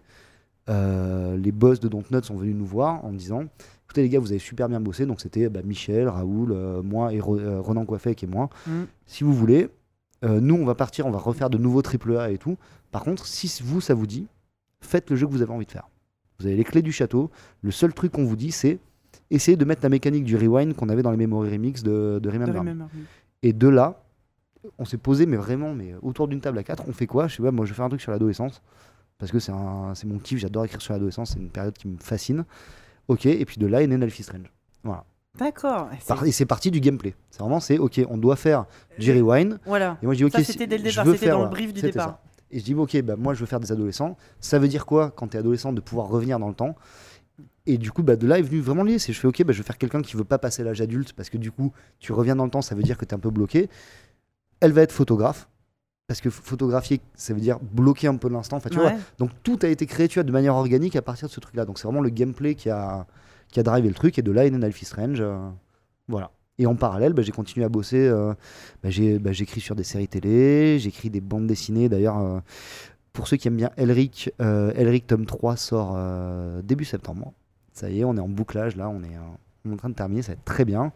euh, 0.68 1.36
les 1.36 1.52
boss 1.52 1.80
de 1.80 1.88
Dontnod 1.88 2.24
sont 2.24 2.36
venus 2.36 2.56
nous 2.56 2.66
voir 2.66 3.04
en 3.04 3.12
disant 3.12 3.44
écoutez 3.84 4.02
les 4.02 4.08
gars, 4.08 4.18
vous 4.20 4.30
avez 4.32 4.38
super 4.40 4.68
bien 4.68 4.80
bossé 4.80 5.06
donc 5.06 5.20
c'était 5.20 5.48
bah, 5.48 5.60
Michel, 5.64 6.08
Raoul, 6.08 6.50
euh, 6.52 6.82
moi 6.82 7.12
et 7.12 7.20
Ro- 7.20 7.38
euh, 7.38 7.60
Ronan 7.60 7.84
Coiffec 7.84 8.22
et 8.22 8.26
moi. 8.26 8.50
Mm. 8.66 8.82
Si 9.06 9.24
vous 9.24 9.32
voulez, 9.32 9.68
nous 10.22 10.56
on 10.56 10.64
va 10.64 10.74
partir, 10.74 11.06
on 11.06 11.10
va 11.10 11.18
refaire 11.18 11.50
de 11.50 11.58
nouveaux 11.58 11.82
AAA 11.82 12.30
et 12.32 12.38
tout. 12.38 12.56
Par 12.90 13.04
contre, 13.04 13.26
si 13.26 13.62
vous 13.62 13.80
ça 13.80 13.94
vous 13.94 14.06
dit, 14.08 14.26
faites 14.80 15.08
le 15.10 15.14
jeu 15.16 15.26
que 15.26 15.30
vous 15.32 15.42
avez 15.42 15.52
envie 15.52 15.66
de 15.66 15.70
faire. 15.70 15.88
Vous 16.40 16.46
avez 16.46 16.56
les 16.56 16.64
clés 16.64 16.82
du 16.82 16.90
château. 16.90 17.30
Le 17.62 17.70
seul 17.70 17.94
truc 17.94 18.12
qu'on 18.12 18.24
vous 18.24 18.34
dit, 18.36 18.50
c'est 18.50 18.78
essayer 19.30 19.56
de 19.56 19.64
mettre 19.64 19.82
la 19.82 19.88
mécanique 19.88 20.24
du 20.24 20.36
rewind 20.36 20.74
qu'on 20.74 20.88
avait 20.88 21.02
dans 21.02 21.10
les 21.12 21.16
Memory 21.16 21.50
Remix 21.52 21.82
de, 21.82 22.14
de 22.14 22.18
De 22.20 22.28
Remember. 22.30 22.54
Me. 22.54 22.58
Remember 22.70 22.86
Me. 22.92 23.04
Et 23.42 23.52
de 23.52 23.68
là, 23.68 24.02
on 24.78 24.84
s'est 24.84 24.98
posé, 24.98 25.26
mais 25.26 25.36
vraiment, 25.36 25.74
mais 25.74 25.94
autour 26.02 26.26
d'une 26.26 26.40
table 26.40 26.58
à 26.58 26.64
quatre, 26.64 26.84
on 26.88 26.92
fait 26.92 27.06
quoi? 27.06 27.28
Je 27.28 27.36
sais 27.36 27.42
pas, 27.42 27.52
moi 27.52 27.64
je 27.64 27.70
vais 27.70 27.76
faire 27.76 27.84
un 27.84 27.88
truc 27.88 28.00
sur 28.00 28.10
l'adolescence. 28.10 28.62
Parce 29.18 29.32
que 29.32 29.38
c'est 29.38 29.52
mon 29.52 30.18
kiff, 30.22 30.38
j'adore 30.38 30.64
écrire 30.66 30.80
sur 30.82 30.92
l'adolescence, 30.92 31.30
c'est 31.32 31.38
une 31.38 31.50
période 31.50 31.74
qui 31.76 31.88
me 31.88 31.96
fascine. 31.98 32.44
Ok, 33.08 33.26
et 33.26 33.44
puis 33.44 33.56
de 33.58 33.66
là 33.66 33.82
est 33.82 33.86
né 33.86 33.96
Life 33.96 34.18
is 34.18 34.24
Strange. 34.24 34.52
Voilà. 34.84 35.04
D'accord. 35.38 35.88
Et 36.26 36.32
c'est- 36.32 36.46
parti 36.46 36.70
du 36.70 36.80
gameplay. 36.80 37.14
C'est 37.30 37.40
vraiment, 37.40 37.60
c'est 37.60 37.78
ok, 37.78 38.00
on 38.08 38.16
doit 38.18 38.36
faire 38.36 38.64
du 38.98 39.10
rewind. 39.12 39.58
Voilà. 39.66 39.98
Et 40.02 40.06
moi 40.06 40.14
je 40.14 40.18
dis 40.18 40.24
ok, 40.24 40.32
Ça, 40.32 40.44
c'était 40.44 40.66
dès 40.66 40.78
le 40.78 40.84
départ, 40.84 41.06
c'était 41.06 41.28
dans 41.30 41.44
le 41.44 41.50
brief 41.50 41.72
du 41.72 41.82
départ. 41.82 42.06
ça. 42.08 42.22
Et 42.50 42.58
je 42.60 42.64
dis 42.64 42.74
ok, 42.74 43.00
bah, 43.02 43.16
moi 43.16 43.34
je 43.34 43.40
veux 43.40 43.46
faire 43.46 43.60
des 43.60 43.72
adolescents. 43.72 44.16
Ça 44.40 44.58
veut 44.58 44.68
dire 44.68 44.86
quoi 44.86 45.10
quand 45.10 45.28
t'es 45.28 45.38
adolescent 45.38 45.72
de 45.72 45.80
pouvoir 45.80 46.08
revenir 46.08 46.38
dans 46.38 46.48
le 46.48 46.54
temps? 46.54 46.74
Et 47.66 47.76
du 47.78 47.90
coup, 47.90 48.02
bah, 48.02 48.16
de 48.16 48.26
là 48.26 48.38
est 48.38 48.42
venu 48.42 48.60
vraiment 48.60 48.82
lié. 48.84 48.98
C'est 48.98 49.12
je 49.12 49.20
fais 49.20 49.28
ok, 49.28 49.42
bah, 49.44 49.52
je 49.52 49.58
veux 49.58 49.64
faire 49.64 49.76
quelqu'un 49.78 50.00
qui 50.00 50.16
veut 50.16 50.24
pas 50.24 50.38
passer 50.38 50.62
l'âge 50.62 50.80
adulte 50.80 51.12
parce 51.12 51.28
que 51.28 51.36
du 51.38 51.50
coup, 51.50 51.72
tu 51.98 52.12
reviens 52.12 52.36
dans 52.36 52.44
le 52.44 52.50
temps, 52.50 52.62
ça 52.62 52.74
veut 52.74 52.82
dire 52.82 52.96
que 52.96 53.04
t'es 53.04 53.14
un 53.14 53.18
peu 53.18 53.30
bloqué. 53.30 53.68
Elle 54.60 54.72
va 54.72 54.82
être 54.82 54.92
photographe. 54.92 55.48
Parce 56.08 56.20
que 56.20 56.30
photographier, 56.30 57.00
ça 57.14 57.34
veut 57.34 57.40
dire 57.40 57.58
bloquer 57.60 58.06
un 58.06 58.16
peu 58.16 58.28
l'instant. 58.28 58.56
Enfin, 58.58 58.70
tu 58.70 58.78
vois, 58.78 58.92
donc 59.18 59.30
tout 59.42 59.58
a 59.62 59.66
été 59.68 59.86
créé 59.86 60.06
tu 60.06 60.14
vois, 60.20 60.22
de 60.24 60.30
manière 60.30 60.54
organique 60.54 60.94
à 60.94 61.02
partir 61.02 61.26
de 61.26 61.32
ce 61.32 61.40
truc-là. 61.40 61.64
Donc 61.64 61.78
c'est 61.78 61.88
vraiment 61.88 62.00
le 62.00 62.10
gameplay 62.10 62.54
qui 62.54 62.70
a, 62.70 63.06
qui 63.48 63.58
a 63.58 63.64
drivé 63.64 63.88
le 63.88 63.94
truc. 63.94 64.16
Et 64.18 64.22
de 64.22 64.30
là 64.30 64.46
est 64.46 64.50
né 64.50 64.64
Life 64.64 64.82
is 64.82 64.84
Strange. 64.84 65.20
euh, 65.20 65.36
voilà. 66.06 66.30
Et 66.58 66.66
en 66.66 66.76
parallèle, 66.76 67.12
bah, 67.12 67.22
j'ai 67.22 67.32
continué 67.32 67.66
à 67.66 67.68
bosser. 67.68 68.06
euh, 68.06 68.34
bah, 68.84 68.90
j'ai- 68.90 69.18
bah, 69.18 69.32
J'écris 69.32 69.60
sur 69.60 69.74
des 69.74 69.82
séries 69.82 70.06
télé, 70.08 70.78
j'écris 70.78 71.10
des 71.10 71.20
bandes 71.20 71.48
dessinées. 71.48 71.88
D'ailleurs, 71.88 72.18
euh, 72.18 72.38
pour 73.12 73.26
ceux 73.26 73.36
qui 73.36 73.48
aiment 73.48 73.56
bien 73.56 73.70
Elric, 73.76 74.30
Elric 74.38 75.06
tome 75.08 75.26
3 75.26 75.56
sort 75.56 75.98
début 76.62 76.84
septembre. 76.84 77.32
Ça 77.72 77.90
y 77.90 78.00
est, 78.00 78.04
on 78.04 78.16
est 78.16 78.20
en 78.20 78.28
bouclage 78.28 78.76
là, 78.76 78.88
on 78.90 79.02
est, 79.02 79.16
on 79.64 79.70
est 79.70 79.72
en 79.74 79.76
train 79.76 79.88
de 79.88 79.94
terminer, 79.94 80.22
ça 80.22 80.28
va 80.28 80.34
être 80.34 80.44
très 80.44 80.64
bien. 80.64 80.92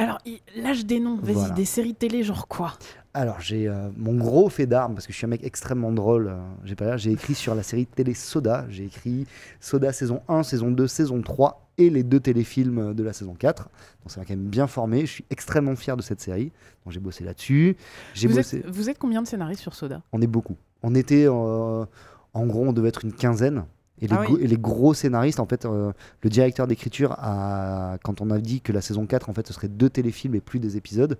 Alors, 0.00 0.18
lâche 0.56 0.86
des 0.86 0.98
noms, 0.98 1.16
vas-y, 1.16 1.34
Voilà. 1.34 1.54
des 1.54 1.66
séries 1.66 1.94
télé, 1.94 2.22
genre 2.22 2.48
quoi? 2.48 2.72
Alors, 3.12 3.38
j'ai 3.40 3.68
euh, 3.68 3.90
mon 3.98 4.14
gros 4.14 4.48
fait 4.48 4.64
d'armes, 4.66 4.94
parce 4.94 5.06
que 5.06 5.12
je 5.12 5.18
suis 5.18 5.26
un 5.26 5.28
mec 5.28 5.44
extrêmement 5.44 5.92
drôle. 5.92 6.28
euh, 6.28 6.38
j'ai 6.64 6.74
pas 6.74 6.96
j'ai 6.96 7.10
écrit 7.12 7.34
sur 7.34 7.54
la 7.54 7.62
série 7.62 7.84
télé 7.86 8.14
Soda. 8.14 8.64
J'ai 8.70 8.84
écrit 8.86 9.26
Soda 9.60 9.92
saison 9.92 10.22
1, 10.28 10.42
saison 10.42 10.70
2, 10.70 10.86
saison 10.86 11.20
3 11.20 11.68
et 11.76 11.90
les 11.90 12.02
deux 12.02 12.20
téléfilms 12.20 12.94
de 12.94 13.02
la 13.02 13.12
saison 13.12 13.34
4. 13.34 13.64
Donc, 13.64 13.70
ça 14.10 14.20
m'a 14.20 14.24
quand 14.26 14.34
même 14.34 14.46
bien 14.48 14.66
formé. 14.66 15.00
Je 15.02 15.12
suis 15.12 15.24
extrêmement 15.28 15.76
fier 15.76 15.96
de 15.98 16.02
cette 16.02 16.20
série. 16.22 16.50
Donc, 16.84 16.94
j'ai 16.94 17.00
bossé 17.00 17.22
là-dessus. 17.24 17.76
J'ai 18.14 18.26
vous 18.28 18.36
bossé. 18.36 18.58
êtes, 18.60 18.66
vous 18.68 18.88
êtes 18.88 18.98
combien 18.98 19.20
de 19.20 19.26
scénaristes 19.26 19.60
sur 19.62 19.74
Soda? 19.74 20.00
On 20.12 20.22
est 20.22 20.26
beaucoup. 20.26 20.56
On 20.82 20.94
était, 20.94 21.26
euh, 21.26 21.84
en 22.32 22.46
gros, 22.46 22.64
on 22.66 22.72
devait 22.72 22.88
être 22.88 23.04
une 23.04 23.12
quinzaine. 23.12 23.64
Et 24.00 24.06
les, 24.06 24.14
Ah 24.14 24.24
oui. 24.28 24.38
et 24.40 24.46
les 24.46 24.56
gros 24.56 24.94
scénaristes, 24.94 25.40
en 25.40 25.46
fait, 25.46 25.64
euh, 25.64 25.92
le 26.22 26.30
directeur 26.30 26.66
d'écriture, 26.66 27.14
a, 27.18 27.98
quand 28.02 28.20
on 28.20 28.30
a 28.30 28.38
dit 28.38 28.60
que 28.60 28.72
la 28.72 28.80
saison 28.80 29.06
4, 29.06 29.28
en 29.28 29.34
fait, 29.34 29.46
ce 29.46 29.52
serait 29.52 29.68
deux 29.68 29.90
téléfilms 29.90 30.34
et 30.34 30.40
plus 30.40 30.58
des 30.58 30.76
épisodes, 30.76 31.18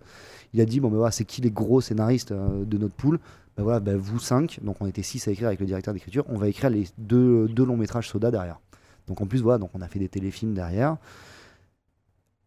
il 0.55 0.61
a 0.61 0.65
dit, 0.65 0.81
bon, 0.81 0.89
ben 0.89 0.97
voilà, 0.97 1.11
c'est 1.11 1.25
qui 1.25 1.41
les 1.43 1.51
gros 1.51 1.81
scénaristes 1.81 2.33
euh, 2.33 2.65
de 2.65 2.79
notre 2.79 2.95
pool 2.95 3.19
Ben 3.57 3.63
voilà, 3.63 3.81
ben 3.81 3.97
vous 3.97 4.19
cinq, 4.19 4.61
donc 4.63 4.77
on 4.81 4.87
était 4.87 5.03
six 5.03 5.27
à 5.29 5.31
écrire 5.31 5.49
avec 5.49 5.61
le 5.61 5.67
directeur 5.67 5.93
d'écriture, 5.93 6.25
on 6.29 6.39
va 6.39 6.49
écrire 6.49 6.71
les 6.71 6.87
deux, 6.99 7.49
deux 7.49 7.65
longs 7.65 7.77
métrages 7.77 8.09
soda 8.09 8.31
derrière. 8.31 8.61
Donc 9.07 9.21
en 9.21 9.27
plus, 9.27 9.43
voilà, 9.43 9.59
donc 9.59 9.71
on 9.75 9.81
a 9.81 9.89
fait 9.89 9.99
des 9.99 10.09
téléfilms 10.09 10.55
derrière. 10.55 10.97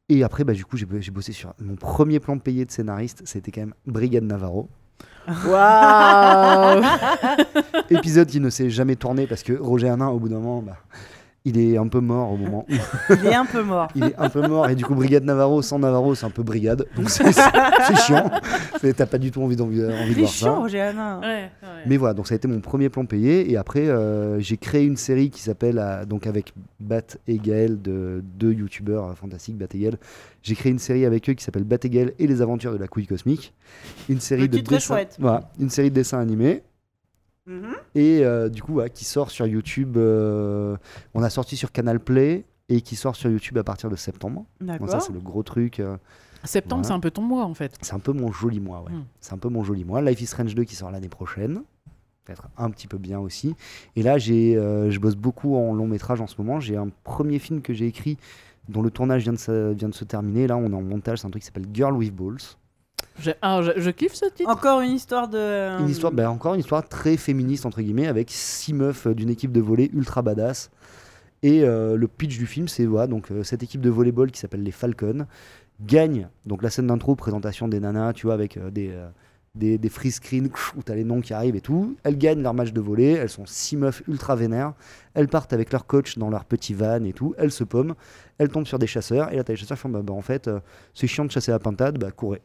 Et 0.09 0.23
après, 0.23 0.43
bah, 0.43 0.53
du 0.53 0.65
coup, 0.65 0.77
j'ai 0.77 0.87
j'ai 0.99 1.11
bossé 1.11 1.31
sur 1.31 1.53
mon 1.59 1.75
premier 1.75 2.19
plan 2.19 2.37
payé 2.37 2.65
de 2.65 2.71
scénariste, 2.71 3.21
c'était 3.25 3.51
quand 3.51 3.61
même 3.61 3.73
Brigade 3.85 4.23
Navarro. 4.23 4.69
Waouh. 5.27 6.83
Épisode 7.89 8.27
qui 8.27 8.39
ne 8.39 8.49
s'est 8.49 8.69
jamais 8.69 8.95
tourné 8.95 9.27
parce 9.27 9.43
que 9.43 9.53
Roger 9.53 9.89
Hanin, 9.89 10.07
au 10.07 10.19
bout 10.19 10.29
d'un 10.29 10.39
moment, 10.39 10.61
bah, 10.61 10.77
il 11.45 11.57
est 11.59 11.77
un 11.77 11.87
peu 11.87 11.99
mort 11.99 12.31
au 12.31 12.37
moment 12.37 12.65
où 12.69 12.73
Il 13.21 13.25
est 13.27 13.35
un 13.35 13.45
peu 13.45 13.63
mort. 13.63 13.87
il 13.95 14.03
est 14.05 14.15
un 14.17 14.29
peu 14.29 14.47
mort. 14.47 14.69
Et 14.69 14.75
du 14.75 14.85
coup, 14.85 14.95
Brigade 14.95 15.23
Navarro 15.25 15.61
sans 15.61 15.77
Navarro, 15.79 16.15
c'est 16.15 16.25
un 16.25 16.29
peu 16.29 16.43
Brigade. 16.43 16.85
Donc 16.95 17.09
c'est 17.09 17.31
c'est- 17.33 17.41
c'est 17.87 17.95
chiant. 17.97 18.31
C'est- 18.79 18.93
T'as 18.93 19.05
pas 19.05 19.17
du 19.17 19.29
tout 19.31 19.41
envie, 19.41 19.55
d'envie- 19.55 19.83
envie 19.83 20.13
de 20.13 20.19
voir 20.19 20.31
chiant, 20.31 20.55
ça. 20.55 20.59
Roger 20.61 20.81
Hanin. 20.81 21.19
Ouais, 21.19 21.27
ouais. 21.27 21.49
Mais 21.85 21.97
voilà, 21.97 22.13
donc 22.13 22.27
ça 22.27 22.33
a 22.33 22.37
été 22.37 22.47
mon 22.47 22.59
premier 22.61 22.89
plan 22.89 23.05
payé. 23.05 23.51
Et 23.51 23.57
après, 23.57 23.87
euh, 23.87 24.39
j'ai 24.39 24.55
créé 24.57 24.85
une 24.85 24.97
série 24.97 25.29
qui 25.29 25.41
s'appelle, 25.41 25.79
euh, 25.79 26.05
donc 26.05 26.27
avec 26.27 26.53
Bat 26.79 27.17
et 27.27 27.37
Gaël, 27.39 27.81
de 27.81 28.23
deux 28.23 28.53
youtubeurs 28.53 29.07
euh, 29.09 29.13
fantastiques, 29.13 29.57
Bat 29.57 29.67
et 29.73 29.79
Gaël. 29.79 29.97
J'ai 30.43 30.55
créé 30.55 30.71
une 30.71 30.79
série 30.79 31.05
avec 31.05 31.29
eux 31.29 31.33
qui 31.33 31.43
s'appelle 31.43 31.63
Bat 31.63 31.77
et 31.83 31.89
Gaël 31.89 32.13
et 32.19 32.27
les 32.27 32.41
aventures 32.41 32.71
de 32.73 32.77
la 32.77 32.87
couille 32.87 33.07
cosmique. 33.07 33.53
Une 34.09 34.19
série 34.19 34.43
Le 34.43 34.47
de 34.49 34.63
voilà, 35.19 35.49
une 35.59 35.69
série 35.69 35.89
de 35.89 35.95
dessins 35.95 36.19
animés. 36.19 36.63
Mhm. 37.45 37.73
Et 37.95 38.23
euh, 38.25 38.49
du 38.49 38.61
coup, 38.63 38.75
ouais, 38.75 38.89
qui 38.89 39.05
sort 39.05 39.29
sur 39.31 39.45
YouTube. 39.45 39.97
euh, 39.97 40.77
on 41.13 41.23
a 41.23 41.29
sorti 41.29 41.57
sur 41.57 41.71
Canal 41.71 41.99
Play 41.99 42.45
et 42.69 42.81
qui 42.81 42.95
sort 42.95 43.15
sur 43.15 43.29
YouTube 43.29 43.57
à 43.57 43.63
partir 43.63 43.89
de 43.89 43.95
septembre. 43.95 44.45
Donc 44.61 44.69
ça, 44.79 44.85
D'accord. 44.85 45.01
c'est 45.01 45.13
le 45.13 45.19
gros 45.19 45.43
truc. 45.43 45.79
euh, 45.79 45.97
Septembre, 46.45 46.81
Voilà. 46.81 46.87
c'est 46.87 46.93
un 46.93 46.99
peu 46.99 47.11
ton 47.11 47.21
mois 47.21 47.45
en 47.45 47.53
fait. 47.53 47.73
c'est 47.81 47.93
un 47.93 47.99
peu 47.99 48.11
mon 48.11 48.31
joli 48.31 48.59
mois, 48.59 48.81
ouais. 48.83 48.91
Mm. 48.91 49.05
C'est 49.21 49.33
un 49.33 49.37
peu 49.37 49.49
mon 49.49 49.63
joli 49.63 49.83
mois. 49.85 50.01
Life 50.01 50.21
is 50.21 50.25
Strange 50.27 50.55
2 50.55 50.63
qui 50.63 50.75
sort 50.75 50.91
l'année 50.91 51.09
prochaine. 51.09 51.61
Peut-être 52.25 52.47
un 52.57 52.69
petit 52.69 52.87
peu 52.87 52.97
bien 52.97 53.19
aussi. 53.19 53.55
Et 53.97 54.03
là, 54.03 54.17
j'ai, 54.17 54.55
euh, 54.57 54.89
je 54.89 54.99
bosse 54.99 55.15
beaucoup 55.15 55.55
en 55.57 55.73
long 55.73 55.87
métrage 55.87 56.21
en 56.21 56.27
ce 56.27 56.35
moment. 56.41 56.61
J'ai 56.61 56.77
un 56.77 56.87
premier 57.03 57.39
film 57.39 57.61
que 57.61 57.73
j'ai 57.73 57.85
écrit 57.87 58.17
dont 58.69 58.81
le 58.81 58.89
tournage 58.91 59.23
vient 59.23 59.33
de, 59.33 59.37
se, 59.37 59.73
vient 59.73 59.89
de 59.89 59.93
se 59.93 60.05
terminer. 60.05 60.47
Là, 60.47 60.55
on 60.55 60.71
est 60.71 60.75
en 60.75 60.81
montage. 60.81 61.19
C'est 61.19 61.27
un 61.27 61.29
truc 61.31 61.41
qui 61.41 61.47
s'appelle 61.47 61.67
Girl 61.73 61.93
with 61.93 62.15
Balls. 62.15 62.37
J'ai- 63.19 63.35
ah, 63.41 63.61
je, 63.61 63.79
je 63.79 63.89
kiffe 63.91 64.13
ce 64.15 64.25
titre. 64.25 64.49
Encore 64.49 64.81
une 64.81 64.91
histoire 64.91 65.27
de. 65.27 65.79
Une 65.79 65.89
histoire, 65.89 66.11
ben, 66.11 66.29
encore 66.29 66.55
une 66.55 66.59
histoire 66.61 66.87
très 66.87 67.15
féministe 67.17 67.65
entre 67.65 67.81
guillemets, 67.81 68.07
avec 68.07 68.29
six 68.31 68.73
meufs 68.73 69.07
euh, 69.07 69.13
d'une 69.13 69.29
équipe 69.29 69.51
de 69.51 69.61
volley 69.61 69.89
ultra 69.93 70.21
badass. 70.21 70.71
Et 71.43 71.63
euh, 71.63 71.95
le 71.97 72.07
pitch 72.07 72.37
du 72.37 72.45
film, 72.47 72.67
c'est 72.67 72.85
voilà, 72.85 73.07
donc 73.07 73.29
euh, 73.31 73.43
cette 73.43 73.61
équipe 73.63 73.81
de 73.81 73.89
volleyball 73.89 74.31
qui 74.31 74.39
s'appelle 74.39 74.63
les 74.63 74.71
Falcons 74.71 75.25
gagne 75.81 76.29
donc 76.45 76.63
la 76.63 76.69
scène 76.69 76.87
d'intro, 76.87 77.15
présentation 77.15 77.67
des 77.67 77.79
nanas, 77.79 78.13
tu 78.13 78.25
vois, 78.27 78.33
avec 78.33 78.55
euh, 78.57 78.71
des, 78.71 78.89
euh, 78.91 79.09
des, 79.53 79.77
des 79.77 79.89
free 79.89 80.11
screens 80.11 80.49
où 80.77 80.81
t'as 80.83 80.95
les 80.95 81.03
noms 81.03 81.19
qui 81.21 81.33
arrivent 81.33 81.55
et 81.57 81.61
tout. 81.61 81.95
Elles 82.03 82.17
gagnent 82.17 82.41
leur 82.41 82.53
match 82.53 82.71
de 82.71 82.79
volley, 82.81 83.11
elles 83.11 83.29
sont 83.29 83.45
six 83.45 83.75
meufs 83.75 84.01
ultra 84.07 84.35
vénères. 84.35 84.73
Elles 85.13 85.27
partent 85.27 85.51
avec 85.53 85.71
leur 85.73 85.85
coach 85.85 86.17
dans 86.17 86.29
leur 86.29 86.45
petit 86.45 86.73
van 86.73 87.03
et 87.03 87.13
tout. 87.13 87.35
Elles 87.37 87.51
se 87.51 87.63
paument, 87.65 87.93
elles 88.37 88.49
tombent 88.49 88.65
sur 88.67 88.79
des 88.79 88.87
chasseurs 88.87 89.31
et 89.33 89.35
là 89.35 89.43
t'as 89.43 89.53
les 89.53 89.57
chasseurs 89.57 89.77
qui 89.77 89.81
font 89.81 89.89
bah, 89.89 90.01
bah, 90.01 90.13
en 90.13 90.21
fait 90.21 90.47
euh, 90.47 90.59
c'est 90.93 91.07
chiant 91.07 91.25
de 91.25 91.31
chasser 91.31 91.51
la 91.51 91.59
pintade, 91.59 91.97
bah 91.99 92.11
courez. 92.11 92.41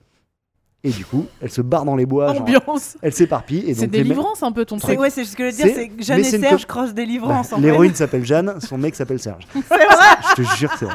Et 0.84 0.90
du 0.90 1.05
coup, 1.05 1.26
elles 1.40 1.50
se 1.50 1.60
barrent 1.60 1.84
dans 1.84 1.96
les 1.96 2.06
bois, 2.06 2.32
genre, 2.32 2.42
Ambiance. 2.42 2.96
elles 3.02 3.12
s'éparpillent 3.12 3.64
et 3.68 3.74
C'est 3.74 3.88
délivrance 3.88 4.44
un 4.44 4.52
peu 4.52 4.64
ton 4.64 4.76
truc. 4.78 4.96
ouais, 5.00 5.10
c'est 5.10 5.24
ce 5.24 5.34
que 5.34 5.50
je 5.50 5.56
veux 5.56 5.64
dire, 5.64 5.74
C'est- 5.74 5.90
Jeanne 6.05 6.20
et 6.20 6.24
Serge 6.24 6.66
livrances. 6.96 7.52
en 7.52 7.56
fait. 7.56 7.62
L'héroïne 7.62 7.94
s'appelle 7.96 8.24
Jeanne, 8.24 8.60
son 8.60 8.78
mec 8.78 8.94
s'appelle 8.94 9.18
Serge. 9.18 9.42
C'est 9.55 9.60
vrai. 9.60 9.76
Je 10.36 10.42
te 10.42 10.56
jure 10.56 10.70
que 10.70 10.78
c'est 10.78 10.84
vrai. 10.84 10.94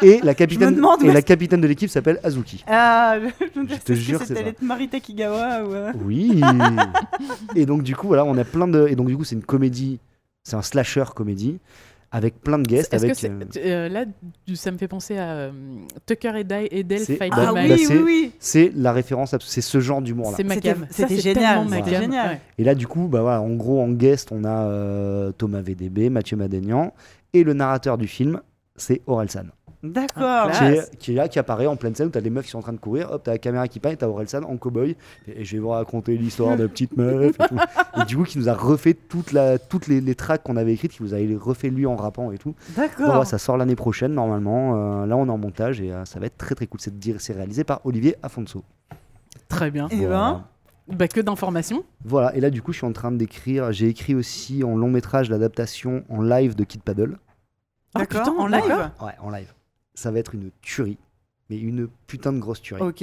Et 0.00 0.20
la 0.22 0.32
capitaine, 0.34 0.74
demande 0.76 1.02
et 1.02 1.12
la 1.12 1.20
capitaine 1.20 1.60
de 1.60 1.66
l'équipe 1.66 1.90
s'appelle 1.90 2.20
Azuki. 2.22 2.64
Ah, 2.68 3.16
je, 3.20 3.60
me 3.60 3.66
disais, 3.66 3.80
Je 3.80 3.84
te 3.84 3.92
jure, 3.92 4.20
c'est 4.24 4.34
ça. 4.34 4.42
les 4.42 4.54
Marita 4.62 4.98
Kigawa 5.00 5.62
ou. 5.64 5.74
euh, 5.74 5.92
Oui. 6.06 6.40
et 7.54 7.66
donc 7.66 7.82
du 7.82 7.94
coup 7.96 8.06
voilà, 8.06 8.24
on 8.24 8.36
a 8.38 8.44
plein 8.44 8.68
de 8.68 8.86
et 8.88 8.94
donc 8.96 9.08
du 9.08 9.16
coup 9.16 9.24
c'est 9.24 9.34
une 9.34 9.42
comédie, 9.44 9.98
c'est 10.44 10.56
un 10.56 10.62
slasher 10.62 11.04
comédie 11.14 11.58
avec 12.10 12.40
plein 12.40 12.58
de 12.58 12.66
guests 12.66 12.90
que 12.90 12.96
avec 12.96 13.14
c'est 13.16 13.30
euh, 13.30 13.44
euh, 13.58 13.88
là 13.88 14.04
ça 14.54 14.70
me 14.70 14.78
fait 14.78 14.88
penser 14.88 15.18
à 15.18 15.30
euh, 15.32 15.50
Tucker 16.06 16.32
et, 16.38 16.44
Dale 16.44 17.00
Fight 17.00 17.30
bah, 17.30 17.36
Ah 17.48 17.52
bah, 17.52 17.60
oui, 17.68 17.78
c'est- 17.78 17.96
oui, 17.98 18.02
oui. 18.04 18.32
c'est 18.38 18.72
la 18.74 18.92
référence 18.92 19.34
à 19.34 19.38
c'est 19.40 19.60
ce 19.60 19.80
genre 19.80 20.00
d'humour 20.00 20.30
là. 20.30 20.36
C'est 20.36 20.44
ma 20.44 20.54
C'était- 20.54 21.16
génial, 21.20 21.68
cam. 21.68 21.84
génial. 21.86 22.28
Ouais. 22.30 22.40
Et 22.56 22.64
là 22.64 22.74
du 22.74 22.86
coup 22.86 23.08
bah 23.08 23.20
voilà, 23.20 23.42
en 23.42 23.54
gros 23.54 23.80
en 23.82 23.90
guest 23.90 24.30
on 24.32 24.44
a 24.44 24.68
euh, 24.68 25.32
Thomas 25.32 25.60
VDB, 25.60 26.08
Mathieu 26.08 26.36
Madénian 26.36 26.94
et 27.34 27.44
le 27.44 27.52
narrateur 27.52 27.98
du 27.98 28.08
film 28.08 28.40
c'est 28.76 29.02
Orelsan. 29.06 29.46
D'accord. 29.82 30.50
Qui 30.50 30.64
est, 30.64 30.96
qui 30.98 31.12
est 31.12 31.14
là, 31.14 31.28
qui 31.28 31.38
apparaît 31.38 31.66
en 31.66 31.76
pleine 31.76 31.94
scène 31.94 32.08
où 32.08 32.10
t'as 32.10 32.20
des 32.20 32.30
meufs 32.30 32.44
qui 32.44 32.50
sont 32.50 32.58
en 32.58 32.62
train 32.62 32.72
de 32.72 32.78
courir, 32.78 33.10
hop, 33.12 33.22
t'as 33.22 33.32
la 33.32 33.38
caméra 33.38 33.68
qui 33.68 33.78
passe, 33.78 33.92
et 33.92 33.96
t'as 33.96 34.08
Orelsan 34.08 34.42
en 34.42 34.56
cowboy, 34.56 34.96
et, 35.28 35.40
et 35.40 35.44
je 35.44 35.52
vais 35.56 35.60
vous 35.60 35.68
raconter 35.68 36.16
l'histoire 36.18 36.56
de 36.56 36.66
petite 36.66 36.96
meuf 36.96 37.38
et 37.38 37.48
tout. 37.48 37.56
Et 38.00 38.04
du 38.04 38.16
coup, 38.16 38.24
qui 38.24 38.38
nous 38.38 38.48
a 38.48 38.54
refait 38.54 38.94
toute 38.94 39.30
la, 39.32 39.58
toutes 39.58 39.86
les, 39.86 40.00
les 40.00 40.14
tracks 40.16 40.42
qu'on 40.42 40.56
avait 40.56 40.72
écrites, 40.74 40.90
qui 40.92 40.98
vous 41.02 41.14
a 41.14 41.18
refait 41.38 41.70
lui 41.70 41.86
en 41.86 41.94
rappant 41.94 42.32
et 42.32 42.38
tout. 42.38 42.54
D'accord. 42.76 43.06
voilà, 43.06 43.24
ça 43.24 43.38
sort 43.38 43.56
l'année 43.56 43.76
prochaine 43.76 44.12
normalement. 44.14 45.02
Euh, 45.02 45.06
là, 45.06 45.16
on 45.16 45.26
est 45.26 45.30
en 45.30 45.38
montage 45.38 45.80
et 45.80 45.92
euh, 45.92 46.04
ça 46.04 46.18
va 46.18 46.26
être 46.26 46.36
très 46.38 46.54
très 46.56 46.66
cool. 46.66 46.80
C'est 46.80 46.98
dire- 46.98 47.20
c'est 47.20 47.34
réalisé 47.34 47.62
par 47.62 47.80
Olivier 47.84 48.16
Afonso. 48.22 48.64
Très 49.48 49.70
bien. 49.70 49.88
Et 49.90 49.96
Voilà. 50.06 50.44
ben, 50.88 50.96
Bah, 50.96 51.06
que 51.08 51.20
d'informations. 51.20 51.84
Voilà, 52.04 52.34
et 52.34 52.40
là 52.40 52.50
du 52.50 52.62
coup 52.62 52.72
je 52.72 52.78
suis 52.78 52.86
en 52.86 52.92
train 52.92 53.12
d'écrire, 53.12 53.72
j'ai 53.72 53.88
écrit 53.88 54.14
aussi 54.14 54.64
en 54.64 54.74
long 54.76 54.90
métrage 54.90 55.30
l'adaptation 55.30 56.02
en 56.08 56.20
live 56.22 56.54
de 56.56 56.64
Kid 56.64 56.82
Paddle. 56.82 57.18
Ah, 57.94 58.00
d'accord. 58.00 58.22
putain, 58.22 58.36
en 58.36 58.46
live. 58.46 58.90
Ouais, 59.02 59.12
en 59.22 59.30
live. 59.30 59.52
Ça 59.98 60.12
va 60.12 60.20
être 60.20 60.32
une 60.34 60.50
tuerie, 60.62 60.96
mais 61.50 61.58
une 61.58 61.88
putain 62.06 62.32
de 62.32 62.38
grosse 62.38 62.62
tuerie. 62.62 62.80
Ok. 62.82 63.02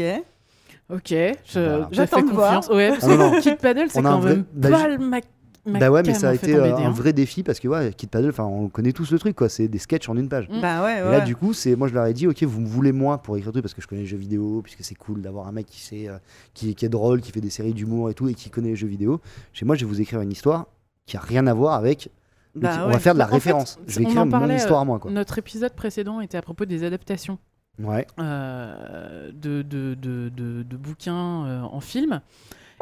Ok, 0.89 1.13
Voilà. 1.53 1.89
J'attends 1.91 2.17
fais 2.17 2.23
de 2.23 2.29
voir. 2.31 2.55
confiance. 2.55 2.69
Ouais, 2.73 2.89
parce 2.91 3.03
Ah 3.03 3.17
non, 3.17 3.31
que 3.31 3.41
Kid 3.41 3.57
Paddle, 3.57 3.85
c'est 3.89 4.01
quand 4.01 4.19
vrai- 4.19 4.35
même 4.35 4.45
bah, 4.53 4.69
pas 4.69 4.87
le 4.87 4.97
Mac. 4.99 5.25
Bah 5.65 5.89
ouais, 5.89 6.03
mais 6.05 6.13
ça 6.13 6.29
a 6.29 6.35
été 6.35 6.55
euh, 6.55 6.61
BD, 6.61 6.83
un 6.83 6.87
hein. 6.87 6.91
vrai 6.91 7.11
défi 7.11 7.41
parce 7.43 7.59
que 7.59 7.67
ouais, 7.67 7.91
Kid 7.97 8.09
Paddle, 8.11 8.29
enfin 8.29 8.43
on 8.43 8.69
connaît 8.69 8.91
tous 8.93 9.11
le 9.11 9.17
truc 9.17 9.35
quoi, 9.35 9.49
c'est 9.49 9.67
des 9.67 9.79
sketchs 9.79 10.07
en 10.07 10.15
une 10.15 10.29
page. 10.29 10.47
Mm. 10.47 10.61
Bah 10.61 10.83
ouais, 10.85 10.99
Et 10.99 11.03
ouais. 11.03 11.09
là 11.11 11.21
du 11.21 11.35
coup, 11.35 11.53
c'est 11.53 11.75
moi 11.75 11.87
je 11.87 11.93
leur 11.95 12.05
ai 12.05 12.13
dit 12.13 12.27
OK, 12.27 12.43
vous 12.43 12.61
me 12.61 12.67
voulez 12.67 12.91
moi 12.91 13.17
pour 13.17 13.35
écrire 13.35 13.51
tout 13.51 13.61
parce 13.63 13.73
que 13.73 13.81
je 13.81 13.87
connais 13.87 14.01
les 14.01 14.07
jeux 14.07 14.15
vidéo, 14.17 14.61
puisque 14.61 14.83
c'est 14.83 14.93
cool 14.93 15.21
d'avoir 15.23 15.47
un 15.47 15.51
mec 15.51 15.65
qui 15.65 15.81
sait 15.81 16.07
euh, 16.07 16.17
qui, 16.53 16.75
qui 16.75 16.85
est 16.85 16.89
drôle, 16.89 17.19
qui 17.19 17.31
fait 17.31 17.41
des 17.41 17.49
séries 17.49 17.73
d'humour 17.73 18.11
et 18.11 18.13
tout 18.13 18.29
et 18.29 18.35
qui 18.35 18.51
connaît 18.51 18.69
les 18.69 18.75
jeux 18.75 18.87
vidéo. 18.87 19.19
Chez 19.53 19.65
moi, 19.65 19.75
je 19.75 19.85
vais 19.85 19.89
vous 19.89 19.99
écrire 20.01 20.21
une 20.21 20.31
histoire 20.31 20.67
qui 21.07 21.17
a 21.17 21.19
rien 21.19 21.47
à 21.47 21.53
voir 21.55 21.73
avec 21.73 22.09
Bah 22.55 22.81
on 22.83 22.87
ouais. 22.87 22.93
va 22.93 22.99
faire 22.99 23.13
de 23.13 23.19
la 23.19 23.25
En 23.25 23.27
fait, 23.29 23.33
référence. 23.35 23.79
je 23.87 23.97
vais 23.99 24.03
écrire 24.05 24.21
en 24.21 24.25
mon 24.25 24.31
parlait, 24.31 24.55
histoire 24.55 24.79
euh, 24.79 24.83
à 24.83 24.85
moi 24.85 24.99
quoi. 24.99 25.11
Notre 25.11 25.37
épisode 25.37 25.73
précédent 25.73 26.21
était 26.21 26.37
à 26.37 26.41
propos 26.41 26.65
des 26.65 26.83
adaptations 26.83 27.37
Ouais. 27.83 28.07
euh, 28.19 29.31
de, 29.33 29.61
de, 29.61 29.95
de, 29.95 30.29
de- 30.29 30.63
de 30.63 30.77
bouquins 30.77 31.45
euh, 31.45 31.61
en 31.61 31.81
film. 31.81 32.21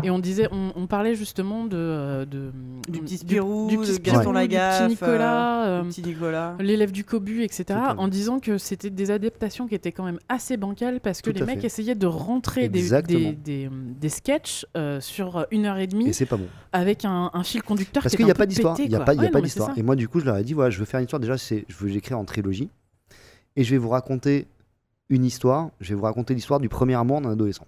Et 0.04 0.10
on 0.12 0.20
disait, 0.20 0.48
on, 0.52 0.72
on 0.76 0.88
parlait 0.88 1.16
justement 1.16 1.66
de, 1.66 1.78
euh, 1.78 2.26
de 2.26 2.52
Du 2.90 3.00
petit 3.02 3.18
Spirou, 3.18 3.68
du, 3.70 3.78
petit 3.78 4.00
Gaston 4.00 4.20
Spirou, 4.20 4.34
Lagaffe, 4.34 4.82
du 4.90 4.96
petit 4.96 5.04
Nicolas, 5.04 5.66
Le 5.66 5.72
euh, 5.72 5.84
petit 5.90 6.02
Nicolas. 6.04 6.56
l'élève 6.60 6.92
du 6.92 7.04
cobu, 7.04 7.44
etc. 7.44 7.80
En 7.98 8.08
disant 8.08 8.40
que 8.40 8.58
c'était 8.58 8.90
des 8.90 9.12
adaptations 9.12 9.68
qui 9.68 9.76
étaient 9.76 9.92
quand 9.92 10.04
même 10.06 10.20
assez 10.30 10.58
bancales 10.58 11.00
parce 11.00 11.22
que 11.22 11.30
Tout 11.32 11.40
les 11.40 11.46
mecs 11.46 11.62
fait. 11.62 11.68
essayaient 11.68 11.96
de 11.96 12.08
rentrer 12.08 12.70
des, 12.70 12.90
des, 13.02 13.32
des, 13.34 13.70
des 13.72 14.10
sketchs 14.10 14.66
euh, 14.76 15.00
sur 15.02 15.46
une 15.52 15.66
heure 15.66 15.78
et 15.78 15.88
demie 15.88 16.10
Et 16.10 16.14
c'est 16.14 16.26
pas 16.26 16.38
bon. 16.38 16.48
avec 16.72 17.06
un, 17.06 17.32
un 17.34 17.44
fil 17.44 17.64
conducteur 17.64 18.04
Parce 18.04 18.12
qui 18.14 18.18
qu'il 18.18 18.26
n'y 18.26 18.32
un 18.32 18.36
a 18.36 18.38
pas 18.38 18.46
d'histoire. 18.46 18.78
Il 18.80 18.90
n'y 18.90 18.96
a 18.96 19.00
pas, 19.00 19.14
a 19.14 19.16
Ouais, 19.16 19.42
d'histoire. 19.42 19.78
Et 19.78 19.84
moi, 19.84 19.96
du 19.96 20.08
coup, 20.08 20.20
je 20.20 20.26
leur 20.26 20.38
ai 20.38 20.44
dit 20.44 20.54
voilà, 20.54 20.70
je 20.70 20.80
veux 20.80 20.86
faire 20.86 21.00
une 21.00 21.06
histoire. 21.06 21.20
Déjà, 21.20 21.38
c'est, 21.38 21.66
je 21.68 21.76
veux 21.78 21.90
l'écrire 21.90 22.20
en 22.20 22.26
trilogie. 22.26 22.70
Et 23.56 23.64
je 23.64 23.72
vais 23.72 23.78
vous 23.78 23.90
raconter 23.90 24.48
une 25.10 25.26
histoire. 25.26 25.70
Je 25.80 25.90
vais 25.90 25.96
vous 25.96 26.04
raconter 26.06 26.34
l'histoire 26.34 26.60
du 26.60 26.70
premier 26.70 26.96
amour 26.96 27.22
d'un 27.22 27.32
adolescent. 27.32 27.66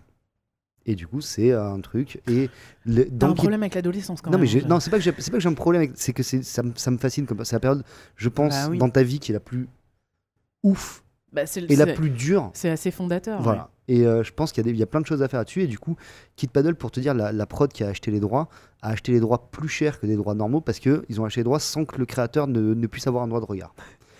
Et 0.87 0.93
du 0.95 1.07
coup, 1.07 1.19
c'est 1.21 1.51
euh, 1.51 1.71
un 1.73 1.79
truc. 1.81 2.21
Et 2.29 2.49
le, 2.85 3.05
T'as 3.05 3.27
un 3.27 3.33
problème 3.33 3.63
avec 3.63 3.73
l'adolescence 3.75 4.21
quand 4.21 4.29
non, 4.29 4.37
mais 4.37 4.43
même. 4.43 4.47
j'ai- 4.51 4.63
hein, 4.63 4.67
non, 4.69 4.79
c'est 4.79 4.89
pas 4.91 4.97
que 4.97 5.03
j'ai, 5.03 5.13
c'est 5.17 5.31
pas 5.31 5.37
que 5.37 5.41
j'ai 5.43 5.49
un 5.49 5.53
problème. 5.53 5.81
avec- 5.83 5.93
C'est 5.95 6.13
que 6.13 6.21
c'est, 6.23 6.43
ça, 6.43 6.61
me- 6.61 6.73
ça 6.75 6.91
me 6.91 6.97
fascine. 6.97 7.25
Comme, 7.25 7.43
c'est 7.43 7.55
la 7.55 7.59
période, 7.59 7.83
je 8.15 8.29
pense, 8.29 8.53
Bah 8.53 8.67
oui. 8.69 8.77
dans 8.77 8.89
ta 8.89 9.01
vie 9.03 9.19
qui 9.19 9.31
est 9.31 9.33
la 9.33 9.39
plus 9.39 9.67
ouf 10.63 11.03
Bah, 11.33 11.45
c'est 11.45 11.63
et 11.69 11.75
la 11.75 11.87
plus 11.87 12.09
dure. 12.11 12.51
C'est 12.53 12.69
assez 12.69 12.91
fondateur. 12.91 13.41
Voilà. 13.41 13.69
Et 13.87 14.05
euh, 14.05 14.23
je 14.23 14.31
pense 14.31 14.51
qu'il 14.51 14.61
y, 14.65 14.67
a 14.67 14.71
des- 14.71 14.75
il 14.75 14.79
y 14.79 14.83
a 14.83 14.87
plein 14.87 15.01
de 15.01 15.05
choses 15.05 15.21
à 15.21 15.27
faire 15.27 15.39
là-dessus. 15.39 15.61
Et 15.63 15.67
du 15.67 15.77
coup, 15.77 15.95
Kid 16.35 16.49
Paddle, 16.51 16.75
pour 16.75 16.91
te 16.91 16.99
dire, 16.99 17.13
la, 17.13 17.31
la 17.31 17.45
prod 17.45 17.71
qui 17.71 17.83
a 17.83 17.87
acheté 17.87 18.09
les 18.11 18.19
droits, 18.19 18.47
a 18.81 18.89
acheté 18.89 19.11
les 19.11 19.19
droits 19.19 19.49
plus 19.51 19.67
cher 19.67 19.99
que 19.99 20.05
des 20.07 20.15
droits 20.15 20.33
normaux 20.33 20.61
parce 20.61 20.79
qu'ils 20.79 21.19
ont 21.19 21.25
acheté 21.25 21.41
les 21.41 21.45
droits 21.45 21.59
sans 21.59 21.85
que 21.85 21.97
le 21.97 22.05
créateur 22.05 22.47
ne, 22.47 22.73
ne 22.73 22.87
puisse 22.87 23.05
avoir 23.07 23.23
un 23.23 23.27
droit 23.27 23.41
de 23.41 23.45
regard. 23.45 23.75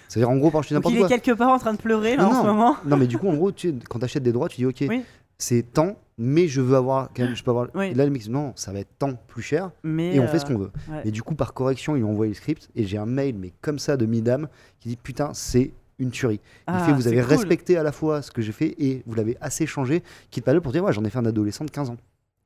C'est-à-dire, 0.08 0.30
en 0.30 0.38
gros, 0.38 0.50
dis 0.50 0.54
Donc 0.56 0.72
n'importe 0.72 0.94
il 0.94 0.98
est 0.98 1.00
quoi. 1.02 1.10
quelque 1.10 1.32
part 1.32 1.50
en 1.50 1.58
train 1.58 1.74
de 1.74 1.80
pleurer 1.80 2.16
là, 2.16 2.24
Non, 2.24 2.30
en 2.32 2.42
ce 2.42 2.48
moment. 2.48 2.76
Non, 2.86 2.96
mais 2.98 3.08
du 3.08 3.18
coup, 3.18 3.28
en 3.28 3.34
gros, 3.36 3.52
tu 3.52 3.74
quand 3.90 3.98
tu 4.00 4.06
achètes 4.06 4.22
des 4.24 4.32
droits, 4.32 4.48
tu 4.50 4.58
dis, 4.58 4.66
OK, 4.68 4.84
Oui. 4.88 5.04
C'est 5.38 5.64
tant, 5.74 5.98
mais 6.18 6.48
je 6.48 6.62
veux 6.62 6.76
avoir. 6.78 7.10
quand 7.16 7.24
même, 7.24 7.36
je 7.36 7.44
peux 7.44 7.52
avoir... 7.52 7.68
Oui. 7.76 7.94
Là, 7.94 8.06
le 8.06 8.12
mec 8.12 8.22
dit, 8.22 8.30
non, 8.30 8.54
ça 8.56 8.72
va 8.72 8.80
être 8.80 8.98
tant 8.98 9.14
plus 9.28 9.42
cher 9.42 9.72
Mais 9.84 10.16
et 10.16 10.20
on 10.20 10.28
fait 10.28 10.38
euh, 10.38 10.40
ce 10.40 10.46
qu'on 10.46 10.58
veut. 10.58 10.72
ouais. 10.90 11.02
Et 11.06 11.12
du 11.12 11.22
coup, 11.24 11.36
par 11.36 11.54
correction, 11.54 11.96
ils 11.96 12.04
ont 12.04 12.12
envoyé 12.12 12.30
le 12.32 12.36
script 12.36 12.70
et 12.76 12.86
j'ai 12.86 12.98
un 12.98 13.06
mail, 13.06 13.36
mais 13.38 13.52
comme 13.62 13.80
ça, 13.80 13.98
de 13.98 14.06
Midam 14.06 14.48
qui 14.80 14.90
dit, 14.90 14.96
putain, 14.98 15.32
c'est 15.34 15.72
une 16.00 16.12
tuerie. 16.12 16.40
Il 16.44 16.62
Ah, 16.68 16.86
fait, 16.86 16.94
vous 16.94 17.08
avez 17.08 17.18
cool. 17.22 17.26
respecté 17.30 17.78
à 17.78 17.84
la 17.84 17.92
fois 17.92 18.22
ce 18.22 18.32
que 18.32 18.42
j'ai 18.42 18.52
fait 18.52 18.76
et 18.80 19.04
vous 19.06 19.16
l'avez 19.16 19.38
assez 19.42 19.66
changé, 19.66 20.04
quitte 20.32 20.44
pas 20.46 20.54
le 20.54 20.62
pour 20.62 20.72
dire, 20.72 20.84
ouais, 20.84 20.94
j'en 20.94 21.04
ai 21.04 21.10
fait 21.10 21.20
un 21.20 21.26
adolescent 21.26 21.66
de 21.66 21.72
15 21.72 21.90
ans. 21.90 21.98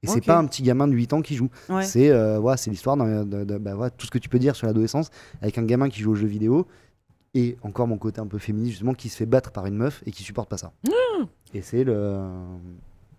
Et 0.02 0.07
c'est 0.07 0.24
pas 0.24 0.38
un 0.38 0.45
petit 0.45 0.64
gamin 0.64 0.88
de 0.88 0.94
8 0.94 1.11
ans 1.11 1.22
qui 1.22 1.36
joue. 1.36 1.49
Ouais. 1.68 1.84
C'est 1.84 2.10
euh, 2.10 2.40
ouais, 2.40 2.56
c'est 2.56 2.70
l'histoire 2.72 2.95
de, 2.95 3.44
de- 3.44 3.57
bah, 3.57 3.90
tout 3.90 4.06
ce 4.06 4.11
que 4.11 4.18
tu 4.18 4.30
peux 4.30 4.40
dire 4.40 4.56
sur 4.56 4.66
l'adolescence 4.66 5.10
avec 5.41 5.57
un 5.57 5.64
gamin 5.64 5.90
qui 5.90 5.99
joue 6.02 6.11
aux 6.11 6.16
jeux 6.16 6.26
vidéo 6.28 6.66
et 7.34 7.57
encore 7.61 7.88
mon 7.88 7.97
côté 7.97 8.19
un 8.22 8.27
peu 8.27 8.38
féministe 8.39 8.72
justement 8.73 8.93
qui 8.93 9.10
se 9.10 9.18
fait 9.18 9.26
battre 9.26 9.51
par 9.51 9.65
une 9.65 9.76
meuf 9.76 10.01
et 10.06 10.11
qui 10.11 10.23
supporte 10.23 10.49
pas 10.49 10.57
ça. 10.57 10.72
et 11.53 11.61
c'est 11.61 11.84
le 11.84 12.19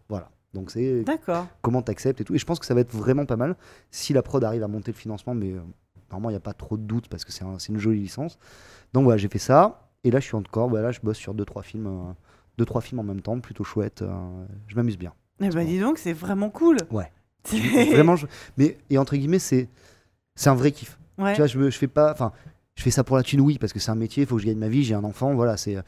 voilà. 0.08 0.30
Donc 0.52 0.70
c'est 0.72 1.02
D'accord. 1.04 1.46
comment 1.62 1.80
t'acceptes 1.82 2.20
et 2.20 2.24
tout. 2.24 2.34
Et 2.34 2.38
je 2.38 2.44
pense 2.44 2.58
que 2.58 2.66
ça 2.66 2.74
va 2.74 2.80
être 2.80 2.92
vraiment 2.92 3.24
pas 3.24 3.36
mal 3.36 3.56
si 3.90 4.12
la 4.12 4.22
prod 4.22 4.42
arrive 4.42 4.64
à 4.64 4.68
monter 4.68 4.90
le 4.90 4.96
financement, 4.96 5.32
mais 5.34 5.52
euh, 5.52 5.60
normalement 6.10 6.30
il 6.30 6.32
n'y 6.32 6.36
a 6.38 6.40
pas 6.40 6.54
trop 6.54 6.76
de 6.76 6.82
doute 6.82 7.08
parce 7.08 7.24
que 7.24 7.30
c'est 7.32 7.44
un- 7.44 7.58
une 7.58 7.78
jolie 7.78 8.00
licence. 8.00 8.38
Donc 8.92 9.04
voilà, 9.04 9.16
j'ai 9.18 9.28
fait 9.28 9.38
ça. 9.38 9.88
Et 10.02 10.10
là 10.10 10.18
je 10.18 10.24
suis 10.24 10.34
encore, 10.36 10.68
voilà, 10.68 10.90
je 10.90 11.00
bosse 11.00 11.18
sur 11.18 11.34
deux 11.34 11.44
trois 11.44 11.62
films, 11.62 11.86
euh, 11.86 12.12
deux 12.58 12.64
trois 12.64 12.80
films 12.80 12.98
en 12.98 13.04
même 13.04 13.20
temps, 13.20 13.38
plutôt 13.38 13.62
chouette. 13.64 14.02
euh, 14.02 14.44
je 14.66 14.74
m'amuse 14.74 14.98
bien. 14.98 15.12
Eh 15.40 15.48
ben 15.50 15.64
dis 15.64 15.78
donc, 15.78 15.98
c'est 15.98 16.12
vraiment 16.12 16.50
cool. 16.50 16.76
Ouais. 16.90 17.10
Vraiment, 17.90 18.16
je- 18.16 18.26
mais 18.58 18.76
et 18.90 18.98
entre 18.98 19.16
guillemets 19.16 19.38
c'est 19.38 19.68
c'est 20.34 20.50
un 20.50 20.54
vrai 20.54 20.72
kiff. 20.72 20.98
Ouais. 21.16 21.32
Tu 21.34 21.38
vois, 21.40 21.46
je, 21.46 21.58
me, 21.58 21.70
je 21.70 21.78
fais 21.78 21.86
pas, 21.88 22.12
enfin, 22.12 22.32
je 22.80 22.84
fais 22.84 22.90
ça 22.90 23.04
pour 23.04 23.16
la 23.18 23.22
thune, 23.22 23.42
oui, 23.42 23.58
parce 23.58 23.74
que 23.74 23.78
c'est 23.78 23.90
un 23.90 23.94
métier, 23.94 24.22
il 24.22 24.26
faut 24.26 24.36
que 24.36 24.40
je 24.40 24.46
gagne 24.46 24.56
ma 24.56 24.68
vie, 24.70 24.82
j'ai 24.82 24.94
un 24.94 25.04
enfant, 25.04 25.34
voilà, 25.34 25.58
c'est. 25.58 25.76
euh, 25.76 25.82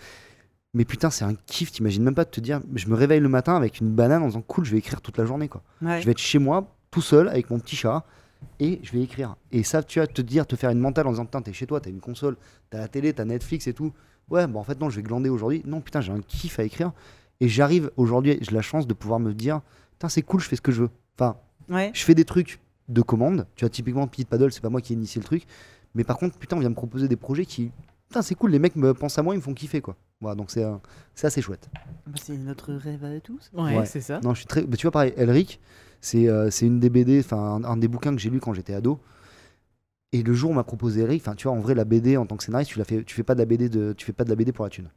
Mais 0.75 0.85
putain, 0.85 1.09
c'est 1.09 1.25
un 1.25 1.35
kiff, 1.47 1.73
t'imagines 1.73 2.03
même 2.03 2.15
pas 2.15 2.25
de 2.27 2.31
te 2.31 2.39
dire, 2.39 2.61
je 2.75 2.87
me 2.89 2.95
réveille 2.95 3.21
le 3.21 3.31
matin 3.31 3.57
avec 3.57 3.81
une 3.81 3.89
banane 3.95 4.23
en 4.23 4.27
disant 4.27 4.43
cool, 4.43 4.67
je 4.67 4.73
vais 4.73 4.79
écrire 4.79 5.01
toute 5.01 5.17
la 5.17 5.25
journée, 5.25 5.49
quoi. 5.49 5.63
Ouais. 5.81 6.01
Je 6.03 6.05
vais 6.05 6.11
être 6.13 6.19
chez 6.19 6.39
moi, 6.39 6.67
tout 6.91 7.01
seul, 7.01 7.29
avec 7.29 7.49
mon 7.49 7.59
petit 7.59 7.77
chat, 7.77 8.05
et 8.61 8.79
je 8.83 8.93
vais 8.93 9.01
écrire. 9.01 9.37
Et 9.53 9.63
ça, 9.63 9.83
tu 9.83 10.01
vas 10.01 10.07
te 10.07 10.21
dire, 10.21 10.47
te 10.47 10.55
faire 10.55 10.69
une 10.69 10.81
mentale 10.81 11.07
en 11.07 11.13
disant, 11.13 11.25
putain, 11.25 11.41
t'es 11.41 11.55
chez 11.55 11.67
toi, 11.67 11.81
t'as 11.81 11.89
une 11.89 12.01
console, 12.01 12.37
t'as 12.69 12.79
la 12.79 12.89
télé, 12.89 13.15
t'as 13.15 13.25
Netflix 13.25 13.67
et 13.69 13.73
tout. 13.73 13.93
Ouais, 14.31 14.47
bah 14.47 14.59
en 14.59 14.65
fait, 14.65 14.79
non, 14.79 14.91
je 14.91 14.97
vais 14.97 15.03
glander 15.03 15.31
aujourd'hui. 15.31 15.63
Non, 15.65 15.81
putain, 15.81 16.03
j'ai 16.03 16.13
un 16.13 16.21
kiff 16.21 16.59
à 16.59 16.65
écrire. 16.65 16.93
Et 17.41 17.49
j'arrive 17.49 17.91
aujourd'hui, 17.97 18.37
j'ai 18.43 18.53
la 18.53 18.61
chance 18.63 18.87
de 18.87 18.93
pouvoir 18.93 19.19
me 19.19 19.33
dire, 19.33 19.63
putain, 19.93 20.11
c'est 20.11 20.21
cool, 20.23 20.41
je 20.41 20.49
fais 20.49 20.57
ce 20.57 20.61
que 20.63 20.73
je 20.73 20.83
veux. 20.83 20.91
Enfin, 21.19 21.37
Ouais. 21.71 21.91
je 21.95 22.05
fais 22.05 22.15
des 22.15 22.25
trucs 22.27 22.61
de 22.89 23.01
commande. 23.01 23.47
Tu 23.57 23.65
vois, 23.65 23.71
typiquement, 23.71 24.07
Pit 24.07 24.29
Paddle, 24.29 24.53
c'est 24.53 24.61
pas 24.61 24.69
moi 24.69 24.81
qui 24.83 24.93
ai 24.93 24.97
initié 24.97 25.21
le 25.21 25.25
truc. 25.25 25.45
Mais 25.95 26.05
par 26.05 26.17
contre, 26.19 26.39
putain, 26.39 26.57
on 26.57 26.61
vient 26.61 26.69
me 26.71 26.75
proposer 26.75 27.09
des 27.09 27.17
projets 27.17 27.45
qui. 27.47 27.71
Putain, 28.09 28.23
c'est 28.23 28.35
cool, 28.35 28.51
les 28.51 28.59
mecs 28.59 28.77
me 28.77 28.93
pensent 28.95 29.19
à 29.19 29.23
moi, 29.23 29.35
ils 29.35 29.39
me 29.39 29.43
font 29.43 29.55
kiffer, 29.55 29.81
quoi. 29.81 29.97
Voilà, 30.21 30.35
donc 30.37 30.51
c'est 30.51 30.65
euh, 30.65 30.75
c'est 31.15 31.27
assez 31.27 31.43
chouette. 31.43 31.69
Bah, 32.07 32.13
c'est 32.23 32.37
notre 32.37 32.73
rêve 32.75 33.05
à 33.05 33.21
tous. 33.21 33.51
Ouais, 33.55 33.79
Ouais. 33.79 33.87
c'est 33.87 34.01
ça. 34.01 34.21
Non, 34.23 34.33
je 34.35 34.39
suis 34.41 34.47
très. 34.47 34.63
bah, 34.63 34.77
tu 34.77 34.83
vois, 34.87 34.91
pareil, 34.93 35.13
Elric, 35.17 35.61
c'est 36.01 36.29
euh, 36.29 36.51
c'est 36.51 36.67
une 36.67 36.79
des 36.81 36.91
BD, 36.91 37.21
enfin, 37.21 37.39
un, 37.39 37.65
un 37.65 37.77
des 37.77 37.89
bouquins 37.89 38.15
que 38.15 38.21
j'ai 38.21 38.31
lu 38.31 38.39
quand 38.41 38.53
j'étais 38.55 38.75
ado. 38.75 38.99
Et 40.13 40.23
le 40.23 40.35
jour 40.35 40.51
où 40.51 40.53
on 40.53 40.57
m'a 40.57 40.65
proposé 40.65 41.01
Elric, 41.03 41.23
enfin, 41.23 41.35
tu 41.35 41.49
vois, 41.49 41.57
en 41.57 41.61
vrai, 41.61 41.75
la 41.75 41.85
BD 41.87 42.17
en 42.19 42.27
tant 42.27 42.37
que 42.37 42.45
scénariste, 42.45 42.71
tu, 42.73 42.79
la 42.79 42.85
fais, 42.85 43.03
tu, 43.03 43.15
fais 43.15 43.23
pas 43.23 43.35
de 43.35 43.39
la 43.41 43.47
BD 43.47 43.69
de, 43.71 43.95
tu 43.95 44.05
fais 44.05 44.13
pas 44.13 44.25
de 44.25 44.29
la 44.29 44.37
BD 44.37 44.53
pour 44.53 44.65
la 44.65 44.71
thune. 44.71 44.91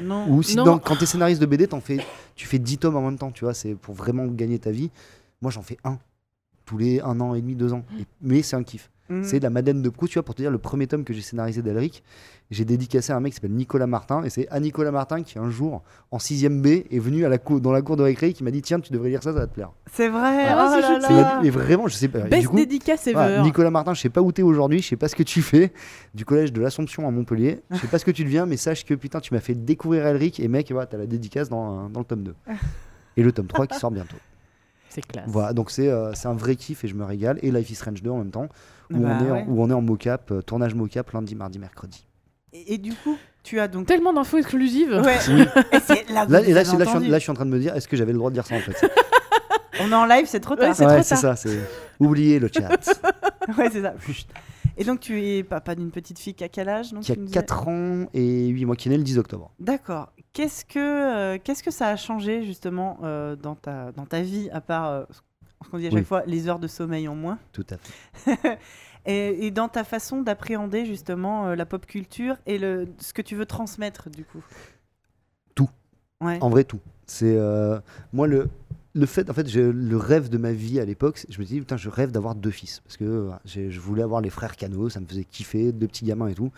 Non. 0.00 0.30
Ou 0.30 0.42
si 0.44 0.56
Non. 0.56 0.64
dans- 0.64 0.78
quand 0.78 0.94
t'es 0.96 1.06
scénariste 1.06 1.40
de 1.40 1.46
BD, 1.46 1.66
t'en 1.66 1.80
fais, 1.80 1.98
tu 2.36 2.46
fais 2.46 2.60
10 2.60 2.78
tomes 2.78 2.96
en 2.96 3.02
même 3.02 3.18
temps, 3.18 3.32
tu 3.32 3.44
vois, 3.44 3.52
c'est 3.54 3.74
pour 3.74 3.94
vraiment 3.94 4.24
gagner 4.26 4.58
ta 4.60 4.70
vie. 4.70 4.90
Moi, 5.42 5.50
j'en 5.50 5.62
fais 5.62 5.76
un 5.82 5.98
tous 6.64 6.78
les 6.78 7.00
un 7.00 7.20
an 7.20 7.34
et 7.34 7.40
demi, 7.40 7.56
deux 7.56 7.72
ans. 7.72 7.84
Et- 7.98 8.04
mais 8.20 8.42
c'est 8.42 8.54
un 8.54 8.62
kiff. 8.62 8.88
Mhm. 9.12 9.24
C'est 9.24 9.38
de 9.38 9.44
la 9.44 9.50
Madeleine 9.50 9.82
de 9.82 9.88
Proust, 9.88 10.12
tu 10.12 10.18
vois, 10.18 10.24
pour 10.24 10.34
te 10.34 10.42
dire, 10.42 10.50
le 10.50 10.58
premier 10.58 10.86
tome 10.86 11.04
que 11.04 11.12
j'ai 11.12 11.20
scénarisé 11.20 11.62
d'Elric, 11.62 12.02
j'ai 12.50 12.64
dédicacé 12.64 13.12
à 13.12 13.16
un 13.16 13.20
mec 13.20 13.32
qui 13.32 13.36
s'appelle 13.36 13.52
Nicolas 13.52 13.86
Martin, 13.86 14.22
et 14.24 14.30
c'est 14.30 14.48
à 14.48 14.60
Nicolas 14.60 14.90
Martin 14.90 15.22
qui, 15.22 15.38
un 15.38 15.50
jour, 15.50 15.82
en 16.10 16.18
6ème 16.18 16.60
B, 16.60 16.84
est 16.90 16.98
venu 16.98 17.24
à 17.24 17.28
la 17.28 17.38
cour, 17.38 17.60
dans 17.60 17.72
la 17.72 17.82
cour 17.82 17.96
de 17.96 18.02
récré 18.02 18.28
et 18.28 18.32
qui 18.32 18.44
m'a 18.44 18.50
dit 18.50 18.62
Tiens, 18.62 18.80
tu 18.80 18.92
devrais 18.92 19.08
lire 19.10 19.22
ça, 19.22 19.32
ça 19.32 19.38
va 19.40 19.46
te 19.46 19.54
plaire. 19.54 19.70
C'est 19.92 20.08
vrai. 20.08 20.46
Ah, 20.48 20.68
oh 20.68 20.74
c'est 20.74 20.80
là 20.80 20.98
là. 20.98 21.40
Mais 21.42 21.50
vraiment, 21.50 21.88
je 21.88 21.94
sais 21.94 22.08
pas. 22.08 22.20
et 22.20 22.28
Best 22.28 22.42
du 22.42 22.48
coup, 22.48 22.56
dédicace 22.56 23.06
ever. 23.06 23.14
voilà, 23.14 23.42
Nicolas 23.42 23.70
Martin, 23.70 23.94
je 23.94 24.00
sais 24.00 24.10
pas 24.10 24.20
où 24.20 24.32
t'es 24.32 24.42
aujourd'hui, 24.42 24.80
je 24.80 24.88
sais 24.88 24.96
pas 24.96 25.08
ce 25.08 25.16
que 25.16 25.22
tu 25.22 25.42
fais, 25.42 25.72
du 26.14 26.24
collège 26.24 26.52
de 26.52 26.60
l'Assomption 26.60 27.06
à 27.06 27.10
Montpellier, 27.10 27.60
je 27.70 27.78
sais 27.78 27.86
pas 27.86 27.98
ce 27.98 28.04
que 28.04 28.10
tu 28.10 28.24
deviens, 28.24 28.46
mais 28.46 28.56
sache 28.56 28.84
que 28.84 28.94
putain, 28.94 29.20
tu 29.20 29.32
m'as 29.34 29.40
fait 29.40 29.54
découvrir 29.54 30.06
Elric, 30.06 30.40
et 30.40 30.48
mec, 30.48 30.70
voilà, 30.70 30.86
t'as 30.86 30.98
la 30.98 31.06
dédicace 31.06 31.48
dans, 31.48 31.88
dans 31.88 32.00
le 32.00 32.06
tome 32.06 32.22
2. 32.24 32.34
Et 33.16 33.22
le 33.22 33.30
tome 33.30 33.46
3 33.46 33.66
qui 33.66 33.78
sort 33.78 33.90
bientôt. 33.90 34.16
C'est 34.94 35.00
classe. 35.06 35.24
Voilà, 35.26 35.52
donc 35.54 35.70
c'est 35.70 35.88
euh, 35.88 36.12
c'est 36.14 36.28
un 36.28 36.34
vrai 36.34 36.54
kiff 36.56 36.84
et 36.84 36.88
je 36.88 36.94
me 36.94 37.04
régale. 37.04 37.38
Et 37.42 37.50
Life 37.50 37.70
is 37.70 37.76
Strange 37.76 38.02
2 38.02 38.10
en 38.10 38.18
même 38.18 38.30
temps, 38.30 38.48
où, 38.92 38.98
Bah 38.98 39.16
on, 39.20 39.26
est 39.26 39.30
ouais. 39.30 39.44
en, 39.48 39.50
où 39.50 39.62
on 39.62 39.70
est 39.70 39.74
en 39.74 39.80
mocap, 39.80 40.30
euh, 40.30 40.42
tournage 40.42 40.74
mocap 40.74 41.10
lundi, 41.12 41.34
mardi, 41.34 41.58
mercredi. 41.58 42.04
Et, 42.52 42.74
et 42.74 42.78
du 42.78 42.92
coup, 42.92 43.16
tu 43.42 43.58
as 43.58 43.68
donc. 43.68 43.86
Tellement 43.86 44.12
d'infos 44.12 44.36
exclusives. 44.38 44.92
Ouais. 45.02 45.16
et 45.72 45.78
c'est 45.80 46.10
là, 46.10 46.26
Là, 46.28 46.42
et 46.42 46.52
là, 46.52 46.62
je 46.62 46.68
suis 46.68 46.76
en, 46.76 46.80
entendu. 46.82 47.08
là, 47.08 47.18
je 47.18 47.22
suis 47.22 47.30
en 47.30 47.34
train 47.34 47.46
de 47.46 47.50
me 47.50 47.58
dire, 47.58 47.74
est-ce 47.74 47.88
que 47.88 47.96
j'avais 47.96 48.12
le 48.12 48.18
droit 48.18 48.28
de 48.30 48.34
dire 48.34 48.44
ça 48.46 48.54
en 48.56 48.60
fait 48.60 48.90
On 49.80 49.90
est 49.90 49.94
en 49.94 50.04
live, 50.04 50.26
c'est 50.26 50.40
trop 50.40 50.54
Ouais, 50.56 50.60
tard. 50.66 50.76
c'est 50.76 50.84
Ouais, 50.84 50.94
trop 50.96 51.02
c'est 51.02 51.08
tard. 51.22 51.36
ça, 51.36 51.36
c'est. 51.36 51.58
Oubliez 51.98 52.38
le 52.38 52.50
chat. 52.54 52.68
ouais, 53.58 53.70
c'est 53.72 53.80
ça. 53.80 53.94
Chut. 54.06 54.26
Et 54.76 54.84
donc, 54.84 55.00
tu 55.00 55.22
es 55.22 55.42
papa 55.42 55.74
d'une 55.74 55.90
petite 55.90 56.18
fille 56.18 56.34
qui 56.34 56.44
a 56.44 56.48
quel 56.48 56.68
âge 56.68 56.92
donc, 56.92 57.02
qui 57.02 57.12
a 57.12 57.14
tu 57.14 57.20
me 57.20 57.26
disais 57.26 57.38
4 57.38 57.68
ans 57.68 58.06
et 58.14 58.48
8 58.48 58.64
mois, 58.64 58.76
qui 58.76 58.88
est 58.88 58.90
né 58.90 58.96
le 58.96 59.04
10 59.04 59.18
octobre. 59.18 59.50
D'accord. 59.60 60.12
Qu'est-ce 60.32 60.64
que, 60.64 60.78
euh, 60.78 61.38
qu'est-ce 61.42 61.62
que 61.62 61.70
ça 61.70 61.88
a 61.88 61.96
changé 61.96 62.42
justement 62.42 62.98
euh, 63.02 63.36
dans, 63.36 63.54
ta, 63.54 63.92
dans 63.92 64.06
ta 64.06 64.22
vie, 64.22 64.48
à 64.50 64.60
part 64.60 64.88
euh, 64.88 65.04
ce 65.64 65.68
qu'on 65.68 65.78
dit 65.78 65.86
à 65.86 65.90
chaque 65.90 66.06
fois, 66.06 66.22
les 66.26 66.48
heures 66.48 66.58
de 66.58 66.68
sommeil 66.68 67.06
en 67.08 67.14
moins? 67.14 67.38
Tout 67.52 67.66
à 67.70 67.76
fait. 67.76 68.58
Et, 69.04 69.48
et 69.48 69.50
dans 69.50 69.66
ta 69.66 69.82
façon 69.82 70.22
d'appréhender 70.22 70.86
justement 70.86 71.48
euh, 71.48 71.54
la 71.56 71.66
pop 71.66 71.86
culture 71.86 72.36
et 72.46 72.56
le, 72.56 72.86
ce 72.98 73.12
que 73.12 73.20
tu 73.20 73.34
veux 73.34 73.46
transmettre 73.46 74.08
du 74.10 74.24
coup? 74.24 74.44
Tout. 75.56 75.68
Ouais. 76.20 76.38
En 76.40 76.48
vrai, 76.48 76.62
tout. 76.62 76.78
C'est 77.06 77.36
moi 78.12 78.28
le 78.28 78.48
le 78.94 79.06
fait, 79.06 79.30
en 79.30 79.32
fait, 79.32 79.52
le 79.54 79.96
rêve 79.96 80.28
de 80.28 80.38
ma 80.38 80.52
vie 80.52 80.78
à 80.78 80.84
l'époque, 80.84 81.24
je 81.28 81.38
me 81.40 81.44
dis 81.44 81.60
putain, 81.60 81.76
je 81.76 81.88
rêve 81.88 82.10
d'avoir 82.10 82.34
deux 82.34 82.50
fils 82.50 82.80
parce 82.80 82.96
que 82.96 83.30
je 83.46 83.80
voulais 83.80 84.02
avoir 84.02 84.20
les 84.20 84.30
frères 84.30 84.56
Cano, 84.56 84.88
ça 84.90 85.00
me 85.00 85.06
faisait 85.06 85.24
kiffer, 85.24 85.72
deux 85.72 85.86
petits 85.88 86.04
gamins 86.04 86.28
et 86.28 86.34
tout. 86.34 86.52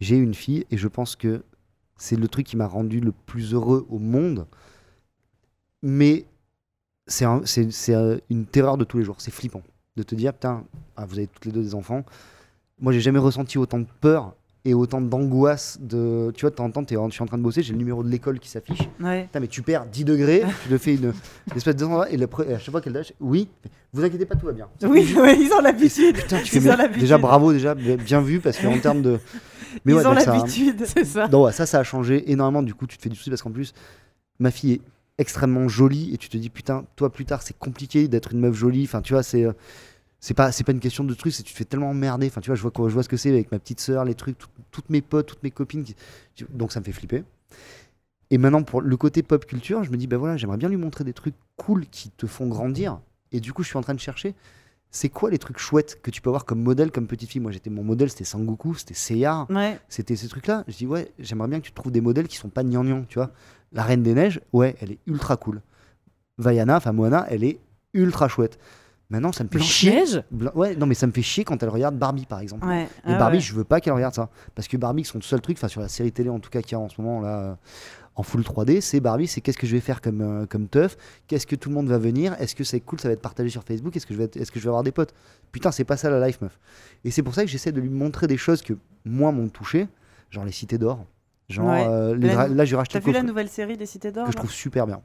J'ai 0.00 0.16
une 0.16 0.34
fille 0.34 0.66
et 0.70 0.76
je 0.76 0.86
pense 0.88 1.16
que 1.16 1.42
c'est 1.96 2.16
le 2.16 2.28
truc 2.28 2.46
qui 2.46 2.56
m'a 2.56 2.66
rendu 2.66 3.00
le 3.00 3.12
plus 3.12 3.54
heureux 3.54 3.86
au 3.90 3.98
monde. 3.98 4.46
Mais 5.82 6.26
c'est 7.06 7.24
un- 7.24 7.42
c'est 7.44 7.70
c'est, 7.72 7.94
une 8.30 8.46
terreur 8.46 8.76
de 8.76 8.84
tous 8.84 8.98
les 8.98 9.04
jours. 9.04 9.16
C'est 9.20 9.30
flippant 9.32 9.62
de 9.96 10.02
te 10.02 10.14
dire 10.14 10.32
putain, 10.34 10.64
ah, 10.96 11.06
vous 11.06 11.16
avez 11.18 11.26
toutes 11.26 11.46
les 11.46 11.52
deux 11.52 11.62
des 11.62 11.74
enfants. 11.74 12.04
Moi, 12.80 12.92
j'ai 12.92 13.00
jamais 13.00 13.18
ressenti 13.18 13.58
autant 13.58 13.78
de 13.80 13.86
peur 14.00 14.36
et 14.68 14.74
autant 14.74 15.00
d'angoisse 15.00 15.78
de 15.80 16.30
tu 16.36 16.42
vois 16.42 16.50
temps 16.50 16.70
t'es 16.70 16.96
en- 16.96 17.08
je 17.08 17.14
suis 17.14 17.22
en 17.22 17.26
train 17.26 17.38
de 17.38 17.42
bosser 17.42 17.62
j'ai 17.62 17.72
le 17.72 17.78
numéro 17.78 18.02
de 18.02 18.08
l'école 18.08 18.38
qui 18.38 18.48
s'affiche 18.48 18.80
Ouais. 19.00 19.24
Putain, 19.24 19.40
mais 19.40 19.46
tu 19.48 19.62
perds 19.62 19.86
10 19.86 20.04
degrés, 20.04 20.42
tu 20.62 20.68
te 20.68 20.78
fais 20.78 20.94
une, 20.94 21.04
une 21.06 21.12
espèce 21.56 21.76
de 21.76 21.86
et, 22.10 22.16
le 22.16 22.26
pre- 22.26 22.48
et 22.48 22.54
à 22.54 22.58
chaque 22.58 22.70
fois 22.70 22.80
qu'elle 22.80 22.92
lâche, 22.92 23.12
oui, 23.20 23.48
vous 23.92 24.04
inquiétez 24.04 24.26
pas, 24.26 24.34
tout 24.36 24.46
va 24.46 24.52
bien. 24.52 24.68
Oui, 24.82 25.06
ils 25.40 25.52
ont 25.52 25.60
l'habitude. 25.62 26.16
Putain, 26.16 26.38
tu 26.42 26.46
fais 26.50 26.56
Ils 26.58 26.62
bien. 26.62 26.74
ont 26.74 26.76
l'habitude. 26.76 27.00
déjà 27.00 27.16
bravo, 27.18 27.52
déjà 27.52 27.74
bien 27.74 28.20
vu, 28.20 28.40
parce 28.40 28.58
qu'en 28.58 28.78
termes 28.78 29.00
de. 29.02 29.18
Mais 29.84 29.92
Ils 29.92 29.96
ouais, 29.96 30.06
ont 30.06 30.18
ça, 30.18 30.36
l'habitude. 30.36 30.84
C'est 30.84 31.04
ça. 31.04 31.28
donc 31.28 31.46
ouais, 31.46 31.52
ça, 31.52 31.64
ça 31.66 31.78
a 31.78 31.84
changé 31.84 32.30
énormément. 32.30 32.62
Du 32.62 32.74
coup, 32.74 32.86
tu 32.86 32.96
te 32.98 33.02
fais 33.02 33.08
du 33.08 33.16
souci 33.16 33.30
parce 33.30 33.40
qu'en 33.42 33.50
plus, 33.50 33.72
ma 34.38 34.50
fille 34.50 34.72
est 34.74 34.80
extrêmement 35.18 35.66
jolie 35.68 36.12
et 36.12 36.18
tu 36.18 36.28
te 36.28 36.36
dis, 36.36 36.50
putain, 36.50 36.84
toi 36.96 37.10
plus 37.10 37.24
tard, 37.24 37.40
c'est 37.42 37.58
compliqué 37.58 38.06
d'être 38.08 38.32
une 38.32 38.40
meuf 38.40 38.54
jolie. 38.54 38.84
Enfin, 38.84 39.00
tu 39.00 39.14
vois, 39.14 39.22
c'est. 39.22 39.46
C'est 40.20 40.34
pas, 40.34 40.50
c'est 40.50 40.64
pas 40.64 40.72
une 40.72 40.80
question 40.80 41.04
de 41.04 41.14
truc, 41.14 41.32
c'est 41.32 41.42
tu 41.44 41.52
te 41.52 41.58
fais 41.58 41.64
tellement 41.64 41.90
emmerder. 41.90 42.26
Enfin, 42.26 42.40
tu 42.40 42.48
vois, 42.50 42.56
je 42.56 42.62
vois, 42.62 42.72
je 42.88 42.92
vois 42.94 43.02
ce 43.04 43.08
que 43.08 43.16
c'est 43.16 43.30
avec 43.30 43.52
ma 43.52 43.58
petite 43.58 43.80
sœur, 43.80 44.04
les 44.04 44.14
trucs, 44.14 44.36
tout- 44.36 44.48
toutes 44.72 44.90
mes 44.90 45.00
potes, 45.00 45.26
toutes 45.26 45.42
mes 45.42 45.50
copines. 45.52 45.84
qui- 45.84 45.94
donc 46.50 46.72
ça 46.72 46.80
me 46.80 46.84
fait 46.84 46.92
flipper. 46.92 47.22
Et 48.30 48.38
maintenant, 48.38 48.62
pour 48.62 48.80
le 48.82 48.96
côté 48.96 49.22
pop 49.22 49.46
culture, 49.46 49.84
je 49.84 49.90
me 49.90 49.96
dis, 49.96 50.06
ben 50.06 50.16
voilà, 50.18 50.36
j'aimerais 50.36 50.56
bien 50.58 50.68
lui 50.68 50.76
montrer 50.76 51.04
des 51.04 51.12
trucs 51.14 51.34
cool 51.56 51.86
qui 51.86 52.10
te 52.10 52.26
font 52.26 52.46
grandir. 52.46 53.00
Et 53.32 53.40
du 53.40 53.52
coup, 53.52 53.62
je 53.62 53.68
suis 53.68 53.78
en 53.78 53.80
train 53.80 53.94
de 53.94 54.00
chercher, 54.00 54.34
c'est 54.90 55.08
quoi 55.08 55.30
les 55.30 55.38
trucs 55.38 55.58
chouettes 55.58 56.00
que 56.02 56.10
tu 56.10 56.20
peux 56.20 56.30
avoir 56.30 56.44
comme 56.44 56.62
modèle, 56.62 56.90
comme 56.90 57.06
petite 57.06 57.30
fille? 57.30 57.40
Moi, 57.40 57.52
j'étais 57.52 57.70
mon 57.70 57.84
modèle, 57.84 58.10
c'était 58.10 58.24
Sangoku, 58.24 58.74
c'était 58.74 58.94
Seiya, 58.94 59.46
Ouais. 59.50 59.78
c'était 59.88 60.16
ces 60.16 60.28
trucs-là. 60.28 60.64
Je 60.68 60.76
dis, 60.76 60.86
ouais, 60.86 61.10
j'aimerais 61.18 61.48
bien 61.48 61.60
que 61.60 61.66
tu 61.66 61.72
trouves 61.72 61.92
des 61.92 62.00
modèles 62.02 62.28
qui 62.28 62.36
sont 62.36 62.48
pas 62.50 62.64
gnangnan, 62.64 63.04
tu 63.08 63.18
vois. 63.18 63.30
La 63.72 63.82
Reine 63.82 64.02
des 64.02 64.14
Neiges, 64.14 64.40
ouais, 64.52 64.74
elle 64.80 64.92
est 64.92 64.98
ultra 65.06 65.36
cool. 65.36 65.62
Vaiana, 66.38 66.76
enfin 66.76 66.92
Moana, 66.92 67.26
elle 67.30 67.44
est 67.44 67.58
ultra 67.94 68.28
chouette. 68.28 68.58
Maintenant, 69.10 69.32
ça 69.32 69.42
me 69.42 69.48
fait 69.48 69.58
chier. 69.60 70.02
Ouais, 70.54 70.76
non, 70.76 70.84
mais 70.86 70.94
ça 70.94 71.06
me 71.06 71.12
fait 71.12 71.22
chier 71.22 71.42
quand 71.44 71.62
elle 71.62 71.70
regarde 71.70 71.96
Barbie, 71.96 72.26
par 72.26 72.40
exemple. 72.40 72.66
Ouais. 72.66 72.82
Et 72.84 72.88
Ah 73.12 73.18
Barbie, 73.18 73.38
ouais. 73.38 73.42
je 73.42 73.54
veux 73.54 73.64
pas 73.64 73.80
qu'elle 73.80 73.94
regarde 73.94 74.14
ça. 74.14 74.28
Parce 74.54 74.68
que 74.68 74.76
Barbie, 74.76 75.04
son 75.04 75.20
seul 75.22 75.40
truc, 75.40 75.56
enfin 75.56 75.68
sur 75.68 75.80
la 75.80 75.88
série 75.88 76.12
télé 76.12 76.28
en 76.28 76.40
tout 76.40 76.50
cas 76.50 76.60
qu'il 76.60 76.72
y 76.72 76.74
a 76.74 76.78
en 76.78 76.88
ce 76.90 77.00
moment 77.00 77.20
là, 77.22 77.38
euh, 77.38 77.54
en 78.16 78.22
full 78.22 78.42
3D, 78.42 78.80
c'est 78.82 79.00
Barbie, 79.00 79.26
c'est 79.26 79.40
qu'est-ce 79.40 79.56
que 79.56 79.66
je 79.66 79.74
vais 79.74 79.80
faire 79.80 80.02
comme, 80.02 80.20
euh, 80.20 80.44
comme 80.46 80.68
teuf, 80.68 80.96
qu'est-ce 81.26 81.46
que 81.46 81.56
tout 81.56 81.70
le 81.70 81.74
monde 81.76 81.86
va 81.88 81.96
venir, 81.98 82.34
est-ce 82.40 82.54
que 82.54 82.64
c'est 82.64 82.80
cool, 82.80 83.00
ça 83.00 83.08
va 83.08 83.14
être 83.14 83.22
partagé 83.22 83.48
sur 83.48 83.62
Facebook, 83.62 83.96
est-ce 83.96 84.06
que, 84.06 84.12
je 84.12 84.18
vais 84.18 84.24
être- 84.24 84.36
est-ce 84.36 84.50
que 84.52 84.58
je 84.58 84.64
vais 84.64 84.68
avoir 84.68 84.82
des 84.82 84.92
potes? 84.92 85.14
Putain, 85.52 85.70
c'est 85.70 85.84
pas 85.84 85.96
ça 85.96 86.10
la 86.10 86.26
life, 86.26 86.40
meuf. 86.42 86.58
Et 87.04 87.10
c'est 87.10 87.22
pour 87.22 87.34
ça 87.34 87.42
que 87.44 87.48
j'essaie 87.48 87.72
de 87.72 87.80
lui 87.80 87.88
montrer 87.90 88.26
des 88.26 88.36
choses 88.36 88.60
que 88.60 88.74
moi 89.06 89.30
m'ont 89.32 89.48
touché, 89.48 89.86
genre 90.30 90.44
les 90.44 90.52
cités 90.52 90.76
d'or. 90.78 91.06
Genre, 91.48 91.66
Ouais. 91.66 91.86
euh, 91.88 92.14
les 92.14 92.28
là 92.34 92.64
j'ai 92.66 92.76
racheté 92.76 92.98
T'as 93.00 93.06
vu 93.06 93.12
la 93.12 93.22
nouvelle 93.22 93.48
série 93.48 93.78
des 93.78 93.86
Cités 93.86 94.12
d'Or 94.12 94.26
que 94.26 94.32
je 94.32 94.36
trouve 94.36 94.50
super 94.50 94.86
bien. 94.86 95.00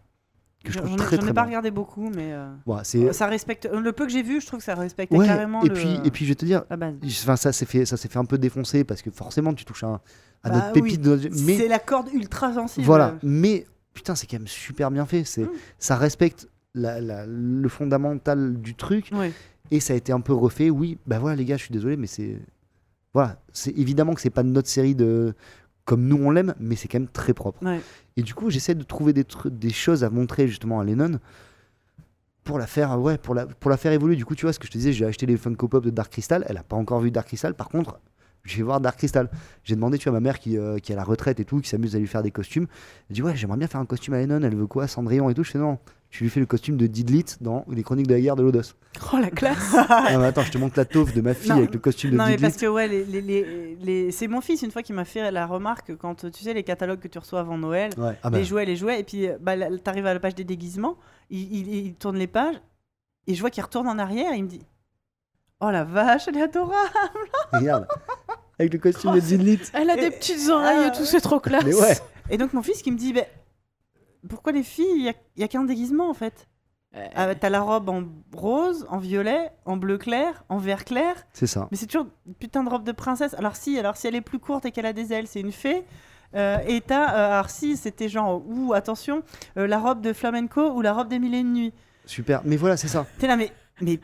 Que 0.64 0.72
je 0.72 0.78
J'en 0.80 0.86
trouve 0.86 1.14
ai- 1.14 1.18
très 1.18 1.18
pas 1.18 1.34
bien. 1.34 1.44
regardé 1.44 1.72
beaucoup, 1.72 2.10
mais 2.16 2.32
euh, 2.34 3.12
ça 3.12 3.28
respecte. 3.28 3.68
Le 3.72 3.92
peu 3.92 4.06
que 4.06 4.12
j'ai 4.12 4.24
vu, 4.24 4.40
je 4.40 4.48
trouve 4.48 4.60
que 4.60 4.66
ça 4.66 4.76
respecte 4.76 5.12
Ouais, 5.12 5.26
carrément 5.28 5.62
et 5.64 5.68
le- 5.68 5.74
puis, 5.74 6.00
et 6.06 6.10
puis 6.12 6.24
je 6.24 6.30
vais 6.32 6.36
te 6.36 6.46
dire, 6.46 6.64
enfin, 6.72 7.36
ça 7.36 7.52
s'est 7.52 7.66
fait, 7.66 7.86
ça 7.86 7.98
s'est 7.98 8.08
fait 8.08 8.20
un 8.20 8.24
peu 8.26 8.38
défoncer 8.38 8.86
parce 8.86 9.02
que 9.02 9.12
forcément 9.12 9.54
tu 9.54 9.66
touches 9.66 9.84
à, 9.84 10.00
à 10.42 10.50
Bah 10.50 10.56
notre 10.56 10.72
pépite. 10.72 11.02
de 11.02 11.20
mais 11.46 11.58
C'est 11.58 11.68
la 11.68 11.80
corde 11.80 12.08
ultra 12.14 12.54
sensible. 12.54 12.86
Voilà, 12.86 13.16
mais 13.24 13.66
putain, 13.94 14.16
c'est 14.16 14.26
quand 14.26 14.38
même 14.38 14.48
super 14.48 14.90
bien 14.90 15.06
fait. 15.06 15.26
C'est, 15.26 15.44
Mm. 15.44 15.50
ça 15.80 15.98
respecte 15.98 16.48
la- 16.76 17.02
la- 17.02 17.26
le 17.28 17.68
fondamental 17.70 18.56
du 18.62 18.74
truc 18.76 19.12
et 19.70 19.80
ça 19.82 19.94
a 19.94 19.96
été 19.98 20.14
un 20.14 20.22
peu 20.22 20.34
refait. 20.34 20.70
Oui, 20.70 20.98
bah 21.06 21.20
voilà 21.20 21.36
les 21.36 21.44
gars, 21.46 21.58
je 21.58 21.64
suis 21.64 21.74
désolé, 21.74 21.98
mais 21.98 22.08
c'est 22.08 22.40
voilà, 23.14 23.38
c'est 23.52 23.78
évidemment 23.78 24.14
que 24.16 24.22
c'est 24.22 24.30
pas 24.32 24.44
notre 24.44 24.70
série 24.70 24.96
de 24.96 25.36
comme 25.86 26.08
nous 26.08 26.18
on 26.18 26.32
l'aime, 26.32 26.56
mais 26.60 26.76
c'est 26.76 26.88
quand 26.88 27.00
même 27.00 27.10
très 27.10 27.34
propre. 27.34 27.64
Ouais. 27.66 27.82
Et 28.16 28.24
du 28.24 28.34
coup, 28.34 28.50
j'essaie 28.50 28.76
de 28.76 28.84
trouver 28.84 29.14
des, 29.14 29.70
choses 29.70 30.04
à 30.04 30.10
montrer 30.10 30.48
justement 30.48 30.80
à 30.80 30.84
Lennon 30.84 31.20
pour 32.44 32.60
la 32.60 32.68
faire 32.68 33.00
ouais 33.00 33.18
pour 33.18 33.34
la 33.34 33.46
pour 33.46 33.72
la 33.72 33.78
faire 33.78 33.94
évoluer 33.94 34.18
du 34.18 34.26
coup 34.26 34.36
tu 34.36 34.46
vois 34.46 34.52
ce 34.52 34.60
que 34.60 34.68
je 34.68 34.72
te 34.72 34.78
disais 34.78 34.92
j'ai 34.92 35.06
acheté 35.06 35.26
les 35.26 35.38
Funko 35.38 35.70
Pop 35.70 35.82
de 35.82 35.90
Dark 35.92 36.12
Crystal 36.12 36.44
elle 36.50 36.58
a 36.58 36.64
pas 36.64 36.76
encore 36.76 37.00
vu 37.00 37.10
Dark 37.10 37.28
Crystal 37.28 37.54
par 37.56 37.70
contre 37.70 38.02
je 38.44 38.58
vais 38.58 38.64
voir 38.64 38.82
Dark 38.82 38.98
Crystal. 38.98 39.30
J'ai 39.64 39.76
demandé 39.76 39.98
tu 39.98 40.10
vois 40.10 40.18
à 40.18 40.20
ma 40.20 40.24
mère 40.24 40.40
qui, 40.40 40.58
euh, 40.58 40.78
qui 40.78 40.92
est 40.92 40.96
à 40.96 40.98
la 40.98 41.04
retraite 41.04 41.40
et 41.40 41.46
tout 41.46 41.60
qui 41.62 41.70
s'amuse 41.70 41.96
à 41.96 42.00
lui 42.00 42.08
faire 42.08 42.24
des 42.24 42.32
costumes. 42.32 42.68
Elle 43.10 43.16
dit 43.16 43.22
ouais 43.22 43.36
j'aimerais 43.36 43.58
bien 43.58 43.68
faire 43.68 43.80
un 43.82 43.86
costume 43.86 44.14
à 44.14 44.18
Lennon. 44.20 44.42
Elle 44.44 44.56
veut 44.56 44.68
quoi 44.68 44.88
Cendrillon 44.88 45.30
et 45.30 45.34
tout. 45.34 45.44
Je 45.44 45.52
fais 45.52 45.60
non 45.60 45.80
tu 46.10 46.24
lui 46.24 46.30
fais 46.30 46.40
le 46.40 46.46
costume 46.46 46.78
de 46.78 46.86
Didlit 46.86 47.26
dans 47.42 47.66
les 47.72 47.82
chroniques 47.82 48.06
de 48.06 48.14
la 48.14 48.22
guerre 48.22 48.36
de 48.36 48.44
Lodos. 48.44 48.74
Oh 49.14 49.18
la 49.18 49.32
classe. 49.32 49.74
Ah, 49.90 50.10
attends 50.24 50.44
je 50.44 50.52
te 50.52 50.58
montre 50.60 50.76
la 50.78 50.86
taupe 50.86 51.12
de 51.14 51.22
ma 51.22 51.34
fille 51.34 51.50
Non. 51.50 51.58
avec 51.58 51.74
le 51.74 51.80
costume 51.80 52.12
de 52.12 52.18
Non, 52.18 52.26
mais 52.26 52.32
Didlit 52.36 52.44
parce 52.44 52.58
que 52.58 52.68
ouais, 52.68 52.88
les, 52.88 53.04
les, 53.06 53.22
les, 53.22 53.76
les- 53.82 54.12
c'est 54.12 54.28
mon 54.28 54.40
fils 54.42 54.62
une 54.62 54.70
fois 54.70 54.84
qui 54.84 54.94
m'a 54.94 55.06
fait 55.06 55.32
la 55.32 55.48
remarque 55.48 55.96
quand 55.98 56.30
tu 56.30 56.44
sais 56.44 56.54
les 56.54 56.64
catalogues 56.64 57.00
que 57.00 57.08
tu 57.08 57.18
reçois 57.18 57.40
avant 57.40 57.58
Noël, 57.58 57.92
ouais. 57.98 58.16
Ah 58.22 58.30
bah, 58.30 58.38
les 58.38 58.44
jouets, 58.46 58.66
les 58.66 58.76
jouets, 58.76 59.00
et 59.00 59.04
puis 59.04 59.28
bah, 59.42 59.56
là, 59.56 59.70
t'arrives 59.80 60.06
à 60.06 60.14
la 60.14 60.20
page 60.20 60.36
des 60.36 60.44
déguisements, 60.44 60.98
il, 61.32 61.52
il- 61.52 61.74
il 61.88 61.94
tourne 61.96 62.18
les 62.18 62.28
pages 62.28 62.62
et 63.26 63.34
je 63.34 63.40
vois 63.42 63.50
qu'il 63.50 63.64
retourne 63.64 63.88
en 63.88 63.98
arrière, 63.98 64.34
et 64.34 64.38
il 64.38 64.44
me 64.44 64.50
dit 64.50 64.62
Oh 65.62 65.72
la 65.72 65.84
vache, 65.84 66.28
elle 66.28 66.38
est 66.38 66.42
adorable 66.44 66.78
regarde 67.54 67.88
avec 68.60 68.74
le 68.74 68.80
costume 68.80 69.14
de 69.16 69.20
Didlit 69.20 69.60
Elle 69.74 69.90
a 69.90 69.98
Et- 69.98 70.02
des 70.02 70.12
petites 70.12 70.50
oreilles 70.50 70.84
et 70.84 70.88
Ah, 70.88 70.92
tout, 70.92 71.06
c'est 71.06 71.22
trop 71.22 71.40
classe. 71.40 71.64
mais 71.66 71.74
ouais. 71.74 71.98
Et 72.30 72.38
donc 72.38 72.54
mon 72.54 72.62
fils 72.62 72.82
qui 72.82 72.92
me 72.92 72.98
dit 72.98 73.14
bah, 73.14 73.22
Pourquoi 74.30 74.52
les 74.54 74.64
filles, 74.64 74.86
il 74.96 75.04
y 75.04 75.10
a, 75.10 75.14
il 75.36 75.42
y 75.42 75.44
a 75.44 75.48
qu'un 75.48 75.64
déguisement 75.64 76.10
en 76.10 76.14
fait? 76.14 76.48
Euh, 76.96 77.06
Ah, 77.16 77.34
T'as 77.36 77.50
la 77.50 77.62
robe 77.62 77.90
en 77.90 78.04
rose, 78.36 78.86
en 78.90 79.00
violet, 79.00 79.52
en 79.66 79.78
bleu 79.78 79.98
clair, 79.98 80.44
en 80.50 80.58
vert 80.60 80.86
clair, 80.86 81.16
c'est 81.34 81.48
ça. 81.48 81.68
Mais 81.72 81.78
c'est 81.78 81.88
toujours 81.88 82.08
une 82.28 82.36
putain 82.36 82.64
de 82.64 82.70
robe 82.70 82.84
de 82.84 82.92
princesse. 82.92 83.34
Alors 83.34 83.56
si, 83.56 83.78
alors 83.80 83.98
si 83.98 84.08
elle 84.08 84.16
est 84.16 84.22
plus 84.22 84.40
courte 84.40 84.66
et 84.66 84.72
qu'elle 84.72 84.86
a 84.86 84.94
des 84.94 85.12
ailes, 85.12 85.28
c'est 85.28 85.40
une 85.42 85.52
fée. 85.52 85.84
Euh, 86.36 86.58
et 86.68 86.82
t'as, 86.82 87.14
euh, 87.14 87.34
alors 87.34 87.50
si 87.50 87.78
c'était 87.78 88.10
genre, 88.10 88.42
ou 88.48 88.74
attention, 88.74 89.24
euh, 89.58 89.68
la 89.68 89.80
robe 89.80 90.02
de 90.02 90.14
flamenco 90.14 90.72
ou 90.72 90.82
la 90.82 90.94
robe 90.94 91.08
des 91.08 91.20
mille 91.20 91.34
et 91.36 91.40
une 91.40 91.54
nuits. 91.54 91.74
super. 92.06 92.42
Mais 92.46 92.56
voilà 92.58 92.78
c'est 92.78 92.88
ça. 92.88 93.06
T'es 93.20 93.28
là, 93.28 93.38
mais, 93.38 93.52
mais, 93.82 94.00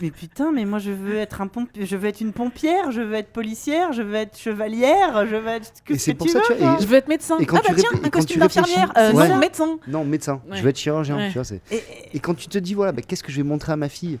mais 0.00 0.10
putain, 0.10 0.52
mais 0.52 0.64
moi 0.64 0.78
je 0.78 0.90
veux 0.92 1.16
être 1.16 1.40
un 1.40 1.48
pompier, 1.48 1.84
je 1.86 1.96
veux 1.96 2.08
être 2.08 2.20
une 2.20 2.32
pompière, 2.32 2.90
je 2.92 3.00
veux 3.02 3.14
être 3.14 3.30
policière, 3.32 3.92
je 3.92 4.02
veux 4.02 4.14
être 4.14 4.38
chevalière, 4.38 5.26
je 5.26 5.36
veux 5.36 5.48
être 5.48 5.72
que 5.84 5.94
Et 5.94 5.98
ce 5.98 6.04
c'est 6.06 6.12
que 6.12 6.18
pour 6.18 6.26
tu 6.28 6.32
ça, 6.32 6.38
veux. 6.38 6.44
tu 6.46 6.52
vois, 6.54 6.68
quoi. 6.72 6.78
et- 6.78 6.82
Je 6.82 6.86
veux 6.88 6.96
être 6.96 7.08
médecin. 7.08 7.36
Ah 7.40 7.44
bah 7.52 7.60
tu 7.66 7.74
tiens, 7.74 7.90
un 8.02 8.10
costume 8.10 8.40
d'infirmière. 8.40 8.92
Euh, 8.96 9.12
Ouais. 9.12 9.28
Non, 9.28 9.36
médecin. 9.38 9.78
non 9.88 10.04
médecin 10.04 10.40
Ouais. 10.48 10.56
je 10.56 10.62
vais 10.62 10.70
être 10.70 10.78
chirurgien 10.78 11.16
Ouais. 11.16 11.28
tu 11.28 11.34
vois 11.34 11.44
c'est 11.44 11.60
Et- 11.70 11.82
Et 12.14 12.20
quand 12.20 12.34
tu 12.34 12.48
te 12.48 12.58
dis, 12.58 12.74
voilà, 12.74 12.92
bah, 12.92 13.02
qu'est-ce 13.02 13.22
que 13.24 13.32
je 13.32 13.36
vais 13.38 13.42
montrer 13.42 13.72
à 13.72 13.76
ma 13.76 13.88
fille? 13.88 14.18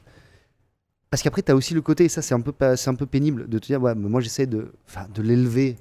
Parce 1.10 1.22
qu'après, 1.22 1.42
tu 1.42 1.50
as 1.52 1.56
aussi 1.56 1.72
le 1.74 1.80
côté, 1.80 2.04
et 2.04 2.08
ça, 2.10 2.20
c'est 2.20 2.34
un, 2.34 2.40
peu 2.40 2.52
c'est 2.76 2.90
un 2.90 2.94
peu 2.94 3.06
pénible 3.06 3.48
de 3.48 3.58
te 3.58 3.66
dire, 3.66 3.80
ouais, 3.80 3.94
mais 3.94 4.08
moi, 4.10 4.20
j'essaie 4.20 4.46
de, 4.46 4.72
enfin, 4.86 5.06
de 5.14 5.22
l'élever, 5.22 5.76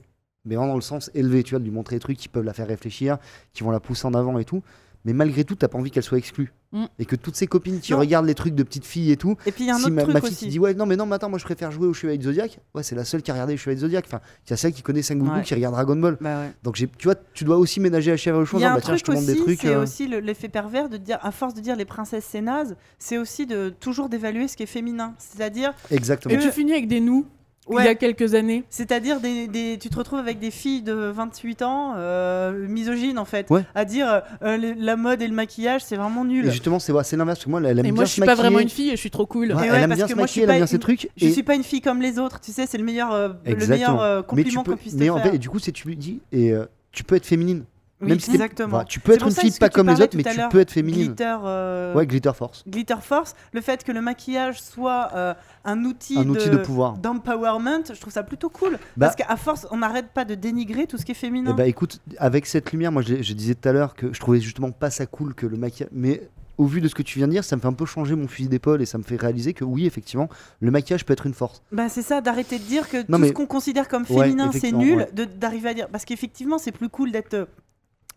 mais 0.46 0.56
vraiment 0.56 0.70
dans 0.70 0.76
le 0.76 0.82
sens 0.82 1.12
élevé, 1.14 1.44
tu 1.44 1.50
vois, 1.52 1.60
de 1.60 1.66
lui 1.66 1.72
montrer 1.72 1.98
des 1.98 2.00
trucs 2.00 2.18
qui 2.18 2.30
peuvent 2.30 2.46
la 2.46 2.54
faire 2.54 2.68
réfléchir, 2.68 3.18
qui 3.52 3.64
vont 3.64 3.72
la 3.72 3.82
pousser 3.82 4.06
en 4.08 4.14
avant 4.14 4.38
et 4.40 4.46
tout. 4.46 4.64
Mais 5.08 5.14
malgré 5.14 5.46
tout, 5.46 5.56
t'as 5.56 5.70
pas 5.70 5.78
envie 5.78 5.90
qu'elle 5.90 6.04
soit 6.04 6.18
exclue. 6.18 6.52
Mm. 6.74 6.84
Et 7.00 7.06
que 7.06 7.16
toutes 7.16 7.38
ses 7.38 7.48
copines 7.48 7.80
qui 7.80 7.94
Non. 7.94 8.00
regardent 8.00 8.26
les 8.26 8.36
trucs 8.36 8.54
de 8.54 8.62
petites 8.62 8.84
filles 8.86 9.14
et 9.14 9.16
tout, 9.16 9.38
Et 9.46 9.54
puis 9.54 9.64
il 9.64 9.68
y 9.68 9.72
a 9.72 9.76
un 9.76 9.78
si 9.78 9.86
autre 9.86 9.94
ma, 9.94 10.02
truc 10.02 10.14
ma 10.16 10.20
fille 10.20 10.30
aussi. 10.32 10.38
qui 10.46 10.50
dit, 10.52 10.60
ouais, 10.60 10.74
non, 10.74 10.86
mais 10.86 10.98
non, 10.98 11.06
mais 11.06 11.16
attends, 11.16 11.30
moi, 11.30 11.40
je 11.40 11.46
préfère 11.46 11.72
jouer 11.72 11.88
au 11.88 11.94
Chevalier 11.94 12.18
de 12.18 12.24
Zodiac, 12.24 12.60
ouais, 12.76 12.84
c'est 12.84 12.94
la 12.96 13.06
seule 13.06 13.22
qui 13.22 13.32
a 13.32 13.34
regardé 13.36 13.54
le 13.54 13.58
Chevalier 13.58 13.78
de 13.78 13.82
Zodiac. 13.82 14.04
Enfin, 14.06 14.20
il 14.46 14.50
y 14.50 14.54
a 14.54 14.58
celle 14.58 14.74
qui 14.74 14.82
connaît 14.82 15.02
Sengoku, 15.02 15.32
Ouais. 15.32 15.44
qui 15.44 15.54
regarde 15.56 15.74
Dragon 15.76 15.96
Ball. 15.96 16.18
Bah 16.20 16.42
ouais. 16.42 16.52
Donc, 16.64 16.76
tu 16.76 16.88
vois, 17.06 17.16
tu 17.34 17.46
dois 17.46 17.56
aussi 17.58 17.80
ménager 17.80 18.12
la 18.12 18.18
chèvre 18.18 18.40
et 18.42 18.42
le 18.42 18.66
un 18.66 18.74
bah, 18.76 18.82
tiens, 18.82 18.98
je 18.98 19.04
truc 19.04 19.06
te 19.06 19.12
montre 19.12 19.24
aussi, 19.32 19.34
des 19.40 19.44
trucs. 19.46 19.62
c'est 19.62 19.68
euh, 19.76 19.82
aussi 19.84 20.08
le- 20.10 20.20
l'effet 20.20 20.50
pervers 20.50 20.90
de 20.90 20.98
dire, 20.98 21.20
à 21.22 21.32
force 21.32 21.54
de 21.54 21.62
dire 21.62 21.78
les 21.78 21.86
princesses 21.86 22.26
c'est 22.30 22.42
naze, 22.42 22.76
c'est 23.00 23.18
aussi 23.18 23.46
de 23.46 23.70
toujours 23.70 24.10
d'évaluer 24.10 24.50
ce 24.50 24.58
qui 24.58 24.64
est 24.64 24.66
féminin. 24.66 25.14
C'est-à-dire, 25.20 25.74
Exactement. 25.90 26.36
Et 26.36 26.38
tu 26.40 26.52
finis 26.52 26.74
avec 26.74 26.90
des 26.90 27.00
nous, 27.00 27.26
il 27.72 27.84
y 27.86 27.88
a 27.88 27.96
quelques 27.96 28.34
années. 28.34 28.64
c'est-à-dire 28.70 29.20
des, 29.20 29.48
des- 29.48 29.78
tu 29.80 29.90
te 29.90 29.98
retrouves 29.98 30.20
avec 30.20 30.40
des 30.40 30.52
filles 30.52 30.82
de 30.82 30.94
28 30.94 31.62
ans, 31.62 31.94
euh, 31.98 32.68
misogynes 32.68 33.18
en 33.20 33.26
fait, 33.26 33.50
Ouais. 33.50 33.64
à 33.76 33.86
dire 33.86 34.22
euh, 34.44 34.74
la 34.78 34.96
mode 34.96 35.22
et 35.22 35.28
le 35.28 35.34
maquillage 35.34 35.84
c'est 35.84 35.96
vraiment 35.96 36.26
nul. 36.26 36.46
Et 36.48 36.52
justement, 36.52 36.80
c'est 36.80 36.92
ouais, 36.92 37.04
c'est 37.04 37.18
l'inverse, 37.18 37.40
parce 37.40 37.46
que 37.46 37.50
moi, 37.50 37.60
elle 37.62 37.66
aime 37.68 37.80
Et 37.80 37.82
bien 37.84 37.94
moi, 37.94 38.06
je 38.06 38.12
suis 38.12 38.22
pas 38.22 38.36
vraiment 38.36 38.60
une 38.60 38.70
fille 38.70 38.92
je 38.92 38.96
suis 38.96 39.12
trop 39.12 39.26
cool. 39.26 39.54
Ouais, 39.54 39.68
elle 39.68 39.76
aime 39.84 39.90
parce 39.90 39.98
bien 39.98 40.06
que 40.06 40.12
se 40.12 40.18
moi, 40.18 40.26
je 40.28 40.32
suis 40.32 40.42
maquiller, 40.42 40.44
elle 40.44 40.50
aime 40.50 40.56
pas 40.56 40.58
bien 40.58 40.68
ces 40.68 40.76
une- 40.76 40.80
trucs. 40.82 41.10
Je 41.18 41.26
et- 41.28 41.32
suis 41.32 41.44
pas 41.44 41.56
une 41.56 41.64
fille 41.64 41.82
comme 41.82 42.02
les 42.02 42.20
autres, 42.20 42.40
tu 42.40 42.52
sais, 42.52 42.66
c'est 42.68 42.78
le 42.78 42.84
meilleur, 42.84 43.12
euh, 43.14 43.30
le 43.46 43.68
meilleur 43.68 44.02
euh, 44.02 44.22
compliment 44.22 44.64
qu'on 44.64 44.76
puisse 44.78 44.94
te 44.94 45.00
mais 45.00 45.10
en 45.10 45.16
faire. 45.18 45.26
fait, 45.32 45.36
et 45.36 45.40
du 45.40 45.50
coup, 45.50 45.60
c'est 45.60 45.72
tu 45.72 45.88
lui 45.88 45.98
dis, 45.98 46.20
et 46.32 46.52
euh, 46.54 46.66
tu 46.92 47.04
peux 47.04 47.16
être 47.16 47.26
féminine. 47.26 47.64
Oui, 48.00 48.10
même 48.10 48.20
si 48.20 48.32
exactement. 48.32 48.70
voilà, 48.70 48.86
tu 48.86 49.00
peux 49.00 49.14
être 49.14 49.26
une 49.26 49.32
fille 49.32 49.52
pas 49.60 49.70
comme 49.70 49.88
les 49.90 50.00
autres, 50.02 50.16
mais 50.16 50.24
tu 50.24 50.40
peux 50.52 50.60
être 50.60 50.72
féminine. 50.72 51.08
Glitter, 51.08 51.36
euh, 51.44 51.96
Ouais, 51.96 52.06
Glitter 52.06 52.32
Force, 52.36 52.64
Glitter 52.68 52.96
Force, 53.02 53.34
le 53.54 53.62
fait 53.62 53.84
que 53.84 53.92
le 53.92 54.02
maquillage 54.02 54.62
soit 54.62 55.10
euh, 55.16 55.34
un 55.66 55.84
outil, 55.84 56.20
un 56.20 56.30
outil 56.30 56.50
de 56.52 56.58
pouvoir. 56.58 56.94
d'empowerment, 56.98 57.84
je 57.92 58.00
trouve 58.00 58.14
ça 58.14 58.22
plutôt 58.24 58.50
cool. 58.50 58.74
Bah- 58.98 59.08
parce 59.08 59.16
qu'à 59.16 59.36
force, 59.36 59.66
on 59.72 59.78
n'arrête 59.78 60.10
pas 60.10 60.26
de 60.26 60.36
dénigrer 60.36 60.86
tout 60.86 60.98
ce 60.98 61.06
qui 61.06 61.14
est 61.14 61.16
féminin. 61.16 61.52
Et 61.52 61.54
bah 61.56 61.66
écoute, 61.66 62.00
avec 62.20 62.46
cette 62.46 62.72
lumière, 62.72 62.92
moi 62.92 63.02
je, 63.02 63.22
je 63.24 63.34
disais 63.34 63.56
tout 63.56 63.68
à 63.68 63.72
l'heure 63.72 63.96
que 63.96 64.14
je 64.14 64.20
trouvais 64.20 64.40
justement 64.42 64.70
pas 64.72 64.92
ça 64.92 65.08
cool 65.08 65.34
que 65.34 65.48
le 65.48 65.58
maquillage. 65.58 65.90
Mais 65.92 66.30
au 66.60 66.66
vu 66.66 66.82
de 66.82 66.88
ce 66.88 66.94
que 66.94 67.02
tu 67.04 67.18
viens 67.18 67.28
de 67.28 67.32
dire, 67.34 67.44
ça 67.44 67.56
me 67.56 67.62
fait 67.62 67.68
un 67.68 67.74
peu 67.74 67.86
changer 67.86 68.14
mon 68.16 68.28
fusil 68.28 68.48
d'épaule 68.50 68.82
et 68.82 68.86
ça 68.86 69.00
me 69.00 69.04
fait 69.04 69.16
réaliser 69.16 69.54
que 69.54 69.64
oui, 69.64 69.88
effectivement, 69.88 70.30
le 70.60 70.70
maquillage 70.70 71.04
peut 71.04 71.14
être 71.14 71.26
une 71.26 71.34
force. 71.34 71.64
Bah, 71.72 71.90
c'est 71.90 72.02
ça, 72.04 72.22
d'arrêter 72.22 72.60
de 72.60 72.64
dire 72.64 72.88
que 72.90 72.98
Non, 72.98 73.18
tout 73.18 73.18
mais- 73.18 73.28
ce 73.30 73.34
qu'on 73.34 73.46
considère 73.48 73.88
comme 73.88 74.04
Ouais, 74.10 74.26
féminin, 74.26 74.52
c'est 74.54 74.72
nul, 74.72 74.98
ouais. 75.16 75.26
d'arriver 75.38 75.70
à 75.70 75.74
dire. 75.74 75.88
Parce 75.90 76.06
qu'effectivement, 76.06 76.60
c'est 76.60 76.72
plus 76.72 76.90
cool 76.90 77.12
d'être 77.12 77.34
euh, 77.36 77.46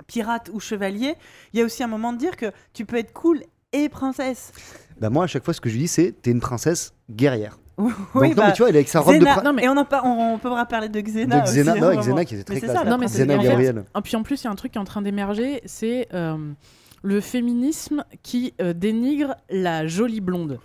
pirate 0.07 0.51
ou 0.53 0.61
chevalier. 0.61 1.15
Il 1.53 1.59
y 1.59 1.63
a 1.63 1.65
aussi 1.67 1.83
un 1.83 1.89
moment 1.89 2.13
de 2.13 2.19
dire 2.19 2.37
que 2.37 2.53
tu 2.73 2.85
peux 2.87 2.97
être 2.97 3.13
cool 3.13 3.43
et 3.73 3.89
princesse. 3.89 4.53
Bah 5.01 5.11
moi, 5.11 5.25
à 5.25 5.27
chaque 5.27 5.45
fois, 5.45 5.55
ce 5.55 5.61
que 5.61 5.71
je 5.71 5.77
dis, 5.79 5.89
c'est 5.89 6.13
t'es 6.21 6.31
une 6.31 6.41
princesse 6.41 6.93
guerrière. 7.11 7.59
oui, 7.79 7.91
Donc, 8.15 8.23
non, 8.23 8.31
bah, 8.35 8.45
mais 8.49 8.53
tu 8.53 8.59
vois, 8.63 8.69
elle 8.69 8.77
est 8.77 8.81
avec 8.81 8.89
sa 8.89 9.01
robe 9.01 9.15
de 9.15 9.21
Xena. 9.21 9.43
Non, 9.43 9.53
mais- 9.55 9.65
Et 9.65 9.69
on, 9.69 9.77
en 9.77 9.85
par- 9.87 10.05
on, 10.05 10.35
on 10.35 10.39
pourra 10.39 10.67
parler 10.67 10.89
de 10.91 11.01
Xena. 11.01 11.41
de 11.41 11.47
Xena, 11.47 11.73
aussi, 11.73 11.81
non, 11.81 11.87
hein, 11.89 11.91
Xena 11.93 12.03
vraiment. 12.03 12.25
qui 12.25 12.35
était 12.35 12.45
très 12.45 12.61
classe. 12.61 12.77
ça, 12.77 12.85
la 12.85 12.91
Non, 12.91 12.99
mais 12.99 13.07
princesse 13.07 13.23
Xena 13.27 13.39
en 13.39 13.43
fait. 13.43 13.71
Et 13.99 14.03
puis 14.03 14.17
en 14.17 14.23
plus, 14.23 14.43
il 14.43 14.45
y 14.45 14.49
a 14.49 14.51
un 14.51 14.55
truc 14.57 14.73
qui 14.73 14.79
est 14.79 14.81
en 14.81 14.85
train 14.85 15.01
d'émerger, 15.03 15.63
c'est 15.65 16.09
euh, 16.13 16.37
le 17.03 17.21
féminisme 17.23 18.05
qui 18.23 18.53
euh, 18.61 18.75
dénigre 18.75 19.35
la 19.49 19.87
jolie 19.87 20.21
blonde. 20.21 20.59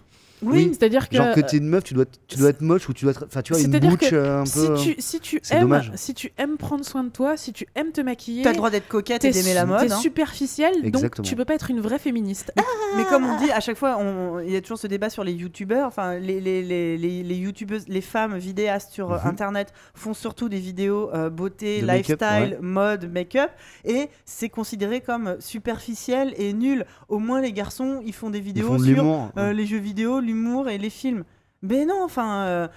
Oui. 0.51 0.69
C'est-à-dire 0.71 1.09
que, 1.09 1.15
Genre 1.15 1.33
que 1.33 1.41
t'es 1.41 1.57
une 1.57 1.67
meuf, 1.67 1.83
tu 1.83 1.93
dois, 1.93 2.03
être- 2.03 2.19
tu 2.27 2.37
dois 2.37 2.49
être 2.49 2.61
moche 2.61 2.87
ou 2.89 2.93
tu 2.93 3.05
dois 3.05 3.11
être. 3.11 3.25
Enfin, 3.25 3.41
tu 3.41 3.53
vois, 3.53 3.61
une 3.61 3.79
bouche 3.79 4.09
euh, 4.13 4.41
un 4.41 4.45
si 4.45 4.67
peu. 4.67 4.73
tu, 4.75 4.95
si 4.99 5.19
tu 5.19 5.41
aimes, 5.51 5.61
dommage. 5.61 5.91
si 5.95 6.13
tu 6.13 6.31
aimes 6.37 6.57
prendre 6.57 6.83
soin 6.85 7.03
de 7.03 7.09
toi, 7.09 7.37
si 7.37 7.51
tu 7.53 7.67
aimes 7.75 7.91
te 7.91 8.01
maquiller, 8.01 8.43
T'as 8.43 8.51
le 8.51 8.57
droit 8.57 8.69
d'être 8.69 8.87
coquette 8.87 9.23
et 9.25 9.31
d'aimer 9.31 9.53
la 9.53 9.65
mode. 9.65 9.79
t'es 9.87 9.91
hein. 9.91 9.97
superficielle, 9.97 10.91
donc 10.91 11.21
tu 11.23 11.35
peux 11.35 11.45
pas 11.45 11.55
être 11.55 11.69
une 11.71 11.81
vraie 11.81 11.99
féministe. 11.99 12.51
Mais 12.97 13.03
comme 13.05 13.25
on 13.25 13.37
dit, 13.39 13.51
à 13.51 13.59
chaque 13.59 13.77
fois, 13.77 13.99
il 14.45 14.51
y 14.51 14.55
a 14.55 14.61
toujours 14.61 14.79
ce 14.79 14.87
débat 14.87 15.09
sur 15.09 15.23
les 15.23 15.33
youtubeurs. 15.33 15.87
Enfin, 15.87 16.17
les, 16.19 16.39
les, 16.39 16.61
les, 16.63 16.97
les, 16.97 17.23
les 17.23 17.35
youtubeuses, 17.35 17.85
les 17.87 18.01
femmes 18.01 18.37
vidéastes 18.37 18.91
sur 18.91 19.11
euh, 19.11 19.17
Mhm. 19.17 19.27
internet 19.27 19.73
font 19.93 20.13
surtout 20.13 20.49
des 20.49 20.59
vidéos 20.59 21.09
euh, 21.13 21.29
beauté, 21.29 21.81
De 21.81 21.87
lifestyle, 21.87 22.57
mode, 22.61 23.11
make-up. 23.11 23.49
Et 23.85 24.09
c'est 24.25 24.49
considéré 24.49 25.01
comme 25.01 25.37
superficiel 25.39 26.33
et 26.37 26.53
nul. 26.53 26.85
Au 27.09 27.19
moins, 27.19 27.41
les 27.41 27.53
garçons, 27.53 28.01
ils 28.05 28.13
font 28.13 28.29
des 28.29 28.39
Ils 28.39 28.43
vidéos 28.43 28.67
font 28.67 28.79
sur 28.79 29.31
euh, 29.37 29.53
les 29.53 29.65
jeux 29.65 29.77
vidéo, 29.79 30.19
l'humour 30.19 30.34
et 30.69 30.77
les 30.77 30.89
films. 30.89 31.23
Mais 31.61 31.85
non, 31.85 32.03
enfin, 32.03 32.43
euh, 32.45 32.67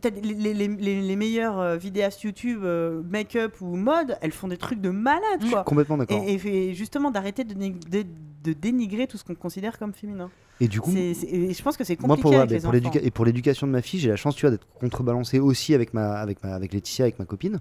t'as 0.00 0.10
les, 0.10 0.20
les, 0.34 0.54
les, 0.54 0.68
les- 0.68 1.00
les 1.02 1.16
meilleures 1.16 1.58
euh, 1.58 1.76
vidéastes 1.76 2.22
YouTube, 2.22 2.60
euh, 2.62 3.02
make-up 3.08 3.56
ou 3.60 3.74
mode, 3.76 4.18
elles 4.20 4.30
font 4.30 4.46
des 4.46 4.56
trucs 4.58 4.80
de 4.80 4.90
malade, 4.90 5.22
Je 5.40 5.46
suis 5.46 5.54
quoi. 5.54 5.64
complètement 5.64 5.96
d'accord. 5.96 6.22
Et, 6.24 6.34
et- 6.34 6.68
et 6.68 6.74
justement 6.74 7.10
d'arrêter 7.10 7.42
de, 7.42 7.54
de, 7.54 8.04
de 8.44 8.52
dénigrer 8.52 9.06
tout 9.08 9.16
ce 9.18 9.24
qu'on 9.24 9.34
considère 9.34 9.78
comme 9.78 9.92
féminin. 9.92 10.30
Et 10.60 10.68
du 10.68 10.80
coup, 10.80 10.92
et 10.94 11.14
je 11.54 11.62
pense 11.62 11.76
que 11.76 11.82
c'est 11.84 11.98
moi 12.00 12.16
compliqué 12.16 12.22
pour, 12.22 12.38
avec 12.40 12.50
les 12.50 12.60
pour 12.60 12.72
l'éduca- 12.72 13.00
et 13.02 13.10
pour 13.10 13.24
l'éducation 13.24 13.66
de 13.66 13.72
ma 13.72 13.80
fille, 13.82 13.98
j'ai 13.98 14.10
la 14.10 14.16
chance 14.16 14.36
tu 14.36 14.42
vois 14.42 14.50
d'être 14.50 14.66
contrebalancé 14.78 15.40
aussi 15.40 15.74
avec 15.74 15.94
ma 15.94 16.12
avec 16.12 16.44
ma 16.44 16.54
avec 16.54 16.72
Laetitia 16.74 17.06
avec 17.06 17.18
ma 17.18 17.24
copine 17.24 17.60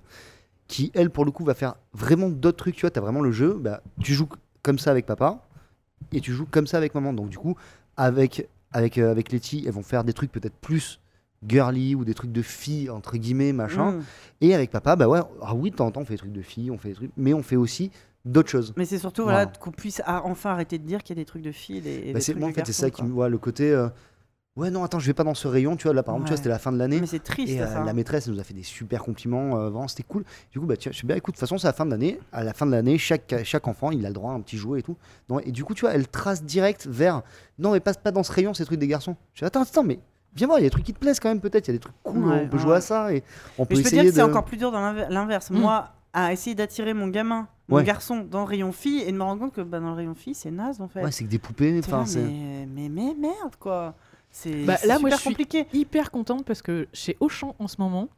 qui 0.67 0.91
elle 0.93 1.09
pour 1.09 1.23
le 1.25 1.31
coup 1.31 1.45
va 1.45 1.55
faire 1.55 1.75
vraiment 1.93 2.29
d'autres 2.29 2.57
trucs, 2.57 2.75
tu 2.75 2.81
vois, 2.81 2.91
tu 2.91 2.99
as 2.99 3.01
vraiment 3.01 3.21
le 3.21 3.31
jeu, 3.31 3.53
bah, 3.59 3.81
tu 4.03 4.13
joues 4.13 4.27
comme 4.61 4.77
ça 4.77 4.91
avec 4.91 5.05
papa 5.07 5.47
et 6.11 6.19
tu 6.21 6.31
joues 6.33 6.45
comme 6.51 6.67
ça 6.67 6.77
avec 6.77 6.93
maman. 6.93 7.13
Donc 7.13 7.29
du 7.29 7.37
coup, 7.39 7.55
avec 7.97 8.47
avec 8.71 8.97
euh, 8.97 9.11
avec 9.11 9.31
Letty, 9.31 9.63
elles 9.65 9.73
vont 9.73 9.83
faire 9.83 10.03
des 10.03 10.13
trucs 10.13 10.31
peut-être 10.31 10.55
plus 10.55 10.99
girly 11.47 11.95
ou 11.95 12.03
des 12.03 12.13
trucs 12.13 12.31
de 12.33 12.41
filles 12.41 12.89
entre 12.89 13.15
guillemets 13.17 13.53
machin 13.53 13.91
Mm. 13.93 14.03
et 14.41 14.53
avec 14.55 14.71
papa 14.71 14.95
bah 14.97 15.07
ouais 15.07 15.21
ah 15.41 15.55
oui 15.55 15.71
de 15.71 15.75
temps 15.77 15.85
en 15.87 15.91
temps 15.91 16.01
on 16.01 16.05
fait 16.05 16.15
des 16.15 16.19
trucs 16.19 16.33
de 16.33 16.41
filles 16.41 16.69
on 16.69 16.77
fait 16.77 16.89
des 16.89 16.95
trucs 16.95 17.11
mais 17.15 17.33
on 17.33 17.41
fait 17.41 17.55
aussi 17.55 17.91
d'autres 18.25 18.49
choses 18.49 18.73
Mais 18.75 18.83
c'est 18.83 18.97
surtout 18.97 19.23
voilà, 19.23 19.45
Voilà. 19.45 19.57
qu'on 19.57 19.71
puisse 19.71 20.01
enfin 20.05 20.49
arrêter 20.51 20.77
de 20.77 20.83
dire 20.83 21.01
qu'il 21.01 21.15
y 21.15 21.19
a 21.19 21.21
des 21.21 21.25
trucs 21.25 21.41
de 21.41 21.53
filles 21.53 21.77
et 21.77 21.81
des, 21.81 21.89
et 22.09 22.13
Bah, 22.13 22.19
des 22.19 22.21
c'est 22.25 22.33
trucs 22.33 22.41
moi 22.41 22.49
en 22.49 22.53
fait 22.53 22.65
c'est 22.65 22.73
ça 22.73 22.89
qui 22.91 23.03
me 23.03 23.11
voit 23.11 23.29
le 23.29 23.37
côté 23.37 23.71
euh, 23.71 23.87
ouais 24.59 24.69
non 24.71 24.83
attends 24.83 24.99
je 24.99 25.07
vais 25.07 25.13
pas 25.13 25.23
dans 25.23 25.33
ce 25.33 25.47
rayon 25.47 25.75
tu 25.75 25.83
vois 25.83 25.93
là 25.93 26.03
par 26.03 26.13
exemple 26.15 26.27
tu 26.27 26.31
vois 26.31 26.37
c'était 26.37 26.49
la 26.49 26.59
fin 26.59 26.71
de 26.71 26.77
l'année 26.77 26.99
Mais 27.01 27.07
c'est 27.07 27.23
triste 27.23 27.53
et 27.53 27.61
euh, 27.61 27.67
ça. 27.67 27.83
la 27.83 27.93
maîtresse 27.93 28.27
nous 28.27 28.39
a 28.39 28.43
fait 28.43 28.53
des 28.53 28.63
super 28.63 29.03
compliments 29.03 29.57
euh, 29.57 29.69
vraiment 29.69 29.87
c'était 29.87 30.03
cool 30.03 30.23
du 30.51 30.59
coup 30.59 30.65
bah 30.65 30.75
tu 30.77 30.89
vois, 30.89 30.91
je 30.93 30.97
suis 30.97 31.07
bien 31.07 31.15
écoute 31.15 31.33
de 31.35 31.37
toute 31.37 31.47
façon 31.47 31.57
c'est 31.57 31.67
la 31.67 31.73
fin 31.73 31.85
de 31.85 31.91
l'année 31.91 32.19
à 32.31 32.43
la 32.43 32.53
fin 32.53 32.65
de 32.65 32.71
l'année 32.71 32.97
chaque 32.97 33.33
chaque 33.43 33.67
enfant 33.67 33.91
il 33.91 34.05
a 34.05 34.09
le 34.09 34.13
droit 34.13 34.31
à 34.31 34.35
un 34.35 34.41
petit 34.41 34.57
jouet 34.57 34.79
et 34.79 34.83
tout 34.83 34.97
Non, 35.29 35.39
et 35.39 35.51
du 35.51 35.63
coup 35.63 35.73
tu 35.73 35.81
vois 35.81 35.93
elle 35.93 36.07
trace 36.07 36.43
direct 36.43 36.87
vers 36.87 37.21
non 37.57 37.71
mais 37.71 37.79
passe 37.79 37.97
pas 37.97 38.11
dans 38.11 38.23
ce 38.23 38.31
rayon 38.31 38.53
ces 38.53 38.65
trucs 38.65 38.79
des 38.79 38.87
garçons 38.87 39.15
je 39.33 39.39
dis 39.41 39.45
attends 39.45 39.61
attends 39.61 39.83
mais 39.83 39.99
viens 40.35 40.47
voir 40.47 40.59
il 40.59 40.63
y 40.63 40.65
a 40.65 40.67
des 40.67 40.71
trucs 40.71 40.85
qui 40.85 40.93
te 40.93 40.99
plaisent 40.99 41.19
quand 41.19 41.29
même 41.29 41.41
peut-être 41.41 41.67
il 41.67 41.71
y 41.71 41.73
a 41.75 41.77
des 41.77 41.81
trucs 41.81 41.95
cool 42.03 42.25
Ouais, 42.27 42.41
on 42.43 42.47
peut 42.47 42.57
ouais. 42.57 42.63
jouer 42.63 42.75
à 42.75 42.81
ça 42.81 43.13
et 43.13 43.23
on 43.57 43.65
peut 43.65 43.75
je 43.75 43.81
peux 43.81 43.89
dire 43.89 43.99
essayer 43.99 44.09
que 44.11 44.15
c'est 44.15 44.21
encore 44.21 44.45
plus 44.45 44.57
dur 44.57 44.71
dans 44.71 44.81
l'inver- 44.81 45.07
l'inverse. 45.09 45.49
Mm. 45.49 45.57
Moi, 45.59 45.87
à 46.13 46.33
essayer 46.33 46.55
d'attirer 46.55 46.93
mon 46.95 47.07
gamin, 47.07 47.47
mon 47.67 47.77
Ouais. 47.77 47.83
garçon 47.83 48.25
dans 48.29 48.39
le 48.39 48.45
rayon 48.45 48.71
fille 48.71 49.01
et 49.01 49.11
de 49.11 49.17
me 49.17 49.21
rendre 49.23 49.39
compte 49.41 49.53
que 49.53 49.61
bah, 49.61 49.79
dans 49.79 49.89
le 49.89 49.93
rayon 49.95 50.15
fille, 50.15 50.33
c'est 50.33 50.49
naze 50.51 50.81
en 50.81 50.87
fait. 50.87 51.03
ouais 51.03 51.11
c'est 51.11 51.23
que 51.23 51.29
des 51.29 51.37
poupées 51.39 51.79
enfin 51.79 52.03
mais, 52.15 52.67
mais, 52.67 52.89
mais 52.89 53.13
merde 53.19 53.55
quoi. 53.59 53.93
C'est 54.31 54.63
Bah, 54.65 54.77
là, 54.85 54.99
moi, 54.99 55.09
super 55.09 55.17
je 55.17 55.21
suis- 55.21 55.29
compliqué. 55.29 55.65
Hyper 55.73 56.11
contente 56.11 56.45
parce 56.45 56.61
que 56.61 56.87
chez 56.93 57.17
Auchan 57.19 57.55
en 57.59 57.67
ce 57.67 57.75
moment, 57.79 58.09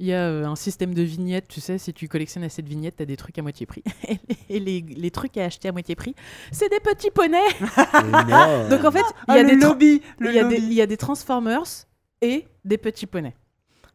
il 0.00 0.06
y 0.06 0.12
a 0.12 0.26
euh, 0.28 0.44
un 0.44 0.56
système 0.56 0.92
de 0.92 1.02
vignettes. 1.02 1.48
Tu 1.48 1.60
sais, 1.60 1.78
si 1.78 1.92
tu 1.92 2.08
collectionnes 2.08 2.42
assez 2.44 2.62
de 2.62 2.68
vignettes, 2.68 2.96
t'as 2.96 3.04
des 3.04 3.16
trucs 3.16 3.38
à 3.38 3.42
moitié 3.42 3.64
prix. 3.66 3.82
Et 4.48 4.60
les, 4.60 4.80
les 4.82 5.10
trucs 5.10 5.36
à 5.36 5.44
acheter 5.44 5.68
à 5.68 5.72
moitié 5.72 5.94
prix, 5.94 6.14
c'est 6.52 6.68
des 6.68 6.80
petits 6.80 7.10
poneys. 7.10 7.38
Donc 8.70 8.84
en 8.84 8.90
fait, 8.90 8.98
il 9.00 9.24
Ah, 9.28 9.36
y 9.36 9.40
a 9.40 9.42
le 9.42 9.48
des 9.50 9.56
lobby, 9.56 10.02
il 10.20 10.26
y, 10.26 10.28
a 10.28 10.32
des- 10.32 10.40
lobby. 10.56 10.56
il 10.66 10.72
y 10.74 10.80
a 10.82 10.86
des 10.86 10.96
Transformers 10.96 11.86
et 12.20 12.46
des 12.64 12.78
petits 12.78 13.06
poneys. 13.06 13.34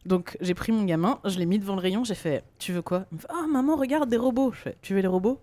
Donc 0.06 0.36
j'ai 0.40 0.54
pris 0.54 0.72
mon 0.72 0.84
gamin, 0.84 1.20
je 1.26 1.38
l'ai 1.38 1.44
mis 1.46 1.58
devant 1.58 1.74
le 1.74 1.80
rayon, 1.82 2.04
j'ai 2.04 2.14
fait 2.14 2.42
Tu 2.58 2.72
veux 2.72 2.80
quoi? 2.82 3.04
Il 3.12 3.16
me 3.16 3.20
fait 3.20 3.26
Ah 3.30 3.46
maman, 3.46 3.76
regarde 3.76 4.08
des 4.08 4.16
robots. 4.16 4.50
Je 4.52 4.58
fais 4.60 4.76
Tu 4.80 4.94
veux 4.94 5.00
les 5.00 5.06
robots? 5.08 5.40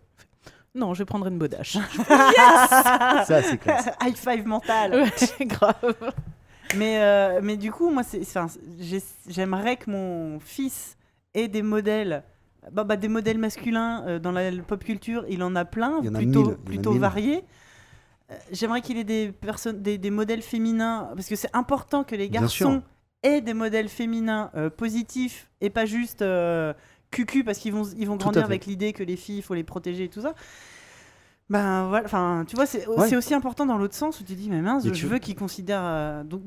Non, 0.75 0.93
je 0.93 0.99
vais 0.99 1.05
prendre 1.05 1.27
une 1.27 1.37
bodache. 1.39 1.77
ça 2.07 3.41
c'est 3.41 3.57
classe 3.57 3.89
High 4.01 4.15
five 4.15 4.45
mental. 4.45 4.93
ouais, 4.93 5.45
grave. 5.45 5.95
Mais, 6.75 6.99
euh, 7.01 7.39
mais 7.41 7.57
du 7.57 7.71
coup, 7.71 7.89
moi, 7.89 8.03
c'est- 8.03 8.21
j'aimerais 9.27 9.77
que 9.77 9.89
mon 9.89 10.39
fils 10.39 10.97
ait 11.33 11.47
des 11.47 11.61
modèles. 11.61 12.23
Bah, 12.71 12.83
bah, 12.83 12.97
des 12.97 13.07
modèles 13.07 13.37
masculins 13.37 14.03
euh, 14.07 14.19
dans 14.19 14.31
la 14.33 14.51
pop 14.67 14.83
culture, 14.83 15.23
il 15.29 15.41
en 15.41 15.55
a 15.55 15.63
plein, 15.63 15.99
en 15.99 16.15
a 16.15 16.17
plutôt, 16.17 16.43
mille, 16.49 16.57
plutôt 16.57 16.91
variés. 16.93 17.45
Euh, 18.29 18.35
J'aimerais 18.51 18.81
qu'il 18.81 18.97
ait 18.97 19.05
des, 19.05 19.31
personnes, 19.31 19.81
des, 19.81 19.97
des 19.97 20.09
modèles 20.09 20.41
féminins, 20.41 21.09
parce 21.15 21.27
que 21.29 21.37
c'est 21.37 21.55
important 21.55 22.03
que 22.03 22.15
les 22.15 22.29
garçons 22.29 22.81
aient 23.23 23.39
des 23.39 23.53
modèles 23.53 23.87
féminins 23.87 24.51
euh, 24.55 24.69
positifs 24.69 25.49
et 25.61 25.69
pas 25.69 25.85
juste 25.85 26.21
euh, 26.21 26.73
cucu 27.11 27.43
parce 27.43 27.57
qu'ils 27.57 27.73
vont, 27.73 27.83
ils 27.97 28.07
vont 28.07 28.15
grandir 28.17 28.43
avec 28.43 28.65
l'idée 28.65 28.93
que 28.93 29.03
les 29.03 29.15
filles, 29.15 29.37
il 29.37 29.41
faut 29.43 29.53
les 29.53 29.63
protéger 29.63 30.05
et 30.05 30.09
tout 30.09 30.21
ça. 30.21 30.33
Ben 31.49 31.87
voilà, 31.87 32.03
enfin, 32.05 32.43
tu 32.45 32.57
vois, 32.57 32.65
c'est 32.65 32.85
Ouais. 32.89 33.15
aussi 33.15 33.33
important 33.33 33.65
dans 33.65 33.77
l'autre 33.77 33.93
sens 33.95 34.19
où 34.19 34.25
tu 34.25 34.33
dis, 34.35 34.49
mais 34.49 34.61
mince, 34.61 34.83
Et 34.83 34.89
je 34.89 34.93
tu- 34.93 35.05
veux 35.05 35.17
qu'ils 35.17 35.35
considèrent. 35.35 35.79
euh, 35.81 36.23
d'où- 36.25 36.43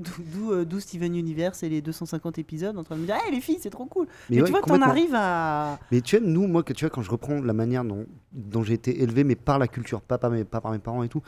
euh, 0.52 0.66
d'où 0.66 0.78
Steven 0.78 1.16
Universe 1.16 1.62
et 1.62 1.70
les 1.70 1.80
250 1.80 2.36
épisodes 2.38 2.76
en 2.76 2.84
train 2.84 2.96
de 2.96 3.00
me 3.00 3.06
dire, 3.06 3.14
hey, 3.16 3.32
les 3.32 3.40
filles, 3.40 3.56
c'est 3.62 3.70
trop 3.70 3.86
cool. 3.86 4.06
Mais, 4.28 4.36
ouais, 4.36 4.44
tu 4.44 4.50
vois, 4.50 4.60
t'en 4.60 4.82
arrives 4.82 5.14
à. 5.14 5.78
Mais 5.90 6.02
tu 6.02 6.18
vois, 6.18 6.26
nous, 6.28 6.46
moi, 6.46 6.62
que 6.62 6.74
tu 6.74 6.84
vois, 6.84 6.90
quand 6.90 7.00
je 7.00 7.10
reprends 7.10 7.40
la 7.40 7.54
manière 7.54 7.82
dont, 7.82 8.04
dont 8.32 8.62
j'ai 8.62 8.74
été 8.74 9.02
élevé, 9.02 9.24
mais 9.24 9.36
par 9.36 9.58
la 9.58 9.68
culture, 9.68 10.02
pas 10.02 10.18
par 10.18 10.30
mes, 10.30 10.44
pas 10.44 10.60
par 10.60 10.70
mes 10.72 10.78
parents 10.78 11.02
et 11.02 11.08
tout, 11.08 11.22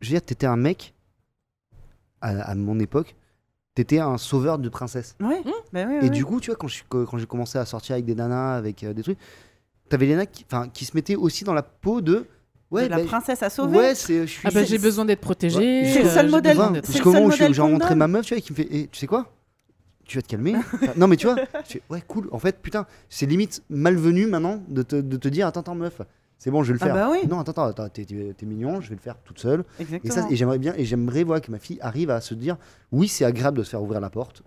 je 0.00 0.08
veux 0.08 0.14
dire, 0.14 0.22
t'étais 0.22 0.46
un 0.46 0.56
mec, 0.56 0.92
à, 2.20 2.30
à 2.50 2.54
mon 2.56 2.80
époque, 2.80 3.14
t'étais 3.76 4.00
un 4.00 4.18
sauveur 4.18 4.58
de 4.58 4.68
princesse. 4.68 5.14
Ouais, 5.20 5.42
bah 5.72 5.84
ouais, 5.86 6.04
Et 6.06 6.10
du 6.10 6.24
coup, 6.24 6.40
tu 6.40 6.50
vois, 6.50 6.56
quand 6.56 6.66
je- 6.66 6.82
quand 6.88 7.18
j'ai 7.18 7.26
commencé 7.26 7.58
à 7.58 7.64
sortir 7.66 7.92
avec 7.92 8.04
des 8.06 8.16
nanas, 8.16 8.56
avec 8.56 8.82
euh, 8.82 8.92
des 8.92 9.02
trucs, 9.04 9.18
t'avais 9.88 10.06
les 10.06 10.12
nanas 10.16 10.26
qui, 10.26 10.44
qui 10.72 10.84
se 10.84 10.96
mettaient 10.96 11.14
aussi 11.14 11.44
dans 11.44 11.54
la 11.54 11.62
peau 11.62 12.00
de. 12.00 12.26
Ouais, 12.72 12.86
De 12.86 12.88
la 12.90 12.96
bah, 12.96 13.04
princesse 13.04 13.44
à 13.44 13.50
sauver. 13.50 13.76
ouais, 13.76 13.94
c'est, 13.94 14.22
je 14.26 14.32
suis. 14.32 14.48
Ah 14.48 14.50
bah, 14.50 14.64
j'ai 14.64 14.78
besoin 14.78 15.04
d'être 15.04 15.20
protégée. 15.20 15.84
C'est 15.92 16.02
le 16.02 16.08
euh, 16.08 16.14
seul 16.14 16.26
j'ai 16.26 16.32
modèle. 16.32 16.56
Jusqu'au 16.56 16.90
le 16.90 16.92
seul 16.92 17.04
moment 17.22 17.26
où 17.26 17.30
j'ai 17.30 17.52
j'ai 17.52 17.62
rencontré 17.62 17.94
ma 17.94 18.08
meuf, 18.08 18.26
tu 18.26 18.34
vois, 18.34 18.40
qui 18.40 18.52
me 18.52 18.56
fait 18.56 18.66
Eh, 18.72 18.88
Tu 18.88 18.98
sais 18.98 19.06
quoi? 19.06 19.32
Tu 20.04 20.18
vas 20.18 20.22
te 20.22 20.28
calmer 20.28 20.54
Enfin, 20.56 20.92
Non, 20.96 21.06
mais 21.06 21.16
tu 21.16 21.26
vois, 21.26 21.36
je 21.66 21.72
fais, 21.74 21.82
ouais, 21.90 22.02
cool. 22.08 22.28
En 22.32 22.38
fait, 22.40 22.60
putain, 22.62 22.86
c'est 23.08 23.26
limite 23.26 23.62
malvenu 23.70 24.26
maintenant 24.26 24.62
de 24.68 24.82
te, 24.82 24.96
de 24.96 25.16
te 25.16 25.28
dire 25.28 25.46
Attends, 25.46 25.60
attends, 25.60 25.74
meuf, 25.74 26.00
c'est 26.38 26.50
bon, 26.50 26.62
je 26.62 26.72
vais 26.72 26.78
le 26.78 26.82
Ah 26.82 26.86
faire. 26.86 26.94
bah 26.94 27.08
oui. 27.12 27.26
Non, 27.28 27.40
attends, 27.40 27.52
attends, 27.52 27.84
attends, 27.84 27.88
t'es, 27.88 28.46
mignon, 28.46 28.80
je 28.80 28.88
vais 28.90 28.94
le 28.96 29.00
faire 29.00 29.16
toute 29.24 29.38
seule. 29.40 29.64
Et, 29.78 29.82
Exactement. 29.82 30.14
ça, 30.14 30.26
et 30.30 30.36
j'aimerais 30.36 30.58
bien, 30.58 30.74
et 30.76 30.84
j'aimerais 30.84 31.24
voir 31.24 31.40
que 31.40 31.50
ma 31.50 31.58
fille 31.58 31.78
arrive 31.80 32.10
à 32.10 32.20
se 32.20 32.34
dire 32.34 32.56
Oui, 32.92 33.08
c'est 33.08 33.24
agréable 33.24 33.58
de 33.58 33.62
se 33.62 33.70
faire 33.70 33.82
ouvrir 33.82 34.00
la 34.00 34.10
porte. 34.10 34.42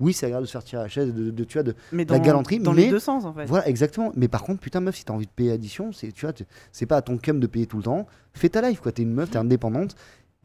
Oui, 0.00 0.14
c'est 0.14 0.24
agréable 0.26 0.44
de 0.44 0.46
se 0.46 0.52
faire 0.52 0.64
tirer 0.64 0.82
la 0.82 0.88
chaise, 0.88 1.12
de, 1.12 1.30
de- 1.30 1.44
tu 1.44 1.54
vois, 1.54 1.62
de, 1.62 1.74
mais 1.92 2.04
la 2.06 2.16
dans, 2.18 2.24
galanterie, 2.24 2.58
dans 2.58 2.72
mais- 2.72 2.84
les 2.84 2.90
deux 2.90 2.98
sens 2.98 3.24
en 3.26 3.34
fait. 3.34 3.44
voilà, 3.46 3.68
exactement. 3.68 4.12
Mais 4.16 4.28
par 4.28 4.42
contre, 4.44 4.60
putain, 4.60 4.80
meuf, 4.80 4.96
si 4.96 5.04
t'as 5.04 5.12
envie 5.12 5.26
de 5.26 5.30
payer 5.30 5.52
addition, 5.52 5.92
c'est, 5.92 6.10
tu 6.12 6.24
vois, 6.24 6.34
c'est 6.72 6.86
pas 6.86 6.96
à 6.96 7.02
ton 7.02 7.18
cum 7.18 7.38
de 7.38 7.46
payer 7.46 7.66
tout 7.66 7.76
le 7.76 7.82
temps. 7.82 8.06
Fais 8.32 8.48
ta 8.48 8.66
life, 8.66 8.80
quoi. 8.80 8.92
T'es 8.92 9.02
une 9.02 9.12
meuf, 9.12 9.30
t'es 9.30 9.36
indépendante. 9.38 9.96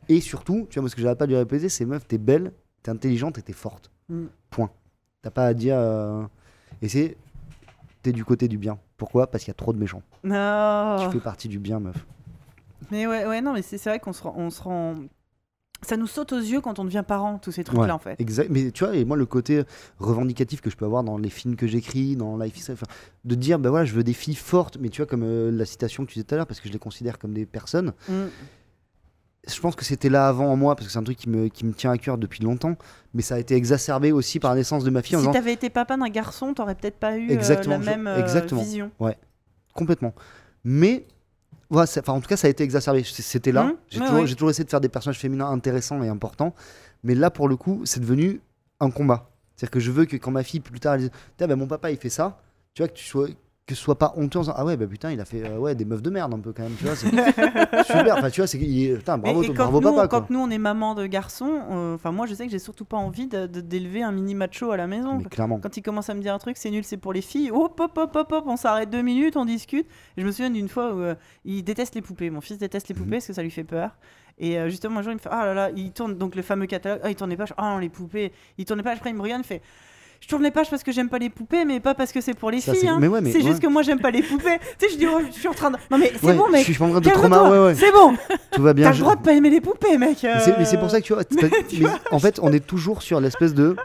Et 0.09 0.19
surtout, 0.19 0.67
tu 0.69 0.75
vois, 0.75 0.81
moi, 0.81 0.89
ce 0.89 0.95
que 0.95 1.01
j'arrête 1.01 1.17
pas 1.17 1.25
de 1.25 1.31
lui 1.31 1.37
répéter, 1.37 1.69
c'est 1.69 1.85
meuf, 1.85 2.05
t'es 2.07 2.17
belle, 2.17 2.51
t'es 2.83 2.91
intelligente 2.91 3.37
et 3.37 3.41
t'es 3.41 3.53
forte. 3.53 3.91
Mm. 4.09 4.25
Point. 4.49 4.69
T'as 5.21 5.31
pas 5.31 5.45
à 5.47 5.53
dire. 5.53 5.75
euh, 5.77 6.23
Et 6.81 6.89
c'est. 6.89 7.15
T'es 8.03 8.11
du 8.11 8.23
côté 8.25 8.47
du 8.49 8.57
bien. 8.57 8.77
Pourquoi? 8.97 9.27
Parce 9.27 9.43
qu'il 9.43 9.51
y 9.51 9.55
a 9.55 9.55
trop 9.55 9.73
de 9.73 9.79
méchants. 9.79 10.01
Non. 10.23 10.97
Tu 10.99 11.11
fais 11.11 11.19
partie 11.19 11.47
du 11.47 11.59
bien, 11.59 11.79
meuf. 11.79 12.05
Mais 12.91 13.07
ouais, 13.07 13.25
ouais, 13.25 13.41
non, 13.41 13.53
mais 13.53 13.61
c'est 13.61 13.77
vrai 13.83 13.99
qu'on 13.99 14.13
se 14.13 14.23
rend, 14.23 14.33
on 14.37 14.49
se 14.49 14.61
rend. 14.61 14.95
Ça 15.81 15.97
nous 15.97 16.07
saute 16.07 16.33
aux 16.33 16.39
yeux 16.39 16.61
quand 16.61 16.79
on 16.79 16.85
devient 16.85 17.03
parent, 17.05 17.37
tous 17.37 17.51
ces 17.51 17.63
trucs-là 17.63 17.85
Ouais, 17.85 17.91
en 17.91 17.99
fait. 17.99 18.19
Exact. 18.19 18.49
Mais 18.49 18.71
tu 18.71 18.85
vois, 18.85 18.95
et 18.95 19.05
moi, 19.05 19.17
le 19.17 19.25
côté 19.25 19.63
revendicatif 19.99 20.61
que 20.61 20.69
je 20.69 20.77
peux 20.77 20.85
avoir 20.85 21.03
dans 21.03 21.17
les 21.17 21.29
films 21.29 21.55
que 21.55 21.67
j'écris, 21.67 22.15
dans 22.15 22.37
Life 22.37 22.57
is 22.57 22.71
enfin, 22.71 22.87
de 23.23 23.35
dire, 23.35 23.59
bah 23.59 23.69
voilà, 23.69 23.85
je 23.85 23.93
veux 23.93 24.03
des 24.03 24.13
filles 24.13 24.35
fortes, 24.35 24.77
mais 24.79 24.89
tu 24.89 25.01
vois, 25.01 25.07
comme 25.07 25.23
euh, 25.23 25.51
la 25.51 25.65
citation 25.65 26.05
que 26.05 26.11
tu 26.11 26.15
disais 26.15 26.23
tout 26.23 26.33
à 26.33 26.37
l'heure, 26.37 26.47
parce 26.47 26.59
que 26.59 26.67
je 26.67 26.73
les 26.73 26.79
considère 26.79 27.19
comme 27.19 27.33
des 27.33 27.45
personnes. 27.45 27.93
Mm. 28.07 28.25
Je 29.47 29.59
pense 29.59 29.75
que 29.75 29.85
c'était 29.85 30.09
là 30.09 30.27
avant 30.27 30.47
en 30.51 30.55
moi 30.55 30.75
parce 30.75 30.87
que 30.87 30.91
c'est 30.93 30.99
un 30.99 31.03
truc 31.03 31.17
qui 31.17 31.29
me, 31.29 31.47
qui 31.49 31.65
me 31.65 31.73
tient 31.73 31.91
à 31.91 31.97
cœur 31.97 32.17
depuis 32.17 32.43
longtemps 32.43 32.75
mais 33.13 33.21
ça 33.21 33.35
a 33.35 33.39
été 33.39 33.55
exacerbé 33.55 34.11
aussi 34.11 34.39
par 34.39 34.51
la 34.51 34.57
naissance 34.57 34.83
de 34.83 34.89
ma 34.89 35.01
fille 35.01 35.17
Si 35.19 35.31
t'avais 35.31 35.53
été 35.53 35.69
papa 35.69 35.97
d'un 35.97 36.09
garçon, 36.09 36.53
t'aurais 36.53 36.75
peut-être 36.75 36.97
pas 36.99 37.17
eu 37.17 37.29
euh, 37.29 37.33
Exactement, 37.33 37.77
la 37.77 37.83
même 37.97 38.07
euh, 38.07 38.19
exactement. 38.19 38.61
vision. 38.61 38.91
complètement 39.73 40.13
mais 40.63 41.05
voilà, 41.69 41.89
enfin, 41.99 42.13
en 42.13 42.21
tout 42.21 42.27
cas, 42.27 42.37
ça 42.37 42.47
a 42.47 42.49
été 42.49 42.63
exacerbé. 42.63 43.03
C'était 43.03 43.51
là. 43.51 43.63
Mhm. 43.65 43.75
J'ai 43.89 43.99
Ouais, 43.99 44.05
toujours, 44.05 44.21
ouais. 44.21 44.27
j'ai 44.27 44.35
toujours 44.35 44.49
essayé 44.51 44.65
de 44.65 44.69
faire 44.69 44.81
des 44.81 44.89
personnages 44.89 45.19
féminins 45.19 45.49
intéressants 45.49 46.01
et 46.03 46.07
importants. 46.09 46.53
Mais 47.03 47.15
là, 47.15 47.31
pour 47.31 47.47
le 47.47 47.55
coup, 47.55 47.81
c'est 47.85 47.99
devenu 47.99 48.39
un 48.79 48.91
combat. 48.91 49.31
C'est-à-dire 49.55 49.71
que 49.71 49.79
je 49.79 49.91
veux 49.91 50.05
que 50.05 50.15
quand 50.17 50.31
ma 50.31 50.43
fille, 50.43 50.59
plus 50.59 50.79
tard, 50.79 50.95
elle 50.95 51.01
dise 51.01 51.11
bah, 51.39 51.55
mon 51.55 51.67
papa, 51.67 51.89
il 51.91 51.97
fait 51.97 52.09
ça, 52.09 52.39
tu 52.73 52.81
vois, 52.81 52.87
que 52.89 52.93
tu 52.93 53.05
sois. 53.05 53.27
Que 53.67 53.73
ce 53.73 53.81
soit 53.81 53.97
pas 53.97 54.13
honteux 54.15 54.37
en 54.37 54.41
disant 54.43 54.53
Ah 54.55 54.63
ouais, 54.63 54.77
bah 54.77 54.85
putain, 54.85 55.11
il 55.11 55.19
a 55.19 55.25
fait 55.25 55.43
euh, 55.43 55.57
ouais, 55.57 55.73
des 55.73 55.85
meufs 55.85 56.03
de 56.03 56.11
merde 56.11 56.31
un 56.35 56.39
peu 56.39 56.53
quand 56.53 56.61
même, 56.61 56.75
tu 56.77 56.83
vois. 56.85 56.95
c'est 56.95 57.07
super. 57.83 58.15
Enfin, 58.17 58.29
tu 58.29 58.41
vois, 58.41 58.45
c'est 58.45 58.59
Putain, 58.59 59.17
bravo, 59.17 59.41
et, 59.41 59.49
bravo 59.49 59.81
nous, 59.81 59.89
papa, 59.95 60.07
quoi. 60.07 60.21
quand 60.21 60.29
nous 60.29 60.37
on 60.39 60.51
est 60.51 60.59
maman 60.59 60.93
de 60.93 61.07
garçon, 61.07 61.63
euh, 61.71 61.95
enfin 61.95 62.11
moi 62.11 62.27
je 62.27 62.35
sais 62.35 62.45
que 62.45 62.51
j'ai 62.51 62.59
surtout 62.59 62.85
pas 62.85 62.97
envie 62.97 63.25
d'élever 63.27 64.03
un 64.03 64.11
mini 64.11 64.35
macho 64.35 64.69
à 64.69 64.77
la 64.77 64.85
maison. 64.85 65.15
Mais 65.17 65.23
clairement. 65.25 65.57
Quand 65.59 65.75
il 65.77 65.81
commence 65.81 66.11
à 66.11 66.13
me 66.13 66.21
dire 66.21 66.35
un 66.35 66.37
truc, 66.37 66.57
c'est 66.57 66.69
nul, 66.69 66.83
c'est 66.83 66.97
pour 66.97 67.11
les 67.11 67.21
filles. 67.21 67.49
Hop, 67.49 67.79
hop, 67.79 67.97
hop, 67.97 68.15
hop, 68.15 68.31
hop, 68.31 68.43
on 68.45 68.55
s'arrête 68.55 68.91
deux 68.91 69.01
minutes, 69.01 69.35
on 69.35 69.45
discute. 69.45 69.87
Et 70.15 70.21
je 70.21 70.25
me 70.27 70.31
souviens 70.31 70.51
d'une 70.51 70.69
fois 70.69 70.93
où 70.93 70.99
euh, 71.01 71.15
il 71.43 71.63
déteste 71.63 71.95
les 71.95 72.03
poupées. 72.03 72.29
Mon 72.29 72.41
fils 72.41 72.59
déteste 72.59 72.87
les 72.89 72.93
Mhm. 72.93 72.99
poupées 73.01 73.15
parce 73.15 73.25
que 73.27 73.33
ça 73.33 73.41
lui 73.41 73.49
fait 73.49 73.63
peur. 73.63 73.97
Et 74.37 74.59
euh, 74.59 74.69
justement, 74.69 74.99
un 74.99 75.01
jour, 75.01 75.11
il 75.11 75.15
me 75.15 75.19
fait 75.19 75.29
Ah 75.31 75.43
là 75.43 75.55
là, 75.55 75.69
il 75.75 75.91
tourne 75.91 76.13
donc 76.19 76.35
le 76.35 76.43
fameux 76.43 76.67
catalogue. 76.67 76.99
Ah, 77.03 77.09
il 77.09 77.15
tourne 77.15 77.31
les 77.31 77.37
pages. 77.37 77.53
Ah 77.57 77.71
non, 77.71 77.79
les 77.79 77.89
poupées. 77.89 78.31
Il 78.59 78.65
tourne 78.65 78.77
les 78.77 78.83
pages. 78.83 78.97
Après, 78.97 79.09
il 79.09 79.15
me 79.15 79.21
regarde, 79.23 79.41
il 79.43 79.47
fait 79.47 79.63
Je 80.25 80.29
tourne 80.31 80.41
les 80.41 80.49
pages 80.49 80.71
parce 80.71 80.81
que 80.81 80.91
j'aime 80.91 81.07
pas 81.07 81.19
les 81.19 81.29
poupées, 81.29 81.65
mais 81.65 81.79
pas 81.79 81.93
parce 81.93 82.11
que 82.11 82.19
c'est 82.19 82.33
pour 82.33 82.49
les 82.49 82.59
Ça, 82.59 82.71
filles. 82.71 82.81
c'est- 82.81 82.87
hein. 82.87 82.99
ouais, 82.99 83.31
juste 83.43 83.59
que 83.59 83.67
moi, 83.67 83.83
j'aime 83.83 83.99
pas 83.99 84.09
les 84.09 84.23
poupées. 84.23 84.57
tu 84.79 84.87
sais, 84.87 84.93
je 84.93 84.97
dis 84.97 85.05
Oh, 85.05 85.19
je 85.27 85.31
suis 85.37 85.47
en 85.47 85.53
train 85.53 85.69
de. 85.69 85.77
Non, 85.91 85.99
mais 85.99 86.11
c'est 86.19 86.25
Ouais, 86.25 86.33
bon, 86.33 86.49
mec. 86.49 86.65
je 86.65 86.71
suis 86.71 86.81
en 86.83 86.89
train 86.89 86.99
de 86.99 87.09
trauma, 87.11 87.43
ouais, 87.51 87.59
ouais. 87.59 87.75
C'est 87.75 87.91
bon. 87.91 88.15
Tout 88.49 88.63
va 88.63 88.73
bien. 88.73 88.85
T'as 88.85 88.89
le 88.89 88.95
je- 88.95 89.01
droit 89.01 89.15
de 89.15 89.21
pas 89.21 89.33
aimer 89.33 89.51
les 89.51 89.61
poupées, 89.61 89.99
mec. 89.99 90.17
Mais 90.23 90.39
c'est- 90.39 90.57
mais 90.57 90.65
c'est 90.65 90.77
euh. 90.77 90.79
pour 90.79 90.89
ça 90.89 90.99
que 90.99 91.05
tu 91.05 91.13
vois, 91.13 91.21
mais 91.79 91.89
en 92.09 92.17
fait, 92.17 92.39
on 92.41 92.51
est 92.51 92.65
toujours 92.65 93.03
sur 93.03 93.21
l'espèce 93.21 93.53
de. 93.53 93.75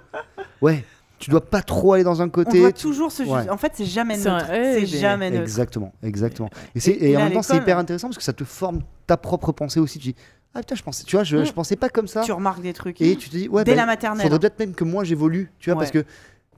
Ouais, 0.63 0.83
tu 1.19 1.29
dois 1.29 1.43
pas 1.45 1.61
trop 1.61 1.93
aller 1.93 2.05
dans 2.05 2.23
un 2.23 2.27
On 2.27 2.31
côté. 2.31 2.61
doit 2.61 2.73
tu- 2.73 2.85
toujours 2.85 3.13
se. 3.13 3.23
Ouais. 3.23 3.51
En 3.51 3.59
fait, 3.59 3.73
c'est 3.75 3.85
jamais 3.85 4.17
neutre. 4.17 4.47
C'est 4.49 4.81
mais- 4.81 4.87
jamais 4.87 5.29
neutre. 5.31 5.43
Exactement, 5.43 5.93
exactement. 6.03 6.49
Et, 6.75 7.19
en 7.19 7.21
même 7.25 7.33
temps, 7.35 7.43
c'est 7.43 7.59
hyper 7.59 7.77
intéressant 7.77 8.09
parce 8.09 8.17
que 8.17 8.25
ça 8.25 8.33
te 8.33 8.45
forme 8.45 8.81
ta 9.07 9.19
propre 9.19 9.53
pensée 9.53 9.79
aussi. 9.79 9.99
Tu 9.99 10.09
dis, 10.09 10.17
ah 10.55 10.61
putain, 10.61 10.75
je 10.75 10.83
pensais, 10.83 11.05
tu 11.05 11.17
vois, 11.17 11.23
je, 11.25 11.37
Mm. 11.37 11.45
je 11.45 11.53
pensais 11.53 11.77
pas 11.77 11.89
comme 11.91 12.09
ça. 12.09 12.23
Tu 12.23 12.33
remarques 12.33 12.63
des 12.63 12.73
trucs. 12.73 13.01
Et 13.03 13.15
tu 13.17 13.29
te 13.29 13.37
dis, 13.37 13.49
ouais, 13.49 13.63
Dès 13.65 13.73
bah, 13.73 13.83
la 13.83 13.87
maternelle. 13.87 14.23
faudrait 14.23 14.39
peut-être 14.39 14.59
même 14.59 14.75
que 14.75 14.85
moi 14.85 15.05
j'évolue, 15.05 15.51
tu 15.59 15.71
vois, 15.71 15.79
parce 15.79 15.91
que. 15.91 16.05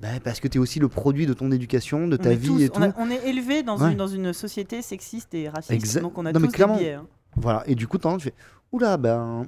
Bah, 0.03 0.09
parce 0.23 0.41
que 0.41 0.49
tu 0.49 0.59
es 0.59 0.61
aussi 0.61 0.81
le 0.81 0.89
produit 0.89 1.27
de 1.27 1.33
ton 1.33 1.51
éducation, 1.53 2.09
de 2.09 2.17
ta 2.17 2.35
vie 2.35 2.49
tous- 2.49 2.61
et 2.61 2.69
tout. 2.69 2.81
on, 2.81 2.83
a- 2.83 2.93
on 2.99 3.09
est 3.09 3.25
élevé 3.29 3.63
dans, 3.63 3.79
Ouais. 3.81 3.93
une, 3.93 3.97
dans 3.97 4.09
une 4.09 4.33
société 4.33 4.83
sexiste 4.83 5.33
et 5.35 5.49
raciste, 5.49 5.71
Exact- 5.71 6.03
donc 6.03 6.19
on 6.19 6.27
a 6.27 6.33
Non, 6.33 6.41
tous 6.41 6.49
des 6.49 6.65
biais. 6.81 6.93
hein. 6.95 7.07
Voilà. 7.37 7.63
Et 7.69 7.77
du 7.77 7.87
coup, 7.87 7.99
tu 7.99 8.09
fais, 8.21 8.35
oula, 8.73 8.97
ben. 8.97 9.47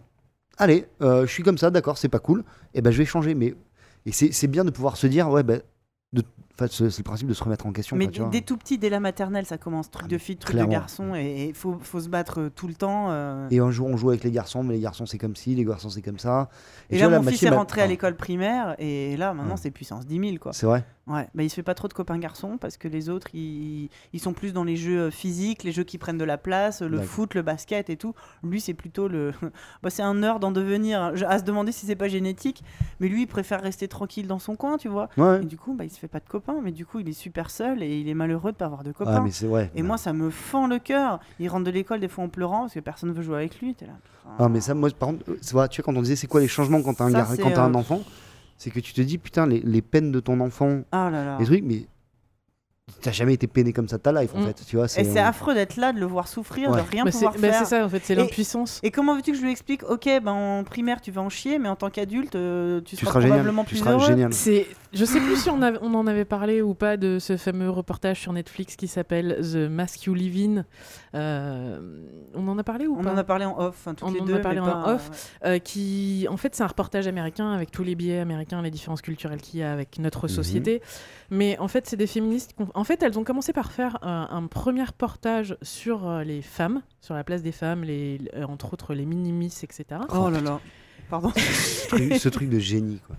Allez, 0.56 0.86
euh, 1.02 1.26
je 1.26 1.32
suis 1.32 1.42
comme 1.42 1.58
ça, 1.58 1.70
d'accord, 1.70 1.98
c'est 1.98 2.08
pas 2.08 2.20
cool. 2.20 2.44
Et 2.72 2.80
ben 2.82 2.92
je 2.92 2.98
vais 2.98 3.04
changer. 3.04 3.34
Mais. 3.34 3.54
Et 4.06 4.12
c'est 4.12 4.30
c'est 4.32 4.46
bien 4.46 4.64
de 4.64 4.70
pouvoir 4.70 4.96
se 4.96 5.08
dire, 5.08 5.28
ouais, 5.28 5.42
ben. 5.42 5.60
de- 6.12 6.22
Enfin, 6.56 6.66
c'est 6.70 6.88
c'est 6.90 6.98
le 6.98 7.04
principe 7.04 7.26
de 7.26 7.34
se 7.34 7.42
remettre 7.42 7.66
en 7.66 7.72
question. 7.72 7.96
Mais 7.96 8.06
quoi, 8.08 8.28
dès 8.30 8.40
tout 8.42 8.56
petit, 8.56 8.78
dès 8.78 8.88
la 8.88 9.00
maternelle, 9.00 9.44
ça 9.44 9.58
commence 9.58 9.90
truc 9.90 10.04
Ah, 10.06 10.08
de 10.12 10.18
fille, 10.18 10.36
truc 10.36 10.52
clairement. 10.52 10.68
de 10.70 10.74
garçon, 10.76 11.14
et 11.16 11.46
il 11.48 11.54
faut, 11.54 11.76
faut 11.80 11.98
se 12.00 12.08
battre 12.08 12.42
euh, 12.42 12.48
tout 12.54 12.68
le 12.68 12.74
temps. 12.74 13.06
euh. 13.10 13.48
Et 13.50 13.58
un 13.58 13.72
jour, 13.72 13.88
on 13.88 13.96
joue 13.96 14.10
avec 14.10 14.22
les 14.22 14.30
garçons, 14.30 14.62
mais 14.62 14.74
les 14.74 14.80
garçons, 14.80 15.04
c'est 15.04 15.18
comme 15.18 15.34
ci, 15.34 15.54
les 15.56 15.64
garçons, 15.64 15.90
c'est 15.90 16.02
comme 16.02 16.20
ça. 16.20 16.48
Et, 16.90 16.98
là, 16.98 17.08
vois, 17.08 17.18
mon 17.20 17.28
fils 17.30 17.42
est 17.42 17.48
rentré 17.50 17.80
à 17.80 17.84
Ah, 17.84 17.86
l'école 17.88 18.14
primaire, 18.16 18.76
et 18.78 19.16
là, 19.16 19.34
maintenant, 19.34 19.54
Ouais. 19.54 19.60
c'est 19.60 19.72
puissance 19.72 20.06
10 20.06 20.20
000, 20.20 20.36
quoi. 20.40 20.52
C'est 20.52 20.66
vrai 20.66 20.84
Ouais, 21.06 21.28
bah, 21.34 21.42
il 21.42 21.50
se 21.50 21.54
fait 21.56 21.62
pas 21.62 21.74
trop 21.74 21.86
de 21.86 21.92
copains 21.92 22.18
garçons, 22.18 22.56
parce 22.58 22.78
que 22.78 22.88
les 22.88 23.10
autres, 23.10 23.26
ils, 23.34 23.90
ils 24.14 24.20
sont 24.20 24.32
plus 24.32 24.54
dans 24.54 24.64
les 24.64 24.76
jeux 24.76 24.98
euh, 25.02 25.10
physiques, 25.10 25.62
les 25.62 25.70
jeux 25.70 25.84
qui 25.84 25.98
prennent 25.98 26.16
de 26.16 26.24
la 26.24 26.38
place, 26.38 26.80
le 26.80 26.92
D'accord. 26.96 27.04
foot, 27.04 27.34
le 27.34 27.42
basket 27.42 27.90
et 27.90 27.96
tout. 27.98 28.14
Lui, 28.42 28.58
c'est 28.58 28.72
plutôt 28.72 29.06
le. 29.06 29.32
bah, 29.82 29.90
c'est 29.90 30.02
un 30.02 30.14
nerd 30.14 30.42
en 30.42 30.50
devenir, 30.50 31.02
hein. 31.02 31.12
À 31.28 31.38
se 31.38 31.44
demander 31.44 31.72
si 31.72 31.84
c'est 31.84 31.94
pas 31.94 32.08
génétique, 32.08 32.64
mais 33.00 33.08
lui, 33.08 33.22
il 33.22 33.26
préfère 33.26 33.60
rester 33.60 33.86
tranquille 33.86 34.26
dans 34.26 34.38
son 34.38 34.56
coin, 34.56 34.78
tu 34.78 34.88
vois. 34.88 35.10
Ouais. 35.18 35.42
Et 35.42 35.44
du 35.44 35.58
coup, 35.58 35.74
bah, 35.74 35.84
il 35.84 35.90
se 35.90 35.98
fait 35.98 36.08
pas 36.08 36.20
de 36.20 36.28
copains, 36.28 36.60
mais 36.62 36.72
du 36.72 36.86
coup, 36.86 37.00
il 37.00 37.08
est 37.08 37.12
super 37.12 37.50
seul 37.50 37.82
et 37.82 37.98
il 38.00 38.08
est 38.08 38.14
malheureux 38.14 38.52
de 38.52 38.56
pas 38.56 38.64
avoir 38.64 38.82
de 38.82 38.90
Ah, 38.90 38.98
copains. 38.98 39.20
mais 39.24 39.30
c'est 39.30 39.46
ouais. 39.46 39.70
Et 39.74 39.82
moi, 39.82 39.98
ça 39.98 40.14
me 40.14 40.30
fend 40.30 40.66
le 40.66 40.78
cœur. 40.78 41.20
Il 41.38 41.50
rentre 41.50 41.64
de 41.64 41.70
l'école 41.70 42.00
des 42.00 42.08
fois 42.08 42.24
en 42.24 42.28
pleurant 42.30 42.60
parce 42.60 42.72
que 42.74 42.80
personne 42.80 43.10
ne 43.10 43.14
veut 43.14 43.22
jouer 43.22 43.36
avec 43.36 43.60
lui. 43.60 43.76
Là. 43.82 43.88
Ah, 44.38 44.48
mais 44.48 44.62
ça, 44.62 44.72
moi, 44.72 44.88
par 44.98 45.10
contre, 45.10 45.28
euh, 45.30 45.38
vrai, 45.52 45.68
tu 45.68 45.82
vois, 45.82 45.92
quand 45.92 45.98
on 45.98 46.02
disait 46.02 46.16
c'est 46.16 46.26
quoi 46.28 46.40
les 46.40 46.48
changements 46.48 46.80
quand 46.82 46.94
t'as 46.94 47.04
un, 47.04 47.12
gar- 47.12 47.36
quand 47.36 47.50
t'as 47.50 47.62
un 47.64 47.74
euh, 47.74 47.78
enfant, 47.78 48.00
c'est 48.56 48.70
que 48.70 48.80
tu 48.80 48.92
te 48.94 49.00
dis, 49.00 49.18
putain, 49.18 49.46
les, 49.46 49.60
les 49.60 49.82
peines 49.82 50.12
de 50.12 50.20
ton 50.20 50.40
enfant, 50.40 50.82
Ah 50.92 51.10
là 51.10 51.24
là. 51.24 51.36
les 51.38 51.44
trucs, 51.46 51.64
mais 51.64 51.86
t'as 53.00 53.12
jamais 53.12 53.34
été 53.34 53.46
peiné 53.46 53.72
comme 53.72 53.88
ça 53.88 53.96
de 53.96 54.02
ta 54.02 54.12
life, 54.12 54.30
en 54.34 54.40
Mm. 54.40 54.46
fait. 54.46 54.62
Tu 54.66 54.76
vois, 54.76 54.84
Et 54.86 54.88
c'est 55.04 55.18
euh, 55.18 55.24
affreux 55.26 55.54
d'être 55.54 55.76
là, 55.76 55.92
de 55.92 55.98
le 56.00 56.06
voir 56.06 56.28
souffrir, 56.28 56.70
Ouais. 56.70 56.82
de 56.82 56.86
rien 56.90 57.04
Bah, 57.04 57.10
pouvoir 57.10 57.32
c'est 57.34 57.40
bah, 57.40 57.48
faire. 57.50 57.58
c'est 57.60 57.64
ça 57.76 57.84
en 57.84 57.88
fait, 57.88 58.00
c'est 58.04 58.12
Et- 58.12 58.16
l'impuissance. 58.16 58.80
Et 58.82 58.90
comment 58.90 59.14
veux-tu 59.16 59.32
que 59.32 59.38
je 59.38 59.42
lui 59.42 59.50
explique 59.50 59.82
Ok, 59.88 60.04
ben 60.22 60.32
en 60.32 60.64
primaire 60.64 61.00
tu 61.00 61.10
vas 61.10 61.22
en 61.22 61.28
chier, 61.30 61.58
mais 61.58 61.68
en 61.68 61.76
tant 61.76 61.88
qu'adulte 61.90 62.34
euh, 62.36 62.80
tu, 62.82 62.96
tu 62.96 63.04
seras, 63.06 63.20
probablement 63.20 63.62
Tu 63.64 63.70
plus 63.70 63.78
seras 63.78 63.92
heureux. 63.92 64.28
C'est, 64.32 64.66
je 64.92 65.04
sais 65.04 65.20
plus 65.20 65.36
si 65.36 65.48
on, 65.50 65.62
a- 65.62 65.78
on 65.80 65.94
en 65.94 66.06
avait 66.06 66.24
parlé 66.26 66.60
ou 66.62 66.74
pas 66.74 66.96
de 66.98 67.18
ce 67.18 67.36
fameux 67.38 67.70
reportage 67.70 68.20
sur 68.20 68.32
Netflix 68.34 68.76
qui 68.76 68.86
s'appelle 68.88 69.38
The 69.42 69.68
Mask 69.70 70.04
You 70.04 70.14
Live 70.14 70.58
In. 70.58 70.64
Euh, 71.18 71.78
on 72.34 72.46
en 72.48 72.58
a 72.58 72.64
parlé 72.64 72.86
ou 72.86 72.96
On 72.98 73.02
pas 73.02 73.12
en 73.12 73.16
a 73.16 73.24
parlé 73.24 73.44
en 73.44 73.58
off, 73.58 73.86
hein, 73.86 73.94
toutes 73.94 74.08
On 74.08 74.12
les 74.12 74.20
en 74.20 74.36
a 74.36 74.38
parlé 74.40 74.60
mais 74.60 74.66
en 74.68 74.82
pas- 74.82 74.94
off. 74.94 75.30
Euh, 75.44 75.58
qui, 75.58 76.26
en 76.28 76.36
fait, 76.36 76.54
c'est 76.54 76.62
un 76.62 76.66
reportage 76.68 77.06
américain 77.06 77.50
avec 77.52 77.70
tous 77.70 77.82
les 77.84 77.94
biais 77.94 78.18
américains, 78.18 78.60
les 78.62 78.70
différences 78.70 79.02
culturelles 79.02 79.40
qu'il 79.40 79.60
y 79.60 79.62
a 79.62 79.72
avec 79.72 79.98
notre 79.98 80.24
Mhm. 80.24 80.28
société. 80.28 80.82
Mais 81.30 81.58
en 81.58 81.68
fait, 81.68 81.86
c'est 81.86 81.96
des 81.96 82.06
féministes. 82.06 82.54
En 82.74 82.84
fait, 82.84 83.02
elles 83.02 83.18
ont 83.18 83.24
commencé 83.24 83.52
par 83.52 83.72
faire 83.72 83.96
euh, 84.02 84.24
un 84.28 84.46
premier 84.46 84.84
reportage 84.84 85.56
sur 85.62 86.08
euh, 86.08 86.24
les 86.24 86.42
femmes, 86.42 86.82
sur 87.00 87.14
la 87.14 87.24
place 87.24 87.42
des 87.42 87.52
femmes, 87.52 87.84
les, 87.84 88.20
euh, 88.34 88.44
entre 88.44 88.72
autres 88.72 88.94
les 88.94 89.06
minimis, 89.06 89.58
etc. 89.62 90.00
Oh 90.14 90.30
là 90.30 90.40
là. 90.40 90.60
Pardon. 91.10 91.32
ce, 91.36 91.88
truc, 91.88 92.14
ce 92.14 92.28
truc 92.28 92.48
de 92.48 92.58
génie, 92.58 93.00
quoi. 93.06 93.16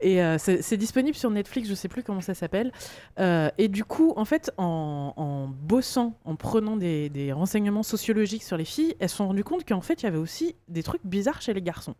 Et 0.00 0.22
euh, 0.22 0.38
c'est 0.38 0.62
c'est 0.62 0.76
disponible 0.76 1.16
sur 1.16 1.30
Netflix, 1.30 1.68
je 1.68 1.74
sais 1.74 1.88
plus 1.88 2.02
comment 2.02 2.20
ça 2.20 2.34
s'appelle. 2.34 2.72
Euh, 3.18 3.50
et 3.58 3.68
du 3.68 3.84
coup, 3.84 4.12
en 4.16 4.24
fait, 4.24 4.52
en, 4.56 5.12
en 5.16 5.48
bossant, 5.48 6.16
en 6.24 6.36
prenant 6.36 6.76
des, 6.76 7.08
des 7.08 7.32
renseignements 7.32 7.82
sociologiques 7.82 8.44
sur 8.44 8.56
les 8.56 8.64
filles, 8.64 8.94
elles 9.00 9.08
se 9.08 9.16
sont 9.16 9.26
rendues 9.26 9.44
compte 9.44 9.66
qu'en 9.66 9.80
fait, 9.80 10.02
il 10.02 10.04
y 10.04 10.08
avait 10.08 10.18
aussi 10.18 10.54
des 10.68 10.82
trucs 10.82 11.04
bizarres 11.04 11.42
chez 11.42 11.52
les 11.52 11.62
garçons. 11.62 11.94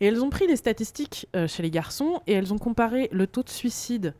Et 0.00 0.06
elles 0.06 0.24
ont 0.24 0.30
pris 0.30 0.48
les 0.48 0.56
statistiques 0.56 1.28
euh, 1.36 1.46
chez 1.46 1.62
les 1.62 1.70
garçons 1.70 2.20
et 2.26 2.32
elles 2.32 2.52
ont 2.52 2.58
comparé 2.58 3.08
le 3.12 3.28
taux 3.28 3.44
de 3.44 3.50
suicide 3.50 4.14
euh, 4.16 4.18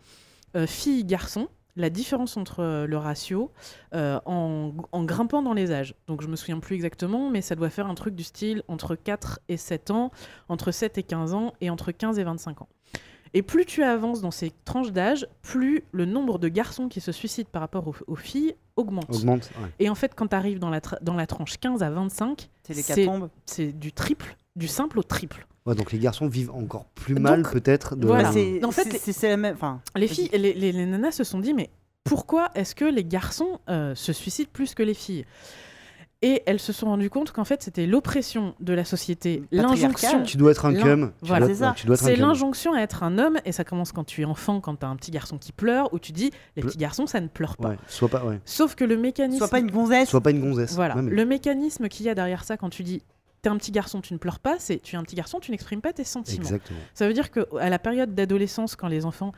filles-garçons, 0.67 1.49
la 1.77 1.89
différence 1.89 2.37
entre 2.37 2.61
euh, 2.61 2.87
le 2.87 2.99
ratio, 2.99 3.51
euh, 3.95 4.21
en, 4.27 4.73
en 4.93 5.05
grimpant 5.05 5.41
dans 5.43 5.55
les 5.55 5.73
âges. 5.73 5.95
Donc 6.07 6.21
je 6.23 6.29
me 6.29 6.37
souviens 6.37 6.59
plus 6.61 6.75
exactement, 6.75 7.31
mais 7.31 7.41
ça 7.41 7.55
doit 7.55 7.71
faire 7.71 7.87
un 7.87 7.95
truc 7.95 8.15
du 8.15 8.25
style 8.25 8.63
entre 8.69 8.95
4 8.95 9.41
et 9.49 9.57
7 9.57 9.91
ans, 9.91 10.11
entre 10.49 10.71
7 10.71 10.99
et 10.99 11.03
15 11.03 11.33
ans 11.35 11.55
et 11.63 11.71
entre 11.71 11.91
15 11.93 12.19
et 12.19 12.25
25 12.25 12.61
ans. 12.63 12.69
Et 13.35 13.41
plus 13.41 13.65
tu 13.65 13.83
avances 13.83 14.21
dans 14.21 14.31
ces 14.31 14.53
tranches 14.67 14.93
d'âge, 14.93 15.27
plus 15.41 15.85
le 15.93 16.05
nombre 16.05 16.39
de 16.39 16.49
garçons 16.49 16.89
qui 16.91 17.01
se 17.01 17.13
suicident 17.13 17.49
par 17.51 17.63
rapport 17.63 17.89
aux, 17.89 17.95
aux 18.07 18.17
filles 18.17 18.55
augmente. 18.77 19.09
Augmente. 19.09 19.51
ouais. 19.63 19.71
Et 19.79 19.89
en 19.89 19.95
fait, 19.95 20.15
quand 20.15 20.27
tu 20.29 20.37
arrives 20.37 20.59
dans 20.59 20.69
la, 20.69 20.83
dans 21.01 21.15
la 21.15 21.27
tranche 21.27 21.57
15 21.57 21.83
à 21.83 21.89
25, 21.89 22.51
C'est 22.65 22.75
les 22.75 22.83
C'est- 22.83 23.07
catombes. 23.07 23.31
c'est 23.47 23.73
du 23.73 23.93
triple, 23.93 24.37
du 24.57 24.69
simple 24.69 24.99
au 24.99 25.03
triple. 25.03 25.47
Ouais, 25.67 25.75
donc 25.75 25.93
les 25.93 25.99
garçons 25.99 26.27
vivent 26.27 26.51
encore 26.51 26.87
plus 26.95 27.15
mal, 27.15 27.43
peut-être. 27.43 27.95
de- 27.97 28.07
voilà. 28.07 28.33
C'est 28.33 28.65
En 28.65 28.71
fait, 28.73 28.93
c'est- 28.99 29.29
la 29.29 29.37
même. 29.37 29.55
Enfin, 29.55 29.81
Les 29.97 30.09
filles, 30.09 30.29
les, 30.33 30.53
les- 30.55 30.73
les 30.73 30.87
nanas 30.87 31.13
se 31.13 31.25
sont 31.25 31.39
dit, 31.39 31.55
mais 31.55 31.71
pourquoi 32.05 32.49
est-ce 32.57 32.75
que 32.75 32.85
les 32.85 33.05
garçons 33.05 33.61
euh, 33.71 33.95
se 33.95 34.13
suicident 34.13 34.51
plus 34.53 34.75
que 34.75 34.83
les 34.83 34.95
filles? 34.95 35.25
Et 36.25 36.41
elles 36.47 36.61
se 36.61 36.73
sont 36.73 36.87
rendues 36.87 37.11
compte 37.11 37.33
qu'en 37.33 37.43
fait, 37.45 37.65
c'était 37.65 37.85
l'oppression 37.85 38.55
de 38.61 38.73
la 38.73 38.85
société, 38.85 39.43
l'injonction. 39.51 40.23
Tu 40.23 40.37
dois 40.37 40.53
être 40.53 40.67
un 40.67 40.73
cum. 40.75 41.11
Voilà. 41.21 41.49
C'est 41.97 42.15
l'injonction 42.15 42.75
à 42.75 42.81
être 42.81 43.03
un 43.03 43.19
homme, 43.19 43.39
et 43.45 43.51
ça 43.51 43.65
commence 43.65 43.91
quand 43.91 44.05
tu 44.05 44.23
es 44.23 44.25
enfant, 44.25 44.61
quand 44.61 44.77
tu 44.77 44.87
as 44.87 44.89
un 44.89 44.95
petit 44.95 45.11
garçon 45.11 45.37
qui 45.37 45.51
pleure, 45.51 45.93
où 45.93 45.99
tu 45.99 46.13
dis, 46.13 46.31
les 46.57 46.63
Ple- 46.63 46.67
petits 46.67 46.79
garçons, 46.79 47.09
ça 47.09 47.21
ne 47.21 47.27
pleure 47.27 47.57
pas. 47.57 47.71
Ouais, 47.71 47.77
sois 47.89 48.09
pas, 48.09 48.25
ouais. 48.25 48.39
Sauf 48.45 48.77
que 48.77 48.85
le 48.85 48.97
mécanisme... 48.99 49.39
Sois 49.39 49.49
pas 49.49 49.59
une 49.59 49.73
gonzesse. 49.73 50.11
Sois 50.11 50.21
pas 50.21 50.31
une 50.31 50.41
gonzesse. 50.41 50.75
Voilà, 50.75 50.95
Ouais, 50.95 51.03
mais- 51.03 51.11
le 51.11 51.25
mécanisme 51.25 51.89
qu'il 51.89 52.07
y 52.07 52.09
a 52.09 52.15
derrière 52.15 52.45
ça, 52.45 52.57
quand 52.57 52.71
tu 52.71 52.85
dis, 52.85 53.03
t'es 53.43 53.49
un 53.51 53.57
petit 53.57 53.73
garçon, 53.73 54.01
tu 54.01 54.15
ne 54.15 54.19
pleures 54.19 54.39
pas, 54.39 54.57
c'est 54.61 54.79
tu 54.79 54.95
es 54.95 54.99
un 54.99 55.03
petit 55.03 55.17
garçon, 55.17 55.41
tu 55.41 55.51
n'exprimes 55.51 55.81
pas 55.81 55.93
tes 55.93 56.05
sentiments. 56.05 56.43
Exactement. 56.43 56.79
Ça 56.95 57.09
veut 57.09 57.13
dire 57.13 57.31
qu'à 57.33 57.69
la 57.69 57.79
période 57.81 58.15
d'adolescence, 58.15 58.77
quand 58.77 58.87
les 58.89 59.05
enfants 59.05 59.33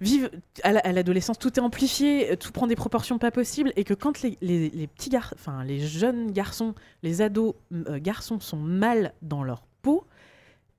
vivent 0.00 0.30
à 0.62 0.72
la- 0.72 0.80
à 0.80 0.92
l'adolescence, 0.92 1.38
tout 1.38 1.52
est 1.58 1.62
amplifié, 1.62 2.32
euh, 2.32 2.36
tout 2.36 2.52
prend 2.52 2.66
des 2.68 2.76
proportions 2.76 3.18
pas 3.18 3.30
possibles, 3.32 3.72
et 3.76 3.84
que 3.84 3.94
quand 3.94 4.22
les, 4.22 4.38
les- 4.40 4.70
les 4.70 4.86
petits 4.86 5.10
garçons, 5.10 5.34
enfin 5.38 5.64
les 5.64 5.80
jeunes 5.80 6.30
garçons, 6.30 6.74
les 7.02 7.22
ados 7.22 7.54
euh, 7.72 7.98
garçons 8.00 8.38
sont 8.40 8.56
mal 8.56 9.12
dans 9.22 9.42
leur 9.42 9.62
peau, 9.82 10.04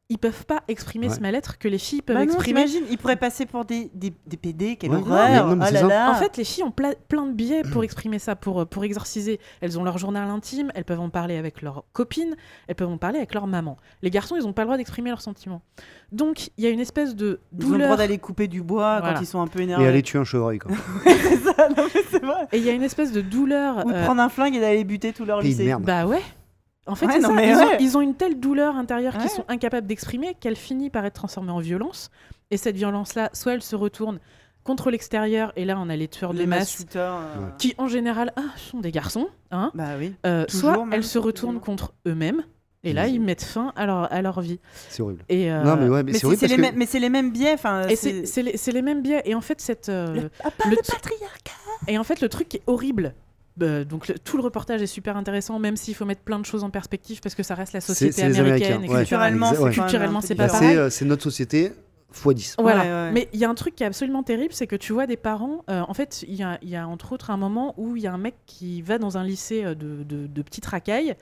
ils 0.09 0.19
peuvent 0.19 0.45
pas 0.45 0.61
exprimer 0.67 1.07
Ouais. 1.09 1.15
ce 1.15 1.19
mal-être 1.19 1.57
que 1.57 1.67
les 1.67 1.79
filles 1.79 2.03
peuvent 2.03 2.15
Bah 2.15 2.25
non, 2.25 2.33
exprimer. 2.33 2.63
t'imagines, 2.65 2.83
ils 2.91 2.97
pourraient 2.99 3.15
passer 3.15 3.47
pour 3.47 3.65
des, 3.65 3.89
des, 3.95 4.13
des 4.27 4.37
PD, 4.37 4.75
quelle 4.75 4.91
Ouais, 4.91 4.97
horreur. 4.97 5.47
mais 5.47 5.55
non, 5.55 5.71
mais 5.71 5.83
oh 5.83 5.87
là. 5.87 6.11
En 6.11 6.13
fait, 6.13 6.37
les 6.37 6.43
filles 6.43 6.63
ont 6.63 6.69
pla- 6.69 6.93
plein 7.07 7.25
de 7.25 7.31
biais 7.33 7.63
pour 7.63 7.83
exprimer 7.83 8.19
ça, 8.19 8.35
pour, 8.35 8.61
euh, 8.61 8.65
pour 8.65 8.83
exorciser. 8.83 9.39
Elles 9.61 9.79
ont 9.79 9.83
leur 9.83 9.97
journal 9.97 10.29
intime, 10.29 10.71
elles 10.75 10.85
peuvent 10.85 10.99
en 10.99 11.09
parler 11.09 11.37
avec 11.37 11.63
leurs 11.63 11.85
copines, 11.93 12.35
elles 12.67 12.75
peuvent 12.75 12.89
en 12.91 12.99
parler 12.99 13.17
avec 13.17 13.33
leur 13.33 13.47
maman. 13.47 13.77
Les 14.03 14.11
garçons, 14.11 14.35
ils 14.35 14.43
n'ont 14.43 14.53
pas 14.53 14.61
le 14.61 14.67
droit 14.67 14.77
d'exprimer 14.77 15.09
leurs 15.09 15.21
sentiments. 15.21 15.63
Donc, 16.11 16.51
il 16.57 16.63
y 16.63 16.67
a 16.67 16.69
une 16.69 16.79
espèce 16.81 17.15
de 17.15 17.39
ils 17.51 17.65
ont 17.65 17.69
le 17.69 17.77
droit 17.77 17.77
douleur. 17.79 17.97
d'aller 17.97 18.19
couper 18.19 18.47
du 18.47 18.61
bois 18.61 18.99
Voilà. 18.99 19.15
quand 19.15 19.21
ils 19.21 19.27
sont 19.27 19.41
un 19.41 19.47
peu 19.47 19.61
Et 19.61 19.63
énervés. 19.63 19.87
aller 19.87 20.03
tuer 20.03 20.19
un 20.19 20.23
chevreuil, 20.23 20.59
quoi. 20.59 20.71
c'est 21.03 21.37
ça, 21.37 21.67
non 21.75 21.83
mais 21.95 22.01
c'est 22.11 22.23
vrai. 22.23 22.47
Et 22.51 22.57
il 22.59 22.63
y 22.63 22.69
a 22.69 22.73
une 22.73 22.83
espèce 22.83 23.11
de 23.11 23.21
douleur. 23.21 23.83
Ou 23.87 23.91
de 23.91 23.95
euh, 23.95 24.03
prendre 24.03 24.21
un 24.21 24.29
flingue 24.29 24.55
et 24.55 24.59
d'aller 24.59 24.83
buter 24.83 25.13
tout 25.13 25.25
leur 25.25 25.39
Pays 25.39 25.49
lycée. 25.49 25.65
merde. 25.65 25.83
Bah 25.83 26.05
ouais. 26.05 26.21
En 26.87 26.95
fait, 26.95 27.07
Ouais, 27.07 27.13
c'est 27.13 27.19
non, 27.19 27.29
ça. 27.29 27.33
mais 27.35 27.49
Ils, 27.49 27.55
ouais. 27.55 27.63
ont, 27.63 27.77
ils 27.79 27.97
ont 27.97 28.01
une 28.01 28.15
telle 28.15 28.39
douleur 28.39 28.75
intérieure 28.75 29.17
qu'ils 29.17 29.29
sont 29.29 29.45
incapables 29.47 29.87
d'exprimer 29.87 30.35
qu'elle 30.39 30.55
finit 30.55 30.89
par 30.89 31.03
être 31.05 31.15
transformée 31.15 31.51
en 31.51 31.59
violence. 31.59 32.09
Et 32.51 32.57
cette 32.57 32.75
violence-là, 32.75 33.29
soit 33.33 33.53
elle 33.55 33.63
se 33.63 33.75
retourne 33.75 34.19
contre 34.63 34.89
l'extérieur, 34.91 35.51
et 35.55 35.63
là 35.65 35.77
on 35.79 35.89
a 35.89 35.95
les 35.95 36.07
tueurs 36.07 36.33
de 36.33 36.39
Les 36.39 36.45
masse, 36.47 36.85
euh, 36.95 37.19
qui 37.59 37.75
en 37.77 37.87
général 37.87 38.33
ah, 38.35 38.41
sont 38.57 38.79
des 38.79 38.91
garçons, 38.91 39.27
hein. 39.51 39.71
Bah 39.75 39.89
oui. 39.99 40.13
Euh, 40.25 40.45
Toujours, 40.45 40.73
soit 40.73 40.77
même, 40.85 40.93
elles 40.93 41.03
se 41.03 41.19
retournent 41.19 41.59
contre 41.59 41.93
eux-mêmes, 42.07 42.41
et 42.83 42.91
là 42.93 43.07
ils 43.07 43.21
mettent 43.21 43.43
fin 43.43 43.73
à 43.75 43.85
leur, 43.85 44.11
à 44.11 44.21
leur 44.23 44.41
vie. 44.41 44.59
C'est 44.89 45.03
horrible. 45.03 45.23
Et, 45.29 45.51
euh, 45.51 45.63
Non, 45.63 45.75
mais 45.75 45.87
ouais, 45.87 46.01
mais, 46.03 46.13
Mais 46.13 46.17
c'est 46.17 46.25
horrible 46.25 46.39
parce 46.41 46.49
les, 46.51 46.55
que. 46.57 46.61
mêmes- 46.61 46.75
mais 46.77 46.85
c'est 46.87 46.99
les 46.99 47.09
mêmes 47.09 47.31
biais. 47.31 47.57
C'est 47.95 48.71
les, 48.71 48.81
mêmes 48.81 49.03
biais. 49.03 49.21
Et 49.25 49.35
en 49.35 49.41
fait, 49.41 49.61
cette, 49.61 49.89
euh, 49.89 50.13
Le- 50.15 50.29
Ah, 50.43 50.49
pas 50.49 50.67
le 50.67 50.77
patriarcat. 50.77 51.51
et 51.87 51.97
en 51.99 52.03
fait, 52.03 52.21
le 52.21 52.29
truc 52.29 52.49
qui 52.49 52.57
est 52.57 52.63
horrible. 52.65 53.13
Bah, 53.57 53.83
donc 53.83 54.07
le- 54.07 54.19
tout 54.19 54.37
le 54.37 54.43
reportage 54.43 54.81
est 54.81 54.87
super 54.87 55.15
intéressant, 55.17 55.59
même 55.59 55.75
s'il 55.77 55.95
faut 55.95 56.05
mettre 56.05 56.21
plein 56.21 56.39
de 56.39 56.45
choses 56.45 56.63
en 56.63 56.69
perspective 56.69 57.21
parce 57.21 57.35
que 57.35 57.43
ça 57.43 57.55
reste 57.55 57.73
la 57.73 57.81
société 57.81 58.21
américaine. 58.23 58.81
Ouais. 58.81 58.97
Culturellement, 58.99 60.21
c'est 60.21 60.33
ouais. 60.33 60.35
Bah, 60.35 60.47
pas 60.47 60.53
pareil. 60.59 60.77
euh, 60.77 60.89
c'est 60.89 61.05
notre 61.05 61.23
société 61.23 61.71
x 62.13 62.27
10. 62.33 62.55
Voilà. 62.59 62.81
Ouais, 62.83 62.87
ouais. 62.89 63.11
Mais 63.11 63.29
il 63.33 63.39
y 63.39 63.45
a 63.45 63.49
un 63.49 63.55
truc 63.55 63.75
qui 63.75 63.83
est 63.83 63.87
absolument 63.87 64.23
terrible, 64.23 64.53
c'est 64.53 64.67
que 64.67 64.75
tu 64.75 64.93
vois 64.93 65.05
des 65.07 65.17
parents. 65.17 65.63
euh, 65.69 65.81
en 65.87 65.93
fait, 65.93 66.23
il 66.27 66.35
y 66.35 66.43
a, 66.43 66.57
il 66.61 66.69
y 66.69 66.75
a 66.75 66.87
entre 66.87 67.11
autres 67.13 67.29
un 67.29 67.37
moment 67.37 67.73
où 67.77 67.95
il 67.95 68.03
y 68.03 68.07
a 68.07 68.13
un 68.13 68.17
mec 68.17 68.35
qui 68.45 68.81
va 68.81 68.97
dans 68.97 69.17
un 69.17 69.23
lycée 69.23 69.63
euh, 69.65 69.75
de, 69.75 70.03
de, 70.03 70.27
de 70.27 70.41
petites 70.41 70.65
racailles 70.65 71.15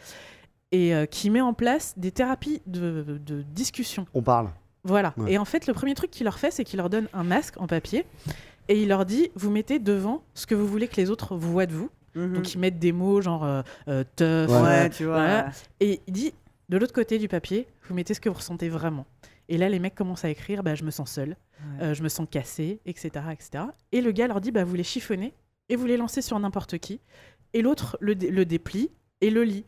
et 0.71 0.93
euh, 0.95 1.05
qui 1.05 1.29
met 1.29 1.41
en 1.41 1.53
place 1.53 1.93
des 1.97 2.11
thérapies 2.11 2.61
de, 2.65 3.19
de 3.25 3.41
discussion. 3.43 4.05
On 4.13 4.21
parle. 4.23 4.49
Voilà. 4.83 5.13
Ouais. 5.17 5.33
Et 5.33 5.37
en 5.37 5.45
fait, 5.45 5.67
le 5.67 5.73
premier 5.73 5.93
truc 5.93 6.11
qu'il 6.11 6.25
leur 6.25 6.37
fait, 6.39 6.51
c'est 6.51 6.63
qu'il 6.63 6.77
leur 6.77 6.89
donne 6.89 7.07
un 7.13 7.23
masque 7.23 7.55
en 7.59 7.67
papier 7.67 8.05
et 8.69 8.81
il 8.81 8.87
leur 8.89 9.05
dit 9.05 9.29
vous 9.35 9.49
mettez 9.49 9.79
devant 9.79 10.23
ce 10.33 10.45
que 10.45 10.55
vous 10.55 10.67
voulez 10.67 10.87
que 10.87 10.97
les 10.97 11.09
autres 11.09 11.35
voient 11.35 11.65
de 11.67 11.73
vous. 11.73 11.89
Mhm. 12.15 12.33
Donc 12.33 12.53
ils 12.53 12.59
mettent 12.59 12.79
des 12.79 12.91
mots 12.91 13.21
genre 13.21 13.43
euh, 13.43 13.61
euh, 13.87 14.03
tough. 14.15 14.51
Ouais. 14.63 14.89
Tu 14.89 15.05
vois. 15.05 15.13
Voilà. 15.15 15.51
Et 15.79 16.01
il 16.07 16.13
dit 16.13 16.33
de 16.69 16.77
l'autre 16.77 16.93
côté 16.93 17.17
du 17.19 17.27
papier, 17.27 17.67
vous 17.87 17.93
mettez 17.95 18.13
ce 18.13 18.19
que 18.19 18.29
vous 18.29 18.35
ressentez 18.35 18.69
vraiment. 18.69 19.05
Et 19.49 19.57
là, 19.57 19.67
les 19.69 19.79
mecs 19.79 19.95
commencent 19.95 20.23
à 20.25 20.29
écrire 20.29 20.63
bah, 20.63 20.75
je 20.75 20.83
me 20.83 20.91
sens 20.91 21.11
seul, 21.11 21.29
Ouais. 21.79 21.83
euh, 21.85 21.93
je 21.93 22.03
me 22.03 22.09
sens 22.09 22.27
cassé, 22.29 22.79
etc., 22.85 23.09
etc. 23.31 23.65
Et 23.91 24.01
le 24.01 24.11
gars 24.11 24.27
leur 24.27 24.41
dit 24.41 24.51
bah, 24.51 24.63
vous 24.63 24.75
les 24.75 24.83
chiffonnez 24.83 25.33
et 25.69 25.75
vous 25.75 25.85
les 25.85 25.97
lancez 25.97 26.21
sur 26.21 26.37
n'importe 26.39 26.77
qui. 26.77 26.99
Et 27.53 27.61
l'autre 27.61 27.97
le, 28.01 28.15
dé- 28.15 28.29
le 28.31 28.45
déplie 28.45 28.89
et 29.21 29.29
le 29.29 29.43
lit. 29.43 29.65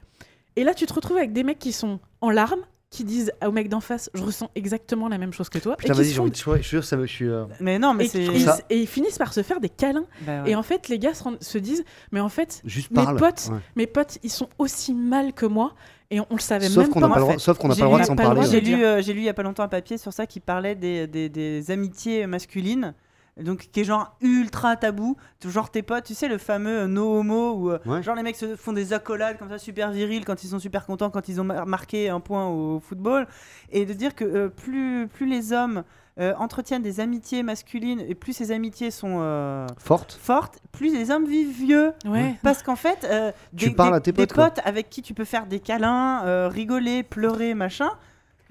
Et 0.55 0.63
là, 0.63 0.73
tu 0.73 0.85
te 0.85 0.93
retrouves 0.93 1.17
avec 1.17 1.33
des 1.33 1.43
mecs 1.43 1.59
qui 1.59 1.71
sont 1.73 1.99
en 2.21 2.29
larmes, 2.31 2.61
qui 2.89 3.03
disent 3.03 3.31
au 3.45 3.51
mec 3.51 3.67
d'en 3.67 3.81
face 3.81 4.09
je 4.13 4.23
ressens 4.23 4.49
exactement 4.55 5.09
la 5.09 5.17
même 5.17 5.33
chose 5.33 5.49
que 5.49 5.57
toi. 5.59 5.75
Putain, 5.75 5.93
et, 5.93 5.95
qui 5.95 5.97
vas-y, 5.97 6.05
se 6.07 6.11
j'ai 6.11 6.15
font- 6.17 6.21
envie 6.23 6.31
de- 6.31 6.35
je 6.35 6.41
suis 6.41 6.51
je 6.51 6.57
suis 6.61 6.69
sûr, 6.69 6.83
ça 6.85 6.95
me. 6.97 7.05
Je 7.05 7.11
suis. 7.11 7.27
euh, 7.27 7.45
Mais 7.59 7.77
non, 7.79 7.93
mais 7.93 8.05
et, 8.05 8.07
c'est. 8.07 8.23
et- 8.23 8.39
ça- 8.39 8.59
et 8.69 8.77
ils 8.79 8.87
finissent 8.87 9.17
par 9.17 9.33
se 9.33 9.43
faire 9.43 9.59
des 9.59 9.69
câlins. 9.69 10.05
Bah 10.21 10.43
ouais. 10.43 10.51
Et 10.51 10.55
en 10.55 10.63
fait, 10.63 10.87
les 10.87 10.99
gars 10.99 11.13
se, 11.13 11.23
rendent- 11.23 11.41
se 11.43 11.57
disent 11.57 11.83
mais 12.11 12.19
en 12.19 12.29
fait, 12.29 12.61
Juste 12.63 12.91
Mes 12.91 12.95
parle. 13.03 13.17
potes, 13.17 13.49
Ouais. 13.51 13.57
mes 13.75 13.87
potes, 13.87 14.17
ils 14.23 14.29
sont 14.31 14.49
aussi 14.59 14.93
mal 14.93 15.33
que 15.33 15.45
moi. 15.45 15.73
Et 16.11 16.19
on, 16.19 16.27
on 16.29 16.35
le 16.35 16.39
savait 16.41 16.67
Sauf 16.67 16.83
même 16.83 16.89
qu'on 16.93 16.99
pas. 17.01 17.07
n'a 17.07 17.15
pas, 17.15 17.23
en 17.23 17.29
fait. 17.31 17.39
sauf 17.39 17.57
qu'on 17.57 17.67
n'a 17.67 17.73
J'ai 17.73 17.79
pas 17.81 17.85
le 17.85 17.89
droit 17.89 17.97
lu- 17.99 18.03
de 18.03 18.07
s'en 18.07 18.15
parler. 18.15 18.41
J'ai 18.49 18.61
lu, 18.61 18.83
euh, 18.85 19.01
j'ai 19.01 19.13
lu 19.13 19.19
il 19.21 19.25
y 19.25 19.29
a 19.29 19.33
pas 19.33 19.41
longtemps 19.43 19.63
un 19.63 19.67
papier 19.67 19.97
sur 19.97 20.13
ça 20.13 20.27
qui 20.27 20.39
parlait 20.39 20.75
des, 20.75 21.07
des, 21.07 21.29
des 21.29 21.71
amitiés 21.71 22.27
masculines. 22.27 22.93
Donc, 23.37 23.67
qui 23.71 23.81
est 23.81 23.83
genre 23.83 24.15
ultra 24.21 24.77
tabou. 24.77 25.17
Genre 25.45 25.69
tes 25.69 25.81
potes, 25.83 26.05
tu 26.05 26.13
sais, 26.13 26.27
le 26.29 26.37
fameux 26.37 26.79
euh, 26.83 26.87
no 26.87 27.19
homo 27.19 27.51
où 27.53 27.69
euh, 27.71 27.79
Ouais. 27.85 28.01
genre 28.01 28.15
les 28.15 28.23
mecs 28.23 28.37
se 28.37 28.55
font 28.55 28.71
des 28.71 28.93
accolades 28.93 29.37
comme 29.37 29.49
ça 29.49 29.57
super 29.57 29.91
virils 29.91 30.23
quand 30.23 30.43
ils 30.43 30.47
sont 30.47 30.59
super 30.59 30.85
contents, 30.85 31.09
quand 31.09 31.27
ils 31.27 31.41
ont 31.41 31.43
mar- 31.43 31.65
marqué 31.65 32.07
un 32.09 32.21
point 32.21 32.47
au 32.47 32.79
football. 32.79 33.27
Et 33.71 33.85
de 33.85 33.91
dire 33.93 34.15
que 34.15 34.23
euh, 34.23 34.47
plus, 34.47 35.07
plus 35.09 35.25
les 35.25 35.51
hommes 35.51 35.83
euh, 36.17 36.33
entretiennent 36.37 36.81
des 36.81 37.01
amitiés 37.01 37.43
masculines 37.43 37.99
et 37.99 38.15
plus 38.15 38.31
ces 38.31 38.53
amitiés 38.53 38.89
sont 38.89 39.17
euh, 39.19 39.67
Forte. 39.79 40.17
fortes, 40.21 40.59
plus 40.71 40.93
les 40.93 41.11
hommes 41.11 41.25
vivent 41.25 41.51
vieux. 41.53 41.91
Ouais. 42.05 42.35
Parce 42.41 42.63
qu'en 42.63 42.77
fait, 42.77 43.03
euh, 43.03 43.33
Tu 43.57 43.67
des, 43.69 43.75
parles 43.75 43.91
des- 43.91 43.97
à 43.97 43.99
tes 43.99 44.11
des 44.13 44.21
potes, 44.27 44.33
quoi. 44.33 44.49
potes 44.51 44.61
avec 44.63 44.89
qui 44.89 45.01
tu 45.01 45.13
peux 45.13 45.25
faire 45.25 45.45
des 45.45 45.59
câlins, 45.59 46.23
euh, 46.23 46.47
rigoler, 46.47 47.03
pleurer, 47.03 47.53
machin. 47.53 47.89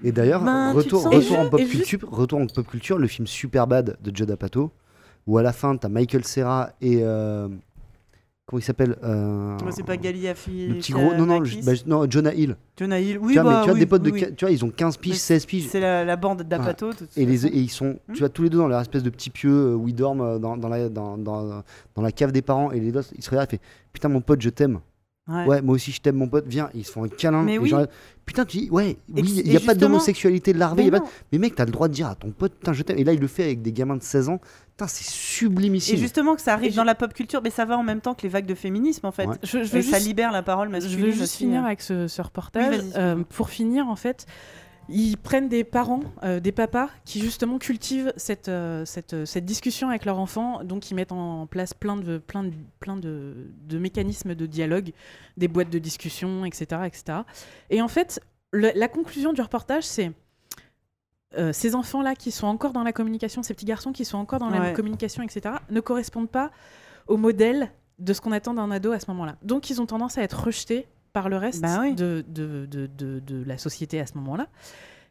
Et 0.03 0.11
d'ailleurs, 0.11 0.43
Ben, 0.43 0.73
retour, 0.73 1.05
en 1.07 1.49
pop 1.49 1.59
culture, 1.61 1.99
retour 2.11 2.39
en 2.39 2.47
pop 2.47 2.67
culture, 2.67 2.97
le 2.97 3.07
film 3.07 3.27
Superbad 3.27 3.97
de 4.01 4.15
Judd 4.15 4.29
Apatow, 4.31 4.71
où 5.27 5.37
à 5.37 5.43
la 5.43 5.53
fin, 5.53 5.75
t'as 5.77 5.89
Michael 5.89 6.23
Serra 6.25 6.71
et. 6.81 6.99
euh, 7.01 7.47
comment 8.45 8.59
il 8.59 8.63
s'appelle 8.63 8.95
euh, 9.03 9.57
c'est 9.71 9.83
pas 9.85 9.97
Galiafi. 9.97 10.67
Le 10.67 10.75
petit 10.75 10.91
gros. 10.91 11.13
Non, 11.15 11.39
bah, 11.39 11.71
non, 11.87 12.05
Jonah 12.09 12.33
Hill. 12.33 12.55
Jonah 12.77 12.99
Hill. 12.99 13.17
Oui, 13.19 13.33
tu 13.33 13.39
vois, 13.39 13.43
mais 13.43 13.55
bah, 13.55 13.59
tu 13.61 13.65
vois, 13.65 13.73
oui, 13.73 13.79
des 13.79 13.85
potes 13.87 14.03
de. 14.03 14.11
oui, 14.11 14.19
qua- 14.21 14.31
Tu 14.35 14.45
vois, 14.45 14.51
ils 14.51 14.63
ont 14.65 14.69
15 14.69 14.97
piges, 14.97 15.13
Mais 15.13 15.17
16 15.17 15.45
piges. 15.45 15.67
C'est 15.69 15.79
la, 15.79 16.03
la 16.05 16.15
bande 16.17 16.43
d'Apato. 16.43 16.93
toute 16.93 17.17
Et, 17.17 17.25
les, 17.25 17.47
et 17.47 17.57
ils 17.57 17.69
sont, 17.71 17.97
Hmm. 18.07 18.13
tu 18.13 18.19
vois, 18.19 18.29
tous 18.29 18.43
les 18.43 18.49
deux 18.49 18.57
dans 18.59 18.67
leur 18.67 18.81
espèce 18.81 19.01
de 19.01 19.09
petit 19.09 19.29
pieu 19.31 19.49
euh, 19.51 19.73
où 19.75 19.87
ils 19.87 19.95
dorment 19.95 20.21
euh, 20.21 20.37
dans, 20.39 20.57
dans 20.57 20.69
la, 20.69 20.89
dans, 20.89 21.17
dans, 21.17 21.63
dans 21.95 22.01
la 22.01 22.11
cave 22.11 22.31
des 22.33 22.41
parents. 22.43 22.71
Et 22.71 22.79
les 22.79 22.91
deux, 22.91 23.01
ils 23.17 23.23
se 23.23 23.29
regardent 23.31 23.53
et 23.53 23.57
font 23.57 23.63
Putain, 23.93 24.09
mon 24.09 24.21
pote, 24.21 24.41
je 24.41 24.49
t'aime. 24.49 24.79
Ouais. 25.27 25.45
Ouais, 25.45 25.61
moi 25.61 25.75
aussi, 25.75 25.91
je 25.91 26.01
t'aime, 26.01 26.17
mon 26.17 26.27
pote. 26.27 26.45
Viens. 26.47 26.69
Ils 26.75 26.85
se 26.85 26.91
font 26.91 27.03
un 27.03 27.07
câlin. 27.07 27.41
Mais 27.43 27.55
et 27.55 27.59
oui. 27.59 27.69
genre, 27.69 27.85
Putain, 28.25 28.43
tu 28.45 28.57
dis, 28.57 28.69
ouais, 28.71 28.97
oui, 29.09 29.21
il 29.23 29.39
et 29.41 29.49
n'y 29.51 29.55
a 29.57 29.59
pas 29.59 29.75
d'homosexualité 29.75 30.51
larvée. 30.53 30.85
Mais 30.85 30.99
pas 30.99 31.05
Mais 31.31 31.37
mec, 31.37 31.55
t'as 31.55 31.65
le 31.65 31.71
droit 31.71 31.87
de 31.87 31.93
dire 31.93 32.07
à 32.07 32.15
ton 32.15 32.31
pote, 32.31 32.53
putain, 32.53 32.73
je 32.73 32.81
t'aime. 32.83 32.97
Et 32.97 33.03
là, 33.03 33.13
il 33.13 33.19
le 33.19 33.27
fait 33.27 33.43
avec 33.43 33.61
des 33.61 33.71
gamins 33.71 33.95
de 33.97 34.03
16 34.03 34.29
ans. 34.29 34.39
Putain, 34.71 34.87
c'est 34.87 35.03
sublimissime. 35.05 35.95
Et 35.95 35.97
justement 35.99 36.35
que 36.35 36.41
ça 36.41 36.53
arrive 36.53 36.73
Et 36.73 36.75
dans 36.75 36.83
la 36.83 36.95
pop 36.95 37.13
culture, 37.13 37.41
mais 37.43 37.49
ça 37.51 37.65
va 37.65 37.77
en 37.77 37.83
même 37.83 38.01
temps 38.01 38.13
que 38.13 38.23
les 38.23 38.29
vagues 38.29 38.45
de 38.47 38.55
féminisme 38.55 39.05
en 39.05 39.11
fait. 39.11 39.27
Ouais. 39.27 39.35
Je, 39.43 39.49
je 39.49 39.57
Et 39.57 39.61
veux 39.63 39.81
ça 39.81 39.97
juste, 39.97 40.07
libère 40.07 40.31
la 40.31 40.41
parole 40.43 40.69
je 40.81 40.97
veux 40.97 41.11
juste 41.11 41.35
finir 41.35 41.63
avec 41.65 41.81
ce, 41.81 42.07
ce 42.07 42.21
reportage. 42.21 42.79
Oui, 42.83 42.91
Euh, 42.95 43.23
pour 43.29 43.49
finir, 43.49 43.87
en 43.87 43.95
fait, 43.95 44.25
ils 44.89 45.17
prennent 45.17 45.49
des 45.49 45.63
parents, 45.63 46.01
euh, 46.23 46.39
des 46.39 46.51
papas, 46.51 46.89
qui 47.05 47.19
justement 47.19 47.57
cultivent 47.57 48.13
cette, 48.17 48.49
euh, 48.49 48.85
cette, 48.85 49.13
euh, 49.13 49.25
cette 49.25 49.45
discussion 49.45 49.89
avec 49.89 50.05
leurs 50.05 50.19
enfants. 50.19 50.63
Donc, 50.63 50.91
ils 50.91 50.95
mettent 50.95 51.11
en 51.11 51.47
place 51.47 51.73
plein 51.73 51.97
de, 51.97 52.17
plein 52.19 52.43
de, 52.43 52.51
plein 52.79 52.95
de, 52.95 53.33
de 53.67 53.77
mécanismes 53.79 54.35
de 54.35 54.45
dialogue, 54.45 54.91
des 55.37 55.47
boîtes 55.47 55.69
de 55.69 55.79
discussion, 55.79 56.45
etc. 56.45 56.81
etc. 56.85 57.19
Et 57.69 57.81
en 57.81 57.87
fait, 57.87 58.19
le- 58.51 58.71
la 58.75 58.87
conclusion 58.87 59.33
du 59.33 59.41
reportage, 59.41 59.83
c'est 59.83 60.11
euh, 61.37 61.51
ces 61.51 61.75
enfants-là 61.75 62.15
qui 62.15 62.31
sont 62.31 62.47
encore 62.47 62.71
dans 62.71 62.83
la 62.83 62.93
communication, 62.93 63.43
ces 63.43 63.53
petits 63.53 63.65
garçons 63.65 63.91
qui 63.91 64.05
sont 64.05 64.17
encore 64.17 64.39
dans 64.39 64.49
la 64.49 64.71
communication, 64.73 65.21
etc., 65.23 65.55
ne 65.69 65.79
correspondent 65.81 66.29
pas 66.29 66.51
au 67.07 67.17
modèle 67.17 67.71
de 67.99 68.13
ce 68.13 68.21
qu'on 68.21 68.31
attend 68.31 68.53
d'un 68.53 68.71
ado 68.71 68.91
à 68.91 68.99
ce 68.99 69.09
moment-là. 69.11 69.35
Donc, 69.41 69.69
ils 69.69 69.81
ont 69.81 69.85
tendance 69.85 70.17
à 70.17 70.21
être 70.21 70.43
rejetés 70.45 70.87
par 71.15 71.29
le 71.29 71.37
reste 71.37 71.61
Bah 71.61 71.79
oui. 71.81 71.95
de, 71.95 72.23
de, 72.27 72.65
de, 72.67 72.85
de- 72.87 73.19
de 73.19 73.43
la 73.45 73.57
société 73.57 73.99
à 74.01 74.05
ce 74.05 74.13
moment-là. 74.15 74.47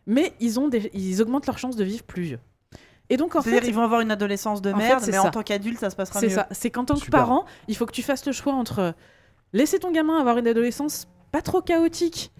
Mais 0.06 0.34
ils, 0.38 0.60
ont 0.60 0.68
des, 0.68 0.90
ils 0.92 1.22
augmentent 1.22 1.46
leurs 1.46 1.58
chances 1.58 1.76
de 1.76 1.82
vivre 1.84 2.04
plus 2.04 2.22
vieux. 2.22 2.38
Et 3.10 3.16
donc, 3.16 3.36
en 3.36 3.42
fait, 3.42 3.66
ils 3.66 3.74
vont 3.74 3.82
avoir 3.82 4.02
une 4.02 4.10
adolescence 4.10 4.60
de 4.62 4.70
en 4.70 4.76
fait, 4.78 4.82
merde, 4.88 5.00
c'est 5.02 5.10
mais 5.12 5.16
ça. 5.18 5.24
en 5.26 5.30
tant 5.30 5.42
qu'adulte, 5.42 5.78
ça 5.78 5.88
se 5.90 5.96
passera 5.96 6.20
c'est 6.20 6.26
mieux. 6.28 6.34
ça. 6.34 6.46
C'est 6.50 6.70
qu'en 6.70 6.84
tant 6.84 6.96
que 6.98 7.10
parent, 7.10 7.46
il 7.68 7.76
faut 7.76 7.86
que 7.86 7.92
tu 7.92 8.02
fasses 8.02 8.24
le 8.26 8.32
choix 8.32 8.52
entre 8.52 8.94
laisser 9.54 9.78
ton 9.78 9.90
gamin 9.92 10.18
avoir 10.18 10.36
une 10.38 10.46
adolescence 10.46 11.08
pas 11.32 11.40
trop 11.42 11.62
chaotique 11.62 12.32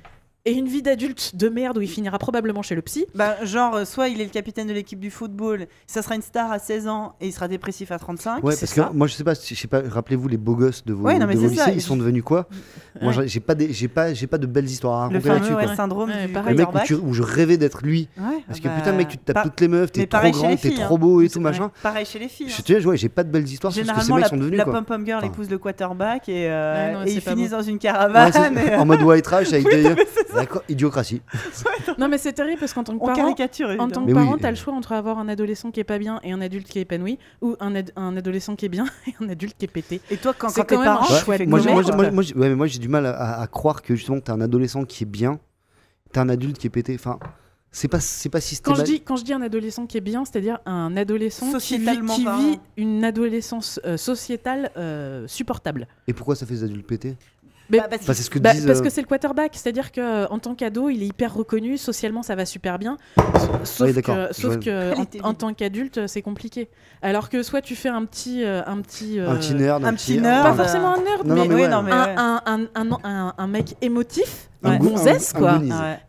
et 0.47 0.53
une 0.53 0.67
vie 0.69 0.83
d'adulte 0.83 1.37
de 1.37 1.49
merde 1.49 1.79
où 1.79 1.81
il 1.81 1.89
finira 1.89 2.19
probablement 2.19 2.61
chez 2.61 2.75
le 2.75 2.83
psy. 2.83 3.07
Bah, 3.15 3.37
genre, 3.45 3.77
euh, 3.77 3.85
soit 3.87 4.09
il 4.09 4.21
est 4.21 4.25
le 4.25 4.31
capitaine 4.31 4.67
de 4.67 4.75
l'équipe 4.75 5.01
du 5.01 5.11
football, 5.11 5.67
ça 5.87 6.03
sera 6.03 6.17
une 6.17 6.23
star 6.23 6.53
à 6.53 6.59
16 6.59 6.87
ans 6.87 7.15
et 7.23 7.29
il 7.29 7.33
sera 7.33 7.49
dépressif 7.49 7.91
à 7.93 7.99
35. 7.99 8.45
Ouais, 8.45 8.55
parce 8.55 8.67
ça. 8.67 8.85
que 8.85 8.93
moi, 8.95 9.07
je 9.07 9.15
sais 9.15 9.25
pas, 9.25 9.33
je 9.35 9.55
sais 9.55 9.69
pas 9.69 9.81
rappelez-vous 9.89 10.29
les 10.29 10.37
beaux 10.37 10.55
gosses 10.55 10.85
de 10.85 10.93
vos, 10.93 11.05
Ouais, 11.07 11.19
non, 11.19 11.27
mais 11.27 11.35
de 11.35 11.41
vos 11.41 11.49
lycées, 11.49 11.73
ils 11.75 11.81
sont 11.81 11.97
devenus 11.97 12.23
quoi? 12.23 12.47
Moi, 13.01 13.13
Ouais. 13.13 13.23
j'ai- 13.23 13.29
j'ai 13.29 13.41
pas, 13.41 13.55
des- 13.55 13.73
j'ai 13.73 13.89
pas, 13.89 14.13
j'ai 14.13 14.27
pas 14.27 14.37
de 14.37 14.47
belles 14.47 14.67
histoires 14.67 14.95
à 15.05 15.09
le 15.09 15.15
raconter 15.17 15.21
fameux 15.29 15.35
là-dessus. 15.41 15.55
ouais, 15.55 15.65
quoi. 15.65 15.77
syndrome 15.77 16.11
Ouais, 16.11 16.27
du 16.27 16.33
pareil. 16.35 16.55
Le 16.57 16.59
mec 16.67 16.75
où, 16.75 16.79
tu- 16.85 16.95
où 16.95 17.13
je 17.15 17.23
rêvais 17.23 17.57
d'être 17.57 17.83
lui. 17.83 18.09
Ouais, 18.19 18.45
Parce 18.47 18.61
que 18.61 18.69
bah, 18.69 18.75
putain, 18.77 18.93
mec, 18.93 19.09
tu 19.09 19.17
te 19.17 19.33
tapes 19.33 19.45
toutes 19.45 19.61
les 19.63 19.69
meufs, 19.69 19.93
t'es 19.93 20.07
trop 20.07 20.31
grand, 20.31 20.57
t'es 20.57 20.71
trop 20.75 20.97
hein. 20.97 20.99
beau 20.99 21.23
et 21.23 21.29
tout 21.31 21.39
Ouais. 21.39 21.45
machin. 21.45 21.71
Pareil 21.83 22.05
chez 22.05 22.19
les 22.19 22.29
filles. 22.29 22.51
Je 22.51 22.75
hein. 22.77 22.85
ouais, 22.87 22.97
j'ai 22.99 23.09
pas 23.09 23.25
de 23.25 23.31
belles 23.31 23.49
histoires 23.49 23.73
sur 23.73 23.83
ce 23.83 23.89
que 23.91 23.95
ces 23.95 24.01
Généralement, 24.03 24.17
mecs 24.17 24.25
la, 24.25 24.29
sont 24.29 24.37
devenus. 24.37 24.59
la 24.59 24.65
quoi. 24.65 24.73
pom-pom 24.75 25.07
girl 25.07 25.25
épouse 25.25 25.49
le 25.49 25.57
quarterback 25.59 26.29
et, 26.29 26.49
euh, 26.51 27.03
Ouais, 27.05 27.11
ils 27.13 27.21
finissent 27.23 27.51
dans 27.53 27.63
une 27.63 27.75
Ouais, 27.75 27.79
caravane. 27.79 28.33
euh, 28.59 28.77
en 28.79 28.85
mode 28.85 29.01
white 29.03 29.25
trash 29.25 29.51
avec 29.53 29.65
des. 29.71 29.95
D'accord, 30.35 30.63
idiocratie. 30.69 31.23
Non, 31.99 32.09
mais 32.09 32.19
c'est 32.19 32.33
terrible 32.33 32.59
parce 32.61 32.73
qu'en 32.73 32.83
tant 32.85 32.97
que 32.97 33.03
On 33.03 33.07
parent, 33.07 33.17
caricature, 33.17 33.69
en 33.79 33.89
tant 33.89 34.03
que 34.03 34.07
Mais 34.07 34.15
parent, 34.15 34.37
t'as 34.39 34.51
le 34.51 34.57
choix 34.57 34.73
entre 34.75 34.93
avoir 34.93 35.19
un 35.19 35.29
adolescent 35.29 35.71
qui 35.71 35.81
est 35.81 35.85
pas 35.85 35.99
bien 35.99 36.19
et 36.23 36.33
un 36.33 36.41
adulte 36.41 36.67
qui 36.69 36.79
est 36.79 36.83
épanoui, 36.83 37.19
ou 37.43 37.57
un, 37.61 37.75
ad- 37.75 37.93
un 37.97 38.17
adolescent 38.17 38.57
qui 38.57 38.67
est 38.67 38.69
bien 38.71 38.87
et 39.07 39.15
un 39.21 39.29
adulte 39.29 39.57
qui 39.59 39.65
est 39.65 39.69
pété. 39.69 40.01
Et 40.11 40.17
toi, 40.17 40.35
quand, 40.37 40.49
C'est 40.49 40.61
quand 40.63 40.67
t'es 40.67 40.85
parent, 40.85 41.07
Ouais, 41.29 41.47
Moi, 41.47 41.59
j'ai- 42.23 42.35
ouais, 42.35 42.69
du 42.69 42.89
mal 42.89 43.07
à, 43.07 43.41
à 43.41 43.47
croire 43.47 43.83
que 43.83 43.95
justement, 43.95 44.21
t'as 44.21 44.33
un 44.33 44.41
adolescent 44.41 44.85
qui 44.85 45.05
est 45.05 45.07
bien, 45.07 45.39
t'as 46.13 46.23
un 46.23 46.29
adulte 46.29 46.59
qui 46.59 46.67
est 46.67 46.71
pété. 46.71 46.95
Enfin, 46.95 47.19
c'est 47.71 47.89
pas, 47.89 48.01
c'est 48.01 48.29
pas 48.29 48.39
Quand 48.39 48.43
je, 48.43 48.49
systématique. 48.49 48.87
dis, 48.95 49.01
quand 49.03 49.17
je 49.17 49.25
dis 49.25 49.33
un 49.33 49.43
adolescent 49.43 49.87
qui 49.87 49.97
est 49.97 50.01
bien, 50.01 50.25
c'est-à-dire 50.25 50.59
un 50.67 50.97
adolescent 50.97 51.59
qui 51.59 51.79
vit 51.79 52.61
une 52.77 53.05
adolescence 53.05 53.81
euh, 53.85 53.97
sociétale 53.97 54.71
euh, 54.77 55.27
supportable. 55.27 55.89
Et 56.07 56.13
pourquoi 56.13 56.37
ça 56.37 56.47
fait 56.47 56.55
des 56.55 56.65
adultes 56.65 56.87
pétés? 56.87 57.17
Mais- 57.71 57.79
Bah, 57.79 57.87
parce 57.89 58.03
Enfin, 58.03 58.13
c'est 58.15 58.23
ce 58.23 58.31
que 58.31 58.39
Bah, 58.39 58.53
disent. 58.53 58.67
parce 58.67 58.81
euh, 58.81 58.83
que 58.83 58.91
c'est 58.91 59.01
le 59.01 59.07
quarterback, 59.07 59.53
c'est-à-dire 59.55 59.91
qu'en 59.91 60.39
tant 60.39 60.55
qu'ado, 60.55 60.91
il 60.91 61.03
est 61.03 61.07
hyper 61.07 61.33
reconnu, 61.35 61.79
socialement 61.79 62.23
ça 62.23 62.35
va 62.35 62.45
super 62.45 62.79
bien, 62.79 62.99
sauf 63.65 63.89
Oui, 63.89 64.03
que, 64.03 64.33
sauf 64.33 64.59
que 64.59 64.95
en, 65.23 65.29
en 65.31 65.35
tant 65.35 65.55
qu'adulte, 65.55 66.07
c'est 66.07 66.23
compliqué. 66.23 66.69
Alors 67.03 67.31
que 67.31 67.43
soit 67.43 67.63
tu 67.63 67.75
fais 67.75 67.89
un 67.89 68.05
petit, 68.05 68.45
euh, 68.45 68.63
un 68.67 68.81
petit, 68.83 69.19
Un 69.19 69.33
euh, 69.33 69.37
petit 69.37 69.55
nerd, 69.55 69.85
un 69.85 69.95
petit 69.95 70.21
nerd, 70.21 70.43
pas 70.45 70.55
forcément 70.55 70.93
un 70.95 71.03
nerd, 71.03 71.27
Non, 71.27 71.35
mais, 71.35 71.41
non, 71.43 71.49
mais 71.49 71.55
oui, 71.55 71.61
ouais. 71.63 71.69
non, 71.69 71.83
mais 71.83 71.93
un, 71.93 72.05
ouais. 72.05 72.15
un, 72.17 72.43
un, 72.47 72.61
un, 72.75 72.99
un- 73.05 73.35
un 73.39 73.47
mec 73.47 73.77
émotif, 73.81 74.51
Un 74.63 74.77
gonzesse 74.77 75.33
un- 75.35 75.39
un 75.39 75.41
quoi. 75.41 75.61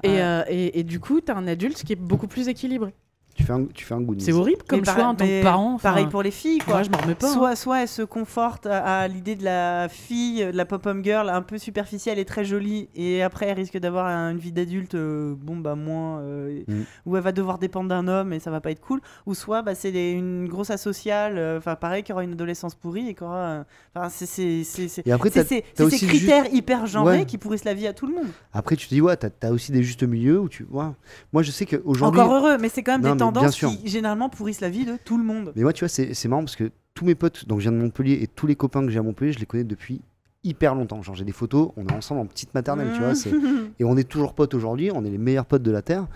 Euh, 0.05 0.43
et, 0.49 0.79
et 0.79 0.83
du 0.83 0.99
coup, 0.99 1.21
t'as 1.21 1.35
un 1.35 1.47
adulte 1.47 1.83
qui 1.83 1.93
est 1.93 1.97
beaucoup 1.97 2.27
plus 2.27 2.47
équilibré. 2.49 2.93
Tu 3.35 3.43
fais 3.43 3.51
un, 3.51 3.65
tu 3.65 3.83
fais 3.83 3.93
un 3.93 3.99
good 3.99 4.21
C'est 4.21 4.31
horrible 4.31 4.61
comme 4.65 4.79
Mais 4.79 4.85
choix 4.85 4.93
pareil- 4.95 5.07
en 5.09 5.15
tant 5.15 5.25
que 5.25 5.43
parent. 5.43 5.73
enfin, 5.73 5.89
Pareil 5.89 6.07
pour 6.07 6.23
les 6.23 6.31
filles, 6.31 6.59
quoi. 6.59 6.75
Moi, 6.75 6.83
je 6.83 6.89
m'en 6.89 6.97
remets 6.99 7.15
pas. 7.15 7.27
hein. 7.27 7.33
Soit, 7.33 7.55
soit 7.57 7.81
elle 7.81 7.87
se 7.89 8.01
conforte 8.01 8.65
à, 8.65 9.01
à 9.01 9.07
l'idée 9.09 9.35
de 9.35 9.43
la 9.43 9.89
fille, 9.89 10.45
de 10.45 10.55
la 10.55 10.63
pop-up 10.65 10.97
girl 11.03 11.27
un 11.29 11.41
peu 11.41 11.57
superficielle 11.57 12.17
et 12.17 12.23
très 12.23 12.45
jolie, 12.45 12.87
et 12.95 13.21
après 13.21 13.47
elle 13.47 13.57
risque 13.57 13.77
d'avoir 13.77 14.05
un- 14.05 14.31
une 14.31 14.37
vie 14.37 14.53
d'adulte, 14.53 14.95
euh, 14.95 15.35
bon 15.37 15.57
bah 15.57 15.75
moins, 15.75 16.19
euh, 16.21 16.61
Mm. 16.65 16.83
où 17.05 17.17
elle 17.17 17.23
va 17.23 17.33
devoir 17.33 17.57
dépendre 17.59 17.89
d'un 17.89 18.07
homme 18.07 18.31
et 18.31 18.39
ça 18.39 18.51
va 18.51 18.61
pas 18.61 18.71
être 18.71 18.79
cool. 18.79 19.01
Ou 19.25 19.33
soit 19.33 19.61
bah, 19.63 19.75
c'est 19.75 19.91
des- 19.91 20.11
une 20.11 20.47
grosse 20.47 20.69
asociale, 20.69 21.37
euh, 21.37 21.57
enfin 21.57 21.75
pareil, 21.75 22.03
qui 22.03 22.13
aura 22.13 22.23
une 22.23 22.31
adolescence 22.33 22.73
pourrie 22.73 23.09
et 23.09 23.13
qui 23.15 23.23
aura. 23.23 23.65
Enfin, 23.93 24.07
c'est 24.07 24.25
c'est- 24.25 24.63
c'est- 24.63 24.87
c'est- 24.87 25.05
Et 25.05 25.11
après, 25.11 25.29
c'est 25.29 25.63
t'as- 25.75 25.89
ces 25.89 25.97
ju- 25.97 26.07
critères 26.07 26.45
hyper 26.53 26.85
genrés 26.87 27.17
Ouais. 27.19 27.25
qui 27.25 27.37
pourrissent 27.37 27.65
la 27.65 27.73
vie 27.73 27.87
à 27.87 27.91
tout 27.93 28.07
le 28.07 28.13
monde. 28.15 28.27
Après, 28.53 28.77
tu 28.77 28.87
te 28.87 28.93
dis, 28.93 29.01
ouais, 29.01 29.17
t'as 29.17 29.27
as 29.45 29.51
aussi 29.51 29.73
des 29.73 29.83
justes 29.83 30.03
milieux 30.03 30.39
où 30.39 30.47
tu 30.47 30.63
vois. 30.63 30.95
Moi, 31.33 31.43
je 31.43 31.51
sais 31.51 31.65
qu'aujourd'hui. 31.65 32.21
Encore 32.21 32.33
heureux, 32.33 32.57
mais 32.59 32.69
c'est 32.69 32.81
quand 32.81 32.93
même 32.93 33.01
Non, 33.01 33.15
des 33.15 33.17
tendances 33.33 33.53
sûr. 33.55 33.69
qui 33.71 33.87
généralement 33.87 34.29
pourrissent 34.29 34.61
la 34.61 34.69
vie 34.69 34.85
de 34.85 34.97
tout 35.03 35.17
le 35.17 35.23
monde. 35.23 35.51
Mais 35.55 35.63
moi, 35.63 35.73
tu 35.73 35.83
vois, 35.85 35.89
c'est 35.89 36.27
marrant 36.27 36.43
parce 36.43 36.55
que 36.55 36.71
tous 36.93 37.05
mes 37.05 37.15
potes, 37.15 37.47
donc 37.47 37.59
je 37.59 37.63
viens 37.69 37.71
de 37.71 37.77
Montpellier, 37.83 38.19
et 38.21 38.27
tous 38.27 38.47
les 38.47 38.55
copains 38.55 38.81
que 38.85 38.89
j'ai 38.91 38.99
à 38.99 39.03
Montpellier, 39.03 39.33
je 39.33 39.39
les 39.39 39.45
connais 39.45 39.63
depuis 39.63 40.01
hyper 40.43 40.75
longtemps. 40.75 41.01
Genre, 41.01 41.15
j'ai 41.15 41.25
des 41.25 41.31
photos, 41.31 41.71
on 41.75 41.85
est 41.87 41.91
ensemble 41.93 42.21
en 42.21 42.25
petite 42.25 42.53
maternelle, 42.53 42.89
tu 42.93 42.99
vois. 43.01 43.15
c'est- 43.15 43.33
Et 43.79 43.83
on 43.83 43.97
est 43.97 44.03
toujours 44.07 44.33
potes 44.33 44.53
aujourd'hui, 44.53 44.91
on 44.93 45.03
est 45.03 45.09
les 45.09 45.17
meilleurs 45.17 45.45
potes 45.45 45.63
de 45.63 45.71
la 45.71 45.81
Terre. 45.81 46.07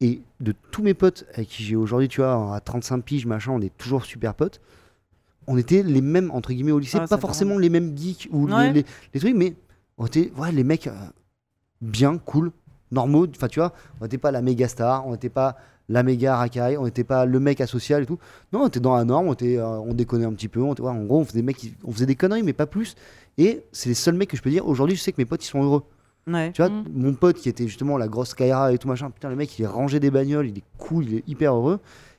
Et 0.00 0.20
de 0.40 0.52
tous 0.72 0.82
mes 0.82 0.92
potes 0.94 1.24
avec 1.34 1.48
qui 1.48 1.62
j'ai 1.62 1.76
aujourd'hui, 1.76 2.08
tu 2.08 2.20
vois, 2.20 2.54
à 2.54 2.60
35 2.60 3.02
piges, 3.02 3.24
machin, 3.24 3.52
on 3.52 3.60
est 3.62 3.74
toujours 3.78 4.04
super 4.04 4.34
potes. 4.34 4.60
On 5.46 5.56
était 5.56 5.82
les 5.82 6.00
mêmes, 6.02 6.30
entre 6.32 6.52
guillemets, 6.52 6.72
au 6.72 6.78
lycée. 6.78 6.98
Ah, 7.00 7.06
pas 7.06 7.16
forcément 7.18 7.56
les 7.56 7.70
mêmes 7.70 7.96
geeks 7.96 8.28
ou 8.32 8.46
les, 8.72 8.84
les 9.14 9.20
trucs, 9.20 9.34
mais 9.34 9.54
on 9.96 10.04
était 10.06 10.32
ouais, 10.36 10.52
les 10.52 10.64
mecs 10.64 10.88
euh, 10.88 10.92
bien, 11.80 12.18
cool, 12.18 12.50
normaux. 12.90 13.26
Enfin, 13.28 13.48
tu 13.48 13.60
vois, 13.60 13.72
on 14.00 14.04
n'était 14.04 14.18
pas 14.18 14.30
la 14.32 14.42
méga 14.42 14.68
star, 14.68 15.06
on 15.06 15.12
n'était 15.12 15.28
pas 15.30 15.56
la 15.88 16.02
méga 16.02 16.36
racaille, 16.36 16.76
on 16.76 16.84
n'était 16.84 17.04
pas 17.04 17.26
le 17.26 17.38
mec 17.40 17.60
asocial 17.60 18.02
et 18.02 18.06
tout. 18.06 18.18
Non, 18.52 18.62
on 18.62 18.68
était 18.68 18.80
dans 18.80 18.96
la 18.96 19.04
norme, 19.04 19.28
on, 19.28 19.32
était, 19.34 19.56
euh, 19.58 19.66
on 19.78 19.94
déconnait 19.94 20.24
un 20.24 20.32
petit 20.32 20.48
peu. 20.48 20.60
On 20.60 20.70
ouais, 20.74 20.80
en 20.90 21.04
gros, 21.04 21.20
on 21.20 21.24
faisait, 21.24 21.38
des 21.38 21.42
mecs 21.42 21.56
qui- 21.56 21.74
on 21.84 21.92
faisait 21.92 22.06
des 22.06 22.16
conneries, 22.16 22.42
mais 22.42 22.52
pas 22.52 22.66
plus. 22.66 22.94
Et 23.38 23.64
c'est 23.72 23.88
les 23.90 23.94
seuls 23.94 24.14
mecs 24.14 24.30
que 24.30 24.36
je 24.36 24.42
peux 24.42 24.50
dire. 24.50 24.66
Aujourd'hui, 24.66 24.96
je 24.96 25.02
sais 25.02 25.12
que 25.12 25.20
mes 25.20 25.24
potes, 25.26 25.44
ils 25.44 25.48
sont 25.48 25.62
heureux. 25.62 25.82
Ouais. 26.26 26.50
Tu 26.52 26.60
vois, 26.60 26.70
Mm. 26.70 26.84
mon 26.92 27.14
pote 27.14 27.36
qui 27.36 27.48
était 27.48 27.68
justement 27.68 27.96
la 27.98 28.08
grosse 28.08 28.34
Kaira 28.34 28.72
et 28.72 28.78
tout 28.78 28.88
machin, 28.88 29.10
putain, 29.10 29.28
le 29.28 29.36
mec 29.36 29.56
il 29.58 29.62
est 29.62 29.66
rangé 29.68 30.00
des 30.00 30.10
bagnoles, 30.10 30.48
il 30.48 30.58
est 30.58 30.64
cool, 30.76 31.04
il 31.04 31.14
est 31.18 31.28
hyper 31.28 31.54
heureux. 31.54 31.78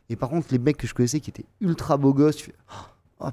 Et 0.09 0.15
par 0.15 0.29
contre, 0.29 0.47
les 0.51 0.59
mecs 0.59 0.77
que 0.77 0.87
je 0.87 0.93
connaissais 0.93 1.19
qui 1.19 1.29
étaient 1.29 1.43
ultra 1.59 1.97
beaux 1.97 2.13
gosses, 2.13 2.37
tu 2.37 2.45
fais 2.45 2.55
Oh 2.71 2.85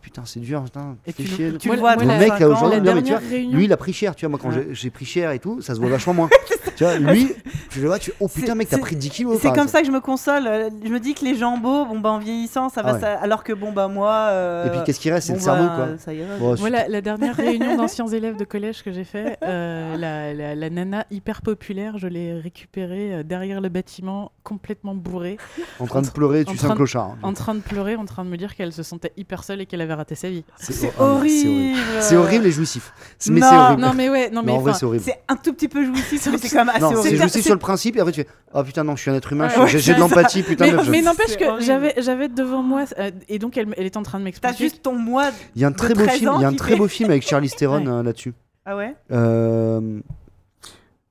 putain, 0.03 0.23
c'est 0.25 0.41
dur, 0.41 0.63
putain, 0.65 0.97
Et 1.07 1.13
tu, 1.13 1.27
chier. 1.27 1.51
le- 1.51 1.59
tu 1.59 1.69
le 1.71 1.77
vois 1.77 1.95
Le 1.97 2.05
la- 2.05 2.17
35 2.19 2.33
mec 2.33 2.41
a 2.43 2.49
ans, 2.49 2.53
aujourd'hui- 2.53 2.81
non, 2.81 2.95
mais 2.95 3.03
tu 3.03 3.11
vois. 3.13 3.21
Lui, 3.57 3.65
il 3.65 3.73
a 3.73 3.77
pris 3.77 3.93
cher, 3.93 4.17
tu 4.17 4.25
vois, 4.27 4.31
moi 4.31 4.39
quand 4.43 4.49
Ouais. 4.49 4.67
j'ai- 4.69 4.75
j'ai 4.75 4.91
pris 4.91 5.05
cher 5.05 5.31
et 5.33 5.39
tout, 5.39 5.61
ça 5.61 5.75
se 5.75 5.81
voit 5.81 5.89
vachement 5.91 6.15
moins. 6.15 6.31
tu 6.77 6.85
vois, 6.85 6.97
lui, 6.97 7.33
tu 7.71 7.81
le 7.81 7.87
vois, 7.87 7.99
tu 7.99 8.13
oh 8.21 8.27
putain, 8.29 8.47
C'est- 8.49 8.55
mec, 8.55 8.69
t'as 8.69 8.79
pris 8.79 8.97
10 8.97 9.11
kilos. 9.11 9.39
C'est 9.41 9.53
comme 9.55 9.69
ça 9.69 9.81
que 9.81 9.87
je 9.87 9.93
me 9.93 10.01
console. 10.01 10.45
Je 10.85 10.89
me 10.91 10.99
dis 10.99 11.15
que 11.15 11.25
les 11.25 11.37
gens 11.37 11.59
beaux, 11.59 11.85
bon 11.85 12.01
bah 12.01 12.11
en 12.11 12.19
vieillissant, 12.19 12.69
ça 12.71 12.83
va. 12.83 12.91
Ah 12.91 12.95
ouais. 12.95 13.01
ça- 13.01 13.19
Alors 13.21 13.45
que 13.45 13.53
bon 13.53 13.73
bah 13.73 13.89
moi. 13.89 14.11
euh, 14.31 14.67
Et 14.67 14.71
puis 14.71 14.79
qu'est-ce 14.87 15.01
qui 15.01 15.11
reste, 15.11 15.27
c'est 15.27 15.33
bon, 15.35 15.39
le 15.39 15.45
cerveau, 15.45 15.65
bah, 15.67 15.75
quoi. 15.77 15.99
Ça 15.99 16.13
ira. 16.15 16.37
Bon, 16.39 16.57
Moi, 16.59 16.71
la, 16.71 16.89
la 16.89 17.01
dernière 17.01 17.37
réunion 17.37 17.77
d'anciens 17.77 18.07
élèves 18.09 18.37
de 18.37 18.45
collège 18.45 18.83
que 18.83 18.91
j'ai 18.93 19.05
fait, 19.05 19.37
euh, 19.43 19.97
la, 19.97 20.33
la- 20.35 20.55
la 20.55 20.71
nana 20.71 21.05
hyper 21.11 21.43
populaire, 21.43 21.99
je 21.99 22.07
l'ai 22.09 22.33
récupérée 22.41 23.15
euh, 23.15 23.23
derrière 23.23 23.61
le 23.61 23.69
bâtiment, 23.69 24.33
complètement 24.43 24.95
bourrée, 24.95 25.37
en 25.79 25.87
train 25.87 26.03
de 26.03 26.09
pleurer, 26.11 26.45
tu 26.45 26.57
sais 26.57 26.67
clochard. 26.75 27.11
hein. 27.13 27.19
en 27.23 27.33
train 27.35 27.55
de 27.55 27.61
pleurer, 27.61 27.97
en 27.97 28.05
train 28.07 28.25
de 28.25 28.31
me 28.31 28.37
dire 28.37 28.55
qu'elle 28.55 28.73
se 28.73 28.83
sentait 28.83 29.13
hyper 29.17 29.45
seule 29.45 29.61
et 29.61 29.67
qu'elle 29.75 29.81
avait 29.83 29.95
raté 29.95 30.15
sa 30.15 30.31
vie. 30.31 30.45
C'est 30.59 30.93
oh, 30.99 31.03
horrible. 31.03 31.77
C'est 32.01 32.17
horrible 32.17 32.47
et 32.47 32.51
jouissif. 32.53 32.93
C'est- 33.19 33.33
Mais 33.33 33.41
Non, 33.41 33.49
c'est 33.51 33.57
horrible. 33.57 33.83
Non 33.83 33.93
mais 33.95 34.09
ouais, 34.09 34.31
non 34.31 34.43
mais 34.45 34.53
Non, 34.53 34.59
en 34.59 34.61
vrai, 34.61 34.71
enfin, 34.71 34.79
c'est 34.79 34.87
horrible. 34.87 35.05
C'est 35.05 35.19
un 35.29 35.37
tout 35.37 35.53
petit 35.53 35.67
peu 35.69 35.85
jouissif, 35.85 36.29
mais 36.31 36.39
c'est 36.39 36.49
quand 36.49 36.65
même 36.65 36.69
assez 36.69 36.81
Non, 36.81 36.91
c'est 36.91 36.97
horrible. 36.99 37.17
jouissif 37.19 37.45
sur 37.45 37.55
le 37.55 37.59
principe 37.61 37.97
et 37.97 38.01
après 38.01 38.13
tu 38.13 38.21
fais 38.23 38.29
Oh 38.55 38.63
putain, 38.63 38.85
non, 38.85 38.95
je 38.95 39.03
suis 39.03 39.11
un 39.11 39.15
être 39.15 39.33
humain, 39.33 39.49
Ouais, 39.59 39.67
j'ai 39.69 39.95
de 39.95 39.99
l'empathie, 40.01 40.43
putain, 40.45 40.67
mais, 40.67 40.73
meuf, 40.73 40.87
je- 40.87 40.91
mais 40.93 41.03
n'empêche 41.03 41.37
que 41.37 41.45
horrible. 41.45 41.63
j'avais 41.65 41.95
j'avais 41.99 42.29
devant 42.29 42.63
moi 42.63 42.85
euh, 42.99 43.11
et 43.29 43.39
donc 43.41 43.57
elle, 43.57 43.75
elle 43.77 43.87
est 43.87 43.97
en 43.97 44.03
train 44.03 44.19
de 44.19 44.23
T'as 44.23 44.27
m'expliquer. 44.27 44.57
juste 44.65 44.83
ton 44.83 44.95
moi. 44.95 45.31
Il 45.57 45.63
y 45.63 45.65
a 45.65 45.69
un 45.69 45.73
très 45.73 45.93
beau 45.95 46.05
13 46.05 46.19
film, 46.19 46.33
il 46.37 46.43
y 46.43 46.45
a 46.45 46.49
un 46.49 46.55
très 46.55 46.77
beau 46.77 46.87
film 46.89 47.11
avec 47.11 47.23
Charlize 47.27 47.55
Theron 47.57 47.87
euh, 47.87 48.03
là-dessus. 48.05 48.33
Ah 48.67 48.77
ouais? 48.77 48.95
Euh, 49.13 50.01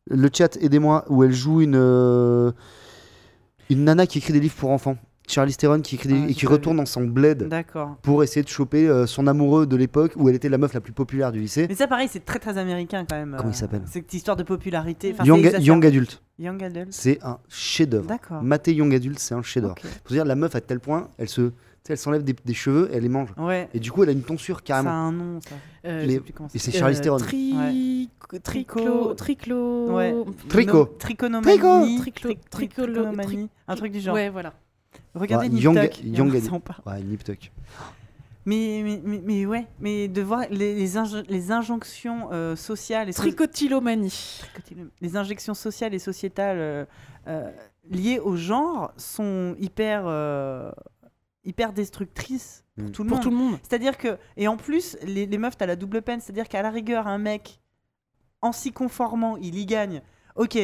le 0.10 0.30
chat, 0.34 0.58
aidez-moi, 0.62 1.06
où 1.10 1.24
elle 1.24 1.32
joue 1.34 1.62
une, 1.62 1.76
une 3.70 3.84
nana 3.84 4.06
qui 4.08 4.18
écrit 4.20 4.34
des 4.34 4.40
livres 4.40 4.56
pour 4.56 4.72
enfants. 4.72 4.98
Charlize 5.28 5.58
Theron 5.58 5.80
qui 5.82 5.96
écrit 5.96 6.10
des- 6.10 6.16
Ah, 6.16 6.26
et 6.26 6.28
j'ai 6.30 6.34
qui 6.34 6.46
pas 6.46 6.52
retourne 6.52 6.78
dans 6.78 6.86
son 6.86 7.06
bled 7.06 7.50
pour 8.02 8.24
essayer 8.24 8.44
de 8.44 8.48
choper 8.50 8.88
euh, 8.88 9.06
son 9.08 9.26
amoureux 9.28 9.66
de 9.66 9.76
l'époque 9.76 10.14
où 10.18 10.28
elle 10.30 10.36
était 10.36 10.50
la 10.50 10.58
meuf 10.58 10.74
la 10.74 10.82
plus 10.82 10.92
populaire 10.94 11.32
du 11.32 11.40
lycée. 11.40 11.66
Mais 11.70 11.76
ça, 11.76 11.88
pareil, 11.88 12.08
c'est 12.12 12.26
très 12.26 12.40
très 12.40 12.58
américain 12.58 13.06
quand 13.10 13.16
même. 13.16 13.36
Comment 13.38 13.50
euh, 13.50 13.54
il 13.54 13.58
s'appelle 13.58 13.84
Cette 13.86 14.14
histoire 14.14 14.36
de 14.38 14.44
popularité. 14.44 15.12
Enfin, 15.14 15.24
Young, 15.24 15.46
Adult, 15.86 16.22
Young 16.40 16.64
Adult. 16.64 16.88
c'est 16.92 17.24
un 17.24 17.40
chef-d'œuvre. 17.48 18.08
D'accord. 18.08 18.44
Maté 18.44 18.74
Young 18.74 18.94
Adult, 18.94 19.18
c'est 19.20 19.34
un 19.36 19.42
chef-d'œuvre. 19.42 19.76
Ok. 19.84 19.90
Faut 20.06 20.14
dire, 20.14 20.26
la 20.26 20.36
meuf 20.36 20.56
à 20.56 20.62
tel 20.62 20.80
point, 20.80 21.08
elle 21.18 21.30
se, 21.30 21.52
elle 21.88 21.98
s'enlève 21.98 22.24
des, 22.24 22.36
des 22.46 22.54
cheveux, 22.54 22.90
et 22.92 22.98
elle 22.98 23.04
les 23.04 23.10
mange. 23.10 23.30
Ouais. 23.38 23.70
Et 23.74 23.80
du 23.80 23.92
coup, 23.92 24.04
elle 24.04 24.10
a 24.10 24.14
une 24.14 24.24
tonsure 24.24 24.58
Ça 24.58 24.62
a 24.62 24.66
carrément. 24.68 24.90
un 24.90 25.12
nom, 25.12 25.40
ça. 25.42 25.56
Euh, 25.86 26.02
Et 26.54 26.60
c'est 26.60 26.82
euh, 26.82 26.94
Theron. 27.02 27.18
tri... 27.18 28.10
Triclo, 28.44 29.14
triclo, 29.14 29.92
Ouais. 29.96 30.14
Tricot. 30.50 30.78
No- 30.80 30.96
Trichonomanie. 30.98 31.98
Tricot. 32.00 32.28
Tric- 32.30 32.40
Triclo- 32.50 32.50
trichonomanie. 32.50 33.50
Un 33.68 33.76
truc 33.76 33.92
du 33.92 34.00
genre. 34.00 34.16
Ouais, 34.16 34.30
voilà. 34.30 34.54
Regardez 35.16 35.48
Ouais, 35.48 35.54
Nip 35.54 35.64
Young- 35.64 35.90
Tuck, 35.90 36.04
Young. 36.04 36.34
Ouais, 36.86 37.02
Nip 37.04 37.24
Tuck. 37.24 37.52
Mais, 38.46 38.82
mais, 38.84 39.02
mais, 39.06 39.22
mais 39.24 39.46
ouais, 39.46 39.68
mais 39.80 40.10
de 40.10 40.22
voir 40.22 40.42
les, 40.50 40.76
les, 40.76 40.98
inj- 40.98 41.24
les 41.30 41.52
injonctions 41.52 42.28
euh, 42.34 42.58
sociales 42.58 43.08
et 43.08 43.14
so- 43.14 43.22
Tricotylomanie. 43.22 44.42
les 45.00 45.16
injections 45.16 45.54
sociales 45.54 45.94
et 45.94 46.00
sociétales 46.00 46.58
euh, 46.60 46.86
euh, 47.28 47.50
liées 47.90 48.20
au 48.20 48.36
genre 48.36 48.92
sont 48.98 49.56
hyper 49.60 50.04
euh, 50.06 50.72
hyper 51.46 51.72
destructrices 51.74 52.64
pour 52.76 52.86
Mm. 52.86 52.92
tout 52.92 53.04
le 53.04 53.08
Pour 53.08 53.18
monde. 53.18 53.24
tout 53.24 53.30
le 53.30 53.36
monde. 53.38 53.60
C'est-à-dire 53.62 53.98
que 53.98 54.18
et 54.36 54.48
en 54.50 54.58
plus 54.58 54.98
les, 55.04 55.26
les 55.26 55.38
meufs 55.38 55.56
t'as 55.56 55.66
la 55.68 55.76
double 55.78 56.02
peine, 56.02 56.20
c'est-à-dire 56.20 56.50
qu'à 56.50 56.62
la 56.64 56.70
rigueur 56.72 57.08
un 57.08 57.20
mec 57.20 57.62
en 58.42 58.52
s'y 58.52 58.72
conformant, 58.74 59.38
il 59.38 59.58
y 59.58 59.66
gagne. 59.66 60.02
Ok, 60.36 60.58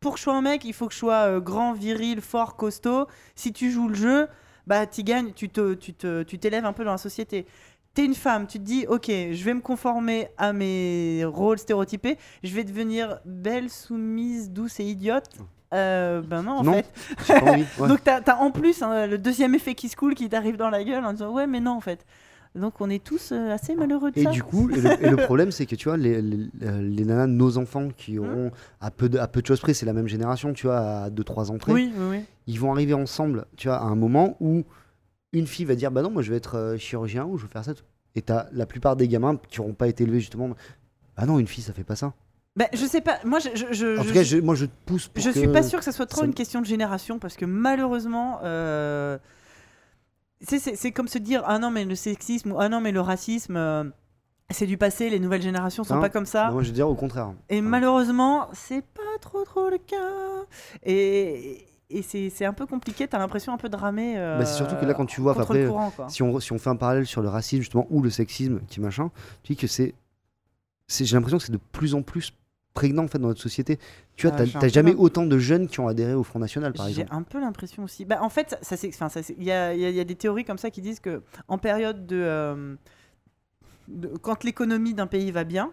pour 0.00 0.12
que 0.14 0.18
je 0.18 0.22
sois 0.22 0.34
un 0.34 0.40
mec, 0.42 0.64
il 0.64 0.72
faut 0.72 0.86
que 0.86 0.94
je 0.94 0.98
sois 0.98 1.26
euh, 1.28 1.40
grand, 1.40 1.72
viril, 1.74 2.20
fort, 2.20 2.56
costaud. 2.56 3.06
Si 3.34 3.52
tu 3.52 3.70
joues 3.70 3.88
le 3.88 3.94
jeu, 3.94 4.28
bah 4.66 4.86
tu 4.86 5.02
gagnes, 5.02 5.32
tu 5.34 5.48
te, 5.50 5.74
tu 5.74 5.92
te, 5.92 6.22
tu 6.22 6.38
t'élèves 6.38 6.64
un 6.64 6.72
peu 6.72 6.84
dans 6.84 6.92
la 6.92 6.98
société. 6.98 7.46
T'es 7.94 8.04
une 8.04 8.14
femme, 8.14 8.46
tu 8.46 8.58
te 8.58 8.64
dis, 8.64 8.86
ok, 8.88 9.06
je 9.08 9.42
vais 9.44 9.54
me 9.54 9.60
conformer 9.60 10.28
à 10.38 10.52
mes 10.52 11.22
rôles 11.24 11.58
stéréotypés, 11.58 12.18
je 12.42 12.54
vais 12.54 12.64
devenir 12.64 13.18
belle, 13.24 13.70
soumise, 13.70 14.50
douce 14.50 14.80
et 14.80 14.84
idiote. 14.84 15.28
Euh, 15.74 16.20
ben 16.22 16.42
non, 16.42 16.58
en 16.58 16.62
Non. 16.62 16.72
fait. 17.18 17.42
Envie. 17.42 17.64
ouais. 17.78 17.88
Donc 17.88 18.04
t'as 18.04 18.20
as 18.26 18.36
en 18.38 18.50
plus 18.50 18.82
hein, 18.82 19.06
le 19.06 19.18
deuxième 19.18 19.54
effet 19.54 19.74
qui 19.74 19.88
se 19.88 19.96
coule 19.96 20.14
qui 20.14 20.28
t'arrive 20.28 20.56
dans 20.56 20.70
la 20.70 20.84
gueule 20.84 21.04
en 21.04 21.12
disant, 21.12 21.30
ouais, 21.32 21.46
mais 21.46 21.60
non, 21.60 21.72
en 21.72 21.80
fait. 21.80 22.04
Donc 22.56 22.80
on 22.80 22.90
est 22.90 23.02
tous 23.04 23.32
euh, 23.32 23.52
assez 23.52 23.74
malheureux 23.74 24.10
de 24.10 24.18
Et 24.18 24.24
ça. 24.24 24.30
du 24.30 24.42
coup, 24.42 24.70
et 24.70 24.80
le, 24.80 25.04
et 25.06 25.10
le 25.10 25.16
problème, 25.24 25.50
c'est 25.50 25.66
que 25.66 25.76
tu 25.76 25.88
vois, 25.88 25.96
les, 25.96 26.20
les, 26.22 26.48
les 26.60 27.04
nanas 27.04 27.26
de 27.26 27.32
nos 27.32 27.58
enfants 27.58 27.88
qui 27.96 28.18
auront, 28.18 28.50
à, 28.80 28.90
peu 28.90 29.08
de, 29.08 29.18
à 29.18 29.26
peu 29.28 29.42
de 29.42 29.46
choses 29.46 29.60
près, 29.60 29.74
c'est 29.74 29.86
la 29.86 29.92
même 29.92 30.08
génération, 30.08 30.52
tu 30.52 30.66
vois, 30.66 30.78
à 30.78 31.10
2-3 31.10 31.50
ans 31.52 31.58
près, 31.58 31.72
oui, 31.72 31.92
oui, 31.96 32.04
oui. 32.10 32.20
ils 32.46 32.58
vont 32.58 32.72
arriver 32.72 32.94
ensemble, 32.94 33.46
tu 33.56 33.68
vois, 33.68 33.76
à 33.78 33.84
un 33.84 33.94
moment 33.96 34.36
où 34.40 34.64
une 35.32 35.46
fille 35.46 35.64
va 35.66 35.74
dire 35.74 35.90
Bah 35.90 36.02
non, 36.02 36.10
moi 36.10 36.22
je 36.22 36.30
vais 36.30 36.36
être 36.36 36.56
euh, 36.56 36.76
chirurgien 36.78 37.24
ou 37.26 37.36
je 37.36 37.42
veux 37.44 37.48
faire 37.50 37.64
ça. 37.64 37.72
Et 38.14 38.22
t'as 38.22 38.46
la 38.52 38.64
plupart 38.64 38.96
des 38.96 39.06
gamins 39.08 39.38
qui 39.50 39.60
n'auront 39.60 39.74
pas 39.74 39.88
été 39.88 40.04
élevés 40.04 40.20
justement. 40.20 40.48
Bah 41.16 41.26
non, 41.26 41.38
une 41.38 41.46
fille, 41.46 41.62
ça 41.64 41.72
fait 41.74 41.84
pas 41.84 41.96
ça. 41.96 42.14
Ben, 42.56 42.68
je 42.72 42.86
sais 42.86 43.02
pas, 43.02 43.18
moi 43.26 43.38
je, 43.38 43.50
je, 43.54 43.66
je- 43.72 43.98
En 43.98 44.02
je 44.02 44.08
tout 44.08 44.14
cas, 44.14 44.22
je- 44.22 44.38
moi 44.38 44.54
je 44.54 44.64
te 44.64 44.70
pousse 44.86 45.08
pour 45.08 45.22
je 45.22 45.28
que- 45.30 45.38
suis 45.38 45.48
pas 45.48 45.62
sûr 45.62 45.78
que 45.78 45.84
ça 45.84 45.92
soit 45.92 46.06
trop 46.06 46.22
ça- 46.22 46.26
une 46.26 46.32
question 46.32 46.62
de 46.62 46.66
génération 46.66 47.18
parce 47.18 47.36
que 47.36 47.44
malheureusement, 47.44 48.38
euh, 48.44 49.18
c'est- 50.40 50.92
comme 50.92 51.08
se 51.08 51.18
dire 51.18 51.42
ah 51.46 51.58
non 51.58 51.70
mais 51.70 51.84
le 51.84 51.94
sexisme 51.94 52.52
ou 52.52 52.60
ah 52.60 52.68
non 52.68 52.80
mais 52.80 52.92
le 52.92 53.00
racisme 53.00 53.56
euh, 53.56 53.84
c'est 54.50 54.66
du 54.66 54.76
passé, 54.78 55.10
les 55.10 55.18
nouvelles 55.18 55.42
générations 55.42 55.82
sont 55.82 55.96
Non. 55.96 56.00
pas 56.00 56.08
comme 56.08 56.26
ça. 56.26 56.50
Moi 56.52 56.62
je 56.62 56.68
veux 56.68 56.74
dire 56.74 56.88
au 56.88 56.94
contraire. 56.94 57.32
Et 57.48 57.56
Ouais. 57.56 57.60
malheureusement, 57.62 58.48
c'est 58.52 58.82
pas 58.82 59.02
trop 59.20 59.42
trop 59.44 59.68
le 59.70 59.78
cas. 59.78 60.44
Et, 60.84 61.66
et 61.90 62.02
c'est 62.02 62.44
un 62.44 62.52
peu 62.52 62.64
compliqué, 62.66 63.08
t'as 63.08 63.18
l'impression 63.18 63.52
un 63.52 63.56
peu 63.58 63.68
de 63.68 63.76
ramer. 63.76 64.14
euh, 64.18 64.38
Bah, 64.38 64.44
c'est 64.44 64.56
surtout 64.56 64.76
que 64.76 64.84
là, 64.84 64.94
quand 64.94 65.06
tu 65.06 65.20
vois, 65.20 65.32
après, 65.32 65.66
courant. 65.66 65.92
Si 66.08 66.22
on, 66.22 66.38
si 66.38 66.52
on 66.52 66.58
fait 66.58 66.70
un 66.70 66.76
parallèle 66.76 67.06
sur 67.06 67.22
le 67.22 67.28
racisme 67.28 67.62
justement 67.62 67.86
ou 67.90 68.02
le 68.02 68.10
sexisme 68.10 68.60
qui 68.68 68.80
machin, 68.80 69.10
tu 69.42 69.54
dis 69.54 69.56
que 69.58 69.66
c'est- 69.66 69.94
J'ai 70.88 71.16
l'impression 71.16 71.38
que 71.38 71.44
c'est 71.44 71.52
de 71.52 71.60
plus 71.72 71.94
en 71.96 72.02
plus 72.02 72.32
prégnant 72.76 73.04
en 73.04 73.08
fait 73.08 73.18
dans 73.18 73.26
notre 73.28 73.40
société. 73.42 73.78
Tu 74.14 74.28
vois, 74.28 74.36
Ah, 74.38 74.44
t'as- 74.46 74.60
j'ai 74.60 74.68
jamais 74.68 74.94
autant 74.94 75.26
de 75.26 75.38
jeunes 75.38 75.66
qui 75.66 75.80
ont 75.80 75.88
adhéré 75.88 76.14
au 76.14 76.22
Front 76.22 76.38
National 76.38 76.72
par 76.72 76.86
J'ai 76.86 77.00
exemple. 77.00 77.14
un 77.14 77.22
peu 77.22 77.40
l'impression 77.40 77.82
aussi. 77.82 78.04
Bah, 78.04 78.18
en 78.22 78.28
fait, 78.28 78.56
ça, 78.62 78.76
il 79.38 79.42
y 79.42 79.46
y 79.46 79.48
y 79.96 80.00
a 80.00 80.04
des 80.04 80.14
théories 80.14 80.44
comme 80.44 80.58
ça 80.58 80.70
qui 80.70 80.80
disent 80.82 81.00
que 81.00 81.22
en 81.48 81.58
période 81.58 82.06
de, 82.06 82.16
euh, 82.22 82.76
de- 83.88 84.08
quand 84.18 84.44
l'économie 84.44 84.94
d'un 84.94 85.06
pays 85.08 85.30
va 85.32 85.42
bien, 85.44 85.70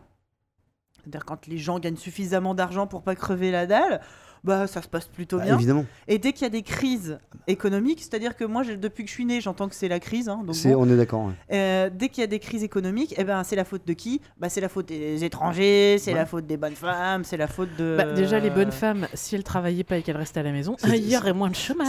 c'est-à-dire 1.02 1.26
quand 1.26 1.46
les 1.48 1.58
gens 1.58 1.80
gagnent 1.80 1.98
suffisamment 1.98 2.56
d'argent 2.56 2.88
pour 2.88 3.04
pas 3.04 3.16
crever 3.16 3.52
la 3.52 3.66
dalle, 3.68 4.02
bah 4.44 4.68
ça 4.68 4.82
se 4.82 4.88
passe 4.88 5.06
plutôt 5.08 5.40
bien. 5.40 5.56
Évidemment. 5.56 5.86
Et 6.08 6.18
dès 6.18 6.34
qu'il 6.34 6.44
y 6.44 6.46
a 6.46 6.50
des 6.50 6.62
crises 6.64 7.18
économiques, 7.48 8.00
c'est-à-dire 8.02 8.36
que 8.36 8.44
moi, 8.44 8.64
depuis 8.64 9.04
que 9.04 9.10
je 9.10 9.14
suis 9.16 9.26
né, 9.26 9.42
j'entends 9.42 9.70
que 9.70 9.76
c'est 9.76 9.88
la 9.88 10.00
crise. 10.00 10.30
hein, 10.30 10.42
donc 10.46 10.56
bon. 10.64 10.76
On 10.78 10.90
est 10.90 10.98
d'accord. 10.98 11.26
ouais. 11.26 11.34
Euh, 11.52 11.90
dès 11.94 12.10
qu'il 12.10 12.22
y 12.22 12.24
a 12.24 12.28
des 12.28 12.40
crises 12.40 12.64
économiques, 12.64 13.14
eh 13.18 13.24
ben, 13.24 13.44
c'est 13.44 13.56
la 13.56 13.64
faute 13.66 13.86
de 13.88 13.94
qui? 13.94 14.22
Bah, 14.40 14.50
C'est 14.50 14.62
la 14.62 14.70
faute 14.70 14.88
des 14.88 15.24
étrangers, 15.24 15.98
c'est 16.00 16.12
Ouais. 16.12 16.18
la 16.20 16.26
faute 16.26 16.46
des 16.46 16.58
bonnes 16.58 16.76
femmes, 16.76 17.24
c'est 17.24 17.38
la 17.38 17.48
faute 17.48 17.70
de. 17.78 17.96
Bah, 17.98 18.12
déjà, 18.14 18.40
les 18.40 18.50
bonnes 18.50 18.72
femmes, 18.72 19.08
si 19.14 19.36
elles 19.36 19.44
travaillaient 19.44 19.84
pas 19.84 19.98
et 19.98 20.02
qu'elles 20.04 20.18
restaient 20.18 20.40
à 20.40 20.44
la 20.44 20.52
maison, 20.52 20.76
il 20.86 21.10
y 21.10 21.16
aurait 21.18 21.34
moins 21.34 21.50
de 21.50 21.56
chômage. 21.56 21.88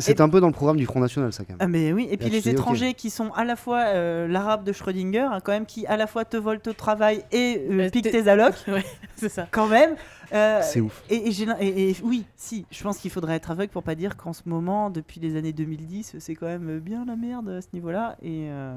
C'était 0.00 0.20
un, 0.20 0.28
peu 0.28 0.40
dans 0.40 0.48
le 0.48 0.52
programme 0.52 0.76
du 0.76 0.86
Front 0.86 1.00
National, 1.00 1.32
ça, 1.32 1.44
quand 1.44 1.50
même. 1.52 1.58
Ah 1.60 1.68
mais 1.68 1.92
oui, 1.92 2.08
et 2.10 2.16
puis 2.16 2.28
Là, 2.28 2.34
les 2.34 2.40
dis, 2.40 2.50
étrangers 2.50 2.94
qui 2.94 3.10
sont 3.10 3.30
à 3.34 3.44
la 3.44 3.56
fois 3.56 3.84
euh, 3.86 4.26
l'arabe 4.28 4.64
de 4.64 4.72
Schrödinger, 4.72 5.20
hein, 5.30 5.38
quand 5.42 5.52
même, 5.52 5.66
qui 5.66 5.86
à 5.86 5.96
la 5.96 6.06
fois 6.06 6.24
te 6.24 6.36
volent 6.36 6.60
au 6.66 6.72
travail 6.72 7.24
et 7.32 7.60
euh, 7.70 7.88
t'es- 7.90 8.02
tes 8.02 8.28
allocs, 8.28 8.54
C'est 9.16 9.28
ça. 9.28 9.46
quand 9.50 9.66
même. 9.68 9.94
Euh, 10.32 10.60
C'est 10.62 10.80
ouf. 10.80 11.02
Et, 11.10 11.28
et 11.28 11.32
j'ai 11.32 11.46
l'im- 11.46 11.56
et- 11.60 11.90
et 11.90 11.96
oui, 12.02 12.24
si, 12.36 12.64
je 12.70 12.82
pense 12.82 12.98
qu'il 12.98 13.10
faudrait 13.10 13.34
être 13.36 13.50
aveugle 13.50 13.70
pour 13.72 13.82
pas 13.82 13.94
dire 13.94 14.16
qu'en 14.16 14.32
ce 14.32 14.42
moment, 14.46 14.90
depuis 14.90 15.20
les 15.20 15.36
années 15.36 15.52
2010, 15.52 16.16
c'est 16.18 16.34
quand 16.34 16.46
même 16.46 16.78
bien 16.80 17.04
la 17.06 17.16
merde 17.16 17.48
à 17.48 17.60
ce 17.60 17.68
niveau-là. 17.72 18.16
Et, 18.22 18.46
euh, 18.50 18.74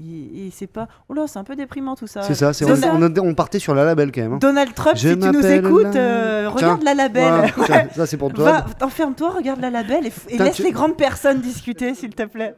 et, 0.00 0.50
c'est 0.52 0.68
pas. 0.68 0.86
Oh 1.08 1.14
là, 1.14 1.26
c'est 1.26 1.38
un 1.40 1.44
peu 1.44 1.56
déprimant 1.56 1.96
tout 1.96 2.06
ça. 2.06 2.22
C'est 2.22 2.34
ça. 2.36 2.52
c'est- 2.52 2.64
C'est 2.76 3.20
on, 3.20 3.34
partait 3.34 3.58
sur 3.58 3.74
la 3.74 3.84
label, 3.84 4.12
quand 4.12 4.20
même. 4.20 4.32
hein. 4.34 4.38
Donald 4.38 4.72
Trump, 4.74 4.96
Je 4.96 5.08
si 5.08 5.18
tu 5.18 5.26
nous 5.28 5.44
écoutes, 5.46 5.96
euh, 5.96 6.48
regarde 6.48 6.82
la 6.84 6.94
label. 6.94 7.50
Ouais. 7.56 7.88
ça, 7.96 8.06
c'est 8.06 8.16
pour 8.16 8.32
toi. 8.32 8.64
Enferme-toi, 8.80 9.30
regarde 9.30 9.60
la 9.60 9.70
label 9.70 10.06
et, 10.28 10.38
laisse 10.38 10.56
tu- 10.56 10.62
les 10.62 10.70
grandes 10.70 10.96
personnes 10.96 11.40
discuter, 11.40 11.94
s'il 11.94 12.10
te 12.14 12.22
plaît. 12.24 12.54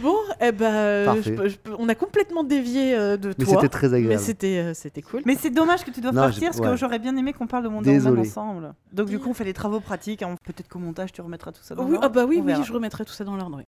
Bon, 0.00 0.16
eh 0.40 0.52
ben, 0.52 0.72
euh, 0.74 1.22
je 1.22 1.48
je 1.48 1.56
on 1.78 1.88
a 1.88 1.94
complètement 1.94 2.44
dévié 2.44 2.94
euh, 2.96 3.16
de 3.18 3.34
Mais 3.38 3.44
toi. 3.44 3.54
c'était 3.54 3.68
très 3.68 3.88
mais 3.90 3.96
agréable. 3.98 4.22
c'était 4.22 4.58
euh, 4.58 4.74
c'était 4.74 5.02
cool. 5.02 5.20
Mais 5.26 5.36
c'est 5.38 5.50
dommage 5.50 5.84
que 5.84 5.90
tu 5.90 6.00
doives 6.00 6.14
Non, 6.14 6.22
partir 6.22 6.50
parce 6.50 6.60
que 6.60 6.76
j'aurais 6.76 6.98
bien 6.98 7.14
aimé 7.16 7.32
qu'on 7.34 7.46
parle 7.46 7.64
de 7.64 7.68
Woman 7.68 7.82
Désolé. 7.84 8.20
ensemble. 8.22 8.72
Donc 8.92 9.08
du 9.08 9.18
coup, 9.18 9.28
on 9.30 9.34
fait 9.34 9.44
les 9.44 9.52
travaux 9.52 9.80
pratiques. 9.80 10.22
hein. 10.22 10.36
Peut-être 10.44 10.68
qu'au 10.68 10.78
montage, 10.78 11.12
tu 11.12 11.20
remettras 11.20 11.52
tout 11.52 11.62
ça 11.62 11.74
dans 11.74 11.84
Oui, 11.84 11.90
l'ordre. 11.92 12.06
ah 12.06 12.08
bah 12.08 12.24
oui, 12.26 12.36
On 12.38 12.40
oui, 12.40 12.46
verra. 12.52 12.62
je 12.62 12.72
remettrai 12.72 13.04
tout 13.04 13.12
ça 13.12 13.24
dans 13.24 13.36
l'ordre. 13.36 13.58
oui. 13.58 13.64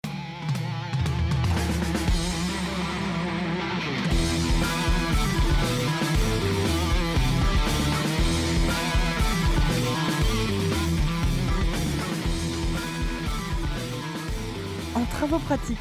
En 14.95 15.05
travaux 15.05 15.39
pratiques, 15.39 15.79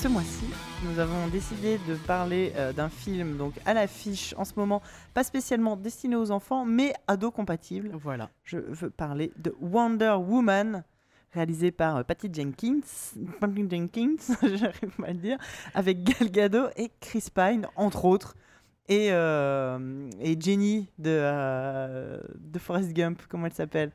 ce 0.00 0.08
mois-ci, 0.08 0.46
nous 0.84 0.98
avons 0.98 1.28
décidé 1.28 1.78
de 1.86 1.94
parler 1.94 2.54
euh, 2.56 2.72
d'un 2.72 2.88
film 2.88 3.36
donc 3.36 3.52
à 3.66 3.74
l'affiche 3.74 4.34
en 4.38 4.46
ce 4.46 4.54
moment, 4.56 4.80
pas 5.12 5.24
spécialement 5.24 5.76
destiné 5.76 6.16
aux 6.16 6.30
enfants, 6.30 6.64
mais 6.64 6.94
ado 7.06 7.30
compatible. 7.30 7.90
Voilà. 7.92 8.30
Je 8.42 8.56
veux 8.56 8.88
parler 8.88 9.30
de 9.36 9.54
Wonder 9.60 10.16
Woman, 10.18 10.84
réalisé 11.34 11.70
par 11.70 11.98
euh, 11.98 12.02
Patty 12.02 12.30
Jenkins, 12.32 12.80
Patty 13.40 13.66
Jenkins, 13.68 14.16
j'arrive 14.42 14.90
pas 14.98 15.08
à 15.08 15.12
le 15.12 15.18
dire, 15.18 15.36
avec 15.74 16.02
Gal 16.02 16.30
Gadot 16.30 16.68
et 16.76 16.90
Chris 17.00 17.26
Pine, 17.34 17.66
entre 17.76 18.06
autres, 18.06 18.36
et, 18.88 19.08
euh, 19.10 20.08
et 20.18 20.40
Jenny 20.40 20.88
de, 20.98 22.18
de 22.38 22.58
Forrest 22.58 22.94
Gump, 22.94 23.20
comment 23.28 23.44
elle 23.44 23.52
s'appelle? 23.52 23.92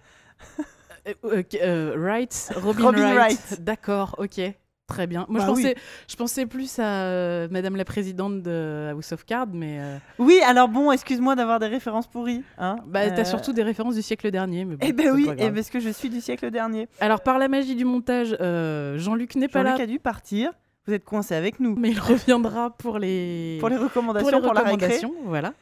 Euh, 1.07 1.13
euh, 1.23 1.43
euh, 1.61 1.95
Wright, 1.97 2.51
Robin, 2.55 2.83
Robin 2.83 3.15
Wright. 3.15 3.39
Wright. 3.39 3.63
D'accord, 3.63 4.15
ok. 4.17 4.41
Très 4.87 5.07
bien. 5.07 5.25
Moi, 5.29 5.39
Bah 5.39 5.47
je, 5.47 5.51
oui. 5.53 5.63
pensais, 5.63 5.75
je 6.07 6.15
pensais 6.15 6.45
plus 6.45 6.77
à 6.77 6.83
euh, 7.05 7.47
Madame 7.49 7.75
la 7.75 7.85
Présidente 7.85 8.43
de 8.43 8.89
House 8.91 9.11
of 9.13 9.25
Cards, 9.25 9.47
mais 9.51 9.79
euh, 9.79 9.97
Oui, 10.19 10.39
alors 10.45 10.67
bon, 10.67 10.91
excuse-moi 10.91 11.35
d'avoir 11.35 11.59
des 11.59 11.65
références 11.67 12.05
pourries. 12.05 12.43
Hein 12.59 12.75
bah, 12.85 13.09
t'as 13.09 13.21
Euh, 13.21 13.25
surtout 13.25 13.51
des 13.51 13.63
références 13.63 13.95
du 13.95 14.03
siècle 14.03 14.29
dernier. 14.29 14.63
Mais 14.63 14.75
bon, 14.75 14.85
Eh 14.87 14.93
ben 14.93 15.11
oui, 15.11 15.27
et 15.29 15.35
grave. 15.35 15.53
parce 15.55 15.69
que 15.71 15.79
je 15.79 15.89
suis 15.89 16.09
du 16.09 16.21
siècle 16.21 16.51
dernier. 16.51 16.87
Alors, 16.99 17.21
par 17.21 17.39
la 17.39 17.47
magie 17.47 17.75
du 17.75 17.83
montage, 17.83 18.37
euh, 18.41 18.99
Jean-Luc 18.99 19.35
n'est 19.35 19.47
pas 19.47 19.63
Jean-Luc 19.63 19.77
là, 19.79 19.83
a 19.85 19.87
dû 19.87 19.99
partir. 19.99 20.51
Vous 20.85 20.93
êtes 20.93 21.03
coincés 21.03 21.33
avec 21.33 21.59
nous 21.59 21.75
mais 21.75 21.89
il 21.89 21.99
reviendra 21.99 22.69
pour 22.69 22.99
les, 22.99 23.57
pour 23.59 23.69
les 23.69 23.77
recommandations 23.77 24.39
pour 24.39 24.53
la 24.53 24.61
récré. 24.61 25.01
Voilà. 25.23 25.53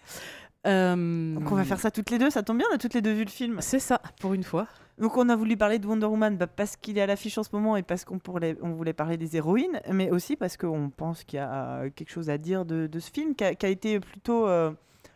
Euh, 0.67 1.33
Donc 1.35 1.49
on 1.49 1.55
va 1.55 1.63
faire 1.63 1.79
ça 1.79 1.91
toutes 1.91 2.09
les 2.09 2.17
deux. 2.17 2.29
Ça 2.29 2.43
tombe 2.43 2.57
bien, 2.57 2.67
on 2.71 2.75
a 2.75 2.77
toutes 2.77 2.93
les 2.93 3.01
deux 3.01 3.13
vu 3.13 3.23
le 3.23 3.29
film. 3.29 3.57
C'est 3.61 3.79
ça, 3.79 4.01
pour 4.19 4.33
une 4.33 4.43
fois. 4.43 4.67
Donc 4.97 5.17
on 5.17 5.27
a 5.29 5.35
voulu 5.35 5.57
parler 5.57 5.79
de 5.79 5.87
Wonder 5.87 6.05
Woman 6.05 6.37
bah, 6.37 6.47
parce 6.47 6.75
qu'il 6.77 6.97
est 6.97 7.01
à 7.01 7.07
l'affiche 7.07 7.37
en 7.37 7.43
ce 7.43 7.49
moment 7.53 7.75
et 7.77 7.83
parce 7.83 8.05
qu'on 8.05 8.19
on 8.61 8.69
voulait 8.73 8.93
parler 8.93 9.17
des 9.17 9.35
héroïnes, 9.35 9.81
mais 9.91 10.11
aussi 10.11 10.35
parce 10.35 10.55
qu'on 10.57 10.89
pense 10.89 11.23
qu'il 11.23 11.37
y 11.37 11.41
a 11.41 11.89
quelque 11.89 12.11
chose 12.11 12.29
à 12.29 12.37
dire 12.37 12.65
de, 12.65 12.87
de 12.87 12.99
ce 12.99 13.11
film 13.11 13.35
qui 13.35 13.43
a, 13.43 13.55
qui 13.55 13.65
a 13.65 13.69
été 13.69 13.99
plutôt 13.99 14.47
euh, 14.47 14.71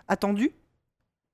attendu, 0.08 0.52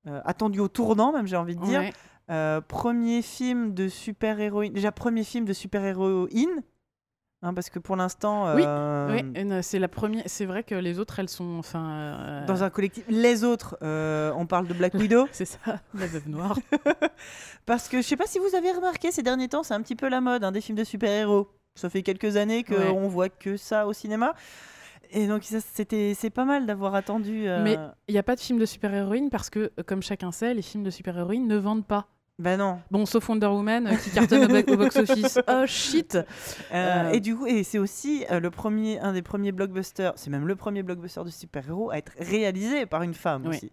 euh, 0.07 0.21
attendu 0.25 0.59
au 0.59 0.67
tournant 0.67 1.13
même 1.13 1.27
j'ai 1.27 1.37
envie 1.37 1.55
de 1.55 1.63
dire. 1.63 1.79
Ouais. 1.79 1.93
Euh, 2.29 2.61
premier 2.61 3.21
film 3.21 3.73
de 3.73 3.89
super-héroïne, 3.89 4.73
déjà 4.73 4.93
premier 4.93 5.25
film 5.25 5.43
de 5.43 5.51
super-héroïne, 5.51 6.63
hein, 7.43 7.53
parce 7.53 7.69
que 7.69 7.77
pour 7.77 7.95
l'instant, 7.95 8.55
Oui, 8.55 8.63
euh, 8.65 9.19
Oui, 9.35 9.43
ne- 9.45 9.61
c'est 9.61 9.77
la 9.77 9.87
première. 9.87 10.23
C'est 10.25 10.45
vrai 10.45 10.63
que 10.63 10.73
les 10.73 10.97
autres, 10.97 11.19
elles 11.19 11.29
sont, 11.29 11.57
enfin. 11.59 11.91
euh, 11.91 12.45
dans 12.47 12.63
un 12.63 12.69
collectif, 12.71 13.03
les 13.09 13.43
autres, 13.43 13.77
euh, 13.83 14.31
on 14.35 14.47
parle 14.47 14.67
de 14.67 14.73
Black 14.73 14.95
Widow, 14.95 15.27
C'est 15.31 15.45
ça, 15.45 15.59
la 15.93 16.07
veuve 16.07 16.27
noire. 16.29 16.57
parce 17.65 17.87
que 17.89 17.97
je 18.01 18.07
sais 18.07 18.17
pas 18.17 18.25
si 18.25 18.39
vous 18.39 18.55
avez 18.55 18.71
remarqué 18.71 19.11
ces 19.11 19.21
derniers 19.23 19.47
temps, 19.49 19.63
c'est 19.63 19.73
un 19.73 19.81
petit 19.81 19.95
peu 19.95 20.09
la 20.09 20.21
mode, 20.21 20.43
hein, 20.43 20.51
des 20.51 20.61
films 20.61 20.77
de 20.77 20.83
super-héros. 20.83 21.47
Ça 21.75 21.89
fait 21.89 22.03
quelques 22.03 22.35
années 22.37 22.63
qu'on 22.63 22.75
Ouais. 22.75 22.89
on 22.89 23.07
voit 23.07 23.29
que 23.29 23.57
ça 23.57 23.87
au 23.87 23.93
cinéma. 23.93 24.33
Et 25.15 25.27
donc 25.27 25.43
c'était, 25.43 26.13
c'est 26.15 26.29
pas 26.31 26.45
mal 26.45 26.65
d'avoir 26.65 26.95
attendu. 26.95 27.45
Mais- 27.63 27.77
Il 28.07 28.13
n'y 28.13 28.17
a 28.19 28.23
pas 28.23 28.35
de 28.35 28.39
film 28.39 28.57
de 28.59 28.65
super-héroïne 28.65 29.29
parce 29.29 29.49
que, 29.51 29.71
comme 29.85 30.01
chacun 30.01 30.31
sait, 30.31 30.53
les 30.55 30.61
films 30.63 30.83
de 30.83 30.89
super-héroïne 30.89 31.47
ne 31.47 31.57
vendent 31.57 31.85
pas. 31.85 32.07
Ben 32.39 32.57
non. 32.57 32.79
Bon, 32.89 33.05
sauf 33.05 33.29
Wonder 33.29 33.45
Woman 33.47 33.87
euh, 33.87 33.95
qui 33.95 34.09
cartonne 34.09 34.45
au, 34.45 34.47
bo- 34.47 34.73
au 34.73 34.77
box-office. 34.77 35.39
Oh 35.47 35.63
shit 35.67 36.15
Euh, 36.15 36.23
Euh, 36.73 37.11
Et 37.11 37.19
du 37.19 37.35
coup, 37.35 37.45
et 37.45 37.63
c'est 37.63 37.77
aussi 37.77 38.25
euh, 38.31 38.39
le 38.39 38.49
premier, 38.49 38.99
un 38.99 39.13
des 39.13 39.21
premiers 39.21 39.51
blockbusters, 39.51 40.13
c'est 40.15 40.29
même 40.31 40.47
le 40.47 40.55
premier 40.55 40.81
blockbuster 40.81 41.23
de 41.23 41.29
super-héros 41.29 41.91
à 41.91 41.97
être 41.99 42.11
réalisé 42.19 42.85
par 42.87 43.03
une 43.03 43.13
femme 43.13 43.43
Oui. 43.45 43.49
aussi. 43.57 43.71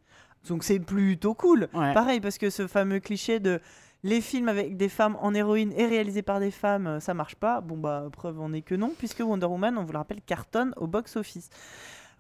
Donc 0.49 0.63
c'est 0.65 0.79
plutôt 0.79 1.33
cool. 1.35 1.69
Ouais. 1.73 1.95
Pareil, 1.95 2.21
parce 2.21 2.37
que 2.39 2.51
ce 2.51 2.67
fameux 2.67 3.01
cliché 3.01 3.41
de 3.41 3.61
les 4.03 4.21
films 4.23 4.49
avec 4.49 4.77
des 4.79 4.89
femmes 4.89 5.17
en 5.21 5.35
héroïne 5.35 5.73
et 5.77 5.87
réalisés 5.87 6.23
par 6.23 6.41
des 6.41 6.51
femmes, 6.51 7.01
ça 7.01 7.13
marche 7.15 7.35
pas. 7.37 7.61
Bon, 7.61 7.77
bah, 7.77 8.09
preuve 8.13 8.41
en 8.41 8.53
est 8.53 8.63
que 8.63 8.75
non, 8.75 8.93
puisque 8.97 9.21
Wonder 9.21 9.45
Woman, 9.47 9.77
on 9.79 9.85
vous 9.85 9.93
le 9.93 9.99
rappelle, 9.99 10.21
cartonne 10.23 10.73
au 10.77 10.87
box-office. 10.87 11.49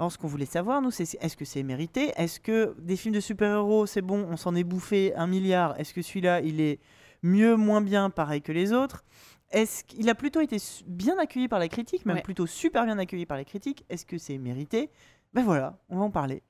Alors, 0.01 0.11
ce 0.11 0.17
qu'on 0.17 0.29
voulait 0.29 0.47
savoir, 0.47 0.81
nous, 0.81 0.91
c'est 0.91 1.05
est-ce 1.20 1.37
que 1.37 1.45
c'est 1.45 1.62
mérité? 1.62 2.11
Est-ce 2.17 2.41
que 2.41 2.75
des 2.79 2.97
films 2.97 3.12
de 3.15 3.20
super-héros, 3.20 3.85
c'est 3.85 4.01
bon, 4.01 4.27
on 4.31 4.39
s'en 4.39 4.55
est 4.55 4.65
bouffé 4.65 5.15
un 5.15 5.27
milliard? 5.27 5.79
Est-ce 5.79 5.93
que 5.93 6.01
celui-là, 6.01 6.41
il 6.41 6.59
est 6.62 6.81
mieux, 7.23 7.55
moins 7.55 7.83
bien, 7.83 8.09
pareil 8.09 8.41
que 8.41 8.51
les 8.51 8.73
autres? 8.73 9.05
Est-ce 9.51 9.85
qu'il 9.85 10.09
a 10.09 10.15
plutôt 10.15 10.41
été 10.41 10.57
bien 10.87 11.19
accueilli 11.19 11.49
par 11.49 11.59
la 11.59 11.69
critique, 11.69 12.07
même 12.07 12.17
Ouais. 12.17 12.23
plutôt 12.23 12.47
super 12.47 12.87
bien 12.87 12.99
accueilli 12.99 13.27
par 13.27 13.37
la 13.37 13.45
critique 13.45 13.85
Est-ce 13.91 14.07
que 14.07 14.17
c'est 14.17 14.39
mérité? 14.39 14.89
Ben 15.35 15.45
voilà, 15.45 15.79
on 15.91 15.99
va 15.99 16.05
en 16.05 16.11
parler. 16.11 16.43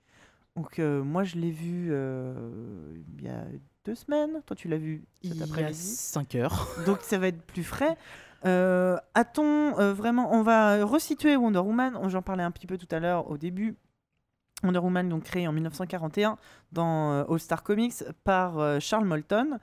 Donc, 0.55 0.79
euh, 0.79 1.03
moi, 1.03 1.25
je 1.25 1.35
l'ai 1.35 1.51
vu 1.51 1.89
euh, 1.91 2.95
il 3.19 3.25
y 3.25 3.29
a 3.29 3.47
deux 3.85 3.97
semaines. 3.97 4.43
Toi, 4.47 4.55
tu 4.55 4.69
l'as 4.69 4.79
vu 4.79 5.03
cet 5.25 5.33
Il 5.33 5.39
y 5.39 5.41
a 5.41 5.45
après-midi. 5.47 5.77
5 5.77 6.37
heures. 6.37 6.69
Donc 6.87 6.99
ça 7.03 7.19
va 7.19 7.27
être 7.27 7.43
plus 7.43 7.65
frais. 7.65 7.97
Euh, 8.47 8.97
A-t-on 9.15 9.79
euh, 9.79 9.93
vraiment 9.93 10.33
On 10.33 10.43
va 10.43 10.85
resituer 10.85 11.37
Wonder 11.37 11.59
Woman. 11.61 11.99
J'en 12.09 12.23
parlais 12.23 12.43
un 12.43 12.51
petit 12.51 12.67
peu 12.67 12.79
tout 12.79 12.89
à 12.91 13.01
l'heure 13.01 13.31
au 13.31 13.37
début. 13.37 13.77
Wonder 14.63 14.79
Woman, 14.79 15.09
donc 15.09 15.25
créé 15.25 15.49
en 15.49 15.53
1941 15.53 16.37
dans 16.73 17.13
euh, 17.13 17.25
All 17.31 17.41
Star 17.41 17.63
Comics 17.63 18.05
par 18.25 18.59
euh, 18.59 18.79
Charles 18.79 19.07
Moulton. 19.07 19.59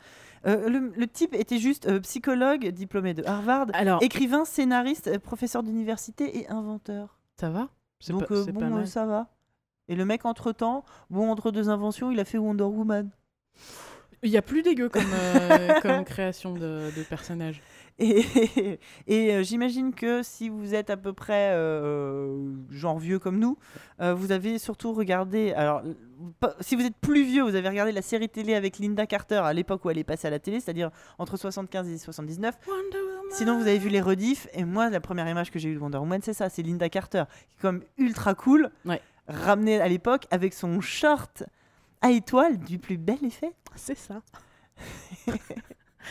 Euh, 0.45 0.69
le, 0.69 0.91
le 0.95 1.07
type 1.07 1.33
était 1.33 1.59
juste 1.59 1.87
euh, 1.87 1.99
psychologue, 1.99 2.67
diplômé 2.69 3.13
de 3.13 3.23
Harvard, 3.25 3.67
Alors, 3.73 4.01
écrivain, 4.01 4.45
scénariste, 4.45 5.17
professeur 5.19 5.61
d'université 5.63 6.39
et 6.39 6.49
inventeur. 6.49 7.19
ça 7.39 7.49
va? 7.49 7.69
C'est 7.99 8.13
Donc 8.13 8.27
pas, 8.27 8.43
bon, 8.69 8.85
ça 8.85 9.05
va. 9.05 9.27
Et 9.87 9.95
le 9.95 10.05
mec, 10.05 10.25
entre-temps, 10.25 10.83
bon, 11.09 11.29
entre 11.31 11.51
deux 11.51 11.69
inventions, 11.69 12.11
il 12.11 12.19
a 12.19 12.25
fait 12.25 12.37
Wonder 12.37 12.63
Woman. 12.63 13.09
Il 14.23 14.29
y 14.29 14.37
a 14.37 14.41
plus 14.41 14.61
dégueu 14.63 14.89
comme, 14.89 15.03
comme 15.81 16.03
création 16.05 16.53
de, 16.53 16.91
de 16.95 17.03
personnage. 17.03 17.61
Et, 17.99 18.79
et 19.07 19.33
euh, 19.33 19.41
j'imagine 19.43 19.91
que 19.91 20.21
si 20.21 20.49
vous 20.49 20.75
êtes 20.75 20.91
à 20.91 20.97
peu 20.97 21.13
près 21.13 21.49
euh, 21.53 22.47
genre 22.69 22.99
vieux 22.99 23.17
comme 23.17 23.39
nous, 23.39 23.57
euh, 24.01 24.13
vous 24.13 24.31
avez 24.31 24.59
surtout 24.59 24.93
regardé. 24.93 25.51
Alors, 25.53 25.81
si 26.59 26.75
vous 26.75 26.83
êtes 26.85 26.95
plus 26.97 27.23
vieux, 27.23 27.41
vous 27.41 27.55
avez 27.55 27.67
regardé 27.67 27.91
la 27.91 28.03
série 28.03 28.29
télé 28.29 28.53
avec 28.53 28.77
Linda 28.77 29.07
Carter 29.07 29.37
à 29.43 29.51
l'époque 29.51 29.83
où 29.83 29.89
elle 29.89 29.97
est 29.97 30.03
passée 30.03 30.27
à 30.27 30.29
la 30.29 30.37
télé, 30.37 30.59
c'est-à-dire 30.59 30.91
entre 31.17 31.37
75 31.37 31.89
et 31.89 31.97
79. 31.97 32.55
Sinon, 33.31 33.57
vous 33.57 33.67
avez 33.67 33.79
vu 33.79 33.89
les 33.89 34.01
rediffs. 34.01 34.47
Et 34.53 34.63
moi, 34.63 34.91
la 34.91 34.99
première 34.99 35.27
image 35.27 35.49
que 35.49 35.57
j'ai 35.57 35.69
eue 35.69 35.73
de 35.75 35.79
Wonder 35.79 35.97
Woman, 35.97 36.21
c'est 36.21 36.33
ça 36.33 36.49
c'est 36.49 36.61
Linda 36.61 36.89
Carter, 36.89 37.23
qui 37.49 37.55
est 37.57 37.61
comme 37.61 37.81
ultra 37.97 38.35
cool, 38.35 38.69
Ouais. 38.85 39.01
ramenée 39.27 39.81
à 39.81 39.87
l'époque 39.87 40.27
avec 40.29 40.53
son 40.53 40.81
short 40.81 41.43
à 42.01 42.11
étoile 42.11 42.59
du 42.59 42.77
plus 42.77 42.97
bel 42.97 43.17
effet. 43.25 43.53
C'est 43.75 43.97
ça. 43.97 44.21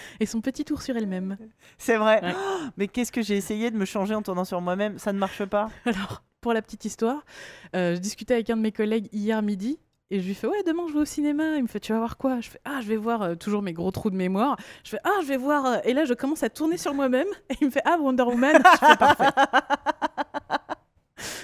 Et 0.20 0.26
son 0.26 0.40
petit 0.40 0.64
tour 0.64 0.82
sur 0.82 0.96
elle-même. 0.96 1.36
C'est 1.78 1.96
vrai. 1.96 2.22
Ouais. 2.22 2.34
Oh, 2.36 2.58
mais 2.76 2.88
qu'est-ce 2.88 3.12
que 3.12 3.22
j'ai 3.22 3.36
essayé 3.36 3.70
de 3.70 3.76
me 3.76 3.84
changer 3.84 4.14
en 4.14 4.22
tournant 4.22 4.44
sur 4.44 4.60
moi-même? 4.60 4.98
Ça 4.98 5.12
ne 5.12 5.18
marche 5.18 5.44
pas. 5.44 5.70
Alors, 5.84 6.22
pour 6.40 6.52
la 6.52 6.62
petite 6.62 6.84
histoire, 6.84 7.24
euh, 7.74 7.96
je 7.96 8.00
discutais 8.00 8.34
avec 8.34 8.50
un 8.50 8.56
de 8.56 8.62
mes 8.62 8.72
collègues 8.72 9.08
hier 9.12 9.42
midi 9.42 9.78
Et 10.10 10.20
je 10.20 10.26
lui 10.26 10.34
fais 10.34 10.46
ouais 10.46 10.62
demain 10.64 10.84
je 10.88 10.94
vais 10.94 11.00
au 11.00 11.04
cinéma. 11.04 11.56
Il 11.56 11.62
me 11.64 11.68
fait 11.68 11.80
tu 11.80 11.92
vas 11.92 11.98
voir 11.98 12.16
quoi? 12.16 12.40
Je 12.40 12.50
fais 12.50 12.60
ah 12.64 12.78
je 12.82 12.86
vais 12.86 12.96
voir 12.96 13.22
euh, 13.22 13.34
toujours 13.34 13.62
mes 13.62 13.72
gros 13.72 13.90
trous 13.90 14.10
de 14.10 14.16
mémoire. 14.16 14.56
Je 14.84 14.90
fais 14.90 15.00
ah 15.02 15.18
je 15.22 15.26
vais 15.26 15.36
voir 15.36 15.66
euh, 15.66 15.78
et 15.84 15.92
là 15.92 16.04
je 16.04 16.14
commence 16.14 16.42
à 16.44 16.48
tourner 16.48 16.76
sur 16.76 16.94
moi-même 16.94 17.26
et 17.50 17.54
il 17.60 17.66
me 17.66 17.72
fait 17.72 17.82
ah 17.84 17.98
Wonder 18.00 18.22
Woman. 18.22 18.62
Je 18.62 18.86
fais 18.86 18.96
parfait. 18.96 19.30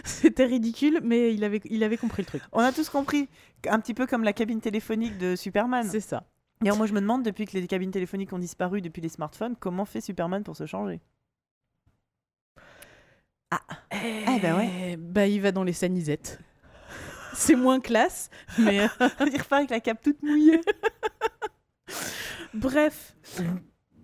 C'était 0.04 0.44
ridicule 0.44 1.00
mais 1.02 1.34
il 1.34 1.42
avait 1.42 1.60
il 1.64 1.82
avait 1.82 1.96
compris 1.96 2.22
le 2.22 2.26
truc. 2.26 2.42
On 2.52 2.60
a 2.60 2.70
tous 2.70 2.88
compris. 2.88 3.28
Un 3.68 3.80
petit 3.80 3.94
peu 3.94 4.06
comme 4.06 4.22
la 4.22 4.32
cabine 4.32 4.60
téléphonique 4.60 5.18
de 5.18 5.34
Superman. 5.34 5.86
C'est 5.90 6.00
ça. 6.00 6.22
D'ailleurs, 6.62 6.76
moi, 6.76 6.86
je 6.86 6.92
me 6.92 7.00
demande, 7.00 7.22
depuis 7.24 7.44
que 7.46 7.52
les 7.56 7.66
cabines 7.66 7.90
téléphoniques 7.90 8.32
ont 8.32 8.38
disparu 8.38 8.80
depuis 8.80 9.00
les 9.02 9.08
smartphones, 9.08 9.56
comment 9.58 9.84
fait 9.84 10.00
Superman 10.00 10.42
pour 10.44 10.56
se 10.56 10.64
changer? 10.66 11.00
Eh 13.92 14.40
ben 14.40 14.56
ouais. 14.56 14.96
Bah 14.98 15.26
il 15.26 15.40
va 15.42 15.52
dans 15.52 15.62
les 15.64 15.74
sanisettes. 15.74 16.38
C'est 17.34 17.54
moins 17.54 17.80
classe 17.80 18.30
mais 18.58 18.80
euh, 19.00 19.08
Il 19.20 19.38
repart 19.40 19.52
avec 19.60 19.70
la 19.70 19.80
cape 19.80 20.00
toute 20.02 20.22
mouillée. 20.22 20.60
bref. 22.54 23.14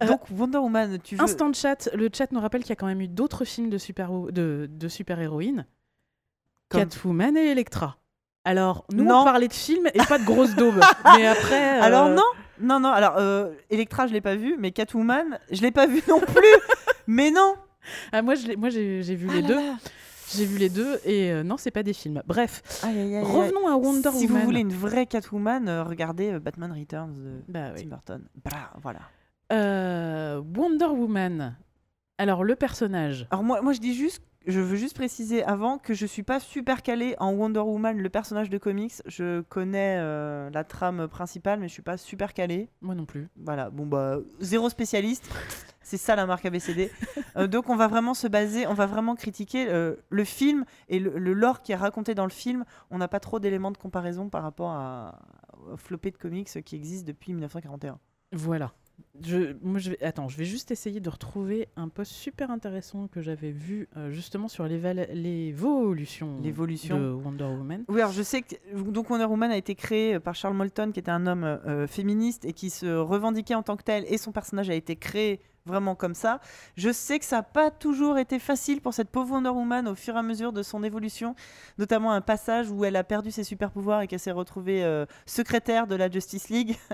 Euh, 0.03 0.07
Donc, 0.07 0.31
Wonder 0.31 0.59
Woman, 0.59 0.99
tu 1.03 1.17
veux. 1.17 1.23
Instant 1.23 1.53
chat, 1.53 1.89
le 1.95 2.09
chat 2.13 2.31
nous 2.33 2.41
rappelle 2.41 2.61
qu'il 2.63 2.71
y 2.71 2.73
a 2.73 2.77
quand 2.77 2.87
même 2.87 3.01
eu 3.01 3.09
d'autres 3.09 3.45
films 3.45 3.71
de 3.71 3.79
super 3.79 4.11
de, 4.13 4.69
de 4.71 4.89
super 4.89 5.19
héroïnes. 5.21 5.67
Comme- 6.69 6.83
Catwoman 6.83 7.37
et 7.37 7.47
Electra. 7.51 7.97
Alors, 8.45 8.85
nous 8.93 9.05
Non. 9.05 9.21
on 9.21 9.25
parlait 9.25 9.49
de 9.49 9.53
films 9.53 9.89
et 9.95 9.99
pas 10.07 10.19
de 10.19 10.25
grosses 10.25 10.55
daubes. 10.55 10.81
mais 11.17 11.27
après. 11.27 11.79
euh, 11.79 11.83
Alors, 11.83 12.09
non 12.11 12.23
Non, 12.61 12.81
non, 12.81 12.91
alors, 12.91 13.17
euh, 13.19 13.53
Electra, 13.71 14.07
je 14.07 14.13
l'ai 14.13 14.21
pas 14.21 14.37
vu, 14.37 14.57
mais 14.59 14.71
Catwoman, 14.73 15.39
je 15.51 15.61
l'ai 15.63 15.71
pas 15.71 15.87
vu 15.87 16.03
non 16.09 16.21
plus 16.21 16.43
Mais 17.07 17.31
non 17.31 17.55
ah, 18.13 18.21
moi, 18.23 18.35
je 18.35 18.47
l'ai- 18.49 18.57
moi 18.57 18.69
j'ai 18.69 19.03
j'ai 19.03 19.15
vu 19.15 19.29
Ah 19.31 19.35
les 19.37 19.43
là 19.43 19.49
deux. 19.49 19.55
là. 19.57 19.77
J'ai 20.37 20.45
vu 20.45 20.59
les 20.59 20.69
deux 20.69 21.01
et 21.07 21.33
euh, 21.33 21.43
non, 21.43 21.57
c'est 21.57 21.71
pas 21.71 21.83
des 21.83 21.95
films. 21.95 22.21
Bref, 22.27 22.61
Aïe, 22.83 22.99
aïe, 22.99 23.01
aïe, 23.01 23.17
aïe. 23.17 23.25
revenons 23.25 23.67
à 23.67 23.77
Wonder 23.77 24.11
si 24.13 24.27
Woman. 24.27 24.39
vous 24.41 24.45
voulez 24.45 24.61
une 24.61 24.73
vraie 24.75 25.07
Catwoman, 25.07 25.67
euh, 25.69 25.85
regardez 25.85 26.33
euh, 26.33 26.39
Batman 26.39 26.71
Returns 26.71 27.15
de 27.15 27.41
Bah 27.49 27.71
oui. 27.75 27.83
Tim 27.85 27.89
Burton. 27.89 28.29
Bra, 28.45 28.71
voilà. 28.83 29.01
Wonder 30.55 30.87
Woman. 30.87 31.57
Alors, 32.19 32.45
le 32.45 32.57
personnage. 32.57 33.27
Alors 33.31 33.43
moi, 33.45 33.63
moi 33.63 33.73
je 33.73 33.81
dis 33.81 33.95
juste, 33.95 34.23
je 34.49 34.61
veux 34.61 34.77
juste 34.77 34.97
préciser 34.97 35.45
avant 35.45 35.79
que 35.79 35.93
je 35.93 36.07
suis 36.07 36.23
pas 36.23 36.41
super 36.41 36.83
calé 36.83 37.15
en 37.19 37.33
Wonder 37.33 37.61
Woman, 37.61 37.99
le 37.99 38.09
personnage 38.09 38.49
de 38.49 38.57
comics. 38.57 38.95
Je 39.07 39.43
connais 39.43 39.99
euh, 39.99 40.49
la 40.51 40.65
trame 40.65 41.07
principale, 41.07 41.61
mais 41.61 41.69
je 41.69 41.75
suis 41.75 41.83
pas 41.83 41.99
super 41.99 42.33
calé. 42.33 42.71
Moi 42.81 42.95
non 42.95 43.05
plus. 43.05 43.29
Voilà, 43.37 43.69
bon 43.69 43.87
bah 43.87 44.19
zéro 44.41 44.71
spécialiste. 44.71 45.31
C'est 45.83 45.99
ça 45.99 46.17
la 46.17 46.27
marque 46.27 46.45
ABCD. 46.45 46.91
Euh, 47.37 47.47
donc 47.47 47.69
on 47.69 47.77
va 47.77 47.89
vraiment 47.89 48.15
se 48.15 48.27
baser, 48.27 48.67
on 48.67 48.75
va 48.75 48.87
vraiment 48.87 49.15
critiquer 49.15 49.69
euh, 49.69 49.95
le 50.09 50.25
film 50.25 50.65
et 50.89 50.99
le, 50.99 51.19
le 51.19 51.33
lore 51.35 51.63
qui 51.63 51.73
est 51.73 51.77
raconté 51.77 52.15
dans 52.15 52.25
le 52.25 52.31
film. 52.31 52.65
On 52.91 52.99
n'a 52.99 53.07
pas 53.07 53.21
trop 53.21 53.39
d'éléments 53.39 53.71
de 53.71 53.77
comparaison 53.77 54.29
par 54.29 54.43
rapport 54.43 54.71
à, 54.71 55.21
au 55.71 55.77
flopé 55.77 56.11
de 56.11 56.17
comics 56.17 56.49
qui 56.65 56.75
existe 56.75 57.07
depuis 57.07 57.33
1941. 57.33 57.99
Voilà. 58.33 58.73
Je, 59.21 59.57
moi, 59.63 59.79
je 59.79 59.91
vais, 59.91 60.05
attends, 60.05 60.29
je 60.29 60.37
vais 60.37 60.45
juste 60.45 60.71
essayer 60.71 61.01
de 61.01 61.11
retrouver 61.11 61.69
un 61.77 61.89
post 61.89 62.13
super 62.13 62.51
intéressant 62.51 63.09
que 63.09 63.21
j'avais 63.21 63.51
vu 63.51 63.89
euh, 63.97 64.11
justement 64.11 64.49
sur 64.49 64.67
l'évolution 64.67 66.39
de 66.41 67.11
Wonder 67.13 67.45
Woman. 67.45 67.85
Oui, 67.89 68.01
alors 68.01 68.13
je 68.13 68.23
sais 68.23 68.43
que 68.43 68.55
donc 68.91 69.11
Wonder 69.11 69.25
Woman 69.25 69.51
a 69.51 69.57
été 69.57 69.75
créé 69.75 70.15
euh, 70.15 70.21
par 70.21 70.35
Charles 70.35 70.55
Moulton, 70.55 70.93
qui 70.93 71.01
était 71.01 71.11
un 71.11 71.27
homme 71.27 71.45
euh, 71.45 71.87
féministe 71.87 72.45
et 72.45 72.53
qui 72.53 72.71
se 72.71 72.87
revendiquait 72.87 73.55
en 73.55 73.63
tant 73.63 73.77
que 73.77 73.83
tel, 73.83 74.05
et 74.09 74.19
son 74.19 74.31
personnage 74.33 74.71
a 74.71 74.75
été 74.75 74.95
créé 74.95 75.41
vraiment 75.69 75.95
comme 75.95 76.15
ça. 76.15 76.41
Je 76.77 76.91
sais 76.91 77.21
que 77.21 77.25
ça 77.25 77.37
n'a 77.37 77.43
pas 77.43 77.71
toujours 77.71 78.19
été 78.19 78.41
facile 78.41 78.81
pour 78.81 78.95
cette 78.95 79.11
pauvre 79.11 79.35
Wonder 79.35 79.51
Woman 79.51 79.87
au 79.87 79.95
fur 79.95 80.17
et 80.17 80.19
à 80.19 80.23
mesure 80.23 80.53
de 80.53 80.63
son 80.63 80.83
évolution, 80.83 81.37
notamment 81.79 82.13
un 82.13 82.21
passage 82.21 82.71
où 82.71 82.85
elle 82.85 82.97
a 82.97 83.05
perdu 83.05 83.31
ses 83.31 83.45
super 83.45 83.71
pouvoirs 83.71 84.01
et 84.01 84.09
qu'elle 84.09 84.19
s'est 84.19 84.33
retrouvée 84.33 84.83
euh, 84.83 85.07
secrétaire 85.27 85.87
de 85.87 85.95
la 85.95 86.11
Justice 86.11 86.49
League. 86.49 86.77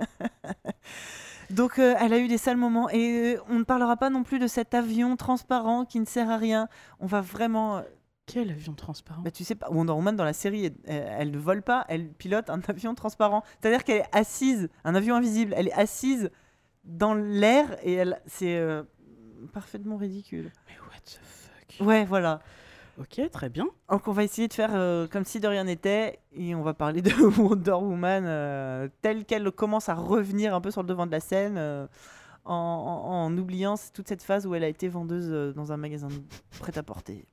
Donc 1.55 1.78
euh, 1.78 1.94
elle 2.00 2.12
a 2.12 2.18
eu 2.18 2.26
des 2.26 2.39
sales 2.39 2.57
moments 2.57 2.91
et 2.91 3.36
euh, 3.36 3.41
on 3.49 3.60
ne 3.60 3.65
parlera 3.65 3.97
pas 3.97 4.10
non 4.10 4.24
plus 4.24 4.39
de 4.39 4.47
cet 4.47 4.74
avion 4.74 5.16
transparent 5.16 5.84
qui 5.84 6.00
ne 6.00 6.05
sert 6.05 6.28
à 6.28 6.36
rien. 6.36 6.68
On 6.99 7.07
va 7.07 7.20
vraiment 7.20 7.83
Quel 8.26 8.50
avion 8.50 8.74
transparent? 8.74 9.23
bah, 9.23 9.31
tu 9.31 9.44
sais 9.44 9.55
pas, 9.55 9.70
Wonder 9.70 9.92
Woman 9.92 10.16
dans 10.16 10.24
la 10.24 10.33
série, 10.33 10.73
elle, 10.86 11.31
ne 11.31 11.39
vole 11.39 11.62
pas, 11.62 11.84
elle 11.89 12.08
pilote 12.08 12.50
un 12.50 12.60
avion 12.68 12.94
transparent. 12.94 13.44
C'est-à-dire 13.60 13.84
qu'elle 13.84 13.99
est 13.99 14.08
assise, 14.16 14.68
un 14.84 14.94
avion 14.94 15.15
invisible, 15.15 15.55
elle 15.57 15.68
est 15.68 15.74
assise 15.74 16.31
dans 16.84 17.15
l'air 17.15 17.76
et 17.83 17.94
elle, 17.94 18.20
c'est 18.26 18.57
euh, 18.57 18.83
parfaitement 19.52 19.97
ridicule. 19.97 20.50
Mais 20.68 20.74
what 20.89 21.00
the 21.05 21.20
fuck? 21.23 21.86
Ouais, 21.86 22.05
voilà. 22.05 22.41
Ok, 22.98 23.20
très 23.32 23.48
bien. 23.48 23.66
Donc 23.90 24.06
on 24.06 24.12
va 24.12 24.23
essayer 24.24 24.47
de 24.48 24.52
faire 24.52 24.70
euh, 24.74 25.08
comme 25.08 25.24
si 25.24 25.40
de 25.40 25.48
rien 25.48 25.64
n'était 25.64 26.20
et 26.32 26.55
on 26.55 26.62
va 26.62 26.74
parler 26.74 27.02
de 27.02 27.10
Wonder 27.40 27.73
Woman 27.73 28.24
euh, 28.26 28.89
telle 29.02 29.24
qu'elle 29.24 29.50
commence 29.50 29.89
à 29.89 29.94
revenir 29.94 30.55
un 30.55 30.60
peu 30.60 30.70
sur 30.70 30.82
le 30.82 30.89
devant 30.89 31.06
de 31.06 31.10
la 31.12 31.20
scène. 31.20 31.56
euh, 31.58 31.86
en, 32.47 32.52
en- 32.55 33.24
en 33.24 33.39
oubliant 33.39 33.74
toute 33.94 34.06
cette 34.06 34.23
phase 34.23 34.47
où 34.47 34.55
elle 34.55 34.64
a 34.64 34.68
été 34.68 34.86
vendeuse 34.86 35.55
dans 35.55 35.73
un 35.73 35.78
magasin 35.78 36.08
prêt-à-porter. 36.60 37.24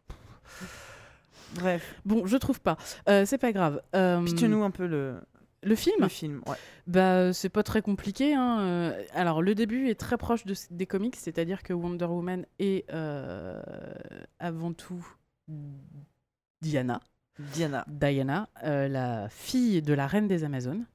Bref, 1.56 1.96
Bon, 2.06 2.26
je 2.26 2.38
trouve 2.38 2.62
pas. 2.62 2.78
C'est 3.26 3.38
pas 3.38 3.52
grave. 3.52 3.82
Pitch-nous 3.92 4.64
un 4.64 4.72
peu 4.72 4.88
le, 4.88 5.20
le 5.64 5.76
film 5.76 5.98
le 6.00 6.08
film. 6.08 6.42
Ouais. 6.48 6.56
Bah, 6.88 7.34
c'est 7.34 7.50
pas 7.50 7.64
très 7.64 7.82
compliqué. 7.82 8.34
hein, 8.36 8.94
Alors, 9.14 9.42
le 9.42 9.54
début 9.54 9.90
est 9.90 10.00
très 10.00 10.18
proche 10.18 10.46
de, 10.46 10.54
des 10.70 10.86
comics, 10.86 11.18
c'est-à-dire 11.18 11.62
que 11.62 11.74
Wonder 11.74 12.06
Woman 12.06 12.46
est 12.60 12.90
euh, 12.94 13.62
avant 14.40 14.72
tout 14.72 15.06
Diana. 16.62 17.00
Diana. 17.40 17.86
Diana, 17.88 18.50
euh, 18.64 18.88
la 18.88 19.28
fille 19.30 19.82
de 19.82 19.94
la 19.94 20.06
reine 20.08 20.28
des 20.28 20.44
Amazones, 20.44 20.86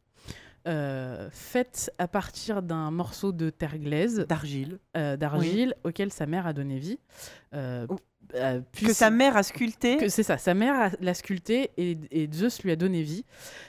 euh, 0.68 1.28
faite 1.32 1.92
à 1.98 2.08
partir 2.08 2.62
d'un 2.62 2.90
morceau 2.90 3.32
de 3.32 3.50
terre 3.50 3.78
glaise, 3.78 4.26
d'argile 4.28 4.78
euh, 4.96 5.16
d'argile, 5.16 5.74
auquel 5.84 6.12
sa 6.12 6.26
mère 6.26 6.46
a 6.46 6.52
donné 6.52 6.78
vie. 6.78 6.98
Euh, 7.54 7.86
Oh. 7.88 7.96
que 8.72 8.92
sa 8.92 9.08
mère 9.10 9.36
a 9.36 9.44
sculpté. 9.44 9.98
que 9.98 10.08
c'est 10.08 10.24
ça, 10.24 10.36
sa 10.36 10.52
mère 10.52 10.90
l'a 11.00 11.14
sculpté 11.14 11.70
et, 11.76 11.96
et 12.10 12.28
Zeus 12.32 12.60
lui 12.64 12.72
a 12.72 12.76
donné 12.76 13.02
vie, 13.02 13.24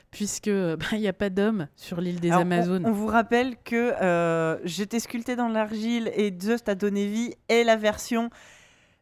puisque 0.09 0.49
bah, 0.49 0.77
il 0.93 0.99
n'y 0.99 1.07
a 1.07 1.13
pas 1.13 1.29
d'homme 1.29 1.67
sur 1.75 2.01
l'île 2.01 2.19
des 2.19 2.29
Alors, 2.29 2.39
on- 2.39 2.41
Amazones. 2.41 2.85
On, 2.87 2.91
vous 2.91 3.05
rappelle 3.05 3.55
que 3.57 4.57
j'étais 4.65 4.99
sculpté 4.99 5.35
dans 5.35 5.47
l'argile 5.49 6.11
et 6.15 6.35
Zeus 6.41 6.63
t'a 6.63 6.73
donné 6.73 7.05
vie 7.07 7.35
et 7.49 7.63
la 7.63 7.75
version 7.75 8.31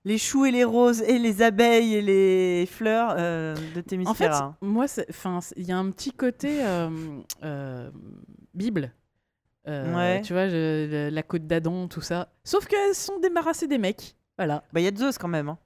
les 0.05 0.17
choux 0.17 0.45
et 0.45 0.51
les 0.51 0.63
roses 0.63 1.01
et 1.01 1.19
les 1.19 1.41
abeilles 1.41 1.95
et 1.95 2.01
les 2.01 2.65
fleurs 2.67 3.15
euh, 3.17 3.55
de 3.55 3.59
En 3.61 3.73
fait, 3.73 3.81
Thémisphéra. 3.83 4.55
moi, 4.61 4.85
il 5.57 5.65
y 5.65 5.71
a 5.71 5.77
un 5.77 5.91
petit 5.91 6.11
côté 6.11 6.63
euh, 6.63 6.89
euh, 7.43 7.91
Bible. 8.53 8.93
Euh, 9.67 9.95
Ouais. 9.95 10.21
Tu 10.21 10.33
vois, 10.33 10.47
je- 10.47 11.09
la 11.09 11.23
côte 11.23 11.47
d'Adam, 11.47 11.87
tout 11.87 12.01
ça. 12.01 12.29
Sauf 12.43 12.67
qu'elles 12.67 12.93
sont 12.95 13.19
débarrassées 13.19 13.67
des 13.67 13.79
mecs. 13.79 14.15
Voilà. 14.37 14.63
Bah, 14.71 14.79
il 14.79 14.83
y 14.83 14.87
a 14.87 14.95
Zeus 14.95 15.17
quand 15.17 15.27
même. 15.27 15.49
hein. 15.49 15.57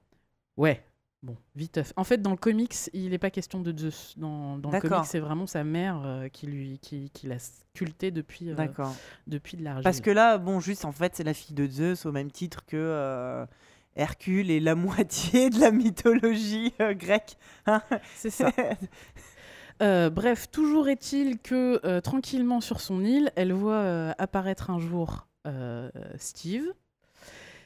Ouais. 0.56 0.82
Bon, 1.22 1.36
viteuf. 1.54 1.92
En 1.96 2.04
fait, 2.04 2.22
dans 2.22 2.30
le 2.30 2.38
comics, 2.38 2.74
il 2.94 3.10
n'est 3.10 3.18
pas 3.18 3.28
question 3.30 3.60
de 3.60 3.76
Zeus. 3.78 4.14
Dans, 4.16 4.56
dans 4.56 4.70
le 4.70 4.80
comics, 4.80 5.04
c'est 5.04 5.18
vraiment 5.20 5.46
sa 5.46 5.64
mère 5.64 6.00
euh, 6.02 6.28
qui 6.28 6.46
lui 6.46 6.78
qui, 6.78 7.10
qui 7.10 7.26
l'a 7.26 7.38
sculpté 7.38 8.10
depuis, 8.10 8.48
euh, 8.50 8.54
depuis 9.26 9.58
de 9.58 9.64
l'argile. 9.64 9.84
Parce 9.84 10.00
que 10.00 10.10
là, 10.10 10.38
bon, 10.38 10.60
juste 10.60 10.86
en 10.86 10.92
fait, 10.92 11.14
c'est 11.14 11.24
la 11.24 11.34
fille 11.34 11.54
de 11.54 11.66
Zeus 11.66 12.06
au 12.06 12.12
même 12.12 12.30
titre 12.30 12.64
que 12.64 12.78
euh, 12.78 13.44
Hercule 13.96 14.50
et 14.50 14.60
la 14.60 14.74
moitié 14.76 15.50
de 15.50 15.60
la 15.60 15.70
mythologie 15.70 16.72
euh, 16.80 16.94
grecque. 16.94 17.36
hein. 17.66 17.82
C'est 18.14 18.30
ça. 18.30 18.50
Euh, 19.82 20.10
bref, 20.10 20.50
toujours 20.50 20.90
est-il 20.90 21.38
que 21.38 21.80
euh, 21.86 22.02
tranquillement 22.02 22.60
sur 22.60 22.82
son 22.82 23.02
île, 23.02 23.32
elle 23.34 23.54
voit 23.54 24.14
apparaître 24.18 24.68
un 24.68 24.78
jour 24.78 25.26
Steve, 26.18 26.74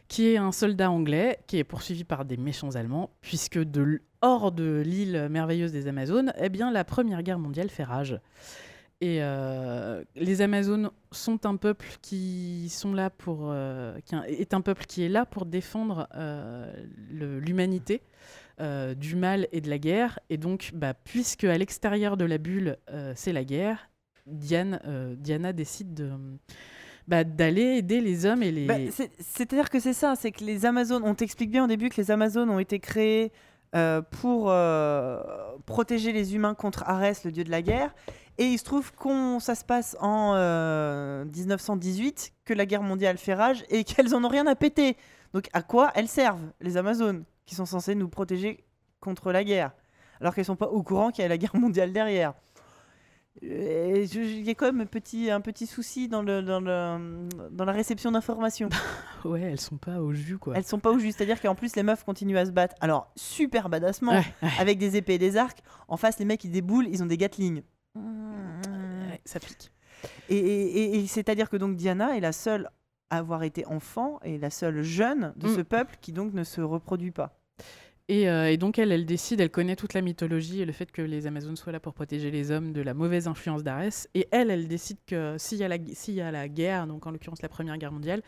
qui 0.07 0.29
est 0.29 0.37
un 0.37 0.53
soldat 0.53 0.93
anglais 0.93 1.41
qui 1.49 1.59
est 1.59 1.65
poursuivi 1.65 2.05
par 2.05 2.25
des 2.25 2.37
méchants 2.37 2.77
allemands, 2.77 3.11
puisque 3.21 3.59
de 3.59 4.01
hors 4.21 4.53
de 4.53 4.81
l'île 4.87 5.27
merveilleuse 5.29 5.73
des 5.73 5.89
Amazones, 5.89 6.33
eh 6.39 6.51
bien 6.51 6.71
la 6.71 6.85
Première 6.85 7.25
Guerre 7.25 7.41
mondiale 7.41 7.69
fait 7.69 7.83
rage. 7.83 8.21
Et 9.05 9.19
euh, 9.21 10.03
les 10.17 10.41
Amazones 10.41 10.91
sont 11.13 11.45
un 11.45 11.57
peuple 11.57 11.85
qui 12.01 12.73
euh, 12.87 13.99
est 14.27 14.55
un 14.55 14.61
peuple 14.63 14.87
qui 14.87 15.05
est 15.05 15.11
là 15.11 15.27
pour 15.27 15.45
défendre 15.45 16.09
euh, 16.15 16.73
l'humanité 17.11 18.01
du 18.97 19.15
mal 19.17 19.47
et 19.53 19.61
de 19.61 19.69
la 19.69 19.77
guerre. 19.79 20.21
Et 20.31 20.39
donc, 20.39 20.71
bah, 20.73 20.95
puisque 20.95 21.45
à 21.45 21.59
l'extérieur 21.59 22.17
de 22.17 22.25
la 22.25 22.39
bulle, 22.39 22.79
c'est 23.15 23.35
la 23.35 23.45
guerre, 23.45 23.91
Diane, 24.27 24.81
Diana 25.19 25.53
décide 25.53 25.93
de, 25.93 26.11
bah, 27.07 27.25
d'aller 27.25 27.77
aider 27.77 28.01
les 28.01 28.25
hommes 28.25 28.43
et 28.43 28.53
les... 28.53 28.67
Bah, 28.67 28.79
c'est- 28.91 29.11
C'est-à-dire 29.19 29.69
que 29.69 29.81
c'est 29.81 29.93
ça, 29.93 30.15
c'est 30.17 30.31
que 30.31 30.45
les 30.45 30.65
Amazones, 30.65 31.03
on 31.05 31.15
t'explique 31.15 31.51
bien 31.51 31.65
au 31.65 31.67
début 31.67 31.91
que 31.91 32.01
les 32.01 32.11
Amazones 32.11 32.49
ont 32.49 32.61
été 32.61 32.79
créées 32.79 33.33
euh, 33.75 34.03
pour 34.03 34.51
euh, 34.51 35.21
protéger 35.67 36.13
les 36.13 36.35
humains 36.35 36.55
contre 36.55 36.85
Arès, 36.87 37.25
le 37.25 37.33
dieu 37.33 37.45
de 37.45 37.51
la 37.51 37.63
guerre. 37.63 37.95
Et 38.39 38.45
il 38.45 38.59
se 38.59 38.65
trouve 38.65 38.93
qu'on 38.93 39.41
ça 39.41 39.55
se 39.55 39.65
passe 39.65 39.97
en 40.01 40.33
euh, 40.35 41.25
1918, 41.25 42.33
que 42.45 42.55
la 42.55 42.67
guerre 42.67 42.83
mondiale 42.83 43.19
fait 43.19 43.35
rage 43.35 43.65
et 43.71 43.85
qu'elles 43.85 44.15
en 44.15 44.25
ont 44.25 44.29
rien 44.29 44.47
à 44.47 44.55
péter. 44.55 44.97
Donc 45.33 45.49
à 45.53 45.63
quoi 45.63 45.91
elles 45.95 46.09
servent, 46.09 46.53
les 46.61 46.77
Amazones, 46.77 47.25
qui 47.47 47.55
sont 47.55 47.67
censées 47.67 47.95
nous 47.95 48.09
protéger 48.09 48.65
contre 49.01 49.33
la 49.33 49.45
guerre, 49.45 49.73
alors 50.21 50.35
qu'elles 50.35 50.45
sont 50.45 50.57
pas 50.57 50.69
au 50.69 50.83
courant 50.83 51.11
qu'il 51.11 51.23
y 51.23 51.25
a 51.25 51.29
la 51.29 51.39
guerre 51.39 51.57
mondiale 51.57 51.93
derrière 51.93 52.35
Euh, 52.35 52.54
Il 53.43 54.45
y 54.45 54.51
a 54.51 54.55
quand 54.55 54.67
même 54.67 54.81
un 54.81 54.87
petit, 54.87 55.31
un 55.31 55.41
petit 55.41 55.67
souci 55.67 56.09
dans, 56.09 56.23
le, 56.23 56.41
dans, 56.43 56.61
le, 56.61 57.29
dans 57.51 57.65
la 57.65 57.73
réception 57.73 58.11
d'informations. 58.13 58.69
Ouais, 59.25 59.41
elles 59.41 59.61
sont 59.61 59.79
pas 59.79 60.01
au 60.03 60.13
jus, 60.13 60.37
quoi. 60.37 60.53
Elles 60.55 60.65
sont 60.65 60.79
pas 60.79 60.91
au 60.91 60.99
juste, 60.99 61.17
c'est-à-dire 61.17 61.41
qu'en 61.41 61.55
plus 61.55 61.77
les 61.77 61.83
meufs 61.83 62.05
continuent 62.05 62.37
à 62.37 62.45
se 62.45 62.51
battre. 62.51 62.77
Alors 62.83 63.11
super 63.17 63.71
badassement, 63.71 64.13
Ouais, 64.13 64.23
ouais, 64.43 64.49
avec 64.61 64.77
des 64.79 64.97
épées 64.97 65.15
et 65.15 65.19
des 65.19 65.39
arcs. 65.39 65.63
En 65.89 65.97
face, 65.97 66.19
les 66.19 66.27
mecs 66.27 66.45
ils 66.45 66.51
déboulent, 66.51 66.87
ils 66.89 67.03
ont 67.03 67.07
des 67.07 67.17
gatling. 67.17 67.63
ouais, 67.97 69.21
ça 69.25 69.41
pique. 69.41 69.73
Et, 70.29 70.37
et- 70.37 70.79
et- 70.97 70.99
et 71.01 71.07
c'est-à-dire 71.07 71.49
que 71.49 71.57
donc 71.57 71.77
Diana 71.77 72.17
est 72.19 72.21
la 72.21 72.33
seule 72.33 72.69
à 73.09 73.17
avoir 73.17 73.45
été 73.45 73.65
enfant 73.67 74.21
et 74.25 74.37
la 74.37 74.51
seule 74.51 74.83
jeune 74.83 75.33
de 75.37 75.49
Mm. 75.49 75.55
ce 75.57 75.61
peuple 75.63 75.97
qui 76.03 76.13
donc 76.13 76.35
ne 76.35 76.45
se 76.45 76.61
reproduit 76.61 77.11
pas. 77.13 77.39
Et, 78.09 78.29
euh, 78.29 78.51
et 78.51 78.59
donc, 78.59 78.79
elle, 78.79 78.93
elle 78.93 79.07
décide, 79.07 79.41
elle 79.41 79.51
connaît 79.51 79.77
toute 79.77 79.95
la 79.95 80.03
mythologie 80.03 80.61
et 80.61 80.67
le 80.67 80.73
fait 80.73 80.93
que 80.93 81.01
les 81.01 81.27
Amazones 81.27 81.57
soient 81.57 81.73
là 81.73 81.81
pour 81.81 81.95
protéger 81.95 82.31
les 82.31 82.51
hommes 82.51 82.75
de 82.75 82.83
la 82.83 82.93
mauvaise 82.93 83.29
influence 83.29 83.63
d'Arès. 83.65 84.11
Et 84.13 84.29
elle, 84.31 84.51
elle 84.51 84.69
décide 84.69 84.99
que 85.07 85.37
s'il 85.39 85.57
y, 85.57 85.65
a 85.65 85.69
la 85.69 85.79
s'il 85.95 86.13
y 86.13 86.21
a 86.21 86.31
la 86.31 86.47
guerre, 86.49 86.87
donc 86.87 87.07
en 87.07 87.11
l'occurrence 87.11 87.41
la 87.41 87.49
Première 87.49 87.79
Guerre 87.79 87.93
mondiale, 87.93 88.21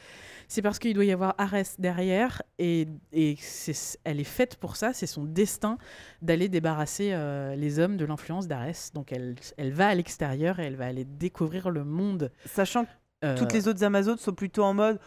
c'est 0.49 0.63
parce 0.63 0.79
qu'il 0.79 0.95
doit 0.95 1.05
y 1.05 1.13
avoir 1.13 1.35
Arès 1.37 1.79
derrière. 1.79 2.43
Et, 2.59 2.89
et 3.13 3.37
c'est- 3.39 3.99
elle 4.05 4.19
est 4.19 4.25
faite 4.25 4.57
pour 4.57 4.77
ça, 4.77 4.95
c'est 4.95 5.07
son 5.07 5.25
destin 5.25 5.77
d'aller 6.23 6.49
débarrasser 6.49 7.11
euh, 7.13 7.55
les 7.55 7.79
hommes 7.79 7.99
de 7.99 8.07
l'influence 8.07 8.49
d'Arès. 8.49 8.93
Donc, 8.95 9.13
elle, 9.13 9.35
elle 9.59 9.73
va 9.73 9.89
à 9.89 9.95
l'extérieur 9.95 10.59
et 10.59 10.65
elle 10.65 10.77
va 10.77 10.87
aller 10.87 11.05
découvrir 11.05 11.69
le 11.69 11.85
monde. 11.85 12.33
Sachant 12.47 12.87
que 12.87 12.91
euh, 13.27 13.37
toutes 13.37 13.53
les 13.53 13.69
autres 13.69 13.85
Amazones 13.85 14.17
sont 14.19 14.33
plutôt 14.33 14.63
en 14.63 14.73
mode 14.73 14.99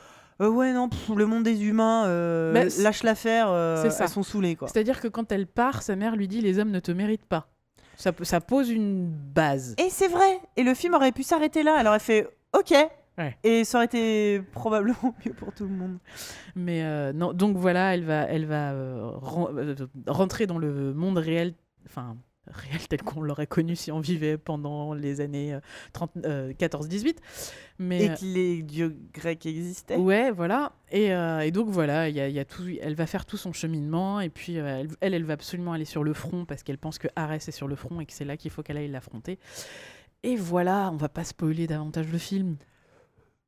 euh, 0.42 0.50
ouais 0.50 0.74
non 0.74 0.90
pff, 0.90 1.10
le 1.16 1.26
monde 1.26 1.44
des 1.44 1.64
humains 1.66 2.06
euh, 2.08 2.70
c'est- 2.70 2.82
lâche 2.82 3.04
l'affaire, 3.04 3.48
euh, 3.50 3.82
c'est 3.84 3.90
ça. 3.90 4.04
elles 4.06 4.10
sont 4.10 4.24
saulées 4.24 4.56
quoi. 4.56 4.68
C'est-à-dire 4.68 5.02
que 5.02 5.08
quand 5.08 5.32
elle 5.32 5.48
part, 5.48 5.82
sa 5.82 5.96
mère 5.96 6.16
lui 6.16 6.28
dit 6.28 6.42
les 6.42 6.60
hommes 6.60 6.72
ne 6.72 6.80
te 6.80 6.92
méritent 6.92 7.26
pas. 7.26 7.48
Ça, 7.98 8.12
ça 8.22 8.40
pose 8.40 8.70
une 8.70 9.10
base. 9.10 9.76
Et 9.78 9.90
c'est 9.90 10.08
vrai. 10.08 10.40
Et 10.56 10.64
le 10.64 10.74
film 10.74 10.94
aurait 10.94 11.12
pu 11.12 11.24
s'arrêter 11.24 11.64
là. 11.64 11.76
Elle 11.82 11.88
aurait 11.88 12.00
fait 12.00 12.30
OK. 12.58 12.74
Ouais. 13.18 13.38
Et 13.44 13.66
ça 13.66 13.80
aurait 13.80 13.86
été 13.88 14.40
probablement 14.54 15.14
mieux 15.26 15.34
pour 15.34 15.54
tout 15.54 15.66
le 15.66 15.72
monde. 15.76 15.98
Mais 16.56 16.84
euh, 16.84 17.12
non, 17.12 17.34
donc 17.34 17.58
voilà, 17.58 17.94
elle 17.94 18.06
va, 18.06 18.22
elle 18.22 18.46
va 18.46 18.72
ren- 19.18 19.50
rentrer 20.08 20.48
dans 20.48 20.58
le 20.58 20.94
monde 20.94 21.18
réel, 21.18 21.54
enfin 21.88 22.16
réel 22.50 22.88
tel 22.88 23.02
qu'on 23.02 23.22
l'aurait 23.22 23.48
connu 23.48 23.76
si 23.76 23.92
on 23.92 24.00
vivait 24.00 24.38
pendant 24.38 24.94
les 24.94 25.22
années 25.22 25.54
euh, 25.54 25.60
30, 25.94 26.12
euh, 26.26 26.54
14-18. 26.54 27.18
Mais 27.80 28.06
Et 28.06 28.10
que 28.10 28.26
les 28.26 28.62
dieux 28.64 28.98
grecs 29.14 29.46
existaient. 29.46 29.96
euh, 29.96 30.00
ouais, 30.00 30.32
voilà. 30.32 30.74
Et, 30.92 31.14
euh, 31.14 31.40
et 31.42 31.52
donc 31.52 31.70
voilà, 31.70 32.10
il 32.10 32.16
y 32.16 32.20
a, 32.20 32.28
y 32.28 32.40
a 32.40 32.46
tout, 32.46 32.64
elle 32.82 32.96
va 32.96 33.06
faire 33.06 33.26
tout 33.26 33.38
son 33.38 33.54
cheminement 33.54 34.20
et 34.20 34.30
puis 34.30 34.60
euh, 34.60 34.80
elle, 34.82 34.90
elle, 35.02 35.14
elle 35.14 35.24
va 35.24 35.34
absolument 35.34 35.74
aller 35.74 35.86
sur 35.86 36.04
le 36.04 36.14
front 36.14 36.46
parce 36.46 36.64
qu'elle 36.64 36.78
pense 36.78 36.98
que 36.98 37.08
Arès 37.16 37.48
est 37.48 37.52
sur 37.52 37.68
le 37.68 37.76
front 37.76 38.00
et 38.02 38.06
que 38.06 38.14
c'est 38.14 38.26
là 38.26 38.36
qu'il 38.38 38.52
faut 38.52 38.64
qu'elle 38.64 38.78
aille 38.78 38.90
l'affronter. 38.90 39.40
Et 40.24 40.36
voilà, 40.36 40.90
on 40.92 40.98
va 40.98 41.08
pas 41.10 41.24
spoiler 41.24 41.68
davantage 41.68 42.12
le 42.12 42.18
film. 42.18 42.58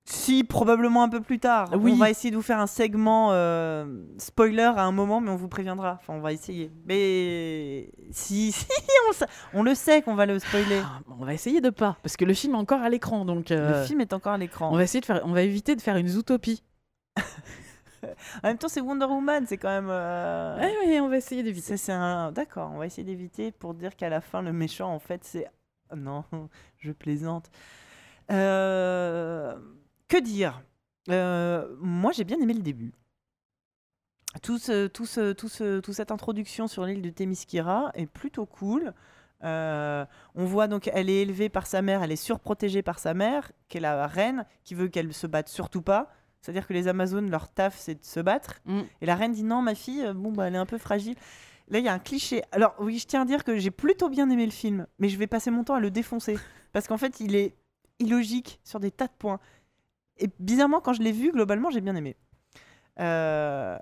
Si, 0.03 0.43
probablement 0.43 1.03
un 1.03 1.09
peu 1.09 1.21
plus 1.21 1.39
tard. 1.39 1.69
Oui. 1.77 1.93
On 1.93 1.97
va 1.97 2.09
essayer 2.09 2.31
de 2.31 2.35
vous 2.35 2.41
faire 2.41 2.59
un 2.59 2.67
segment 2.67 3.29
euh, 3.31 3.85
spoiler 4.17 4.63
à 4.63 4.83
un 4.83 4.91
moment, 4.91 5.21
mais 5.21 5.29
on 5.29 5.35
vous 5.35 5.47
préviendra. 5.47 5.99
Enfin, 6.01 6.13
on 6.13 6.19
va 6.21 6.33
essayer. 6.33 6.71
Mais 6.85 7.91
si, 8.09 8.51
si 8.51 8.65
on, 9.53 9.63
le 9.63 9.75
sait 9.75 10.01
qu'on 10.01 10.15
va 10.15 10.25
le 10.25 10.39
spoiler. 10.39 10.81
Ah, 10.83 10.99
on 11.19 11.23
va 11.23 11.33
essayer 11.33 11.61
de 11.61 11.69
pas 11.69 11.97
parce 12.03 12.17
que 12.17 12.25
le 12.25 12.33
film 12.33 12.55
est 12.55 12.57
encore 12.57 12.81
à 12.81 12.89
l'écran, 12.89 13.25
donc 13.25 13.51
euh, 13.51 13.81
Le 13.81 13.85
film 13.85 14.01
est 14.01 14.11
encore 14.13 14.33
à 14.33 14.37
l'écran. 14.37 14.71
on 14.73 14.75
va 14.75 14.83
essayer 14.83 15.01
de 15.01 15.05
faire, 15.05 15.21
on 15.23 15.33
va 15.33 15.43
éviter 15.43 15.75
de 15.75 15.81
faire 15.81 15.95
une 15.97 16.07
zootopie. 16.07 16.63
En 18.43 18.47
même 18.47 18.57
temps, 18.57 18.67
c'est 18.67 18.81
Wonder 18.81 19.05
Woman, 19.05 19.45
c'est 19.45 19.57
quand 19.57 19.69
même. 19.69 19.89
euh, 19.91 20.57
Ouais, 20.59 20.75
ouais, 20.87 20.99
on 20.99 21.07
va 21.07 21.17
essayer 21.17 21.43
d'éviter. 21.43 21.77
c'est 21.77 21.91
un. 21.91 22.31
D'accord, 22.31 22.71
on 22.73 22.79
va 22.79 22.87
essayer 22.87 23.03
d'éviter 23.03 23.51
pour 23.51 23.75
dire 23.75 23.95
qu'à 23.95 24.09
la 24.09 24.21
fin, 24.21 24.41
le 24.41 24.51
méchant, 24.51 24.91
en 24.91 24.97
fait, 24.97 25.23
c'est. 25.23 25.47
Non, 25.95 26.23
je 26.79 26.91
plaisante. 26.91 27.51
Euh, 28.31 29.55
Que 30.11 30.17
dire? 30.17 30.61
Euh, 31.09 31.73
Moi, 31.79 32.11
j'ai 32.11 32.25
bien 32.25 32.37
aimé 32.41 32.53
le 32.53 32.61
début. 32.61 32.91
Tout 34.43 34.57
ce, 34.57 34.87
tout 34.87 35.05
ce, 35.05 35.31
tout 35.31 35.47
ce, 35.47 35.79
toute 35.79 35.95
cette 35.95 36.11
introduction 36.11 36.67
sur 36.67 36.85
l'île 36.85 37.01
de 37.01 37.09
Témiskira 37.09 37.91
est 37.93 38.07
plutôt 38.07 38.45
cool. 38.45 38.93
Euh, 39.45 40.05
on 40.35 40.43
voit 40.43 40.67
donc 40.67 40.89
elle 40.93 41.09
est 41.09 41.21
élevée 41.21 41.47
par 41.47 41.65
sa 41.65 41.81
mère, 41.81 42.03
elle 42.03 42.11
est 42.11 42.17
surprotégée 42.17 42.81
par 42.81 42.99
sa 42.99 43.13
mère, 43.13 43.53
qui 43.69 43.77
est 43.77 43.79
la 43.79 44.05
reine, 44.05 44.45
qui 44.65 44.75
veut 44.75 44.89
qu'elle 44.89 45.13
se 45.13 45.27
batte 45.27 45.47
surtout 45.47 45.81
pas. 45.81 46.11
C'est-à-dire 46.41 46.67
que 46.67 46.73
les 46.73 46.89
Amazones, 46.89 47.29
leur 47.29 47.47
taf, 47.47 47.77
c'est 47.77 47.95
de 47.95 48.03
se 48.03 48.19
battre. 48.19 48.59
Mm. 48.65 48.81
Et 48.99 49.05
la 49.05 49.15
reine 49.15 49.31
dit 49.31 49.43
non, 49.43 49.61
ma 49.61 49.75
fille, 49.75 50.03
euh, 50.03 50.13
bon, 50.13 50.33
bah, 50.33 50.49
elle 50.49 50.55
est 50.55 50.57
un 50.57 50.65
peu 50.65 50.77
fragile. 50.77 51.15
Là, 51.69 51.79
il 51.79 51.85
y 51.85 51.89
a 51.89 51.93
un 51.93 51.99
cliché. 51.99 52.43
Alors, 52.51 52.75
oui, 52.79 52.99
je 52.99 53.07
tiens 53.07 53.21
à 53.21 53.25
dire 53.25 53.45
que 53.45 53.57
j'ai 53.57 53.71
plutôt 53.71 54.09
bien 54.09 54.29
aimé 54.29 54.45
le 54.45 54.51
film, 54.51 54.87
mais 54.99 55.07
je 55.07 55.17
vais 55.17 55.27
passer 55.27 55.51
mon 55.51 55.63
temps 55.63 55.75
à 55.75 55.79
le 55.79 55.89
défoncer. 55.89 56.37
Parce 56.73 56.89
qu'en 56.89 56.97
fait, 56.97 57.21
il 57.21 57.33
est 57.37 57.55
illogique 57.99 58.59
sur 58.65 58.81
des 58.81 58.91
tas 58.91 59.07
de 59.07 59.13
points. 59.17 59.39
Et 60.21 60.29
bizarrement, 60.39 60.79
quand 60.81 60.93
je 60.93 61.01
l'ai 61.01 61.11
vu, 61.11 61.31
globalement, 61.31 61.69
j'ai 61.69 61.81
bien 61.81 61.95
aimé. 61.95 62.15
Euh, 62.99 63.77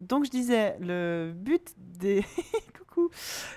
Donc, 0.00 0.24
je 0.24 0.30
disais, 0.30 0.76
le 0.80 1.32
but 1.34 1.74
des. 1.76 2.24
Coucou. 2.78 3.10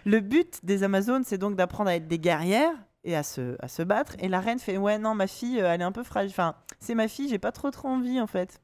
Le 0.06 0.19
but 0.19 0.59
des 0.64 0.83
Amazones, 0.83 1.24
c'est 1.24 1.38
donc 1.38 1.56
d'apprendre 1.56 1.90
à 1.90 1.95
être 1.95 2.08
des 2.08 2.19
guerrières 2.19 2.74
et 3.03 3.16
à 3.16 3.24
se, 3.24 3.56
à 3.59 3.67
se 3.67 3.82
battre. 3.83 4.16
Et 4.19 4.27
la 4.27 4.40
reine 4.40 4.59
fait 4.59 4.77
Ouais, 4.77 4.98
non, 4.98 5.16
ma 5.16 5.27
fille, 5.27 5.59
euh, 5.59 5.72
elle 5.74 5.82
est 5.82 5.85
un 5.85 5.91
peu 5.91 6.03
fragile. 6.03 6.32
Enfin, 6.32 6.56
c'est 6.80 6.95
ma 6.95 7.08
fille, 7.08 7.30
j'ai 7.30 7.40
pas 7.40 7.51
trop 7.51 7.69
trop 7.72 7.88
envie, 7.90 8.19
en 8.22 8.27
fait. 8.27 8.61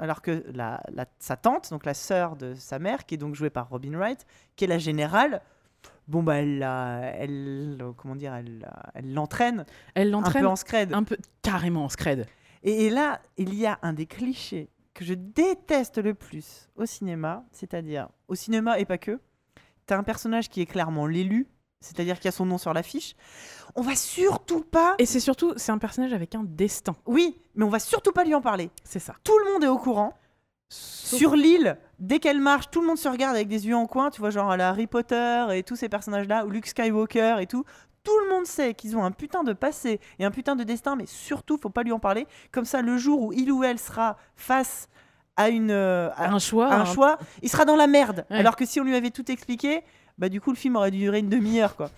Alors 0.00 0.22
que 0.22 0.44
la, 0.52 0.80
la- 0.92 1.06
sa 1.20 1.36
tante, 1.36 1.70
donc 1.70 1.84
la 1.86 1.94
sœur 1.94 2.34
de 2.36 2.54
sa 2.54 2.80
mère, 2.80 3.06
qui 3.06 3.14
est 3.14 3.18
donc 3.18 3.34
jouée 3.36 3.50
par 3.50 3.68
Robin 3.68 3.96
Wright, 3.96 4.26
qui 4.56 4.64
est 4.64 4.68
la 4.68 4.78
générale, 4.78 5.40
bon, 6.08 6.22
bah, 6.24 6.36
elle, 6.36 6.62
elle, 6.64 7.78
comment 7.96 8.16
dire, 8.16 8.34
elle, 8.34 8.58
la- 8.60 8.82
elle 8.94 9.14
l'entraîne 9.14 9.64
un 9.94 10.04
l'entraîne 10.04 10.42
peu 10.42 10.48
en 10.48 10.56
scred. 10.56 10.92
un 10.92 11.04
peu 11.04 11.16
carrément 11.42 11.84
en 11.84 11.88
scred. 11.88 12.26
Et, 12.64 12.86
et 12.86 12.90
là, 12.90 13.20
il 13.36 13.54
y 13.54 13.66
a 13.66 13.78
un 13.82 13.92
des 13.92 14.06
clichés 14.06 14.70
que 14.94 15.04
je 15.04 15.14
déteste 15.14 15.98
le 15.98 16.14
plus 16.14 16.70
au 16.76 16.86
cinéma, 16.86 17.44
c'est-à-dire 17.52 18.08
au 18.28 18.34
cinéma 18.34 18.78
et 18.78 18.84
pas 18.84 18.98
que. 18.98 19.20
T'as 19.86 19.98
un 19.98 20.02
personnage 20.02 20.48
qui 20.48 20.62
est 20.62 20.66
clairement 20.66 21.06
l'élu, 21.06 21.46
c'est-à-dire 21.80 22.18
qui 22.18 22.28
a 22.28 22.32
son 22.32 22.46
nom 22.46 22.56
sur 22.56 22.72
l'affiche. 22.72 23.14
On 23.74 23.82
va 23.82 23.94
surtout 23.94 24.62
pas. 24.62 24.94
Et 24.98 25.04
c'est 25.04 25.20
surtout, 25.20 25.52
c'est 25.56 25.72
un 25.72 25.78
personnage 25.78 26.14
avec 26.14 26.34
un 26.34 26.44
destin. 26.44 26.96
Oui, 27.04 27.38
mais 27.54 27.64
on 27.64 27.68
va 27.68 27.78
surtout 27.78 28.12
pas 28.12 28.24
lui 28.24 28.34
en 28.34 28.40
parler. 28.40 28.70
C'est 28.84 29.00
ça. 29.00 29.14
Tout 29.22 29.38
le 29.38 29.52
monde 29.52 29.64
est 29.64 29.68
au 29.68 29.78
courant. 29.78 30.14
Sur 30.70 31.36
l'île, 31.36 31.76
dès 31.98 32.18
qu'elle 32.18 32.40
marche, 32.40 32.70
tout 32.70 32.80
le 32.80 32.86
monde 32.86 32.96
se 32.96 33.08
regarde 33.08 33.36
avec 33.36 33.48
des 33.48 33.66
yeux 33.66 33.76
en 33.76 33.86
coin. 33.86 34.10
Tu 34.10 34.20
vois, 34.20 34.30
genre 34.30 34.50
à 34.50 34.56
la 34.56 34.70
Harry 34.70 34.86
Potter 34.86 35.46
et 35.52 35.62
tous 35.62 35.76
ces 35.76 35.88
personnages-là, 35.88 36.46
ou 36.46 36.50
Luke 36.50 36.66
Skywalker 36.66 37.36
et 37.40 37.46
tout. 37.46 37.64
Tout 38.04 38.18
le 38.24 38.30
monde 38.30 38.46
sait 38.46 38.74
qu'ils 38.74 38.96
ont 38.96 39.04
un 39.04 39.10
putain 39.10 39.42
de 39.44 39.52
passé 39.54 39.98
et 40.18 40.24
un 40.24 40.30
putain 40.30 40.54
de 40.56 40.62
destin, 40.62 40.94
mais 40.94 41.06
surtout, 41.06 41.58
faut 41.60 41.70
pas 41.70 41.82
lui 41.82 41.92
en 41.92 41.98
parler. 41.98 42.26
Comme 42.52 42.66
ça, 42.66 42.82
le 42.82 42.96
jour 42.98 43.20
où 43.22 43.32
il 43.32 43.50
ou 43.50 43.64
elle 43.64 43.78
sera 43.78 44.16
face 44.36 44.88
à 45.36 45.48
une 45.48 45.70
euh, 45.70 46.10
à- 46.16 46.30
un 46.32 46.38
choix. 46.38 46.68
à 46.68 46.76
un 46.76 46.80
un- 46.82 46.84
choix, 46.84 47.18
il 47.42 47.48
sera 47.48 47.64
dans 47.64 47.76
la 47.76 47.86
merde. 47.86 48.24
Ouais. 48.30 48.36
Alors 48.36 48.56
que 48.56 48.66
si 48.66 48.78
on 48.80 48.84
lui 48.84 48.94
avait 48.94 49.10
tout 49.10 49.30
expliqué, 49.32 49.82
bah 50.18 50.28
du 50.28 50.40
coup, 50.40 50.50
le 50.50 50.56
film 50.56 50.76
aurait 50.76 50.90
duré 50.92 51.18
une 51.18 51.28
demi-heure, 51.30 51.74
quoi. 51.76 51.90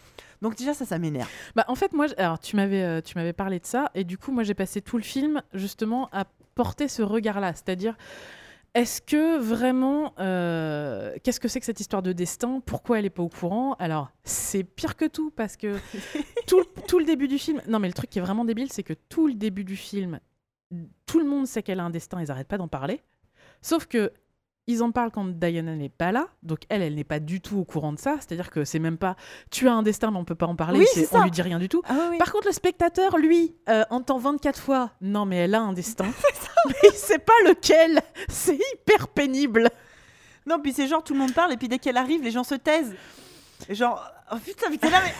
Donc 0.42 0.54
déjà, 0.54 0.74
ça, 0.74 0.84
ça 0.86 0.98
m'énerve. 0.98 1.28
Bah, 1.54 1.64
en 1.68 1.74
fait, 1.74 1.92
moi, 1.92 2.06
alors 2.18 2.38
tu 2.38 2.56
m'avais, 2.56 2.82
euh, 2.82 3.00
tu 3.00 3.14
m'avais 3.16 3.32
parlé 3.32 3.58
de 3.58 3.66
ça, 3.66 3.90
et 3.94 4.04
du 4.04 4.16
coup, 4.16 4.32
moi, 4.32 4.42
j'ai 4.44 4.54
passé 4.54 4.80
tout 4.80 4.96
le 4.98 5.02
film 5.02 5.42
justement 5.54 6.08
à 6.12 6.24
porter 6.54 6.88
ce 6.88 7.02
regard-là, 7.02 7.52
c'est-à-dire. 7.52 7.96
Est-ce 8.76 9.00
que 9.00 9.38
vraiment, 9.38 10.12
euh, 10.18 11.14
qu'est-ce 11.24 11.40
que 11.40 11.48
c'est 11.48 11.60
que 11.60 11.64
cette 11.66 11.80
histoire 11.80 12.02
de 12.02 12.12
destin? 12.12 12.60
Pourquoi 12.66 12.98
elle 12.98 13.04
n'est 13.04 13.10
pas 13.10 13.22
au 13.22 13.30
courant? 13.30 13.72
Alors, 13.78 14.10
c'est 14.22 14.64
pire 14.64 14.96
que 14.96 15.06
tout 15.06 15.30
parce 15.30 15.56
que 15.56 15.76
tout, 16.46 16.58
le- 16.58 16.82
tout 16.86 16.98
le 16.98 17.06
début 17.06 17.26
du 17.26 17.38
film. 17.38 17.62
Non, 17.68 17.78
mais 17.78 17.88
le 17.88 17.94
truc 17.94 18.10
qui 18.10 18.18
est 18.18 18.22
vraiment 18.22 18.44
débile, 18.44 18.70
c'est 18.70 18.82
que 18.82 18.92
tout 19.08 19.28
le 19.28 19.34
début 19.34 19.64
du 19.64 19.76
film, 19.76 20.20
tout 21.06 21.18
le 21.18 21.24
monde 21.24 21.46
sait 21.46 21.62
qu'elle 21.62 21.80
a 21.80 21.84
un 21.84 21.90
destin, 21.90 22.20
ils 22.20 22.28
n'arrêtent 22.28 22.48
pas 22.48 22.58
d'en 22.58 22.68
parler. 22.68 23.00
Sauf 23.62 23.86
que 23.86 24.12
ils 24.68 24.82
en 24.82 24.90
parlent 24.90 25.10
quand 25.10 25.24
Diana 25.26 25.74
n'est 25.76 25.88
pas 25.88 26.10
là, 26.12 26.26
donc 26.42 26.60
elle, 26.68 26.82
elle 26.82 26.94
n'est 26.96 27.04
pas 27.04 27.20
du 27.20 27.40
tout 27.40 27.58
au 27.58 27.64
courant 27.64 27.92
de 27.92 27.98
ça. 27.98 28.16
C'est-à-dire 28.18 28.50
que 28.50 28.64
c'est 28.64 28.78
même 28.78 28.98
pas 28.98 29.14
tu 29.50 29.68
as 29.68 29.72
un 29.74 29.82
destin, 29.82 30.10
mais 30.10 30.18
on 30.18 30.24
peut 30.24 30.34
pas 30.34 30.46
en 30.46 30.56
parler, 30.56 30.80
Oui, 30.80 30.86
c'est- 30.92 31.06
on 31.14 31.18
ça. 31.18 31.22
lui 31.24 31.30
dit 31.30 31.42
rien 31.42 31.58
du 31.58 31.68
tout. 31.68 31.82
Ah 31.88 32.08
oui. 32.10 32.18
Par 32.18 32.32
contre, 32.32 32.46
le 32.48 32.52
spectateur, 32.52 33.16
lui, 33.18 33.54
euh, 33.68 33.84
entend 33.90 34.18
24 34.18 34.60
fois 34.60 34.90
Non, 35.00 35.24
mais 35.24 35.36
elle 35.36 35.54
a 35.54 35.60
un 35.60 35.72
destin. 35.72 36.06
mais 36.66 36.74
il 36.84 36.92
sait 36.96 37.18
pas 37.18 37.32
lequel. 37.46 38.00
C'est 38.28 38.58
hyper 38.74 39.08
pénible. 39.08 39.70
Non, 40.46 40.60
puis 40.60 40.72
c'est 40.72 40.86
genre, 40.86 41.02
tout 41.04 41.12
le 41.12 41.18
monde 41.20 41.32
parle, 41.34 41.52
et 41.52 41.56
puis 41.56 41.68
dès 41.68 41.78
qu'elle 41.78 41.96
arrive, 41.96 42.22
les 42.22 42.30
gens 42.30 42.44
se 42.44 42.54
taisent. 42.56 42.94
Genre, 43.70 44.00
oh 44.32 44.36
putain, 44.44 44.66
mais 44.70 44.76
t'es 44.78 44.90
là, 44.90 45.00
mais. 45.04 45.12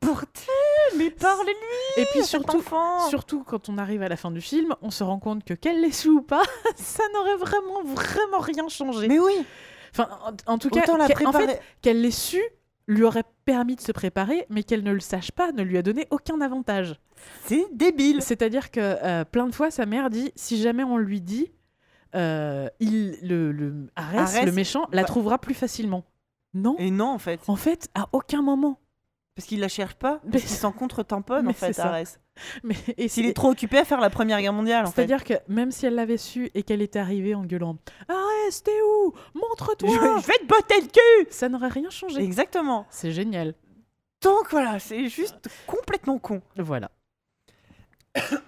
Pourtant, 0.00 0.52
mais 0.96 1.10
parlez-lui 1.10 2.02
Et 2.02 2.06
puis 2.06 2.20
surtout, 3.10 3.44
quand 3.44 3.68
on 3.68 3.76
arrive 3.78 4.02
à 4.02 4.08
la 4.08 4.16
fin 4.16 4.30
du 4.30 4.40
film, 4.40 4.74
on 4.82 4.90
se 4.90 5.04
rend 5.04 5.18
compte 5.18 5.44
que 5.44 5.54
qu'elle 5.54 5.80
l'ait 5.82 5.92
su 5.92 6.08
ou 6.08 6.22
pas, 6.22 6.42
ça 6.76 7.02
n'aurait 7.12 7.36
vraiment, 7.36 7.82
vraiment 7.84 8.38
rien 8.38 8.68
changé. 8.68 9.08
Mais 9.08 9.18
oui, 9.18 9.34
Enfin, 9.92 10.08
en, 10.46 10.52
en 10.54 10.58
tout 10.58 10.70
cas, 10.70 10.82
autant 10.84 11.04
qu'elle- 11.06 11.26
en 11.26 11.32
fait, 11.32 11.60
qu'elle 11.82 12.00
l'ait 12.00 12.10
su 12.12 12.40
lui 12.86 13.02
aurait 13.04 13.24
permis 13.44 13.76
de 13.76 13.80
se 13.80 13.92
préparer, 13.92 14.46
mais 14.48 14.62
qu'elle 14.62 14.82
ne 14.84 14.92
le 14.92 15.00
sache 15.00 15.30
pas 15.32 15.52
ne 15.52 15.62
lui 15.62 15.76
a 15.78 15.82
donné 15.82 16.06
aucun 16.10 16.40
avantage. 16.40 16.94
c'est 17.44 17.66
débile. 17.72 18.22
C'est-à-dire 18.22 18.70
que 18.70 18.80
euh, 18.80 19.24
plein 19.24 19.46
de 19.46 19.54
fois, 19.54 19.70
sa 19.70 19.86
mère 19.86 20.08
dit 20.10 20.32
si 20.34 20.60
jamais 20.62 20.82
on 20.84 20.96
lui 20.96 21.20
dit, 21.20 21.52
euh, 22.16 22.68
il, 22.80 23.18
le, 23.22 23.52
le 23.52 23.86
Arès, 23.96 24.34
Arès 24.36 24.46
le 24.46 24.52
méchant, 24.52 24.86
la 24.92 25.04
trouvera 25.04 25.38
plus 25.38 25.54
facilement. 25.54 26.04
Non. 26.54 26.74
Et 26.78 26.90
non, 26.90 27.08
en 27.10 27.18
fait. 27.18 27.38
En 27.48 27.54
fait, 27.56 27.88
à 27.94 28.08
aucun 28.12 28.42
moment. 28.42 28.78
Parce 29.36 29.46
qu'il 29.46 29.60
la 29.60 29.68
cherche 29.68 29.94
pas, 29.94 30.20
Mais 30.24 30.32
parce 30.32 30.44
qu'il 30.44 30.56
s'en 30.56 30.72
contre-tamponne, 30.72 31.48
en 31.48 31.52
fait. 31.52 31.78
Arès. 31.78 32.20
Mais, 32.62 32.74
et 32.96 33.08
S'il 33.08 33.26
est 33.26 33.32
trop 33.32 33.50
occupé 33.50 33.78
à 33.78 33.84
faire 33.84 34.00
la 34.00 34.10
Première 34.10 34.40
Guerre 34.40 34.52
mondiale. 34.52 34.86
C'est-à-dire 34.86 35.24
que 35.24 35.34
même 35.48 35.70
si 35.70 35.86
elle 35.86 35.94
l'avait 35.94 36.16
su 36.16 36.50
et 36.54 36.62
qu'elle 36.62 36.82
était 36.82 36.98
arrivée 36.98 37.34
en 37.34 37.44
gueulant 37.44 37.76
Arrête, 38.08 38.62
t'es 38.64 38.70
où? 38.82 39.14
Je, 39.34 39.40
Montre-toi 39.40 40.18
je 40.20 40.26
vais 40.26 40.38
te 40.38 40.46
botter 40.46 40.80
le 40.80 40.86
cul 40.88 41.28
Ça 41.30 41.48
n'aurait 41.48 41.68
rien 41.68 41.90
changé. 41.90 42.22
Exactement. 42.22 42.86
C'est 42.90 43.12
génial. 43.12 43.54
Donc 44.22 44.50
voilà, 44.50 44.78
c'est 44.78 45.08
juste 45.08 45.48
complètement 45.66 46.18
con. 46.18 46.42
Voilà. 46.56 46.90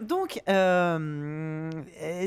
Donc, 0.01 0.43
euh, 0.49 1.71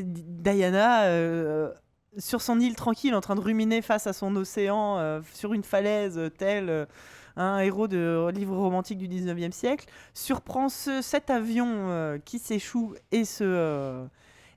Diana, 0.04 1.06
euh, 1.06 1.72
sur 2.18 2.42
son 2.42 2.60
île 2.60 2.76
tranquille, 2.76 3.14
en 3.14 3.22
train 3.22 3.36
de 3.36 3.42
ruminer 3.42 3.82
face 3.82 4.08
à 4.08 4.14
son 4.14 4.36
océan, 4.36 4.98
euh, 4.98 5.22
sur 5.34 5.54
une 5.54 5.64
falaise, 5.64 6.20
tel 6.38 6.70
euh, 6.70 6.86
un 7.38 7.60
héros 7.60 7.88
de 7.88 8.30
livre 8.34 8.56
romantique 8.56 8.98
du 8.98 9.08
19e 9.08 9.52
siècle, 9.52 9.86
surprend 10.14 10.70
ce, 10.70 11.02
cet 11.02 11.30
avion 11.30 11.68
euh, 11.70 12.18
qui 12.24 12.40
s'échoue 12.40 12.96
et 13.12 13.26
ce, 13.26 13.44
euh, 13.44 14.06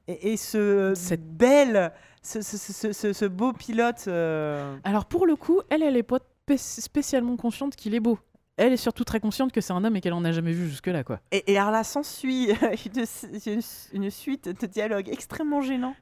et, 0.06 0.32
et 0.32 0.36
ce 0.36 0.92
Cette- 0.94 1.26
bel, 1.36 1.92
ce, 2.22 2.40
ce- 2.42 2.56
ce- 2.56 2.92
ce- 2.92 3.12
ce 3.12 3.24
beau 3.24 3.52
pilote. 3.52 4.04
euh, 4.08 4.76
Alors 4.84 5.04
pour 5.06 5.26
le 5.26 5.36
coup, 5.36 5.60
elle, 5.70 5.82
elle 5.82 5.96
est 5.96 6.02
pas 6.02 6.18
spé- 6.46 6.56
spécialement 6.80 7.36
consciente 7.36 7.74
qu'il 7.76 7.94
est 7.94 8.00
beau. 8.00 8.18
Elle 8.56 8.72
est 8.72 8.76
surtout 8.76 9.04
très 9.04 9.20
consciente 9.20 9.52
que 9.52 9.60
c'est 9.60 9.72
un 9.72 9.84
homme 9.84 9.94
et 9.94 10.00
qu'elle 10.00 10.12
en 10.14 10.24
a 10.24 10.32
jamais 10.32 10.50
vu 10.52 10.68
jusque-là, 10.68 11.04
quoi. 11.04 11.20
Et, 11.30 11.52
et 11.52 11.58
alors 11.58 11.70
là, 11.70 11.84
s'ensuit 11.84 12.48
une 13.92 14.10
suite 14.10 14.48
de 14.48 14.66
dialogues 14.66 15.08
extrêmement 15.10 15.60
gênants 15.60 15.94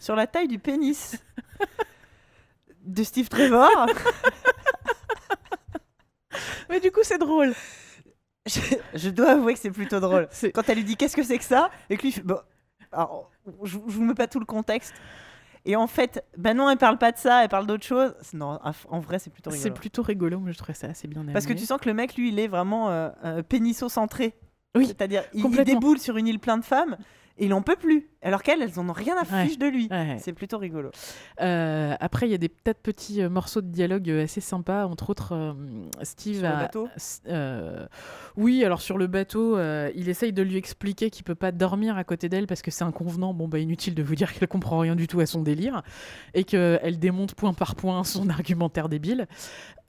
sur 0.00 0.14
la 0.14 0.26
taille 0.26 0.48
du 0.48 0.58
pénis 0.58 1.16
de 2.84 3.02
Steve 3.02 3.28
Trevor. 3.30 3.70
Mais 6.70 6.80
du 6.80 6.90
coup, 6.90 7.00
c'est 7.02 7.18
drôle. 7.18 7.52
je, 8.46 8.60
je 8.94 9.08
dois 9.10 9.30
avouer 9.32 9.54
que 9.54 9.60
c'est 9.60 9.70
plutôt 9.70 10.00
drôle. 10.00 10.28
C'est- 10.30 10.52
Quand 10.52 10.68
elle 10.68 10.78
lui 10.78 10.84
dit 10.84 10.96
qu'est-ce 10.96 11.16
que 11.16 11.22
c'est 11.22 11.38
que 11.38 11.44
ça, 11.44 11.70
et 11.90 11.96
que 11.96 12.02
lui 12.02 12.14
bon, 12.24 12.38
alors, 12.92 13.30
je, 13.62 13.72
je 13.72 13.78
vous 13.78 14.04
mets 14.04 14.14
pas 14.14 14.26
tout 14.26 14.40
le 14.40 14.46
contexte. 14.46 14.94
Et 15.66 15.76
en 15.76 15.86
fait, 15.86 16.22
ben 16.36 16.54
non, 16.54 16.68
elle 16.68 16.76
parle 16.76 16.98
pas 16.98 17.10
de 17.10 17.16
ça, 17.16 17.42
elle 17.42 17.48
parle 17.48 17.66
d'autre 17.66 17.84
chose. 17.86 18.14
Non, 18.34 18.58
en 18.90 19.00
vrai, 19.00 19.18
c'est 19.18 19.30
plutôt 19.30 19.50
C'est 19.50 19.56
rigolo. 19.56 19.74
plutôt 19.74 20.02
rigolo, 20.02 20.38
mais 20.40 20.52
je 20.52 20.58
trouvais 20.58 20.74
ça 20.74 20.88
assez 20.88 21.08
bien 21.08 21.20
amené. 21.20 21.32
Parce 21.32 21.46
que 21.46 21.54
tu 21.54 21.64
sens 21.64 21.80
que 21.80 21.88
le 21.88 21.94
mec, 21.94 22.16
lui, 22.16 22.28
il 22.28 22.38
est 22.38 22.48
vraiment 22.48 22.90
euh, 22.90 23.08
euh, 23.24 23.42
pénisso-centré. 23.42 24.34
Oui, 24.76 24.86
C'est-à-dire, 24.88 25.22
il, 25.32 25.42
il 25.46 25.64
déboule 25.64 25.98
sur 25.98 26.18
une 26.18 26.26
île 26.26 26.38
pleine 26.38 26.60
de 26.60 26.64
femmes 26.66 26.98
il 27.38 27.52
en 27.52 27.62
peut 27.62 27.76
plus. 27.76 28.08
Alors 28.22 28.42
qu'elles, 28.42 28.62
elles 28.62 28.78
en 28.78 28.88
ont 28.88 28.92
rien 28.92 29.16
à 29.16 29.22
Ouais. 29.30 29.46
fiche 29.46 29.58
de 29.58 29.66
lui. 29.66 29.88
Ouais, 29.90 29.96
ouais. 30.12 30.16
C'est 30.20 30.32
plutôt 30.32 30.56
rigolo. 30.58 30.90
Euh, 31.40 31.94
après, 32.00 32.26
il 32.26 32.30
y 32.30 32.34
a 32.34 32.38
des 32.38 32.48
peut-être 32.48 32.80
petits 32.80 33.20
euh, 33.22 33.28
morceaux 33.28 33.60
de 33.60 33.66
dialogue 33.68 34.08
euh, 34.08 34.24
assez 34.24 34.40
sympas. 34.40 34.86
Entre 34.86 35.10
autres, 35.10 35.32
euh, 35.34 35.52
Steve 36.02 36.38
Sur 36.38 36.48
le 36.48 36.56
bateau 36.56 36.88
oui, 38.36 38.64
alors 38.64 38.80
sur 38.80 38.98
le 38.98 39.06
bateau, 39.06 39.58
il 39.94 40.08
essaye 40.08 40.32
de 40.32 40.42
lui 40.42 40.56
expliquer 40.56 41.10
qu'il 41.10 41.24
peut 41.24 41.34
pas 41.34 41.52
dormir 41.52 41.96
à 41.96 42.04
côté 42.04 42.28
d'elle 42.28 42.46
parce 42.46 42.62
que 42.62 42.70
c'est 42.70 42.84
inconvenant. 42.84 43.34
Bon, 43.34 43.48
bah 43.48 43.58
inutile 43.58 43.94
de 43.94 44.02
vous 44.02 44.14
dire 44.14 44.32
qu'elle 44.32 44.48
comprend 44.48 44.78
rien 44.78 44.96
du 44.96 45.06
tout 45.06 45.20
à 45.20 45.26
son 45.26 45.42
délire 45.42 45.82
et 46.34 46.44
qu'elle 46.44 46.98
démonte 46.98 47.34
point 47.34 47.52
par 47.54 47.74
point 47.74 48.02
son 48.04 48.28
argumentaire 48.30 48.88
débile. 48.88 49.26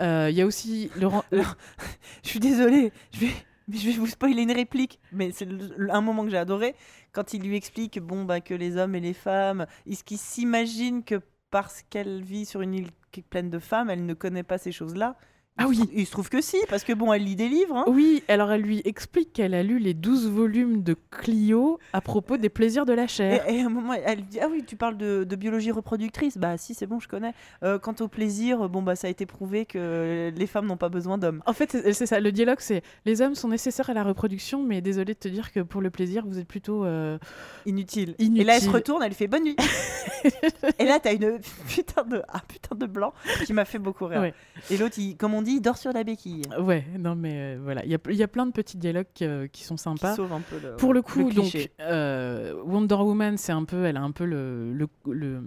Il 0.02 0.32
y 0.32 0.42
a 0.42 0.46
aussi 0.46 0.90
le- 1.00 1.08
Je 2.24 2.30
suis 2.30 2.40
désolée, 2.40 2.92
je 3.14 3.22
vais, 3.22 3.32
mais 3.68 3.78
je 3.78 3.90
vais 3.90 3.98
vous 3.98 4.08
spoiler 4.08 4.44
une 4.44 4.52
réplique, 4.52 5.00
mais 5.12 5.32
c'est 5.32 5.48
un 5.90 6.02
moment 6.02 6.24
que 6.24 6.30
j'ai 6.30 6.38
adoré 6.38 6.76
quand 7.12 7.34
il 7.34 7.44
lui 7.44 7.56
explique 7.56 8.00
bon 8.00 8.26
bah 8.26 8.42
que 8.42 8.54
les 8.54 8.78
hommes 8.78 8.96
et 8.96 9.00
les 9.00 9.14
femmes, 9.14 9.66
est-ce 9.88 10.04
qu'il 10.04 10.18
s'imagine 10.18 11.04
que 11.04 11.22
parce 11.50 11.84
qu'elle 11.84 12.22
vit 12.22 12.46
sur 12.46 12.62
une 12.62 12.74
île 12.74 12.90
pleine 13.30 13.50
de 13.50 13.60
femmes, 13.60 13.90
elle 13.90 14.06
ne 14.06 14.14
connaît 14.14 14.44
pas 14.44 14.58
ces 14.58 14.72
choses-là? 14.72 15.18
Ah 15.58 15.68
oui. 15.70 15.80
Il 15.94 16.06
se 16.06 16.12
trouve 16.12 16.28
que 16.30 16.42
si, 16.42 16.58
parce 16.68 16.84
que 16.84 16.92
bon, 16.92 17.14
elle 17.14 17.24
lit 17.24 17.38
des 17.38 17.48
livres. 17.48 17.78
hein. 17.78 17.86
Oui, 17.88 18.24
alors 18.28 18.52
elle 18.52 18.62
lui 18.62 18.82
explique 18.84 19.32
qu'elle 19.32 19.54
a 19.54 19.64
lu 19.64 19.80
les 19.80 19.94
12 19.94 20.30
volumes 20.30 20.84
de 20.84 20.96
Clio 21.12 21.80
à 21.94 22.02
propos 22.02 22.36
des 22.36 22.50
plaisirs 22.50 22.86
de 22.86 22.92
la 22.92 23.08
chair. 23.08 23.48
et 23.50 23.62
à 23.62 23.66
un 23.66 23.70
moment, 23.70 23.94
elle 23.94 24.26
dit 24.26 24.40
Ah 24.42 24.48
oui, 24.52 24.64
tu 24.68 24.76
parles 24.76 24.98
de, 24.98 25.24
de 25.24 25.36
biologie 25.38 25.72
reproductrice 25.72 26.38
Bah 26.38 26.58
si, 26.58 26.74
c'est 26.74 26.88
bon, 26.88 27.00
je 27.00 27.08
connais. 27.08 27.34
Euh, 27.64 27.80
quant 27.80 27.96
au 28.02 28.10
plaisir, 28.10 28.68
bon 28.68 28.82
bah 28.82 28.98
ça 28.98 29.08
a 29.08 29.10
été 29.10 29.26
prouvé 29.26 29.66
que 29.66 30.30
les 30.36 30.48
femmes 30.48 30.66
n'ont 30.66 30.76
pas 30.76 30.90
besoin 30.90 31.18
d'hommes. 31.18 31.42
En 31.46 31.54
fait, 31.54 31.72
c'est 31.94 32.06
ça. 32.06 32.20
Le 32.20 32.34
dialogue, 32.34 32.60
c'est 32.60 32.82
les 33.06 33.22
hommes 33.22 33.36
sont 33.36 33.48
nécessaires 33.48 33.90
à 33.90 33.94
la 33.94 34.04
reproduction, 34.04 34.62
mais 34.62 34.82
désolé 34.82 35.14
de 35.14 35.20
te 35.20 35.30
dire 35.30 35.54
que 35.54 35.62
pour 35.62 35.82
le 35.82 35.90
plaisir, 35.90 36.26
vous 36.28 36.38
êtes 36.38 36.48
plutôt. 36.50 36.84
euh, 36.84 37.18
Inutile. 37.66 38.16
Inutile. 38.20 38.42
Et 38.42 38.44
là, 38.44 38.58
elle 38.58 38.62
se 38.62 38.70
retourne, 38.70 39.02
elle 39.04 39.10
lui 39.10 39.16
fait 39.16 39.28
bonne 39.28 39.44
nuit. 39.46 39.56
et 40.80 40.86
là, 40.86 41.00
t'as 41.00 41.14
une 41.14 41.40
putain 41.70 42.04
de, 42.04 42.18
un 42.34 42.40
putain 42.48 42.76
de 42.76 42.86
blanc 42.86 43.14
qui 43.46 43.54
m'a 43.54 43.64
fait 43.66 43.80
beaucoup 43.80 44.06
rire. 44.06 44.20
Ouais. 44.22 44.34
Et 44.70 44.78
l'autre, 44.78 44.96
il- 45.00 45.16
comme 45.16 45.34
on 45.34 45.45
dit, 45.46 45.54
il 45.54 45.62
dort 45.62 45.78
sur 45.78 45.94
la 45.94 46.04
béquille. 46.04 46.42
Ouais, 46.60 46.84
non, 47.00 47.16
mais 47.16 47.56
euh, 47.56 47.60
voilà. 47.64 47.86
Il 47.86 47.92
y 47.92 47.96
a, 47.96 48.00
il 48.10 48.16
y 48.16 48.24
a 48.24 48.28
plein 48.28 48.46
de 48.46 48.52
petits 48.52 48.78
dialogues 48.78 49.06
euh, 49.22 49.48
qui 49.48 49.64
sont 49.64 49.76
Qui 49.76 49.84
sympas. 49.84 50.16
sauve 50.16 50.34
un 50.34 50.42
peu 50.42 50.60
le. 50.62 50.76
Pour 50.76 50.94
le 50.94 51.02
coup, 51.02 51.32
donc, 51.32 51.56
euh, 51.80 52.54
Wonder 52.66 52.96
Woman, 52.96 53.38
c'est 53.38 53.52
un 53.54 53.64
peu, 53.64 53.86
elle 53.86 53.96
a 53.98 54.02
un 54.02 54.12
peu 54.12 54.26
le, 54.26 54.74
le, 54.74 54.88
le, 55.10 55.42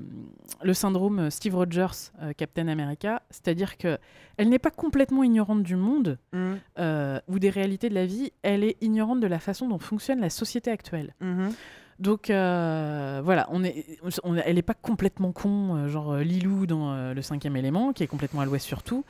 le 0.62 0.74
syndrome 0.74 1.30
Steve 1.30 1.54
Rogers, 1.54 2.10
euh, 2.22 2.32
Captain 2.36 2.68
America, 2.68 3.22
c'est-à-dire 3.30 3.76
que 3.76 3.98
elle 4.38 4.48
n'est 4.48 4.58
pas 4.58 4.70
complètement 4.70 5.22
ignorante 5.24 5.62
du 5.62 5.76
monde 5.76 6.18
Mhm, 6.32 6.58
euh, 6.78 7.20
ou 7.28 7.38
des 7.38 7.50
réalités 7.50 7.88
de 7.88 7.94
la 7.94 8.06
vie, 8.06 8.32
elle 8.42 8.62
est 8.64 8.76
ignorante 8.80 9.20
de 9.20 9.26
la 9.26 9.38
façon 9.40 9.68
dont 9.68 9.78
fonctionne 9.78 10.20
la 10.20 10.30
société 10.30 10.70
actuelle. 10.70 11.14
mhm. 11.20 11.50
Donc 11.98 12.30
euh, 12.30 13.20
voilà, 13.24 13.48
on 13.50 13.64
est, 13.64 13.84
on- 14.22 14.36
elle 14.36 14.54
n'est 14.54 14.62
pas 14.62 14.74
complètement 14.74 15.32
con, 15.32 15.74
euh, 15.74 15.88
genre 15.88 16.12
euh, 16.12 16.22
Lilou 16.22 16.64
dans 16.66 16.92
euh, 16.92 17.12
le 17.12 17.22
cinquième 17.22 17.56
élément, 17.56 17.92
qui 17.92 18.04
est 18.04 18.06
complètement 18.06 18.40
à 18.40 18.44
l'ouest 18.44 18.64
sur 18.64 18.84
tout. 18.84 19.04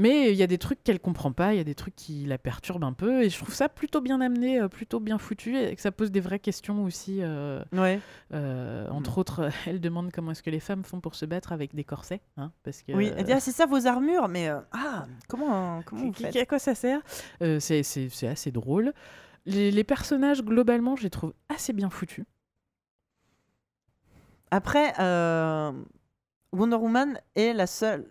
Mais 0.00 0.30
il 0.30 0.36
y 0.36 0.44
a 0.44 0.46
des 0.46 0.58
trucs 0.58 0.84
qu'elle 0.84 1.00
comprend 1.00 1.32
pas, 1.32 1.52
il 1.54 1.56
y 1.56 1.60
a 1.60 1.64
des 1.64 1.74
trucs 1.74 1.96
qui 1.96 2.24
la 2.24 2.38
perturbent 2.38 2.84
un 2.84 2.92
peu, 2.92 3.24
et 3.24 3.30
je 3.30 3.36
trouve 3.36 3.52
ça 3.52 3.68
plutôt 3.68 4.00
bien 4.00 4.20
amené, 4.20 4.60
euh, 4.60 4.68
plutôt 4.68 5.00
bien 5.00 5.18
foutu, 5.18 5.58
et 5.58 5.74
que 5.74 5.82
ça 5.82 5.90
pose 5.90 6.12
des 6.12 6.20
vraies 6.20 6.38
questions 6.38 6.84
aussi. 6.84 7.18
euh, 7.20 7.62
Ouais. 7.72 7.98
euh, 8.32 8.88
entre 8.90 9.18
autres, 9.18 9.48
elle 9.66 9.80
demande 9.80 10.12
comment 10.12 10.30
est-ce 10.30 10.42
que 10.44 10.50
les 10.50 10.60
femmes 10.60 10.84
font 10.84 11.00
pour 11.00 11.16
se 11.16 11.26
battre 11.26 11.50
avec 11.52 11.74
des 11.74 11.82
corsets, 11.84 12.20
hein, 12.36 12.52
parce 12.62 12.82
que. 12.82 12.92
Oui, 12.92 13.10
elle 13.16 13.24
dit 13.24 13.32
Ah, 13.32 13.40
c'est 13.40 13.50
ça 13.52 13.66
vos 13.66 13.86
armures, 13.88 14.28
mais. 14.28 14.48
euh, 14.48 14.60
ah, 14.72 15.06
comment, 15.26 15.82
comment 15.84 16.02
vous 16.06 16.12
faites 16.12 16.36
à 16.36 16.46
quoi 16.46 16.60
ça 16.60 16.74
sert? 16.76 17.00
Euh, 17.42 17.58
c'est- 17.58 17.82
C'est 17.82 18.08
c'est 18.08 18.28
assez 18.28 18.52
drôle. 18.52 18.92
Les, 19.46 19.70
les 19.72 19.84
personnages, 19.84 20.42
globalement, 20.44 20.94
je 20.94 21.02
les 21.02 21.10
trouve 21.10 21.34
assez 21.48 21.72
bien 21.72 21.90
foutus. 21.90 22.24
Après, 24.50 24.92
euh, 24.98 25.72
Wonder 26.52 26.76
Woman 26.76 27.20
est 27.34 27.52
la 27.52 27.66
seule 27.66 28.10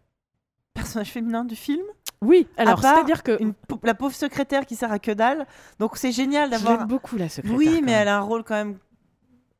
personnage 0.77 1.11
féminin 1.11 1.43
du 1.43 1.55
film. 1.55 1.83
Oui, 2.21 2.47
alors 2.57 2.79
c'est-à-dire 2.79 3.21
que 3.21 3.41
Une 3.41 3.53
la 3.83 3.93
pauvre 3.93 4.15
secrétaire 4.15 4.65
qui 4.65 4.75
sert 4.75 4.91
à 4.91 4.99
que 4.99 5.11
dalle. 5.11 5.45
Donc 5.79 5.97
c'est 5.97 6.11
génial 6.11 6.49
d'avoir. 6.49 6.79
l'aime 6.79 6.87
beaucoup 6.87 7.15
la 7.17 7.29
secrétaire. 7.29 7.57
Oui, 7.57 7.81
mais 7.83 7.91
même. 7.91 8.01
elle 8.01 8.07
a 8.07 8.17
un 8.17 8.21
rôle 8.21 8.43
quand 8.43 8.55
même 8.55 8.77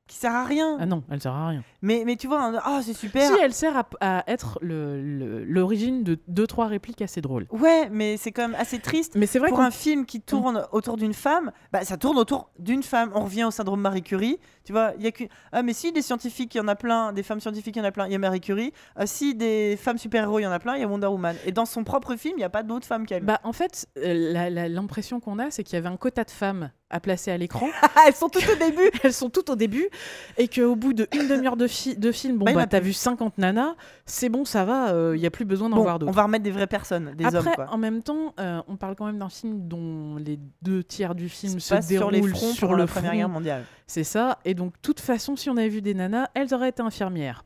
qui 0.08 0.18
sert 0.18 0.34
à 0.34 0.44
rien. 0.44 0.77
Ah 0.80 0.86
non, 0.86 1.03
elle 1.11 1.22
sert 1.22 1.34
à 1.34 1.50
rien. 1.50 1.64
Mais, 1.82 2.03
mais 2.06 2.16
tu 2.16 2.27
vois, 2.27 2.52
ah 2.64 2.80
c'est 2.84 2.94
super. 2.94 3.32
Si 3.32 3.40
elle 3.42 3.53
sert 3.53 3.77
à, 3.77 3.88
à 4.02 4.24
être 4.32 4.60
l'origine 4.61 6.03
de 6.03 6.18
deux 6.27 6.48
trois 6.48 6.68
répliques 6.68 7.02
assez 7.02 7.22
drôles. 7.22 7.45
Ouais, 7.52 7.90
mais 7.92 8.18
c'est 8.18 8.32
quand 8.32 8.48
même 8.48 8.60
assez 8.60 8.80
triste. 8.80 9.14
Mais 9.16 9.26
c'est 9.26 9.40
vrai 9.40 9.50
Pour 9.50 9.60
un 9.60 9.72
film 9.72 10.06
qui 10.06 10.22
tourne 10.22 10.66
autour 10.72 10.98
d'une 10.98 11.14
femme, 11.14 11.52
bah, 11.72 11.84
ça 11.84 11.98
tourne 11.98 12.18
autour 12.18 12.50
d'une 12.60 12.84
femme. 12.84 13.11
On 13.14 13.26
revient 13.26 13.44
au 13.45 13.52
syndrome 13.52 13.82
Marie 13.82 14.03
Curie. 14.03 14.40
Tu 14.64 14.72
vois, 14.74 14.94
il 14.98 15.03
y 15.03 15.08
a 15.08 15.11
que 15.11 15.24
ah 15.52 15.64
mais 15.64 15.74
si 15.74 15.92
des 15.92 16.02
scientifiques, 16.02 16.56
il 16.56 16.58
y 16.58 16.61
en 16.61 16.68
a 16.68 16.76
plein, 16.76 17.14
des 17.14 17.24
femmes 17.24 17.40
scientifiques, 17.40 17.76
il 17.76 17.80
y 17.80 17.82
en 17.82 17.86
a 17.86 17.92
plein. 17.92 18.08
Il 18.08 18.11
y 18.11 18.16
a 18.16 18.19
Marie 18.19 18.42
Curie. 18.42 18.74
Ah, 18.95 19.06
si 19.08 19.36
des 19.36 19.77
femmes 19.77 19.98
super-héros, 19.98 20.40
il 20.40 20.44
y 20.44 20.48
en 20.48 20.52
a 20.52 20.60
plein. 20.60 20.76
Il 20.76 20.82
y 20.82 20.84
a 20.84 20.88
Wonder 20.88 21.08
Woman. 21.08 21.36
Et 21.45 21.52
dans 21.52 21.66
son 21.66 21.84
propre 21.84 22.16
film, 22.16 22.36
il 22.38 22.40
n'y 22.40 22.44
a 22.44 22.50
pas 22.50 22.64
d'autres 22.64 22.88
femmes 22.88 23.06
qu'elle. 23.06 23.24
Bah, 23.24 23.40
en 23.44 23.53
fait, 23.53 23.88
euh, 23.98 24.68
l'impression 24.69 25.19
qu'on 25.19 25.40
a, 25.40 25.52
c'est 25.52 25.64
qu'il 25.64 25.76
y 25.76 25.77
avait 25.77 25.90
un 25.90 25.98
quota 25.98 26.24
de 26.24 26.32
femmes 26.32 26.72
à 26.90 26.99
placer 26.99 27.32
à 27.32 27.38
l'écran. 27.38 27.67
elles 28.07 28.14
sont 28.16 28.30
toutes 28.30 28.48
au 28.49 28.56
début. 28.56 28.90
Elles 29.03 29.14
sont 29.14 29.30
toutes 29.30 29.49
au 29.49 29.56
début. 29.56 29.90
Et 30.38 30.48
qu'au 30.48 30.75
bout 30.75 30.93
d'une 30.93 31.27
demi-heure 31.27 31.57
de, 31.57 31.67
fi- 31.67 31.98
de 31.98 32.11
film, 32.11 32.38
bon, 32.38 32.45
Bah, 32.45 32.53
bah, 32.53 32.67
t'as 32.67 32.80
vu 32.80 32.93
50 32.93 33.38
nanas, 33.38 33.75
c'est 34.06 34.30
bon, 34.30 34.45
ça 34.45 34.64
va, 34.64 34.93
il 35.14 35.19
n'y 35.19 35.25
a 35.25 35.32
plus 35.32 35.43
besoin 35.45 35.69
d'en 35.69 35.75
Bon, 35.77 35.83
voir 35.83 35.95
on 35.95 35.99
d'autres. 35.99 36.14
va 36.14 36.24
remettre 36.24 36.43
des 36.45 36.51
vraies 36.51 36.66
personnes, 36.67 37.14
des 37.16 37.25
Après, 37.25 37.38
hommes 37.40 37.56
quoi. 37.56 37.67
en 37.72 37.77
même 37.77 38.01
temps, 38.03 38.33
euh, 38.40 38.61
on 38.67 38.77
parle 38.77 38.95
quand 38.95 39.06
même 39.06 39.19
d'un 39.19 39.27
film 39.30 39.67
dont 39.67 40.16
les 40.17 40.40
deux 40.61 40.83
tiers 40.83 41.14
du 41.16 41.27
film 41.30 41.59
se, 41.59 41.75
sur 41.82 41.88
déroulent 42.09 42.14
les 42.14 42.27
fronts 42.27 42.51
sur 42.53 42.72
le 42.72 42.77
la 42.77 42.88
Première 42.88 43.09
front. 43.11 43.17
Guerre 43.17 43.30
mondiale. 43.30 43.66
C'est 43.85 44.03
ça. 44.06 44.40
Et 44.45 44.53
donc, 44.53 44.74
de 44.74 44.80
toute 44.82 44.99
façon, 45.01 45.35
si 45.35 45.49
on 45.49 45.57
avait 45.57 45.69
vu 45.69 45.82
des 45.82 45.93
nanas, 45.93 46.27
elles 46.35 46.53
auraient 46.53 46.69
été 46.69 46.82
infirmières. 46.82 47.43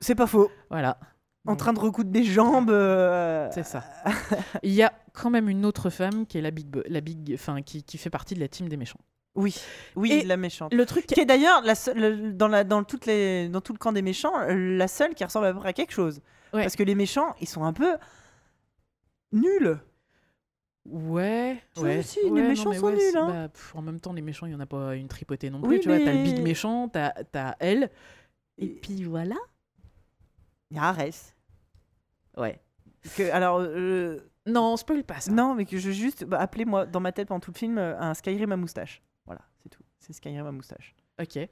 C'est 0.00 0.14
pas 0.14 0.26
faux. 0.26 0.50
Voilà. 0.70 0.98
En 1.44 1.52
Donc, 1.52 1.58
train 1.58 1.72
de 1.72 1.80
recoudre 1.80 2.10
des 2.10 2.22
jambes. 2.24 2.70
euh, 2.70 3.48
C'est 3.52 3.64
ça. 3.64 3.82
Il 4.62 4.72
y 4.72 4.82
a 4.82 4.92
quand 5.12 5.28
même 5.30 5.48
une 5.48 5.64
autre 5.66 5.90
femme 5.90 6.24
qui 6.26 6.38
est 6.38 6.40
la 6.40 6.52
big, 6.52 6.68
la 6.86 7.00
big, 7.00 7.32
enfin, 7.34 7.62
qui, 7.62 7.82
qui 7.82 7.98
fait 7.98 8.10
partie 8.10 8.34
de 8.34 8.40
la 8.40 8.46
team 8.48 8.68
des 8.68 8.76
méchants. 8.76 9.00
Oui, 9.34 9.56
oui, 9.96 10.12
Et 10.12 10.24
la 10.24 10.36
méchante. 10.36 10.72
Le 10.74 10.84
truc, 10.86 11.06
Qui 11.06 11.18
est 11.20 11.24
d'ailleurs 11.24 11.62
la 11.62 11.74
seule- 11.74 11.98
le- 11.98 12.32
dans, 12.32 12.48
la, 12.48 12.64
dans, 12.64 12.84
toutes 12.84 13.06
les, 13.06 13.48
dans 13.48 13.60
tout 13.62 13.72
le 13.72 13.78
camp 13.78 13.92
des 13.92 14.02
méchants, 14.02 14.38
euh, 14.40 14.76
la 14.76 14.86
seule 14.88 15.14
qui 15.14 15.24
ressemble 15.24 15.46
à 15.46 15.52
peu 15.52 15.58
près 15.58 15.70
à 15.70 15.72
quelque 15.72 15.92
chose. 15.92 16.20
Ouais. 16.52 16.62
Parce 16.62 16.76
que 16.76 16.82
les 16.82 16.94
méchants, 16.94 17.34
ils 17.40 17.48
sont 17.48 17.64
un 17.64 17.72
peu 17.72 17.96
nuls. 19.32 19.78
Ouais, 20.84 21.62
ouais. 21.78 22.02
si, 22.02 22.18
les 22.24 22.30
ouais, 22.30 22.48
méchants 22.48 22.70
mais 22.70 22.76
sont 22.78 22.86
ouais, 22.86 22.92
nuls, 22.96 23.16
hein. 23.16 23.28
bah, 23.28 23.48
pff, 23.48 23.74
en 23.76 23.82
même 23.82 24.00
temps, 24.00 24.12
les 24.12 24.20
méchants, 24.22 24.46
il 24.46 24.50
n'y 24.50 24.56
en 24.56 24.60
a 24.60 24.66
pas 24.66 24.96
une 24.96 25.06
tripotée 25.08 25.48
non 25.48 25.60
Oui, 25.62 25.76
plus. 25.76 25.80
tu 25.80 25.88
vois, 25.88 25.98
t'as 25.98 26.12
le 26.12 26.22
big 26.24 26.36
mais- 26.38 26.42
méchant, 26.42 26.88
t'as 26.88 27.12
as 27.34 27.56
elle. 27.60 27.90
Et 28.58 28.64
Et- 28.64 28.68
puis 28.68 29.04
voilà. 29.04 29.36
Il 30.72 30.76
y 30.76 30.78
a 30.78 30.84
Arès. 30.84 31.34
Ouais. 32.36 32.58
Que, 33.16 33.30
alors, 33.30 33.60
euh, 33.60 34.20
Non, 34.46 34.76
spoil 34.78 35.04
pas 35.04 35.20
ça. 35.20 35.30
Non, 35.30 35.54
mais 35.54 35.66
que 35.66 35.76
je 35.78 35.90
juste 35.90 36.24
bah, 36.24 36.40
appeler 36.40 36.64
moi 36.64 36.86
dans 36.86 37.00
ma 37.00 37.12
tête 37.12 37.28
pendant 37.28 37.40
tout 37.40 37.52
le 37.52 37.58
film 37.58 37.76
euh, 37.78 37.98
un 38.00 38.14
Skyrim 38.14 38.50
à 38.52 38.56
moustache. 38.56 39.02
Voilà, 39.26 39.42
c'est 39.62 39.68
tout. 39.68 39.82
C'est 39.98 40.12
Skyrim 40.14 40.46
à 40.46 40.52
moustache. 40.52 40.94
Ok. 41.20 41.38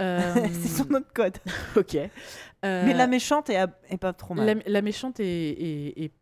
Euh, 0.00 0.32
c'est 0.52 0.68
son 0.68 0.90
autre 0.94 1.12
code. 1.12 1.36
Ok. 1.76 1.94
Euh, 1.96 2.08
Mais 2.86 2.94
la 2.94 3.06
méchante 3.06 3.50
est, 3.50 3.56
à- 3.56 3.68
est 3.88 3.98
pas 3.98 4.12
trop 4.14 4.32
mal. 4.34 4.46
la, 4.46 4.54
la 4.66 4.82
méchante 4.82 5.20
est, 5.20 5.26
est- 5.26 6.02
est 6.04 6.12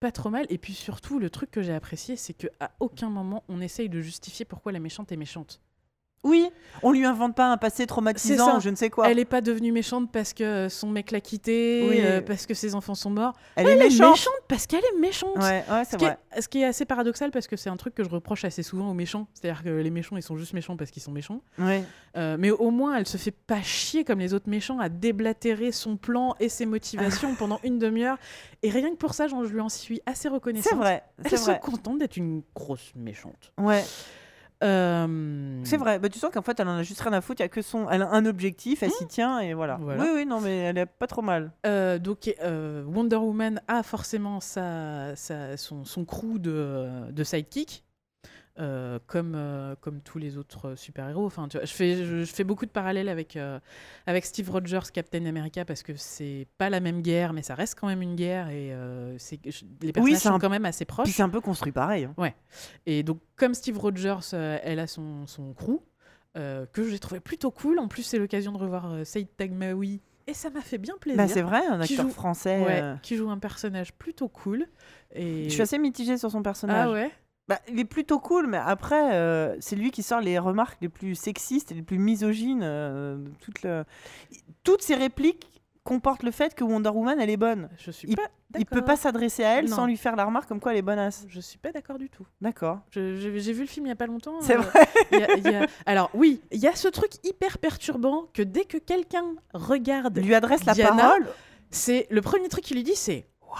pas 0.00 0.10
trop 0.12 0.30
mal. 0.30 0.46
Et 0.48 0.56
puis 0.58 0.72
surtout, 0.72 1.18
le 1.18 1.28
truc 1.30 1.50
que 1.50 1.60
j'ai 1.62 1.74
apprécié, 1.74 2.16
c'est 2.16 2.32
qu'à 2.32 2.70
aucun 2.80 3.10
moment 3.10 3.44
on 3.48 3.60
essaye 3.60 3.88
de 3.90 4.00
justifier 4.00 4.44
pourquoi 4.46 4.72
la 4.72 4.78
méchante 4.80 5.12
est 5.12 5.16
méchante. 5.16 5.60
Oui, 6.24 6.48
on 6.82 6.90
lui 6.92 7.04
invente 7.04 7.36
pas 7.36 7.46
un 7.50 7.56
passé 7.56 7.86
traumatisant 7.86 8.58
je 8.60 8.70
ne 8.70 8.74
sais 8.74 8.90
quoi. 8.90 9.08
Elle 9.10 9.18
est 9.18 9.24
pas 9.24 9.40
devenue 9.40 9.70
méchante 9.72 10.10
parce 10.10 10.32
que 10.32 10.68
son 10.68 10.88
mec 10.90 11.10
l'a 11.12 11.20
quittée, 11.20 11.86
Oui. 11.88 11.98
euh, 12.00 12.20
parce 12.20 12.44
que 12.46 12.54
ses 12.54 12.74
enfants 12.74 12.94
sont 12.96 13.10
morts. 13.10 13.34
Elle 13.54 13.68
est 13.68 13.72
Elle 13.72 13.78
méchante. 13.78 14.26
parce 14.48 14.66
qu'elle 14.66 14.82
est 14.84 14.98
méchante. 15.00 15.36
Ouais, 15.36 15.64
ouais, 15.70 15.84
Ce 15.84 15.96
qui, 15.96 16.04
vrai. 16.04 16.18
est, 16.36 16.40
ce 16.42 16.48
qui 16.48 16.60
est 16.60 16.64
assez 16.64 16.84
paradoxal 16.84 17.30
parce 17.30 17.46
que 17.46 17.56
c'est 17.56 17.70
un 17.70 17.76
truc 17.76 17.94
que 17.94 18.02
je 18.02 18.08
reproche 18.10 18.44
assez 18.44 18.62
souvent 18.64 18.90
aux 18.90 18.94
méchants. 18.94 19.28
C'est-à-dire 19.32 19.62
que 19.62 19.68
les 19.68 19.90
méchants, 19.90 20.16
ils 20.16 20.22
sont 20.22 20.36
juste 20.36 20.54
méchants 20.54 20.76
parce 20.76 20.90
qu'ils 20.90 21.02
sont 21.02 21.12
méchants. 21.12 21.40
Ouais. 21.58 21.84
Euh, 22.16 22.36
mais 22.38 22.50
au 22.50 22.70
moins, 22.70 22.96
elle 22.96 23.06
se 23.06 23.16
fait 23.16 23.30
pas 23.30 23.62
chier 23.62 24.04
comme 24.04 24.18
les 24.18 24.34
autres 24.34 24.48
méchants 24.48 24.80
à 24.80 24.88
déblatérer 24.88 25.70
son 25.72 25.96
plan 25.96 26.34
et 26.40 26.48
ses 26.48 26.66
motivations 26.66 27.34
pendant 27.38 27.60
une 27.62 27.78
demi-heure. 27.78 28.18
Et 28.62 28.70
rien 28.70 28.90
que 28.90 28.96
pour 28.96 29.14
ça, 29.14 29.28
genre, 29.28 29.44
je 29.44 29.52
lui 29.52 29.60
en 29.60 29.68
suis 29.68 30.00
assez 30.04 30.28
reconnaissante. 30.28 30.72
C'est 30.72 30.76
vrai. 30.76 31.04
Elle 31.24 31.38
se 31.38 31.52
contente 31.60 31.98
d'être 31.98 32.16
une 32.16 32.42
grosse 32.54 32.92
méchante. 32.96 33.52
Ouais, 33.56 33.84
Euh, 34.64 35.60
c'est 35.64 35.76
vrai. 35.76 35.98
Bah, 35.98 36.08
tu 36.08 36.18
sens 36.18 36.30
qu'en 36.32 36.42
fait, 36.42 36.58
elle 36.60 36.68
en 36.68 36.76
a 36.78 36.82
juste 36.82 37.00
rien 37.00 37.12
à 37.12 37.20
foutre. 37.20 37.40
Il 37.40 37.44
y 37.44 37.46
a 37.46 37.48
que 37.48 37.62
son. 37.62 37.88
Elle 37.88 38.02
a 38.02 38.10
un 38.10 38.26
objectif, 38.26 38.82
elle 38.82 38.90
s'y 38.90 39.06
tient 39.06 39.38
et 39.40 39.54
voilà. 39.54 39.78
Mmh. 39.78 39.82
Voilà. 39.84 40.02
Oui, 40.02 40.08
oui, 40.14 40.26
non, 40.26 40.40
mais 40.40 40.56
elle 40.58 40.78
est 40.78 40.86
pas 40.86 41.06
trop 41.06 41.22
mal. 41.22 41.52
Euh, 41.66 41.98
donc 41.98 42.34
euh, 42.42 42.82
Wonder 42.84 43.16
Woman 43.16 43.60
a 43.68 43.82
forcément 43.82 44.40
sa, 44.40 45.14
sa- 45.16 45.56
son, 45.56 45.84
son 45.84 46.04
crew 46.04 46.38
de, 46.38 47.10
de 47.10 47.24
sidekick. 47.24 47.84
Euh, 48.58 48.98
comme, 49.06 49.34
euh, 49.36 49.74
comme 49.80 50.00
tous 50.00 50.18
les 50.18 50.36
autres 50.36 50.74
super-héros. 50.74 51.24
Enfin, 51.26 51.46
tu 51.48 51.56
vois, 51.58 51.64
je, 51.66 51.72
fais, 51.72 52.04
je, 52.04 52.24
je 52.24 52.32
fais 52.32 52.44
beaucoup 52.44 52.66
de 52.66 52.70
parallèles 52.70 53.08
avec, 53.08 53.36
euh, 53.36 53.60
avec 54.06 54.24
Steve 54.24 54.50
Rogers, 54.50 54.90
Captain 54.92 55.24
America, 55.26 55.64
parce 55.64 55.82
que 55.82 55.92
c'est 55.96 56.46
pas 56.58 56.68
la 56.70 56.80
même 56.80 57.00
guerre, 57.02 57.32
mais 57.32 57.42
ça 57.42 57.54
reste 57.54 57.78
quand 57.78 57.86
même 57.86 58.02
une 58.02 58.16
guerre 58.16 58.48
et 58.48 58.72
euh, 58.72 59.16
c'est, 59.18 59.38
les 59.82 59.92
personnages 59.92 60.20
sont 60.22 60.32
un- 60.34 60.38
quand 60.38 60.50
même 60.50 60.64
assez 60.64 60.84
Puis 60.84 60.92
proches. 60.94 61.10
c'est 61.10 61.22
un 61.22 61.28
peu 61.28 61.40
construit 61.40 61.72
pareil. 61.72 62.04
hein. 62.04 62.32
Et 62.86 63.02
donc, 63.02 63.20
comme 63.36 63.54
Steve 63.54 63.78
Rogers, 63.78 64.18
euh, 64.34 64.58
elle 64.62 64.80
a 64.80 64.86
son, 64.86 65.26
son 65.26 65.52
crew, 65.52 65.80
euh, 66.36 66.66
que 66.72 66.88
j'ai 66.88 66.98
trouvé 66.98 67.20
plutôt 67.20 67.50
cool. 67.50 67.78
En 67.78 67.88
plus, 67.88 68.02
c'est 68.02 68.18
l'occasion 68.18 68.52
de 68.52 68.58
revoir 68.58 68.92
euh, 68.92 69.04
Saïd 69.04 69.28
Tagmaoui, 69.36 70.00
et 70.26 70.34
ça 70.34 70.50
m'a 70.50 70.60
fait 70.60 70.78
bien 70.78 70.94
plaisir. 71.00 71.16
Bah, 71.16 71.26
c'est 71.28 71.40
vrai, 71.42 71.64
un 71.66 71.80
acteur 71.80 72.04
joue- 72.06 72.10
français. 72.10 72.62
Ouais, 72.62 72.82
euh, 72.82 72.96
qui 73.02 73.16
joue 73.16 73.30
un 73.30 73.38
personnage 73.38 73.92
plutôt 73.94 74.28
cool. 74.28 74.66
Et... 75.14 75.44
Je 75.44 75.50
suis 75.50 75.62
assez 75.62 75.78
mitigée 75.78 76.18
sur 76.18 76.30
son 76.30 76.42
personnage. 76.42 76.86
Ah 76.88 76.92
ouais? 76.92 77.10
Bah, 77.48 77.58
il 77.68 77.78
est 77.80 77.84
plutôt 77.86 78.18
cool, 78.18 78.46
mais 78.46 78.58
après, 78.58 79.14
euh, 79.14 79.56
c'est 79.60 79.74
lui 79.76 79.90
qui 79.90 80.02
sort 80.02 80.20
les 80.20 80.38
remarques 80.38 80.78
les 80.82 80.88
plus 80.90 81.14
sexistes 81.14 81.72
et 81.72 81.74
les 81.74 81.82
plus 81.82 81.98
misogynes. 81.98 82.60
euh, 82.62 83.16
de 83.16 83.30
toute 83.40 83.62
le- 83.62 83.84
Toutes 84.64 84.82
ces 84.82 84.94
répliques 84.94 85.48
comportent 85.82 86.22
le 86.22 86.30
fait 86.30 86.54
que 86.54 86.62
Wonder 86.64 86.90
Woman, 86.90 87.18
elle 87.18 87.30
est 87.30 87.38
bonne. 87.38 87.70
Je 87.78 87.90
suis 87.90 88.08
Il- 88.08 88.16
pas 88.16 88.28
Il 88.58 88.64
peut 88.66 88.82
pas 88.84 88.96
s'adresser 88.96 89.44
à 89.44 89.58
elle 89.58 89.68
Non. 89.68 89.76
sans 89.76 89.86
lui 89.86 89.96
faire 89.98 90.16
la 90.16 90.24
remarque 90.24 90.48
comme 90.48 90.58
quoi 90.60 90.72
elle 90.72 90.78
est 90.78 90.82
bonasse. 90.82 91.24
Je 91.28 91.38
suis 91.40 91.58
pas 91.58 91.70
d'accord 91.72 91.98
du 91.98 92.08
tout. 92.10 92.26
D'accord. 92.42 92.80
J'ai 92.90 93.30
vu 93.52 93.60
le 93.60 93.66
film 93.66 93.84
il 93.86 93.88
y 93.90 93.92
a 93.92 93.96
pas 93.96 94.06
longtemps. 94.06 94.40
C'est 94.40 94.56
euh, 94.56 94.60
vrai. 94.60 94.86
il 95.12 95.18
y 95.18 95.22
a- 95.22 95.36
il 95.36 95.44
y 95.44 95.54
a- 95.54 95.66
Alors 95.86 96.10
oui, 96.14 96.40
il 96.50 96.58
y 96.60 96.66
a 96.66 96.74
ce 96.74 96.88
truc 96.88 97.12
hyper 97.24 97.56
perturbant 97.58 98.24
que 98.34 98.42
dès 98.42 98.64
que 98.64 98.76
quelqu'un 98.78 99.24
regarde, 99.54 100.18
Lui 100.18 100.34
adresse 100.34 100.64
la 100.66 100.74
parole. 100.74 101.26
c'est 101.70 102.06
le 102.10 102.20
premier 102.22 102.48
truc 102.48 102.64
qu'il 102.64 102.76
lui 102.76 102.84
dit, 102.84 102.94
c'est 102.96 103.26
waouh. 103.42 103.58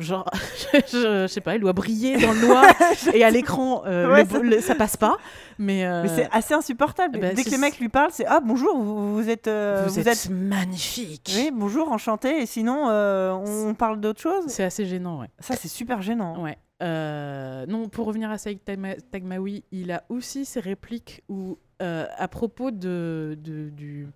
Genre, 0.00 0.28
je, 0.92 1.26
sais 1.28 1.40
pas, 1.40 1.54
elle 1.54 1.60
doit 1.60 1.72
briller 1.72 2.18
dans 2.18 2.32
le 2.32 2.46
noir 2.46 2.64
et 3.12 3.22
à 3.22 3.30
l'écran, 3.30 3.82
euh, 3.86 4.12
Ouais, 4.12 4.24
ça- 4.24 4.38
le- 4.40 4.60
ça 4.60 4.74
passe 4.74 4.96
pas. 4.96 5.16
Mais, 5.58 5.84
euh, 5.86 6.02
Mais 6.02 6.08
c'est 6.08 6.28
assez 6.32 6.52
insupportable. 6.52 7.20
bah, 7.20 7.32
Dès 7.32 7.44
que 7.44 7.50
les 7.50 7.58
mecs 7.58 7.78
lui 7.78 7.88
parlent, 7.88 8.10
c'est 8.12 8.26
Ah, 8.26 8.40
bonjour, 8.44 8.76
vous, 8.76 9.14
vous 9.14 9.30
êtes. 9.30 9.46
euh, 9.46 9.84
vous, 9.86 10.08
êtes, 10.08 10.28
magnifique. 10.30 11.32
Oui, 11.36 11.50
bonjour, 11.54 11.92
enchanté. 11.92 12.42
Et 12.42 12.46
sinon, 12.46 12.88
euh, 12.88 13.30
on 13.32 13.74
parle 13.74 14.00
d'autre 14.00 14.20
chose 14.20 14.44
C'est 14.48 14.64
assez 14.64 14.84
gênant, 14.84 15.20
ouais. 15.20 15.28
Ça, 15.38 15.54
c'est 15.54 15.68
super 15.68 16.02
gênant. 16.02 16.42
Ouais. 16.42 16.58
Euh, 16.82 17.64
non, 17.66 17.88
pour 17.88 18.06
revenir 18.06 18.32
à 18.32 18.36
Saïd 18.38 18.58
Tagma- 18.66 18.96
Tagmaoui, 19.12 19.62
il 19.70 19.92
a 19.92 20.02
aussi 20.08 20.44
ses 20.44 20.58
répliques 20.58 21.22
où, 21.28 21.56
euh, 21.82 22.06
à 22.18 22.26
propos 22.26 22.72
de, 22.72 23.38
de- 23.40 23.70
du. 23.70 24.08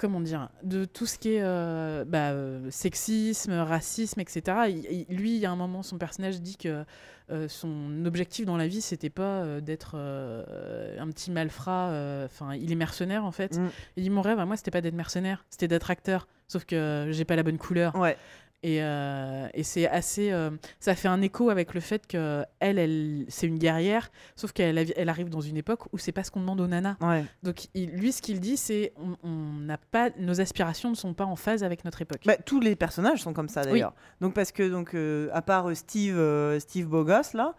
Comment 0.00 0.20
dire 0.22 0.48
De 0.62 0.86
tout 0.86 1.04
ce 1.04 1.18
qui 1.18 1.34
est 1.34 1.42
euh, 1.42 2.06
bah, 2.06 2.30
euh, 2.30 2.70
sexisme, 2.70 3.52
racisme, 3.52 4.18
etc. 4.20 4.42
Il- 4.70 5.04
il- 5.10 5.14
lui, 5.14 5.34
il 5.34 5.40
y 5.40 5.44
a 5.44 5.50
un 5.50 5.56
moment, 5.56 5.82
son 5.82 5.98
personnage 5.98 6.40
dit 6.40 6.56
que 6.56 6.84
euh, 7.30 7.48
son 7.48 8.06
objectif 8.06 8.46
dans 8.46 8.56
la 8.56 8.66
vie, 8.66 8.80
c'était 8.80 9.10
pas 9.10 9.42
euh, 9.42 9.60
d'être 9.60 9.96
un 9.96 11.06
petit 11.10 11.30
malfrat. 11.30 11.90
Enfin, 12.24 12.54
il 12.54 12.72
est 12.72 12.76
mercenaire 12.76 13.26
en 13.26 13.30
fait. 13.32 13.58
Mm. 13.58 13.68
Il 13.98 14.02
dit 14.04 14.10
Mon 14.10 14.22
rêve 14.22 14.38
à 14.38 14.46
moi, 14.46 14.56
c'était 14.56 14.70
pas 14.70 14.80
d'être 14.80 14.94
mercenaire, 14.94 15.44
c'était 15.50 15.68
d'être 15.68 15.90
acteur. 15.90 16.26
Sauf 16.48 16.64
que 16.64 17.08
j'ai 17.10 17.26
pas 17.26 17.36
la 17.36 17.42
bonne 17.42 17.58
couleur. 17.58 17.94
Ouais. 17.94 18.16
Et, 18.62 18.82
euh, 18.82 19.48
et 19.54 19.62
c'est 19.62 19.88
assez. 19.88 20.30
euh, 20.32 20.50
ça 20.80 20.94
fait 20.94 21.08
un 21.08 21.22
écho 21.22 21.48
avec 21.48 21.72
le 21.72 21.80
fait 21.80 22.06
que 22.06 22.44
elle, 22.58 22.78
elle 22.78 23.24
c'est 23.28 23.46
une 23.46 23.58
guerrière, 23.58 24.10
sauf 24.36 24.52
qu'elle 24.52 24.76
elle 24.94 25.08
arrive 25.08 25.30
dans 25.30 25.40
une 25.40 25.56
époque 25.56 25.90
où 25.94 25.98
c'est 25.98 26.12
pas 26.12 26.24
ce 26.24 26.30
qu'on 26.30 26.40
demande 26.40 26.60
aux 26.60 26.66
nanas. 26.66 26.96
Ouais. 27.00 27.24
Donc 27.42 27.68
il- 27.74 27.90
lui, 27.92 28.12
ce 28.12 28.20
qu'il 28.20 28.38
dit, 28.38 28.58
c'est 28.58 28.92
on- 29.24 29.40
n'a 29.60 29.78
pas, 29.78 30.10
nos 30.18 30.40
aspirations 30.42 30.90
ne 30.90 30.94
sont 30.94 31.14
pas 31.14 31.24
en 31.24 31.36
phase 31.36 31.64
avec 31.64 31.84
notre 31.86 32.02
époque. 32.02 32.20
Bah, 32.26 32.36
tous 32.36 32.60
les 32.60 32.76
personnages 32.76 33.22
sont 33.22 33.32
comme 33.32 33.48
ça 33.48 33.64
d'ailleurs. 33.64 33.94
Donc 34.20 34.34
parce 34.34 34.52
que 34.52 34.68
donc 34.68 34.94
euh, 34.94 35.30
à 35.32 35.40
part 35.42 35.74
Steve 35.74 36.18
Steve 36.58 36.86
Bogos 36.86 37.32
là, 37.34 37.54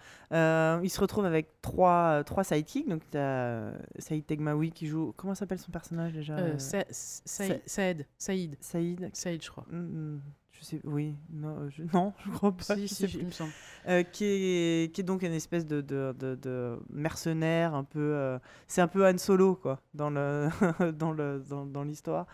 il 0.84 0.90
se 0.90 1.00
retrouve 1.02 1.26
avec 1.26 1.48
trois 1.64 2.24
trois 2.26 2.44
sidekicks. 2.44 2.88
Donc 2.88 3.02
t'as 3.10 3.20
euh, 3.20 3.74
Saïd 3.98 4.26
Tegmaoui 4.26 4.72
qui 4.72 4.86
joue 4.86 5.14
comment 5.18 5.34
s'appelle 5.36 5.58
son 5.60 5.72
personnage 5.72 6.14
déjà 6.14 6.38
Euh, 6.38 6.54
euh, 6.54 6.58
Sa- 6.60 6.86
Sa- 6.92 7.46
Saïd, 7.66 8.06
Saïd, 8.20 8.56
Saïd. 8.60 9.10
Saïd, 9.14 9.44
je 9.44 9.50
crois. 9.50 9.66
Hmm, 9.72 10.20
je 10.62 10.66
sais 10.66 10.82
oui 10.84 11.16
non 11.32 11.58
euh, 11.62 11.70
je, 11.70 11.84
non 11.94 12.14
je 12.24 12.30
crois 12.32 12.52
pas. 12.56 12.64
Si, 12.64 12.88
je 12.88 12.94
si, 12.94 12.96
sais 12.96 13.08
je- 13.08 13.18
plus. 13.18 13.22
il 13.22 13.26
me 13.28 13.32
semble. 13.32 13.54
Euh, 13.88 14.04
qui 14.04 14.26
est 14.26 14.94
qui 14.94 15.02
est 15.02 15.04
donc 15.04 15.24
une 15.24 15.34
espèce 15.34 15.66
de 15.66 15.82
de, 15.82 16.14
de, 16.18 16.36
de 16.36 16.80
mercenaire 16.92 17.74
un 17.76 17.84
peu 17.84 18.00
euh, 18.00 18.38
c'est 18.68 18.82
un 18.82 18.88
peu 18.88 19.08
Han 19.08 19.18
Solo 19.18 19.56
quoi 19.56 19.82
dans 19.94 20.10
le 20.10 20.50
dans 20.94 21.12
le 21.12 21.44
dans, 21.50 21.66
dans 21.66 21.84
l'histoire. 21.84 22.28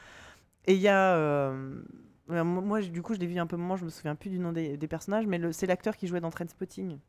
Et 0.65 0.75
il 0.75 0.81
y 0.81 0.89
a 0.89 1.15
euh, 1.15 1.81
moi 2.29 2.81
du 2.81 3.01
coup 3.01 3.13
je 3.13 3.19
l'ai 3.19 3.27
vu 3.27 3.39
un 3.39 3.47
peu 3.47 3.55
moment 3.57 3.77
je 3.77 3.85
me 3.85 3.89
souviens 3.89 4.15
plus 4.15 4.29
du 4.29 4.39
nom 4.39 4.51
des, 4.51 4.77
des 4.77 4.87
personnages 4.87 5.27
mais 5.27 5.53
c'est 5.53 5.67
l'acteur 5.67 5.95
qui 5.95 6.07
jouait 6.07 6.21
dans 6.21 6.29
Trainspotting. 6.31 6.99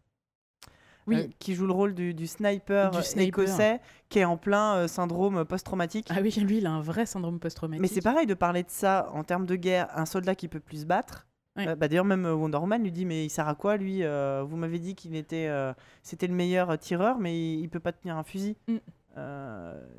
Oui. 1.08 1.16
Euh, 1.16 1.26
qui 1.38 1.54
joue 1.54 1.66
le 1.66 1.72
rôle 1.72 1.94
du, 1.94 2.14
du 2.14 2.26
sniper, 2.26 2.90
Du 2.90 3.02
sniper. 3.02 3.44
écossais 3.44 3.80
qui 4.08 4.18
est 4.20 4.24
en 4.24 4.36
plein 4.36 4.76
euh, 4.76 4.88
syndrome 4.88 5.44
post-traumatique. 5.44 6.08
Ah 6.10 6.18
oui, 6.22 6.30
lui, 6.38 6.58
il 6.58 6.66
a 6.66 6.70
un 6.70 6.80
vrai 6.80 7.06
syndrome 7.06 7.40
post-traumatique. 7.40 7.80
Mais 7.82 7.88
c'est 7.88 8.00
pareil 8.02 8.26
de 8.26 8.34
parler 8.34 8.62
de 8.62 8.70
ça 8.70 9.10
en 9.14 9.24
termes 9.24 9.46
de 9.46 9.56
guerre, 9.56 9.88
un 9.94 10.06
soldat 10.06 10.34
qui 10.34 10.48
peut 10.48 10.60
plus 10.60 10.82
se 10.82 10.86
battre. 10.86 11.26
Euh, 11.58 11.74
bah, 11.74 11.88
D'ailleurs, 11.88 12.04
même 12.04 12.24
Wonder 12.24 12.58
Woman 12.58 12.82
lui 12.82 12.92
dit 12.92 13.04
Mais 13.04 13.24
il 13.24 13.30
sert 13.30 13.48
à 13.48 13.54
quoi 13.56 13.76
lui 13.76 14.02
Vous 14.02 14.56
m'avez 14.56 14.78
dit 14.78 14.94
qu'il 14.94 15.16
était, 15.16 15.50
c'était 16.02 16.26
le 16.28 16.34
meilleur 16.34 16.78
tireur, 16.78 17.18
mais 17.18 17.36
il, 17.36 17.60
il 17.60 17.68
peut 17.68 17.80
pas 17.80 17.92
tenir 17.92 18.16
un 18.16 18.22
fusil. 18.22 18.56
Mm. 18.68 18.76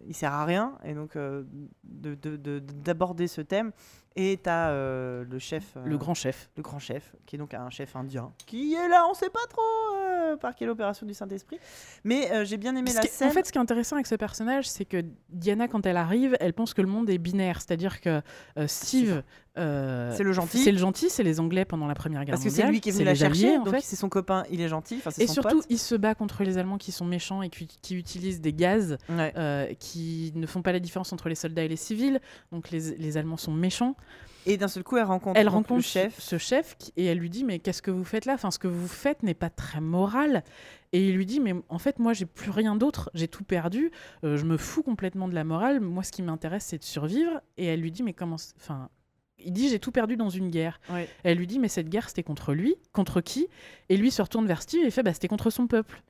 Il 0.07 0.15
sert 0.15 0.33
à 0.33 0.45
rien. 0.45 0.77
Et 0.85 0.93
donc, 0.93 1.15
euh, 1.15 1.43
de- 1.83 2.15
de- 2.15 2.37
de- 2.37 2.59
d'aborder 2.59 3.27
ce 3.27 3.41
thème. 3.41 3.71
Et 4.15 4.39
tu 4.43 4.49
as 4.49 4.71
le 4.73 5.39
chef. 5.39 5.63
euh, 5.77 5.85
Le 5.85 5.97
grand 5.97 6.13
chef. 6.13 6.49
le 6.57 6.63
grand 6.63 6.79
chef, 6.79 7.15
qui 7.25 7.35
est 7.35 7.39
donc 7.39 7.53
un 7.53 7.69
chef 7.69 7.95
indien, 7.95 8.31
qui 8.45 8.73
est 8.73 8.87
là, 8.89 9.05
on 9.09 9.13
sait 9.13 9.29
pas 9.29 9.39
trop 9.49 9.61
euh, 9.95 10.35
par 10.35 10.55
quelle 10.55 10.69
opération 10.69 11.05
du 11.05 11.13
Saint-Esprit. 11.13 11.57
Mais 12.03 12.31
euh, 12.31 12.43
j'ai 12.43 12.57
bien 12.57 12.75
aimé 12.75 12.91
la 12.93 13.01
scène. 13.03 13.29
En 13.29 13.31
fait, 13.31 13.45
ce 13.45 13.51
qui 13.51 13.57
est 13.57 13.61
intéressant 13.61 13.95
avec 13.95 14.07
ce 14.07 14.15
personnage, 14.15 14.67
c'est 14.67 14.85
que 14.85 15.05
Diana, 15.29 15.67
quand 15.67 15.85
elle 15.85 15.97
arrive, 15.97 16.35
elle 16.39 16.53
pense 16.53 16.73
que 16.73 16.81
le 16.81 16.87
monde 16.87 17.09
est 17.09 17.17
binaire. 17.17 17.57
C'est-à-dire 17.61 18.01
que 18.01 18.21
euh, 18.57 18.67
Steve. 18.67 19.23
euh, 19.57 20.11
C'est 20.15 20.23
le 20.23 20.33
gentil. 20.33 20.57
C'est 20.63 20.71
le 20.71 20.77
gentil, 20.77 21.09
c'est 21.09 21.23
les 21.23 21.39
Anglais 21.39 21.63
pendant 21.65 21.87
la 21.87 21.95
Première 21.95 22.25
Guerre 22.25 22.33
parce 22.33 22.43
que 22.43 22.49
mondiale. 22.49 22.67
c'est 22.67 22.71
lui 22.71 22.81
qui 22.81 22.89
est 22.89 22.93
venu 22.93 23.05
la 23.05 23.15
chercher, 23.15 23.47
Alliés, 23.47 23.57
en 23.57 23.63
donc 23.63 23.75
fait. 23.75 23.81
c'est 23.81 23.95
son 23.95 24.09
copain, 24.09 24.43
il 24.49 24.59
est 24.61 24.67
gentil, 24.69 24.95
enfin 24.97 25.11
Et 25.19 25.27
son 25.27 25.33
surtout, 25.33 25.57
pote. 25.57 25.65
il 25.69 25.77
se 25.79 25.95
bat 25.95 26.15
contre 26.15 26.43
les 26.43 26.57
Allemands 26.57 26.77
qui 26.77 26.91
sont 26.91 27.05
méchants 27.05 27.41
et 27.41 27.49
qui, 27.49 27.67
qui 27.67 27.95
utilisent 27.95 28.41
des 28.41 28.53
gaz 28.53 28.97
Ouais. 29.09 29.33
euh, 29.37 29.73
qui 29.79 30.31
ne 30.35 30.45
font 30.47 30.61
pas 30.61 30.71
la 30.71 30.79
différence 30.79 31.13
entre 31.13 31.29
les 31.29 31.35
soldats 31.35 31.63
et 31.63 31.67
les 31.67 31.75
civils. 31.75 32.19
Donc 32.51 32.69
les, 32.71 32.95
les 32.97 33.17
Allemands 33.17 33.37
sont 33.37 33.53
méchants. 33.53 33.95
Et 34.45 34.57
d'un 34.57 34.67
seul 34.67 34.83
coup, 34.83 34.97
elle 34.97 35.03
rencontre, 35.03 35.39
Elle 35.39 35.49
rencontre 35.49 35.75
le 35.75 35.81
chef. 35.81 36.17
ce 36.19 36.37
chef 36.37 36.75
et 36.95 37.05
elle 37.05 37.17
lui 37.19 37.29
dit 37.29 37.43
mais 37.43 37.59
qu'est-ce 37.59 37.81
que 37.81 37.91
vous 37.91 38.05
faites 38.05 38.25
là? 38.25 38.33
Enfin, 38.33 38.51
ce 38.51 38.57
que 38.59 38.67
vous 38.67 38.87
faites 38.87 39.21
n'est 39.21 39.33
pas 39.33 39.49
très 39.49 39.81
moral. 39.81 40.43
Et 40.91 41.09
il 41.09 41.15
lui 41.15 41.25
dit 41.25 41.39
mais 41.39 41.53
en 41.67 41.77
fait 41.77 41.99
moi 41.99 42.13
j'ai 42.13 42.25
plus 42.25 42.49
rien 42.49 42.75
d'autre, 42.75 43.11
j'ai 43.13 43.27
tout 43.27 43.43
perdu, 43.43 43.91
euh, 44.23 44.37
je 44.37 44.45
me 44.45 44.57
fous 44.57 44.81
complètement 44.81 45.27
de 45.27 45.35
la 45.35 45.43
morale. 45.43 45.81
Moi 45.81 46.03
ce 46.03 46.11
qui 46.11 46.23
m'intéresse 46.23 46.65
c'est 46.65 46.79
de 46.79 46.83
survivre. 46.83 47.41
Et 47.57 47.65
elle 47.65 47.81
lui 47.81 47.91
dit 47.91 48.01
mais 48.01 48.13
comment 48.13 48.37
Enfin, 48.57 48.89
il 49.37 49.51
dit 49.53 49.69
j'ai 49.69 49.79
tout 49.79 49.91
perdu 49.91 50.15
dans 50.17 50.29
une 50.29 50.49
guerre. 50.49 50.79
Ouais. 50.89 51.07
Elle 51.23 51.37
lui 51.37 51.45
dit 51.45 51.59
mais 51.59 51.67
cette 51.67 51.89
guerre 51.89 52.07
c'était 52.09 52.23
contre 52.23 52.53
lui, 52.53 52.75
contre 52.91 53.21
qui? 53.21 53.47
Et 53.89 53.97
lui 53.97 54.09
se 54.09 54.21
retourne 54.21 54.47
vers 54.47 54.61
Steve 54.61 54.85
et 54.85 54.89
fait 54.89 55.03
bah 55.03 55.13
c'était 55.13 55.27
contre 55.27 55.49
son 55.49 55.67
peuple. 55.67 56.01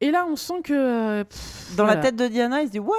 Et 0.00 0.10
là, 0.10 0.26
on 0.28 0.36
sent 0.36 0.60
que. 0.62 0.72
euh, 0.72 1.24
pff, 1.24 1.74
Dans 1.76 1.84
voilà. 1.84 2.00
la 2.00 2.02
tête 2.06 2.16
de 2.16 2.26
Diana, 2.28 2.62
il 2.62 2.66
se 2.66 2.72
dit 2.72 2.78
What? 2.78 2.94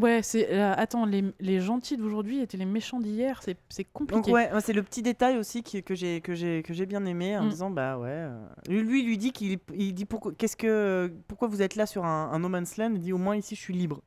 Ouais, 0.00 0.20
c'est. 0.22 0.52
euh, 0.52 0.72
attends, 0.76 1.04
les, 1.06 1.24
les 1.40 1.60
gentils 1.60 1.96
d'aujourd'hui 1.96 2.40
étaient 2.40 2.56
les 2.58 2.64
méchants 2.66 3.00
d'hier, 3.00 3.40
c'est 3.42 3.84
compliqué. 3.92 4.20
Donc 4.20 4.32
ouais, 4.32 4.50
c'est 4.60 4.72
le 4.72 4.82
petit 4.82 5.02
détail 5.02 5.36
aussi 5.38 5.62
qui- 5.62 5.82
que 5.82 5.94
j'ai 5.94 6.20
que 6.20 6.34
j'ai 6.34 6.86
bien 6.86 7.04
aimé 7.06 7.36
en 7.36 7.44
Mm. 7.44 7.48
disant 7.48 7.70
bah 7.70 7.98
ouais. 7.98 8.08
euh, 8.10 8.46
Lui 8.68 8.82
lui 8.82 9.02
lui 9.02 9.18
dit 9.18 9.32
qu'il 9.32 9.58
il 9.74 9.94
dit 9.94 10.04
pourquoi 10.04 10.32
qu'est-ce 10.36 10.56
que 10.56 11.10
pourquoi 11.28 11.48
vous 11.48 11.60
êtes 11.62 11.76
là 11.76 11.86
sur 11.86 12.04
un, 12.04 12.30
un 12.32 12.38
no 12.38 12.48
man's 12.48 12.76
land? 12.76 12.92
Il 12.94 13.00
dit 13.00 13.12
au 13.12 13.18
moins 13.18 13.36
ici 13.36 13.56
je 13.56 13.60
suis 13.60 13.74
libre. 13.74 14.00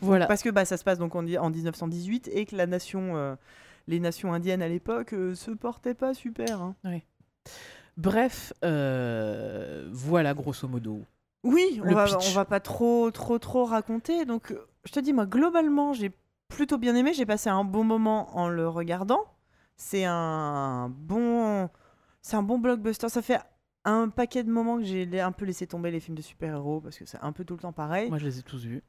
Voilà. 0.00 0.26
Parce 0.26 0.42
que 0.42 0.50
bah 0.50 0.64
ça 0.64 0.76
se 0.76 0.82
passe 0.84 0.98
donc 0.98 1.14
en, 1.14 1.20
en 1.20 1.50
1918 1.50 2.28
et 2.32 2.44
que 2.44 2.56
la 2.56 2.66
nation 2.66 3.16
euh, 3.16 3.36
les 3.86 4.00
nations 4.00 4.32
indiennes 4.32 4.62
à 4.62 4.68
l'époque 4.68 5.10
se 5.34 5.50
portaient 5.52 5.94
pas 5.94 6.12
super. 6.14 6.60
hein. 6.60 6.74
Bref, 8.02 8.52
euh, 8.64 9.88
voilà, 9.92 10.34
grosso 10.34 10.66
modo. 10.66 11.02
Oui, 11.44 11.80
on 11.84 11.92
va, 11.92 12.06
on 12.18 12.32
va 12.32 12.44
pas 12.44 12.58
trop, 12.58 13.12
trop, 13.12 13.38
trop 13.38 13.64
raconter. 13.64 14.24
Donc, 14.24 14.52
je 14.84 14.92
te 14.92 14.98
dis, 14.98 15.12
moi, 15.12 15.24
globalement, 15.24 15.92
j'ai 15.92 16.10
plutôt 16.48 16.78
bien 16.78 16.96
aimé. 16.96 17.12
J'ai 17.14 17.26
passé 17.26 17.48
un 17.48 17.62
bon 17.62 17.84
moment 17.84 18.36
en 18.36 18.48
le 18.48 18.68
regardant. 18.68 19.24
C'est 19.76 20.04
un 20.04 20.88
bon, 20.88 21.70
c'est 22.22 22.34
un 22.34 22.42
bon 22.42 22.58
blockbuster. 22.58 23.08
Ça 23.08 23.22
fait 23.22 23.38
un 23.84 24.08
paquet 24.08 24.42
de 24.42 24.50
moments 24.50 24.78
que 24.78 24.84
j'ai 24.84 25.20
un 25.20 25.32
peu 25.32 25.44
laissé 25.44 25.68
tomber 25.68 25.92
les 25.92 26.00
films 26.00 26.16
de 26.16 26.22
super-héros 26.22 26.80
parce 26.80 26.98
que 26.98 27.04
c'est 27.04 27.20
un 27.22 27.30
peu 27.32 27.44
tout 27.44 27.54
le 27.54 27.60
temps 27.60 27.72
pareil. 27.72 28.08
Moi, 28.08 28.18
je 28.18 28.26
les 28.26 28.38
ai 28.40 28.42
tous 28.42 28.64
vus. 28.64 28.82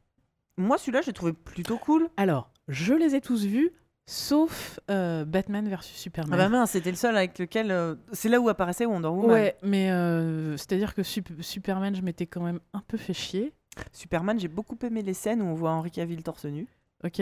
Moi, 0.58 0.80
celui-là, 0.80 1.01
j'ai 1.01 1.14
trouvé 1.14 1.33
plutôt 1.33 1.77
cool. 1.77 2.09
Alors, 2.17 2.51
je 2.67 2.95
les 2.95 3.14
ai 3.14 3.22
tous 3.22 3.45
vus, 3.45 3.72
sauf 4.06 4.80
euh, 4.90 5.25
Batman 5.25 5.67
versus 5.67 5.95
Superman. 5.98 6.33
Ah 6.33 6.43
bah 6.43 6.49
mince, 6.49 6.72
c'était 6.72 6.91
le 6.91 6.98
seul 6.98 7.15
avec 7.15 7.40
lequel. 7.40 7.72
euh, 7.72 7.95
C'est 8.11 8.30
là 8.30 8.40
où 8.40 8.49
apparaissait 8.49 8.85
Wonder 8.85 9.07
Woman. 9.07 9.32
Ouais, 9.32 9.56
mais 9.64 9.91
euh, 9.91 10.57
c'est-à-dire 10.57 10.93
que 10.93 11.03
Sup- 11.03 11.41
Superman, 11.41 11.95
je 11.95 12.01
m'étais 12.01 12.25
quand 12.25 12.41
même 12.41 12.59
un 12.73 12.82
peu 12.88 12.98
fait 12.98 13.14
chier. 13.14 13.53
Superman, 13.91 14.40
j'ai 14.40 14.48
beaucoup 14.49 14.77
aimé 14.83 15.01
les 15.01 15.14
scènes 15.14 15.41
où 15.41 15.45
on 15.45 15.53
voit 15.56 15.72
Henry 15.72 15.91
Cavill 15.91 16.22
torse 16.23 16.45
nu. 16.45 16.67
Ok, 17.06 17.22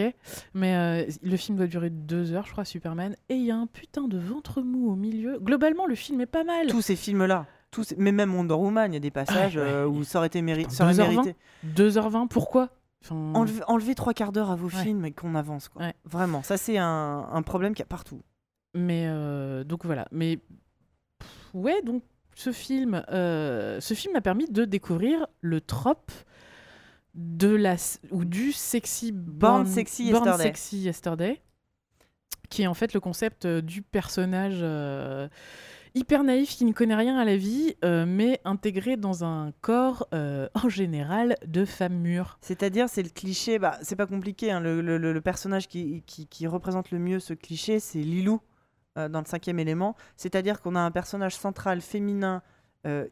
mais 0.53 0.75
euh, 0.75 1.11
le 1.23 1.37
film 1.37 1.57
doit 1.57 1.65
durer 1.65 1.89
deux 1.89 2.33
heures, 2.33 2.45
je 2.45 2.51
crois, 2.51 2.65
Superman, 2.65 3.15
et 3.29 3.33
il 3.35 3.43
y 3.45 3.49
a 3.49 3.55
un 3.55 3.65
putain 3.65 4.07
de 4.07 4.19
ventre 4.19 4.61
mou 4.61 4.91
au 4.91 4.95
milieu. 4.95 5.39
Globalement, 5.39 5.87
le 5.87 5.95
film 5.95 6.21
est 6.21 6.27
pas 6.27 6.43
mal. 6.43 6.67
Tous 6.67 6.83
ces 6.83 6.95
films-là. 6.95 7.47
Tous 7.71 7.85
ces- 7.85 7.95
Mais 7.97 8.11
même 8.11 8.35
Wonder 8.35 8.53
Woman, 8.53 8.91
il 8.91 8.95
y 8.95 8.97
a 8.97 8.99
des 8.99 9.09
passages 9.09 9.55
ouais. 9.55 9.63
euh, 9.63 9.87
où 9.87 10.03
ça 10.03 10.19
aurait 10.19 10.27
été 10.27 10.41
méri- 10.43 10.69
ça 10.69 10.83
aurait 10.83 10.93
2h20. 10.93 11.09
mérité. 11.23 11.35
2h20, 11.65 12.27
pourquoi? 12.27 12.69
Enfin, 13.03 13.15
Enlevez, 13.33 13.61
enlevez 13.67 13.95
trois 13.95 14.13
quarts 14.13 14.31
d'heure 14.31 14.51
à 14.51 14.55
vos 14.55 14.67
Ouais. 14.69 14.83
films 14.83 15.05
et 15.05 15.11
qu'on 15.11 15.35
avance. 15.35 15.69
Quoi. 15.69 15.81
Ouais. 15.83 15.93
Vraiment, 16.05 16.43
ça 16.43 16.57
c'est 16.57 16.77
un, 16.77 17.27
un 17.31 17.41
problème 17.41 17.73
qu'il 17.73 17.81
y 17.81 17.83
a 17.83 17.87
partout. 17.87 18.21
Mais 18.75 19.05
euh, 19.07 19.63
donc 19.63 19.85
voilà. 19.85 20.07
Mais 20.11 20.37
pff, 20.37 21.29
ouais, 21.53 21.81
donc 21.81 22.03
ce 22.35 22.51
film, 22.51 23.03
euh, 23.09 23.79
ce 23.81 23.93
film 23.93 24.13
m'a 24.13 24.21
permis 24.21 24.45
de 24.47 24.65
découvrir 24.65 25.27
le 25.41 25.59
trope 25.61 26.11
de 27.13 27.49
la 27.53 27.75
ou 28.11 28.23
du 28.23 28.51
sexy 28.53 29.11
Born 29.11 29.65
Sexy 29.65 30.11
Born 30.11 30.23
Yesterday. 30.25 30.43
Sexy 30.43 30.77
Yesterday, 30.79 31.41
qui 32.49 32.61
est 32.61 32.67
en 32.67 32.73
fait 32.73 32.93
le 32.93 32.99
concept 33.01 33.45
euh, 33.45 33.61
du 33.61 33.81
personnage 33.81 34.59
euh, 34.61 35.27
hyper 35.95 36.23
naïf 36.23 36.55
qui 36.55 36.65
ne 36.65 36.73
connaît 36.73 36.95
rien 36.95 37.17
à 37.17 37.25
la 37.25 37.37
vie, 37.37 37.75
euh, 37.83 38.05
mais 38.07 38.39
intégré 38.45 38.97
dans 38.97 39.23
un 39.23 39.51
corps 39.61 40.07
euh, 40.13 40.47
en 40.53 40.69
général 40.69 41.35
de 41.45 41.65
femme 41.65 41.95
mûre. 41.95 42.37
C'est-à-dire, 42.41 42.89
c'est 42.89 43.03
le 43.03 43.09
cliché, 43.09 43.59
bah, 43.59 43.77
c'est 43.81 43.95
pas 43.95 44.07
compliqué, 44.07 44.51
hein, 44.51 44.59
le, 44.61 45.19
personnage 45.19 45.67
qui, 45.67 46.03
qui- 46.03 46.47
représente 46.47 46.91
le 46.91 46.99
mieux 46.99 47.19
ce 47.19 47.33
cliché, 47.33 47.79
c'est 47.79 47.99
Lilou 47.99 48.41
euh, 48.97 49.09
dans 49.09 49.19
le 49.19 49.25
cinquième 49.25 49.59
élément. 49.59 49.95
C'est-à-dire 50.17 50.61
qu'on 50.61 50.75
a 50.75 50.81
un 50.81 50.91
personnage 50.91 51.35
central 51.35 51.81
féminin 51.81 52.41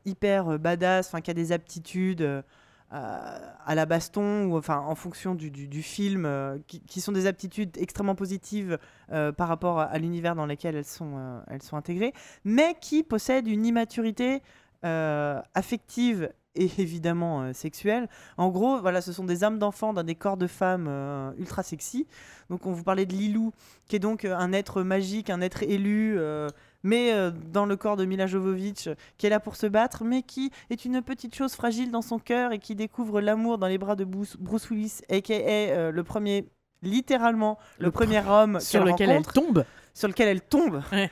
hyper 0.04 0.58
badass, 0.58 1.14
qui 1.24 1.30
a 1.30 1.34
des 1.36 1.52
aptitudes 1.52 2.44
à 2.92 3.50
à 3.70 3.76
la 3.76 3.86
baston, 3.86 4.46
ou 4.46 4.58
enfin 4.58 4.80
en 4.80 4.96
fonction 4.96 5.36
du, 5.36 5.52
du- 5.52 5.84
film, 5.84 6.26
euh, 6.26 6.58
qui, 6.66 7.02
sont 7.02 7.12
des 7.12 7.28
aptitudes 7.28 7.78
extrêmement 7.78 8.16
positives 8.16 8.80
euh, 9.12 9.32
par 9.32 9.48
rapport 9.48 9.80
à, 9.80 9.96
l'univers 10.00 10.34
dans 10.34 10.48
lequel 10.48 10.76
elles 10.76 10.86
sont, 10.86 11.14
euh, 11.18 11.40
elles 11.52 11.62
sont 11.62 11.78
intégrées, 11.78 12.14
mais 12.44 12.76
qui 12.82 13.04
possèdent 13.04 13.48
une 13.48 13.68
immaturité 13.68 14.42
euh, 14.86 15.40
affective 15.54 16.32
et 16.56 16.64
évidemment 16.80 17.44
euh, 17.44 17.54
sexuelle. 17.54 18.10
En 18.38 18.50
gros, 18.50 18.80
voilà, 18.82 19.02
ce 19.02 19.14
sont 19.14 19.24
des 19.24 19.44
âmes 19.44 19.60
d'enfants 19.60 19.94
dans 19.94 20.04
des 20.04 20.16
corps 20.16 20.38
de 20.38 20.48
femmes 20.48 20.88
euh, 20.90 21.32
ultra 21.38 21.62
sexy. 21.62 22.08
Donc, 22.50 22.66
on 22.66 22.72
vous 22.72 22.84
parlait 22.84 23.06
de 23.06 23.14
Lilou, 23.14 23.52
qui 23.88 23.98
est 23.98 24.00
donc 24.00 24.26
euh, 24.26 24.36
un 24.36 24.52
être 24.52 24.82
magique, 24.82 25.30
un 25.30 25.42
être 25.42 25.62
élu, 25.62 26.16
euh, 26.18 26.48
mais 26.84 27.12
euh, 27.14 27.32
dans 27.32 27.66
le 27.66 27.76
corps 27.76 27.98
de 27.98 28.06
Mila 28.06 28.26
Jovovich, 28.28 28.88
euh, 28.88 28.96
qui 29.18 29.28
est 29.28 29.30
là 29.30 29.40
pour 29.40 29.56
se 29.56 29.68
battre, 29.68 30.04
mais 30.04 30.22
qui 30.22 30.52
est 30.70 30.86
une 30.86 31.02
petite 31.02 31.36
chose 31.36 31.54
fragile 31.54 31.92
dans 31.92 32.02
son 32.02 32.20
cœur 32.20 32.52
et 32.52 32.60
qui 32.60 32.76
découvre 32.76 33.20
l'amour 33.22 33.58
dans 33.58 33.68
les 33.68 33.78
bras 33.78 33.96
de 33.96 34.06
Bruce, 34.06 34.38
Willis, 34.70 35.02
aka 35.10 35.34
euh, 35.34 35.92
le 35.92 36.04
premier, 36.04 36.48
littéralement, 36.82 37.58
le, 37.80 37.86
Le 37.88 37.92
premier 37.92 38.22
homme 38.28 38.60
Sur 38.60 38.86
lequel 38.86 39.10
elle 39.10 39.24
tombe 39.26 39.66
sur 39.94 40.08
lequel 40.08 40.30
elle 40.30 40.42
tombe. 40.42 40.82
Ouais. 40.94 41.12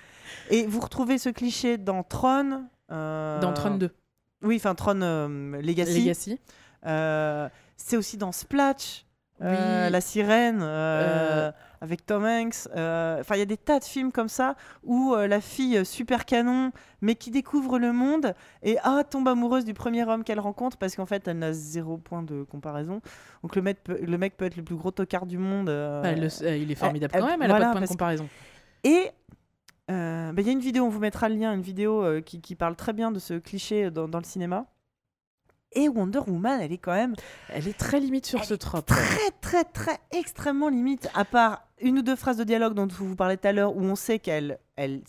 Et 0.50 0.66
vous 0.66 0.80
retrouvez 0.80 1.18
ce 1.18 1.28
cliché 1.30 1.78
dans 1.78 2.04
Tron. 2.04 2.64
euh, 2.92 3.40
dans 3.42 3.52
Tron 3.52 3.76
2, 3.76 3.90
Oui, 4.44 4.56
enfin 4.56 4.76
Tron 4.76 4.94
Legacy. 5.62 6.02
Legacy. 6.04 6.40
C'est 7.76 7.98
aussi 7.98 8.16
dans 8.18 8.32
Splatch, 8.32 9.06
Oui. 9.42 9.48
La 9.90 10.00
Sirène. 10.00 10.62
Avec 11.82 12.06
Tom 12.06 12.24
Hanks. 12.26 12.68
euh, 12.76 13.20
Enfin, 13.20 13.36
il 13.36 13.40
y 13.40 13.42
a 13.42 13.46
des 13.46 13.58
tas 13.58 13.80
de 13.80 13.84
films 13.84 14.12
comme 14.12 14.28
ça 14.30 14.56
où 14.84 15.14
euh, 15.14 15.28
la 15.28 15.42
fille 15.42 15.78
euh, 15.78 15.84
super 15.84 16.26
canon, 16.26 16.72
mais 17.02 17.16
qui 17.16 17.32
découvre 17.32 17.80
le 17.80 17.92
monde 17.94 18.34
et 18.64 18.78
ah, 18.84 19.04
tombe 19.10 19.28
amoureuse 19.28 19.66
du 19.66 19.74
premier 19.74 20.04
homme 20.08 20.24
qu'elle 20.24 20.40
rencontre 20.40 20.78
parce 20.78 20.96
qu'en 20.96 21.06
fait, 21.06 21.28
elle 21.28 21.40
n'a 21.40 21.54
zéro 21.54 21.98
point 21.98 22.24
de 22.24 22.44
comparaison. 22.44 23.02
Donc 23.44 23.56
le 23.56 23.62
mec 23.62 23.84
peut, 23.84 24.00
le 24.02 24.18
mec 24.18 24.38
peut 24.38 24.46
être 24.46 24.58
le 24.58 24.64
plus 24.64 24.76
gros 24.76 24.92
tocard 24.92 25.26
du 25.26 25.38
monde. 25.38 25.68
Bah, 25.68 26.14
le- 26.14 26.58
il 26.58 26.72
est 26.72 26.76
formidable 26.76 27.14
elle- 27.16 27.22
quand 27.22 27.28
même, 27.28 27.42
elle 27.42 27.52
a 27.52 27.54
voilà, 27.56 27.66
pas 27.66 27.72
de 27.72 27.74
point 27.74 27.82
de 27.82 27.86
que- 27.86 27.92
comparaison. 27.92 28.28
et 28.84 29.12
euh, 29.90 30.32
bah, 30.34 30.42
il 30.42 30.46
y 30.48 30.50
a 30.50 30.54
une 30.54 30.60
vidéo, 30.60 30.84
on 30.86 30.90
vous 30.90 31.00
mettra 31.00 31.30
le 31.30 31.36
lien, 31.36 31.54
une 31.54 31.62
vidéo 31.62 32.04
euh, 32.04 32.20
qui, 32.22 32.42
qui 32.42 32.56
parle 32.56 32.76
très 32.76 32.92
bien 32.94 33.12
de 33.12 33.20
ce 33.20 33.36
cliché 33.36 33.90
dans, 33.90 34.08
dans 34.08 34.18
le 34.20 34.26
cinéma. 34.26 34.66
Et 35.74 35.90
Wonder 35.90 36.20
Woman, 36.28 36.62
elle 36.62 36.72
est 36.72 36.78
quand 36.78 36.94
même 36.94 37.16
Elle 37.50 37.68
est 37.68 37.78
très 37.78 38.00
limite 38.00 38.26
sur 38.26 38.40
Elle 38.40 38.46
ce 38.46 38.54
trope. 38.54 38.86
très, 38.88 39.32
très, 39.42 39.64
très 39.64 39.98
extrêmement 40.12 40.70
limite, 40.70 41.10
à 41.14 41.26
part 41.26 41.64
une 41.80 42.00
ou 42.00 42.02
deux 42.02 42.16
phrases 42.16 42.38
de 42.38 42.44
dialogue 42.44 42.74
dont 42.74 42.88
vous 42.88 43.16
parlez 43.16 43.38
tout 43.38 43.48
à 43.48 43.52
l'heure, 43.52 43.76
où 43.76 43.82
on 43.82 43.96
sait 43.96 44.20
qu'elle 44.20 44.60
elle 44.76 45.02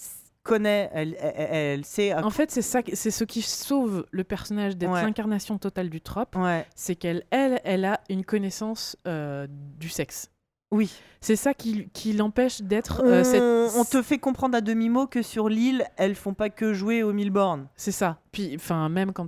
connaît, 0.43 0.91
elle, 0.95 1.17
elle, 1.21 1.85
sait. 1.85 2.15
En 2.15 2.31
fait, 2.31 2.51
c'est 2.51 2.63
ça, 2.63 2.81
c'est 2.95 3.11
ce 3.11 3.25
qui 3.25 3.43
sauve 3.43 4.07
le 4.11 4.25
personnage 4.25 4.77
d'être 4.77 4.91
Ouais. 4.91 5.03
l'incarnation 5.03 5.59
totale 5.59 5.91
du 5.91 6.01
trope, 6.01 6.35
Ouais, 6.37 6.67
c'est 6.75 6.97
qu'elle, 6.97 7.25
elle, 7.31 7.61
elle 7.65 7.85
a 7.85 8.01
une 8.09 8.25
connaissance 8.25 8.97
euh, 9.07 9.47
du 9.51 9.91
sexe. 9.91 10.31
Oui. 10.71 10.93
C'est 11.21 11.35
ça 11.37 11.53
qui, 11.55 11.89
qui 11.93 12.13
l'empêche 12.13 12.63
d'être 12.63 13.03
On, 13.05 13.09
euh, 13.09 13.25
cette- 13.25 13.77
on 13.77 13.85
te 13.85 14.03
fait 14.03 14.19
comprendre 14.19 14.57
à 14.57 14.61
demi-mot 14.61 15.07
que 15.07 15.23
sur 15.23 15.49
l'île, 15.49 15.85
elles 15.97 16.15
font 16.15 16.35
pas 16.35 16.49
que 16.51 16.73
jouer 16.73 17.03
au 17.03 17.13
mille 17.13 17.31
bornes. 17.31 17.67
C'est 17.75 17.91
ça. 17.93 18.19
Puis, 18.31 18.53
enfin, 18.55 18.89
même 18.89 19.13
quand, 19.13 19.27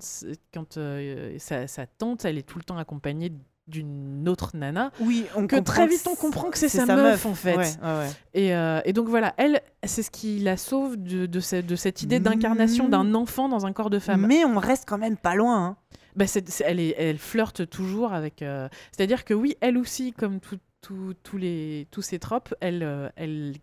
quand 0.55 0.77
euh, 0.77 1.35
sa, 1.39 1.67
sa 1.67 1.87
tante, 1.87 2.25
elle 2.25 2.39
est 2.39 2.43
tout 2.47 2.59
le 2.59 2.65
temps 2.65 2.79
accompagnée 2.79 3.33
d'une 3.67 4.29
autre 4.29 4.57
nana. 4.57 4.91
Oui, 5.01 5.27
on 5.37 5.47
Que 5.47 5.57
très 5.61 5.87
vite, 5.87 6.07
on 6.11 6.15
comprend 6.17 6.51
que 6.51 6.59
c'est 6.59 6.69
sa 6.69 6.87
meuf, 6.87 7.25
en 7.27 7.35
fait. 7.35 7.57
Ouais, 7.57 7.67
ouais, 7.83 7.99
ouais. 7.99 8.09
Et, 8.35 8.55
euh, 8.55 8.81
et 8.85 8.93
donc 8.93 9.09
voilà, 9.09 9.33
elle, 9.37 9.61
c'est 9.85 10.03
ce 10.03 10.11
qui 10.11 10.39
la 10.41 10.57
sauve 10.57 10.97
de, 10.97 11.27
de, 11.27 11.41
ce- 11.41 11.57
de 11.57 11.77
cette 11.77 12.03
idée 12.03 12.19
Mm. 12.21 12.25
d'incarnation 12.25 12.89
d'un 12.89 13.15
enfant 13.15 13.49
dans 13.49 13.67
un 13.67 13.73
corps 13.73 13.91
de 13.91 13.99
femme. 14.01 14.27
Mais 14.27 14.45
on 14.45 14.59
reste 14.59 14.85
quand 14.89 14.99
même 14.99 15.17
pas 15.17 15.35
loin. 15.35 15.65
hein. 15.67 15.77
Bah, 16.17 16.25
elle, 16.65 16.81
est, 16.81 16.95
elle 16.99 17.19
flirte 17.19 17.69
toujours 17.71 18.13
avec. 18.13 18.43
euh, 18.43 18.69
C'est-à-dire 18.91 19.25
que 19.25 19.35
oui, 19.35 19.57
elle 19.61 19.79
aussi, 19.79 20.13
comme 20.13 20.41
tout- 20.81 21.15
tout- 21.15 21.15
tous 21.23 21.37
les, 21.39 21.87
tous 21.91 22.03
ces 22.03 22.19
tropes, 22.19 22.55
elle, 22.61 22.83
euh, 22.83 23.09
elle, 23.17 23.55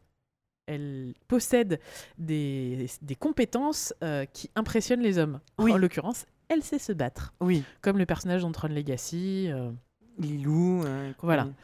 elle 0.68 1.14
possède 1.28 1.80
des, 2.18 2.88
des 3.02 3.16
compétences 3.16 3.94
euh, 4.04 4.26
qui 4.26 4.50
impressionnent 4.56 5.02
les 5.02 5.18
hommes. 5.18 5.40
Oui. 5.60 5.72
En 5.72 5.78
l'occurrence, 5.78 6.26
elle 6.50 6.64
sait 6.64 6.80
se 6.80 6.92
battre. 6.94 7.34
Oui, 7.42 7.64
Comme 7.82 7.98
le 7.98 8.06
personnage 8.06 8.42
dans 8.42 8.52
Tron 8.52 8.68
Legacy. 8.70 9.48
euh, 9.50 9.72
Lilou. 10.20 10.84
euh, 10.84 11.12
Voilà. 11.22 11.44
compagnie. 11.44 11.56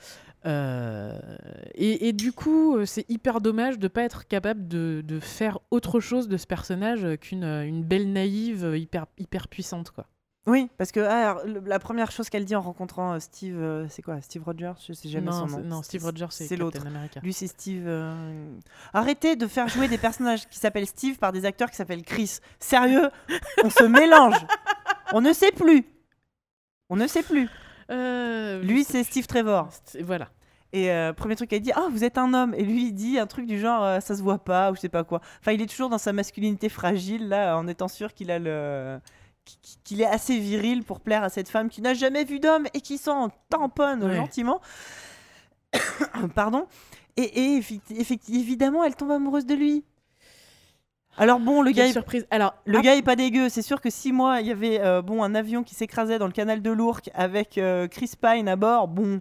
euh, 0.45 1.19
et, 1.75 2.07
et 2.09 2.13
du 2.13 2.31
coup, 2.33 2.85
c'est 2.85 3.09
hyper 3.09 3.41
dommage 3.41 3.79
de 3.79 3.87
pas 3.87 4.03
être 4.03 4.27
capable 4.27 4.67
de, 4.67 5.01
de 5.05 5.19
faire 5.19 5.59
autre 5.71 5.99
chose 5.99 6.27
de 6.27 6.37
ce 6.37 6.45
personnage 6.45 7.07
qu'une 7.19 7.43
une 7.45 7.83
belle 7.83 8.11
naïve 8.11 8.73
hyper, 8.75 9.05
hyper 9.17 9.47
puissante. 9.47 9.91
Quoi. 9.91 10.05
Oui, 10.45 10.69
parce 10.77 10.91
que 10.91 10.99
ah, 10.99 11.37
le- 11.45 11.61
la 11.61 11.79
première 11.79 12.11
chose 12.11 12.29
qu'elle 12.29 12.43
dit 12.43 12.55
en 12.55 12.61
rencontrant 12.61 13.13
euh, 13.13 13.19
Steve, 13.19 13.55
euh, 13.57 13.87
c'est 13.89 14.01
quoi? 14.01 14.19
Steve 14.19 14.43
Rogers 14.43 14.73
Je 14.85 14.91
sais 14.91 15.07
jamais 15.07 15.27
non, 15.27 15.31
son 15.31 15.47
c'est- 15.47 15.57
nom. 15.61 15.63
non, 15.77 15.81
Steve 15.83 16.03
Rogers, 16.03 16.27
c'est 16.31 16.47
c'est 16.47 16.57
l'autre. 16.57 16.77
Captain 16.79 16.93
America. 16.93 17.19
Lui, 17.23 17.31
c'est 17.31 17.47
Steve. 17.47 17.83
euh, 17.87 18.45
Arrêtez 18.93 19.37
de 19.37 19.47
faire 19.47 19.69
jouer 19.69 19.87
des 19.87 19.97
personnages 19.97 20.47
qui 20.49 20.59
s'appellent 20.59 20.85
Steve 20.87 21.17
par 21.17 21.31
des 21.31 21.45
acteurs 21.45 21.69
qui 21.69 21.77
s'appellent 21.77 22.03
Chris. 22.03 22.39
Sérieux, 22.59 23.09
on 23.63 23.69
se 23.69 23.85
mélange. 23.85 24.35
On 25.13 25.21
ne 25.21 25.31
sait 25.31 25.53
plus. 25.53 25.85
On 26.89 26.97
ne 26.97 27.07
sait 27.07 27.23
plus. 27.23 27.47
Euh, 27.89 28.61
Lui, 28.61 28.83
c'est. 28.83 29.03
Steve 29.03 29.27
Trevor. 29.27 29.69
C'est- 29.85 30.01
Voilà. 30.01 30.27
Et 30.73 30.91
euh, 30.91 31.13
premier 31.13 31.35
truc, 31.37 31.53
elle 31.53 31.61
dit 31.61 31.71
Ah, 31.73 31.87
vous 31.89 32.03
êtes 32.03 32.17
un 32.17 32.33
homme. 32.33 32.53
Et 32.55 32.63
lui, 32.63 32.87
il 32.87 32.93
dit 32.93 33.17
un 33.17 33.27
truc 33.27 33.45
du 33.45 33.59
genre 33.59 33.83
euh, 33.83 33.99
Ça 34.01 34.13
se 34.15 34.21
voit 34.21 34.43
pas, 34.43 34.71
ou 34.71 34.75
je 34.75 34.81
sais 34.81 34.89
pas 34.89 35.05
quoi. 35.05 35.21
Enfin, 35.39 35.53
il 35.53 35.61
est 35.61 35.67
toujours 35.67 35.87
dans 35.89 35.97
sa 35.97 36.11
masculinité 36.11 36.67
fragile, 36.67 37.29
là, 37.29 37.57
en 37.57 37.65
étant 37.67 37.87
sûr 37.87 38.13
qu'il 38.13 38.29
a 38.29 38.39
le. 38.39 38.99
Qu- 39.45 39.77
qu'il 39.83 40.01
est 40.01 40.05
assez 40.05 40.39
viril 40.39 40.83
pour 40.83 40.99
plaire 40.99 41.23
à 41.23 41.29
cette 41.29 41.49
femme 41.49 41.69
qui 41.69 41.81
n'a 41.81 41.93
jamais 41.93 42.23
vu 42.23 42.39
d'homme 42.39 42.67
et 42.73 42.81
qui 42.81 42.97
s'en 42.97 43.29
tamponne 43.49 44.11
gentiment. 44.13 44.61
Pardon. 46.35 46.67
Et, 47.17 47.55
et 47.57 47.63
évidemment, 48.29 48.83
elle 48.83 48.95
tombe 48.95 49.11
amoureuse 49.11 49.45
de 49.45 49.53
lui. 49.55 49.83
Alors 51.17 51.39
bon, 51.39 51.61
le 51.61 51.69
gars, 51.71 51.83
Quelle 51.83 51.89
est- 51.89 51.93
surprise. 51.93 52.25
Alors, 52.31 52.55
le 52.65 52.79
ah, 52.79 52.81
gars 52.81 52.95
est 52.95 53.03
pas 53.03 53.15
dégueu. 53.15 53.47
C'est 53.49 53.61
sûr 53.61 53.81
que 53.81 53.91
si 53.91 54.11
moi, 54.11 54.41
il 54.41 54.47
y 54.47 54.51
avait 54.51 54.79
euh, 54.81 55.03
bon 55.03 55.21
un 55.23 55.35
avion 55.35 55.61
qui 55.63 55.75
s'écrasait 55.75 56.17
dans 56.17 56.25
le 56.25 56.31
canal 56.33 56.61
de 56.63 56.71
l'Ourcq 56.71 57.09
avec 57.13 57.57
euh, 57.59 57.87
Chris 57.87 58.13
Pine 58.19 58.47
à 58.47 58.55
bord, 58.55 58.87
bon, 58.87 59.19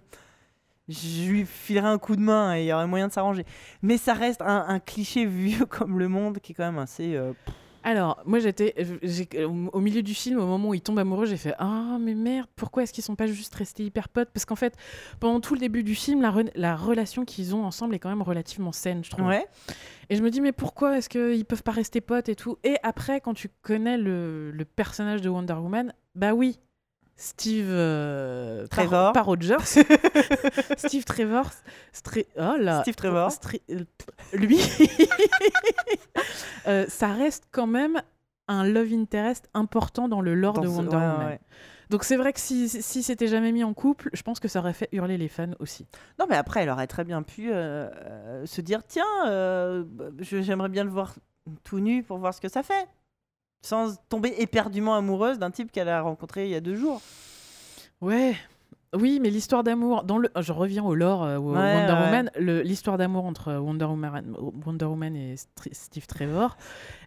je 0.89 1.29
lui 1.29 1.45
filerais 1.45 1.89
un 1.89 1.99
coup 1.99 2.15
de 2.15 2.21
main 2.21 2.55
et 2.55 2.63
il 2.63 2.65
y 2.65 2.73
aurait 2.73 2.87
moyen 2.87 3.09
de 3.09 3.13
s'arranger. 3.13 3.45
Mais 3.83 3.97
ça 3.97 4.13
reste 4.15 4.41
un, 4.41 4.65
un 4.67 4.79
cliché 4.79 5.25
vieux 5.27 5.67
comme 5.67 5.99
le 5.99 6.07
monde 6.07 6.39
qui 6.39 6.53
est 6.53 6.55
quand 6.55 6.65
même 6.65 6.79
assez. 6.79 7.15
euh, 7.15 7.33
Alors, 7.83 8.21
moi 8.25 8.39
j'étais 8.39 8.73
j'ai- 9.01 9.43
au 9.45 9.51
au 9.73 9.79
milieu 9.79 10.01
du 10.01 10.13
film, 10.13 10.39
au 10.39 10.45
moment 10.45 10.69
où 10.69 10.73
ils 10.73 10.81
tombent 10.81 10.99
amoureux, 10.99 11.25
j'ai 11.25 11.37
fait 11.37 11.53
Ah, 11.59 11.97
mais 11.99 12.13
merde, 12.13 12.47
pourquoi 12.55 12.83
est-ce 12.83 12.93
qu'ils 12.93 13.03
sont 13.03 13.15
pas 13.15 13.27
juste 13.27 13.53
restés 13.55 13.83
hyper 13.83 14.09
potes? 14.09 14.29
Parce 14.33 14.45
qu'en 14.45 14.55
fait, 14.55 14.75
pendant 15.19 15.39
tout 15.39 15.53
le 15.53 15.59
début 15.59 15.83
du 15.83 15.95
film, 15.95 16.21
la, 16.21 16.31
re- 16.31 16.51
la 16.55 16.75
relation 16.75 17.25
qu'ils 17.25 17.55
ont 17.55 17.63
ensemble 17.65 17.95
est 17.95 17.99
quand 17.99 18.09
même 18.09 18.21
relativement 18.21 18.71
saine, 18.71 19.03
je 19.03 19.09
trouve. 19.09 19.25
Ouais. 19.27 19.45
Et 20.09 20.15
je 20.15 20.23
me 20.23 20.29
dis, 20.29 20.41
mais 20.41 20.51
pourquoi 20.51 20.97
est-ce 20.97 21.09
qu'ils 21.09 21.45
peuvent 21.45 21.63
pas 21.63 21.71
rester 21.71 22.01
potes 22.01 22.29
et 22.29 22.35
tout? 22.35 22.57
Et 22.63 22.75
après, 22.83 23.19
quand 23.21 23.33
tu 23.33 23.49
connais 23.61 23.97
le, 23.97 24.51
le 24.51 24.65
personnage 24.65 25.21
de 25.21 25.29
Wonder 25.29 25.53
Woman, 25.53 25.93
bah 26.15 26.33
oui, 26.33 26.59
Steve 27.15 27.67
euh, 27.69 28.63
pas- 28.67 28.77
Trevor. 28.77 29.13
pas, 29.13 29.21
Rogers, 29.21 29.57
Steve 30.77 31.05
Trevor, 31.05 31.49
Stre- 31.93 32.25
oh 32.37 32.55
là, 32.59 32.81
Steve 32.81 32.95
Trevor. 32.95 33.29
Stre- 33.29 33.61
euh, 33.69 33.85
lui, 34.33 34.59
euh, 36.67 36.85
ça 36.87 37.13
reste 37.13 37.45
quand 37.51 37.67
même 37.67 38.01
un 38.47 38.67
love 38.67 38.91
interest 38.93 39.49
important 39.53 40.07
dans 40.09 40.21
le 40.21 40.35
lore 40.35 40.53
Dans 40.53 40.61
de 40.63 40.67
ce- 40.67 40.71
Wonder 40.73 40.95
ouais, 40.95 41.01
Woman. 41.01 41.25
ouais. 41.27 41.39
Donc 41.89 42.03
c'est 42.03 42.17
vrai 42.17 42.33
que 42.33 42.39
si, 42.39 42.67
si 42.69 43.03
c'était 43.03 43.27
jamais 43.27 43.51
mis 43.51 43.63
en 43.63 43.73
couple, 43.73 44.09
je 44.13 44.21
pense 44.23 44.39
que 44.39 44.47
ça 44.47 44.59
aurait 44.59 44.73
fait 44.73 44.89
hurler 44.91 45.17
les 45.17 45.27
fans 45.27 45.51
aussi. 45.59 45.85
Non, 46.19 46.25
mais 46.27 46.35
après, 46.35 46.63
elle 46.63 46.69
aurait 46.69 46.87
très 46.87 47.03
bien 47.03 47.21
pu 47.21 47.51
euh, 47.53 48.45
se 48.45 48.61
dire 48.61 48.81
tiens, 48.87 49.03
bah, 49.85 50.05
j'aimerais 50.19 50.69
bien 50.69 50.83
le 50.83 50.89
voir 50.89 51.13
tout 51.63 51.79
nu 51.79 52.03
pour 52.03 52.17
voir 52.17 52.33
ce 52.33 52.41
que 52.41 52.49
ça 52.49 52.63
fait. 52.63 52.87
Sans 53.63 53.95
tomber 54.09 54.35
éperdument 54.37 54.93
amoureuse 54.95 55.39
d'un 55.39 55.49
type 55.49 55.71
qu'elle 55.71 55.89
a 55.89 56.01
rencontré 56.01 56.45
il 56.45 56.51
y 56.51 56.55
a 56.55 56.59
deux 56.61 56.75
jours. 56.75 57.01
Ouais. 58.01 58.35
Oui, 58.93 59.19
mais 59.19 59.31
l'histoire 59.31 59.63
d'amour, 59.63 60.03
dans 60.03 60.19
le, 60.19 60.29
je 60.39 60.51
reviens 60.51 60.83
au 60.83 60.93
lore 60.93 61.23
euh, 61.23 61.37
Ouais, 61.39 61.57
Wonder 61.57 61.93
ouais. 61.93 61.99
Woman, 62.01 62.31
l'histoire 62.63 62.97
d'amour 62.97 63.25
entre 63.25 63.53
Wonder 63.55 63.85
Woman, 63.85 64.35
Wonder 64.65 64.85
Woman 64.85 65.15
et 65.15 65.35
Steve 65.71 66.05
Trevor 66.05 66.57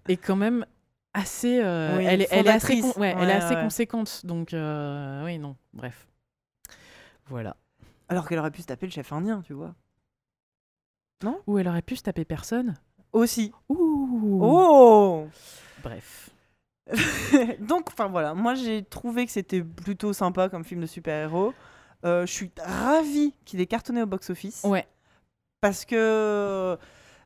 est 0.08 0.16
quand 0.16 0.34
même 0.34 0.66
assez, 1.14 1.60
euh, 1.62 1.98
Oui, 1.98 2.04
elle, 2.08 2.22
est, 2.22 2.28
elle 2.32 2.46
est 2.48 2.50
assez, 2.50 2.80
con- 2.80 2.92
ouais, 2.96 3.14
elle 3.16 3.28
est 3.30 3.34
assez 3.34 3.54
ouais. 3.54 3.62
conséquente, 3.62 4.26
donc 4.26 4.52
euh, 4.52 5.24
oui, 5.24 5.38
non, 5.38 5.54
bref, 5.74 6.08
voilà. 7.28 7.54
Alors 8.08 8.26
qu'elle 8.28 8.38
aurait 8.40 8.50
pu 8.50 8.62
se 8.62 8.66
taper 8.66 8.86
le 8.86 8.92
chef 8.92 9.12
indien, 9.12 9.42
tu 9.46 9.52
vois. 9.52 9.74
Ou 11.46 11.58
elle 11.58 11.68
aurait 11.68 11.82
pu 11.82 11.94
se 11.96 12.02
taper 12.02 12.24
personne. 12.24 12.74
Aussi. 13.12 13.52
Ouh. 13.68 14.40
Oh 14.42 15.26
Bref. 15.84 16.30
Donc, 17.60 17.88
enfin 17.88 18.08
voilà, 18.08 18.34
moi 18.34 18.54
j'ai 18.54 18.84
trouvé 18.84 19.26
que 19.26 19.32
c'était 19.32 19.62
plutôt 19.62 20.12
sympa 20.12 20.48
comme 20.48 20.64
film 20.64 20.80
de 20.80 20.86
super-héros. 20.86 21.52
Euh, 22.04 22.26
je 22.26 22.32
suis 22.32 22.50
ravie 22.58 23.34
qu'il 23.44 23.60
ait 23.60 23.66
cartonné 23.66 24.02
au 24.02 24.06
box-office. 24.06 24.62
Ouais. 24.64 24.86
Parce 25.60 25.84
que 25.84 26.78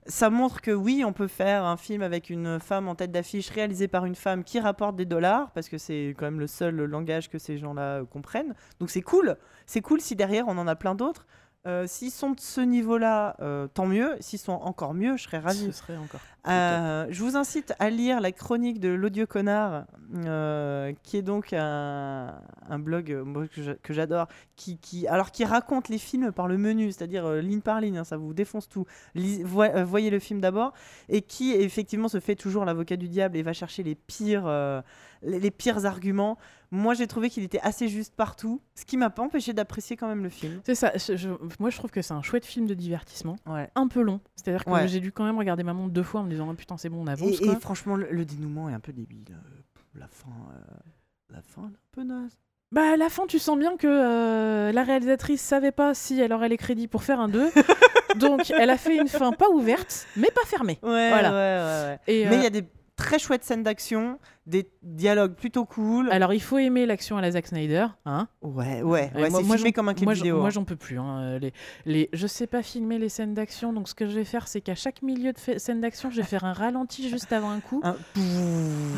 ça 0.06 0.30
montre 0.30 0.60
que 0.60 0.70
oui, 0.70 1.02
on 1.04 1.12
peut 1.12 1.26
faire 1.26 1.64
un 1.64 1.76
film 1.76 2.02
avec 2.02 2.30
une 2.30 2.58
femme 2.58 2.88
en 2.88 2.94
tête 2.94 3.12
d'affiche 3.12 3.50
réalisé 3.50 3.88
par 3.88 4.06
une 4.06 4.14
femme 4.14 4.44
qui 4.44 4.58
rapporte 4.60 4.96
des 4.96 5.04
dollars, 5.04 5.50
parce 5.52 5.68
que 5.68 5.78
c'est 5.78 6.14
quand 6.16 6.24
même 6.24 6.40
le 6.40 6.46
seul 6.46 6.76
langage 6.84 7.28
que 7.28 7.38
ces 7.38 7.58
gens-là 7.58 8.02
comprennent. 8.10 8.54
Donc 8.78 8.90
c'est 8.90 9.02
cool. 9.02 9.36
C'est 9.66 9.82
cool 9.82 10.00
si 10.00 10.16
derrière 10.16 10.48
on 10.48 10.56
en 10.56 10.66
a 10.66 10.76
plein 10.76 10.94
d'autres. 10.94 11.26
Euh, 11.66 11.84
S'ils 11.86 12.10
sont 12.10 12.30
de 12.30 12.40
ce 12.40 12.62
niveau-là, 12.62 13.36
euh, 13.40 13.66
tant 13.68 13.84
mieux. 13.86 14.16
S'ils 14.20 14.38
sont 14.38 14.52
encore 14.52 14.94
mieux, 14.94 15.16
je 15.18 15.24
serais 15.24 15.38
ravie. 15.38 15.66
Ce 15.66 15.72
serait 15.72 15.96
encore. 15.96 16.20
Euh, 16.48 17.06
je 17.10 17.22
vous 17.22 17.36
incite 17.36 17.74
à 17.78 17.90
lire 17.90 18.18
la 18.22 18.32
chronique 18.32 18.80
de 18.80 18.88
l'audio 18.88 19.26
connard, 19.26 19.84
qui 21.02 21.18
est 21.18 21.22
donc 21.22 21.52
un, 21.52 22.34
un 22.66 22.78
blog 22.78 23.24
que 23.52 23.62
j'a- 23.62 23.74
que 23.74 23.92
j'adore, 23.92 24.26
qui, 24.56 24.78
qui, 24.78 25.06
alors 25.06 25.32
qui 25.32 25.44
raconte 25.44 25.90
les 25.90 25.98
films 25.98 26.32
par 26.32 26.48
le 26.48 26.56
menu, 26.56 26.92
c'est-à-dire 26.92 27.30
ligne 27.34 27.60
par 27.60 27.82
ligne, 27.82 27.98
hein, 27.98 28.04
ça 28.04 28.16
vous 28.16 28.32
défonce 28.32 28.70
tout. 28.70 28.86
Voyez 29.14 30.08
le 30.08 30.18
film 30.18 30.40
d'abord, 30.40 30.72
et 31.10 31.20
qui 31.20 31.52
effectivement 31.52 32.08
se 32.08 32.20
fait 32.20 32.36
toujours 32.36 32.64
l'avocat 32.64 32.96
du 32.96 33.08
diable 33.08 33.36
et 33.36 33.42
va 33.42 33.52
chercher 33.52 33.82
les 33.82 33.94
pires, 33.94 34.46
les, 35.22 35.50
pires 35.50 35.86
arguments. 35.86 36.38
Moi, 36.70 36.94
j'ai 36.94 37.06
trouvé 37.06 37.30
qu'il 37.30 37.42
était 37.42 37.60
assez 37.60 37.88
juste 37.88 38.14
partout, 38.14 38.60
ce 38.74 38.84
qui 38.84 38.96
m'a 38.96 39.10
pas 39.10 39.22
empêché 39.22 39.52
d'apprécier 39.52 39.96
quand 39.96 40.06
même 40.08 40.22
le 40.22 40.28
film. 40.28 40.60
C'est 40.64 40.74
ça. 40.74 40.92
je- 40.96 41.28
moi, 41.58 41.70
je 41.70 41.76
trouve 41.76 41.90
que 41.90 42.00
c'est 42.02 42.14
un 42.14 42.22
chouette 42.22 42.46
film 42.46 42.66
de 42.66 42.74
divertissement, 42.74 43.36
Ouais. 43.46 43.68
un 43.74 43.88
peu 43.88 44.02
long. 44.02 44.20
C'est-à-dire 44.36 44.64
que 44.64 44.70
Ouais. 44.70 44.86
j'ai 44.88 45.00
dû 45.00 45.10
quand 45.12 45.24
même 45.24 45.38
regarder 45.38 45.62
ma 45.64 45.72
montre 45.72 45.92
deux 45.92 46.02
fois 46.04 46.20
en 46.20 46.24
me 46.24 46.30
disant 46.30 46.48
oh, 46.50 46.54
putain 46.54 46.76
c'est 46.76 46.88
bon 46.88 47.02
on 47.02 47.06
avance. 47.06 47.40
Et, 47.40 47.46
et 47.46 47.56
franchement, 47.56 47.96
le, 47.96 48.08
le 48.10 48.24
dénouement 48.24 48.68
est 48.68 48.74
un 48.74 48.80
peu 48.80 48.92
débile. 48.92 49.24
euh, 49.30 49.98
La 49.98 50.06
fin, 50.06 50.28
euh, 50.54 50.60
la 51.30 51.42
fin, 51.42 51.62
elle 51.66 51.72
est 51.72 51.76
un 51.76 51.90
peu 51.92 52.02
naze. 52.04 52.38
Bah 52.72 52.92
à 52.92 52.96
la 52.96 53.08
fin 53.08 53.26
tu 53.26 53.40
sens 53.40 53.58
bien 53.58 53.76
que 53.76 53.88
euh, 53.88 54.70
la 54.70 54.84
réalisatrice 54.84 55.40
savait 55.42 55.72
pas 55.72 55.92
si 55.92 56.20
elle 56.20 56.32
aurait 56.32 56.48
les 56.48 56.56
crédits 56.56 56.86
pour 56.86 57.02
faire 57.02 57.18
un 57.18 57.26
2. 57.28 57.50
Donc 58.16 58.48
elle 58.52 58.70
a 58.70 58.76
fait 58.76 58.96
une 58.96 59.08
fin 59.08 59.32
pas 59.32 59.48
ouverte 59.50 60.06
mais 60.16 60.28
pas 60.32 60.44
fermée. 60.46 60.78
Ouais, 60.84 61.08
Voilà. 61.08 61.30
ouais, 61.32 61.36
ouais, 61.36 61.90
ouais. 61.90 61.98
Et, 62.06 62.26
Mais 62.28 62.36
il 62.36 62.42
y 62.44 62.46
a 62.46 62.50
des 62.50 62.62
très 63.00 63.18
chouettes 63.18 63.44
scènes 63.44 63.62
d'action, 63.62 64.18
des 64.46 64.68
dialogues 64.82 65.34
plutôt 65.34 65.64
cool. 65.64 66.10
Alors 66.10 66.32
il 66.32 66.40
faut 66.40 66.58
aimer 66.58 66.86
l'action 66.86 67.16
à 67.16 67.20
la 67.20 67.30
Zack 67.32 67.46
Snyder. 67.48 67.86
Hein 68.04 68.28
Ouais, 68.42 68.82
ouais, 68.82 69.10
moi- 69.14 69.24
c'est 69.24 69.30
moi, 69.30 69.40
filmé 69.56 69.56
j'en- 69.56 69.72
comme 69.72 69.88
un 69.88 69.94
clip 69.94 70.04
moi, 70.06 70.14
vidéo. 70.14 70.38
moi 70.38 70.46
hein. 70.46 70.50
j'en 70.50 70.64
peux 70.64 70.76
plus. 70.76 70.98
hein, 70.98 71.20
euh, 71.22 71.38
Les, 71.38 71.52
les... 71.86 72.08
Je 72.12 72.26
sais 72.26 72.46
pas 72.46 72.62
filmer 72.62 72.98
les 72.98 73.08
scènes 73.08 73.34
d'action 73.34 73.72
donc 73.72 73.88
ce 73.88 73.94
que 73.94 74.06
je 74.06 74.12
vais 74.14 74.24
faire 74.24 74.48
c'est 74.48 74.60
qu'à 74.60 74.74
chaque 74.74 75.02
milieu 75.02 75.32
de 75.32 75.38
scène 75.58 75.80
d'action 75.80 76.10
je 76.10 76.16
vais 76.16 76.22
faire 76.26 76.44
un 76.44 76.52
ralenti 76.52 77.08
juste 77.08 77.32
avant 77.32 77.50
un 77.50 77.60
coup. 77.60 77.80
Un- 77.84 77.96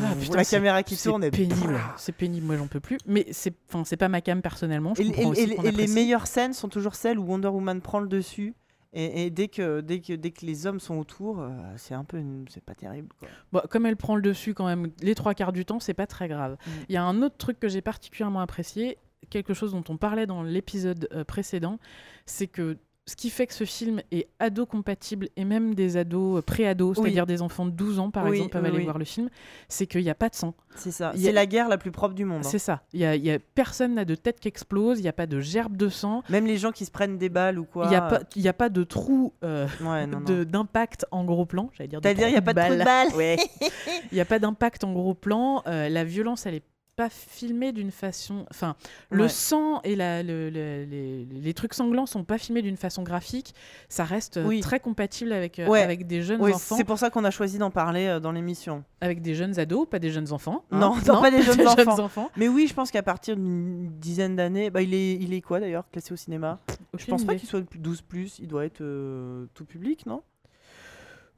Ah, 0.05 0.15
putain, 0.19 0.35
la 0.37 0.43
c'est- 0.43 0.55
caméra 0.55 0.83
qui 0.83 0.95
C'est 0.95 1.09
tourne 1.09 1.23
et 1.23 1.31
pénible. 1.31 1.79
C'est 1.97 2.11
pénible, 2.15 2.45
moi 2.45 2.57
j'en 2.57 2.67
peux 2.67 2.79
plus. 2.79 2.97
Mais 3.05 3.25
c'est, 3.31 3.53
enfin, 3.69 3.83
c'est 3.85 3.97
pas 3.97 4.09
ma 4.09 4.21
cam 4.21 4.41
personnellement. 4.41 4.93
Je 4.95 5.03
Et, 5.03 5.07
et- 5.07 5.71
les 5.71 5.87
meilleures 5.87 6.27
scènes 6.27 6.53
sont 6.53 6.67
toujours 6.69 6.95
celles 6.95 7.17
où 7.19 7.23
Wonder 7.25 7.47
Woman 7.47 7.81
prend 7.81 7.99
le 7.99 8.07
dessus. 8.07 8.53
Et, 8.93 9.25
et 9.25 9.29
dès, 9.31 9.47
que, 9.47 9.81
dès, 9.81 9.99
que, 10.01 10.13
dès 10.13 10.31
que 10.31 10.45
les 10.45 10.67
hommes 10.67 10.79
sont 10.79 10.97
autour, 10.97 11.39
euh, 11.41 11.49
c'est 11.77 11.95
un 11.95 12.03
peu. 12.03 12.17
une- 12.17 12.45
C'est 12.49 12.63
pas 12.63 12.75
terrible. 12.75 13.09
Quoi. 13.19 13.27
Bon, 13.51 13.61
comme 13.69 13.85
elle 13.87 13.97
prend 13.97 14.15
le 14.15 14.21
dessus 14.21 14.53
quand 14.53 14.65
même 14.67 14.91
les 15.01 15.15
trois 15.15 15.33
quarts 15.33 15.51
du 15.53 15.65
temps, 15.65 15.79
c'est 15.79 15.93
pas 15.95 16.05
très 16.07 16.27
grave. 16.27 16.53
Mm. 16.65 16.69
Il 16.89 16.93
y 16.93 16.97
a 16.97 17.03
un 17.03 17.21
autre 17.23 17.37
truc 17.37 17.59
que 17.59 17.67
j'ai 17.67 17.81
particulièrement 17.81 18.39
apprécié, 18.41 18.97
quelque 19.29 19.53
chose 19.55 19.71
dont 19.71 19.83
on 19.89 19.97
parlait 19.97 20.27
dans 20.27 20.43
l'épisode 20.43 21.07
euh, 21.11 21.23
précédent, 21.23 21.79
c'est 22.27 22.47
que 22.47 22.77
ce 23.05 23.17
qui 23.17 23.29
fait 23.29 23.47
que 23.47 23.53
ce 23.53 23.65
film 23.65 24.01
est 24.11 24.29
ado-compatible 24.39 25.27
et 25.35 25.43
même 25.43 25.75
des 25.75 25.97
ados 25.97 26.39
euh, 26.39 26.41
pré-ados, 26.41 26.97
Oui. 26.97 27.03
c'est-à-dire 27.03 27.25
des 27.25 27.41
enfants 27.41 27.65
de 27.65 27.71
12 27.71 27.99
ans 27.99 28.11
par 28.11 28.23
Oui, 28.25 28.37
exemple, 28.37 28.51
peuvent 28.53 28.63
oui, 28.63 28.69
aller 28.75 28.83
voir 28.85 28.97
le 28.97 29.03
film, 29.03 29.29
c'est 29.67 29.87
qu'il 29.87 30.01
n'y 30.03 30.09
a 30.09 30.15
pas 30.15 30.29
de 30.29 30.35
sang. 30.35 30.53
C'est 30.75 30.91
ça. 30.91 31.09
A- 31.09 31.13
C'est 31.17 31.33
la 31.33 31.45
guerre 31.45 31.67
la 31.67 31.77
plus 31.77 31.91
propre 31.91 32.13
du 32.15 32.23
monde. 32.23 32.39
hein. 32.45 32.49
C'est 32.49 32.59
ça. 32.59 32.81
Il 32.93 33.01
y 33.01 33.05
a, 33.05 33.15
il 33.15 33.23
y 33.25 33.29
a- 33.31 33.39
personne 33.39 33.95
n'a 33.95 34.05
de 34.05 34.15
tête 34.15 34.39
qui 34.39 34.47
explose, 34.47 34.99
il 34.99 35.03
n'y 35.03 35.09
a 35.09 35.13
pas 35.13 35.27
de 35.27 35.39
gerbe 35.41 35.75
de 35.75 35.89
sang, 35.89 36.23
Même 36.29 36.45
les 36.45 36.57
gens 36.57 36.71
qui 36.71 36.85
se 36.85 36.91
prennent 36.91 37.17
des 37.17 37.29
balles 37.29 37.59
ou 37.59 37.65
quoi. 37.65 37.85
il 37.87 37.89
n'y 37.89 37.95
a, 37.95 38.01
pas- 38.01 38.21
il 38.37 38.41
y 38.41 38.47
a 38.47 38.53
pas 38.53 38.69
de 38.69 38.83
trou 38.85 39.33
euh, 39.43 39.67
Ouais, 39.81 40.07
d'impact 40.45 41.05
en 41.11 41.25
gros 41.25 41.45
plan. 41.45 41.69
J'allais 41.73 41.89
dire 41.89 41.99
C'est-à-dire, 42.01 42.27
il 42.29 42.31
n'y 42.31 42.37
a 42.37 42.41
pas 42.41 42.53
de 42.53 42.61
trou 42.61 42.73
de 42.73 42.83
balle. 42.83 43.07
Ouais. 43.15 43.37
Il 44.11 44.15
n'y 44.15 44.21
a 44.21 44.25
pas 44.25 44.39
d'impact 44.39 44.83
en 44.83 44.93
gros 44.93 45.13
plan. 45.13 45.61
euh, 45.67 45.89
la 45.89 46.03
violence, 46.03 46.45
elle 46.45 46.55
est 46.55 46.63
pas 46.95 47.09
filmée 47.09 47.71
d'une 47.71 47.89
façon. 47.91 48.45
Enfin, 48.51 48.75
le 49.09 49.27
sang 49.27 49.81
et 49.83 49.95
la, 49.95 50.21
le- 50.21 50.49
le- 50.51 50.83
les, 50.85 51.25
les 51.25 51.53
trucs 51.55 51.73
sanglants 51.73 52.05
sont 52.05 52.23
pas 52.23 52.37
filmés 52.37 52.61
d'une 52.61 52.77
façon 52.77 53.01
graphique. 53.01 53.55
Ça 53.89 54.03
reste 54.03 54.37
euh, 54.37 54.45
Oui. 54.45 54.59
très 54.61 54.79
compatible 54.79 55.31
avec, 55.33 55.57
euh, 55.57 55.71
avec 55.71 56.05
des 56.05 56.21
jeunes 56.21 56.39
Oui, 56.41 56.53
enfants, 56.53 56.75
c'est 56.75 56.83
pour 56.83 56.99
ça 56.99 57.09
qu'on 57.09 57.23
a 57.23 57.31
choisi 57.31 57.57
d'en 57.57 57.71
parler 57.71 58.05
euh, 58.05 58.19
dans 58.19 58.31
l'émission. 58.31 58.83
avec 59.01 59.21
des 59.21 59.33
jeunes 59.33 59.59
ados, 59.59 59.87
pas 59.89 59.97
des 59.99 60.11
jeunes 60.11 60.31
enfants. 60.31 60.63
hein. 60.71 60.79
Non, 60.79 60.95
non, 61.07 61.21
pas 61.21 61.31
des 61.31 61.41
jeunes 61.41 61.67
enfants. 61.67 61.99
enfants. 62.03 62.31
Mais 62.37 62.47
oui, 62.47 62.67
je 62.67 62.73
pense 62.75 62.91
qu'à 62.91 63.03
partir 63.03 63.35
d'une 63.35 63.89
dizaine 63.99 64.35
d'années, 64.35 64.69
bah, 64.69 64.81
il, 64.83 64.93
est, 64.93 65.13
il 65.15 65.33
est 65.33 65.41
quoi 65.41 65.59
d'ailleurs, 65.59 65.89
classé 65.91 66.13
au 66.13 66.17
cinéma? 66.17 66.59
Je 66.69 66.75
Aucune 66.93 67.07
pense 67.09 67.23
pas 67.25 67.35
qu'il 67.35 67.49
soit 67.49 67.63
12 67.75 68.01
plus, 68.01 68.37
il 68.37 68.47
doit 68.47 68.65
être 68.65 68.81
euh, 68.81 69.47
tout 69.55 69.65
public, 69.65 70.05
non? 70.05 70.21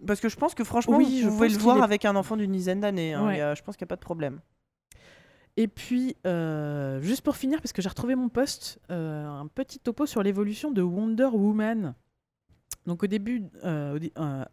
Parce 0.05 0.19
que 0.19 0.27
je 0.27 0.35
pense 0.35 0.53
que 0.53 0.65
franchement, 0.65 0.97
Oui, 0.97 1.21
je 1.23 1.29
vous 1.29 1.35
pouvez 1.37 1.47
le 1.47 1.57
voir 1.57 1.77
est- 1.77 1.83
avec 1.83 2.03
un 2.03 2.17
enfant 2.17 2.35
d'une 2.35 2.51
dizaine 2.51 2.81
d'années. 2.81 3.13
hein. 3.13 3.25
Ouais. 3.25 3.37
Je 3.55 3.63
pense 3.63 3.77
qu'il 3.77 3.85
n'y 3.85 3.87
a 3.87 3.93
pas 3.93 3.95
de 3.95 4.01
problème. 4.01 4.41
Et 5.57 5.67
puis, 5.67 6.15
euh, 6.27 6.99
juste 7.01 7.21
pour 7.21 7.37
finir, 7.37 7.61
parce 7.61 7.71
que 7.71 7.81
j'ai 7.81 7.89
retrouvé 7.89 8.15
mon 8.15 8.29
post, 8.29 8.79
euh, 8.91 9.25
un 9.25 9.47
petit 9.47 9.79
topo 9.79 10.05
sur 10.05 10.21
l'évolution 10.21 10.71
de 10.71 10.81
Wonder 10.81 11.29
Woman. 11.31 11.95
Donc 12.85 13.03
au 13.03 13.07
début, 13.07 13.43
euh, 13.63 13.97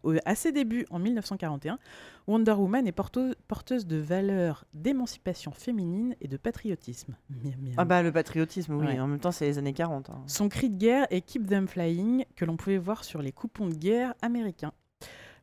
au 0.01 0.13
à 0.25 0.33
ses 0.33 0.51
débuts 0.51 0.87
en 0.89 0.97
1941, 0.97 1.77
Wonder 2.25 2.53
Woman 2.53 2.87
est 2.87 2.91
porteuse 2.91 3.85
de 3.85 3.97
valeurs 3.97 4.65
d'émancipation 4.73 5.51
féminine 5.51 6.15
et 6.19 6.27
de 6.27 6.37
patriotisme. 6.37 7.15
Miam, 7.29 7.53
miam. 7.61 7.73
Ah 7.77 7.85
bah 7.85 8.01
le 8.01 8.11
patriotisme, 8.11 8.73
oui. 8.73 8.87
Ouais. 8.87 8.99
En 8.99 9.05
même 9.07 9.19
temps, 9.19 9.31
c'est 9.31 9.45
les 9.45 9.59
années 9.59 9.73
40. 9.73 10.09
hein. 10.09 10.23
Son 10.25 10.49
cri 10.49 10.71
de 10.71 10.77
guerre 10.77 11.05
est 11.11 11.21
Keep 11.21 11.47
them 11.47 11.67
flying, 11.67 12.25
que 12.35 12.45
l'on 12.45 12.57
pouvait 12.57 12.79
voir 12.79 13.03
sur 13.03 13.21
les 13.21 13.31
coupons 13.31 13.67
de 13.67 13.75
guerre 13.75 14.15
américains. 14.23 14.73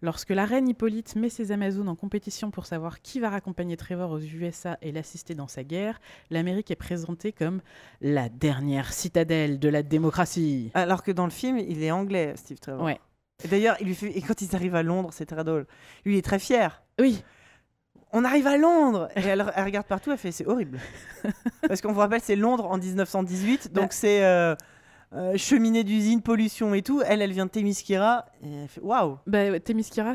Lorsque 0.02 0.30
la 0.30 0.46
reine 0.46 0.68
Hippolyte 0.68 1.14
met 1.16 1.28
ses 1.28 1.52
Amazones 1.52 1.88
en 1.88 1.94
compétition 1.94 2.50
pour 2.50 2.64
savoir 2.64 3.02
qui 3.02 3.20
va 3.20 3.28
raccompagner 3.30 3.76
Trevor 3.76 4.10
aux 4.10 4.18
USA 4.20 4.78
et 4.80 4.92
l'assister 4.92 5.34
dans 5.34 5.48
sa 5.48 5.62
guerre, 5.62 6.00
l'Amérique 6.30 6.70
est 6.70 6.76
présentée 6.76 7.32
comme 7.32 7.60
la 8.00 8.28
dernière 8.30 8.92
citadelle 8.92 9.58
de 9.58 9.68
la 9.68 9.82
démocratie. 9.82 10.70
Alors 10.74 11.02
que 11.02 11.10
dans 11.12 11.24
le 11.26 11.30
film, 11.30 11.58
il 11.58 11.82
est 11.82 11.90
anglais, 11.90 12.32
Steve 12.36 12.58
Trevor. 12.60 12.82
Ouais. 12.84 12.98
Et 13.44 13.48
d'ailleurs, 13.48 13.76
il 13.80 13.88
lui 13.88 13.94
fait... 13.94 14.10
et 14.16 14.22
quand 14.22 14.40
ils 14.40 14.54
arrivent 14.56 14.74
à 14.74 14.82
Londres, 14.82 15.10
c'est 15.12 15.26
très 15.26 15.44
drôle. 15.44 15.66
Lui, 16.04 16.14
il 16.14 16.18
est 16.18 16.22
très 16.22 16.38
fier. 16.38 16.82
Oui, 16.98 17.22
On 18.12 18.24
arrive 18.24 18.46
à 18.46 18.56
Londres 18.56 19.08
Et 19.16 19.20
elle, 19.20 19.52
elle 19.54 19.64
regarde 19.64 19.86
partout, 19.86 20.10
elle 20.10 20.18
fait 20.18 20.32
c'est 20.32 20.46
horrible. 20.46 20.78
Parce 21.68 21.80
qu'on 21.80 21.92
vous 21.92 22.00
rappelle, 22.00 22.20
c'est 22.22 22.36
Londres 22.36 22.66
en 22.70 22.78
1918, 22.78 23.72
donc 23.72 23.84
Bah. 23.84 23.88
c'est 23.90 24.24
euh, 24.24 24.54
euh, 25.12 25.36
cheminée 25.36 25.82
d'usine, 25.84 26.22
pollution 26.22 26.72
et 26.74 26.82
tout. 26.82 27.02
Elle, 27.04 27.20
elle 27.22 27.32
vient 27.32 27.46
de 27.46 27.50
fait 28.68 28.80
waouh 28.80 29.18
bah, 29.26 29.58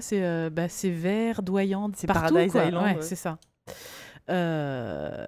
c'est 0.01 0.23
euh, 0.23 0.49
bah, 0.49 0.69
c'est 0.69 0.89
vert, 0.89 1.41
doyant, 1.43 1.89
C'est 1.95 2.07
partout. 2.07 2.33
Paradise 2.33 2.51
quoi. 2.51 2.65
Island, 2.65 2.83
Ouais, 2.85 2.95
ouais. 2.95 3.01
c'est 3.01 3.15
ça. 3.15 3.37
Euh, 4.29 5.27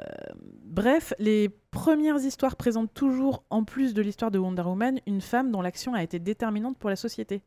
Bref, 0.64 1.14
les 1.20 1.50
premières 1.72 2.18
histoires 2.18 2.56
présentent 2.56 2.94
toujours, 2.94 3.44
en 3.50 3.64
plus 3.64 3.94
de 3.94 4.02
l'histoire 4.02 4.32
de 4.32 4.38
Wonder 4.40 4.62
Woman, 4.64 5.00
une 5.08 5.22
femme 5.22 5.52
dont 5.52 5.62
l'action 5.62 5.94
a 5.94 6.04
été 6.04 6.20
déterminante 6.20 6.78
pour 6.78 6.90
la 6.90 6.96
société. 6.96 7.42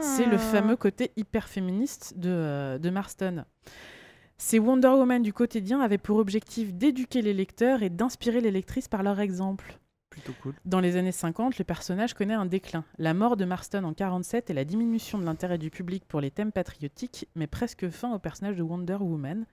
C'est 0.00 0.26
le 0.26 0.34
Ah. 0.36 0.38
fameux 0.38 0.76
côté 0.76 1.10
hyper 1.16 1.48
féministe 1.48 2.14
de, 2.18 2.76
de 2.78 2.90
Marston. 2.90 3.44
Ces 4.36 4.58
Wonder 4.58 4.88
Woman 4.88 5.22
du 5.22 5.32
quotidien 5.32 5.80
avaient 5.80 5.96
pour 5.98 6.18
objectif 6.18 6.74
d'éduquer 6.74 7.22
les 7.22 7.32
lecteurs 7.32 7.82
et 7.82 7.88
d'inspirer 7.88 8.40
les 8.42 8.50
lectrices 8.50 8.88
par 8.88 9.02
leur 9.02 9.20
exemple. 9.20 9.78
Plutôt 10.14 10.32
cool. 10.42 10.54
Dans 10.64 10.78
les 10.78 10.94
années 10.96 11.10
50, 11.12 11.58
le 11.58 11.64
personnage 11.64 12.14
connaît 12.14 12.34
un 12.34 12.46
déclin. 12.46 12.84
La 12.98 13.14
mort 13.14 13.36
de 13.36 13.44
Marston 13.44 13.82
en 13.82 13.92
47 13.92 14.48
et 14.48 14.54
la 14.54 14.64
diminution 14.64 15.18
de 15.18 15.24
l'intérêt 15.24 15.58
du 15.58 15.70
public 15.70 16.04
pour 16.06 16.20
les 16.20 16.30
thèmes 16.30 16.52
patriotiques 16.52 17.26
met 17.34 17.48
presque 17.48 17.88
fin 17.90 18.14
au 18.14 18.18
personnage 18.20 18.54
de 18.56 18.62
Wonder 18.62 18.94
Woman. 19.00 19.44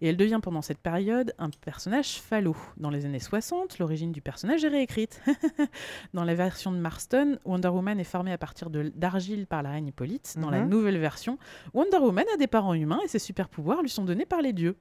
Et 0.00 0.08
elle 0.08 0.16
devient 0.16 0.40
pendant 0.42 0.60
cette 0.62 0.78
période 0.80 1.32
un 1.38 1.50
personnage 1.50 2.20
phallo. 2.20 2.56
Dans 2.76 2.90
les 2.90 3.04
années 3.06 3.20
60, 3.20 3.78
l'origine 3.78 4.10
du 4.10 4.20
personnage 4.20 4.64
est 4.64 4.68
réécrite. 4.68 5.22
Dans 6.14 6.24
la 6.24 6.34
version 6.34 6.72
de 6.72 6.78
Marston, 6.78 7.38
Wonder 7.44 7.68
Woman 7.68 8.00
est 8.00 8.04
formée 8.04 8.32
à 8.32 8.38
partir 8.38 8.68
de- 8.70 8.92
d'argile 8.96 9.46
par 9.46 9.62
la 9.62 9.70
reine 9.70 9.86
Hippolyte. 9.86 10.34
Dans 10.38 10.50
la 10.50 10.62
Mhm. 10.62 10.68
nouvelle 10.68 10.98
version, 10.98 11.38
Wonder 11.74 11.98
Woman 11.98 12.24
a 12.34 12.36
des 12.36 12.48
parents 12.48 12.74
humains 12.74 12.98
et 13.04 13.08
ses 13.08 13.20
super 13.20 13.48
pouvoirs 13.48 13.82
lui 13.82 13.88
sont 13.90 14.04
donnés 14.04 14.26
par 14.26 14.42
les 14.42 14.52
dieux. 14.52 14.76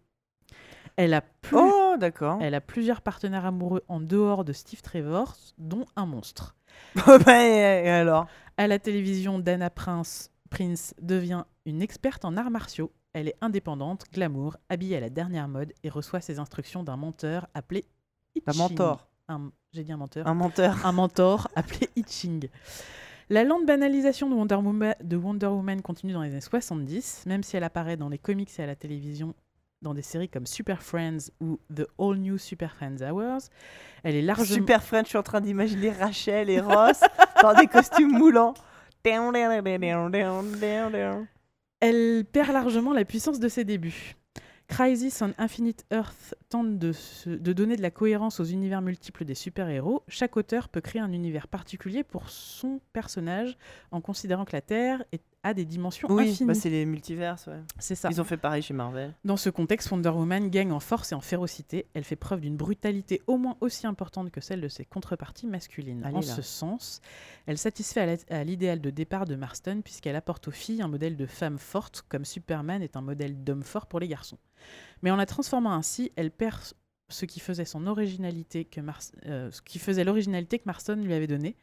Elle 0.95 1.14
a 1.14 1.22
plus 1.22 1.58
Oh, 1.58 1.95
elle 2.40 2.56
a 2.56 2.61
plusieurs 2.61 3.02
partenaires 3.02 3.45
amoureux 3.45 3.84
en 3.88 4.00
dehors 4.00 4.44
de 4.45 4.53
Steve 4.53 4.82
Trevor, 4.82 5.36
dont 5.58 5.86
un 5.95 6.06
monstre. 6.06 6.56
Et, 7.28 7.90
alors? 7.90 8.28
À 8.58 8.68
la 8.68 8.80
télévision, 8.80 9.40
Dana 9.40 9.70
Prince, 9.70 10.32
Prince 10.50 10.94
devient 11.02 11.44
une 11.66 11.82
experte 11.82 12.26
en 12.26 12.38
arts 12.38 12.50
martiaux. 12.52 12.92
Elle 13.14 13.28
est 13.28 13.36
indépendante, 13.42 14.06
glamour, 14.14 14.58
habillée 14.70 14.98
à 14.98 15.00
la 15.02 15.10
dernière 15.10 15.48
mode 15.48 15.74
et 15.84 15.90
reçoit 15.90 16.22
ses 16.22 16.40
instructions 16.40 16.84
d'un 16.84 16.95
menteur 16.98 17.48
appelé 17.53 17.86
Un 18.48 18.52
Itching. 18.52 18.61
mentor. 18.61 19.08
Un- 19.28 19.52
J'ai 19.74 19.84
dit 19.84 19.92
un 19.92 19.98
menteur. 19.98 20.26
Un 20.28 20.34
menteur. 20.34 20.86
Un 20.86 20.92
mentor 20.94 21.48
appelé 21.56 21.90
Itching. 21.95 22.48
La 23.30 23.44
lente 23.44 23.66
banalisation 23.66 24.30
de 24.30 24.36
Wonder, 24.36 24.56
Woman, 24.56 24.95
de 25.03 25.16
Wonder 25.18 25.48
Woman 25.48 25.82
continue 25.82 26.14
dans 26.14 26.22
les 26.22 26.30
années 26.32 26.42
70, 26.42 27.26
même 27.28 27.44
si 27.44 27.56
elle 27.58 27.64
apparaît 27.64 27.98
dans 27.98 28.10
les 28.10 28.18
comics 28.18 28.52
et 28.60 28.64
à 28.64 28.66
la 28.66 28.76
télévision 28.76 29.34
dans 29.82 29.93
des 29.93 30.01
séries 30.01 30.30
comme 30.30 30.45
Super 30.45 30.82
Friends 30.84 31.32
ou 31.40 31.60
The 31.76 31.88
All 32.00 32.18
New 32.18 32.38
Super 32.38 32.76
Friends 32.76 33.01
Hours. 33.01 33.42
Elle 34.03 34.16
est 34.16 34.22
largement... 34.22 34.45
Super 34.45 34.84
French, 34.84 35.06
je 35.06 35.10
suis 35.10 35.18
en 35.18 35.24
train 35.24 35.42
d'imaginer 35.42 35.92
Rachel 35.92 36.50
et 36.50 36.60
Ross 36.60 37.00
dans 37.42 37.53
des 37.53 37.68
costumes 37.68 38.11
moulants. 38.11 38.53
Elle 41.80 42.24
perd 42.32 42.51
largement 42.51 42.93
la 42.93 43.06
puissance 43.06 43.40
de 43.40 43.48
ses 43.48 43.64
débuts. 43.64 44.16
Crisis 44.68 45.22
on 45.22 45.34
Infinite 45.38 45.84
Earth 45.92 46.35
tente 46.48 46.77
de, 46.77 46.92
se- 46.93 47.30
de 47.30 47.51
donner 47.51 47.76
de 47.76 47.82
la 47.82 47.92
cohérence 47.92 48.40
aux 48.40 48.45
univers 48.45 48.82
multiples 48.82 49.26
des 49.26 49.35
super-héros. 49.35 50.03
Chaque 50.08 50.38
auteur 50.38 50.69
peut 50.69 50.80
créer 50.80 51.01
un 51.01 51.11
univers 51.11 51.48
particulier 51.48 52.03
pour 52.03 52.30
son 52.30 52.80
personnage 52.93 53.58
en 53.92 54.00
considérant 54.00 54.45
que 54.45 54.53
la 54.56 54.61
Terre 54.61 55.03
est- 55.11 55.24
a 55.44 55.53
des 55.53 55.66
dimensions 55.66 56.08
Oui, 56.11 56.30
infinies. 56.30 56.48
bah, 56.48 56.53
c'est 56.53 56.70
les 56.70 56.86
multiverses. 56.86 57.48
ouais. 57.48 57.60
c'est 57.80 57.95
ça. 57.95 58.10
Ils 58.11 58.22
ont 58.22 58.24
fait 58.24 58.38
pareil 58.38 58.61
chez 58.61 58.74
Marvel. 58.74 59.14
Dans 59.26 59.38
ce 59.38 59.50
contexte, 59.50 59.90
Wonder 59.92 60.10
Woman 60.10 60.50
gagne 60.50 60.72
en 60.72 60.80
force 60.80 61.11
et 61.11 61.16
en 61.16 61.22
férocité. 61.22 61.88
Elle 61.94 62.03
fait 62.03 62.16
preuve 62.16 62.42
d'une 62.42 62.56
brutalité 62.58 63.22
au 63.28 63.38
moins 63.38 63.58
aussi 63.61 63.88
importante 63.88 64.30
que 64.32 64.40
celle 64.42 64.61
de 64.61 64.68
ses 64.68 64.86
contreparties 64.86 65.48
masculines. 65.48 66.03
Allez 66.03 66.18
en 66.18 66.20
là. 66.20 66.26
ce 66.26 66.42
sens, 66.42 67.02
elle 67.48 67.58
satisfait 67.58 68.20
à 68.30 68.44
l'idéal 68.44 68.82
de 68.82 68.90
départ 68.92 69.26
de 69.26 69.36
Marston 69.36 69.82
puisqu'elle 69.84 70.16
apporte 70.16 70.48
aux 70.48 70.52
filles 70.52 70.82
un 70.82 70.88
modèle 70.88 71.18
de 71.18 71.26
femme 71.26 71.58
forte 71.58 72.03
comme 72.08 72.26
Superman 72.26 72.82
est 72.84 72.95
un 72.95 73.02
modèle 73.02 73.44
d'homme 73.44 73.64
fort 73.64 73.88
pour 73.88 74.00
les 74.00 74.08
garçons. 74.08 74.38
Mais 75.02 75.10
en 75.10 75.16
la 75.16 75.26
transformant 75.26 75.74
ainsi, 75.74 76.11
elle 76.16 76.30
perd 76.30 76.61
ce 77.11 77.25
qui 77.25 77.40
faisait 77.40 77.65
son 77.65 77.88
originalité 77.88 78.65
que 78.65 78.81
euh, 79.25 79.51
ce 79.51 79.61
qui 79.61 79.80
faisait 79.80 80.03
l'originalité 80.03 80.59
que 80.59 80.64
Marston 80.65 80.95
lui 80.95 81.14
avait 81.14 81.27
donnée. 81.27 81.56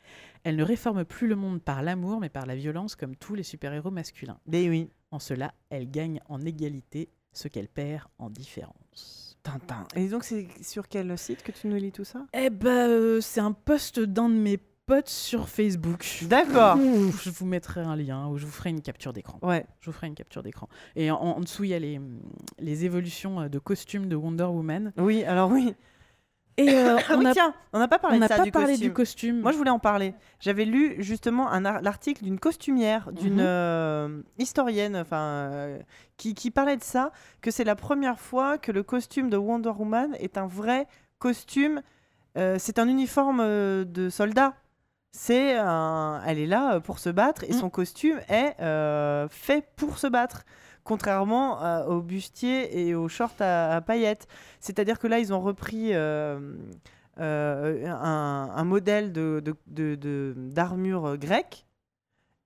Elle 0.44 0.56
ne 0.56 0.64
réforme 0.64 1.04
plus 1.04 1.26
le 1.26 1.36
monde 1.36 1.62
par 1.62 1.82
l'amour 1.82 2.20
mais 2.20 2.28
par 2.28 2.46
la 2.46 2.56
violence 2.56 2.96
comme 2.96 3.16
tous 3.16 3.34
les 3.34 3.42
super-héros 3.42 3.90
masculins. 3.90 4.38
Mais 4.46 4.68
oui. 4.68 4.90
En 5.10 5.18
cela, 5.18 5.54
elle 5.70 5.90
gagne 5.90 6.20
en 6.28 6.44
égalité 6.44 7.08
ce 7.32 7.48
qu'elle 7.48 7.68
perd 7.68 8.04
en 8.18 8.28
différence. 8.28 9.38
Tintin. 9.42 9.86
Et 9.94 10.08
donc, 10.08 10.24
c'est 10.24 10.48
sur 10.62 10.88
quel 10.88 11.16
site 11.16 11.42
que 11.42 11.52
tu 11.52 11.68
nous 11.68 11.76
lis 11.76 11.92
tout 11.92 12.04
ça? 12.04 12.26
Eh 12.34 12.50
ben, 12.50 12.90
euh, 12.90 13.20
c'est 13.20 13.40
un 13.40 13.52
post 13.52 14.00
d'un 14.00 14.28
de 14.28 14.34
mes 14.34 14.58
potes 14.88 15.08
sur 15.08 15.48
Facebook. 15.48 16.20
D'accord. 16.22 16.76
Je 16.78 17.30
vous 17.30 17.46
mettrai 17.46 17.82
un 17.82 17.94
lien 17.94 18.26
ou 18.28 18.38
je 18.38 18.46
vous 18.46 18.50
ferai 18.52 18.70
une 18.70 18.80
capture 18.80 19.12
d'écran. 19.12 19.38
Ouais. 19.42 19.64
Je 19.80 19.86
vous 19.90 19.92
ferai 19.92 20.06
une 20.08 20.14
capture 20.14 20.42
d'écran. 20.42 20.68
Et 20.96 21.10
en, 21.10 21.16
en 21.18 21.40
dessous, 21.40 21.64
il 21.64 21.70
y 21.70 21.74
a 21.74 21.78
les, 21.78 22.00
les 22.58 22.84
évolutions 22.86 23.40
euh, 23.42 23.48
de 23.48 23.58
costumes 23.58 24.08
de 24.08 24.16
Wonder 24.16 24.44
Woman. 24.44 24.92
Oui, 24.96 25.22
alors 25.24 25.50
oui. 25.50 25.74
Et 26.56 26.70
euh, 26.70 26.96
Ah 27.08 27.14
on 27.16 27.22
n'a 27.22 27.32
tiens, 27.32 27.54
on 27.72 27.78
n'a 27.78 27.86
pas 27.86 28.00
parlé 28.00 28.16
on 28.16 28.20
de 28.20 28.26
ça 28.26 28.38
pas 28.38 28.42
du 28.42 28.50
parlé 28.50 28.72
costume. 28.72 28.88
du 28.88 28.92
costume. 28.92 29.40
Moi, 29.42 29.52
je 29.52 29.56
voulais 29.58 29.70
en 29.70 29.78
parler. 29.78 30.12
J'avais 30.40 30.64
lu 30.64 30.96
justement 30.98 31.48
l'article 31.60 32.24
d'une 32.24 32.40
costumière, 32.40 33.12
d'une 33.12 33.34
Mhm. 33.34 33.40
euh, 33.46 34.22
historienne, 34.38 34.96
enfin, 34.96 35.20
euh, 35.52 35.78
qui, 36.16 36.34
qui 36.34 36.50
parlait 36.50 36.76
de 36.76 36.82
ça, 36.82 37.12
que 37.42 37.52
c'est 37.52 37.62
la 37.62 37.76
première 37.76 38.18
fois 38.18 38.58
que 38.58 38.72
le 38.72 38.82
costume 38.82 39.30
de 39.30 39.36
Wonder 39.36 39.68
Woman 39.78 40.16
est 40.18 40.36
un 40.36 40.48
vrai 40.48 40.88
costume. 41.20 41.80
c'est 42.36 42.78
un 42.78 42.88
uniforme 42.88 43.42
de 43.84 44.08
soldat. 44.10 44.54
C'est 45.12 45.56
un- 45.56 46.20
elle 46.26 46.38
est 46.38 46.46
là 46.46 46.74
euh, 46.76 46.80
pour 46.80 46.98
se 46.98 47.08
battre 47.10 47.44
et 47.44 47.50
Mm. 47.52 47.58
son 47.58 47.70
costume 47.70 48.20
est 48.28 48.54
euh, 48.60 49.26
fait 49.30 49.66
pour 49.76 49.98
se 49.98 50.06
battre. 50.06 50.44
Contrairement 50.84 51.62
euh, 51.62 51.84
au 51.86 52.00
bustier 52.00 52.86
et 52.88 52.94
aux 52.94 53.08
shorts 53.08 53.34
à, 53.40 53.76
à 53.76 53.80
paillettes. 53.80 54.26
C'est-à-dire 54.60 54.98
que 54.98 55.06
là, 55.06 55.18
ils 55.18 55.32
ont 55.34 55.40
repris 55.40 55.90
euh, 55.94 56.38
un, 57.18 58.50
un 58.54 58.64
modèle 58.64 59.12
de- 59.12 59.42
d'armure 60.36 61.16
grecque. 61.18 61.66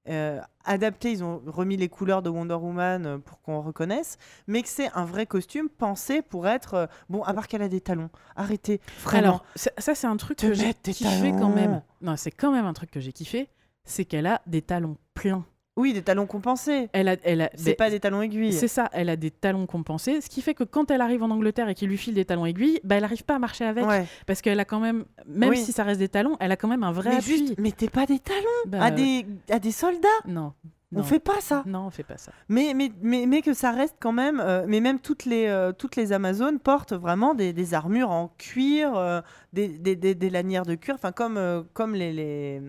Euh, 0.08 0.40
adapté, 0.64 1.12
ils 1.12 1.22
ont 1.22 1.42
remis 1.46 1.76
les 1.76 1.88
couleurs 1.88 2.22
de 2.22 2.28
Wonder 2.28 2.54
Woman 2.54 3.06
euh, 3.06 3.18
pour 3.18 3.40
qu'on 3.40 3.60
reconnaisse, 3.60 4.18
mais 4.48 4.62
que 4.62 4.68
c'est 4.68 4.90
un 4.94 5.04
vrai 5.04 5.26
costume 5.26 5.68
pensé 5.68 6.22
pour 6.22 6.48
être 6.48 6.74
euh, 6.74 6.86
bon. 7.08 7.22
À 7.22 7.32
part 7.32 7.46
qu'elle 7.46 7.62
a 7.62 7.68
des 7.68 7.80
talons, 7.80 8.10
arrêtez. 8.34 8.80
Vraiment. 9.02 9.18
Alors, 9.18 9.44
ça, 9.54 9.70
ça, 9.78 9.94
c'est 9.94 10.08
un 10.08 10.16
truc 10.16 10.38
Te 10.38 10.46
que 10.46 10.54
j'ai 10.54 10.74
kiffé 10.74 11.32
quand 11.32 11.50
même. 11.50 11.82
Non, 12.00 12.16
c'est 12.16 12.32
quand 12.32 12.50
même 12.50 12.66
un 12.66 12.72
truc 12.72 12.90
que 12.90 13.00
j'ai 13.00 13.12
kiffé. 13.12 13.48
C'est 13.84 14.04
qu'elle 14.04 14.26
a 14.26 14.42
des 14.46 14.62
talons 14.62 14.96
pleins. 15.14 15.44
Oui, 15.76 15.92
des 15.94 16.02
talons 16.02 16.26
compensés. 16.26 16.88
Elle 16.92 17.08
a, 17.08 17.16
elle 17.24 17.40
a, 17.42 17.50
C'est 17.54 17.70
ben, 17.70 17.76
pas 17.76 17.90
des 17.90 17.98
talons 18.00 18.20
aiguilles. 18.20 18.52
C'est 18.52 18.68
ça, 18.68 18.90
elle 18.92 19.08
a 19.08 19.16
des 19.16 19.30
talons 19.30 19.66
compensés, 19.66 20.20
ce 20.20 20.28
qui 20.28 20.42
fait 20.42 20.54
que 20.54 20.64
quand 20.64 20.90
elle 20.90 21.00
arrive 21.00 21.22
en 21.22 21.30
Angleterre 21.30 21.68
et 21.68 21.74
qu'il 21.74 21.88
lui 21.88 21.96
file 21.96 22.14
des 22.14 22.24
talons 22.26 22.44
aiguilles, 22.46 22.78
bah, 22.84 22.96
elle 22.96 23.02
n'arrive 23.02 23.24
pas 23.24 23.36
à 23.36 23.38
marcher 23.38 23.64
avec. 23.64 23.86
Ouais. 23.86 24.04
Parce 24.26 24.42
qu'elle 24.42 24.60
a 24.60 24.64
quand 24.66 24.80
même, 24.80 25.04
même 25.26 25.50
Oui. 25.50 25.56
si 25.58 25.72
ça 25.72 25.82
reste 25.84 25.98
des 26.00 26.08
talons, 26.08 26.36
elle 26.40 26.52
a 26.52 26.56
quand 26.56 26.68
même 26.68 26.82
un 26.84 26.92
vrai 26.92 27.10
Mais 27.10 27.16
appui. 27.16 27.38
juste, 27.38 27.58
mettez 27.58 27.88
pas 27.88 28.04
des 28.06 28.18
talons 28.18 28.38
Bah, 28.66 28.82
à 28.84 28.90
des 28.90 29.24
à 29.50 29.58
des 29.58 29.72
soldats. 29.72 30.08
Non. 30.28 30.52
On 30.94 30.98
non. 30.98 31.02
fait 31.04 31.18
pas 31.20 31.40
ça. 31.40 31.62
Non, 31.66 31.86
on 31.86 31.90
fait 31.90 32.02
pas 32.02 32.18
ça. 32.18 32.32
Mais, 32.48 32.74
mais, 32.74 32.92
mais, 33.00 33.24
mais 33.26 33.40
que 33.42 33.54
ça 33.54 33.70
reste 33.70 33.96
quand 34.00 34.12
même. 34.12 34.40
euh, 34.40 34.64
mais 34.68 34.80
même 34.80 35.00
toutes 35.00 35.24
les, 35.24 35.46
euh, 35.46 35.72
toutes 35.72 35.96
les 35.96 36.12
Amazones 36.12 36.58
portent 36.58 36.92
vraiment 36.92 37.34
des, 37.34 37.52
des 37.52 37.72
armures 37.74 38.10
en 38.10 38.28
cuir, 38.38 38.94
euh, 38.96 39.20
des, 39.52 39.68
des, 39.68 39.96
des, 39.96 40.14
des 40.14 40.30
lanières 40.30 40.66
de 40.66 40.74
cuir, 40.74 40.94
enfin 40.94 41.12
comme, 41.12 41.64
comme 41.72 41.94
les, 41.94 42.12
les, 42.12 42.60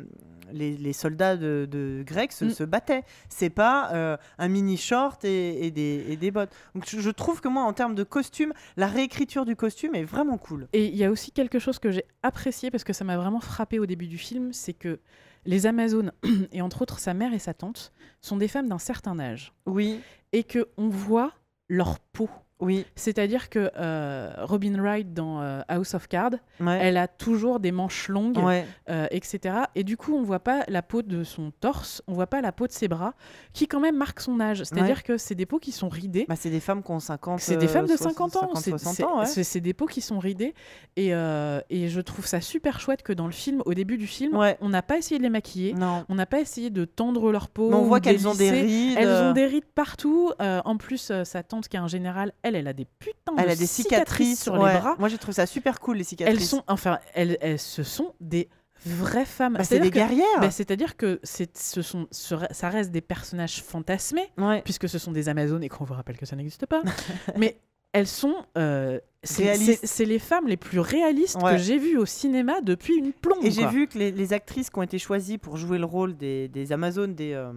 les, 0.53 0.77
les 0.77 0.93
soldats 0.93 1.35
de, 1.35 1.67
de 1.69 2.03
Grecs 2.05 2.31
se, 2.31 2.45
Mm. 2.45 2.49
se 2.51 2.63
battaient. 2.63 3.03
C'est 3.29 3.49
pas 3.49 4.17
un 4.37 4.47
mini 4.47 4.77
short 4.77 5.25
et, 5.25 5.65
et, 5.65 5.71
des, 5.71 6.05
et 6.09 6.15
des 6.17 6.31
bottes. 6.31 6.51
Donc 6.75 6.85
je, 6.87 6.99
je 6.99 7.09
trouve 7.09 7.41
que 7.41 7.47
moi, 7.49 7.63
en 7.63 7.73
termes 7.73 7.95
de 7.95 8.03
costume, 8.03 8.53
la 8.77 8.87
réécriture 8.87 9.45
du 9.45 9.55
costume 9.55 9.95
est 9.95 10.03
vraiment 10.05 10.37
cool. 10.37 10.67
Et 10.73 10.85
il 10.85 10.95
y 10.95 11.03
a 11.03 11.11
aussi 11.11 11.31
quelque 11.31 11.59
chose 11.59 11.77
que 11.79 11.91
j'ai 11.91 12.05
apprécié 12.21 12.71
parce 12.71 12.83
que 12.83 12.93
ça 12.93 13.03
m'a 13.03 13.17
vraiment 13.17 13.39
frappé 13.41 13.79
au 13.79 13.85
début 13.85 14.07
du 14.07 14.17
film, 14.17 14.53
c'est 14.53 14.73
que 14.73 14.99
les 15.45 15.65
Amazones, 15.65 16.11
et 16.51 16.61
entre 16.61 16.81
autres 16.81 16.99
sa 16.99 17.13
mère 17.13 17.33
et 17.33 17.39
sa 17.39 17.53
tante, 17.53 17.91
sont 18.21 18.37
des 18.37 18.47
femmes 18.47 18.69
d'un 18.69 18.79
certain 18.79 19.19
âge. 19.19 19.53
Oui, 19.65 20.01
Et 20.31 20.43
que 20.43 20.69
on 20.77 20.89
voit 20.89 21.33
leur 21.69 21.99
peau. 21.99 22.29
Oui, 22.59 22.85
C'est-à-dire 22.95 23.49
que 23.49 23.71
euh, 23.77 24.31
Robin 24.43 24.79
Wright 24.81 25.13
dans 25.13 25.41
euh, 25.41 25.61
House 25.67 25.95
of 25.95 26.07
Cards, 26.07 26.31
ouais. 26.61 26.79
elle 26.81 26.95
a 26.97 27.07
toujours 27.09 27.59
des 27.59 27.71
manches 27.73 28.07
longues, 28.07 28.37
ouais. 28.37 28.65
euh, 28.89 29.05
etc. 29.11 29.55
Et 29.75 29.83
du 29.83 29.97
coup, 29.97 30.15
on 30.15 30.23
voit 30.23 30.39
pas 30.39 30.63
la 30.69 30.81
peau 30.81 31.01
de 31.01 31.23
son 31.25 31.51
torse, 31.59 32.01
on 32.07 32.13
voit 32.13 32.27
pas 32.27 32.41
la 32.41 32.51
peau 32.53 32.65
de 32.67 32.71
ses 32.71 32.87
bras, 32.87 33.15
qui 33.51 33.67
quand 33.67 33.81
même 33.81 33.97
marque 33.97 34.21
son 34.21 34.39
âge. 34.39 34.63
C'est-à-dire 34.63 35.03
que 35.03 35.17
c'est 35.17 35.35
des 35.35 35.45
peaux 35.45 35.59
qui 35.59 35.71
sont 35.73 35.89
ridées. 35.89 36.25
Bah, 36.29 36.35
c'est 36.37 36.49
des 36.51 36.61
femmes 36.61 36.83
qui 36.83 36.91
ont 36.91 36.99
50 37.01 37.39
C'est 37.41 37.57
des 37.57 37.67
femmes 37.67 37.87
de 37.87 37.93
euh, 37.93 37.97
50 37.97 38.35
ans. 38.37 38.41
50, 38.41 38.57
C'est- 38.57 38.69
60 38.69 38.93
c'est- 38.95 39.03
ans, 39.03 39.19
ouais. 39.19 39.25
C'est 39.25 39.43
c'est 39.43 39.59
des 39.61 39.73
peaux 39.73 39.87
qui 39.87 39.99
sont 40.01 40.19
ridées. 40.19 40.53
Et, 40.95 41.07
et 41.09 41.89
je 41.89 42.01
trouve 42.01 42.25
ça 42.27 42.39
super 42.39 42.79
chouette 42.79 43.03
que 43.03 43.11
dans 43.13 43.25
le 43.25 43.33
film, 43.33 43.61
au 43.65 43.73
début 43.73 43.97
du 43.97 44.07
film, 44.07 44.39
on 44.61 44.69
n'a 44.69 44.81
pas 44.81 44.97
essayé 44.97 45.17
de 45.17 45.23
les 45.23 45.29
maquiller. 45.29 45.73
Non. 45.73 46.05
On 46.07 46.15
n'a 46.15 46.25
pas 46.27 46.39
essayé 46.39 46.69
de 46.69 46.85
tendre 46.85 47.31
leur 47.31 47.49
peau. 47.49 47.69
Mais 47.69 47.75
on 47.75 47.83
voit 47.83 47.99
qu'elles 47.99 48.15
les 48.17 48.27
ont 48.27 48.35
des 48.35 48.51
rides. 48.51 48.97
Elles 48.97 49.23
ont 49.23 49.33
des 49.33 49.47
rides 49.47 49.65
partout. 49.75 50.31
En 50.39 50.77
plus, 50.77 51.11
sa 51.23 51.43
tante, 51.43 51.67
qui 51.67 51.75
est 51.75 51.79
un 51.81 51.87
général, 51.87 52.31
elle, 52.43 52.55
elle 52.55 52.67
a 52.67 52.73
des 52.73 52.85
putains 52.85 53.33
Elle 53.37 53.47
de 53.47 53.51
a 53.51 53.55
des 53.55 53.65
cicatrices 53.65 54.43
sur 54.43 54.53
ouais. 54.53 54.73
les 54.73 54.79
bras. 54.79 54.95
Moi, 54.99 55.09
j'ai 55.09 55.17
trouvé 55.17 55.33
ça 55.33 55.45
super 55.45 55.79
cool, 55.79 55.97
les 55.97 56.03
cicatrices. 56.03 56.39
Elles 56.39 56.45
sont, 56.45 56.63
enfin, 56.67 56.99
elles, 57.13 57.37
elles, 57.41 57.57
ce 57.59 57.83
sont 57.83 58.13
des 58.19 58.49
vraies 58.85 59.25
femmes. 59.25 59.53
Bah, 59.53 59.63
c'est 59.63 59.79
des 59.79 59.85
C'est-à-dire 59.85 60.07
que- 60.07 60.13
guerrières. 60.15 60.39
bah, 60.41 60.51
C'est-à-dire 60.51 60.97
que 60.97 61.19
ce 61.23 61.81
sont, 61.81 62.07
ce- 62.11 62.35
ça 62.51 62.69
reste 62.69 62.91
des 62.91 63.01
personnages 63.01 63.63
fantasmés, 63.63 64.29
Ouais. 64.37 64.61
puisque 64.61 64.87
ce 64.89 64.99
sont 64.99 65.11
des 65.11 65.29
Amazones 65.29 65.63
et 65.63 65.69
qu'on 65.69 65.85
vous 65.85 65.93
rappelle 65.93 66.17
que 66.17 66.25
ça 66.25 66.35
n'existe 66.35 66.65
pas. 66.65 66.81
Mais 67.37 67.59
elles 67.93 68.07
sont. 68.07 68.35
euh, 68.57 68.99
c'est, 69.23 70.05
les 70.05 70.19
femmes 70.19 70.47
les 70.47 70.57
plus 70.57 70.79
réalistes 70.79 71.41
Ouais. 71.41 71.53
que 71.53 71.57
j'ai 71.57 71.77
vues 71.77 71.97
au 71.97 72.05
cinéma 72.05 72.61
depuis 72.61 72.95
une 72.95 73.13
plombe. 73.13 73.43
Et 73.43 73.51
j'ai 73.51 73.65
vu 73.67 73.87
que 73.87 73.97
les, 73.97 74.11
les 74.11 74.33
actrices 74.33 74.69
qui 74.69 74.77
ont 74.77 74.83
été 74.83 74.99
choisies 74.99 75.37
pour 75.37 75.57
jouer 75.57 75.77
le 75.79 75.85
rôle 75.85 76.15
des, 76.15 76.47
des 76.47 76.71
Amazones, 76.71 77.15
des, 77.15 77.33
euh, 77.33 77.51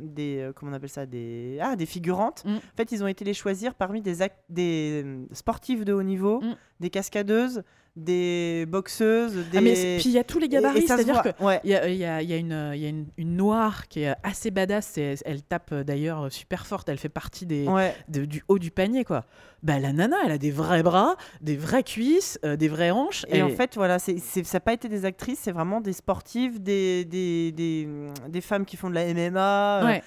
des 0.00 0.38
euh, 0.38 0.52
comment 0.52 0.72
on 0.72 0.74
appelle 0.74 0.88
ça, 0.88 1.06
des 1.06 1.58
ah 1.60 1.76
des 1.76 1.86
figurantes. 1.86 2.44
Mm. 2.44 2.56
En 2.56 2.76
fait, 2.76 2.92
ils 2.92 3.02
ont 3.02 3.06
été 3.06 3.24
les 3.24 3.34
choisir 3.34 3.74
parmi 3.74 4.02
des 4.02 4.16
des 4.48 5.02
euh, 5.04 5.24
sportifs 5.32 5.84
de 5.84 5.92
haut 5.92 6.02
niveau, 6.02 6.40
Mm. 6.40 6.56
des 6.80 6.90
cascadeuses, 6.90 7.62
des 7.96 8.66
boxeuses, 8.68 9.34
des. 9.52 9.58
Ah, 9.58 9.60
mais 9.60 9.74
c'est- 9.76 9.96
puis 10.00 10.08
il 10.08 10.12
y 10.12 10.18
a 10.18 10.24
tous 10.24 10.38
les 10.40 10.48
gabarits, 10.48 10.86
c'est-à-dire 10.86 11.22
voit, 11.22 11.32
que 11.32 11.42
ouais. 11.44 11.60
Il 11.64 11.70
y 11.70 11.74
a, 11.74 11.88
il 11.88 11.96
y 11.96 12.04
a- 12.04 12.22
il 12.22 12.28
y 12.28 12.32
a 12.32 12.36
une, 12.36 12.72
il 12.74 12.80
y 12.80 12.86
a 12.86 12.88
une, 12.88 13.06
une 13.16 13.36
noire 13.36 13.86
qui 13.88 14.02
est 14.02 14.14
assez 14.22 14.50
badass. 14.50 14.98
elle 14.98 15.42
tape 15.42 15.70
euh, 15.72 15.84
d'ailleurs 15.84 16.30
super 16.32 16.66
forte. 16.66 16.88
Elle 16.88 16.98
fait 16.98 17.08
partie 17.08 17.46
des, 17.46 17.66
Ouais. 17.68 17.94
de- 18.08 18.24
du 18.24 18.42
haut 18.48 18.58
du 18.58 18.70
panier, 18.70 19.04
quoi. 19.04 19.24
Bah, 19.62 19.78
la 19.78 19.92
nana, 19.94 20.16
elle 20.26 20.32
a 20.32 20.38
des 20.38 20.50
vrais 20.50 20.82
bras, 20.82 21.16
des 21.40 21.56
vraies 21.56 21.84
cuisses, 21.84 22.38
euh, 22.44 22.56
des 22.56 22.68
vraies 22.68 22.90
hanches. 22.90 23.24
Et 23.30 23.40
en 23.42 23.48
fait, 23.48 23.76
voilà, 23.76 23.98
ça 23.98 24.12
n'a 24.12 24.60
pas 24.60 24.74
été 24.74 24.88
des 24.88 25.06
actrices, 25.06 25.38
c'est 25.40 25.52
vraiment 25.52 25.80
des 25.80 25.94
sportives, 25.94 26.62
des, 26.62 27.06
des, 27.06 27.50
des, 27.52 27.88
des 28.28 28.40
femmes 28.42 28.66
qui 28.66 28.76
font 28.76 28.90
de 28.90 28.94
la 28.94 29.06
MMA. 29.06 29.88
euh, 29.96 30.00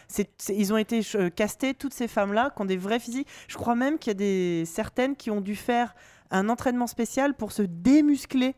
ils 0.49 0.73
ont 0.73 0.77
été 0.77 1.01
castés, 1.35 1.73
toutes 1.73 1.93
ces 1.95 2.07
femmes-là, 2.07 2.51
qui 2.55 2.61
ont 2.61 2.65
des 2.65 2.77
vrais 2.77 2.99
physiques. 2.99 3.27
Je 3.47 3.55
crois 3.55 3.73
même 3.75 3.97
qu'il 3.97 4.11
y 4.11 4.15
a 4.15 4.19
des, 4.19 4.63
certaines 4.65 5.15
qui 5.15 5.31
ont 5.31 5.41
dû 5.41 5.55
faire 5.55 5.95
un 6.31 6.49
entraînement 6.49 6.87
spécial 6.87 7.33
pour 7.33 7.51
se 7.51 7.61
démuscler, 7.63 8.55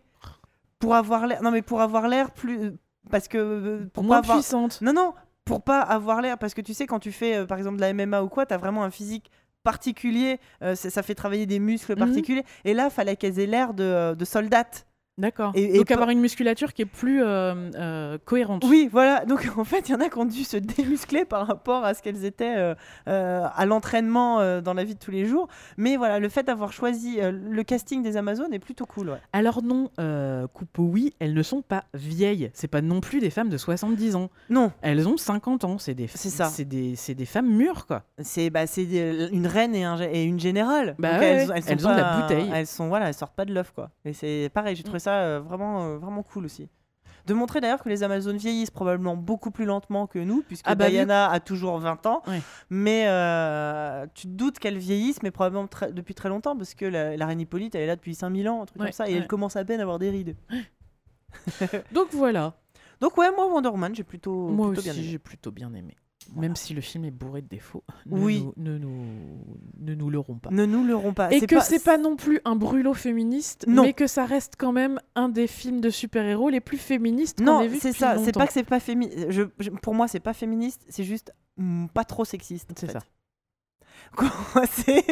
pour 0.80 0.96
avoir 0.96 1.28
l'air. 1.28 1.42
Non, 1.44 1.52
mais 1.52 1.62
pour 1.62 1.82
avoir 1.82 2.08
l'air 2.08 2.32
plus. 2.32 2.74
Parce 3.10 3.28
que. 3.28 3.38
euh, 3.38 3.90
Pour 3.94 4.04
moins 4.04 4.18
avoir- 4.20 4.38
puissante. 4.38 4.82
Non, 4.82 4.94
non, 4.94 5.14
pour 5.46 5.62
pas 5.64 5.82
avoir 5.82 6.22
l'air. 6.22 6.38
Parce 6.38 6.54
que 6.54 6.62
tu 6.62 6.74
sais, 6.74 6.86
quand 6.88 7.00
tu 7.00 7.12
fais, 7.12 7.38
euh, 7.38 7.46
par 7.46 7.58
exemple, 7.58 7.78
de 7.78 7.82
la 7.82 7.94
MMA 7.94 8.24
ou 8.24 8.30
quoi, 8.30 8.46
tu 8.46 8.54
as 8.54 8.58
vraiment 8.58 8.84
un 8.84 8.92
physique 8.92 9.32
particulier. 9.64 10.40
euh, 10.64 10.76
ça, 10.76 10.90
ça 10.90 11.04
fait 11.04 11.16
travailler 11.16 11.46
des 11.46 11.60
muscles 11.60 11.94
Mhm. 11.94 12.00
particuliers. 12.00 12.46
Et 12.66 12.74
là, 12.74 12.90
fallait 12.90 13.16
qu'elles 13.16 13.40
aient 13.40 13.46
l'air 13.46 13.74
de, 13.74 14.14
de 14.16 14.26
soldates. 14.26 14.86
D'accord. 15.20 15.52
Et- 15.54 15.76
et 15.76 15.78
Donc 15.80 15.92
avoir 15.92 16.10
une 16.10 16.20
musculature 16.22 16.74
qui 16.74 16.82
est 16.82 16.86
plus 16.86 17.22
euh, 17.22 17.70
euh, 17.76 18.18
cohérente. 18.26 18.64
Oui, 18.66 18.90
voilà. 18.92 19.26
Donc 19.26 19.48
en 19.58 19.64
fait, 19.64 19.88
il 19.90 19.92
y 19.92 19.96
en 19.96 20.00
a 20.02 20.10
qui 20.10 20.18
ont 20.18 20.26
dû 20.26 20.44
se 20.44 20.58
démuscler 20.58 21.26
par 21.26 21.46
rapport 21.46 21.84
à 21.86 21.94
ce 21.94 22.02
qu'elles 22.02 22.26
étaient 22.26 22.56
euh, 23.08 23.48
à 23.54 23.66
l'entraînement 23.66 24.62
dans 24.62 24.74
la 24.74 24.84
vie 24.84 24.96
de 24.96 25.00
tous 25.00 25.12
les 25.12 25.26
jours. 25.26 25.48
Mais 25.78 25.98
voilà, 25.98 26.20
le 26.20 26.30
fait 26.30 26.44
d'avoir 26.44 26.72
choisi 26.74 27.20
le 27.22 27.64
casting 27.64 28.02
des 28.04 28.18
Amazones 28.18 28.54
est 28.54 28.60
plutôt 28.60 28.86
cool. 28.86 29.10
Ouais. 29.12 29.18
Alors 29.34 29.62
non, 29.64 29.92
euh, 30.00 30.48
coupe 30.48 30.80
au 30.80 30.84
oui, 30.84 31.14
elles 31.20 31.34
ne 31.34 31.44
sont 31.44 31.62
pas 31.62 31.84
vieilles. 31.94 32.50
C'est 32.54 32.68
pas 32.68 32.82
non 32.82 33.02
plus 33.02 33.20
des 33.20 33.30
femmes 33.30 33.50
de 33.50 33.58
70 33.58 34.16
ans. 34.16 34.30
Non, 34.50 34.72
Elles 34.82 35.08
ont 35.08 35.18
50 35.18 35.64
ans. 35.66 35.78
C'est 35.78 35.94
des, 35.94 36.08
C'est 36.08 36.30
ça. 36.30 36.46
C'est 36.46 36.66
des, 36.66 36.96
c'est 36.96 37.16
des 37.16 37.26
femmes 37.26 37.50
mûres, 37.54 37.86
quoi. 37.86 38.04
c'est 38.20 38.50
bah, 38.50 38.68
c'est 38.68 38.84
une 39.32 39.48
reine 39.48 39.76
et, 39.76 39.84
un 39.84 39.98
gé- 39.98 40.10
et 40.12 40.24
une 40.24 40.40
générale. 40.40 40.96
Bah 41.00 41.12
Donc, 41.14 41.20
ouais, 41.22 41.48
elles, 41.68 41.88
ont 41.88 41.92
de 41.92 41.98
la 41.98 42.22
bouteille. 42.22 42.50
Elles 42.54 42.68
sont 42.68 42.88
voilà, 42.88 43.08
elles 43.08 43.14
sortent 43.14 43.36
pas 43.36 43.46
de 43.46 43.54
l'œuf 43.54 43.72
quoi. 43.74 43.90
Et 44.06 44.14
c'est 44.14 44.50
pareil, 44.54 44.76
j'ai 44.76 44.84
trouvé 44.84 45.00
ça 45.00 45.09
euh, 45.18 45.40
vraiment 45.40 45.84
euh, 45.86 45.98
vraiment 45.98 46.24
cool 46.24 46.46
aussi. 46.46 46.70
De 47.26 47.34
montrer 47.34 47.62
d'ailleurs 47.62 47.84
que 47.84 47.90
les 47.90 48.02
Amazones 48.02 48.38
vieillissent 48.38 48.72
probablement 48.72 49.16
beaucoup 49.16 49.52
plus 49.52 49.66
lentement 49.66 50.08
que 50.08 50.18
nous, 50.20 50.42
puisque 50.42 50.66
Ah 50.68 50.74
bah, 50.74 50.86
vu- 50.86 50.92
Diana 50.94 51.30
a 51.30 51.40
toujours 51.40 51.78
20 51.78 52.06
ans. 52.08 52.24
Ouais. 52.28 52.42
Mais 52.72 53.06
euh, 53.08 54.08
tu 54.16 54.24
te 54.24 54.32
doutes 54.34 54.58
qu'elles 54.58 54.78
vieillissent, 54.80 55.22
mais 55.22 55.30
probablement 55.30 55.68
très- 55.68 55.92
depuis 55.92 56.16
très 56.16 56.30
longtemps, 56.30 56.56
parce 56.56 56.74
que 56.74 56.86
la, 56.86 57.18
la 57.18 57.26
reine 57.28 57.42
Hippolyte, 57.42 57.76
elle 57.76 57.82
est 57.82 57.88
là 57.88 57.96
depuis 57.98 58.16
5000 58.16 58.50
ans, 58.50 58.62
un 58.64 58.66
truc 58.66 58.80
Ouais, 58.82 58.88
comme 58.88 58.94
ça, 58.94 59.08
et 59.08 59.12
ouais. 59.14 59.18
elle 59.20 59.28
commence 59.28 59.56
à 59.58 59.66
peine 59.66 59.80
à 59.80 59.84
avoir 59.84 60.00
des 60.00 60.10
rides. 60.10 60.36
Donc 61.92 62.08
voilà. 62.14 62.54
Donc 63.02 63.18
ouais, 63.18 63.30
moi 63.36 63.48
Wonder 63.48 63.70
Woman, 63.70 63.94
j'ai 63.94 64.04
plutôt, 64.04 64.48
Moi 64.50 64.68
plutôt 64.68 64.80
aussi, 64.82 64.90
bien 64.90 64.98
aimé. 65.00 65.08
j'ai 65.12 65.20
plutôt 65.20 65.52
bien 65.52 65.74
aimé. 65.74 65.96
Même 66.36 66.56
si 66.56 66.74
le 66.74 66.82
film 66.82 67.06
est 67.06 67.12
bourré 67.12 67.42
de 67.42 67.48
défauts. 67.48 67.84
Ne. 68.06 68.18
Nous, 68.20 68.54
ne, 68.58 68.78
nous, 68.78 69.06
ne 69.80 69.96
nous 69.96 70.10
leurrons 70.10 70.38
pas. 70.38 70.50
Ne 70.52 70.66
nous 70.66 70.84
leurrons 70.86 71.14
pas. 71.14 71.32
Et 71.32 71.42
que 71.46 71.60
c'est 71.62 71.84
pas 71.84 71.98
non 71.98 72.16
plus 72.16 72.40
un 72.46 72.56
brûlot 72.56 72.94
féministe, 72.94 73.66
Non. 73.68 73.84
mais 73.84 73.94
que 73.94 74.08
ça 74.08 74.26
reste 74.26 74.54
quand 74.58 74.72
même 74.72 75.00
un 75.16 75.30
des 75.30 75.48
films 75.48 75.82
de 75.82 75.90
super-héros 75.90 76.50
les 76.50 76.60
plus 76.62 76.78
féministes 76.78 77.44
qu'on 77.44 77.62
ait 77.62 77.68
vu 77.68 77.80
c'est 77.80 77.94
ça. 77.94 78.18
C'est 78.18 78.32
pas 78.34 78.48
que 78.48 78.54
c'est 78.54 78.64
pas 78.64 78.80
féministe. 78.80 79.28
Je, 79.30 79.44
je- 79.60 79.70
pour 79.72 79.94
moi, 79.94 80.08
c'est 80.08 80.20
pas 80.20 80.34
féministe. 80.34 80.86
C'est 80.90 81.04
juste 81.04 81.32
mm, 81.58 81.88
pas 81.88 82.04
trop 82.06 82.26
sexiste. 82.26 82.72
C'est 82.78 82.92
ça. 82.92 83.00
C'est? 84.72 85.04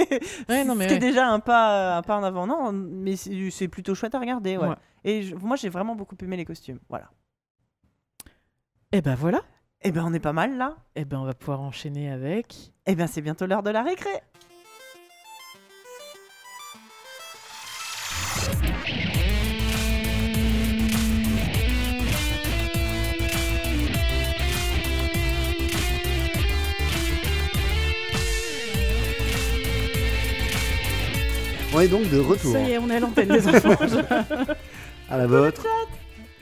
Ouais, 0.50 0.64
non, 0.66 0.74
ce 0.74 0.78
mais 0.80 0.88
qui 0.88 0.94
est 0.94 0.96
ouais. 0.96 1.00
déjà 1.00 1.28
un 1.28 1.40
pas, 1.40 1.98
un 1.98 2.02
pas 2.02 2.18
en 2.18 2.24
avant. 2.24 2.48
Non, 2.48 2.72
mais 2.72 3.16
c'est 3.16 3.68
plutôt 3.68 3.94
chouette 3.94 4.16
à 4.16 4.20
regarder. 4.20 4.58
Ouais. 4.58 4.70
Et 5.04 5.22
je- 5.22 5.36
moi, 5.36 5.56
j'ai 5.56 5.70
vraiment 5.70 5.96
beaucoup 5.96 6.16
aimé 6.22 6.36
les 6.38 6.46
costumes. 6.46 6.80
Voilà. 6.90 7.12
Et 8.92 9.02
ben 9.02 9.16
voilà. 9.16 9.42
Eh 9.84 9.92
ben, 9.92 10.04
on 10.06 10.14
est 10.14 10.20
pas 10.20 10.34
mal 10.34 10.58
là. 10.58 10.76
Et 10.96 11.06
ben 11.06 11.20
on 11.20 11.26
va 11.26 11.34
pouvoir 11.34 11.62
enchaîner 11.62 12.10
avec. 12.10 12.72
Eh 12.88 12.96
bien, 12.96 13.08
c'est 13.08 13.22
bientôt 13.22 13.46
l'heure 13.46 13.64
de 13.64 13.70
la 13.70 13.84
récré. 13.84 14.10
On 31.74 31.82
est 31.82 31.88
donc 31.88 32.10
de 32.10 32.18
retour 32.18 32.54
Ça 32.54 32.62
y 32.62 32.72
est, 32.72 32.78
on 32.80 32.90
est 32.90 32.96
à 32.96 33.00
l'antenne 33.00 33.28
des 33.28 33.48
enfants. 33.48 33.70
à 35.12 35.18
la 35.18 35.28
vôtre. 35.28 35.64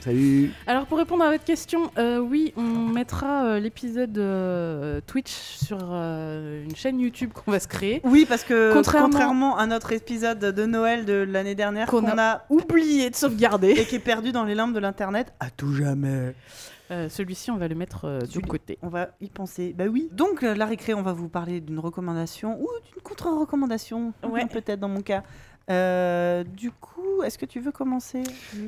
Salut. 0.06 0.52
Alors 0.68 0.86
pour 0.86 1.00
répondre 1.00 1.24
à 1.24 1.32
votre 1.32 1.44
question, 1.44 1.90
euh, 1.98 2.20
oui, 2.20 2.54
on 2.58 2.62
mettra 2.62 3.46
euh, 3.46 3.60
l'épisode 3.60 4.16
euh, 4.20 5.02
Twitch 5.08 5.32
sur 5.32 5.80
euh, 5.82 6.64
une 6.64 6.76
chaîne 6.76 7.00
YouTube 7.00 7.32
qu'on 7.34 7.50
va 7.52 7.60
se 7.60 7.68
créer. 7.68 8.02
Oui, 8.04 8.28
parce 8.30 8.44
que 8.44 8.72
Contrairement- 8.72 9.10
contrairement, 9.10 9.58
à 9.58 9.66
notre 9.66 9.94
épisode 9.94 10.38
de 10.38 10.66
Noël 10.68 11.06
de 11.06 11.14
l'année 11.28 11.56
dernière 11.56 11.88
Qu'on 11.88 12.08
a... 12.08 12.44
Oublié 12.52 13.10
de 13.10 13.16
sauvegarder. 13.16 13.72
et 13.72 13.86
qui 13.86 13.96
est 13.96 14.00
perdu 14.00 14.32
dans 14.32 14.44
les 14.44 14.54
limbes 14.54 14.76
de 14.76 14.80
l'internet 14.80 15.34
à 15.40 15.50
tout 15.50 15.74
jamais. 15.74 16.36
Euh, 16.92 17.10
Celui-ci, 17.10 17.50
on 17.50 17.58
va 17.58 17.68
le 17.68 17.74
mettre 17.74 18.06
euh, 18.06 18.20
de 18.22 18.26
Celui- 18.28 18.48
côté. 18.48 18.78
On 18.84 18.90
va 18.90 19.08
y 19.22 19.30
penser. 19.32 19.74
Bah 19.76 19.86
oui. 19.92 20.08
Donc 20.12 20.44
la 20.44 20.68
récré, 20.68 20.94
on 20.94 21.02
va 21.02 21.14
vous 21.14 21.30
parler 21.30 21.62
d'une 21.62 21.80
recommandation 21.80 22.62
ou 22.62 22.68
d'une 22.94 23.02
contre-recommandation, 23.02 24.14
Ouais. 24.30 24.46
peut-être 24.46 24.80
dans 24.80 24.88
mon 24.90 25.02
cas. 25.02 25.24
Euh, 25.70 26.44
du 26.44 26.72
coup, 26.72 27.24
est-ce 27.24 27.38
que 27.38 27.46
tu 27.46 27.60
veux 27.60 27.72
commencer 27.72 28.24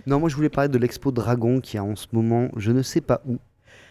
Non, 0.05 0.19
moi 0.19 0.29
je 0.29 0.35
voulais 0.35 0.49
parler 0.49 0.69
de 0.69 0.77
l'expo 0.77 1.11
Dragon 1.11 1.61
qui 1.61 1.77
a 1.77 1.83
en 1.83 1.95
ce 1.95 2.07
moment, 2.11 2.49
je 2.55 2.71
ne 2.71 2.81
sais 2.81 3.01
pas 3.01 3.21
où. 3.27 3.37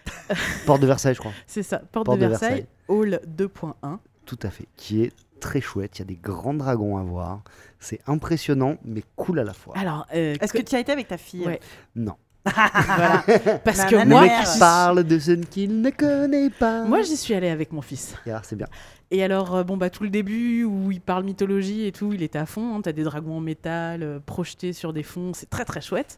Porte 0.66 0.80
de 0.80 0.86
Versailles, 0.86 1.14
je 1.14 1.20
crois. 1.20 1.32
C'est 1.46 1.62
ça, 1.62 1.78
Porte, 1.78 2.06
Porte 2.06 2.18
de, 2.18 2.24
de 2.24 2.30
Versailles, 2.30 2.66
Hall 2.88 3.20
2.1. 3.26 3.98
Tout 4.24 4.38
à 4.42 4.50
fait. 4.50 4.66
Qui 4.76 5.02
est 5.02 5.12
très 5.40 5.60
chouette. 5.60 5.98
Il 5.98 6.00
y 6.00 6.02
a 6.02 6.06
des 6.06 6.16
grands 6.16 6.54
dragons 6.54 6.96
à 6.96 7.02
voir. 7.02 7.42
C'est 7.78 8.00
impressionnant, 8.06 8.76
mais 8.84 9.02
cool 9.14 9.38
à 9.38 9.44
la 9.44 9.52
fois. 9.52 9.76
Alors, 9.76 10.06
euh, 10.14 10.34
Est-ce 10.40 10.52
que 10.52 10.62
tu 10.62 10.74
as 10.74 10.80
été 10.80 10.90
avec 10.92 11.08
ta 11.08 11.18
fille? 11.18 11.46
Ouais. 11.46 11.60
Non. 11.94 12.16
Voilà. 12.54 13.24
Parce 13.64 13.84
que 13.84 14.04
moi, 14.06 14.22
mec 14.22 14.32
qui 14.44 14.58
parle 14.58 15.04
de 15.04 15.18
ce 15.18 15.32
qu'il 15.32 15.80
ne 15.80 15.90
connaît 15.90 16.50
pas. 16.50 16.84
moi, 16.84 17.02
j'y 17.02 17.16
suis 17.16 17.34
allée 17.34 17.48
avec 17.48 17.72
mon 17.72 17.82
fils. 17.82 18.14
Et 18.26 18.30
alors, 18.30 18.44
c'est 18.44 18.56
bien. 18.56 18.66
Et 19.10 19.22
alors, 19.22 19.54
euh, 19.54 19.62
bon, 19.64 19.76
bah, 19.76 19.88
tout 19.90 20.02
le 20.02 20.10
début 20.10 20.64
où 20.64 20.90
il 20.90 21.00
parle 21.00 21.24
mythologie 21.24 21.86
et 21.86 21.92
tout, 21.92 22.12
il 22.12 22.22
était 22.22 22.38
à 22.38 22.46
fond. 22.46 22.74
hein. 22.76 22.80
T'as 22.82 22.92
des 22.92 23.04
dragons 23.04 23.36
en 23.36 23.40
métal 23.40 24.02
euh, 24.02 24.18
projetés 24.24 24.72
sur 24.72 24.92
des 24.92 25.02
fonds, 25.04 25.32
c'est 25.34 25.48
très 25.48 25.64
très 25.64 25.80
chouette. 25.80 26.16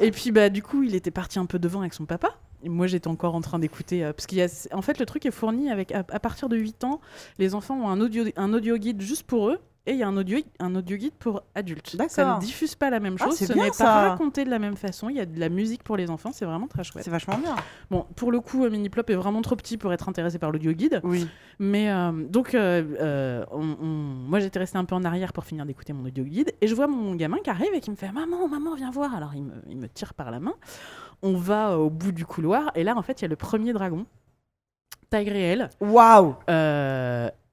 et 0.00 0.10
puis, 0.10 0.30
bah, 0.30 0.48
du 0.50 0.62
coup, 0.62 0.82
il 0.82 0.94
était 0.94 1.10
parti 1.10 1.38
un 1.38 1.46
peu 1.46 1.58
devant 1.58 1.80
avec 1.80 1.94
son 1.94 2.04
papa. 2.04 2.28
Et 2.62 2.68
moi, 2.68 2.86
j'étais 2.86 3.08
encore 3.08 3.34
en 3.34 3.40
train 3.40 3.58
d'écouter. 3.58 4.04
euh, 4.04 4.12
parce 4.12 4.26
qu'il 4.26 4.36
y 4.36 4.42
a, 4.42 4.48
en 4.72 4.82
fait, 4.82 4.98
le 4.98 5.06
truc 5.06 5.24
est 5.24 5.30
fourni 5.30 5.70
avec, 5.70 5.92
à, 5.92 6.00
à 6.10 6.20
partir 6.20 6.50
de 6.50 6.56
8 6.58 6.84
ans, 6.84 7.00
les 7.38 7.54
enfants 7.54 7.76
ont 7.80 7.88
un 7.88 8.00
audio, 8.02 8.24
un 8.36 8.52
audio 8.52 8.76
guide 8.76 9.00
juste 9.00 9.22
pour 9.22 9.48
eux. 9.48 9.58
Et 9.86 9.92
il 9.92 9.96
y 9.98 10.02
a 10.02 10.08
un 10.08 10.16
audio, 10.16 10.38
un 10.58 10.74
audio 10.74 10.96
guide 10.96 11.14
pour 11.18 11.42
adultes. 11.54 11.96
Ça 12.08 12.34
ne 12.36 12.40
diffuse 12.40 12.74
pas 12.74 12.90
la 12.90 13.00
même 13.00 13.16
Ah, 13.18 13.24
chose, 13.24 13.34
c'est 13.36 13.46
ce 13.46 13.52
n'est 13.54 13.70
pas 13.70 14.10
raconté 14.10 14.44
de 14.44 14.50
la 14.50 14.58
même 14.58 14.76
façon. 14.76 15.08
Il 15.08 15.16
y 15.16 15.20
a 15.20 15.26
de 15.26 15.40
la 15.40 15.48
musique 15.48 15.82
pour 15.82 15.96
les 15.96 16.10
enfants, 16.10 16.30
c'est 16.32 16.44
vraiment 16.44 16.66
très 16.68 16.84
chouette. 16.84 17.02
C'est 17.04 17.10
vachement 17.10 17.38
bien. 17.38 17.56
Bon, 17.90 18.06
pour 18.14 18.30
le 18.30 18.40
coup, 18.40 18.68
Miniplop 18.68 19.08
est 19.10 19.14
vraiment 19.14 19.40
trop 19.42 19.56
petit 19.56 19.78
pour 19.78 19.92
être 19.92 20.08
intéressé 20.08 20.38
par 20.38 20.50
l'audio 20.52 20.72
guide. 20.72 21.00
Oui. 21.02 21.26
Mais 21.58 21.90
euh, 21.90 22.12
donc, 22.12 22.54
euh, 22.54 22.84
euh, 23.00 23.44
on- 23.50 23.76
on- 23.80 23.84
moi 24.28 24.38
j'étais 24.40 24.58
restée 24.58 24.78
un 24.78 24.84
peu 24.84 24.94
en 24.94 25.04
arrière 25.04 25.32
pour 25.32 25.44
finir 25.44 25.64
d'écouter 25.66 25.92
mon 25.92 26.04
audio 26.04 26.24
guide. 26.24 26.52
Et 26.60 26.66
je 26.68 26.74
vois 26.74 26.86
mon 26.86 27.14
gamin 27.14 27.38
qui 27.42 27.50
arrive 27.50 27.72
et 27.74 27.80
qui 27.80 27.90
me 27.90 27.96
fait 27.96 28.12
Maman, 28.12 28.48
maman, 28.48 28.74
viens 28.74 28.90
voir. 28.90 29.14
Alors 29.14 29.34
il 29.34 29.42
me, 29.44 29.54
il 29.68 29.76
me 29.78 29.88
tire 29.88 30.14
par 30.14 30.30
la 30.30 30.40
main. 30.40 30.54
On 31.22 31.32
va 31.36 31.78
au 31.78 31.90
bout 31.90 32.12
du 32.12 32.24
couloir. 32.26 32.70
Et 32.74 32.84
là, 32.84 32.96
en 32.96 33.02
fait, 33.02 33.20
il 33.20 33.22
y 33.22 33.26
a 33.26 33.28
le 33.28 33.36
premier 33.36 33.72
dragon, 33.72 34.06
taille 35.10 35.30
réelle. 35.30 35.70
Waouh 35.80 36.34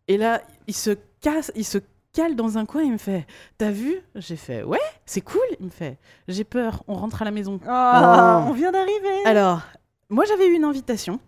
et 0.10 0.18
là, 0.18 0.42
il 0.68 0.74
se 0.74 0.92
casse, 1.20 1.52
il 1.56 1.66
se 1.66 1.80
cale 2.18 2.36
dans 2.36 2.58
un 2.58 2.66
coin. 2.66 2.82
Il 2.84 2.92
me 2.94 2.98
fait 2.98 3.26
T'as 3.58 3.72
vu? 3.72 3.96
J'ai 4.16 4.36
fait 4.36 4.64
Ouais, 4.64 4.80
c'est 5.06 5.22
cool. 5.22 5.42
Il 5.60 5.66
me 5.68 5.72
fait 5.72 5.98
J'ai 6.28 6.44
peur, 6.44 6.84
on 6.88 6.96
rentre 6.96 7.22
à 7.22 7.26
la 7.26 7.32
maison. 7.32 7.60
Ah, 7.68 8.44
Oh. 8.46 8.50
On 8.50 8.54
vient 8.54 8.72
d'arriver 8.72 9.24
Alors, 9.26 9.62
moi 10.10 10.26
j'avais 10.26 10.48
eu 10.48 10.54
une 10.54 10.64
invitation. 10.66 11.20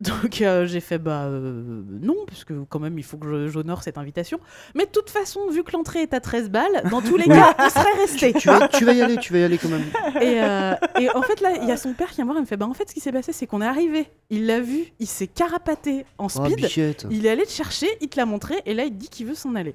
Donc 0.00 0.42
euh, 0.42 0.64
j'ai 0.64 0.78
fait 0.78 0.98
bah 0.98 1.24
euh, 1.24 1.82
non, 1.88 2.14
parce 2.28 2.44
que 2.44 2.52
quand 2.68 2.78
même 2.78 2.96
il 3.00 3.02
faut 3.02 3.16
que 3.16 3.26
je- 3.28 3.48
j'honore 3.48 3.82
cette 3.82 3.98
invitation. 3.98 4.38
Mais 4.76 4.86
de 4.86 4.90
toute 4.92 5.10
façon, 5.10 5.48
vu 5.50 5.64
que 5.64 5.72
l'entrée 5.72 6.02
est 6.02 6.14
à 6.14 6.20
13 6.20 6.50
balles, 6.50 6.84
dans 6.88 7.02
tous 7.02 7.16
les 7.16 7.24
Oui. 7.26 7.34
cas, 7.34 7.52
on 7.58 7.68
serait 7.68 7.94
resté. 8.02 8.32
Tu 8.34 8.46
vas, 8.46 8.68
tu 8.68 8.84
vas 8.84 8.92
y 8.92 9.02
aller, 9.02 9.16
tu 9.16 9.32
vas 9.32 9.40
y 9.40 9.42
aller 9.42 9.58
quand 9.58 9.68
même. 9.68 9.82
Et, 10.22 10.40
euh, 10.40 10.74
et 11.00 11.10
en 11.10 11.22
fait 11.22 11.40
là, 11.40 11.50
il 11.60 11.66
y 11.68 11.72
a 11.72 11.76
son 11.76 11.94
père 11.94 12.10
qui 12.10 12.14
vient 12.16 12.26
me 12.26 12.28
voir 12.30 12.38
et 12.38 12.42
me 12.42 12.46
fait 12.46 12.56
bah 12.56 12.66
en 12.66 12.74
fait 12.74 12.88
ce 12.88 12.94
qui 12.94 13.00
s'est 13.00 13.10
passé 13.10 13.32
c'est 13.32 13.48
qu'on 13.48 13.60
est 13.60 13.66
arrivé, 13.66 14.08
il 14.30 14.46
l'a 14.46 14.60
vu, 14.60 14.84
il 15.00 15.08
s'est 15.08 15.26
carapaté 15.26 16.04
en 16.18 16.26
Oh, 16.26 16.28
speed, 16.28 16.68
il 17.10 17.26
est 17.26 17.30
allé 17.30 17.44
te 17.44 17.50
chercher, 17.50 17.88
il 18.00 18.08
te 18.08 18.18
l'a 18.20 18.24
montré 18.26 18.54
et 18.66 18.74
là 18.74 18.84
il 18.84 18.90
te 18.92 18.96
dit 18.98 19.08
qu'il 19.08 19.26
veut 19.26 19.34
s'en 19.34 19.56
aller. 19.56 19.74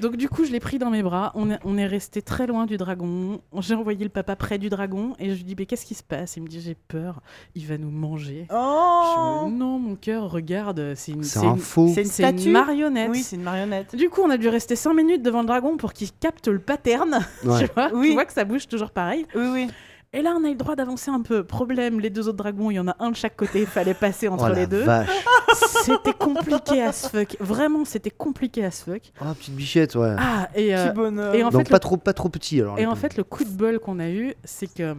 Donc 0.00 0.16
du 0.16 0.28
coup 0.28 0.44
je 0.44 0.50
l'ai 0.52 0.60
pris 0.60 0.78
dans 0.78 0.90
mes 0.90 1.02
bras, 1.02 1.32
on 1.34 1.50
est, 1.50 1.58
on 1.64 1.76
est 1.76 1.86
resté 1.86 2.22
très 2.22 2.46
loin 2.46 2.66
du 2.66 2.76
dragon, 2.76 3.40
j'ai 3.58 3.74
envoyé 3.74 4.02
le 4.02 4.10
papa 4.10 4.34
près 4.36 4.58
du 4.58 4.68
dragon 4.70 5.14
et 5.18 5.30
je 5.30 5.34
lui 5.34 5.44
dis 5.44 5.54
mais 5.58 5.66
qu'est-ce 5.66 5.84
qui 5.84 5.94
se 5.94 6.02
passe? 6.02 6.36
Il 6.36 6.42
me 6.42 6.48
dit 6.48 6.60
j'ai 6.60 6.74
peur, 6.74 7.20
il 7.54 7.66
va 7.66 7.76
nous 7.78 7.90
manger. 7.90 8.46
Je 8.50 8.54
Oh 8.56 9.44
fais, 9.44 9.50
non, 9.50 9.78
mon 9.78 9.96
cœur, 9.96 10.30
regarde, 10.30 10.94
c'est 10.96 11.12
une, 11.12 11.22
C'est 11.22 11.40
c'est 11.40 11.46
un 11.46 11.52
une- 11.54 11.58
faux. 11.58 11.90
C'est 11.94 12.02
une 12.02 12.08
c'est 12.08 12.22
une 12.22 12.38
statue 12.38 12.50
marionnette. 12.50 13.10
Oui, 13.10 13.22
c'est 13.22 13.36
une 13.36 13.42
marionnette. 13.42 13.94
Du 13.94 14.08
coup, 14.08 14.22
on 14.22 14.30
a 14.30 14.36
dû 14.38 14.48
rester 14.48 14.76
5 14.76 14.94
minutes 14.94 15.22
devant 15.22 15.40
le 15.42 15.46
dragon 15.46 15.76
pour 15.76 15.92
qu'il 15.92 16.08
capte 16.12 16.48
le 16.48 16.58
pattern. 16.58 17.18
Ouais. 17.44 17.60
tu, 17.66 17.70
vois 17.74 17.90
Oui. 17.94 18.08
tu 18.08 18.12
vois 18.14 18.24
que 18.24 18.32
ça 18.32 18.44
bouge 18.44 18.66
toujours 18.68 18.90
pareil. 18.90 19.26
Oui, 19.34 19.46
oui. 19.52 19.68
Et 20.12 20.22
là, 20.22 20.34
on 20.36 20.44
a 20.44 20.48
eu 20.48 20.52
le 20.52 20.56
droit 20.58 20.74
d'avancer 20.74 21.08
un 21.10 21.20
peu. 21.22 21.44
Problème, 21.44 22.00
les 22.00 22.10
deux 22.10 22.26
autres 22.26 22.38
dragons, 22.38 22.70
il 22.70 22.74
y 22.74 22.80
en 22.80 22.88
a 22.88 22.96
un 22.98 23.10
de 23.12 23.16
chaque 23.16 23.36
côté, 23.36 23.60
il 23.60 23.66
fallait 23.66 23.94
passer 23.94 24.26
entre 24.26 24.44
Oh 24.46 24.48
la 24.48 24.54
les 24.54 24.66
deux. 24.66 24.84
C'était 25.84 26.12
compliqué 26.12 26.82
as 26.82 27.08
fuck. 27.08 27.36
Vraiment, 27.38 27.84
c'était 27.84 28.10
compliqué 28.10 28.64
as 28.64 28.82
fuck. 28.84 29.12
Oh, 29.20 29.24
petite 29.38 29.54
bichette, 29.54 29.94
ouais. 29.94 30.14
Ah, 30.18 30.48
et, 30.54 30.74
euh, 30.76 30.86
Petit 30.88 30.94
bonhomme. 30.96 31.34
et 31.34 31.42
en 31.44 31.50
Donc 31.50 31.62
fait, 31.62 31.70
pas, 31.70 31.76
le- 31.76 31.80
trop, 31.80 31.96
pas 31.96 32.12
trop 32.12 32.28
petit 32.28 32.60
alors. 32.60 32.78
et 32.78 32.86
en 32.86 32.96
fait, 32.96 33.16
le 33.16 33.24
coup 33.24 33.44
de 33.44 33.50
bol 33.50 33.78
qu'on 33.78 33.98
a 34.00 34.08
eu, 34.10 34.34
c'est 34.44 34.66
que 34.72 34.94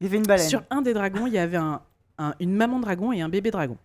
Il 0.00 0.04
y 0.04 0.06
avait 0.06 0.16
une 0.16 0.22
baleine. 0.24 0.48
sur 0.48 0.62
un 0.70 0.80
des 0.82 0.94
dragons, 0.94 1.26
il 1.26 1.34
y 1.34 1.38
avait 1.38 1.56
un, 1.58 1.80
un- 2.18 2.34
une 2.40 2.54
maman 2.54 2.80
dragon 2.80 3.12
et 3.12 3.20
un 3.20 3.28
bébé 3.28 3.50
dragon. 3.50 3.76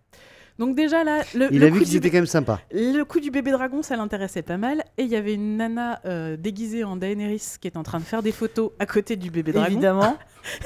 Donc 0.60 0.76
déjà 0.76 1.04
là, 1.04 1.22
le, 1.34 1.48
Il 1.50 1.58
le 1.58 1.66
a 1.66 1.70
coup 1.70 1.76
vu 1.76 1.80
du 1.80 1.86
qu'ils 1.86 1.96
étaient 1.96 2.10
quand 2.10 2.18
même 2.18 2.26
sympas. 2.26 2.60
Le 2.70 3.02
coup 3.04 3.18
du 3.18 3.30
bébé 3.30 3.50
dragon, 3.50 3.82
ça 3.82 3.96
l'intéressait 3.96 4.42
pas 4.42 4.58
mal. 4.58 4.84
Et 4.98 5.04
il 5.04 5.08
y 5.08 5.16
avait 5.16 5.32
une 5.32 5.56
nana 5.56 6.00
euh, 6.04 6.36
déguisée 6.36 6.84
en 6.84 6.96
Daenerys 6.96 7.54
qui 7.58 7.66
est 7.66 7.78
en 7.78 7.82
train 7.82 7.98
de 7.98 8.04
faire 8.04 8.22
des 8.22 8.30
photos 8.30 8.70
à 8.78 8.84
côté 8.84 9.16
du 9.16 9.30
bébé 9.30 9.52
dragon. 9.52 9.72
Évidemment. 9.72 10.18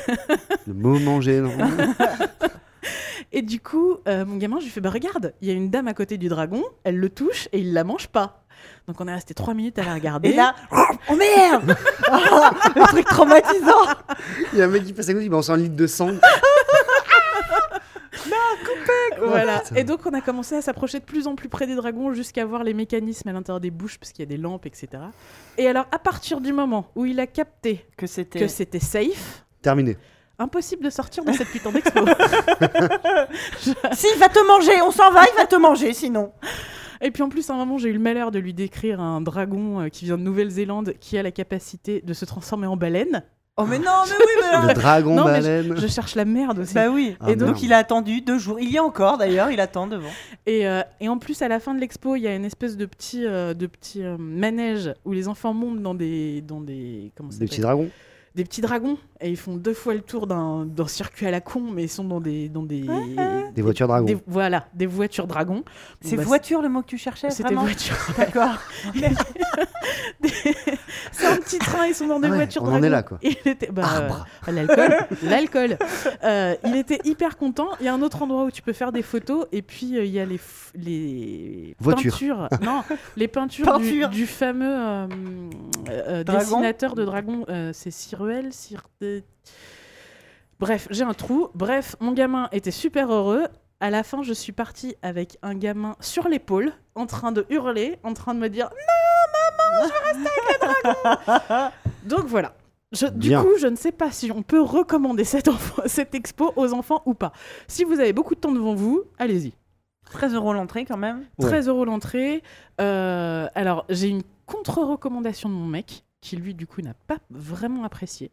Le 0.66 0.74
moment 0.74 1.20
gênant. 1.20 1.52
Et 3.32 3.42
du 3.42 3.60
coup, 3.60 3.98
euh, 4.08 4.24
mon 4.24 4.36
gamin, 4.36 4.58
je 4.58 4.64
lui 4.64 4.70
fais 4.70 4.80
Bah 4.80 4.90
regarde, 4.90 5.32
il 5.40 5.48
y 5.48 5.52
a 5.52 5.54
une 5.54 5.70
dame 5.70 5.86
à 5.86 5.94
côté 5.94 6.18
du 6.18 6.28
dragon, 6.28 6.62
elle 6.82 6.96
le 6.96 7.08
touche 7.08 7.48
et 7.52 7.60
il 7.60 7.72
la 7.72 7.84
mange 7.84 8.08
pas. 8.08 8.44
Donc 8.88 9.00
on 9.00 9.06
est 9.06 9.14
resté 9.14 9.32
trois 9.32 9.54
minutes 9.54 9.78
à 9.78 9.84
la 9.84 9.94
regarder. 9.94 10.30
Et 10.30 10.34
là, 10.34 10.56
oh 11.08 11.16
merde 11.16 11.76
Le 12.74 12.86
truc 12.88 13.04
traumatisant 13.06 13.86
Il 14.52 14.58
y 14.58 14.62
a 14.62 14.64
un 14.64 14.68
mec 14.68 14.84
qui 14.84 14.92
passe 14.92 15.08
à 15.08 15.12
côté, 15.12 15.24
il 15.24 15.30
balance 15.30 15.50
un 15.50 15.56
litre 15.56 15.76
de 15.76 15.86
sang. 15.86 16.10
Voilà. 19.26 19.60
putain. 19.60 19.76
et 19.76 19.84
donc 19.84 20.00
on 20.06 20.12
a 20.14 20.20
commencé 20.20 20.54
à 20.56 20.62
s'approcher 20.62 21.00
de 21.00 21.04
plus 21.04 21.26
en 21.26 21.34
plus 21.34 21.48
près 21.48 21.66
des 21.66 21.74
dragons 21.74 22.12
jusqu'à 22.12 22.44
voir 22.44 22.64
les 22.64 22.74
mécanismes 22.74 23.28
à 23.28 23.32
l'intérieur 23.32 23.60
des 23.60 23.70
bouches 23.70 23.98
parce 23.98 24.12
qu'il 24.12 24.22
y 24.22 24.26
a 24.26 24.28
des 24.28 24.36
lampes, 24.36 24.66
etc. 24.66 24.88
Et 25.58 25.66
alors 25.68 25.86
à 25.92 25.98
partir 25.98 26.40
du 26.40 26.52
moment 26.52 26.90
où 26.96 27.04
il 27.06 27.20
a 27.20 27.26
capté 27.26 27.84
Que 27.96 28.06
c'était. 28.06 28.40
que 28.40 28.48
c'était 28.48 28.80
safe, 28.80 29.44
Terminé. 29.62 29.96
impossible 30.38 30.84
de 30.84 30.90
sortir 30.90 31.24
de 31.24 31.32
cette 31.32 31.48
putain 31.48 31.70
d'expo. 31.72 32.00
Si, 33.92 34.06
il 34.14 34.18
va 34.18 34.28
te 34.28 34.46
manger, 34.46 34.80
on 34.82 34.90
s'en 34.90 35.10
va, 35.10 35.22
il 35.32 35.36
va 35.36 35.46
te 35.46 35.56
manger 35.56 35.92
sinon. 35.92 36.32
Et 37.00 37.10
puis 37.10 37.22
en 37.22 37.28
plus, 37.28 37.48
à 37.50 37.54
un 37.54 37.56
moment, 37.56 37.76
j'ai 37.78 37.88
eu 37.90 37.92
le 37.92 37.98
malheur 37.98 38.30
de 38.30 38.38
lui 38.38 38.54
décrire 38.54 39.00
un 39.00 39.20
dragon 39.20 39.80
euh, 39.82 39.88
qui 39.88 40.06
vient 40.06 40.16
de 40.16 40.22
Nouvelle-Zélande 40.22 40.94
qui 41.00 41.18
a 41.18 41.22
la 41.22 41.30
capacité 41.32 42.00
de 42.00 42.12
se 42.14 42.24
transformer 42.24 42.66
en 42.66 42.76
baleine. 42.76 43.22
Oh 43.56 43.66
mais 43.66 43.78
non, 43.78 43.84
mais 44.08 44.14
oui, 44.18 44.32
mais 44.42 44.58
non. 44.58 44.66
Le 44.66 44.74
dragon 44.74 45.14
Non, 45.14 45.24
mais 45.26 45.40
baleine. 45.40 45.76
Je 45.76 45.86
cherche 45.86 46.16
la 46.16 46.24
merde 46.24 46.58
aussi. 46.58 46.74
Bah 46.74 46.88
oui. 46.90 47.16
Ah, 47.20 47.30
et 47.30 47.36
donc 47.36 47.50
merde. 47.50 47.62
il 47.62 47.72
a 47.72 47.78
attendu 47.78 48.20
deux 48.20 48.36
jours. 48.38 48.58
Il 48.58 48.68
y 48.68 48.78
a 48.78 48.82
encore 48.82 49.16
d'ailleurs, 49.16 49.50
il 49.50 49.60
attend 49.60 49.86
devant. 49.86 50.10
Et, 50.46 50.66
euh, 50.66 50.82
et 51.00 51.08
en 51.08 51.18
plus, 51.18 51.40
à 51.40 51.46
la 51.46 51.60
fin 51.60 51.72
de 51.72 51.78
l'expo, 51.80 52.16
il 52.16 52.22
y 52.22 52.26
a 52.26 52.34
une 52.34 52.44
espèce 52.44 52.76
de 52.76 52.84
petit, 52.84 53.24
euh, 53.24 53.54
de 53.54 53.66
petit 53.68 54.02
euh, 54.02 54.16
manège 54.18 54.92
où 55.04 55.12
les 55.12 55.28
enfants 55.28 55.54
montent 55.54 55.82
dans 55.82 55.94
des, 55.94 56.40
dans 56.40 56.60
des, 56.60 57.12
comment 57.16 57.30
ça 57.30 57.38
Des 57.38 57.46
petits 57.46 57.60
dragons. 57.60 57.90
des 58.34 58.42
petits 58.44 58.60
dragons 58.60 58.98
et 59.24 59.30
ils 59.30 59.36
font 59.36 59.56
deux 59.56 59.72
fois 59.74 59.94
le 59.94 60.02
tour 60.02 60.26
d'un 60.26 60.66
circuit 60.86 61.26
à 61.26 61.30
la 61.30 61.40
con, 61.40 61.62
mais 61.72 61.84
ils 61.84 61.88
sont 61.88 62.04
dans 62.04 62.20
des, 62.20 62.48
dans 62.48 62.62
des, 62.62 62.84
Des 63.54 63.62
voitures 63.62 63.88
dragons. 63.88 64.06
des- 64.06 64.18
voilà, 64.26 64.66
des 64.74 64.86
voitures 64.86 65.26
dragons. 65.26 65.56
Bon, 65.56 65.62
C'est 66.02 66.16
bah, 66.16 66.22
voiture 66.24 66.60
le 66.62 66.68
mot 66.68 66.82
que 66.82 66.86
tu 66.88 66.98
cherchais 66.98 67.30
C'était 67.30 67.54
voiture. 67.54 67.96
D'accord. 68.18 68.58
C'est 71.12 71.26
un 71.26 71.36
petit 71.36 71.58
train, 71.58 71.86
ils 71.86 71.94
sont 71.94 72.06
dans 72.06 72.18
des 72.20 72.28
Ah 72.28 72.30
ouais, 72.32 72.36
voitures 72.36 72.62
on 72.62 72.66
en 72.66 72.70
dragons. 72.70 72.84
est 72.86 72.90
là, 72.90 73.02
quoi. 73.02 73.18
Il 73.22 73.36
était, 73.44 73.70
bah, 73.70 73.82
Arbre. 73.84 74.26
euh, 74.48 74.52
l'alcool, 74.52 74.96
l'alcool. 75.22 75.78
Euh, 76.24 76.54
il 76.66 76.76
était 76.76 77.00
hyper 77.04 77.36
content. 77.36 77.68
Il 77.80 77.86
y 77.86 77.88
a 77.88 77.94
un 77.94 78.02
autre 78.02 78.22
endroit 78.22 78.44
où 78.44 78.50
tu 78.50 78.62
peux 78.62 78.72
faire 78.72 78.92
des 78.92 79.02
photos 79.02 79.46
et 79.52 79.62
puis 79.62 79.96
euh, 79.96 80.04
il 80.04 80.10
y 80.12 80.20
a 80.20 80.24
les 80.26 80.40
les 80.74 81.76
Voitures. 81.78 82.12
peintures, 82.12 82.48
non, 82.62 82.82
les 83.16 83.28
peintures 83.28 83.78
du, 84.10 84.26
fameux 84.26 84.74
euh, 84.76 85.06
euh, 85.88 86.24
dessinateur 86.24 86.94
de 86.94 87.04
dragon. 87.04 87.44
euh, 87.48 87.70
c'est 87.72 87.90
Ciruel, 87.92 88.52
Cir... 88.52 88.82
Bref, 90.60 90.86
j'ai 90.90 91.04
un 91.04 91.14
trou. 91.14 91.48
Bref, 91.54 91.96
mon 92.00 92.12
gamin 92.12 92.48
était 92.52 92.70
super 92.70 93.12
heureux. 93.12 93.46
À 93.80 93.90
la 93.90 94.02
fin, 94.02 94.22
je 94.22 94.32
suis 94.32 94.52
partie 94.52 94.94
avec 95.02 95.36
un 95.42 95.54
gamin 95.54 95.96
sur 96.00 96.28
l'épaule, 96.28 96.72
en 96.94 97.06
train 97.06 97.32
de 97.32 97.44
hurler, 97.50 97.98
en 98.02 98.14
train 98.14 98.34
de 98.34 98.38
me 98.40 98.48
dire 98.48 98.70
Donc 102.04 102.24
voilà. 102.26 102.54
Je- 102.92 103.06
du 103.06 103.28
Bien. 103.30 103.42
coup, 103.42 103.50
je 103.58 103.66
ne 103.66 103.74
sais 103.76 103.90
pas 103.92 104.12
si 104.12 104.30
on 104.30 104.42
peut 104.42 104.60
recommander 104.62 105.24
cette 105.24 105.48
expo 106.14 106.52
aux 106.56 106.72
enfants 106.72 107.02
ou 107.06 107.14
pas. 107.14 107.32
Si 107.66 107.82
vous 107.84 107.98
avez 107.98 108.12
beaucoup 108.12 108.34
de 108.36 108.40
temps 108.40 108.52
devant 108.52 108.74
vous, 108.74 109.02
allez-y. 109.18 109.52
13 110.12 110.34
euros 110.34 110.52
l'entrée 110.52 110.84
quand 110.84 110.96
même. 110.96 111.24
Ouais. 111.38 111.48
13 111.48 111.68
euros 111.68 111.84
l'entrée. 111.84 112.42
Euh, 112.80 113.48
alors, 113.54 113.84
j'ai 113.88 114.08
une 114.08 114.22
contre-recommandation 114.46 115.48
de 115.48 115.54
mon 115.54 115.66
mec, 115.66 116.04
qui 116.20 116.36
lui, 116.36 116.54
du 116.54 116.66
coup, 116.66 116.82
n'a 116.82 116.94
pas 117.06 117.16
vraiment 117.30 117.82
apprécié. 117.84 118.30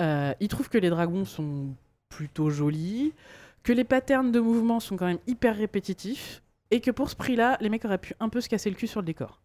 Euh, 0.00 0.32
il 0.40 0.48
trouve 0.48 0.68
que 0.68 0.78
les 0.78 0.90
dragons 0.90 1.24
sont 1.24 1.68
plutôt 2.08 2.50
jolis, 2.50 3.12
que 3.62 3.72
les 3.72 3.84
patterns 3.84 4.32
de 4.32 4.40
mouvement 4.40 4.80
sont 4.80 4.96
quand 4.96 5.06
même 5.06 5.18
hyper 5.26 5.56
répétitifs, 5.56 6.42
et 6.70 6.80
que 6.80 6.90
pour 6.90 7.10
ce 7.10 7.16
prix-là, 7.16 7.58
les 7.60 7.68
mecs 7.68 7.84
auraient 7.84 7.98
pu 7.98 8.14
un 8.20 8.28
peu 8.28 8.40
se 8.40 8.48
casser 8.48 8.70
le 8.70 8.76
cul 8.76 8.86
sur 8.86 9.00
le 9.00 9.06
décor. 9.06 9.40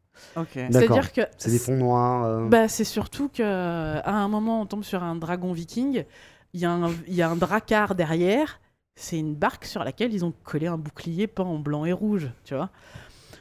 C'est-à-dire 0.71 1.13
que 1.13 1.21
C'est 1.37 1.51
des 1.51 1.59
fonds 1.59 1.77
noirs. 1.77 2.23
euh, 2.25 2.47
bah, 2.49 2.67
c'est 2.67 2.83
surtout 2.83 3.29
que 3.29 3.43
à 3.43 4.11
un 4.13 4.27
moment, 4.27 4.61
on 4.61 4.65
tombe 4.65 4.83
sur 4.83 5.03
un 5.03 5.15
dragon 5.15 5.53
viking. 5.53 6.05
Il 6.53 6.59
y, 6.61 6.65
a 6.65 6.71
un- 6.71 6.91
il 7.07 7.13
y 7.13 7.21
a 7.21 7.29
un 7.29 7.35
dracard 7.35 7.93
derrière. 7.93 8.59
C'est 8.95 9.19
une 9.19 9.35
barque 9.35 9.65
sur 9.65 9.83
laquelle 9.83 10.11
ils 10.13 10.25
ont 10.25 10.33
collé 10.43 10.65
un 10.65 10.77
bouclier 10.77 11.27
peint 11.27 11.43
en 11.43 11.59
blanc 11.59 11.85
et 11.85 11.93
rouge, 11.93 12.31
tu 12.45 12.55
vois. 12.55 12.71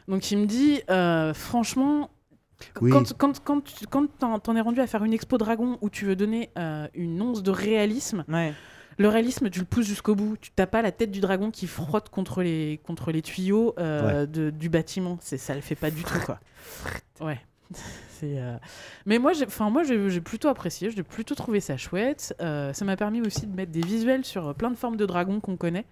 Donc 0.07 0.31
il 0.31 0.37
me 0.39 0.47
dit, 0.47 0.83
euh, 0.91 1.33
franchement, 1.33 2.11
Oui. 2.81 2.91
quand, 2.91 3.13
quand, 3.19 3.41
quand, 3.45 3.61
tu- 3.65 3.87
quand 3.87 4.07
t'en, 4.19 4.57
es 4.57 4.61
rendu 4.61 4.81
à 4.81 4.87
faire 4.87 5.05
une 5.05 5.13
expo 5.13 5.39
dragon 5.39 5.79
où 5.83 5.91
tu 5.91 6.05
veux 6.07 6.17
donner 6.17 6.51
euh, 6.59 6.89
une 6.95 7.21
once 7.21 7.43
de 7.43 7.51
réalisme, 7.51 8.25
Ouais. 8.29 8.55
le 8.99 9.09
réalisme, 9.09 9.51
tu 9.51 9.59
le 9.61 9.67
pousses 9.67 9.87
jusqu'au 9.87 10.15
bout. 10.15 10.37
Tu 10.41 10.51
t'as 10.57 10.67
pas 10.67 10.81
la 10.83 10.91
tête 10.93 11.11
du 11.11 11.21
dragon 11.21 11.51
qui 11.51 11.67
frotte 11.67 12.09
contre 12.09 12.43
les, 12.43 12.81
contre 12.85 13.13
les 13.13 13.21
tuyaux 13.23 13.75
euh, 13.79 14.25
de- 14.27 14.51
du 14.51 14.69
bâtiment. 14.71 15.19
C'est, 15.21 15.37
ça 15.39 15.55
le 15.55 15.61
fait 15.61 15.75
pas 15.75 15.91
du 15.91 16.03
tout, 16.03 16.19
quoi. 16.25 16.41
Ouais. 17.21 17.39
C'est, 18.09 18.39
euh, 18.41 18.57
Mais 19.05 19.19
moi, 19.19 19.35
j'ai, 19.35 19.45
enfin, 19.45 19.69
moi, 19.69 19.83
j'ai, 19.83 20.09
j'ai 20.09 20.23
plutôt 20.23 20.49
apprécié. 20.49 20.91
J'ai 20.91 21.03
plutôt 21.03 21.35
trouvé 21.35 21.61
ça 21.61 21.77
chouette. 21.77 22.35
Euh, 22.41 22.73
ça 22.73 22.87
m'a 22.87 22.97
permis 22.97 23.21
aussi 23.21 23.47
de 23.47 23.55
mettre 23.55 23.73
des 23.73 23.83
visuels 23.83 24.25
sur 24.25 24.55
plein 24.55 24.71
de 24.71 24.77
formes 24.77 24.97
de 24.97 25.05
dragons 25.05 25.41
qu'on 25.41 25.57
connaît. 25.59 25.85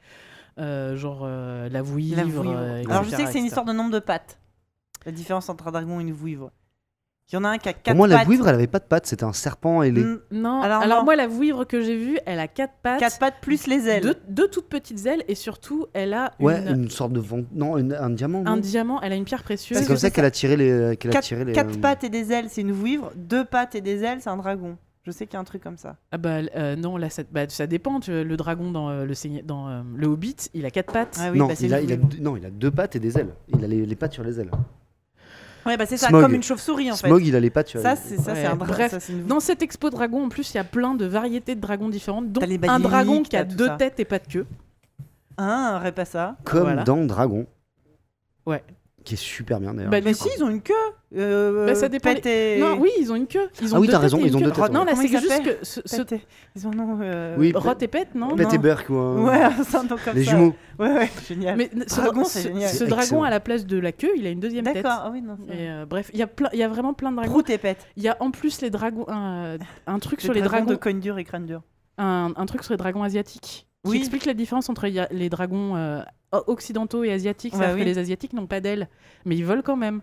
Euh, 0.59 0.97
genre 0.97 1.23
euh, 1.25 1.69
la 1.69 1.83
vouivre. 1.83 2.17
La 2.17 2.23
vouivre. 2.25 2.45
euh, 2.57 2.83
Alors 2.89 3.05
je 3.05 3.11
sais 3.11 3.25
que 3.25 3.31
c'est 3.31 3.41
une 3.41 3.45
histoire 3.45 3.67
de 3.67 3.73
nombre 3.75 3.91
de 3.91 3.99
pattes. 3.99 4.39
La 5.07 5.13
différence 5.13 5.49
entre 5.49 5.69
un 5.69 5.73
dragon 5.73 6.01
et 6.01 6.03
une 6.03 6.13
vouivre. 6.13 6.51
Il 7.33 7.37
y 7.37 7.39
en 7.39 7.45
a 7.45 7.49
un 7.49 7.57
qui 7.59 7.71
a 7.71 7.73
quatre 7.73 7.85
Pour 7.87 7.97
moi, 7.97 8.07
la 8.07 8.23
bouivre, 8.23 8.47
elle 8.49 8.55
avait 8.55 8.67
pas 8.67 8.81
de 8.81 8.85
pattes, 8.85 9.07
c'était 9.07 9.25
un 9.25 9.33
serpent 9.33 9.81
ailé. 9.81 10.03
Mm, 10.05 10.21
Non, 10.33 10.61
Alors, 10.61 10.83
alors, 10.83 10.99
non. 10.99 11.05
moi, 11.05 11.17
la 11.17 11.27
vouivre 11.27 11.65
que 11.65 11.81
j'ai 11.81 11.97
vue, 11.97 12.19
elle 12.27 12.39
a 12.39 12.49
quatre 12.49 12.75
pattes. 12.83 13.01
Quatre 13.01 13.19
pattes 13.19 13.37
plus 13.41 13.67
les 13.67 13.89
ailes. 13.89 14.03
Deux, 14.03 14.17
deux 14.29 14.49
toutes 14.49 14.69
petites 14.69 15.07
ailes 15.07 15.25
et 15.27 15.35
surtout, 15.35 15.87
elle 15.95 16.13
a 16.13 16.33
Ouais, 16.39 16.61
une- 16.69 16.83
une 16.83 16.91
sorte 16.91 17.15
de 17.15 17.21
vent. 17.21 17.41
Non, 17.55 17.79
une- 17.79 17.95
un 17.95 18.11
diamant. 18.11 18.43
un 18.45 18.59
diamant, 18.59 19.01
elle 19.01 19.13
a 19.13 19.17
une 19.17 19.25
pierre 19.25 19.43
précieuse. 19.43 19.79
C'est 19.79 19.87
comme 19.87 19.97
ça 19.97 20.11
qu'elle 20.11 20.27
a 20.27 20.31
tiré 20.31 20.57
les. 20.59 20.99
qu'elle 20.99 21.13
a 21.13 21.15
Quatre, 21.15 21.25
tiré 21.25 21.47
les. 21.47 21.53
quatre 21.55 21.77
euh, 21.79 21.81
pattes 21.81 22.05
et 22.05 22.11
des 22.11 22.31
ailes, 22.31 22.51
c'est 22.51 22.61
une 22.61 22.73
vouivre. 22.73 23.11
Deux 23.17 23.47
pattes 23.47 23.75
et 23.75 23.81
des 23.81 24.03
ailes, 24.05 24.19
c'est 24.21 24.29
un 24.31 24.37
dragon. 24.37 24.77
Je 25.07 25.11
sais 25.11 25.27
qu'il 25.27 25.35
y 25.35 25.37
a 25.39 25.41
un 25.41 25.45
truc 25.45 25.63
comme 25.63 25.79
ça. 25.79 25.97
Ah 26.13 26.19
bah 26.19 26.41
euh, 26.57 26.77
non, 26.77 26.99
là, 26.99 27.09
ça, 27.09 27.23
bah, 27.31 27.49
ça 27.49 27.67
dépend. 27.67 28.01
tu 28.01 28.11
vois, 28.11 28.23
le 28.25 28.37
dragon 28.37 28.71
dans, 28.71 28.91
euh, 28.91 29.05
le, 29.07 29.15
Seigneur- 29.15 29.43
dans 29.45 29.69
euh, 29.69 29.83
le 29.97 30.07
Hobbit, 30.07 30.37
il 30.53 30.67
a 30.67 30.71
quatre 30.71 30.93
pattes. 30.93 31.19
Ah 31.21 31.31
oui, 31.33 31.39
non, 31.39 31.47
bah, 31.49 31.55
c'est 31.57 31.65
il 31.67 31.73
a, 31.75 31.81
il 31.81 31.91
a 31.91 31.97
vouivre. 31.97 32.23
non, 32.23 32.37
il 32.37 32.45
a 32.45 32.51
deux 32.51 32.71
pattes 32.71 32.97
et 32.97 33.01
des 33.01 33.19
ailes. 33.19 33.35
Il 33.49 33.65
a 33.65 33.67
les, 33.67 33.87
les 33.87 33.97
pattes 33.97 34.13
sur 34.13 34.25
les 34.25 34.41
ailes. 34.41 34.51
Ouais, 35.67 35.77
bah 35.77 35.87
c'est 35.87 35.97
ça, 35.97 36.09
Smog. 36.09 36.23
comme 36.23 36.35
une 36.35 36.43
chauve-souris 36.43 36.91
en 36.93 36.97
fait. 36.97 37.07
Smog, 37.09 37.25
il 37.27 37.35
a 37.37 37.41
les 37.41 37.51
pattes 37.51 37.69
sur 37.69 37.81
Ça, 37.81 37.97
c'est 37.97 38.17
ça, 38.17 38.35
c'est 38.35 38.43
Ouais, 38.43 38.47
un 38.47 38.57
dragon. 38.57 38.73
bref, 38.73 38.91
ça, 38.91 39.01
c'est 39.01 39.13
une 39.13 39.25
Dans 39.27 39.41
cette 39.41 39.63
expo 39.63 39.91
dragon, 39.91 40.25
en 40.25 40.29
plus, 40.29 40.53
il 40.53 40.57
y 40.57 40.61
a 40.61 40.65
plein 40.65 40.95
de 40.95 41.07
variétés 41.07 41.55
de 41.55 41.61
dragons 41.61 41.89
différentes, 41.89 42.31
dont 42.33 42.41
les 42.47 42.59
un 42.69 42.81
dragon 42.81 43.23
qui 43.23 43.37
a 43.37 43.45
deux 43.45 43.67
ça. 43.67 43.77
têtes 43.77 43.99
et 44.01 44.05
pas 44.05 44.19
de 44.19 44.27
queue. 44.27 44.47
Un, 45.39 45.77
aurait 45.77 45.93
pas 45.93 46.05
ça. 46.05 46.37
Comme 46.45 46.61
Voilà. 46.63 46.85
dans 46.85 47.05
Dragon. 47.05 47.47
Ouais. 48.47 48.63
Qui 49.05 49.15
est 49.15 49.19
super 49.19 49.59
bien 49.61 49.75
d'ailleurs. 49.75 49.91
Bah, 49.91 50.01
Mais 50.03 50.15
si, 50.15 50.29
ils 50.37 50.45
ont 50.45 50.49
une 50.51 50.63
queue. 50.63 50.75
Euh, 51.17 51.67
Bah, 51.67 51.75
ça 51.75 51.89
dépend 51.89 52.13
Pète 52.13 52.27
et... 52.27 52.59
Non, 52.59 52.77
oui, 52.81 52.91
ils 52.99 53.13
ont 53.13 53.15
une 53.15 53.27
queue. 53.27 53.49
Ils 53.63 53.73
ont 53.73 53.77
Ah 53.77 53.81
oui, 53.81 53.89
t'as 53.89 53.99
raison, 53.99 54.19
ils 54.25 54.37
ont 54.37 54.41
deux 54.41 54.51
têtes, 54.51 54.73
Non, 54.73 54.85
là, 54.85 54.95
c'est 54.97 55.09
juste 55.09 55.43
que 55.45 55.59
ce, 55.65 55.81
ce- 55.85 56.03
Ils 56.57 56.67
ont 56.67 56.73
un 56.73 56.75
nom. 56.75 56.99
euh, 57.03 57.37
Oui, 57.39 57.53
Rot 57.55 57.75
et 57.81 57.87
Pète, 57.89 58.15
non 58.15 58.35
Pet 58.37 58.43
et 58.53 58.57
non. 58.57 58.63
Burke 58.63 58.91
ou 58.91 58.95
un- 58.97 59.23
Ouais, 59.25 59.51
c'est 59.65 59.77
un 59.77 59.83
nom 59.85 59.97
comme 60.05 60.15
Les 60.15 60.25
ça. 60.25 60.31
jumeaux. 60.33 60.55
Ouais, 60.79 60.93
ouais, 60.93 61.11
génial. 61.29 61.57
Mais 61.57 61.71
ce, 61.87 62.01
Dragon, 62.01 62.25
ce- 62.25 62.31
c'est 62.33 62.43
génial. 62.49 62.69
ce 62.71 62.85
dragon, 62.85 63.23
à 63.23 63.31
la 63.31 63.41
place 63.41 63.65
de 63.67 63.79
la 63.79 63.93
queue, 63.93 64.11
il 64.17 64.27
a 64.27 64.31
une 64.31 64.41
deuxième 64.41 64.65
tête. 64.65 64.75
D'accord, 64.83 65.03
ah 65.05 65.11
oui, 65.13 65.23
non. 65.23 65.37
Et 65.49 65.71
euh, 65.71 65.87
bref, 65.87 66.11
il 66.13 66.19
y 66.19 66.23
a 66.23 66.27
plein, 66.27 66.49
il 66.53 66.59
y 66.59 66.63
a 66.65 66.69
vraiment 66.69 66.95
plein 66.95 67.11
de 67.11 67.17
dragons. 67.17 67.31
Prout 67.31 67.49
et 67.51 67.59
Pète. 67.59 67.87
Il 67.97 68.03
y 68.03 68.09
a 68.09 68.17
en 68.21 68.31
plus 68.31 68.61
les 68.61 68.71
dragons, 68.71 69.05
un, 69.09 69.57
un 69.87 69.99
truc 70.01 70.21
sur 70.21 70.33
Les 70.33 70.41
dragons 70.41 70.65
dragons, 70.67 70.71
de 70.73 70.77
cogne 70.77 71.19
et 71.19 71.25
crâne 71.25 71.47
dur. 71.47 71.63
un, 71.99 72.33
un 72.37 72.47
truc 72.47 72.65
sur 72.65 72.73
les 72.73 72.79
dragons 72.79 73.03
asiatiques. 73.03 73.67
Qui 73.85 73.91
Oui. 73.91 73.99
explique 73.99 74.25
la 74.25 74.33
différence 74.35 74.69
entre 74.71 74.87
les 75.11 75.29
dragons 75.29 75.77
euh, 75.77 76.01
occidentaux 76.33 77.05
et 77.05 77.13
asiatiques. 77.13 77.55
Oui. 77.55 77.79
que 77.81 77.85
les 77.85 77.99
asiatiques 77.99 78.33
n'ont 78.33 78.47
pas 78.47 78.61
d'ailes, 78.61 78.89
mais 79.27 79.37
ils 79.37 79.45
volent 79.45 79.63
quand 79.63 79.77
même. 79.77 80.01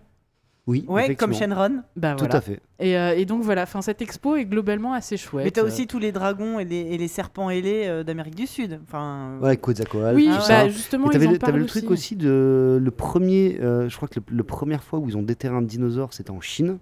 Oui, 0.68 0.84
Ouais, 0.88 1.16
comme. 1.16 1.34
Shenron. 1.34 1.82
Bah 1.96 2.12
Tout 2.16 2.20
voilà. 2.24 2.36
à 2.36 2.40
fait. 2.40 2.60
Et, 2.78 2.96
euh, 2.96 3.16
et 3.16 3.24
donc 3.24 3.42
voilà, 3.42 3.62
enfin 3.64 3.82
cette 3.82 4.00
expo 4.00 4.36
est 4.36 4.44
globalement 4.44 4.92
assez 4.92 5.16
chouette. 5.16 5.44
Mais 5.44 5.50
t'as 5.50 5.62
Euh, 5.62 5.66
aussi 5.66 5.88
tous 5.88 5.98
les 5.98 6.12
dragons 6.12 6.60
et 6.60 6.64
les, 6.64 6.76
et 6.76 6.98
les 6.98 7.08
serpents 7.08 7.50
ailés 7.50 7.84
euh, 7.86 8.04
d'Amérique 8.04 8.36
du 8.36 8.46
Sud. 8.46 8.78
Enfin, 8.84 9.38
Ouais, 9.40 9.56
Quetzalcoatl. 9.56 10.14
Oui, 10.14 10.26
tout 10.26 10.32
Ah 10.36 10.40
ça. 10.40 10.62
bah, 10.64 10.68
justement, 10.68 11.06
Et 11.06 11.08
ils 11.08 11.12
t'avais 11.14 11.26
en 11.26 11.32
le, 11.32 11.38
t'avais 11.38 11.50
parlent 11.52 11.60
le 11.62 11.66
truc 11.66 11.84
aussi. 11.90 12.14
aussi 12.14 12.16
de 12.16 12.78
le 12.80 12.90
premier, 12.92 13.58
euh, 13.60 13.88
je 13.88 13.96
crois 13.96 14.06
que 14.08 14.20
le, 14.20 14.36
le 14.36 14.44
première 14.44 14.84
fois 14.84 15.00
où 15.00 15.08
ils 15.08 15.16
ont 15.16 15.22
déterré 15.22 15.54
un 15.56 15.62
dinosaure, 15.62 16.12
c'était 16.14 16.30
en 16.30 16.40
Chine. 16.40 16.78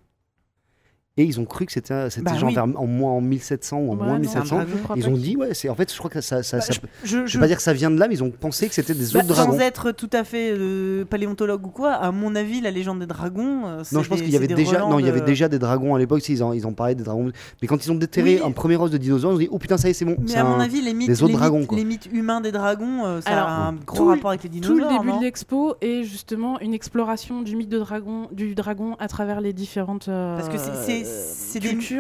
Et 1.17 1.25
ils 1.25 1.41
ont 1.41 1.45
cru 1.45 1.67
que 1.67 1.73
c'était 1.73 2.09
c'était 2.09 2.31
Bah 2.31 2.39
genre 2.39 2.49
oui. 2.51 2.55
vers 2.55 2.65
en 2.65 2.87
moins 2.87 3.11
en 3.13 3.21
1700 3.21 3.79
ou 3.79 3.81
en 3.81 3.91
Ouais, 3.91 3.97
moins 3.97 4.07
non, 4.15 4.21
1700. 4.21 4.57
dragon. 4.57 4.71
je 4.75 4.83
crois 4.83 4.97
Ils 4.97 5.09
ont 5.09 5.13
dit 5.17 5.37
ouais, 5.37 5.55
c'est 5.55 5.69
en 5.69 5.75
fait 5.75 5.93
je 5.93 5.99
crois 5.99 6.09
que 6.09 6.21
ça, 6.21 6.43
ça, 6.45 6.59
bah, 6.59 6.63
ça- 6.63 6.73
je, 7.03 7.27
je 7.27 7.33
vais 7.37 7.41
pas 7.41 7.47
dire 7.49 7.57
que 7.57 7.63
ça 7.65 7.73
vient 7.73 7.91
de 7.91 7.99
là, 7.99 8.07
mais 8.09 8.15
ils 8.15 8.23
ont 8.23 8.31
pensé 8.31 8.69
que 8.69 8.75
c'était 8.75 8.95
des 8.95 9.05
bah, 9.13 9.19
autres 9.19 9.27
dragons. 9.27 9.53
sans 9.53 9.59
être 9.59 9.91
tout 9.91 10.09
à 10.13 10.23
fait 10.23 10.53
euh, 10.57 11.05
paléontologue 11.05 11.67
ou 11.67 11.71
quoi, 11.71 11.95
à 11.95 12.13
mon 12.13 12.37
avis, 12.37 12.61
la 12.61 12.71
légende 12.71 13.01
des 13.01 13.07
dragons. 13.07 13.67
euh, 13.67 13.81
c'est 13.83 13.97
Non, 13.97 14.03
je 14.05 14.09
pense 14.09 14.19
des- 14.19 14.25
qu'il 14.27 14.33
y 14.33 14.37
avait 14.37 14.47
déjà, 14.47 14.79
non, 14.79 15.01
il 15.01 15.05
y 15.05 15.09
avait 15.09 15.21
déjà 15.21 15.49
des 15.49 15.59
dragons 15.59 15.97
à 15.97 15.99
l'époque. 15.99 16.23
si, 16.23 16.33
Ils 16.33 16.45
en, 16.45 16.53
ils 16.53 16.65
en 16.65 16.73
parlaient 16.73 16.95
des 16.95 17.03
dragons. 17.05 17.33
Mais 17.61 17.67
quand 17.69 17.85
ils 17.85 17.91
ont 17.91 17.97
déterré 17.97 18.37
Oui. 18.37 18.43
un 18.47 18.53
premier 18.53 18.77
os 18.77 18.91
de 18.91 18.97
dinosaures, 18.97 19.33
ils 19.33 19.35
ont 19.35 19.39
dit 19.39 19.49
oh 19.51 19.59
putain 19.59 19.77
ça 19.79 19.89
y 19.89 19.91
est 19.91 19.95
c'est 19.95 20.05
bon. 20.05 20.15
Mais 20.21 20.29
c'est 20.29 20.39
à 20.39 20.45
mon 20.45 20.61
avis, 20.61 20.81
les 20.81 20.95
mythes, 20.95 21.09
les, 21.21 21.33
dragons, 21.33 21.59
mythes, 21.59 21.67
quoi. 21.67 21.77
les 21.77 21.85
mythes 21.85 22.09
humains 22.13 22.41
des 22.41 22.53
dragons, 22.53 23.05
euh, 23.05 23.21
ça 23.21 23.31
Alors, 23.31 23.49
a 23.49 23.67
un 23.67 23.73
gros 23.75 23.97
tout 23.97 24.07
rapport 24.07 24.31
avec 24.31 24.45
les 24.45 24.49
Tout 24.49 24.61
dinosaures. 24.75 24.77
le 25.03 25.05
début 25.07 25.19
de 25.19 25.25
l'expo 25.25 25.75
est 25.83 26.05
justement 26.05 26.61
une 26.61 26.73
exploration 26.73 27.43
du 27.43 27.57
mythe 27.57 27.69
de 27.69 27.79
dragon, 27.81 28.29
du 28.33 28.55
dragon 28.55 28.95
à 29.01 29.09
travers 29.09 29.41
les 29.41 29.53
différentes 29.53 30.07
Parce 30.07 30.49
que 30.49 30.57
c'est- 30.57 31.01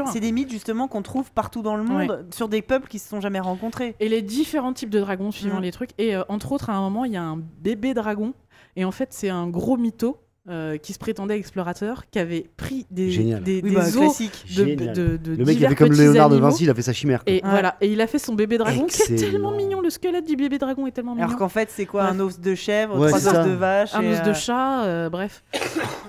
c'est 0.06 0.20
des 0.20 0.32
mythes 0.32 0.50
justement 0.50 0.88
qu'on 0.88 1.02
trouve 1.02 1.30
partout 1.32 1.62
dans 1.62 1.76
le 1.76 1.82
monde 1.84 2.26
sur 2.32 2.48
des 2.48 2.62
peuples 2.62 2.88
qui 2.88 2.98
se 2.98 3.08
sont 3.08 3.20
jamais 3.20 3.40
rencontrés. 3.40 3.94
et 4.00 4.08
les 4.08 4.22
différents 4.22 4.72
types 4.72 4.90
de 4.90 5.00
dragons 5.00 5.30
suivant 5.30 5.58
Mm. 5.58 5.62
les 5.62 5.72
trucs. 5.72 5.90
Et 5.98 6.14
euh, 6.16 6.22
entre 6.28 6.52
autres, 6.52 6.70
à 6.70 6.74
un 6.74 6.80
moment, 6.80 7.04
il 7.04 7.12
y 7.12 7.16
a 7.16 7.22
un 7.22 7.38
bébé 7.60 7.94
dragon. 7.94 8.32
Et 8.76 8.84
en 8.84 8.90
fait, 8.92 9.12
c'est 9.12 9.28
un 9.28 9.48
gros 9.48 9.76
mytho 9.76 10.18
euh, 10.50 10.76
qui 10.76 10.92
se 10.92 10.98
prétendait 10.98 11.36
explorateur, 11.38 12.04
qui 12.10 12.18
avait 12.18 12.46
pris 12.56 12.86
des, 12.90 13.10
Génial. 13.10 13.42
des, 13.42 13.60
Oui, 13.62 13.70
des 13.70 13.76
bah, 13.76 13.86
os 13.86 13.96
classique. 13.96 14.44
de, 14.56 14.64
de, 14.64 15.16
de 15.16 15.30
Le 15.32 15.36
mec 15.38 15.48
il 15.48 15.54
divers 15.54 15.66
avait 15.68 15.76
comme 15.76 15.92
Léonard 15.92 16.28
de. 16.30 16.36
Vinci, 16.36 16.64
il 16.64 16.70
a 16.70 16.74
fait 16.74 16.82
sa 16.82 16.92
chimère. 16.92 17.24
quoi. 17.24 17.32
Et 17.32 17.36
Ouais. 17.42 17.50
voilà, 17.50 17.76
et 17.80 17.88
il 17.92 18.00
a 18.00 18.06
fait 18.06 18.18
son 18.18 18.34
bébé 18.34 18.58
dragon 18.58 18.86
qui 18.86 19.00
est 19.02 19.10
Excellent. 19.12 19.30
tellement 19.32 19.52
mignon. 19.52 19.80
Le 19.80 19.90
squelette 19.90 20.26
du 20.26 20.36
bébé 20.36 20.58
dragon 20.58 20.86
est 20.86 20.90
tellement 20.92 21.14
mignon. 21.14 21.26
Alors 21.28 21.38
qu'en 21.38 21.48
fait, 21.48 21.68
c'est 21.70 21.86
quoi. 21.86 22.04
Un 22.04 22.18
os 22.20 22.38
de 22.40 22.54
chèvre, 22.54 22.98
Ouais, 22.98 23.08
trois 23.08 23.26
os 23.28 23.46
de 23.46 23.52
vache 23.52 23.94
un 23.94 24.02
et, 24.02 24.12
os 24.12 24.22
de 24.22 24.30
euh, 24.30 24.34
chat, 24.34 24.84
euh, 24.84 25.08
bref, 25.10 25.42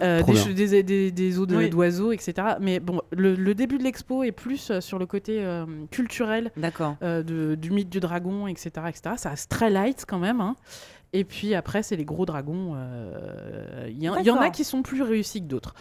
Euh, 0.02 0.24
des, 0.24 0.54
des, 0.68 0.82
des, 0.84 1.12
des 1.12 1.38
os 1.40 1.46
de- 1.46 1.56
Oui. 1.56 1.70
d'oiseaux, 1.70 2.12
etc. 2.12 2.34
Mais 2.60 2.80
bon, 2.80 3.02
le, 3.12 3.36
le 3.36 3.54
début 3.54 3.78
de 3.78 3.84
l'expo 3.84 4.24
est 4.24 4.32
plus 4.32 4.72
sur 4.80 4.98
le 4.98 5.06
côté 5.06 5.44
euh, 5.46 5.64
culturel 5.92 6.52
euh, 7.04 7.56
du 7.56 7.70
mythe 7.70 7.90
du 7.90 8.00
dragon, 8.00 8.48
etc., 8.48 8.70
etc. 8.88 9.02
Ça 9.18 9.30
reste 9.30 9.50
très 9.52 9.70
light 9.70 10.06
quand 10.08 10.18
même. 10.18 10.42
hein. 10.42 10.56
Et 11.14 11.24
puis 11.26 11.56
après, 11.56 11.84
c'est 11.84 11.96
les 11.96 12.06
gros 12.06 12.26
dragons. 12.26 12.74
euh, 12.76 13.88
Il 13.90 14.02
y, 14.02 14.10
en- 14.10 14.16
il 14.18 14.26
y 14.26 14.32
en 14.32 14.38
a 14.38 14.50
qui 14.50 14.64
sont 14.64 14.82
plus 14.82 15.02
réussis 15.02 15.42
que 15.42 15.48
d'autres. 15.48 15.74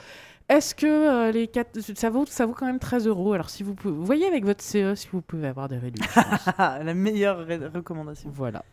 Est-ce 0.49 0.75
que 0.75 0.87
euh, 0.87 1.31
les 1.31 1.47
quatre, 1.47 1.79
ça 1.81 2.11
vaut, 2.11 2.27
ça 2.27 2.45
vaut 2.47 2.55
quand 2.55 2.67
même 2.67 2.81
13 2.81 3.07
euros? 3.07 3.33
Alors 3.35 3.51
si 3.51 3.63
vous 3.63 3.75
pouvez, 3.75 3.95
voyez 3.95 4.27
avec 4.27 4.45
votre 4.45 4.65
CE 4.65 4.97
si 4.97 5.07
vous 5.13 5.21
pouvez 5.23 5.47
avoir 5.47 5.69
des 5.69 5.79
réductions. 5.79 6.23
la 6.59 6.95
meilleure 6.95 7.47
recommandation. 7.73 8.31
voilà. 8.35 8.65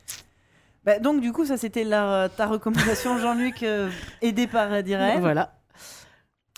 Bah, 0.83 0.97
donc 0.99 1.21
du 1.21 1.31
coup, 1.31 1.45
ça 1.45 1.57
c'était 1.57 1.83
la- 1.83 2.29
ta 2.35 2.47
recommandation, 2.47 3.17
Jean-Luc, 3.19 3.61
euh, 3.61 3.91
aidé 4.23 4.47
par 4.47 4.71
euh, 4.73 4.81
Direct. 4.81 5.19
Voilà. 5.19 5.53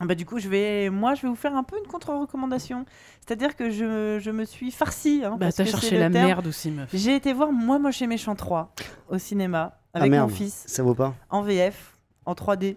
Bah, 0.01 0.15
du 0.15 0.25
coup, 0.25 0.39
je 0.39 0.47
vais, 0.47 0.89
moi, 0.89 1.13
je 1.15 1.23
vais 1.23 1.27
vous 1.27 1.35
faire 1.35 1.53
un 1.57 1.63
peu 1.63 1.75
une 1.77 1.85
contre-recommandation. 1.91 2.85
C'est-à-dire 3.19 3.57
que 3.57 3.69
je, 3.69 4.17
je 4.21 4.31
me 4.31 4.45
suis 4.45 4.71
farcie. 4.71 5.23
hein, 5.25 5.35
Bah 5.37 5.51
t'as 5.51 5.65
cherché 5.65 5.97
la 5.97 6.09
terme. 6.09 6.25
merde 6.25 6.47
aussi, 6.47 6.71
meuf. 6.71 6.87
J'ai 6.93 7.15
été 7.15 7.33
voir 7.33 7.51
Moi 7.51 7.79
Moche 7.79 8.01
et 8.01 8.07
Méchant 8.07 8.35
3 8.35 8.73
au 9.09 9.17
cinéma 9.17 9.78
avec 9.93 10.07
ah 10.07 10.09
merde, 10.09 10.29
mon 10.29 10.35
fils 10.35 10.63
ça 10.67 10.83
vaut 10.83 10.95
pas. 10.95 11.15
en 11.29 11.41
VF, 11.41 11.97
en 12.25 12.33
3D. 12.33 12.75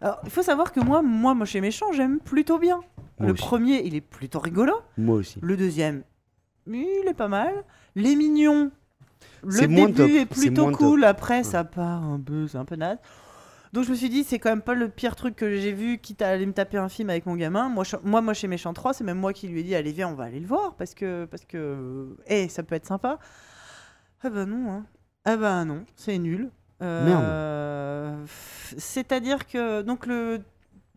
Alors, 0.00 0.20
il 0.24 0.30
faut 0.30 0.42
savoir 0.42 0.72
que 0.72 0.80
moi, 0.80 1.02
Moi 1.02 1.34
Moche 1.34 1.54
et 1.56 1.60
Méchant, 1.60 1.92
j'aime 1.92 2.20
plutôt 2.20 2.58
bien. 2.58 2.80
Moi 3.18 3.28
le 3.28 3.32
aussi. 3.32 3.42
premier, 3.42 3.82
il 3.84 3.94
est 3.94 4.00
plutôt 4.00 4.38
rigolo. 4.38 4.72
Moi 4.96 5.16
aussi. 5.16 5.38
Le 5.42 5.56
deuxième, 5.56 6.04
il 6.66 7.04
est 7.06 7.14
pas 7.14 7.28
mal. 7.28 7.52
Les 7.94 8.16
mignons, 8.16 8.70
le 9.42 9.68
moins 9.68 9.86
début 9.86 9.96
top, 9.96 10.10
est 10.10 10.26
plutôt 10.26 10.70
cool. 10.70 11.00
top. 11.00 11.08
Après, 11.08 11.44
ça 11.44 11.64
part 11.64 12.02
un 12.02 12.18
peu, 12.18 12.48
c'est 12.48 12.58
un 12.58 12.64
peu 12.64 12.76
naze. 12.76 12.98
Donc 13.72 13.84
je 13.84 13.90
me 13.90 13.94
suis 13.94 14.08
dit, 14.08 14.24
c'est 14.24 14.38
quand 14.38 14.50
même 14.50 14.62
pas 14.62 14.74
le 14.74 14.88
pire 14.88 15.14
truc 15.14 15.36
que 15.36 15.56
j'ai 15.56 15.72
vu, 15.72 15.98
quitte 15.98 16.22
à 16.22 16.28
aller 16.28 16.46
me 16.46 16.52
taper 16.52 16.78
un 16.78 16.88
film 16.88 17.08
avec 17.10 17.26
mon 17.26 17.36
gamin. 17.36 17.68
Moi, 17.68 17.84
moi, 18.02 18.20
moi 18.20 18.34
chez 18.34 18.48
Méchant 18.48 18.72
3, 18.72 18.94
c'est 18.94 19.04
même 19.04 19.18
moi 19.18 19.32
qui 19.32 19.46
lui 19.46 19.60
ai 19.60 19.62
dit, 19.62 19.74
allez, 19.74 19.92
viens, 19.92 20.08
on 20.08 20.14
va 20.14 20.24
aller 20.24 20.40
le 20.40 20.46
voir, 20.46 20.74
parce 20.74 20.94
que, 20.94 21.26
parce 21.26 21.44
que, 21.44 22.16
eh, 22.26 22.48
ça 22.48 22.64
peut 22.64 22.74
être 22.74 22.86
sympa. 22.86 23.18
Ah 24.22 24.30
bah 24.30 24.44
non, 24.46 24.70
hein. 24.72 24.86
Ah 25.24 25.36
bah 25.36 25.64
non, 25.64 25.84
c'est 25.96 26.18
nul. 26.18 26.50
Euh, 26.82 28.24
f- 28.24 28.74
C'est-à-dire 28.78 29.46
que, 29.46 29.82
donc 29.82 30.06
le, 30.06 30.40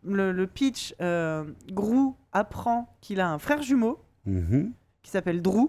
le, 0.04 0.32
le 0.32 0.46
pitch, 0.46 0.94
euh, 1.00 1.44
Grou 1.72 2.16
apprend 2.32 2.96
qu'il 3.00 3.20
a 3.20 3.28
un 3.30 3.38
frère 3.38 3.62
jumeau 3.62 3.98
Mhm. 4.26 4.72
qui 5.02 5.10
s'appelle 5.10 5.42
Drew. 5.42 5.68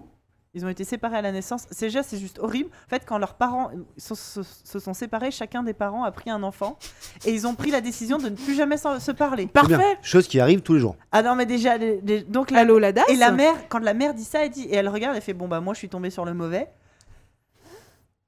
Ils 0.54 0.64
ont 0.64 0.70
été 0.70 0.84
séparés 0.84 1.18
à 1.18 1.22
la 1.22 1.32
naissance. 1.32 1.66
C'est 1.70 1.84
déjà, 1.86 2.02
c'est 2.02 2.16
juste 2.16 2.38
horrible. 2.38 2.70
En 2.86 2.88
fait, 2.88 3.04
quand 3.06 3.18
leurs 3.18 3.34
parents 3.34 3.70
se, 3.98 4.14
se- 4.14 4.42
se 4.42 4.78
sont 4.78 4.94
séparés, 4.94 5.30
chacun 5.30 5.62
des 5.62 5.74
parents 5.74 6.04
a 6.04 6.10
pris 6.10 6.30
un 6.30 6.42
enfant 6.42 6.78
et 7.26 7.34
ils 7.34 7.46
ont 7.46 7.54
pris 7.54 7.70
la 7.70 7.82
décision 7.82 8.16
de 8.16 8.30
ne 8.30 8.34
plus 8.36 8.54
jamais 8.54 8.78
se 8.78 9.10
parler. 9.10 9.50
C'est 9.54 9.66
bien. 9.66 9.76
Parfait. 9.78 9.98
Chose 10.00 10.26
qui 10.26 10.40
arrive 10.40 10.62
tous 10.62 10.72
les 10.74 10.80
jours. 10.80 10.96
Ah 11.12 11.22
non, 11.22 11.34
mais 11.36 11.44
déjà, 11.44 11.76
les- 11.76 12.00
les- 12.00 12.22
donc 12.22 12.50
la, 12.50 12.60
Allô 12.60 12.78
la 12.78 12.92
DAS 12.92 13.04
et 13.10 13.16
la 13.16 13.32
mère, 13.32 13.68
quand 13.68 13.80
la 13.80 13.92
mère 13.92 14.14
dit 14.14 14.24
ça, 14.24 14.46
elle 14.46 14.50
dit 14.50 14.62
et 14.64 14.76
elle 14.76 14.88
regarde, 14.88 15.14
elle 15.14 15.20
fait 15.22 15.34
bon 15.34 15.46
bah 15.46 15.60
moi 15.60 15.74
je 15.74 15.78
suis 15.78 15.90
tombée 15.90 16.08
sur 16.10 16.24
le 16.24 16.32
mauvais. 16.32 16.68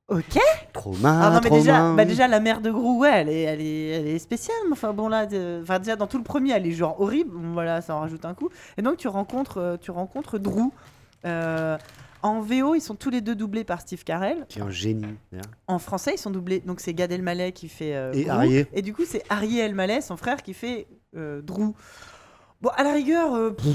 Ok. 0.08 0.38
Trauma, 0.72 1.20
Ah 1.22 1.30
non 1.34 1.40
mais 1.44 1.50
déjà, 1.50 1.92
bah 1.94 2.04
déjà 2.06 2.28
la 2.28 2.40
mère 2.40 2.62
de 2.62 2.70
Grou, 2.70 3.00
ouais, 3.00 3.10
elle 3.20 3.28
est, 3.28 3.42
elle 3.42 3.60
est, 3.60 3.86
elle 3.88 4.06
est 4.06 4.18
spéciale. 4.18 4.56
mais 4.66 4.72
Enfin 4.72 4.94
bon 4.94 5.08
là, 5.08 5.26
enfin 5.62 5.78
déjà 5.78 5.96
dans 5.96 6.06
tout 6.06 6.16
le 6.16 6.24
premier, 6.24 6.52
elle 6.52 6.66
est 6.66 6.72
genre 6.72 6.98
horrible. 7.00 7.30
Voilà, 7.52 7.82
ça 7.82 7.94
en 7.94 8.00
rajoute 8.00 8.24
un 8.24 8.32
coup. 8.32 8.48
Et 8.78 8.82
donc 8.82 8.96
tu 8.96 9.06
rencontres, 9.08 9.58
euh, 9.58 9.76
tu 9.76 9.90
rencontres 9.90 10.38
Drew. 10.38 10.70
Euh, 11.26 11.76
en 12.22 12.40
VO, 12.40 12.74
ils 12.74 12.80
sont 12.80 12.94
tous 12.94 13.10
les 13.10 13.20
deux 13.20 13.34
doublés 13.34 13.64
par 13.64 13.82
Steve 13.82 14.02
Carell. 14.02 14.46
Qui 14.48 14.60
est 14.60 14.62
un 14.62 14.70
génie. 14.70 15.14
En 15.66 15.78
français, 15.78 16.12
ils 16.14 16.18
sont 16.18 16.30
doublés. 16.30 16.60
Donc 16.60 16.80
c'est 16.80 16.94
Gad 16.94 17.12
Elmaleh 17.12 17.52
qui 17.52 17.68
fait 17.68 17.94
euh, 17.94 18.12
Et. 18.14 18.30
Arié. 18.30 18.66
Et 18.72 18.80
du 18.80 18.94
coup, 18.94 19.04
c'est 19.06 19.22
Arié 19.28 19.60
Elmaleh, 19.60 20.00
son 20.00 20.16
frère, 20.16 20.42
qui 20.42 20.54
fait 20.54 20.86
euh, 21.16 21.42
Drew. 21.42 21.74
Bon, 22.62 22.70
à 22.76 22.82
la 22.82 22.92
rigueur, 22.92 23.54
pff, 23.54 23.66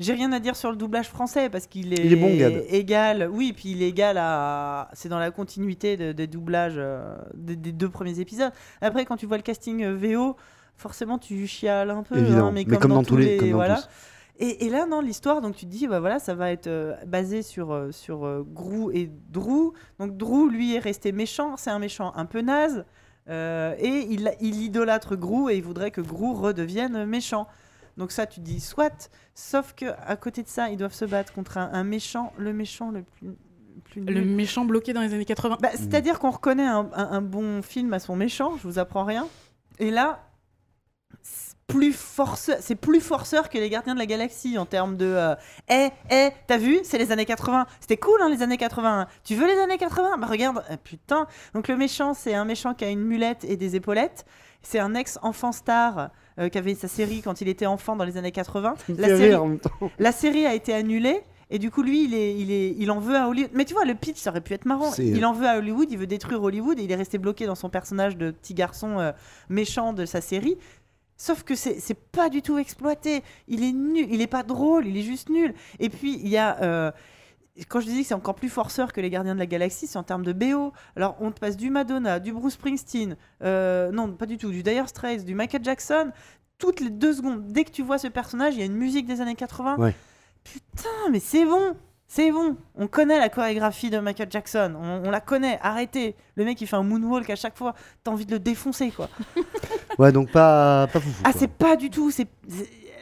j'ai 0.00 0.12
rien 0.14 0.32
à 0.32 0.40
dire 0.40 0.56
sur 0.56 0.70
le 0.70 0.76
doublage 0.76 1.08
français 1.08 1.48
parce 1.50 1.66
qu'il 1.68 1.92
est, 1.92 2.04
Il 2.04 2.12
est 2.12 2.16
bon, 2.16 2.36
Gad. 2.36 2.64
égal. 2.68 3.28
Oui, 3.32 3.52
puis 3.52 3.70
il 3.72 3.82
est 3.82 3.88
égal 3.88 4.16
à. 4.18 4.88
C'est 4.94 5.08
dans 5.08 5.18
la 5.20 5.30
continuité 5.30 5.96
de- 5.96 6.10
des 6.12 6.26
doublages 6.26 6.74
euh, 6.76 7.16
des, 7.34 7.54
des 7.54 7.70
deux 7.72 7.88
premiers 7.88 8.18
épisodes. 8.18 8.50
Après, 8.80 9.04
quand 9.04 9.16
tu 9.16 9.26
vois 9.26 9.36
le 9.36 9.42
casting 9.42 9.84
euh, 9.84 9.94
VO, 9.94 10.36
forcément, 10.76 11.18
tu 11.18 11.46
chiales 11.46 11.90
un 11.90 12.02
peu. 12.02 12.16
Hein, 12.16 12.50
mais, 12.52 12.64
mais 12.66 12.76
comme 12.78 12.90
dans 12.92 13.04
tous 13.04 13.16
les. 13.16 13.36
Comme 13.36 13.50
dans 13.50 13.56
voilà. 13.56 13.76
tous. 13.76 13.88
Et, 14.42 14.64
et 14.64 14.70
là, 14.70 14.86
non, 14.86 15.02
l'histoire, 15.02 15.42
donc 15.42 15.54
tu 15.54 15.66
te 15.66 15.70
dis, 15.70 15.86
bah 15.86 16.00
voilà, 16.00 16.18
ça 16.18 16.34
va 16.34 16.50
être 16.50 16.66
euh, 16.66 16.94
basé 17.06 17.42
sur, 17.42 17.72
euh, 17.74 17.92
sur 17.92 18.24
euh, 18.24 18.42
Grou 18.42 18.90
et 18.90 19.10
Drew. 19.28 19.74
Donc 19.98 20.16
Drew, 20.16 20.48
lui, 20.48 20.74
est 20.74 20.78
resté 20.78 21.12
méchant. 21.12 21.58
C'est 21.58 21.68
un 21.68 21.78
méchant 21.78 22.12
un 22.16 22.24
peu 22.24 22.40
naze. 22.40 22.84
Et 23.28 24.06
il, 24.10 24.32
il 24.40 24.62
idolâtre 24.62 25.14
Gru 25.14 25.52
et 25.52 25.56
il 25.56 25.62
voudrait 25.62 25.90
que 25.92 26.00
Gru 26.00 26.32
redevienne 26.32 27.04
méchant. 27.04 27.46
Donc 27.96 28.12
ça, 28.12 28.26
tu 28.26 28.40
dis 28.40 28.60
soit, 28.60 29.10
sauf 29.34 29.74
que 29.74 29.86
à 30.06 30.16
côté 30.16 30.42
de 30.42 30.48
ça, 30.48 30.68
ils 30.70 30.76
doivent 30.76 30.94
se 30.94 31.04
battre 31.04 31.32
contre 31.32 31.58
un, 31.58 31.70
un 31.72 31.84
méchant, 31.84 32.32
le 32.38 32.52
méchant 32.52 32.90
le 32.90 33.02
plus, 33.02 34.00
le 34.04 34.24
méchant 34.24 34.64
bloqué 34.64 34.92
dans 34.92 35.00
les 35.00 35.14
années 35.14 35.24
80. 35.24 35.58
Bah, 35.60 35.70
C'est-à-dire 35.74 36.18
qu'on 36.18 36.30
reconnaît 36.30 36.66
un, 36.66 36.88
un- 36.94 37.10
un 37.12 37.22
bon 37.22 37.62
film 37.62 37.92
à 37.92 37.98
son 37.98 38.16
méchant, 38.16 38.56
je 38.58 38.62
vous 38.68 38.78
apprends 38.78 39.04
rien. 39.04 39.26
Et 39.78 39.90
là, 39.90 40.20
c'est 41.22 41.56
plus 41.66 41.92
forceur, 41.92 42.56
c'est 42.60 42.74
plus 42.74 43.00
forceur 43.00 43.48
que 43.48 43.56
les 43.56 43.70
Gardiens 43.70 43.94
de 43.94 43.98
la 44.00 44.06
Galaxie 44.06 44.58
en 44.58 44.66
termes 44.66 44.96
de. 44.96 45.06
euh, 45.06 45.34
Eh, 45.68 45.88
eh, 46.10 46.30
t'as 46.48 46.56
vu 46.56 46.80
C'est 46.82 46.98
les 46.98 47.12
années 47.12 47.24
80. 47.24 47.66
C'était 47.80 47.96
cool, 47.96 48.20
hein, 48.22 48.28
les 48.28 48.42
années 48.42 48.56
80. 48.56 49.06
Tu 49.24 49.36
veux 49.36 49.46
les 49.46 49.58
années 49.58 49.78
80 49.78 50.18
Bah 50.18 50.26
regarde, 50.26 50.64
ah, 50.68 50.76
putain. 50.76 51.26
Donc 51.54 51.68
le 51.68 51.76
méchant, 51.76 52.12
c'est 52.12 52.34
un 52.34 52.44
méchant 52.44 52.74
qui 52.74 52.84
a 52.84 52.88
une 52.90 53.02
mulette 53.04 53.44
et 53.44 53.56
des 53.56 53.76
épaulettes. 53.76 54.24
C'est 54.62 54.78
un 54.80 54.94
ex-enfant 54.94 55.52
star 55.52 56.10
euh, 56.40 56.48
qui 56.48 56.58
avait 56.58 56.74
sa 56.74 56.88
série 56.88 57.20
quand 57.22 57.40
il 57.40 57.48
était 57.48 57.66
enfant 57.66 57.96
dans 57.96 58.04
les 58.04 58.16
années 58.16 58.32
80. 58.32 58.74
Il 58.88 58.94
me 58.96 59.00
La 59.02 59.08
série, 59.16 59.34
en 59.34 59.46
même 59.46 59.58
temps. 59.58 59.70
la 59.98 60.12
série 60.12 60.46
a 60.46 60.54
été 60.54 60.72
annulée. 60.74 61.20
Et 61.52 61.58
du 61.58 61.70
coup, 61.72 61.82
lui, 61.82 62.04
il, 62.04 62.14
est, 62.14 62.34
il, 62.36 62.52
est, 62.52 62.76
il 62.78 62.90
en 62.92 63.00
veut 63.00 63.16
à 63.16 63.28
Hollywood. 63.28 63.50
Mais 63.54 63.64
tu 63.64 63.74
vois, 63.74 63.84
le 63.84 63.94
pitch, 63.96 64.18
ça 64.18 64.30
aurait 64.30 64.40
pu 64.40 64.54
être 64.54 64.66
marrant. 64.66 64.92
C'est- 64.92 65.04
Il 65.06 65.26
en 65.26 65.32
veut 65.32 65.48
à 65.48 65.58
Hollywood, 65.58 65.88
il 65.90 65.98
veut 65.98 66.06
détruire 66.06 66.40
Hollywood. 66.42 66.78
Et 66.78 66.84
il 66.84 66.92
est 66.92 66.96
resté 66.96 67.18
bloqué 67.18 67.46
dans 67.46 67.56
son 67.56 67.68
personnage 67.68 68.16
de 68.16 68.30
petit 68.30 68.54
garçon 68.54 69.00
euh, 69.00 69.10
méchant 69.48 69.92
de 69.92 70.04
sa 70.06 70.20
série. 70.20 70.56
Sauf 71.16 71.42
que 71.42 71.54
c'est 71.54 71.80
c'est 71.80 71.98
pas 71.98 72.28
du 72.30 72.40
tout 72.40 72.56
exploité. 72.56 73.22
Il 73.48 73.62
est 73.64 73.72
nul, 73.72 74.06
il 74.10 74.22
est 74.22 74.26
pas 74.28 74.42
drôle, 74.44 74.86
il 74.86 74.96
est 74.96 75.02
juste 75.02 75.28
nul. 75.28 75.52
Et 75.80 75.88
puis, 75.90 76.18
il 76.22 76.28
y 76.28 76.36
a. 76.36 76.60
euh, 76.62 76.90
quand 77.68 77.80
je 77.80 77.86
dis 77.86 78.02
que 78.02 78.06
c'est 78.08 78.14
encore 78.14 78.34
plus 78.34 78.48
forceur 78.48 78.92
que 78.92 79.00
les 79.00 79.10
Gardiens 79.10 79.34
de 79.34 79.38
la 79.40 79.46
Galaxie, 79.46 79.86
c'est 79.86 79.98
en 79.98 80.02
termes 80.02 80.24
de 80.24 80.32
BO. 80.32 80.72
Alors, 80.96 81.16
on 81.20 81.30
te 81.30 81.40
passe 81.40 81.56
du 81.56 81.70
Madonna, 81.70 82.18
du 82.20 82.32
Bruce 82.32 82.54
Springsteen, 82.54 83.16
euh, 83.42 83.90
non, 83.92 84.08
pas 84.12 84.26
du 84.26 84.38
tout, 84.38 84.50
du 84.50 84.62
Dire 84.62 84.88
Straits, 84.88 85.24
du 85.24 85.34
Michael 85.34 85.64
Jackson. 85.64 86.10
Toutes 86.58 86.80
les 86.80 86.90
deux 86.90 87.14
secondes, 87.14 87.46
dès 87.48 87.64
que 87.64 87.70
tu 87.70 87.82
vois 87.82 87.98
ce 87.98 88.06
personnage, 88.08 88.54
il 88.54 88.60
y 88.60 88.62
a 88.62 88.66
une 88.66 88.76
musique 88.76 89.06
des 89.06 89.20
années 89.20 89.34
80. 89.34 89.76
Ouais. 89.78 89.94
Putain, 90.44 90.88
mais 91.10 91.20
c'est 91.20 91.44
bon, 91.44 91.74
c'est 92.06 92.30
bon. 92.30 92.56
On 92.76 92.86
connaît 92.86 93.18
la 93.18 93.28
chorégraphie 93.28 93.88
de 93.90 93.98
Michael 93.98 94.28
Jackson, 94.30 94.74
on, 94.78 95.06
on 95.06 95.10
la 95.10 95.20
connaît. 95.20 95.58
Arrêtez. 95.62 96.16
Le 96.36 96.44
mec, 96.44 96.60
il 96.60 96.66
fait 96.66 96.76
un 96.76 96.82
moonwalk 96.82 97.28
à 97.30 97.36
chaque 97.36 97.56
fois. 97.56 97.74
T'as 98.04 98.10
envie 98.10 98.26
de 98.26 98.32
le 98.32 98.38
défoncer, 98.38 98.90
quoi. 98.90 99.08
Ouais, 99.98 100.12
donc 100.12 100.30
pas, 100.30 100.86
pas 100.92 101.00
foufou. 101.00 101.22
Ah, 101.24 101.32
c'est 101.36 101.50
pas 101.50 101.76
du 101.76 101.90
tout. 101.90 102.10
C'est- 102.10 102.28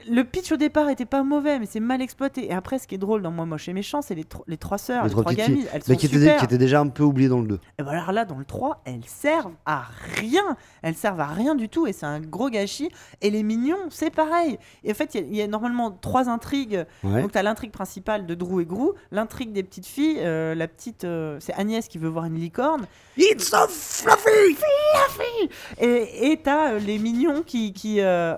le 0.08 0.24
pitch 0.24 0.52
au 0.52 0.56
départ 0.56 0.88
était 0.90 1.04
pas 1.06 1.22
mauvais, 1.22 1.58
mais 1.58 1.66
c'est 1.66 1.80
mal 1.80 2.00
exploité. 2.02 2.46
Et 2.46 2.52
après, 2.52 2.78
ce 2.78 2.86
qui 2.86 2.94
est 2.94 2.98
drôle 2.98 3.22
dans 3.22 3.30
Moi 3.30 3.46
Moche 3.46 3.68
et 3.68 3.72
Méchant, 3.72 4.02
c'est 4.02 4.14
les, 4.14 4.24
tro- 4.24 4.44
les 4.46 4.56
trois 4.56 4.78
sœurs, 4.78 5.04
Les 5.04 5.08
les, 5.10 5.14
trois 5.14 5.32
gamines. 5.34 5.66
Elles 5.72 5.82
sont 5.82 5.90
Mais 5.92 5.96
qui 5.96 6.06
était, 6.06 6.18
super. 6.18 6.38
qui 6.38 6.44
était 6.44 6.58
déjà 6.58 6.80
un 6.80 6.88
peu 6.88 7.02
oublié 7.02 7.28
dans 7.28 7.40
le 7.40 7.46
2. 7.46 7.60
Et 7.78 7.82
ben 7.82 7.88
alors 7.88 8.12
là, 8.12 8.24
dans 8.24 8.38
le 8.38 8.44
3, 8.44 8.82
elles 8.84 9.04
servent 9.06 9.54
à 9.66 9.84
rien. 10.16 10.56
Elles 10.82 10.94
servent 10.94 11.20
à 11.20 11.26
rien 11.26 11.54
du 11.54 11.68
tout 11.68 11.86
et 11.86 11.92
c'est 11.92 12.06
un 12.06 12.20
gros 12.20 12.48
gâchis. 12.50 12.90
Et 13.20 13.30
les 13.30 13.42
mignons, 13.42 13.78
c'est 13.90 14.10
pareil. 14.10 14.58
Et 14.84 14.90
en 14.90 14.94
fait, 14.94 15.14
il 15.14 15.20
y 15.20 15.24
a- 15.24 15.26
il 15.28 15.36
y, 15.36 15.42
a 15.42 15.46
normalement 15.46 15.90
trois 15.90 16.28
intrigues. 16.28 16.84
Ouais. 17.04 17.22
Donc, 17.22 17.32
tu 17.32 17.38
as 17.38 17.42
l'intrigue 17.42 17.70
principale 17.72 18.26
de 18.26 18.34
Drew 18.34 18.60
et 18.60 18.64
Grou, 18.66 18.94
l'intrigue 19.10 19.52
des 19.52 19.62
petites 19.62 19.86
filles. 19.86 20.18
euh, 20.20 20.54
la 20.54 20.68
petite, 20.68 21.04
euh, 21.04 21.36
c'est 21.40 21.54
Agnès 21.54 21.86
qui 21.88 21.98
veut 21.98 22.08
voir 22.08 22.24
une 22.24 22.34
licorne. 22.38 22.86
It's 23.16 23.48
so 23.50 23.66
fluffy 23.68 25.48
Et 25.78 26.32
et 26.32 26.42
tu 26.42 26.48
as 26.48 26.78
les 26.78 26.98
mignons 26.98 27.42
qui. 27.42 27.72
qui 27.72 28.00
euh, 28.00 28.36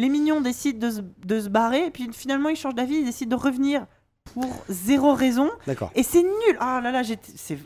les 0.00 0.08
mignons 0.08 0.40
décident 0.40 0.86
de 0.88 0.92
se, 0.92 1.00
de 1.26 1.40
se 1.40 1.48
barrer. 1.48 1.86
Et 1.86 1.90
puis 1.90 2.08
finalement, 2.12 2.48
ils 2.48 2.56
changent 2.56 2.74
d'avis. 2.74 2.96
Ils 2.96 3.04
décident 3.04 3.36
de 3.36 3.42
revenir 3.42 3.86
pour 4.34 4.46
zéro 4.68 5.14
raison. 5.14 5.50
D'accord. 5.66 5.90
Et 5.94 6.02
c'est 6.02 6.22
nul. 6.22 6.56
Ah 6.60 6.80
là 6.82 6.92
là, 6.92 7.02
je 7.02 7.14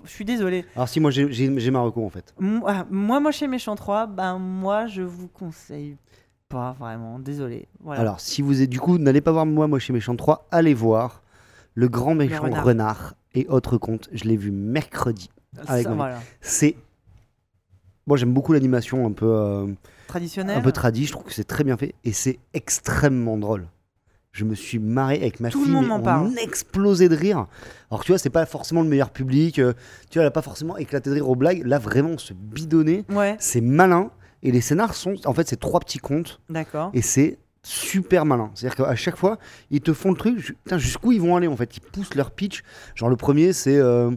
suis 0.06 0.24
désolée. 0.24 0.64
Alors 0.76 0.88
si, 0.88 1.00
moi 1.00 1.10
j'ai- 1.10 1.70
ma 1.70 1.80
reco 1.80 2.04
en 2.04 2.10
fait. 2.10 2.34
Moi, 2.38 2.70
ah, 2.72 2.86
moi, 2.90 3.20
moi, 3.20 3.30
chez 3.32 3.46
Méchant 3.46 3.76
3, 3.76 4.06
ben 4.06 4.38
moi, 4.38 4.86
je 4.86 5.02
vous 5.02 5.28
conseille 5.28 5.96
pas 6.48 6.72
vraiment. 6.78 7.18
Désolé. 7.18 7.68
Voilà. 7.80 8.00
Alors 8.00 8.20
si 8.20 8.42
vous 8.42 8.62
êtes 8.62 8.70
du 8.70 8.80
coup, 8.80 8.98
n'allez 8.98 9.20
pas 9.20 9.32
voir 9.32 9.46
moi, 9.46 9.66
moi 9.66 9.78
chez 9.78 9.92
Méchant 9.92 10.16
3, 10.16 10.46
allez 10.50 10.74
voir 10.74 11.22
Le 11.74 11.88
Grand 11.88 12.14
Méchant 12.14 12.42
renard. 12.42 12.64
renard. 12.64 13.14
et 13.34 13.46
autres 13.48 13.78
contes. 13.78 14.08
Je 14.12 14.24
l'ai 14.24 14.36
vu 14.36 14.50
mercredi. 14.52 15.30
avec 15.66 15.88
voilà. 15.88 16.20
C'est... 16.40 16.76
Moi 18.06 18.16
j'aime 18.16 18.32
beaucoup 18.32 18.52
l'animation 18.52 19.06
un 19.06 19.12
peu, 19.12 19.26
euh, 19.26 19.66
Traditionnel. 20.07 20.58
un 20.58 20.60
peu 20.60 20.73
tradie, 20.73 21.07
je 21.07 21.12
trouve 21.12 21.24
que 21.24 21.33
c'est 21.33 21.44
très 21.44 21.65
bien 21.65 21.76
fait 21.76 21.94
et 22.05 22.12
c'est 22.12 22.39
extrêmement 22.52 23.36
drôle. 23.36 23.66
Je 24.33 24.44
me 24.44 24.55
suis 24.57 24.81
marré 24.81 25.16
avec 25.16 25.39
ma 25.39 25.50
Tout 25.50 25.60
le 25.60 25.65
fille, 25.66 25.74
monde 25.74 25.86
mais 25.86 25.92
on 25.92 26.00
parle. 26.02 26.33
explosait 26.39 27.08
de 27.08 27.15
rire. 27.15 27.47
Alors 27.91 28.05
tu 28.05 28.10
vois, 28.12 28.18
c'est 28.18 28.31
pas 28.31 28.47
forcément 28.47 28.83
le 28.83 28.89
meilleur 28.89 29.10
public, 29.10 29.58
euh, 29.60 29.74
tu 30.10 30.18
vois, 30.18 30.23
elle 30.23 30.28
a 30.28 30.33
pas 30.33 30.42
forcément 30.42 30.76
éclaté 30.76 31.10
de 31.10 31.15
rire 31.15 31.28
aux 31.28 31.36
blagues. 31.36 31.62
Là 31.65 31.78
vraiment, 31.78 32.10
on 32.10 32.18
se 32.18 32.33
bidonnait. 32.34 33.05
Ouais, 33.10 33.36
C'est 33.39 33.60
malin 33.60 34.10
et 34.42 34.50
les 34.50 34.60
scénars 34.60 34.94
sont, 34.94 35.15
en 35.24 35.33
fait, 35.34 35.49
c'est 35.49 35.58
trois 35.60 35.78
petits 35.81 35.99
contes 35.99 36.41
d'accord. 36.50 36.91
et 36.94 37.00
c'est 37.02 37.39
super 37.62 38.26
malin. 38.26 38.50
C'est-à-dire 38.55 38.84
qu'à 38.84 38.94
chaque 38.97 39.16
fois, 39.16 39.39
ils 39.70 39.81
te 39.81 39.92
font 39.92 40.10
le 40.10 40.16
truc, 40.16 40.36
putain, 40.65 40.78
jusqu'où 40.78 41.12
ils 41.12 41.20
vont 41.20 41.36
aller 41.36 41.47
en 41.47 41.57
fait? 41.57 41.76
Ils 41.76 41.81
poussent 41.81 42.15
leur 42.16 42.31
pitch. 42.33 42.62
Genre 42.97 43.08
le 43.08 43.16
premier, 43.16 43.52
c'est 43.52 43.76
euh, 43.78 44.10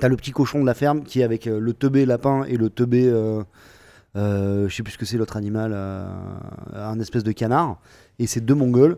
t'as 0.00 0.08
le 0.08 0.16
petit 0.16 0.32
cochon 0.32 0.60
de 0.60 0.66
la 0.66 0.74
ferme 0.74 1.02
qui 1.04 1.20
est 1.20 1.24
avec 1.24 1.46
euh, 1.46 1.58
le 1.60 1.72
teubé 1.72 2.04
lapin 2.06 2.42
et 2.44 2.56
le 2.56 2.68
teubé, 2.70 3.06
euh, 3.06 3.42
je 4.16 4.74
sais 4.74 4.82
plus 4.82 4.92
ce 4.92 4.98
que 4.98 5.04
c'est 5.04 5.16
l'autre 5.18 5.36
animal, 5.36 5.72
euh, 5.74 6.06
un 6.74 6.98
espèce 7.00 7.24
de 7.24 7.32
canard. 7.32 7.78
Et 8.18 8.26
c'est 8.26 8.40
deux 8.40 8.54
mongols. 8.54 8.96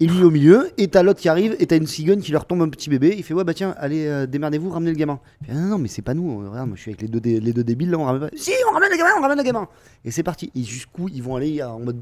Et 0.00 0.06
lui 0.06 0.22
au 0.22 0.30
milieu, 0.30 0.70
et 0.78 0.86
t'as 0.86 1.02
l'autre 1.02 1.18
qui 1.18 1.28
arrive, 1.28 1.56
et 1.58 1.66
t'as 1.66 1.76
une 1.76 1.88
cigogne 1.88 2.20
qui 2.20 2.30
leur 2.30 2.44
tombe 2.46 2.62
un 2.62 2.68
petit 2.68 2.88
bébé. 2.88 3.16
Il 3.18 3.24
fait 3.24 3.34
Ouais, 3.34 3.42
bah 3.42 3.52
tiens, 3.52 3.74
allez, 3.78 4.06
euh, 4.06 4.26
démerdez-vous, 4.26 4.70
ramenez 4.70 4.92
le 4.92 4.96
gamin. 4.96 5.18
Fait, 5.44 5.52
non, 5.52 5.62
non, 5.62 5.78
mais 5.78 5.88
c'est 5.88 6.02
pas 6.02 6.14
nous. 6.14 6.40
euh, 6.44 6.50
Regarde, 6.50 6.68
moi 6.68 6.76
je 6.76 6.82
suis 6.82 6.90
avec 6.92 7.02
les 7.02 7.08
deux, 7.08 7.18
les 7.18 7.52
deux 7.52 7.64
débiles 7.64 7.90
là, 7.90 7.98
on 7.98 8.04
ramène 8.04 8.20
pas. 8.20 8.36
Si, 8.36 8.52
on 8.70 8.74
ramène 8.74 8.90
le 8.92 8.96
gamin, 8.96 9.10
on 9.18 9.22
ramène 9.22 9.38
le 9.38 9.42
gamin. 9.42 9.66
Et 10.04 10.12
c'est 10.12 10.22
parti. 10.22 10.52
Et 10.54 10.62
jusqu'où 10.62 11.08
ils 11.08 11.20
vont 11.20 11.34
aller 11.34 11.60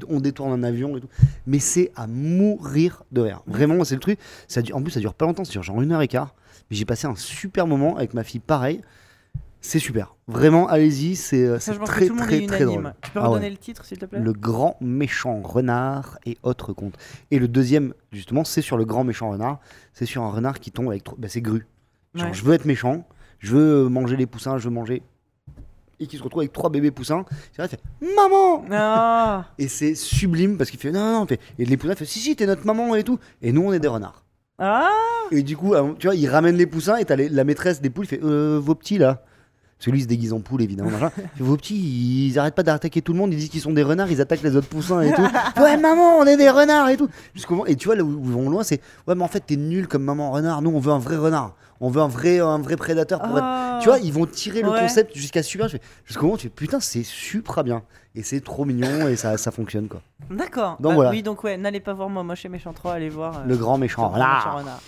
on 0.09 0.19
détourne 0.19 0.51
un 0.51 0.61
avion 0.61 0.95
et 0.95 1.01
tout. 1.01 1.09
Mais 1.47 1.57
c'est 1.57 1.91
à 1.95 2.05
mourir 2.05 3.01
de 3.11 3.21
rire. 3.21 3.41
Vraiment, 3.47 3.83
c'est 3.83 3.95
le 3.95 4.01
truc. 4.01 4.19
Ça 4.47 4.61
dure, 4.61 4.75
en 4.77 4.83
plus, 4.83 4.91
ça 4.91 4.99
dure 4.99 5.15
pas 5.15 5.25
longtemps, 5.25 5.43
ça 5.43 5.51
dure 5.51 5.63
genre 5.63 5.81
une 5.81 5.91
heure 5.91 6.01
et 6.03 6.07
quart. 6.07 6.35
Mais 6.69 6.77
j'ai 6.77 6.85
passé 6.85 7.07
un 7.07 7.15
super 7.15 7.65
moment 7.65 7.97
avec 7.97 8.13
ma 8.13 8.23
fille, 8.23 8.41
pareil. 8.41 8.81
C'est 9.59 9.79
super. 9.79 10.15
Vraiment, 10.27 10.67
allez-y, 10.67 11.15
c'est 11.15 11.43
euh, 11.43 11.59
c'est 11.59 11.77
très, 11.79 12.07
très, 12.07 12.45
très 12.45 12.63
drôle. 12.65 12.93
Tu 13.01 13.11
peux 13.11 13.19
Ah 13.19 13.27
redonner 13.27 13.45
ouais. 13.45 13.49
le 13.51 13.57
titre, 13.57 13.83
s'il 13.85 13.97
te 13.97 14.05
plaît? 14.05 14.19
Le 14.19 14.31
grand 14.33 14.77
méchant 14.81 15.41
renard 15.41 16.19
et 16.25 16.37
autres 16.43 16.73
contes. 16.73 16.95
Et 17.31 17.39
le 17.39 17.47
deuxième, 17.47 17.93
justement, 18.11 18.43
c'est 18.43 18.61
sur 18.61 18.77
le 18.77 18.85
grand 18.85 19.03
méchant 19.03 19.29
renard. 19.31 19.59
C'est 19.93 20.05
sur 20.05 20.21
un 20.23 20.29
renard 20.29 20.59
qui 20.59 20.71
tombe 20.71 20.89
avec. 20.89 21.03
trop- 21.03 21.15
Bah, 21.17 21.27
c'est 21.27 21.41
Gru. 21.41 21.65
Genre, 22.13 22.27
Ouais. 22.27 22.33
je 22.33 22.43
veux 22.43 22.53
être 22.53 22.65
méchant, 22.65 23.05
je 23.39 23.55
veux 23.55 23.89
manger 23.89 24.15
les 24.15 24.25
poussins, 24.25 24.57
je 24.57 24.65
veux 24.69 24.73
manger. 24.73 25.01
Et 25.99 26.05
qui 26.05 26.17
se 26.17 26.23
retrouve 26.23 26.41
avec 26.41 26.53
trois 26.53 26.69
bébés 26.69 26.91
poussins. 26.91 27.25
C'est 27.51 27.61
vrai, 27.63 27.69
il 27.71 28.05
fait 28.05 28.15
Maman 28.15 28.63
Ah, 28.71 29.45
Et 29.57 29.67
c'est 29.67 29.95
sublime 29.95 30.55
parce 30.57 30.69
qu'il 30.69 30.79
fait 30.79 30.91
Non, 30.91 30.99
non, 30.99 31.19
non. 31.21 31.27
Et 31.57 31.65
les 31.65 31.77
poussins 31.77 31.95
fait 31.95 32.05
Si, 32.05 32.19
si, 32.19 32.35
t'es 32.35 32.45
notre 32.45 32.65
maman 32.65 32.93
et 32.95 33.03
tout. 33.03 33.17
Et 33.41 33.51
nous, 33.51 33.63
on 33.63 33.73
est 33.73 33.79
des 33.79 33.87
renards. 33.87 34.23
ah 34.59 34.87
Et 35.31 35.41
du 35.41 35.57
coup, 35.57 35.73
tu 35.97 36.05
vois, 36.07 36.15
il 36.15 36.27
ramène 36.29 36.55
les 36.55 36.67
poussins 36.67 36.97
et 36.97 37.05
t'as 37.05 37.15
la 37.15 37.43
maîtresse 37.43 37.81
des 37.81 37.89
poules, 37.89 38.05
il 38.05 38.09
fait 38.09 38.23
euh, 38.23 38.59
Vos 38.61 38.75
petits 38.75 38.99
là. 38.99 39.23
Parce 39.77 39.85
que 39.85 39.91
lui, 39.91 39.99
il 39.99 40.03
se 40.03 40.07
déguise 40.07 40.33
en 40.33 40.39
poule, 40.39 40.63
évidemment. 40.63 40.89
machin. 40.89 41.11
Vos 41.39 41.55
petits, 41.55 41.75
ils 42.29 42.39
arrêtent 42.39 42.55
pas 42.55 42.63
d'attaquer 42.63 43.01
tout 43.03 43.13
le 43.13 43.19
monde, 43.19 43.31
ils 43.31 43.37
disent 43.37 43.49
qu'ils 43.49 43.61
sont 43.61 43.73
des 43.73 43.83
renards, 43.83 44.09
ils 44.11 44.19
attaquent 44.21 44.41
les 44.41 44.55
autres 44.55 44.67
poussins 44.67 45.01
et 45.01 45.13
tout. 45.13 45.21
ouais, 45.61 45.77
maman, 45.77 46.17
on 46.17 46.25
est 46.25 46.35
des 46.37 46.49
renards 46.49 46.89
et 46.89 46.97
tout. 46.97 47.07
Jusqu'au 47.35 47.53
moment- 47.55 47.67
Et 47.67 47.75
tu 47.75 47.85
vois, 47.87 47.95
là 47.95 48.03
où 48.03 48.09
ils 48.23 48.31
vont 48.31 48.49
loin, 48.49 48.63
c'est 48.63 48.81
Ouais, 49.07 49.13
mais 49.13 49.23
en 49.23 49.27
fait, 49.27 49.41
t'es 49.41 49.55
nul 49.55 49.87
comme 49.87 50.03
maman 50.03 50.31
renard. 50.31 50.61
Nous, 50.63 50.71
on 50.71 50.79
veut 50.79 50.91
un 50.91 50.97
vrai 50.99 51.15
renard. 51.17 51.53
On 51.79 51.91
veut 51.91 52.01
un 52.01 52.07
vrai, 52.07 52.39
un 52.39 52.57
vrai 52.57 52.75
prédateur 52.75 53.19
pour 53.21 53.37
être 53.37 53.45
ah. 53.45 53.77
tu 53.83 53.87
vois, 53.89 53.99
ils 53.99 54.11
vont 54.11 54.25
tirer 54.25 54.63
le 54.63 54.69
Ouais. 54.71 54.79
concept 54.79 55.15
jusqu'à 55.15 55.43
super. 55.43 55.67
je 55.67 55.77
fais- 55.77 55.83
Jusqu'au 56.05 56.23
moment 56.23 56.33
où 56.33 56.37
tu 56.39 56.47
fais 56.47 56.53
putain, 56.53 56.79
c'est 56.79 57.03
super 57.03 57.63
bien. 57.63 57.83
Et 58.15 58.23
c'est 58.23 58.39
trop 58.43 58.65
mignon 58.65 59.07
et 59.07 59.15
ça, 59.15 59.37
ça 59.37 59.51
fonctionne 59.51 59.87
quoi. 59.87 60.01
D'accord. 60.31 60.77
Donc 60.79 60.89
Bah 60.89 60.95
voilà. 60.95 61.09
Oui, 61.11 61.21
donc 61.21 61.43
ouais, 61.43 61.55
n'allez 61.55 61.79
pas 61.79 61.93
voir 61.93 62.09
moi, 62.09 62.23
moi 62.23 62.33
chez 62.33 62.49
Méchant 62.49 62.73
3, 62.73 62.93
allez 62.93 63.09
voir. 63.09 63.37
euh, 63.37 63.45
Le 63.45 63.55
grand 63.55 63.77
méchant. 63.77 64.07
le 64.11 64.17
Grand 64.17 64.33
Méchant. 64.37 64.57
Renard. 64.57 64.81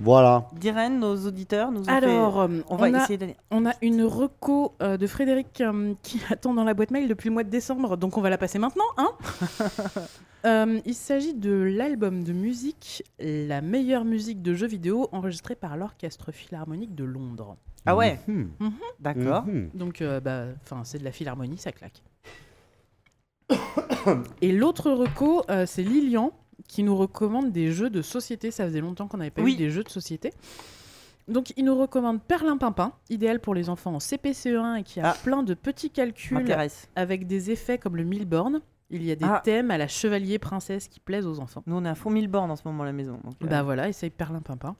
Voilà. 0.00 0.48
Diren, 0.54 0.98
nos 0.98 1.16
auditeurs 1.26 1.70
nous 1.72 1.82
ont 1.82 1.88
Alors, 1.88 2.48
fait- 2.48 2.62
On 2.68 2.74
on, 2.74 2.76
va 2.76 2.86
a, 2.86 3.02
essayer 3.02 3.18
d'aller. 3.18 3.36
on 3.50 3.66
a 3.66 3.72
une 3.82 4.02
reco 4.04 4.74
euh, 4.82 4.96
de 4.96 5.06
Frédéric 5.06 5.60
euh, 5.60 5.94
qui 6.02 6.20
attend 6.30 6.54
dans 6.54 6.64
la 6.64 6.74
boîte 6.74 6.90
mail 6.90 7.08
depuis 7.08 7.28
le 7.28 7.34
mois 7.34 7.44
de 7.44 7.50
décembre, 7.50 7.96
donc 7.96 8.16
on 8.18 8.20
va 8.20 8.30
la 8.30 8.38
passer 8.38 8.58
maintenant. 8.58 8.84
Hein 8.96 9.10
Euh, 10.44 10.78
il 10.86 10.94
s'agit 10.94 11.34
de 11.34 11.50
l'album 11.50 12.22
de 12.22 12.32
musique 12.32 13.02
La 13.18 13.60
meilleure 13.62 14.04
musique 14.04 14.42
de 14.42 14.54
jeux 14.54 14.68
vidéo 14.68 15.08
enregistré 15.10 15.56
par 15.56 15.76
l'Orchestre 15.76 16.30
Philharmonique 16.30 16.94
de 16.94 17.02
Londres. 17.02 17.56
Ah 17.84 17.96
ouais, 17.96 18.20
Mhm. 18.28 18.50
d'accord. 19.00 19.44
Mhm. 19.46 19.70
Donc, 19.74 20.02
euh, 20.02 20.20
bah, 20.20 20.44
enfin, 20.62 20.82
c'est 20.84 20.98
de 20.98 21.04
la 21.04 21.10
philharmonie, 21.10 21.58
ça 21.58 21.72
claque. 21.72 22.00
Et 24.42 24.52
l'autre 24.52 24.90
reco, 24.92 25.42
euh, 25.50 25.66
c'est 25.66 25.82
Lilian 25.82 26.30
qui 26.66 26.82
nous 26.82 26.96
recommande 26.96 27.52
des 27.52 27.72
jeux 27.72 27.90
de 27.90 28.02
société. 28.02 28.50
Ça 28.50 28.64
faisait 28.64 28.80
longtemps 28.80 29.08
qu'on 29.08 29.16
n'avait 29.18 29.30
pas 29.30 29.42
Oui. 29.42 29.54
eu 29.54 29.56
des 29.56 29.70
jeux 29.70 29.82
de 29.84 29.88
société. 29.88 30.32
Donc, 31.28 31.52
il 31.56 31.64
nous 31.64 31.76
recommande 31.76 32.22
Perlin 32.22 32.56
Pimpin, 32.56 32.92
idéal 33.10 33.40
pour 33.40 33.52
les 33.54 33.68
enfants 33.68 33.94
en 33.94 33.98
CPCE1 33.98 34.76
et 34.76 34.82
qui 34.84 35.00
a 35.00 35.10
Ah. 35.10 35.16
plein 35.24 35.42
de 35.42 35.54
petits 35.54 35.90
calculs 35.90 36.56
avec 36.94 37.26
des 37.26 37.50
effets 37.50 37.78
comme 37.78 37.96
le 37.96 38.04
Milborn. 38.04 38.60
Il 38.90 39.02
y 39.04 39.10
a 39.10 39.16
des 39.16 39.24
Ah. 39.24 39.40
thèmes 39.44 39.72
à 39.72 39.78
la 39.78 39.88
chevalier 39.88 40.38
princesse 40.38 40.86
qui 40.86 41.00
plaisent 41.00 41.26
aux 41.26 41.40
enfants. 41.40 41.64
Nous, 41.66 41.74
on 41.74 41.84
est 41.84 41.88
à 41.88 41.96
fond 41.96 42.10
mille 42.10 42.28
bornes 42.28 42.52
en 42.52 42.56
ce 42.56 42.62
moment 42.64 42.84
à 42.84 42.86
la 42.86 42.92
maison. 42.92 43.18
donc, 43.24 43.34
euh, 43.42 43.46
Bah 43.48 43.64
voilà, 43.64 43.88
essaye 43.88 44.10
Perlin 44.10 44.40
Pimpin. 44.40 44.76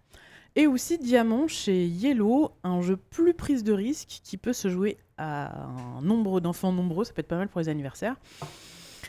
Et 0.55 0.69
aussi 0.69 0.97
Diamant 0.99 1.49
chez 1.49 1.85
Yellow, 1.87 2.53
un 2.63 2.81
jeu 2.81 2.97
plus 2.97 3.35
prise 3.35 3.65
de 3.65 3.73
risque 3.73 4.21
qui 4.23 4.37
peut 4.39 4.53
se 4.55 4.69
jouer 4.69 4.97
à 5.19 5.65
un 5.99 6.01
nombre 6.03 6.39
d'enfants 6.41 6.73
nombreux, 6.73 7.05
ça 7.05 7.13
peut 7.13 7.21
être 7.21 7.27
pas 7.29 7.37
mal 7.37 7.49
pour 7.49 7.61
les 7.61 7.69
anniversaires. 7.69 8.15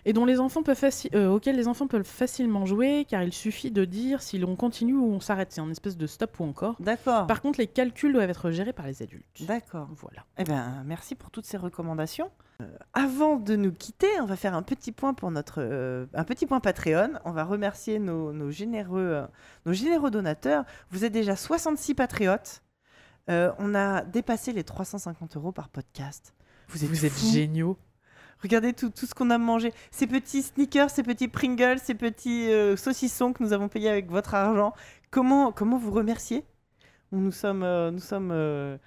Et 0.07 0.13
dont 0.13 0.23
les 0.23 0.39
enfants 0.39 0.63
peuvent 0.63 0.81
euh, 1.13 1.27
auquel 1.27 1.57
les 1.57 1.67
enfants 1.67 1.85
peuvent 1.85 2.05
facilement 2.05 2.65
jouer, 2.65 3.05
car 3.09 3.23
il 3.23 3.33
suffit 3.33 3.71
de 3.71 3.83
dire 3.83 4.21
si 4.21 4.37
l'on 4.39 4.55
continue 4.55 4.93
ou 4.95 5.11
on 5.11 5.19
s'arrête. 5.19 5.51
C'est 5.51 5.59
un 5.59 5.69
espèce 5.69 5.97
de 5.97 6.07
stop 6.07 6.39
ou 6.39 6.45
encore. 6.45 6.77
D'accord. 6.79 7.27
Par 7.27 7.41
contre, 7.41 7.59
les 7.59 7.67
calculs 7.67 8.13
doivent 8.13 8.29
être 8.29 8.49
gérés 8.51 8.71
par 8.71 8.87
les 8.87 9.03
adultes. 9.03 9.45
D'accord. 9.45 9.89
Voilà. 9.97 10.23
Eh 10.37 10.45
ben, 10.45 10.81
merci 10.85 11.15
pour 11.15 11.29
toutes 11.29 11.45
ces 11.45 11.57
recommandations. 11.57 12.31
Euh, 12.61 12.65
avant 12.93 13.35
de 13.35 13.57
nous 13.57 13.73
quitter, 13.73 14.07
on 14.21 14.25
va 14.25 14.37
faire 14.37 14.55
un 14.55 14.63
petit 14.63 14.93
point 14.93 15.13
pour 15.13 15.29
notre 15.29 15.57
euh, 15.59 16.05
un 16.13 16.23
petit 16.23 16.45
point 16.45 16.61
Patreon. 16.61 17.19
On 17.25 17.31
va 17.31 17.43
remercier 17.43 17.99
nos, 17.99 18.31
nos 18.31 18.49
généreux 18.49 19.11
euh, 19.13 19.27
nos 19.65 19.73
généreux 19.73 20.09
donateurs. 20.09 20.63
Vous 20.89 21.03
êtes 21.03 21.11
déjà 21.11 21.35
66 21.35 21.95
patriotes. 21.95 22.63
On 23.27 23.75
a 23.75 24.03
dépassé 24.05 24.53
les 24.53 24.63
350 24.63 25.35
euros 25.35 25.51
par 25.51 25.67
podcast. 25.67 26.33
Vous 26.69 26.85
êtes, 26.85 26.89
Vous 26.89 27.05
êtes 27.05 27.11
fous. 27.11 27.29
géniaux. 27.29 27.77
Regardez 28.43 28.73
tout, 28.73 28.89
tout 28.89 29.05
ce 29.05 29.13
qu'on 29.15 29.29
a 29.29 29.37
mangé. 29.37 29.73
Ces 29.91 30.05
petits 30.07 30.43
sneakers, 30.43 30.89
ces 30.89 31.03
petits 31.03 31.27
Pringles, 31.27 31.79
ces 31.79 31.95
petits 31.95 32.51
euh, 32.51 32.75
saucissons 32.77 33.33
que 33.33 33.43
nous 33.43 33.53
avons 33.53 33.67
payés 33.67 33.89
avec 33.89 34.09
votre 34.11 34.35
argent. 34.35 34.73
Comment, 35.09 35.51
comment 35.51 35.77
vous 35.77 35.91
remercier 35.91 36.43
Nous 37.11 37.31
sommes, 37.31 37.63
euh, 37.63 37.89
nous 37.91 37.99
sommes 37.99 38.29
euh, 38.31 38.77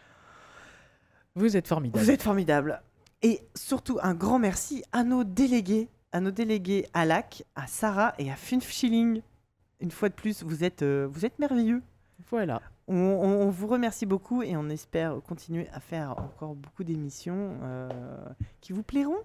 Vous 1.35 1.57
êtes 1.57 1.67
formidables. 1.69 2.05
vous 2.05 2.11
êtes 2.11 2.23
formidables. 2.23 2.81
Et 3.23 3.41
surtout, 3.55 3.99
un 4.03 4.15
grand 4.15 4.39
merci 4.39 4.83
à 4.93 5.03
nos 5.05 5.25
délégués, 5.25 5.89
à 6.13 6.21
nos 6.21 6.31
délégués 6.31 6.87
à 6.95 7.05
LAC, 7.05 7.45
à 7.57 7.67
Sarah 7.67 8.15
et 8.19 8.31
à 8.31 8.37
Funf 8.37 8.71
Schilling. 8.71 9.21
Une 9.81 9.91
fois 9.91 10.09
de 10.11 10.15
plus, 10.15 10.43
vous 10.43 10.63
êtes, 10.65 10.83
vous 10.85 11.25
êtes 11.27 11.39
merveilleux. 11.39 11.83
Voilà. 12.31 12.61
On, 12.87 12.95
on- 12.97 13.43
on 13.47 13.51
vous 13.51 13.67
remercie 13.67 14.07
beaucoup 14.07 14.43
et 14.43 14.57
on 14.57 14.69
espère 14.69 15.21
continuer 15.27 15.69
à 15.73 15.81
faire 15.81 16.11
encore 16.19 16.55
beaucoup 16.55 16.85
d'émissions 16.85 17.57
euh, 17.63 17.89
qui 18.61 18.73
vous 18.73 18.83
plairont. 18.83 19.19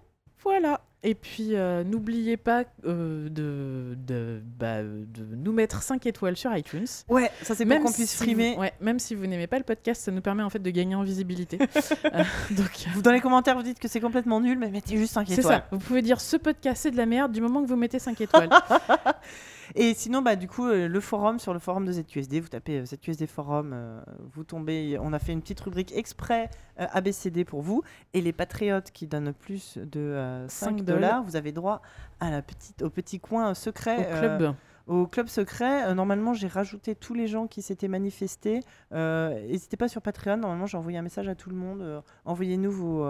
Voilà. 0.45 0.79
Et 1.03 1.13
puis, 1.13 1.49
euh, 1.55 1.83
n'oubliez 1.83 2.35
pas 2.35 2.63
euh, 2.85 3.29
de, 3.29 3.95
de, 4.07 4.41
bah, 4.57 4.81
de 4.81 5.35
nous 5.35 5.51
mettre 5.51 5.83
5 5.83 6.03
étoiles 6.07 6.35
sur 6.35 6.55
iTunes. 6.57 6.87
Ouais, 7.09 7.29
ça 7.43 7.53
c'est 7.53 7.63
Même 7.65 7.83
qu'on 7.83 7.91
puisse 7.91 8.09
si 8.09 8.17
frimer. 8.17 8.55
vous- 8.55 8.61
ouais, 8.61 8.73
même 8.81 8.97
si 8.97 9.13
vous 9.13 9.27
n'aimez 9.27 9.45
pas 9.45 9.57
le 9.59 9.63
podcast, 9.63 10.01
ça 10.01 10.11
nous 10.11 10.21
permet 10.21 10.41
en 10.41 10.49
fait 10.49 10.57
de 10.59 10.69
gagner 10.71 10.95
en 10.95 11.03
visibilité. 11.03 11.59
Euh, 12.05 12.23
donc, 12.51 12.85
Vous, 12.93 13.01
Dans 13.03 13.11
les 13.11 13.21
commentaires, 13.21 13.55
vous 13.55 13.61
dites 13.63 13.77
que 13.79 13.87
c'est 13.87 13.99
complètement 13.99 14.39
nul, 14.39 14.57
mais 14.57 14.69
mettez 14.69 14.97
juste 14.97 15.13
5 15.13 15.27
c'est 15.27 15.39
étoiles. 15.39 15.57
ça. 15.57 15.67
Vous 15.71 15.79
pouvez 15.79 16.01
dire 16.01 16.19
ce 16.21 16.37
podcast 16.37 16.81
c'est 16.83 16.91
de 16.91 16.97
la 16.97 17.05
merde 17.05 17.31
du 17.31 17.41
moment 17.41 17.61
que 17.61 17.67
vous 17.67 17.75
mettez 17.75 17.99
5 17.99 18.19
étoiles. 18.21 18.49
Et 19.73 19.93
sinon, 19.93 20.21
bah, 20.21 20.35
du 20.35 20.47
coup, 20.47 20.67
euh, 20.67 20.87
le 20.87 20.99
forum, 20.99 21.39
sur 21.39 21.53
le 21.53 21.59
forum 21.59 21.85
de 21.85 21.91
ZQSD, 21.91 22.39
vous 22.39 22.49
tapez 22.49 22.79
euh, 22.79 22.85
ZQSD 22.85 23.27
Forum, 23.27 23.71
euh, 23.73 23.99
vous 24.33 24.43
tombez. 24.43 24.97
On 25.01 25.13
a 25.13 25.19
fait 25.19 25.31
une 25.31 25.41
petite 25.41 25.59
rubrique 25.61 25.91
exprès 25.95 26.49
ABCD 26.77 27.45
pour 27.45 27.61
vous. 27.61 27.83
Et 28.13 28.21
les 28.21 28.33
patriotes 28.33 28.91
qui 28.91 29.07
donnent 29.07 29.33
plus 29.33 29.77
de 29.77 29.99
euh, 29.99 30.47
5 30.47 30.65
Cinq 30.65 30.81
dollars, 30.83 31.23
vous 31.23 31.35
avez 31.35 31.51
droit 31.51 31.81
à 32.19 32.31
la 32.31 32.41
petite, 32.41 32.81
au 32.81 32.89
petit 32.89 33.19
coin 33.19 33.53
secret. 33.53 33.97
Au 34.13 34.19
club. 34.19 34.55
Au 34.87 35.07
club 35.07 35.27
secret. 35.27 35.85
Euh, 35.87 35.93
normalement, 35.93 36.33
j'ai 36.33 36.47
rajouté 36.47 36.95
tous 36.95 37.13
les 37.13 37.27
gens 37.27 37.47
qui 37.47 37.61
s'étaient 37.61 37.87
manifestés. 37.87 38.59
Euh, 38.93 39.39
N'hésitez 39.47 39.77
pas 39.77 39.87
sur 39.87 40.01
Patreon. 40.01 40.37
Normalement, 40.37 40.65
j'ai 40.65 40.77
envoyé 40.77 40.97
un 40.97 41.01
message 41.01 41.27
à 41.27 41.35
tout 41.35 41.49
le 41.49 41.55
monde. 41.55 41.81
Euh, 41.81 42.01
Envoyez-nous 42.25 42.71
vos, 42.71 43.07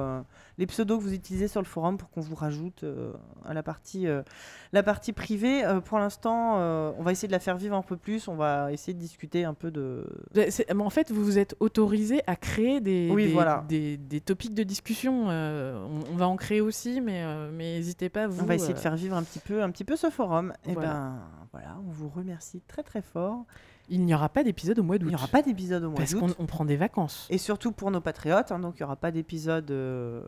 les 0.58 0.66
pseudos 0.68 0.98
que 0.98 1.04
vous 1.04 1.14
utilisez 1.14 1.48
sur 1.48 1.62
le 1.62 1.66
forum 1.68 1.98
pour 1.98 2.10
qu'on 2.10 2.22
vous 2.22 2.36
rajoute 2.36 2.84
à 3.46 3.54
la 3.54 3.64
partie, 3.64 4.08
la 4.74 4.84
partie 4.84 5.14
privée. 5.14 5.64
Pour 5.86 6.00
l'instant, 6.00 6.58
on 6.58 7.02
va 7.04 7.12
essayer 7.12 7.28
de 7.28 7.34
la 7.34 7.40
faire 7.40 7.58
vivre 7.58 7.76
un 7.76 7.82
peu 7.82 7.98
plus. 7.98 8.28
On 8.28 8.36
va 8.36 8.72
essayer 8.72 8.94
de 8.94 9.00
discuter 9.00 9.46
un 9.46 9.54
peu 9.54 9.72
de. 9.72 10.06
Mais 10.36 10.50
En 10.78 10.90
fait, 10.90 11.12
vous 11.12 11.24
vous 11.24 11.38
êtes 11.40 11.56
autorisé 11.60 12.22
à 12.28 12.36
créer 12.36 12.82
des, 12.82 13.10
Oui, 13.12 13.28
des, 13.28 13.34
voilà. 13.34 13.64
des, 13.68 13.98
des 13.98 14.22
topics 14.22 14.54
de 14.54 14.64
discussion. 14.64 15.30
Euh, 15.30 15.78
on, 15.86 16.14
on 16.14 16.16
va 16.16 16.28
en 16.28 16.36
créer 16.36 16.62
aussi, 16.62 17.02
mais 17.02 17.24
euh, 17.24 17.50
mais 17.54 17.76
n'hésitez 17.78 18.10
pas. 18.10 18.28
Vous, 18.28 18.44
on 18.44 18.46
va 18.46 18.56
essayer 18.56 18.74
de 18.74 18.80
faire 18.80 18.96
vivre 18.96 19.16
un 19.16 19.24
petit 19.24 19.40
peu, 19.40 19.64
un 19.64 19.72
petit 19.72 19.84
peu 19.86 19.96
ce 19.96 20.10
forum. 20.10 20.54
Et 20.68 20.74
Voilà. 20.74 20.90
ben 20.90 21.20
voilà, 21.56 21.78
on 21.88 21.92
vous 21.92 22.10
remercie 22.10 22.60
très 22.68 22.84
très 22.84 23.02
fort. 23.02 23.46
Il 23.88 24.04
n'y 24.04 24.14
aura 24.14 24.28
pas 24.28 24.44
d'épisode 24.44 24.78
au 24.80 24.84
mois 24.84 24.98
d'août. 24.98 25.06
Il 25.06 25.10
n'y 25.12 25.16
aura 25.16 25.30
pas 25.30 25.42
d'épisode 25.42 25.86
au 25.86 25.90
mois 25.90 25.98
parce 26.00 26.12
d'août. 26.12 26.36
qu'on 26.36 26.44
on 26.44 26.46
prend 26.46 26.66
des 26.66 26.76
vacances. 26.76 27.28
Et 27.30 27.38
surtout 27.38 27.72
pour 27.72 27.92
nos 27.92 28.02
patriotes, 28.02 28.52
hein, 28.52 28.60
donc 28.60 28.76
il 28.78 28.82
n'y 28.82 28.84
aura 28.84 28.98
pas 28.98 29.12
d'épisode 29.12 29.72
euh, 29.72 30.22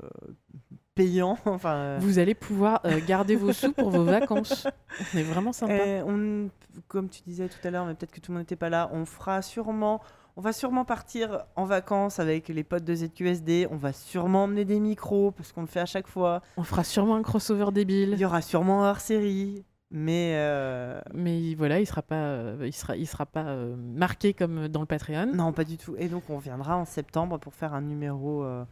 payant. 0.96 1.38
enfin, 1.46 1.74
euh, 1.74 1.98
Vous 2.00 2.18
allez 2.20 2.34
pouvoir 2.34 2.80
euh, 2.86 3.02
garder 3.06 3.36
vos 3.36 3.52
sous 3.52 3.74
pour 3.74 3.90
vos 3.90 4.06
vacances. 4.06 4.68
On 5.14 5.18
est 5.18 5.24
vraiment 5.24 5.52
sympa. 5.52 5.74
on, 6.06 6.50
comme 6.88 7.10
tu 7.10 7.24
disais 7.28 7.50
tout 7.50 7.68
à 7.68 7.72
l'heure, 7.72 7.86
mais 7.86 7.94
peut-être 7.94 8.12
que 8.14 8.22
tout 8.22 8.32
le 8.32 8.36
monde 8.38 8.44
n'était 8.44 8.56
pas 8.56 8.70
là, 8.70 8.90
on 8.94 9.04
fera 9.04 9.42
sûrement. 9.42 10.00
On 10.38 10.42
va 10.42 10.54
sûrement 10.54 10.86
partir 10.86 11.44
en 11.58 11.66
vacances 11.66 12.20
avec 12.20 12.48
les 12.48 12.64
potes 12.64 12.86
de 12.86 12.96
ZQSD. 12.96 13.68
On 13.70 13.76
va 13.76 13.92
sûrement 13.92 14.44
emmener 14.44 14.64
des 14.64 14.80
micros 14.80 15.32
parce 15.32 15.52
qu'on 15.52 15.62
le 15.62 15.68
fait 15.68 15.80
à 15.82 15.86
chaque 15.88 16.08
fois. 16.08 16.42
On 16.56 16.64
fera 16.64 16.86
sûrement 16.86 17.16
un 17.16 17.24
crossover 17.24 17.66
Il 17.70 17.74
débile. 17.74 18.16
y 18.18 18.24
aura 18.24 18.42
sûrement 18.42 18.86
un 18.86 18.92
hors 18.92 19.00
série, 19.00 19.66
mais 19.92 20.34
euh, 20.36 21.00
Mais 21.14 21.56
voilà, 21.56 21.80
il 21.80 21.86
sera 21.88 22.02
pas, 22.02 22.16
euh, 22.16 22.58
il 22.66 22.74
sera, 22.74 22.96
il 22.98 23.08
sera 23.08 23.26
pas 23.26 23.46
euh, 23.46 23.76
marqué 23.78 24.34
comme 24.34 24.68
dans 24.68 24.82
le 24.82 24.86
Patreon. 24.86 25.28
non, 25.34 25.54
pas 25.54 25.64
du 25.64 25.78
tout. 25.78 25.96
Et 25.98 26.08
donc 26.10 26.24
on 26.30 26.38
viendra 26.40 26.78
en 26.78 26.86
septembre 26.86 27.38
pour 27.40 27.54
faire 27.54 27.74
un 27.74 27.82
numéro, 27.82 28.44
euh, 28.44 28.64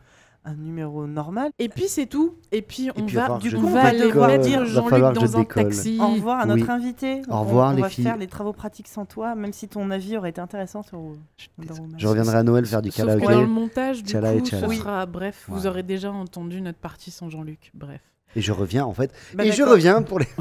un 0.44 0.53
numéro 0.56 1.08
normal. 1.08 1.52
Et 1.58 1.69
puis 1.69 1.88
c'est 1.88 2.06
tout. 2.06 2.35
Et 2.52 2.61
puis 2.61 2.90
on 2.98 3.06
puis, 3.06 3.16
va 3.16 3.40
que 3.42 3.50
je 3.50 3.56
on 3.58 3.61
va 3.61 3.85
aller 3.85 4.11
Va 4.11 4.66
Jean-Luc 4.66 5.14
dans 5.14 5.38
un 5.38 5.40
décolle. 5.40 5.64
taxi. 5.64 5.98
Au 6.02 6.08
revoir 6.10 6.42
à 6.42 6.45
notre 6.45 6.64
Oui. 6.66 6.69
invité. 6.72 7.22
Au 7.30 7.40
revoir, 7.40 7.69
on, 7.69 7.74
on 7.74 7.76
les 7.77 7.82
va 7.84 7.90
filles. 7.90 8.03
faire 8.03 8.18
les 8.18 8.27
travaux 8.27 8.53
pratiques 8.53 8.88
sans 8.90 9.06
toi, 9.06 9.34
même 9.35 9.53
si 9.53 9.68
ton 9.69 9.90
avis 9.92 10.18
aurait 10.18 10.30
été 10.32 10.42
intéressant 10.42 10.84
sur. 10.84 11.00
dans. 11.00 11.88
Je 11.98 12.08
reviendrai 12.08 12.35
à 12.38 12.44
Noël 12.44 12.66
faire 12.66 12.82
du 12.82 12.92
Sauf 12.92 13.06
que 13.06 13.11
karaoké. 13.11 13.34
dans 13.34 13.42
le 13.42 13.48
montage, 13.48 14.03
du 14.03 14.14
coup, 14.14 14.19
ce 14.45 14.66
Oui. 14.66 14.77
sera 14.77 15.06
bref. 15.06 15.45
Vous 15.48 15.66
aurez 15.66 15.82
déjà 15.84 16.11
entendu 16.11 16.61
notre 16.61 16.80
partie 16.80 17.10
sans 17.10 17.30
Jean-Luc. 17.30 17.72
Bref. 17.74 18.02
Et 18.35 18.41
je 18.41 18.51
reviens 18.51 18.85
en 18.85 18.93
fait. 18.93 19.11
Bah, 19.33 19.45
et 19.45 19.51
je 19.51 19.64
reviens 19.64 20.01
pour 20.01 20.19
les. 20.19 20.27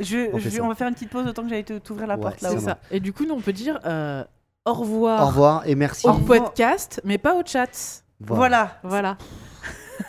Je, 0.00 0.32
On 0.32 0.38
je- 0.38 0.48
va 0.60 0.74
faire 0.74 0.88
une 0.88 0.94
petite 0.94 1.10
pause 1.10 1.26
autant 1.28 1.42
que 1.42 1.50
j'allais 1.50 1.62
t'ouvrir 1.62 2.06
la 2.08 2.14
Ouais, 2.16 2.20
porte 2.22 2.40
là 2.40 2.48
Ça 2.48 2.54
C'est 2.56 2.62
haut 2.62 2.64
va. 2.66 2.72
ça. 2.72 2.78
Et 2.90 2.98
du 2.98 3.12
coup, 3.12 3.24
nous, 3.24 3.34
on 3.34 3.40
peut 3.40 3.52
dire 3.52 3.78
euh, 3.84 4.24
au 4.64 4.72
revoir. 4.72 5.22
Au 5.22 5.26
revoir 5.26 5.62
et 5.66 5.74
merci. 5.76 6.08
Hors 6.08 6.16
Au 6.16 6.24
podcast, 6.24 7.00
mais 7.04 7.18
pas 7.18 7.34
au 7.34 7.42
chat. 7.46 8.02
Voilà. 8.18 8.78
Voilà. 8.82 9.16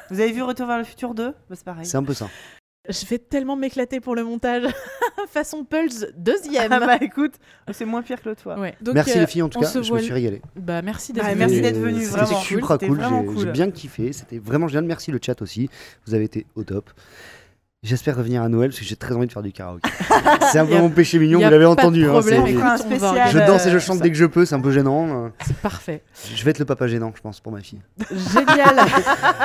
Vous 0.09 0.19
avez 0.19 0.31
vu 0.31 0.41
Retour 0.41 0.65
vers 0.67 0.77
le 0.77 0.83
futur 0.83 1.13
2 1.13 1.29
Bah, 1.31 1.35
C'est 1.51 1.63
pareil. 1.65 1.85
C'est 1.85 1.97
un 1.97 2.03
peu 2.03 2.13
ça. 2.13 2.27
Je 2.89 3.05
vais 3.05 3.17
tellement 3.17 3.55
m'éclater 3.55 4.01
pour 4.01 4.13
le 4.13 4.23
montage. 4.25 4.63
Façon 5.29 5.63
Pulse 5.63 6.05
deuxième. 6.17 6.71
Ah 6.73 6.79
bah 6.81 6.97
écoute, 6.99 7.33
c'est 7.71 7.85
moins 7.85 8.01
pire 8.01 8.21
que 8.21 8.27
le 8.29 8.35
toi. 8.35 8.59
Ouais. 8.59 8.75
Donc, 8.81 8.95
merci 8.95 9.17
euh, 9.17 9.21
les 9.21 9.27
filles 9.27 9.41
en 9.43 9.47
tout 9.49 9.57
on 9.59 9.61
cas. 9.61 9.67
se 9.67 9.81
Je 9.81 9.87
voit 9.87 9.99
me 9.99 10.03
suis 10.03 10.11
régalé. 10.13 10.41
Bah, 10.57 10.81
merci 10.81 11.13
d'être 11.13 11.23
Bah, 11.23 11.33
venu. 11.33 11.61
venu, 11.71 12.03
C'était 12.05 12.35
super 12.41 12.77
cool. 12.77 12.97
vraiment 12.97 13.21
J'ai 13.21 13.27
cool. 13.27 13.37
j'ai 13.39 13.51
bien 13.51 13.71
kiffé. 13.71 14.11
C'était 14.11 14.37
vraiment 14.37 14.67
génial. 14.67 14.83
Merci 14.83 15.11
le 15.11 15.19
chat 15.23 15.41
aussi. 15.41 15.69
Vous 16.05 16.13
avez 16.13 16.25
été 16.25 16.45
au 16.55 16.63
top. 16.65 16.89
J'espère 17.83 18.15
revenir 18.15 18.41
à 18.41 18.47
Noël 18.47 18.69
parce 18.69 18.79
que 18.79 18.85
j'ai 18.85 18.95
très 18.95 19.13
envie 19.13 19.27
de 19.27 19.31
faire 19.33 19.41
du 19.41 19.51
karaoké. 19.51 19.89
c'est 20.53 20.59
un 20.59 20.65
peu 20.65 20.77
mon 20.77 20.89
péché 20.89 21.19
mignon, 21.19 21.39
vous 21.39 21.49
l'avez 21.49 21.65
entendu. 21.65 22.07
hein, 22.09 22.21
spécial. 22.77 23.29
je 23.29 23.39
danse 23.39 23.65
et 23.65 23.71
je 23.71 23.75
euh, 23.75 23.79
chante 23.79 23.99
dès 23.99 24.09
que 24.09 24.15
je 24.15 24.25
peux, 24.25 24.45
c'est 24.45 24.55
un 24.55 24.61
peu 24.61 24.71
gênant. 24.71 25.31
C'est 25.45 25.57
parfait. 25.57 26.01
Je 26.33 26.43
vais 26.45 26.51
être 26.51 26.59
le 26.59 26.65
papa 26.65 26.87
gênant, 26.87 27.11
je 27.13 27.21
pense, 27.21 27.41
pour 27.41 27.51
ma 27.51 27.59
fille. 27.59 27.81
Génial. 28.09 28.75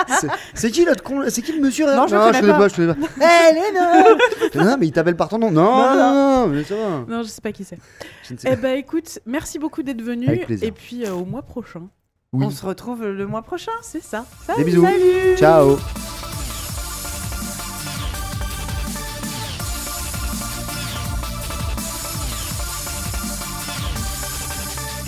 C'est- 0.54 0.70
qui 0.70 0.84
l'autre 0.84 1.02
con 1.02 1.18
là 1.18 1.30
C'est 1.30 1.42
qui 1.42 1.52
le 1.52 1.60
monsieur 1.60 1.86
Non, 1.86 2.06
je 2.06 2.14
le 2.14 2.20
connais 2.20 2.52
pas. 2.52 2.68
Je 2.68 2.74
connais 2.76 2.94
pas. 2.94 3.00
Eh, 3.50 3.54
Léna 3.54 4.64
Non, 4.64 4.76
mais 4.78 4.86
il 4.86 4.92
t'appelle 4.92 5.16
par 5.16 5.28
ton 5.28 5.38
nom. 5.38 5.50
Non, 5.50 5.76
Non, 5.76 5.94
non, 5.96 6.14
non, 6.14 6.46
mais 6.46 6.62
ça 6.62 6.76
va. 6.76 7.04
non, 7.08 7.22
je 7.24 7.28
sais 7.28 7.40
pas 7.40 7.50
qui 7.50 7.64
c'est. 7.64 7.78
Je 8.22 8.34
ne 8.34 8.38
sais 8.38 8.50
Eh 8.52 8.56
bah 8.56 8.74
écoute, 8.74 9.18
merci 9.26 9.58
beaucoup 9.58 9.82
d'être 9.82 10.02
venu. 10.02 10.28
Avec 10.28 10.46
plaisir. 10.46 10.68
Et 10.68 10.70
puis 10.72 11.04
euh, 11.04 11.12
au 11.12 11.24
mois 11.24 11.42
prochain. 11.42 11.88
Oui. 12.32 12.44
On 12.46 12.50
se 12.50 12.64
retrouve 12.64 13.04
le 13.06 13.26
mois 13.26 13.42
prochain. 13.42 13.72
C'est 13.82 14.02
ça. 14.02 14.24
Des 14.56 14.62
bisous. 14.62 14.84
Salut 14.84 15.36
Ciao. 15.36 15.78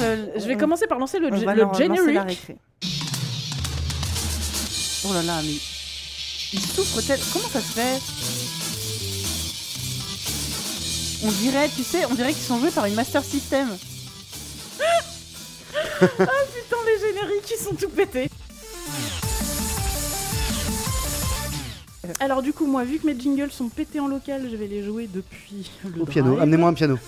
Euh, 0.01 0.27
Je 0.37 0.47
vais 0.47 0.55
on- 0.55 0.59
commencer 0.59 0.87
par 0.87 0.99
lancer 0.99 1.19
le, 1.19 1.29
on 1.29 1.37
ge- 1.37 1.45
va 1.45 1.53
le 1.55 1.61
leur 1.61 1.69
lancer 1.73 1.89
la 1.89 1.95
generic. 1.97 2.29
récré. 2.29 2.57
Oh 5.09 5.13
là 5.15 5.23
là, 5.23 5.41
mais 5.43 5.55
il 6.53 6.61
souffre 6.61 7.01
tel. 7.03 7.19
Comment 7.33 7.49
ça 7.49 7.61
se 7.61 7.73
fait? 7.73 8.01
On 11.23 11.31
dirait, 11.33 11.69
tu 11.77 11.83
sais, 11.83 12.05
on 12.11 12.15
dirait 12.15 12.33
qu'ils 12.33 12.43
sont 12.45 12.59
joués 12.59 12.71
par 12.71 12.87
une 12.87 12.95
Master 12.95 13.23
System. 13.25 13.69
Putain, 16.01 16.77
les 16.87 16.99
génériques, 17.09 17.51
ils 17.51 17.63
sont 17.63 17.75
tout 17.75 17.91
pétés. 17.91 18.31
Alors 22.19 22.43
du 22.43 22.53
coup, 22.53 22.67
moi, 22.67 22.85
vu 22.85 22.99
que 22.99 23.07
mes 23.07 23.19
jingles 23.19 23.51
sont 23.53 23.69
pétés 23.69 24.01
en 24.01 24.09
local, 24.09 24.49
je 24.51 24.57
vais 24.57 24.67
les 24.67 24.83
jouer 24.83 25.09
depuis 25.13 25.71
le 25.85 26.03
Au 26.03 26.07
piano. 26.07 26.31
drive. 26.31 26.43
Amenez-moi 26.43 26.71
un 26.71 26.75
piano. 26.75 26.99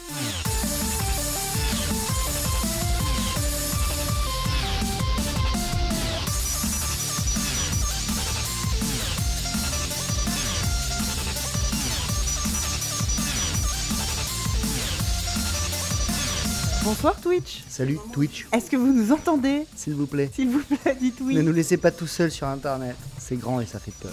Bonsoir 16.85 17.21
Twitch. 17.21 17.63
Salut 17.69 17.99
Twitch, 18.13 18.49
Est-ce 18.51 18.69
que 18.69 18.77
vous 18.77 18.93
nous 18.93 19.13
entendez 19.13 19.67
s'il 19.77 19.95
vous 19.95 20.09
plaît. 20.09 20.29
S'il 20.35 20.49
vous 20.51 20.65
plaît, 20.65 20.97
dites 21.01 21.19
oui. 21.23 21.37
Ne 21.37 21.43
nous 21.43 21.53
laissez 21.53 21.77
pas 21.77 21.93
tout 21.93 22.09
seuls 22.09 22.33
sur 22.33 22.49
internet. 22.49 22.97
C'est 23.19 23.37
grand 23.37 23.61
et 23.61 23.67
ça 23.67 23.79
fait 23.79 23.93
peur. 23.93 24.11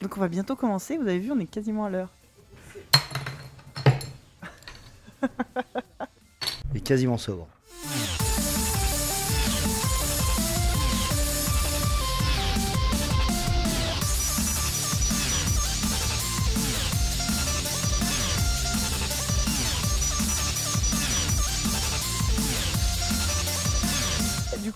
Donc 0.00 0.16
on 0.16 0.20
va 0.20 0.28
bientôt 0.28 0.56
commencer. 0.56 0.96
Vous 0.96 1.06
avez 1.06 1.18
vu, 1.18 1.30
on 1.32 1.38
est 1.38 1.44
quasiment 1.44 1.84
à 1.84 1.90
l'heure. 1.90 2.08
Et 6.74 6.80
quasiment 6.80 7.18
sobre. 7.18 7.46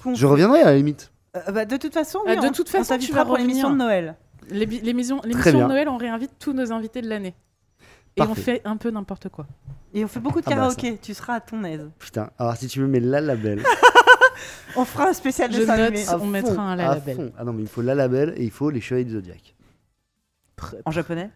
On- 0.07 0.15
Je 0.15 0.27
reviendrai 0.27 0.61
à 0.63 0.67
la 0.67 0.77
limite. 0.77 1.11
Euh, 1.37 1.51
bah, 1.53 1.65
de 1.65 1.77
toute 1.77 1.93
façon, 1.95 2.19
Euh, 2.27 2.31
oui, 2.31 2.37
de 2.41 2.47
on- 2.47 2.53
toute 2.53 2.69
on 2.69 2.73
façon, 2.73 2.85
tu 2.95 3.01
t'invitera 3.01 3.19
vas 3.21 3.25
pour 3.27 3.37
l'émission 3.39 3.71
de. 3.71 3.77
Noël. 3.77 4.17
L'émission 4.51 5.21
de. 5.21 5.67
Noël, 5.67 5.89
on 5.89 5.97
réinvite 5.97 6.33
tous 6.39 6.53
nos 6.53 6.71
invités 6.73 7.01
de 7.03 7.09
l'année. 7.09 7.35
Et 8.17 8.23
on 8.23 8.35
fait 8.35 8.61
un 8.65 8.77
peu 8.77 8.91
n'importe 8.91 9.29
quoi. 9.29 9.47
Et 9.93 10.05
on 10.05 10.09
fait 10.09 10.21
beaucoup 10.21 10.41
de 10.41 10.45
Ah 10.47 10.51
bah, 10.51 10.57
karaoké. 10.57 10.99
tu 11.01 11.15
seras 11.15 11.35
à 11.35 11.41
ton 11.41 11.65
aise. 11.65 11.89
Putain, 11.99 12.31
alors 12.39 12.57
si 12.57 12.67
tu 12.69 12.81
me 12.81 12.87
mets 12.87 13.01
la 13.01 13.21
label. 13.21 13.63
On 14.77 14.85
fera 14.85 15.09
un 15.09 15.13
spécial 15.13 15.53
Je 15.53 15.59
dessin 15.61 15.77
note. 15.77 16.21
On 16.21 16.27
mettra 16.27 16.63
un 16.63 16.75
la 16.77 16.89
label. 16.95 17.17
fond. 17.17 17.33
Ah 17.39 17.45
non, 17.45 17.53
mais 17.53 17.63
il 17.63 17.69
faut 17.69 17.81
la 17.83 17.95
label 17.95 18.35
et 18.37 18.43
il 18.45 18.51
faut 18.51 18.71
les 18.71 18.81
chevaliers 18.81 19.05
du 19.05 19.13
Zodiac. 19.13 19.55
En 20.85 20.91
japonais 20.91 21.31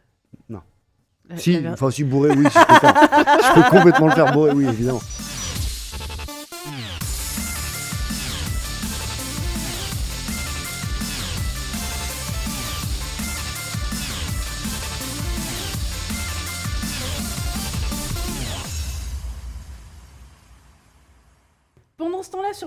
La- 0.50 1.36
Si, 1.36 1.52
la 1.52 1.60
ver- 1.60 1.72
enfin 1.74 1.90
si 1.90 2.02
bourré, 2.04 2.30
oui, 2.30 2.46
si 2.50 2.58
je 2.58 2.66
peux 2.66 2.74
faire. 2.74 2.94
je 3.54 3.54
peux 3.54 3.70
complètement 3.76 4.06
le 4.06 4.12
faire 4.12 4.32
bourré, 4.32 4.52
oui, 4.52 4.66
évidemment. 4.66 5.00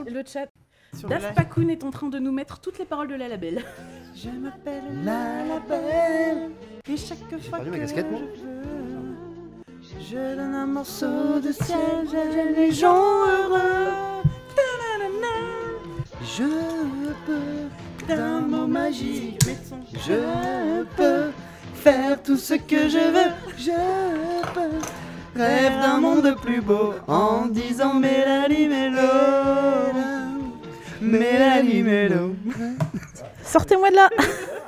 Sur 0.06 0.14
le 0.14 0.24
chat, 0.26 0.48
live. 1.10 1.34
Pakun 1.36 1.68
est 1.70 1.84
en 1.84 1.92
train 1.92 2.10
de 2.10 2.20
nous 2.20 2.32
mettre 2.32 2.60
toutes 2.60 2.80
les 2.80 2.86
paroles 2.86 3.08
de 3.08 3.16
la 3.16 3.28
label. 3.28 3.64
Je 4.16 4.30
m'appelle 4.30 4.84
la 5.04 5.46
label 5.46 6.52
et 6.88 6.98
chaque 6.98 7.18
fois 7.42 7.60
ma 7.60 7.66
que 7.66 7.78
casquette, 7.78 8.06
je 8.10 8.42
veux, 8.42 10.02
je 10.02 10.36
donne 10.36 10.54
un 10.54 10.66
morceau 10.66 11.40
de 11.40 11.52
ciel, 11.52 12.08
j'aime 12.12 12.56
les 12.56 12.72
gens 12.72 13.26
heureux. 13.26 14.12
Je 16.24 16.44
peux 17.26 18.08
d'un 18.08 18.42
mot 18.42 18.68
magique, 18.68 19.42
je 19.94 20.84
peux 20.96 21.32
faire 21.74 22.22
tout 22.22 22.38
ce 22.38 22.54
que 22.54 22.88
je 22.88 23.00
veux. 23.00 23.32
Je 23.58 23.72
peux 24.54 24.78
rêve 25.36 25.80
d'un 25.82 25.98
monde 26.00 26.36
plus 26.42 26.62
beau 26.62 26.94
en 27.08 27.46
disant 27.48 27.94
Mélanie 27.96 28.68
Mélo. 28.68 29.02
Mélanie 31.02 31.84
Mélo. 31.84 32.36
Sortez-moi 33.44 33.90
de 33.90 33.96
là 33.96 34.10